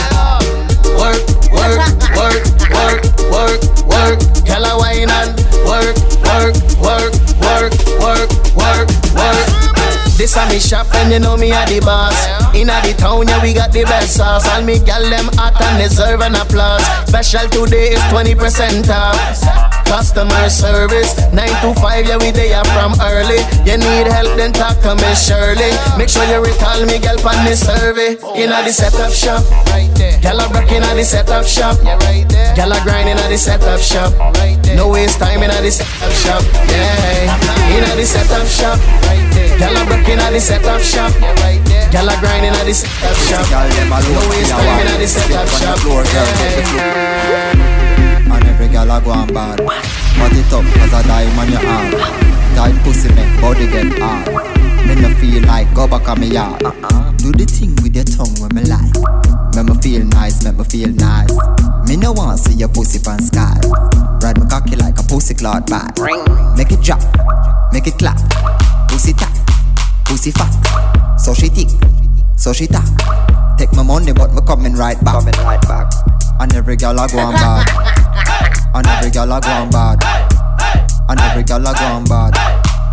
Work, 0.98 1.22
work, 1.54 1.78
work, 2.18 2.42
work, 2.74 3.02
work, 3.30 3.62
work. 3.86 4.18
Girl 4.42 4.64
a 4.66 4.74
wine 4.74 5.06
and 5.06 5.38
work, 5.62 5.94
work, 6.18 6.58
work, 6.82 7.14
work, 7.38 7.70
work, 8.02 8.26
work, 8.58 8.90
work. 9.14 9.73
This 10.16 10.36
a 10.36 10.48
me 10.48 10.60
shop 10.60 10.86
and 10.94 11.12
you 11.12 11.18
know 11.18 11.36
me 11.36 11.50
a 11.50 11.66
the 11.66 11.80
boss. 11.80 12.14
Inna 12.54 12.80
the 12.82 12.94
town 12.96 13.26
yeah 13.26 13.42
we 13.42 13.52
got 13.52 13.72
the 13.72 13.82
best 13.82 14.16
sauce. 14.16 14.46
All 14.48 14.62
me 14.62 14.78
gal 14.78 15.02
them 15.02 15.28
hot 15.34 15.60
and 15.60 15.82
deserve 15.82 16.20
an 16.20 16.36
applause. 16.36 16.84
Special 17.08 17.48
today 17.50 17.94
is 17.94 18.00
20% 18.12 18.88
off 18.90 19.73
Customer 19.84 20.48
service. 20.50 21.14
9 21.32 21.48
to 21.62 21.74
5 21.80 22.06
yeah 22.06 22.16
we 22.18 22.30
there 22.30 22.64
from 22.74 22.94
early. 23.00 23.40
You 23.64 23.78
need 23.78 24.06
help 24.10 24.36
then 24.36 24.52
talk 24.52 24.80
to 24.82 24.94
me 24.96 25.10
Shirley. 25.14 25.72
Make 25.96 26.08
sure 26.08 26.24
you 26.26 26.42
recall 26.42 26.84
me 26.86 26.98
gal 26.98 27.16
pan 27.18 27.44
the 27.46 27.56
survey. 27.56 28.16
Inna 28.34 28.62
the 28.64 28.72
setup 28.72 29.12
shop. 29.12 29.42
Right 29.70 29.90
there 29.94 30.18
Gal 30.20 30.40
a 30.40 30.48
break 30.48 30.70
inna 30.72 30.94
the 30.94 31.04
setup 31.04 31.46
shop. 31.46 31.78
Yeah 31.82 31.98
right 32.06 32.28
there 32.28 32.54
Gal 32.56 32.72
a 32.72 32.80
grind 32.82 33.08
inna 33.08 33.22
the 33.28 33.38
setup 33.38 33.80
shop. 33.80 34.12
Right 34.38 34.58
there 34.62 34.76
No 34.76 34.88
waste 34.88 35.18
time 35.18 35.42
inna 35.42 35.60
the 35.60 35.70
setup 35.70 36.12
shop. 36.12 36.42
Yeah. 36.70 37.76
Inna 37.76 37.94
the 37.96 38.04
setup 38.04 38.46
shop. 38.46 38.78
Right 39.06 39.26
there 39.32 39.58
Gal 39.58 39.76
a 39.76 39.82
break 39.86 40.08
inna 40.08 40.30
the 40.30 40.40
setup 40.40 40.80
shop. 40.80 41.12
Yeah 41.20 41.34
right 41.44 41.62
there 41.66 41.90
Gal 41.90 42.08
a 42.08 42.14
grind 42.20 42.44
inna 42.44 42.62
the 42.64 42.74
setup 42.74 43.16
shop. 43.28 43.46
No 43.50 44.22
waste 44.30 44.50
time 44.50 44.80
inna 44.80 44.98
the 44.98 45.06
setup 45.06 45.48
shop. 45.48 45.78
yeah 46.12 47.73
girl 48.74 48.90
a 48.90 49.00
go 49.00 49.10
on 49.10 49.28
bad 49.30 49.58
Cut 50.18 50.34
it 50.34 50.52
up 50.52 50.66
cause 50.74 50.94
I 50.94 51.02
die 51.06 51.30
on 51.38 51.48
your 51.50 51.62
arm 51.62 51.90
Tight 52.58 52.76
pussy 52.82 53.08
make 53.14 53.40
body 53.40 53.66
get 53.70 53.98
hard 54.02 54.26
Me 54.86 54.94
no 54.98 55.14
feel 55.14 55.42
like 55.46 55.72
go 55.74 55.86
back 55.86 56.08
on 56.08 56.18
me 56.18 56.28
yard 56.34 56.58
Do 57.22 57.30
the 57.30 57.46
thing 57.46 57.74
with 57.82 57.94
your 57.94 58.04
tongue 58.04 58.34
when 58.42 58.54
me 58.54 58.66
like 58.66 58.94
Make 59.54 59.66
me 59.70 59.74
feel 59.80 60.04
nice, 60.04 60.42
make 60.42 60.58
me 60.58 60.64
feel 60.64 60.90
nice 60.90 61.30
Me 61.86 61.96
no 61.96 62.12
want 62.12 62.40
see 62.40 62.54
your 62.54 62.68
pussy 62.68 62.98
from 62.98 63.20
sky 63.20 63.60
Ride 64.24 64.40
my 64.40 64.46
cocky 64.46 64.74
like 64.76 64.98
a 64.98 65.02
pussy 65.02 65.34
clot 65.34 65.68
bad. 65.68 65.98
Make 66.56 66.72
it 66.72 66.80
drop, 66.80 67.02
make 67.74 67.86
it 67.86 67.98
clap. 67.98 68.16
Pussy 68.88 69.12
tap, 69.12 69.30
pussy 70.06 70.30
fat. 70.30 70.48
So 71.20 71.34
she 71.34 71.48
thick, 71.48 71.68
so 72.34 72.54
she 72.54 72.66
tap. 72.66 72.88
Take 73.58 73.74
my 73.74 73.82
money, 73.82 74.14
but 74.14 74.32
me 74.32 74.40
coming 74.46 74.72
right 74.72 74.96
back. 75.04 75.20
Coming 75.20 75.34
right 75.44 75.60
back. 75.68 75.92
And 76.40 76.54
every 76.54 76.76
girl 76.76 76.98
I 76.98 77.08
go 77.08 77.18
on 77.18 77.34
bad. 77.34 77.66
And 78.74 78.86
every 78.86 79.10
girl 79.10 79.32
I 79.32 79.40
go 79.40 79.50
on 79.50 79.70
bad. 79.70 79.98
And 81.08 81.20
every 81.20 81.42
girl 81.42 81.66
I 81.66 81.72
go 81.74 81.86
on 81.86 82.04
bad. 82.04 82.34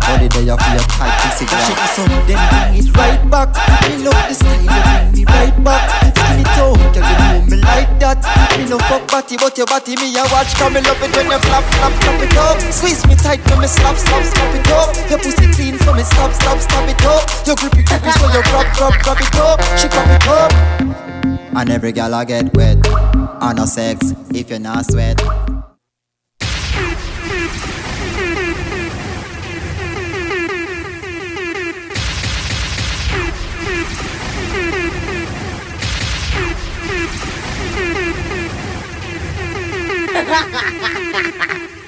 Body 0.02 0.28
day 0.28 0.42
you 0.42 0.56
feel 0.58 0.84
tight 0.90 1.14
pussy 1.22 1.46
girl. 1.46 1.62
Shake 1.62 1.78
it 1.78 1.98
up, 2.02 2.26
then 2.26 2.42
bring 2.50 2.74
it 2.82 2.88
right 2.96 3.22
back. 3.30 3.54
Me 3.86 4.02
love 4.02 4.18
the 4.26 4.34
style, 4.34 4.58
you 4.58 4.68
bring 4.68 5.06
me 5.14 5.22
right 5.30 5.56
back. 5.62 5.82
Give 6.10 6.38
me 6.38 6.44
toe, 6.58 6.74
girl, 6.90 7.06
you 7.06 7.16
know 7.22 7.38
me 7.46 7.56
like 7.62 7.92
that. 8.02 8.18
Me 8.58 8.66
no 8.66 8.78
fuck 8.90 9.06
body, 9.06 9.38
but 9.38 9.54
your 9.58 9.66
body 9.66 9.94
me 9.96 10.10
a 10.18 10.26
watch. 10.34 10.54
Come 10.58 10.74
and 10.74 10.86
love 10.86 10.98
it 11.02 11.14
when 11.14 11.30
you 11.30 11.38
flap, 11.46 11.64
flap, 11.78 11.92
flap 12.02 12.18
it 12.18 12.34
up. 12.34 12.58
Squeeze 12.74 13.06
me 13.06 13.14
tight, 13.14 13.42
when 13.46 13.62
me 13.62 13.68
slap, 13.70 13.94
slap, 13.94 14.22
slap 14.26 14.54
it 14.54 14.70
up. 14.74 14.90
Your 15.10 15.18
pussy 15.22 15.46
clean, 15.54 15.78
so 15.78 15.94
me 15.94 16.02
stop, 16.02 16.34
stop, 16.34 16.58
stop 16.58 16.86
it 16.90 16.98
up. 17.06 17.22
Your 17.46 17.56
grippy, 17.56 17.82
grippy, 17.86 18.10
so 18.18 18.26
you 18.30 18.42
grab, 18.50 18.66
grab, 18.74 18.94
grab 19.02 19.18
it 19.22 19.36
up. 19.38 19.58
She 19.78 19.86
grab 19.86 20.10
it 20.10 20.26
up. 20.26 20.50
And 21.54 21.70
every 21.70 21.92
girl 21.92 22.14
I 22.14 22.24
get 22.24 22.52
wet. 22.56 22.91
And 23.44 23.58
no 23.58 23.66
sex 23.66 24.14
if 24.32 24.50
you're 24.50 24.60
not 24.60 24.86
sweat. 24.86 25.20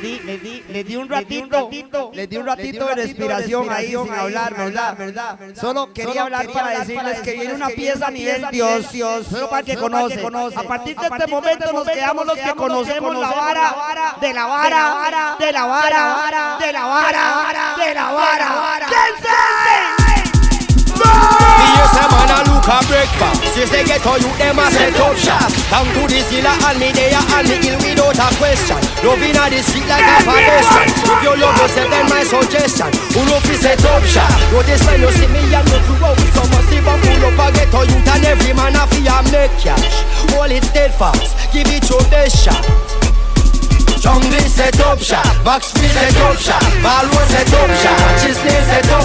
Le 0.00 0.84
di, 0.84 0.96
un 0.96 1.08
ratito, 1.08 2.10
le 2.14 2.26
di 2.26 2.36
un 2.36 2.46
ratito 2.46 2.86
de 2.86 2.94
respiración 2.94 3.70
ahí 3.70 3.88
sin 3.88 4.14
hablar, 4.14 4.56
¿verdad? 4.56 4.96
¿verdad? 4.96 5.38
Solo 5.60 5.92
quería 5.92 6.22
hablar 6.22 6.48
para 6.50 6.78
decirles 6.78 7.20
que 7.20 7.32
viene 7.32 7.54
una 7.54 7.68
pieza 7.68 8.06
a 8.06 8.10
nivel 8.10 8.46
Dios, 8.50 8.90
Dios, 8.92 9.26
solo 9.26 9.50
para 9.50 9.62
que 9.62 9.76
conocen. 9.76 10.20
A 10.56 10.62
partir 10.62 10.96
de 10.96 11.06
este 11.06 11.26
momento 11.26 11.72
nos 11.72 11.88
quedamos 11.88 12.26
los 12.26 12.38
que 12.38 12.52
conocemos 12.54 13.18
la 13.18 13.30
vara 13.30 14.16
de 14.20 14.32
la 14.32 14.46
vara, 14.46 15.36
de 15.38 15.52
la 15.52 15.66
vara, 15.66 16.56
de 16.58 16.72
la 16.72 16.86
vara, 16.86 17.76
de 17.76 17.94
la 17.94 18.12
vara. 18.12 18.86
¿Quién 18.88 19.14
sabe? 19.22 20.10
A 22.70 22.78
breakfast. 22.86 23.42
Since 23.50 23.70
they 23.74 23.82
get 23.82 24.06
all 24.06 24.14
you 24.14 24.30
them 24.38 24.62
a 24.62 24.70
set 24.70 24.94
up 25.02 25.18
shop 25.18 25.50
Down 25.74 25.90
to 25.90 26.06
the 26.06 26.22
zilla 26.22 26.54
and 26.70 26.78
me 26.78 26.94
there 26.94 27.18
and 27.18 27.46
me 27.50 27.58
ill 27.66 27.74
without 27.82 28.14
a 28.14 28.30
question. 28.38 28.78
Loving 29.02 29.34
a 29.34 29.50
the 29.50 29.58
street 29.58 29.90
like 29.90 30.06
a 30.06 30.22
pedestrian 30.22 30.86
If 31.02 31.18
you 31.18 31.34
love 31.34 31.58
yourself 31.58 31.90
then 31.90 32.06
my 32.06 32.22
suggestion. 32.22 32.94
Who 33.10 33.26
know 33.26 33.42
fi 33.42 33.58
set 33.58 33.82
up 33.90 34.06
shop 34.06 34.30
Notice 34.54 34.86
when 34.86 35.02
you 35.02 35.10
see 35.18 35.26
me 35.34 35.42
and 35.50 35.66
you 35.66 35.82
crew 35.82 35.98
out 35.98 36.14
with 36.14 36.30
some 36.30 36.46
massive 36.54 36.86
and 36.86 37.00
full 37.02 37.26
up 37.26 37.42
a 37.42 37.62
all 37.74 37.86
youth 37.90 38.06
And 38.06 38.22
every 38.22 38.54
man 38.54 38.78
a 38.78 38.86
fi 38.86 39.02
a 39.02 39.18
make 39.34 39.50
cash. 39.58 40.06
Hold 40.30 40.54
it 40.54 40.62
steadfast, 40.62 41.34
give 41.50 41.66
it 41.66 41.82
your 41.90 42.06
best 42.06 42.38
shot. 42.38 42.62
Jungle 43.98 44.32
set 44.48 44.78
up 44.80 44.98
shop, 45.02 45.26
Box 45.44 45.72
Free 45.76 45.90
set 45.90 46.16
up 46.24 46.38
shop, 46.38 46.62
Balwood 46.80 47.26
set 47.34 47.52
up 47.52 47.68
shop, 47.82 47.98
Chisney 48.22 48.56
set 48.64 48.88
up, 48.94 49.04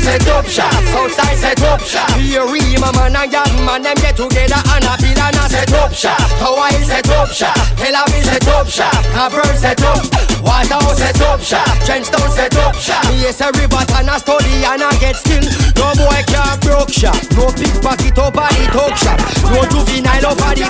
set 0.00 0.26
up 0.28 0.46
shop, 0.46 0.72
Southside 0.90 1.38
set 1.38 1.62
up 1.62 1.80
shop. 1.80 2.10
Here 2.16 2.44
we 2.48 2.60
my 2.80 2.90
man 2.96 3.16
and 3.16 3.32
young 3.32 3.54
man 3.64 3.82
them 3.82 3.96
get 4.00 4.16
together 4.16 4.60
and 4.72 4.84
a 4.88 4.94
bill 4.96 5.20
and 5.20 5.36
a 5.36 5.44
set 5.48 5.72
up 5.76 5.92
shop. 5.92 6.18
Hawaii 6.40 6.82
set 6.84 7.08
up 7.12 7.28
shop, 7.28 7.54
Tel 7.76 7.94
Aviv 7.94 8.24
set 8.24 8.48
up 8.48 8.66
shop, 8.66 8.96
Cavern 9.12 9.56
set 9.56 9.82
up, 9.84 10.02
Waterhouse 10.42 10.98
set 10.98 11.20
up 11.22 11.40
shop, 11.40 11.68
Trenchtown 11.84 12.28
set 12.32 12.56
up 12.56 12.74
shop. 12.74 13.04
Yes, 13.20 13.40
a 13.40 13.52
river 13.52 13.84
and 14.00 14.10
a 14.10 14.16
study 14.18 14.64
and 14.64 14.82
a 14.82 14.90
get 14.98 15.16
still. 15.16 15.44
No 15.76 15.92
boy 15.94 16.20
can't 16.26 16.60
broke 16.64 16.90
shop, 16.90 17.20
no 17.36 17.52
pickpocket 17.52 18.18
up 18.18 18.36
at 18.36 18.50
the 18.56 18.64
talk 18.72 18.96
shop, 18.96 19.20
no 19.52 19.60
juvenile 19.68 20.32
at 20.32 20.56
the 20.56 20.66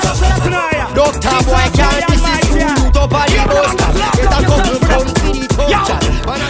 Doctor 0.94 1.38
boy 1.46 1.66
can't 1.78 2.02
this 2.10 2.18
is 2.18 2.96
up 2.96 3.12
at 3.14 3.28
the 3.30 3.42
bus 3.46 3.70
stop. 3.72 3.94
Get 4.16 4.26
a 4.26 4.40
couple 4.44 4.78
from 4.84 5.19
the 5.70 5.84
shop. 5.86 6.02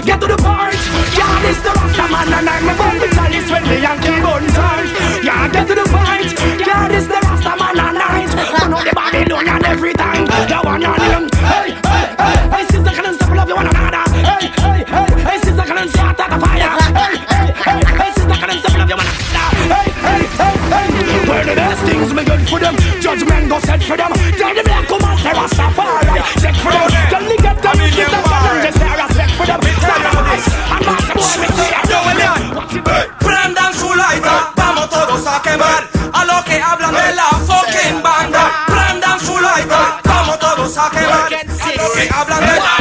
Get 0.04 0.20
to 0.20 0.26
the 0.26 0.36
part, 0.40 0.74
yeah, 1.16 1.42
this 1.44 1.60
the 1.60 1.70
Rasta 1.76 2.04
man 2.08 2.32
and 2.32 2.48
I'm 2.48 2.68
a 2.68 3.00
with 3.00 3.12
chalice 3.12 3.50
when 3.50 3.64
the 3.68 3.76
Yankee 3.80 4.20
gun 4.20 4.44
turn. 4.48 4.84
Yeah, 5.20 5.48
get 5.52 5.68
to 5.68 5.74
the 5.74 5.86
point, 5.92 6.32
yeah, 6.64 6.88
this 6.88 7.06
the 7.06 7.20
Rasta 7.20 7.52
man 7.60 7.78
and 7.78 7.98
I'm 8.00 8.28
one 8.60 8.72
of 8.72 8.84
the 8.84 8.92
Babylonian 8.96 9.64
every 9.64 9.92
time. 9.92 10.24
The 10.24 10.58
one 10.64 10.84
on 10.84 11.00
him, 11.00 11.28
hey, 11.52 11.76
hey, 11.84 12.06
hey, 12.16 12.36
hey, 12.48 12.64
sister 12.72 12.92
can 12.96 13.14
stop 13.14 13.36
love 13.36 13.48
you 13.48 13.56
one 13.56 13.68
another. 13.68 14.04
Hey, 14.24 14.48
hey, 14.48 14.84
hey, 14.88 15.08
hey, 15.20 15.38
sister 15.44 15.64
can 15.68 15.88
start 15.88 16.16
the 16.16 16.38
fire. 16.40 16.72
Hey, 16.96 17.16
hey, 17.20 17.48
hey, 17.60 17.80
hey, 18.00 18.10
sister 18.16 18.36
can 18.40 18.50
stop 18.56 18.74
love 18.78 18.88
you 18.88 18.96
one 18.96 19.04
another. 19.04 19.48
Hey, 19.68 19.88
hey, 20.00 20.22
hey, 20.40 20.56
hey, 20.72 21.28
where 21.28 21.44
the 21.44 21.54
best 21.54 21.84
things 21.84 22.12
me 22.14 22.24
good 22.24 22.42
for 22.48 22.58
them. 22.58 22.76
Judgment 23.00 23.48
go 23.48 23.60
set 23.60 23.82
for 23.82 23.96
them. 23.96 24.12
Tell 24.40 24.54
them 24.54 24.64
black 24.64 24.88
come 24.88 25.04
and 25.04 25.18
say 25.20 25.32
Rastafari. 25.36 26.08
Check 26.40 26.56
for 26.56 26.72
them. 26.72 26.88
Tell 27.12 27.24
me 27.28 27.36
get 27.36 27.60
them, 27.60 28.29
quemar 35.50 35.88
a 36.12 36.24
lo 36.24 36.44
que 36.44 36.60
hablan 36.60 36.94
de 36.94 37.14
la 37.14 37.28
fucking 37.46 38.02
banda. 38.02 38.64
Prendan 38.66 39.20
su 39.20 39.38
lighter, 39.38 39.86
vamos 40.04 40.38
todos 40.38 40.78
a 40.78 40.90
quemar 40.90 41.26
a 41.26 41.82
lo 41.82 41.92
que 41.92 42.08
hablan 42.12 42.40
de 42.40 42.60
la 42.60 42.79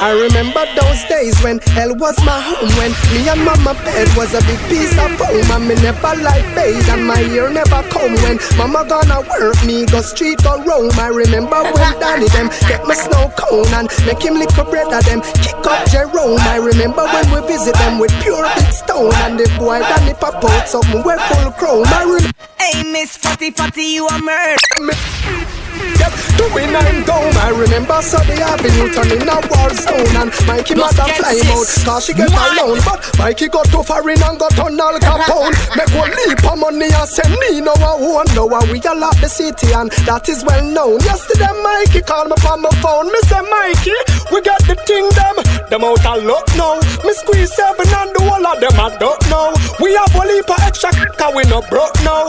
I 0.00 0.14
remember 0.14 0.62
those 0.78 1.02
days 1.10 1.34
when 1.42 1.58
hell 1.74 1.90
was 1.96 2.14
my 2.24 2.38
home 2.38 2.70
When 2.78 2.94
me 3.10 3.26
and 3.26 3.42
mama 3.42 3.74
bed 3.82 4.06
was 4.14 4.30
a 4.32 4.40
big 4.46 4.60
piece 4.70 4.94
of 4.94 5.10
foam 5.18 5.50
And 5.50 5.66
me 5.66 5.74
never 5.82 6.14
like 6.22 6.46
bathe 6.54 6.88
and 6.88 7.02
my 7.04 7.18
ear 7.34 7.50
never 7.50 7.82
come 7.90 8.14
When 8.22 8.38
mama 8.54 8.86
gonna 8.86 9.26
work 9.26 9.58
me 9.66 9.86
go 9.86 10.00
street 10.00 10.38
or 10.46 10.62
roam 10.62 10.94
I 10.94 11.08
remember 11.10 11.58
when 11.74 11.92
daddy 11.98 12.30
them 12.30 12.46
get 12.70 12.86
my 12.86 12.94
snow 12.94 13.26
cone 13.34 13.66
And 13.74 13.90
make 14.06 14.22
him 14.22 14.38
lick 14.38 14.54
a 14.54 14.62
bread 14.62 14.86
of 14.86 15.02
them 15.04 15.20
kick 15.42 15.66
up 15.66 15.82
Jerome. 15.90 16.38
I 16.46 16.62
remember 16.62 17.02
when 17.02 17.26
we 17.34 17.42
visit 17.48 17.74
them 17.74 17.98
with 17.98 18.14
pure 18.22 18.46
big 18.54 18.70
stone 18.70 19.10
And 19.26 19.34
the 19.34 19.50
boy 19.58 19.80
daddy 19.80 20.14
pop 20.14 20.38
out 20.44 20.68
something 20.68 21.02
we 21.02 21.14
full 21.26 21.50
chrome. 21.58 21.90
I 21.90 22.04
remember 22.06 22.38
Hey, 22.58 22.84
Miss 22.92 23.16
Fatty 23.16 23.50
Fatty, 23.50 23.98
you 23.98 24.06
a 24.06 24.18
murder. 24.22 25.57
Yep, 25.98 26.12
doing 26.38 26.70
nine 26.72 27.02
down. 27.04 27.30
I 27.38 27.50
remember 27.50 28.00
Sunday 28.02 28.38
Avenue 28.42 28.90
turning 28.92 29.26
a 29.28 29.36
war 29.50 29.70
zone 29.74 30.14
And 30.16 30.30
Mikey 30.46 30.74
Los 30.74 30.96
mother 30.96 31.12
fly 31.14 31.34
Kensis. 31.38 31.82
out. 31.82 31.86
Cause 31.86 32.04
she 32.06 32.12
get 32.14 32.30
What? 32.30 32.52
alone 32.58 32.78
But 32.84 33.00
Mikey 33.18 33.48
got 33.48 33.66
too 33.70 33.82
far 33.82 34.02
in 34.10 34.22
and 34.22 34.38
got 34.38 34.58
on 34.58 34.78
Al 34.78 34.98
Capone. 34.98 35.54
Make 35.76 35.92
one 35.94 36.10
leap 36.26 36.42
of 36.44 36.58
money 36.58 36.90
and 36.90 37.08
send 37.08 37.34
me 37.38 37.60
no 37.60 37.72
a 37.74 37.90
one. 37.98 38.26
No 38.34 38.46
a 38.50 38.58
uh, 38.58 38.66
we 38.70 38.78
a 38.82 38.94
lot 38.94 39.16
the 39.20 39.28
city 39.28 39.72
and 39.72 39.90
that 40.06 40.28
is 40.28 40.44
well 40.44 40.62
known. 40.64 41.00
Yesterday 41.02 41.50
Mikey 41.62 42.02
called 42.02 42.28
me 42.30 42.36
from 42.42 42.62
my 42.62 42.70
phone. 42.82 43.06
Me 43.10 43.18
say 43.26 43.42
Mikey, 43.42 43.96
we 44.32 44.40
got 44.42 44.60
the 44.66 44.74
thing 44.86 45.06
them. 45.18 45.36
Them 45.70 45.84
out 45.84 46.04
a 46.04 46.14
luck 46.22 46.46
now. 46.56 46.78
Me 47.04 47.12
squeeze 47.14 47.52
seven 47.54 47.86
and 47.88 48.10
the 48.14 48.22
whole 48.22 48.46
of 48.46 48.60
them 48.60 48.74
I 48.78 48.94
don't 48.98 49.20
know 49.30 49.52
We 49.80 49.94
have 49.94 50.14
one 50.14 50.28
leap 50.28 50.48
of 50.50 50.58
extra 50.60 50.90
cause 50.92 51.34
we 51.34 51.42
no 51.50 51.60
broke 51.70 51.94
now. 52.02 52.26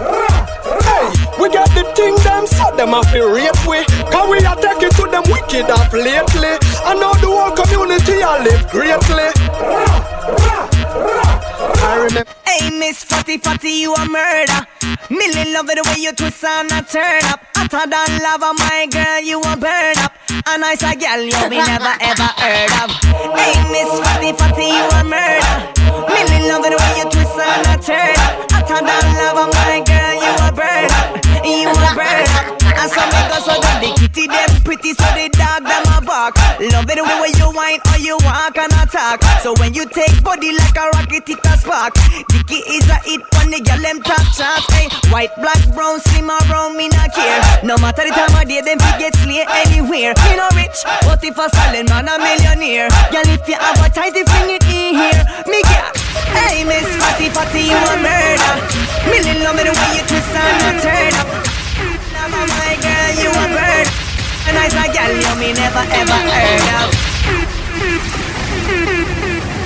Hey, 0.00 0.39
we 1.40 1.48
got 1.48 1.68
the 1.72 1.84
thing 1.96 2.14
them, 2.20 2.46
so 2.46 2.68
them 2.76 2.92
have 2.92 3.10
to 3.12 3.24
rate 3.32 3.56
we. 3.64 3.80
Cause 4.12 4.28
we 4.28 4.44
are 4.44 4.56
taking 4.56 4.92
to 4.92 5.04
them 5.08 5.24
wicked 5.32 5.70
up 5.72 5.92
lately. 5.92 6.60
And 6.84 7.00
now 7.00 7.16
the 7.16 7.32
whole 7.32 7.56
community 7.56 8.22
I 8.22 8.44
live 8.44 8.68
greatly. 8.68 9.32
I 11.80 11.96
remember. 11.96 12.30
Hey, 12.44 12.78
Miss 12.78 13.02
Fatty 13.04 13.38
Fatty, 13.38 13.70
you 13.70 13.94
a 13.94 14.04
murder. 14.04 14.66
Millie 15.08 15.52
love 15.52 15.68
it 15.70 15.80
the 15.80 15.84
way 15.88 16.02
you 16.04 16.12
twist 16.12 16.44
and 16.44 16.70
a 16.72 16.82
turn 16.84 17.24
up. 17.32 17.40
Hotter 17.56 17.88
than 17.88 18.22
lava, 18.22 18.52
my 18.60 18.86
girl, 18.92 19.20
you 19.20 19.40
a 19.40 19.56
burn 19.56 19.96
up. 20.04 20.12
A 20.46 20.58
nice 20.58 20.82
a 20.82 20.94
girl 20.94 21.24
you 21.24 21.40
we 21.48 21.56
never 21.56 21.94
ever 22.00 22.30
heard 22.36 22.72
of. 22.84 22.90
Hey, 23.32 23.56
Miss 23.72 23.90
Fatty 24.04 24.36
Fatty, 24.36 24.68
you 24.76 24.84
a 24.92 25.00
murder. 25.08 25.56
Millie 26.04 26.52
love 26.52 26.64
it 26.68 26.70
the 26.70 26.78
way 26.78 26.92
you 27.00 27.06
twist 27.08 27.38
and 27.40 27.64
a 27.64 27.74
turn 27.80 28.14
up. 28.28 28.52
Hotter 28.52 28.84
than 28.84 29.06
lava, 29.16 29.48
my 29.56 29.80
girl, 29.88 30.14
you 30.20 30.32
a 30.44 30.52
burn 30.52 30.90
up. 31.00 31.29
You 31.44 31.72
a 31.72 31.90
burn 31.96 32.28
up. 32.36 32.60
And 32.60 32.90
some 32.92 33.08
make 33.08 33.32
so 33.40 33.56
that 33.56 33.80
the 33.80 33.90
kitty 33.96 34.28
them 34.28 34.50
pretty, 34.62 34.92
so 34.92 35.08
the 35.16 35.32
dog 35.32 35.64
them 35.64 35.84
a 35.88 36.04
bark. 36.04 36.36
Love 36.60 36.84
it 36.84 37.00
the 37.00 37.16
way 37.16 37.32
you 37.32 37.48
whine 37.56 37.80
or 37.92 37.98
you 37.98 38.19
attack. 39.14 39.42
So 39.42 39.54
when 39.58 39.74
you 39.74 39.86
take 39.86 40.22
body 40.22 40.52
like 40.54 40.76
a 40.76 40.86
rocket 40.94 41.28
it 41.28 41.46
a 41.46 41.54
spark. 41.58 41.94
Dicky 42.28 42.62
is 42.70 42.86
a 42.88 42.98
hit 43.02 43.22
when 43.34 43.50
the 43.50 43.60
girl 43.60 43.80
them 43.82 44.02
top. 44.02 44.22
Hey, 44.70 44.88
white, 45.10 45.34
black, 45.42 45.60
brown, 45.74 46.00
slim 46.00 46.30
or 46.30 46.40
brown, 46.46 46.76
me 46.76 46.88
not 46.88 47.12
care. 47.14 47.40
No 47.62 47.76
matter 47.78 48.06
the 48.06 48.14
time 48.14 48.34
of 48.34 48.46
day, 48.48 48.60
them 48.62 48.78
fi 48.78 48.98
get 48.98 49.14
slay 49.16 49.44
anywhere. 49.46 50.14
Me 50.14 50.32
no 50.38 50.46
rich, 50.54 50.82
but 51.04 51.22
if 51.24 51.38
a 51.38 51.46
silent 51.50 51.90
man 51.90 52.08
a 52.08 52.18
millionaire. 52.18 52.88
Girl, 53.10 53.26
if 53.26 53.46
you 53.48 53.58
advertise, 53.58 54.14
if 54.14 54.28
you 54.28 54.54
it 54.54 54.64
in 54.70 54.94
here, 54.94 55.22
me 55.50 55.60
get. 55.66 55.92
Hey, 56.34 56.64
Miss 56.64 56.86
Fatty 56.96 57.28
Fatty, 57.30 57.66
you 57.66 57.78
a 57.78 57.94
murder. 57.98 58.54
Million 59.10 59.42
love 59.42 59.56
me 59.56 59.64
the 59.66 59.74
way 59.74 59.90
you 59.98 60.04
twist 60.06 60.34
and 60.34 60.78
turn 60.80 61.14
up. 61.18 61.28
Never 62.14 62.42
my 62.46 62.74
girl, 62.78 63.10
you 63.18 63.30
a 63.30 63.46
bird. 63.50 63.86
And 64.48 64.56
I 64.56 64.66
say, 64.68 64.88
you 64.90 65.32
me 65.38 65.52
never 65.52 65.84
ever 65.94 66.18
heard 66.26 66.68
of. 66.84 68.19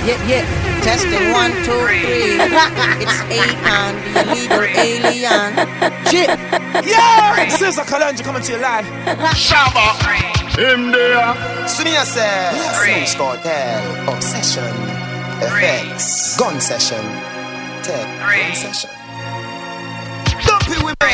Yeah, 0.05 0.21
yeah. 0.27 0.81
Testing 0.81 1.31
one, 1.33 1.51
two, 1.65 1.73
three. 1.81 2.37
it's 3.01 3.17
Akon, 3.25 3.93
the 4.13 4.21
illegal 4.31 4.61
alien. 4.77 5.49
Shit. 6.05 6.29
Yeah! 6.85 7.49
Sister 7.49 7.81
Kalanja 7.81 8.23
coming 8.23 8.43
to 8.43 8.51
you 8.53 8.59
live. 8.59 8.85
Shabba. 9.33 9.97
Him 10.57 10.91
there. 10.91 11.67
Senior 11.67 12.05
say. 12.05 12.51
Snooze 12.73 13.15
Cartel. 13.15 14.13
Obsession. 14.13 14.75
Effects. 15.41 16.37
Gun 16.37 16.61
session. 16.61 17.03
Tech. 17.83 18.05
Gun 18.19 18.55
session. 18.55 18.94
Dumpy 20.65 20.81
with 20.81 20.97
me. 20.97 21.13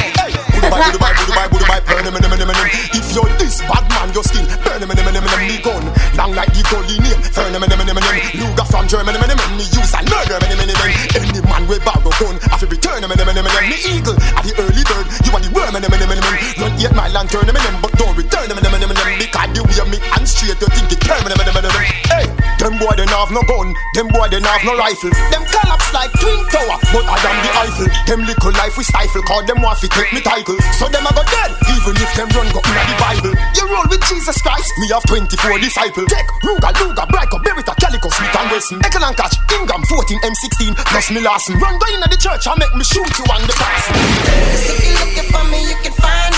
Goodbye, 0.62 0.92
goodbye, 0.96 1.12
goodbye, 1.28 1.48
goodbye, 1.52 1.82
burn 1.84 2.06
him, 2.08 2.16
him, 2.16 2.32
him, 2.32 2.48
him. 2.48 2.70
If 2.96 3.12
you're 3.12 3.28
this 3.36 3.60
bad 3.68 3.84
man, 3.92 4.14
your 4.16 4.24
skin 4.24 4.48
burn 4.64 4.80
him, 4.80 4.88
him, 4.88 5.04
him, 5.04 5.12
him. 5.12 5.42
Me 5.44 5.58
gun, 5.60 5.84
long 6.16 6.32
like 6.32 6.54
the 6.56 6.64
gully 6.72 6.96
name. 7.04 7.20
Burn 7.36 7.52
him, 7.52 7.64
him, 7.66 7.76
him, 7.76 7.98
him. 8.00 8.16
Luger 8.40 8.68
from 8.72 8.88
Germany, 8.88 9.20
him, 9.20 9.28
him. 9.28 9.42
Me 9.60 9.66
use 9.68 9.92
and 9.92 10.08
murder 10.08 10.40
him, 10.40 10.56
him, 10.56 10.72
him. 10.72 10.92
Any 11.18 11.42
man 11.44 11.68
with 11.68 11.84
borrow 11.84 12.14
gun, 12.16 12.40
I 12.48 12.56
fi 12.56 12.66
return 12.70 13.04
him, 13.04 13.12
him, 13.12 13.20
him, 13.20 13.36
him. 13.36 13.48
Me 13.68 13.78
eagle 13.84 14.16
at 14.16 14.44
the 14.48 14.56
early 14.62 14.84
bird, 14.88 15.06
you 15.26 15.32
are 15.36 15.44
the 15.44 15.50
worm, 15.52 15.76
him, 15.76 15.84
him, 15.84 16.00
him, 16.00 16.16
him. 16.16 16.36
Run 16.62 16.74
yet 16.80 16.96
my 16.96 17.12
lantern, 17.12 17.50
him, 17.50 17.58
him, 17.58 17.76
but 17.84 17.92
don't 18.00 18.16
return 18.16 18.48
him, 18.48 18.56
him, 18.56 18.72
him, 18.72 18.88
him. 18.88 19.20
Because 19.20 19.52
the 19.52 19.62
way 19.68 19.84
me 19.92 19.98
and 20.16 20.24
straight, 20.24 20.62
you 20.62 20.70
think 20.72 20.96
it 20.96 21.02
turn 21.04 21.26
him, 21.28 21.36
him, 21.36 21.52
him, 21.52 21.58
him. 21.60 21.76
Hey, 22.08 22.30
them 22.62 22.78
boy 22.78 22.94
they 22.94 23.10
have 23.10 23.34
no 23.34 23.42
gun, 23.50 23.74
them 23.98 24.08
boy 24.14 24.30
they 24.30 24.40
have 24.40 24.64
no 24.64 24.78
rifle. 24.78 25.10
Them 25.34 25.44
collapse 25.50 25.90
like 25.92 26.14
twin 26.22 26.38
tower, 26.54 26.78
but 26.94 27.04
I 27.10 27.18
am 27.26 27.38
the 27.42 27.50
Eiffel. 27.66 27.90
Them 28.06 28.22
little 28.30 28.54
life 28.54 28.78
we 28.78 28.86
stifle, 28.86 29.26
cause 29.26 29.41
them 29.48 29.62
want 29.62 29.80
fi 29.80 29.88
take 29.88 30.12
me 30.14 30.22
title. 30.22 30.58
So 30.78 30.90
them 30.90 31.06
a 31.06 31.12
go 31.14 31.24
dead, 31.24 31.52
even 31.78 31.96
if 31.98 32.12
them 32.18 32.30
run 32.36 32.48
go 32.54 32.62
inna 32.62 32.84
the 32.90 32.98
Bible. 32.98 33.34
You 33.58 33.66
roll 33.70 33.88
with 33.90 34.04
Jesus 34.06 34.38
Christ, 34.42 34.72
me 34.80 34.90
have 34.94 35.04
24 35.06 35.60
disciples. 35.60 36.08
Take 36.10 36.30
Ruger, 36.44 36.72
Luger, 36.82 37.06
Brico, 37.10 37.38
Beretta, 37.42 37.74
Calico, 37.78 38.10
Smith 38.10 38.36
and. 38.36 38.82
Echo 38.84 39.00
and 39.02 39.16
catch, 39.18 39.36
Ingham 39.54 39.84
14, 39.86 40.20
M16, 40.22 40.76
plus 40.90 41.12
me 41.12 41.22
Larson. 41.22 41.58
Run 41.60 41.78
go 41.80 41.86
inna 41.94 42.08
the 42.08 42.18
church 42.18 42.48
and 42.48 42.58
make 42.60 42.74
me 42.76 42.84
shoot 42.84 43.12
you 43.18 43.26
on 43.32 43.42
the 43.48 43.56
pass. 43.56 43.84
If 44.68 44.80
you're 44.84 45.00
looking 45.00 45.28
for 45.32 45.44
me, 45.50 45.60
you 45.70 45.78
can 45.84 45.94
find 45.94 46.31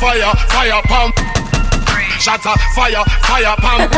fire, 0.00 0.32
fire, 0.48 0.82
pump. 0.84 1.14
Shatter, 2.20 2.54
fire, 2.74 3.04
fire, 3.24 3.56
pump. 3.58 3.92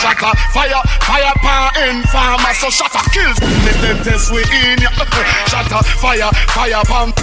Shatter, 0.00 0.32
fire, 0.52 0.82
fire, 1.04 1.32
pump. 1.40 1.76
Informer, 1.76 2.54
so 2.54 2.70
shatter 2.70 3.04
kills. 3.12 3.38
Let 3.40 3.76
them 3.80 4.04
test 4.04 4.32
we 4.32 4.42
in 4.42 4.80
ya. 4.80 4.90
Shatter, 5.48 5.82
fire, 6.00 6.30
fire, 6.52 6.82
pump. 6.84 7.16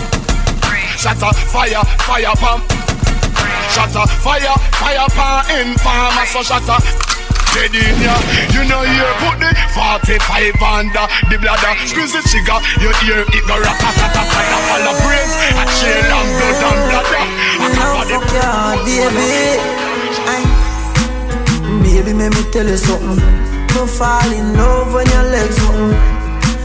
Shatter, 0.98 1.34
fire, 1.54 1.84
fire, 2.06 2.36
pump. 2.38 2.64
Shatter, 3.74 4.08
fire, 4.22 4.56
fire, 4.78 5.08
pump. 5.10 5.50
Informer, 5.50 6.26
so 6.26 6.44
shatter. 6.44 7.17
Dead 7.58 7.74
in 7.74 7.98
ya, 8.06 8.14
you 8.54 8.62
know 8.70 8.86
you 8.86 9.02
put 9.26 9.42
the 9.42 9.50
45 9.74 10.62
under 10.62 11.10
the 11.34 11.42
bladder 11.42 11.74
Squeeze 11.90 12.14
the 12.14 12.22
trigger, 12.22 12.62
you 12.78 12.94
hear 13.02 13.26
it 13.26 13.44
go 13.50 13.58
rat-a-tat-a-tat 13.58 14.46
All 14.70 14.86
the 14.86 14.94
brains, 15.02 15.34
a 15.58 15.66
chill 15.82 16.06
and 16.06 16.30
blood 16.38 16.62
and 16.70 16.82
bladder 16.86 17.18
I 17.58 17.74
the 17.74 18.14
fuck 18.14 18.30
your 18.30 18.46
heart, 18.46 18.86
baby. 18.86 19.58
Baby, 21.84 22.14
me 22.14 22.30
tell 22.52 22.68
you 22.68 22.78
something. 22.78 23.18
Don't 23.74 23.90
fall 23.90 24.32
in 24.32 24.54
love 24.54 24.94
when 24.94 25.08
your 25.08 25.24
legs 25.24 25.58
open. 25.66 25.98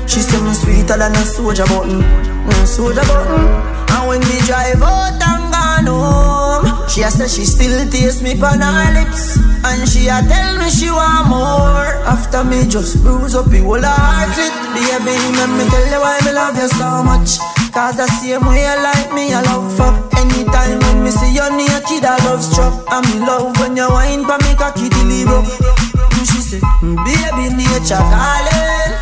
She 0.06 0.20
say 0.20 0.40
me 0.42 0.52
sweeter 0.52 0.96
than 0.98 1.12
a 1.12 1.24
soldier 1.24 1.64
button, 1.66 2.02
mm, 2.02 2.66
soldier 2.66 3.02
button. 3.08 3.48
And 3.90 4.08
when 4.08 4.20
we 4.20 4.38
drive 4.46 4.82
out 4.82 5.22
and 5.22 5.52
gone 5.52 5.86
home, 5.86 6.51
she 6.92 7.00
a 7.00 7.10
say 7.10 7.24
she 7.26 7.44
still 7.48 7.88
taste 7.88 8.20
me 8.22 8.36
on 8.42 8.60
her 8.60 8.92
lips, 8.92 9.40
and 9.64 9.88
she 9.88 10.08
a 10.12 10.20
tell 10.28 10.58
me 10.60 10.68
she 10.68 10.90
want 10.92 11.28
more. 11.28 11.88
After 12.04 12.44
me 12.44 12.68
just 12.68 13.02
bruise 13.02 13.34
up 13.34 13.46
the 13.48 13.64
whole 13.64 13.80
heart 13.80 14.36
it, 14.36 14.52
baby, 14.76 15.16
let 15.40 15.48
me 15.56 15.64
tell 15.72 15.88
you 15.88 16.00
why 16.04 16.20
me 16.20 16.32
love 16.36 16.56
you 16.60 16.68
so 16.68 17.02
much. 17.02 17.40
Cause 17.72 17.96
the 17.96 18.06
same 18.20 18.44
way 18.44 18.60
you 18.60 18.76
like 18.84 19.08
me, 19.16 19.32
I 19.32 19.40
love 19.40 19.72
fuck. 19.72 19.96
Anytime 20.20 20.78
when 20.84 21.04
me 21.04 21.10
see 21.10 21.32
you 21.32 21.48
naked, 21.56 22.04
I 22.04 22.20
love 22.28 22.44
struck. 22.44 22.84
And 22.92 23.08
me 23.08 23.24
love 23.24 23.56
when 23.58 23.74
you 23.74 23.88
wine 23.88 24.28
for 24.28 24.36
me 24.44 24.52
cocky 24.60 24.92
broke. 25.24 25.48
And 25.48 26.26
she 26.28 26.44
said, 26.44 26.60
hmm, 26.84 27.00
baby, 27.08 27.56
nature 27.56 28.04
calling. 28.12 28.92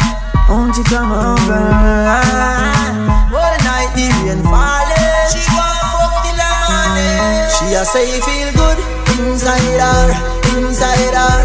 Won't 0.47 0.79
you 0.79 0.85
come 0.87 1.11
over? 1.11 1.59
All 3.35 3.57
night 3.67 3.91
the 3.99 4.07
rain 4.23 4.43
falling. 4.47 4.90
A 7.75 7.85
say 7.85 8.21
feel 8.21 8.51
good 8.53 8.79
inside 9.21 9.79
her, 9.79 10.09
inside 10.59 11.15
her, 11.15 11.39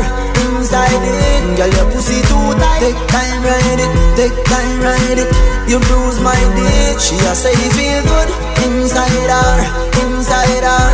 inside 0.48 1.04
it. 1.06 1.58
Girl, 1.58 1.70
your 1.70 1.92
pussy 1.92 2.22
too 2.26 2.54
tight. 2.58 2.80
Take 2.80 3.02
time 3.08 3.44
ride 3.44 3.80
it, 3.84 3.92
take 4.16 4.38
time 4.46 4.82
ride 4.82 5.20
it. 5.20 5.30
You 5.70 5.78
bruise 5.80 6.20
my 6.22 6.40
dick. 6.56 7.00
She 7.00 7.16
a 7.30 7.36
say 7.36 7.54
feel 7.78 8.02
good 8.10 8.30
inside 8.66 9.30
her, 9.30 9.60
inside 10.02 10.66
her, 10.66 10.90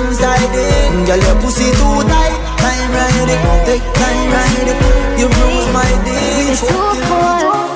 inside 0.00 0.54
it. 0.54 1.06
Girl, 1.06 1.18
your 1.18 1.36
pussy 1.42 1.68
too 1.76 2.00
tight. 2.08 2.36
Time 2.62 2.92
ride 2.96 3.30
it, 3.34 3.40
take 3.66 3.84
time 3.98 4.32
ride 4.32 4.68
it. 4.70 4.78
You 5.20 5.28
bruise 5.28 5.68
my 5.74 5.90
dick. 6.06 6.58
Cold, 6.58 6.96
too 6.96 7.02
cold. 7.08 7.69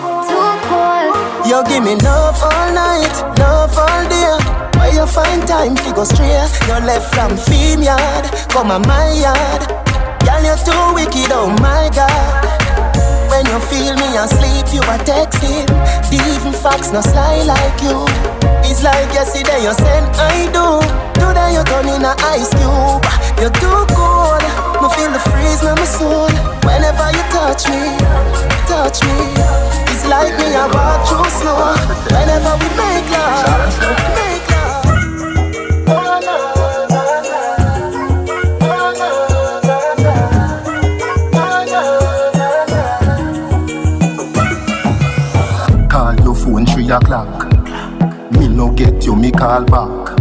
You 1.45 1.63
give 1.69 1.85
me 1.85 1.95
love 1.97 2.41
all 2.43 2.73
night, 2.73 3.13
love 3.39 3.77
all 3.77 4.03
day. 4.09 4.33
Where 4.81 4.93
you 4.95 5.07
find 5.07 5.47
time 5.47 5.77
to 5.77 5.93
go 5.93 6.05
straight? 6.05 6.49
You 6.67 6.81
left 6.89 7.15
from 7.15 7.37
theme 7.37 7.83
yard, 7.83 8.25
come 8.49 8.71
on 8.71 8.81
my 8.89 9.13
yard. 9.13 9.61
Girl, 10.25 10.41
you're 10.41 10.57
too 10.65 10.85
wicked, 10.97 11.29
oh 11.37 11.53
my 11.61 11.91
god. 11.93 12.49
When 13.29 13.45
you 13.45 13.61
feel 13.69 13.95
me 13.95 14.17
asleep, 14.17 14.73
you 14.73 14.81
are 14.89 14.99
texting. 15.05 15.69
Even 16.11 16.53
facts 16.53 16.93
no 16.93 17.03
sly 17.03 17.43
like 17.43 17.83
you. 17.83 18.07
It's 18.65 18.83
like 18.83 19.13
yesterday 19.13 19.63
you 19.63 19.75
said 19.75 20.05
I 20.17 20.49
do. 20.49 20.81
Today 21.21 21.53
you 21.53 21.65
turn 21.65 21.89
in 21.93 22.05
a 22.09 22.15
ice 22.25 22.49
cube. 22.57 23.05
You're 23.37 23.53
too 23.61 23.85
cold. 23.93 24.41
Me 24.81 24.89
feel 24.97 25.13
the 25.13 25.21
freeze 25.29 25.63
in 25.63 25.75
my 25.77 25.85
soul. 25.85 26.31
Whenever 26.65 27.11
you 27.13 27.25
touch 27.29 27.69
me, 27.69 27.99
touch 28.67 29.03
me. 29.05 29.84
Like 30.08 30.36
me 30.39 30.55
I 30.55 30.66
walk 30.73 31.07
through 31.08 31.31
snow. 31.31 31.74
Whenever 32.12 32.55
we 32.60 32.68
make 32.76 33.10
love, 33.10 33.73
make 34.15 34.49
love. 34.50 34.84
Call 45.91 46.15
your 46.24 46.34
phone 46.34 46.66
three 46.66 46.91
o'clock. 46.91 47.50
Me 48.33 48.49
no 48.49 48.70
get 48.70 49.05
you, 49.07 49.16
me 49.16 49.31
call 49.33 49.65
back. 49.65 50.20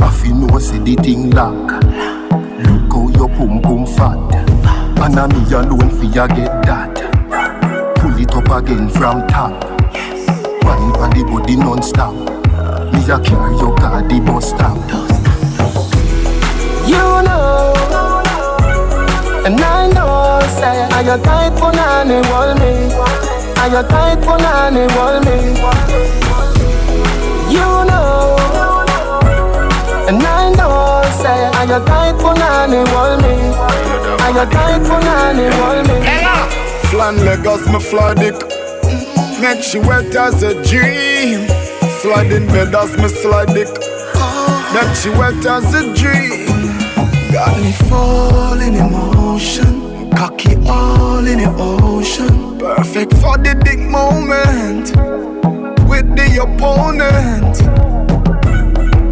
I 0.00 0.10
feel 0.22 0.36
no 0.36 0.58
say 0.58 0.78
the 0.78 0.94
thing 0.96 1.30
lock. 1.30 1.82
Look 2.64 2.92
how 2.92 3.08
your 3.16 3.28
pum 3.28 3.60
pum 3.60 3.86
fat. 3.86 4.18
And 5.02 5.18
I 5.18 5.26
me 5.26 5.52
alone 5.52 5.90
for 5.90 6.04
ya 6.04 6.26
get 6.28 6.61
it 8.32 8.50
up 8.50 8.62
again 8.62 8.88
from 8.88 9.26
top. 9.28 9.52
Wine 10.64 10.92
on 10.96 11.10
the 11.10 11.24
body 11.24 11.56
non-stop. 11.56 12.14
Me 12.92 13.00
a 13.10 13.18
carry 13.20 13.56
your 13.56 13.74
car 13.76 14.02
the 14.02 14.20
bus 14.20 14.50
stop. 14.50 14.76
You 16.86 17.22
know, 17.26 17.74
and 19.46 19.60
I 19.60 19.88
know, 19.88 20.40
say, 20.58 20.82
are 20.92 21.02
you 21.02 21.22
tight 21.22 21.58
for 21.58 21.72
nanny, 21.72 22.26
hold 22.28 22.58
me? 22.58 22.92
Are 23.60 23.68
you 23.68 23.82
tight 23.88 24.24
for 24.24 24.38
nanny, 24.38 24.86
hold 24.92 25.24
me? 25.24 25.36
You 27.52 27.68
know, 27.88 28.36
and 30.08 30.22
I 30.22 30.52
know, 30.56 31.02
say, 31.20 31.44
are 31.46 31.64
you 31.64 31.84
tight 31.86 32.02
tight 32.12 32.20
for 32.20 32.34
nanny 32.34 32.90
hold 32.90 33.22
me. 33.22 33.34
And 34.24 34.36
you 34.36 34.46
tight 34.50 34.82
for 34.86 35.00
nanny 35.00 35.54
hold 35.56 35.88
me. 35.88 36.61
Flan 36.92 37.24
Lagos, 37.24 37.66
me 37.68 37.80
fly 37.80 38.12
dick. 38.12 38.34
Make 39.40 39.64
she 39.64 39.78
wet 39.78 40.14
as 40.14 40.42
a 40.42 40.52
dream. 40.62 41.48
Sliding 42.02 42.42
in 42.42 42.46
bed 42.48 42.74
as 42.74 42.94
me 42.98 43.08
slide 43.08 43.48
dick. 43.54 43.68
Make 44.74 44.94
she 44.96 45.08
wet 45.08 45.46
as 45.46 45.72
a 45.72 45.82
dream. 45.94 46.46
Got 47.32 47.58
me 47.62 47.72
falling 47.88 48.74
in 48.74 48.92
motion. 48.92 50.10
Cocky 50.10 50.54
all 50.68 51.26
in 51.26 51.38
the 51.38 51.50
ocean. 51.56 52.58
Perfect 52.58 53.14
for 53.14 53.38
the 53.38 53.54
dick 53.64 53.78
moment. 53.78 54.90
With 55.88 56.14
the 56.14 56.42
opponent. 56.42 57.56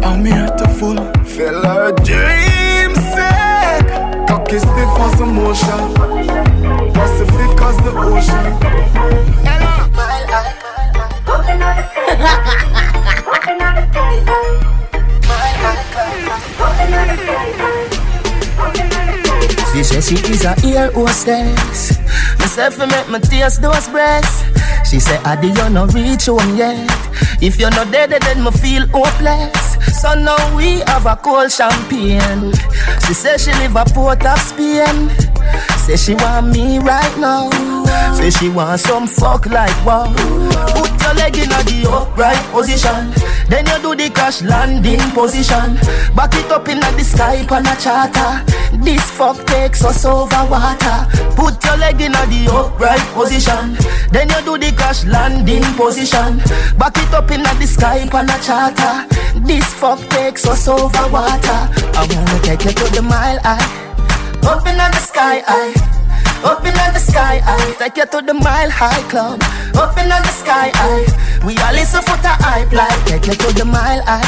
I'm 0.05 0.23
here 0.23 0.55
to 0.55 0.67
fulfill 0.67 1.63
her 1.63 1.93
dream 1.93 2.93
set. 2.93 4.27
Cocky 4.27 4.59
stiff 4.59 4.99
as 4.99 5.19
a 5.19 5.25
motion. 5.25 6.91
Pacific 6.93 7.40
as 7.63 7.77
the 7.77 7.91
ocean. 7.95 9.61
She 19.71 19.83
said 19.83 20.03
she 20.03 20.15
is 20.31 20.45
a 20.45 20.53
ear 20.67 20.91
hostess. 20.91 21.97
Me 22.39 22.45
say 22.45 22.69
fi 22.69 22.85
make 22.85 23.09
me 23.09 23.19
taste 23.19 23.61
those 23.61 23.87
breasts. 23.89 24.43
She 24.89 24.99
said, 24.99 25.25
Adi, 25.25 25.47
you 25.47 25.69
no 25.69 25.85
reach 25.87 26.25
home 26.25 26.57
yet. 26.57 26.89
If 27.41 27.59
you're 27.59 27.71
not 27.71 27.91
dead, 27.91 28.11
then 28.11 28.43
me 28.43 28.51
feel 28.51 28.85
hopeless. 28.87 29.77
So 30.01 30.13
now 30.15 30.55
we 30.55 30.81
have 30.81 31.05
a 31.05 31.15
cold 31.15 31.51
champagne. 31.51 32.51
She 33.07 33.13
said 33.13 33.39
she 33.39 33.51
live 33.53 33.75
a 33.75 33.85
Port 33.85 34.25
of 34.25 34.39
Spain. 34.39 35.09
Say 35.85 35.97
she 35.97 36.13
want 36.15 36.47
me 36.53 36.79
right 36.79 37.17
now. 37.17 37.49
Say 38.13 38.29
she 38.29 38.49
want 38.49 38.79
some 38.79 39.07
fuck 39.07 39.45
like 39.47 39.75
wow. 39.85 40.13
Put 40.75 40.91
your 41.01 41.13
leg 41.15 41.37
in 41.37 41.49
the 41.49 41.89
upright 41.91 42.37
position. 42.51 43.11
Then 43.49 43.65
you 43.65 43.79
do 43.81 43.95
the 43.95 44.09
crash 44.13 44.41
landing 44.41 45.01
position. 45.11 45.75
Back 46.15 46.33
it 46.35 46.51
up 46.51 46.69
in 46.69 46.79
the 46.79 47.03
sky 47.03 47.45
on 47.49 47.65
a 47.65 47.75
charter. 47.75 48.45
This 48.83 49.03
fuck 49.11 49.43
takes 49.47 49.83
us 49.83 50.05
over 50.05 50.45
water. 50.49 51.07
Put 51.35 51.63
your 51.65 51.77
leg 51.77 51.99
in 51.99 52.13
the 52.13 52.47
upright 52.53 53.01
position. 53.13 53.75
Then 54.11 54.29
you 54.29 54.41
do 54.45 54.57
the 54.57 54.71
crash 54.77 55.03
landing 55.05 55.63
position. 55.75 56.37
Back 56.77 56.95
it 56.97 57.13
up 57.13 57.29
in 57.31 57.43
the 57.43 57.67
sky 57.67 58.07
on 58.13 58.29
a 58.29 58.37
charter. 58.39 59.07
This 59.45 59.73
fuck 59.73 59.99
takes 60.09 60.45
us 60.45 60.67
over 60.67 61.07
water. 61.11 61.59
I 61.97 62.07
wanna 62.09 62.39
take 62.43 62.63
you 62.65 62.71
to 62.71 62.85
the 62.93 63.01
mile 63.01 63.39
high. 63.43 63.90
Open 64.43 64.79
up 64.79 64.89
in 64.89 64.91
the 64.91 64.99
sky 64.99 65.43
high. 65.45 65.73
Up 66.43 66.65
in 66.65 66.73
the 66.73 66.99
sky 66.99 67.37
high. 67.43 67.73
Take 67.77 67.97
you 67.97 68.05
to 68.05 68.21
the 68.21 68.33
mile 68.33 68.69
high 68.69 69.03
club. 69.09 69.41
Open 69.77 69.85
up 69.85 69.95
in 69.97 70.09
the 70.09 70.33
sky 70.33 70.71
high. 70.73 71.45
We 71.45 71.57
all 71.59 71.73
listen 71.73 72.01
for 72.01 72.17
the 72.17 72.33
hype 72.41 72.71
like 72.71 73.05
take 73.05 73.27
you 73.27 73.33
to 73.33 73.53
the 73.53 73.65
mile 73.65 74.01
high. 74.05 74.25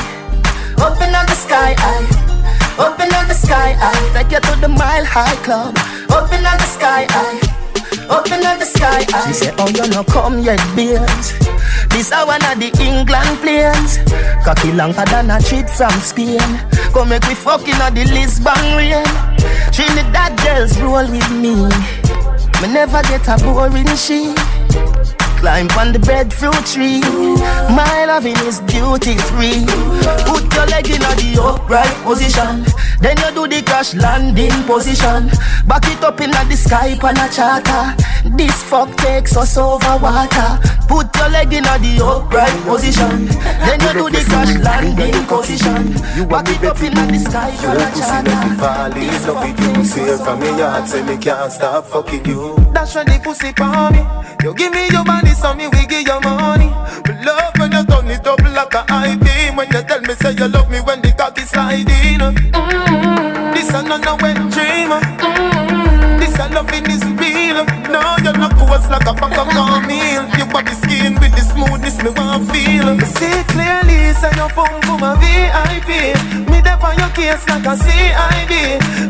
Up 0.78 1.02
in 1.02 1.12
the 1.12 1.36
sky 1.36 1.76
high. 1.78 2.06
Up 2.78 3.00
in 3.00 3.10
the 3.10 3.34
sky 3.34 3.74
high. 3.74 4.14
Take 4.14 4.32
you 4.32 4.40
to 4.40 4.60
the 4.62 4.70
mile 4.70 5.06
high 5.06 5.36
club. 5.44 5.78
Open 6.10 6.46
up 6.46 6.54
in 6.54 6.58
the 6.62 6.66
sky 6.66 7.08
high. 7.10 7.63
Up 8.10 8.26
the 8.26 8.66
sky. 8.66 9.02
She 9.28 9.34
said, 9.34 9.56
Oh, 9.60 9.68
you 9.70 9.88
no 9.90 10.04
come 10.04 10.40
yet, 10.40 10.60
beers. 10.76 11.34
This 11.90 12.12
a 12.12 12.26
one 12.26 12.44
of 12.46 12.60
the 12.60 12.72
England 12.82 13.40
planes. 13.42 14.00
Cocky 14.44 14.72
longer 14.72 15.06
than 15.06 15.32
a 15.32 15.40
trip 15.40 15.70
from 15.70 15.94
Spain. 16.02 16.40
Come 16.94 17.10
make 17.10 17.26
we 17.28 17.36
fucking 17.36 17.76
on 17.82 17.94
the 17.94 18.06
Lisbon 18.06 18.78
rain. 18.78 19.06
Trinidad 19.72 20.38
girls 20.42 20.80
roll 20.82 21.08
with 21.10 21.30
me. 21.32 21.56
Me 22.62 22.74
never 22.74 23.02
get 23.04 23.28
a 23.28 23.38
boring 23.44 23.88
she. 23.96 24.34
Climb 25.44 25.68
on 25.78 25.92
the 25.92 26.00
breadfruit 26.00 26.66
tree. 26.66 27.02
My 27.76 28.06
loving 28.08 28.40
is 28.48 28.62
duty 28.62 29.20
free. 29.28 29.68
Put 30.24 30.48
your 30.56 30.66
leg 30.72 30.88
in 30.88 31.04
the 31.04 31.36
upright 31.36 31.92
position. 32.08 32.64
Then 33.04 33.20
you 33.20 33.30
do 33.36 33.44
the 33.52 33.62
crash 33.62 33.94
landing 33.94 34.56
position. 34.64 35.28
Back 35.68 35.84
it 35.92 36.02
up 36.02 36.22
in 36.22 36.32
the 36.32 36.56
sky 36.56 36.96
on 37.04 37.20
a 37.20 37.28
charter. 37.28 37.92
This 38.38 38.56
fuck 38.64 38.96
takes 38.96 39.36
us 39.36 39.58
over 39.58 40.00
water. 40.00 40.64
Put 40.88 41.14
your 41.18 41.28
leg 41.28 41.52
in 41.52 41.68
the 41.68 42.00
upright 42.00 42.56
position. 42.64 43.28
Then 43.68 43.84
you 43.84 43.92
do 44.00 44.06
the 44.16 44.24
crash 44.24 44.56
landing 44.64 45.28
position. 45.28 45.92
Back 46.32 46.48
it 46.56 46.64
up 46.64 46.80
in 46.80 46.96
the 46.96 47.20
sky 47.20 47.52
on 47.68 47.84
a 47.84 47.92
charter. 47.92 48.56
Fall 48.64 48.96
in 48.96 49.12
love 49.28 49.44
with 49.44 49.60
you, 49.60 49.84
say 49.84 50.24
from 50.24 50.40
me 50.40 50.48
heart, 50.64 50.88
say 50.88 51.04
me 51.04 51.18
can't 51.18 51.52
stop 51.52 51.84
fucking 51.88 52.24
you. 52.28 52.63
That's 52.74 52.96
when 52.96 53.06
the 53.06 53.20
pussy 53.24 53.52
for 53.54 53.92
me. 53.92 54.02
You 54.44 54.54
give 54.56 54.74
me 54.74 54.88
your 54.90 55.04
body, 55.06 55.30
so 55.32 55.54
me 55.54 55.68
we 55.68 55.86
give 55.86 56.08
you 56.08 56.20
money. 56.22 56.68
Me 57.08 57.26
love 57.26 57.54
when 57.58 57.72
you 57.72 57.84
turn 57.86 58.08
it 58.10 58.28
up 58.28 58.40
like 58.42 58.74
a 58.74 58.84
high 58.92 59.16
beam. 59.16 59.56
When 59.56 59.68
you 59.72 59.82
tell 59.84 60.02
me 60.02 60.14
say 60.16 60.32
you 60.34 60.48
love 60.48 60.70
me 60.70 60.80
when 60.82 61.02
the 61.02 61.12
cock 61.14 61.38
is 61.40 61.50
sliding. 61.50 62.20
Mm-hmm. 62.20 63.54
This 63.54 63.70
a 63.74 63.84
no 63.84 63.98
no 63.98 64.16
wet 64.22 64.38
dream. 64.52 64.90
Mm-hmm. 64.92 65.73
This 66.34 66.42
a 66.42 66.50
loving 66.50 66.90
is 66.90 67.06
real. 67.22 67.62
No, 67.94 68.02
you're 68.26 68.34
not 68.34 68.58
coarse 68.58 68.90
like 68.90 69.06
a 69.06 69.14
pack 69.14 69.38
of 69.38 69.48
cornmeal. 69.54 70.26
Your 70.34 70.50
body 70.50 70.74
skin 70.74 71.14
with 71.22 71.30
the 71.30 71.46
smoothness 71.46 72.02
me 72.02 72.10
want 72.10 72.50
feel. 72.50 72.90
See 73.06 73.38
clearly, 73.54 74.18
say 74.18 74.34
your 74.34 74.50
phone 74.50 74.82
for 74.82 74.98
my 74.98 75.14
VIP. 75.22 76.18
Me 76.50 76.58
dep 76.66 76.82
on 76.82 76.98
your 76.98 77.14
case 77.14 77.46
like 77.46 77.70
a 77.70 77.78
CID. 77.78 78.54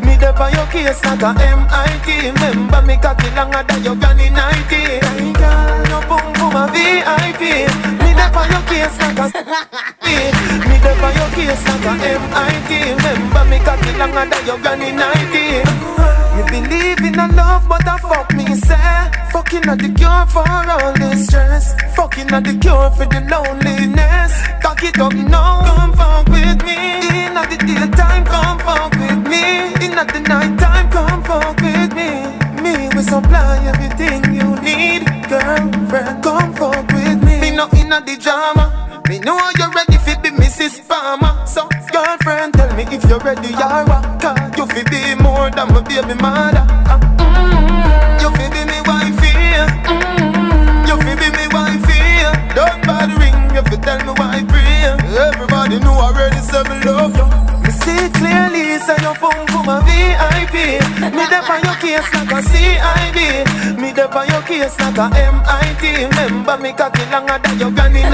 Me 0.04 0.20
dep 0.20 0.36
on 0.36 0.52
your 0.52 0.68
case 0.68 1.00
like 1.08 1.24
a 1.24 1.32
MIT. 1.40 2.08
Remember 2.28 2.82
me 2.84 3.00
cocky 3.00 3.32
longer 3.32 3.64
than 3.72 3.84
your 3.88 3.96
granny 3.96 4.28
90. 4.28 5.40
Girl, 5.40 5.80
your 5.96 6.04
phone 6.12 6.34
for 6.36 6.52
my 6.52 6.68
VIP. 6.76 7.72
Me 8.04 8.12
dep 8.20 8.36
on 8.36 8.52
your 8.52 8.64
case 8.68 9.00
like 9.00 9.24
a 9.24 9.28
Me 10.68 10.76
dep 10.84 11.00
on 11.00 11.16
your 11.16 11.32
case 11.32 11.64
like 11.72 11.88
a 11.88 11.94
MIT. 12.04 12.72
Remember 13.00 13.44
me 13.48 13.64
cocky 13.64 13.96
longer 13.96 14.28
than 14.28 14.44
your 14.44 14.60
granny 14.60 14.92
90. 14.92 16.13
Believe 16.54 17.02
in 17.02 17.18
a 17.20 17.28
love, 17.30 17.68
but 17.68 17.88
I 17.88 17.98
fuck 17.98 18.32
me 18.36 18.46
say 18.54 19.10
Fucking 19.34 19.62
not 19.66 19.80
the 19.80 19.90
cure 19.90 20.26
for 20.28 20.48
all 20.48 20.94
this 20.94 21.26
stress. 21.26 21.74
Fucking 21.96 22.28
not 22.28 22.44
the 22.44 22.54
cure 22.62 22.92
for 22.92 23.08
the 23.08 23.22
loneliness. 23.26 24.34
Cock 24.62 24.84
it 24.84 25.00
up 25.00 25.14
now, 25.14 25.66
come 25.66 25.94
fuck 25.94 26.28
with 26.30 26.62
me. 26.62 26.78
In 27.26 27.34
the 27.34 27.58
daytime, 27.58 28.24
come 28.26 28.60
fuck 28.60 28.92
with 28.94 29.26
me. 29.26 29.74
In 29.84 29.96
the 29.98 30.20
nighttime, 30.30 30.92
come 30.92 31.24
fuck 31.24 31.58
with 31.60 31.92
me. 31.98 32.30
Me 32.62 32.88
will 32.94 33.02
supply 33.02 33.58
everything 33.66 34.22
you 34.36 34.54
need 34.62 35.08
Girlfriend, 35.28 36.24
come 36.24 36.54
fuck 36.54 36.88
with 36.94 37.18
me 37.18 37.23
Me 37.54 37.58
not 37.58 37.74
in 37.78 37.90
the 37.90 38.18
drama 38.20 38.66
me 39.08 39.20
know 39.20 39.38
you're 39.60 39.70
ready 39.70 39.98
for 39.98 40.20
be 40.24 40.30
Mrs. 40.32 40.80
Farmer 40.80 41.46
So 41.46 41.70
girlfriend 41.92 42.56
tell 42.56 42.74
me 42.76 42.82
if 42.90 43.04
you're 43.06 43.20
ready 43.20 43.52
what 43.54 44.20
Cause 44.20 44.58
you 44.58 44.66
fi 44.66 44.82
be 44.90 45.22
more 45.22 45.52
than 45.52 45.68
my 45.70 45.82
baby 45.84 46.16
mother 46.20 46.66
uh, 46.90 46.98
mm-hmm. 46.98 48.22
You 48.22 48.30
fi 48.34 48.50
be 48.50 48.62
me 48.66 48.80
wifey 48.90 49.38
mm-hmm. 49.86 50.88
You 50.88 50.98
fi 50.98 51.14
be 51.14 51.30
me 51.38 51.46
wifey 51.54 52.56
Don't 52.56 52.88
bother 52.88 53.14
ring 53.22 53.56
if 53.56 53.70
you 53.70 53.78
tell 53.78 54.00
me 54.04 54.14
why 54.18 54.44
pray 54.48 54.73
Everybody 55.14 55.78
know 55.78 55.94
already 55.94 56.42
say 56.42 56.64
me 56.66 56.82
love 56.90 57.14
you 57.14 57.28
Me 57.62 57.70
see 57.70 58.10
clearly 58.18 58.82
say 58.82 58.98
your 59.06 59.14
phone 59.14 59.46
for 59.54 59.62
my 59.62 59.78
VIP 59.86 60.82
Me 61.14 61.24
dep 61.30 61.48
on 61.50 61.62
your 61.62 61.78
case 61.78 62.10
like 62.18 62.34
a 62.34 62.42
CID 62.42 63.78
Me 63.78 63.94
dep 63.94 64.16
on 64.16 64.26
your 64.28 64.42
case 64.42 64.74
like 64.82 64.98
a 64.98 65.06
MIT 65.14 66.10
Remember 66.10 66.58
me 66.58 66.74
cocky 66.74 67.06
longer 67.14 67.38
than 67.46 67.60
your 67.60 67.70
granny 67.70 68.02
90 68.02 68.10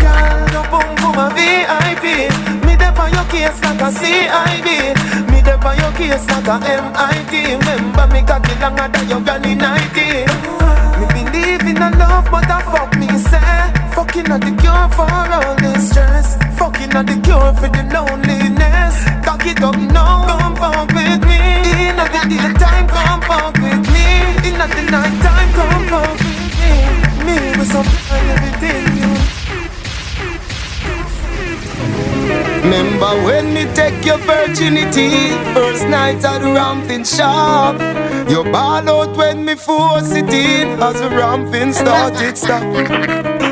Girl, 0.00 0.40
your 0.56 0.64
phone 0.72 0.96
for 1.04 1.12
my 1.12 1.28
VIP 1.36 2.32
Me 2.64 2.76
dep 2.80 2.98
on 2.98 3.12
your 3.12 3.24
case 3.28 3.60
like 3.60 3.84
a 3.84 3.92
CID 3.92 4.68
Me 5.28 5.42
dep 5.44 5.62
on 5.64 5.76
your 5.76 5.92
case 6.00 6.24
like 6.32 6.48
a 6.48 6.56
MIT 6.64 7.60
Remember 7.60 8.06
me 8.08 8.22
cocky 8.24 8.56
longer 8.56 8.88
than 8.88 9.04
your 9.06 9.20
granny 9.20 9.54
90 9.54 10.24
Me 10.96 11.06
believe 11.12 11.60
in 11.68 11.76
a 11.76 11.90
love 12.00 12.24
but 12.32 12.48
I 12.48 12.62
fuck 12.72 12.96
me 12.96 13.06
say 13.18 13.59
Fucking 13.94 14.24
not 14.24 14.40
the 14.40 14.52
cure 14.60 14.88
for 14.96 15.10
all 15.10 15.54
this 15.56 15.90
stress. 15.90 16.36
Fucking 16.58 16.90
not 16.90 17.06
the 17.06 17.16
cure 17.26 17.52
for 17.58 17.68
the 17.68 17.82
loneliness. 17.94 18.94
Cock 19.24 19.46
it 19.46 19.62
up 19.62 19.76
now, 19.76 20.26
come 20.28 20.56
fuck 20.56 20.88
with 20.92 21.22
me. 21.28 21.40
In 21.88 21.96
the 21.96 22.06
daytime, 22.30 22.86
come 22.88 23.20
fuck 23.22 23.54
with 23.54 23.84
me. 23.92 24.06
In 24.48 24.54
the 24.58 24.82
nighttime, 24.90 25.20
time 25.24 25.50
come 25.58 25.84
fuck 25.92 26.18
with 26.24 26.52
me. 26.60 26.72
Me 27.26 27.36
with 27.58 27.70
supply 27.70 28.18
everything 28.34 28.89
Remember 33.00 33.24
when 33.24 33.54
me 33.54 33.64
take 33.74 34.04
your 34.04 34.18
virginity 34.18 35.30
First 35.54 35.88
night 35.88 36.22
at 36.22 36.40
the 36.40 36.52
ramping 36.52 37.04
shop 37.04 37.80
You 38.28 38.44
ball 38.44 38.90
out 38.90 39.16
when 39.16 39.42
me 39.42 39.54
force 39.54 40.12
it 40.12 40.28
in 40.28 40.78
As 40.82 41.00
the 41.00 41.08
ramping 41.08 41.72
started 41.72 42.36
stop 42.36 42.62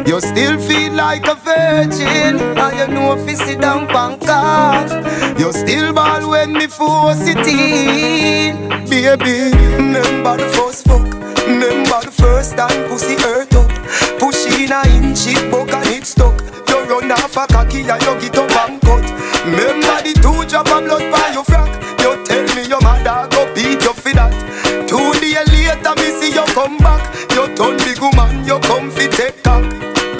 You 0.06 0.20
still 0.20 0.60
feel 0.60 0.92
like 0.92 1.26
a 1.26 1.34
virgin, 1.34 2.36
and 2.58 2.78
you 2.78 2.94
know 2.94 3.14
if 3.14 3.28
you 3.28 3.36
sit 3.36 3.60
down 3.60 3.86
pancart. 3.88 4.90
You 5.38 5.52
still 5.52 5.92
ball 5.92 6.30
when 6.30 6.52
me 6.52 6.66
force 6.66 7.26
it 7.26 7.46
in, 7.46 8.68
baby. 8.88 9.54
Remember 9.76 10.36
the 10.36 10.48
first 10.56 10.86
fuck, 10.86 11.04
remember 11.46 12.00
the 12.04 12.10
first 12.10 12.56
time 12.56 12.88
pussy 12.88 13.16
hurt 13.16 13.54
up. 13.54 13.70
Push 14.18 14.46
in 14.60 14.72
a 14.72 14.82
inch, 14.96 15.26
it 15.26 15.52
and 15.52 15.86
it 15.88 16.06
stuck. 16.06 16.40
You 16.68 16.80
run 16.84 17.12
off 17.12 17.36
a 17.36 17.46
cocky 17.46 17.80
and 17.80 18.02
you 18.02 18.20
get 18.20 18.38
up 18.38 18.70
and. 18.70 18.87
Remember 19.48 19.96
the 20.04 20.12
two 20.12 20.44
drop 20.44 20.68
of 20.68 20.84
blood 20.84 21.10
by 21.10 21.32
your 21.32 21.42
frack. 21.42 21.72
You 22.04 22.20
tell 22.28 22.44
me 22.54 22.68
your 22.68 22.82
mother 22.82 23.24
go 23.32 23.48
beat 23.54 23.80
you 23.80 23.94
for 23.96 24.12
that. 24.12 24.32
Two 24.84 25.00
days 25.24 25.40
later, 25.48 25.94
me 25.96 26.08
see 26.20 26.36
you 26.36 26.44
come 26.52 26.76
back. 26.76 27.00
You 27.32 27.48
turn 27.56 27.80
big 27.80 27.96
woman, 27.96 28.44
you 28.44 28.60
come 28.68 28.90
fi 28.90 29.08
take 29.08 29.42
cock. 29.42 29.64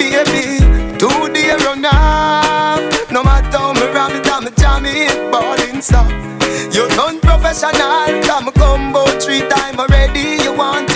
Baby, 0.01 0.65
two 0.97 1.29
days 1.29 1.61
run 1.61 1.85
off. 1.85 2.81
No 3.11 3.21
matter 3.21 3.57
how 3.57 3.73
me 3.73 3.85
ram 3.93 4.17
it, 4.17 4.25
I'm 4.25 4.49
jam 4.57 4.85
it, 4.89 5.13
ballin' 5.31 5.81
stop. 5.81 6.09
You 6.73 6.89
done 6.97 7.19
professional, 7.21 8.09
come 8.25 8.49
combo 8.57 9.05
three 9.21 9.45
time 9.47 9.79
already. 9.79 10.41
You 10.41 10.57
want 10.57 10.88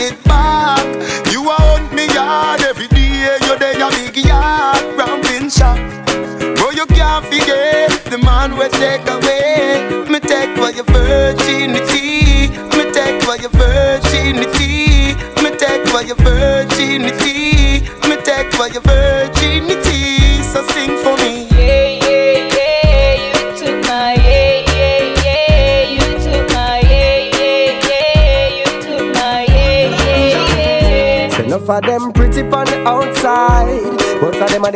the 8.69 8.77
man 8.79 8.93
we 8.93 8.99
take 8.99 9.07
away. 9.09 10.09
Me 10.09 10.19
take 10.19 10.55
for 10.55 10.71
your 10.71 10.85
virginity. 10.85 12.49
Me 12.77 12.91
take 12.91 13.21
for 13.23 13.35
your 13.37 13.49
virginity. 13.51 15.15
Me 15.41 15.49
take 15.57 15.87
for 15.87 16.01
your 16.03 16.15
virginity. 16.15 17.81
Me 18.07 18.15
take 18.23 18.51
for 18.53 18.67
your 18.67 18.81
virginity. 18.81 20.43
So 20.43 20.63
sing 20.67 20.97
for 21.03 21.15
me. 21.17 21.47
Yeah, 21.51 21.87
yeah, 22.07 22.49
yeah, 22.55 23.13
you 23.15 23.57
took 23.57 23.77
my 23.85 24.13
yeah, 24.15 24.63
yeah, 24.71 25.23
yeah, 25.23 25.83
you 25.89 26.07
took 26.23 26.49
my 26.53 26.79
yeah, 26.81 27.17
yeah, 27.39 27.87
yeah, 27.89 28.47
you 28.59 28.65
took 28.81 29.15
my 29.15 29.45
yeah, 29.45 29.89
yeah, 29.89 30.57
yeah. 30.57 31.37
Say 31.37 31.43
enough 31.45 31.69
of 31.69 31.81
them 31.83 32.11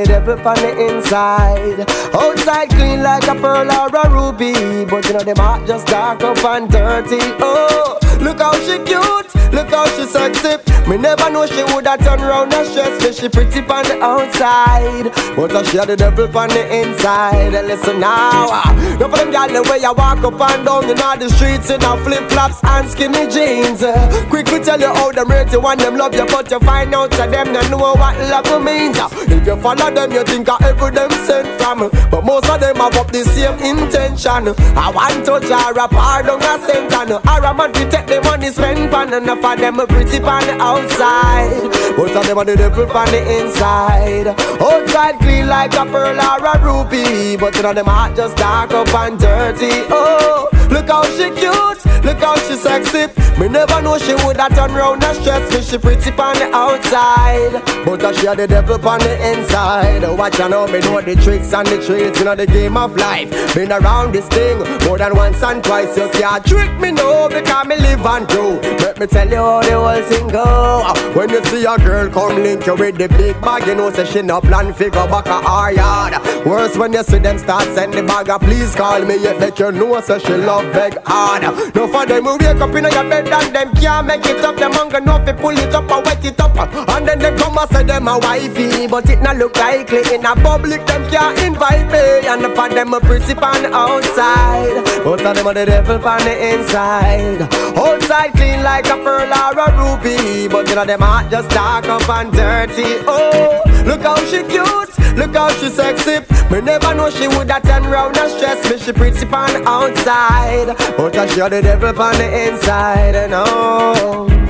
devil 0.07 0.39
on 0.47 0.55
the 0.55 0.87
inside. 0.87 1.79
Outside 2.15 2.69
clean 2.69 3.03
like 3.03 3.27
a 3.27 3.35
pearl 3.35 3.69
or 3.69 3.89
a 3.93 4.09
ruby, 4.09 4.85
but 4.85 5.05
you 5.05 5.13
know 5.13 5.19
them 5.19 5.37
heart 5.37 5.67
just 5.67 5.87
dark 5.87 6.23
up 6.23 6.43
and 6.45 6.69
dirty. 6.71 7.19
Oh, 7.41 7.99
look 8.21 8.39
how 8.39 8.53
she 8.59 8.77
cute, 8.83 9.53
look 9.53 9.69
how 9.69 9.85
she 9.95 10.05
sexy. 10.05 10.57
Me 10.87 10.95
never 10.95 11.29
know 11.29 11.45
she 11.45 11.63
woulda 11.63 11.97
turn 11.97 12.21
round 12.21 12.53
and 12.53 12.65
stress 12.67 13.03
me. 13.03 13.11
She 13.11 13.27
pretty 13.27 13.59
on 13.59 13.83
the 13.83 13.99
outside, 14.01 15.11
but 15.35 15.51
uh, 15.51 15.63
she 15.63 15.77
had 15.77 15.89
the 15.89 15.97
devil 15.97 16.25
on 16.37 16.47
the 16.47 16.63
inside. 16.79 17.53
And 17.53 17.67
listen 17.67 17.99
now, 17.99 18.47
uh, 18.49 18.97
no 18.97 19.09
for 19.09 19.17
them 19.17 19.31
gyal 19.31 19.51
the 19.51 19.69
way 19.69 19.83
I 19.83 19.91
walk 19.91 20.23
up 20.23 20.39
and 20.39 20.65
down 20.65 20.89
in 20.89 21.01
all 21.01 21.17
the 21.17 21.29
streets 21.29 21.69
in 21.69 21.83
a 21.83 21.97
flip 22.03 22.29
flops 22.31 22.63
and 22.63 22.89
skinny 22.89 23.27
jeans. 23.27 23.83
Uh, 23.83 23.99
quick 24.29 24.45
to 24.47 24.63
tell 24.63 24.79
you 24.79 24.87
how 24.87 25.11
them 25.11 25.27
rate 25.27 25.51
you 25.51 25.59
and 25.59 25.79
them 25.79 25.97
love 25.97 26.15
you, 26.15 26.25
but 26.27 26.49
you 26.49 26.59
find 26.61 26.95
out 26.95 27.11
that 27.11 27.31
them 27.31 27.51
not 27.51 27.69
know 27.69 27.77
what 27.77 28.15
love 28.31 28.63
means. 28.63 28.97
Uh, 28.97 29.09
if 29.27 29.45
you 29.45 29.57
follow 29.59 29.91
them, 29.91 30.11
you 30.13 30.23
think 30.23 30.47
of 30.47 30.61
every 30.61 30.91
them 30.91 31.11
sent 31.27 31.47
from. 31.59 31.89
But 32.09 32.23
most 32.23 32.49
of 32.49 32.61
them 32.61 32.77
have 32.77 32.95
up 32.95 33.11
the 33.11 33.25
same 33.25 33.59
intention. 33.59 34.55
I 34.77 34.89
want 34.95 35.25
to 35.27 35.45
jar 35.47 35.75
a 35.75 35.87
pardon 35.89 36.39
a 36.39 36.55
sentence. 36.63 37.11
Or 37.11 37.43
a 37.43 37.53
man 37.53 37.73
to 37.73 37.83
take 38.07 38.21
the 38.21 38.29
money 38.29 38.49
spent 38.49 38.93
on 38.93 39.13
enough 39.13 39.43
of 39.43 39.59
them 39.59 39.79
are 39.79 39.87
pretty 39.87 40.17
on 40.19 40.41
the 40.43 40.55
outside. 40.59 41.97
Most 41.97 42.15
of 42.15 42.27
them 42.27 42.37
are 42.37 42.45
the 42.45 42.55
devil 42.55 42.89
on 42.91 43.07
the 43.07 43.21
inside. 43.39 44.27
Outside 44.61 45.19
clean 45.19 45.47
like 45.47 45.73
a 45.73 45.85
pearl 45.85 46.19
or 46.19 46.45
a 46.45 46.53
ruby. 46.63 47.37
But 47.37 47.55
you 47.55 47.63
know 47.63 47.73
them 47.73 47.85
heart 47.85 48.15
just 48.15 48.37
dark 48.37 48.71
up 48.71 48.93
and 48.93 49.19
dirty. 49.19 49.87
Oh, 49.89 50.49
look 50.69 50.87
how 50.87 51.03
she 51.15 51.29
cute, 51.31 52.03
look 52.03 52.19
how 52.19 52.35
she 52.37 52.55
sexy. 52.55 53.07
Me 53.39 53.47
never 53.47 53.81
know 53.81 53.97
she 53.99 54.15
woulda 54.15 54.49
turn 54.49 54.73
round 54.73 55.03
and 55.03 55.17
stress 55.17 55.53
me. 55.53 55.61
She 55.61 55.77
pretty 55.77 56.09
on 56.11 56.35
the 56.39 56.49
outside, 56.53 57.61
but 57.85 58.03
uh, 58.03 58.13
she 58.13 58.25
had 58.25 58.37
the 58.37 58.47
devil 58.47 58.75
on 58.87 58.99
the 58.99 59.13
inside. 59.29 60.01
Watch 60.17 60.37
her 60.37 60.49
now, 60.49 60.65
me 60.65 60.79
know 60.79 61.01
the 61.01 61.15
tricks 61.15 61.53
and 61.53 61.67
the 61.67 61.77
tricks, 61.85 62.17
you 62.19 62.25
know 62.25 62.35
the 62.35 62.47
game 62.47 62.77
of 62.77 62.95
life. 62.95 63.29
Been 63.53 63.71
around 63.71 64.13
this 64.13 64.27
thing 64.27 64.57
more 64.85 64.97
than 64.97 65.15
once 65.15 65.43
and 65.43 65.63
twice. 65.63 65.95
You 65.97 66.09
can't 66.09 66.43
trick 66.45 66.71
me 66.79 66.91
no 66.91 67.29
because 67.29 67.67
me 67.67 67.75
live 67.77 67.96
and 68.05 68.27
grow. 68.27 68.59
Let 68.79 68.99
me 68.99 69.07
tell 69.07 69.29
you 69.29 69.37
how 69.37 69.61
the 69.61 69.79
whole 69.79 70.03
thing 70.03 70.27
go. 70.27 70.93
When 71.13 71.29
you 71.29 71.43
see 71.45 71.65
a 71.65 71.77
girl 71.77 72.09
come 72.09 72.43
link 72.43 72.65
you 72.65 72.75
with 72.75 72.97
the 72.97 73.07
big 73.09 73.39
bag, 73.41 73.67
you 73.67 73.75
know 73.75 73.91
say 73.91 74.05
she 74.05 74.21
no 74.21 74.41
plan 74.41 74.73
figure 74.73 75.07
back 75.07 75.27
a 75.27 75.41
her 75.41 75.71
yard. 75.71 76.45
Worse 76.45 76.77
when 76.77 76.93
you 76.93 77.03
see 77.03 77.19
them 77.19 77.37
start 77.37 77.63
send 77.75 77.93
the 77.93 78.03
bag, 78.03 78.29
a 78.29 78.39
please 78.39 78.75
call 78.75 79.03
me 79.05 79.17
yet 79.17 79.39
make 79.39 79.57
you 79.59 79.71
know 79.71 79.99
say 80.01 80.19
she 80.19 80.33
love 80.33 80.71
beg 80.73 80.97
hard. 81.05 81.43
No 81.75 81.87
for 81.87 82.05
them 82.05 82.25
who 82.25 82.37
wake 82.37 82.61
up 82.61 82.75
in 82.75 82.83
your 82.83 83.09
bed 83.09 83.27
and 83.27 83.55
them 83.55 83.73
can't 83.75 84.07
make 84.07 84.25
it 84.25 84.43
up. 84.43 84.55
Them 84.57 84.73
hunger 84.73 85.01
no 85.01 85.17
fi 85.25 85.33
pull 85.33 85.57
it 85.57 85.73
up 85.73 85.89
and 85.89 86.05
wet 86.05 86.25
it 86.25 86.39
up, 86.39 86.57
and 86.57 87.07
then 87.07 87.19
them 87.19 87.37
come 87.37 87.57
and 87.57 87.69
say 87.69 87.83
them 87.83 88.07
a 88.07 88.17
wifey, 88.19 88.87
but 88.87 89.09
it 89.09 89.21
not 89.21 89.37
look 89.37 89.55
likely 89.57 90.01
in 90.13 90.25
a 90.25 90.35
public. 90.35 90.85
Them 90.85 91.09
can't 91.09 91.39
invite 91.39 91.91
me, 91.91 92.27
and 92.27 92.41
for 92.55 92.69
them 92.69 92.93
a 92.93 92.99
pretty 92.99 93.33
the 93.33 93.69
outside, 93.73 94.83
most 95.05 95.23
of 95.23 95.35
them 95.35 95.47
are 95.47 95.53
the 95.53 95.65
devil 95.65 96.07
on 96.07 96.19
the 96.19 96.53
inside. 96.53 97.47
Outside 97.87 98.33
clean 98.33 98.63
like 98.63 98.87
a 98.87 98.97
pearl 98.97 99.31
or 99.31 99.57
a 99.57 99.67
ruby, 99.79 100.47
but 100.47 100.67
you 100.67 100.75
know 100.75 100.85
them 100.85 100.99
heart 100.99 101.31
just 101.31 101.49
dark 101.51 101.85
up 101.85 102.07
and 102.09 102.31
dirty. 102.33 102.99
Oh, 103.07 103.61
look 103.85 104.01
how 104.01 104.17
she 104.25 104.43
cute, 104.43 104.91
look 105.17 105.33
how 105.33 105.49
she 105.59 105.69
sexy. 105.69 106.19
Me 106.51 106.61
never 106.61 106.93
know 106.93 107.09
she 107.09 107.27
woulda 107.27 107.61
turn 107.61 107.83
round 107.83 108.17
and 108.17 108.31
stress 108.31 108.69
me. 108.69 108.77
She 108.77 108.91
pretty 108.91 109.25
on 109.27 109.65
outside, 109.65 110.75
but 110.97 111.17
I 111.17 111.27
show 111.27 111.47
the 111.47 111.61
devil 111.61 112.01
on 112.01 112.17
the 112.17 112.47
inside. 112.47 113.15
And 113.15 113.33
oh. 113.33 114.46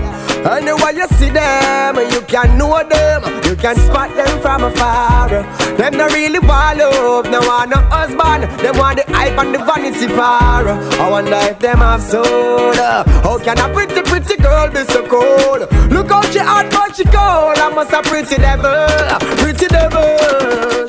Anyway 0.50 0.96
you 0.96 1.08
see 1.18 1.30
them, 1.30 1.98
you 2.10 2.22
can 2.22 2.58
know 2.58 2.82
them, 2.88 3.22
you 3.44 3.56
can 3.56 3.76
spot 3.76 4.16
them 4.16 4.40
from 4.40 4.64
afar. 4.64 5.28
Them 5.78 5.98
not 5.98 6.14
really 6.14 6.40
want 6.40 6.78
love, 6.78 7.30
no 7.30 7.42
want 7.42 7.72
no 7.72 7.78
husband, 7.92 8.44
them 8.62 8.78
want 8.78 8.98
the 8.98 9.04
hype 9.12 9.38
and 9.38 9.54
the 9.54 9.60
vanity 9.60 10.08
power. 10.08 10.72
I 11.04 11.10
wonder 11.10 11.36
if 11.36 11.60
them 11.60 11.80
have 11.80 12.02
soul. 12.02 12.74
How 12.74 13.38
can 13.40 13.60
a 13.60 13.74
pretty 13.74 14.02
pretty 14.04 14.38
girl 14.42 14.70
be 14.70 14.86
so 14.86 15.06
cold? 15.06 15.70
Look 15.92 16.10
how 16.10 16.22
she 16.32 16.40
hot 16.40 16.72
but 16.72 16.96
she 16.96 17.04
cold. 17.04 17.58
I 17.58 17.70
must 17.76 17.92
a 17.92 18.02
pretty 18.02 18.38
devil, 18.38 18.88
pretty 19.38 19.68
devil. 19.68 20.88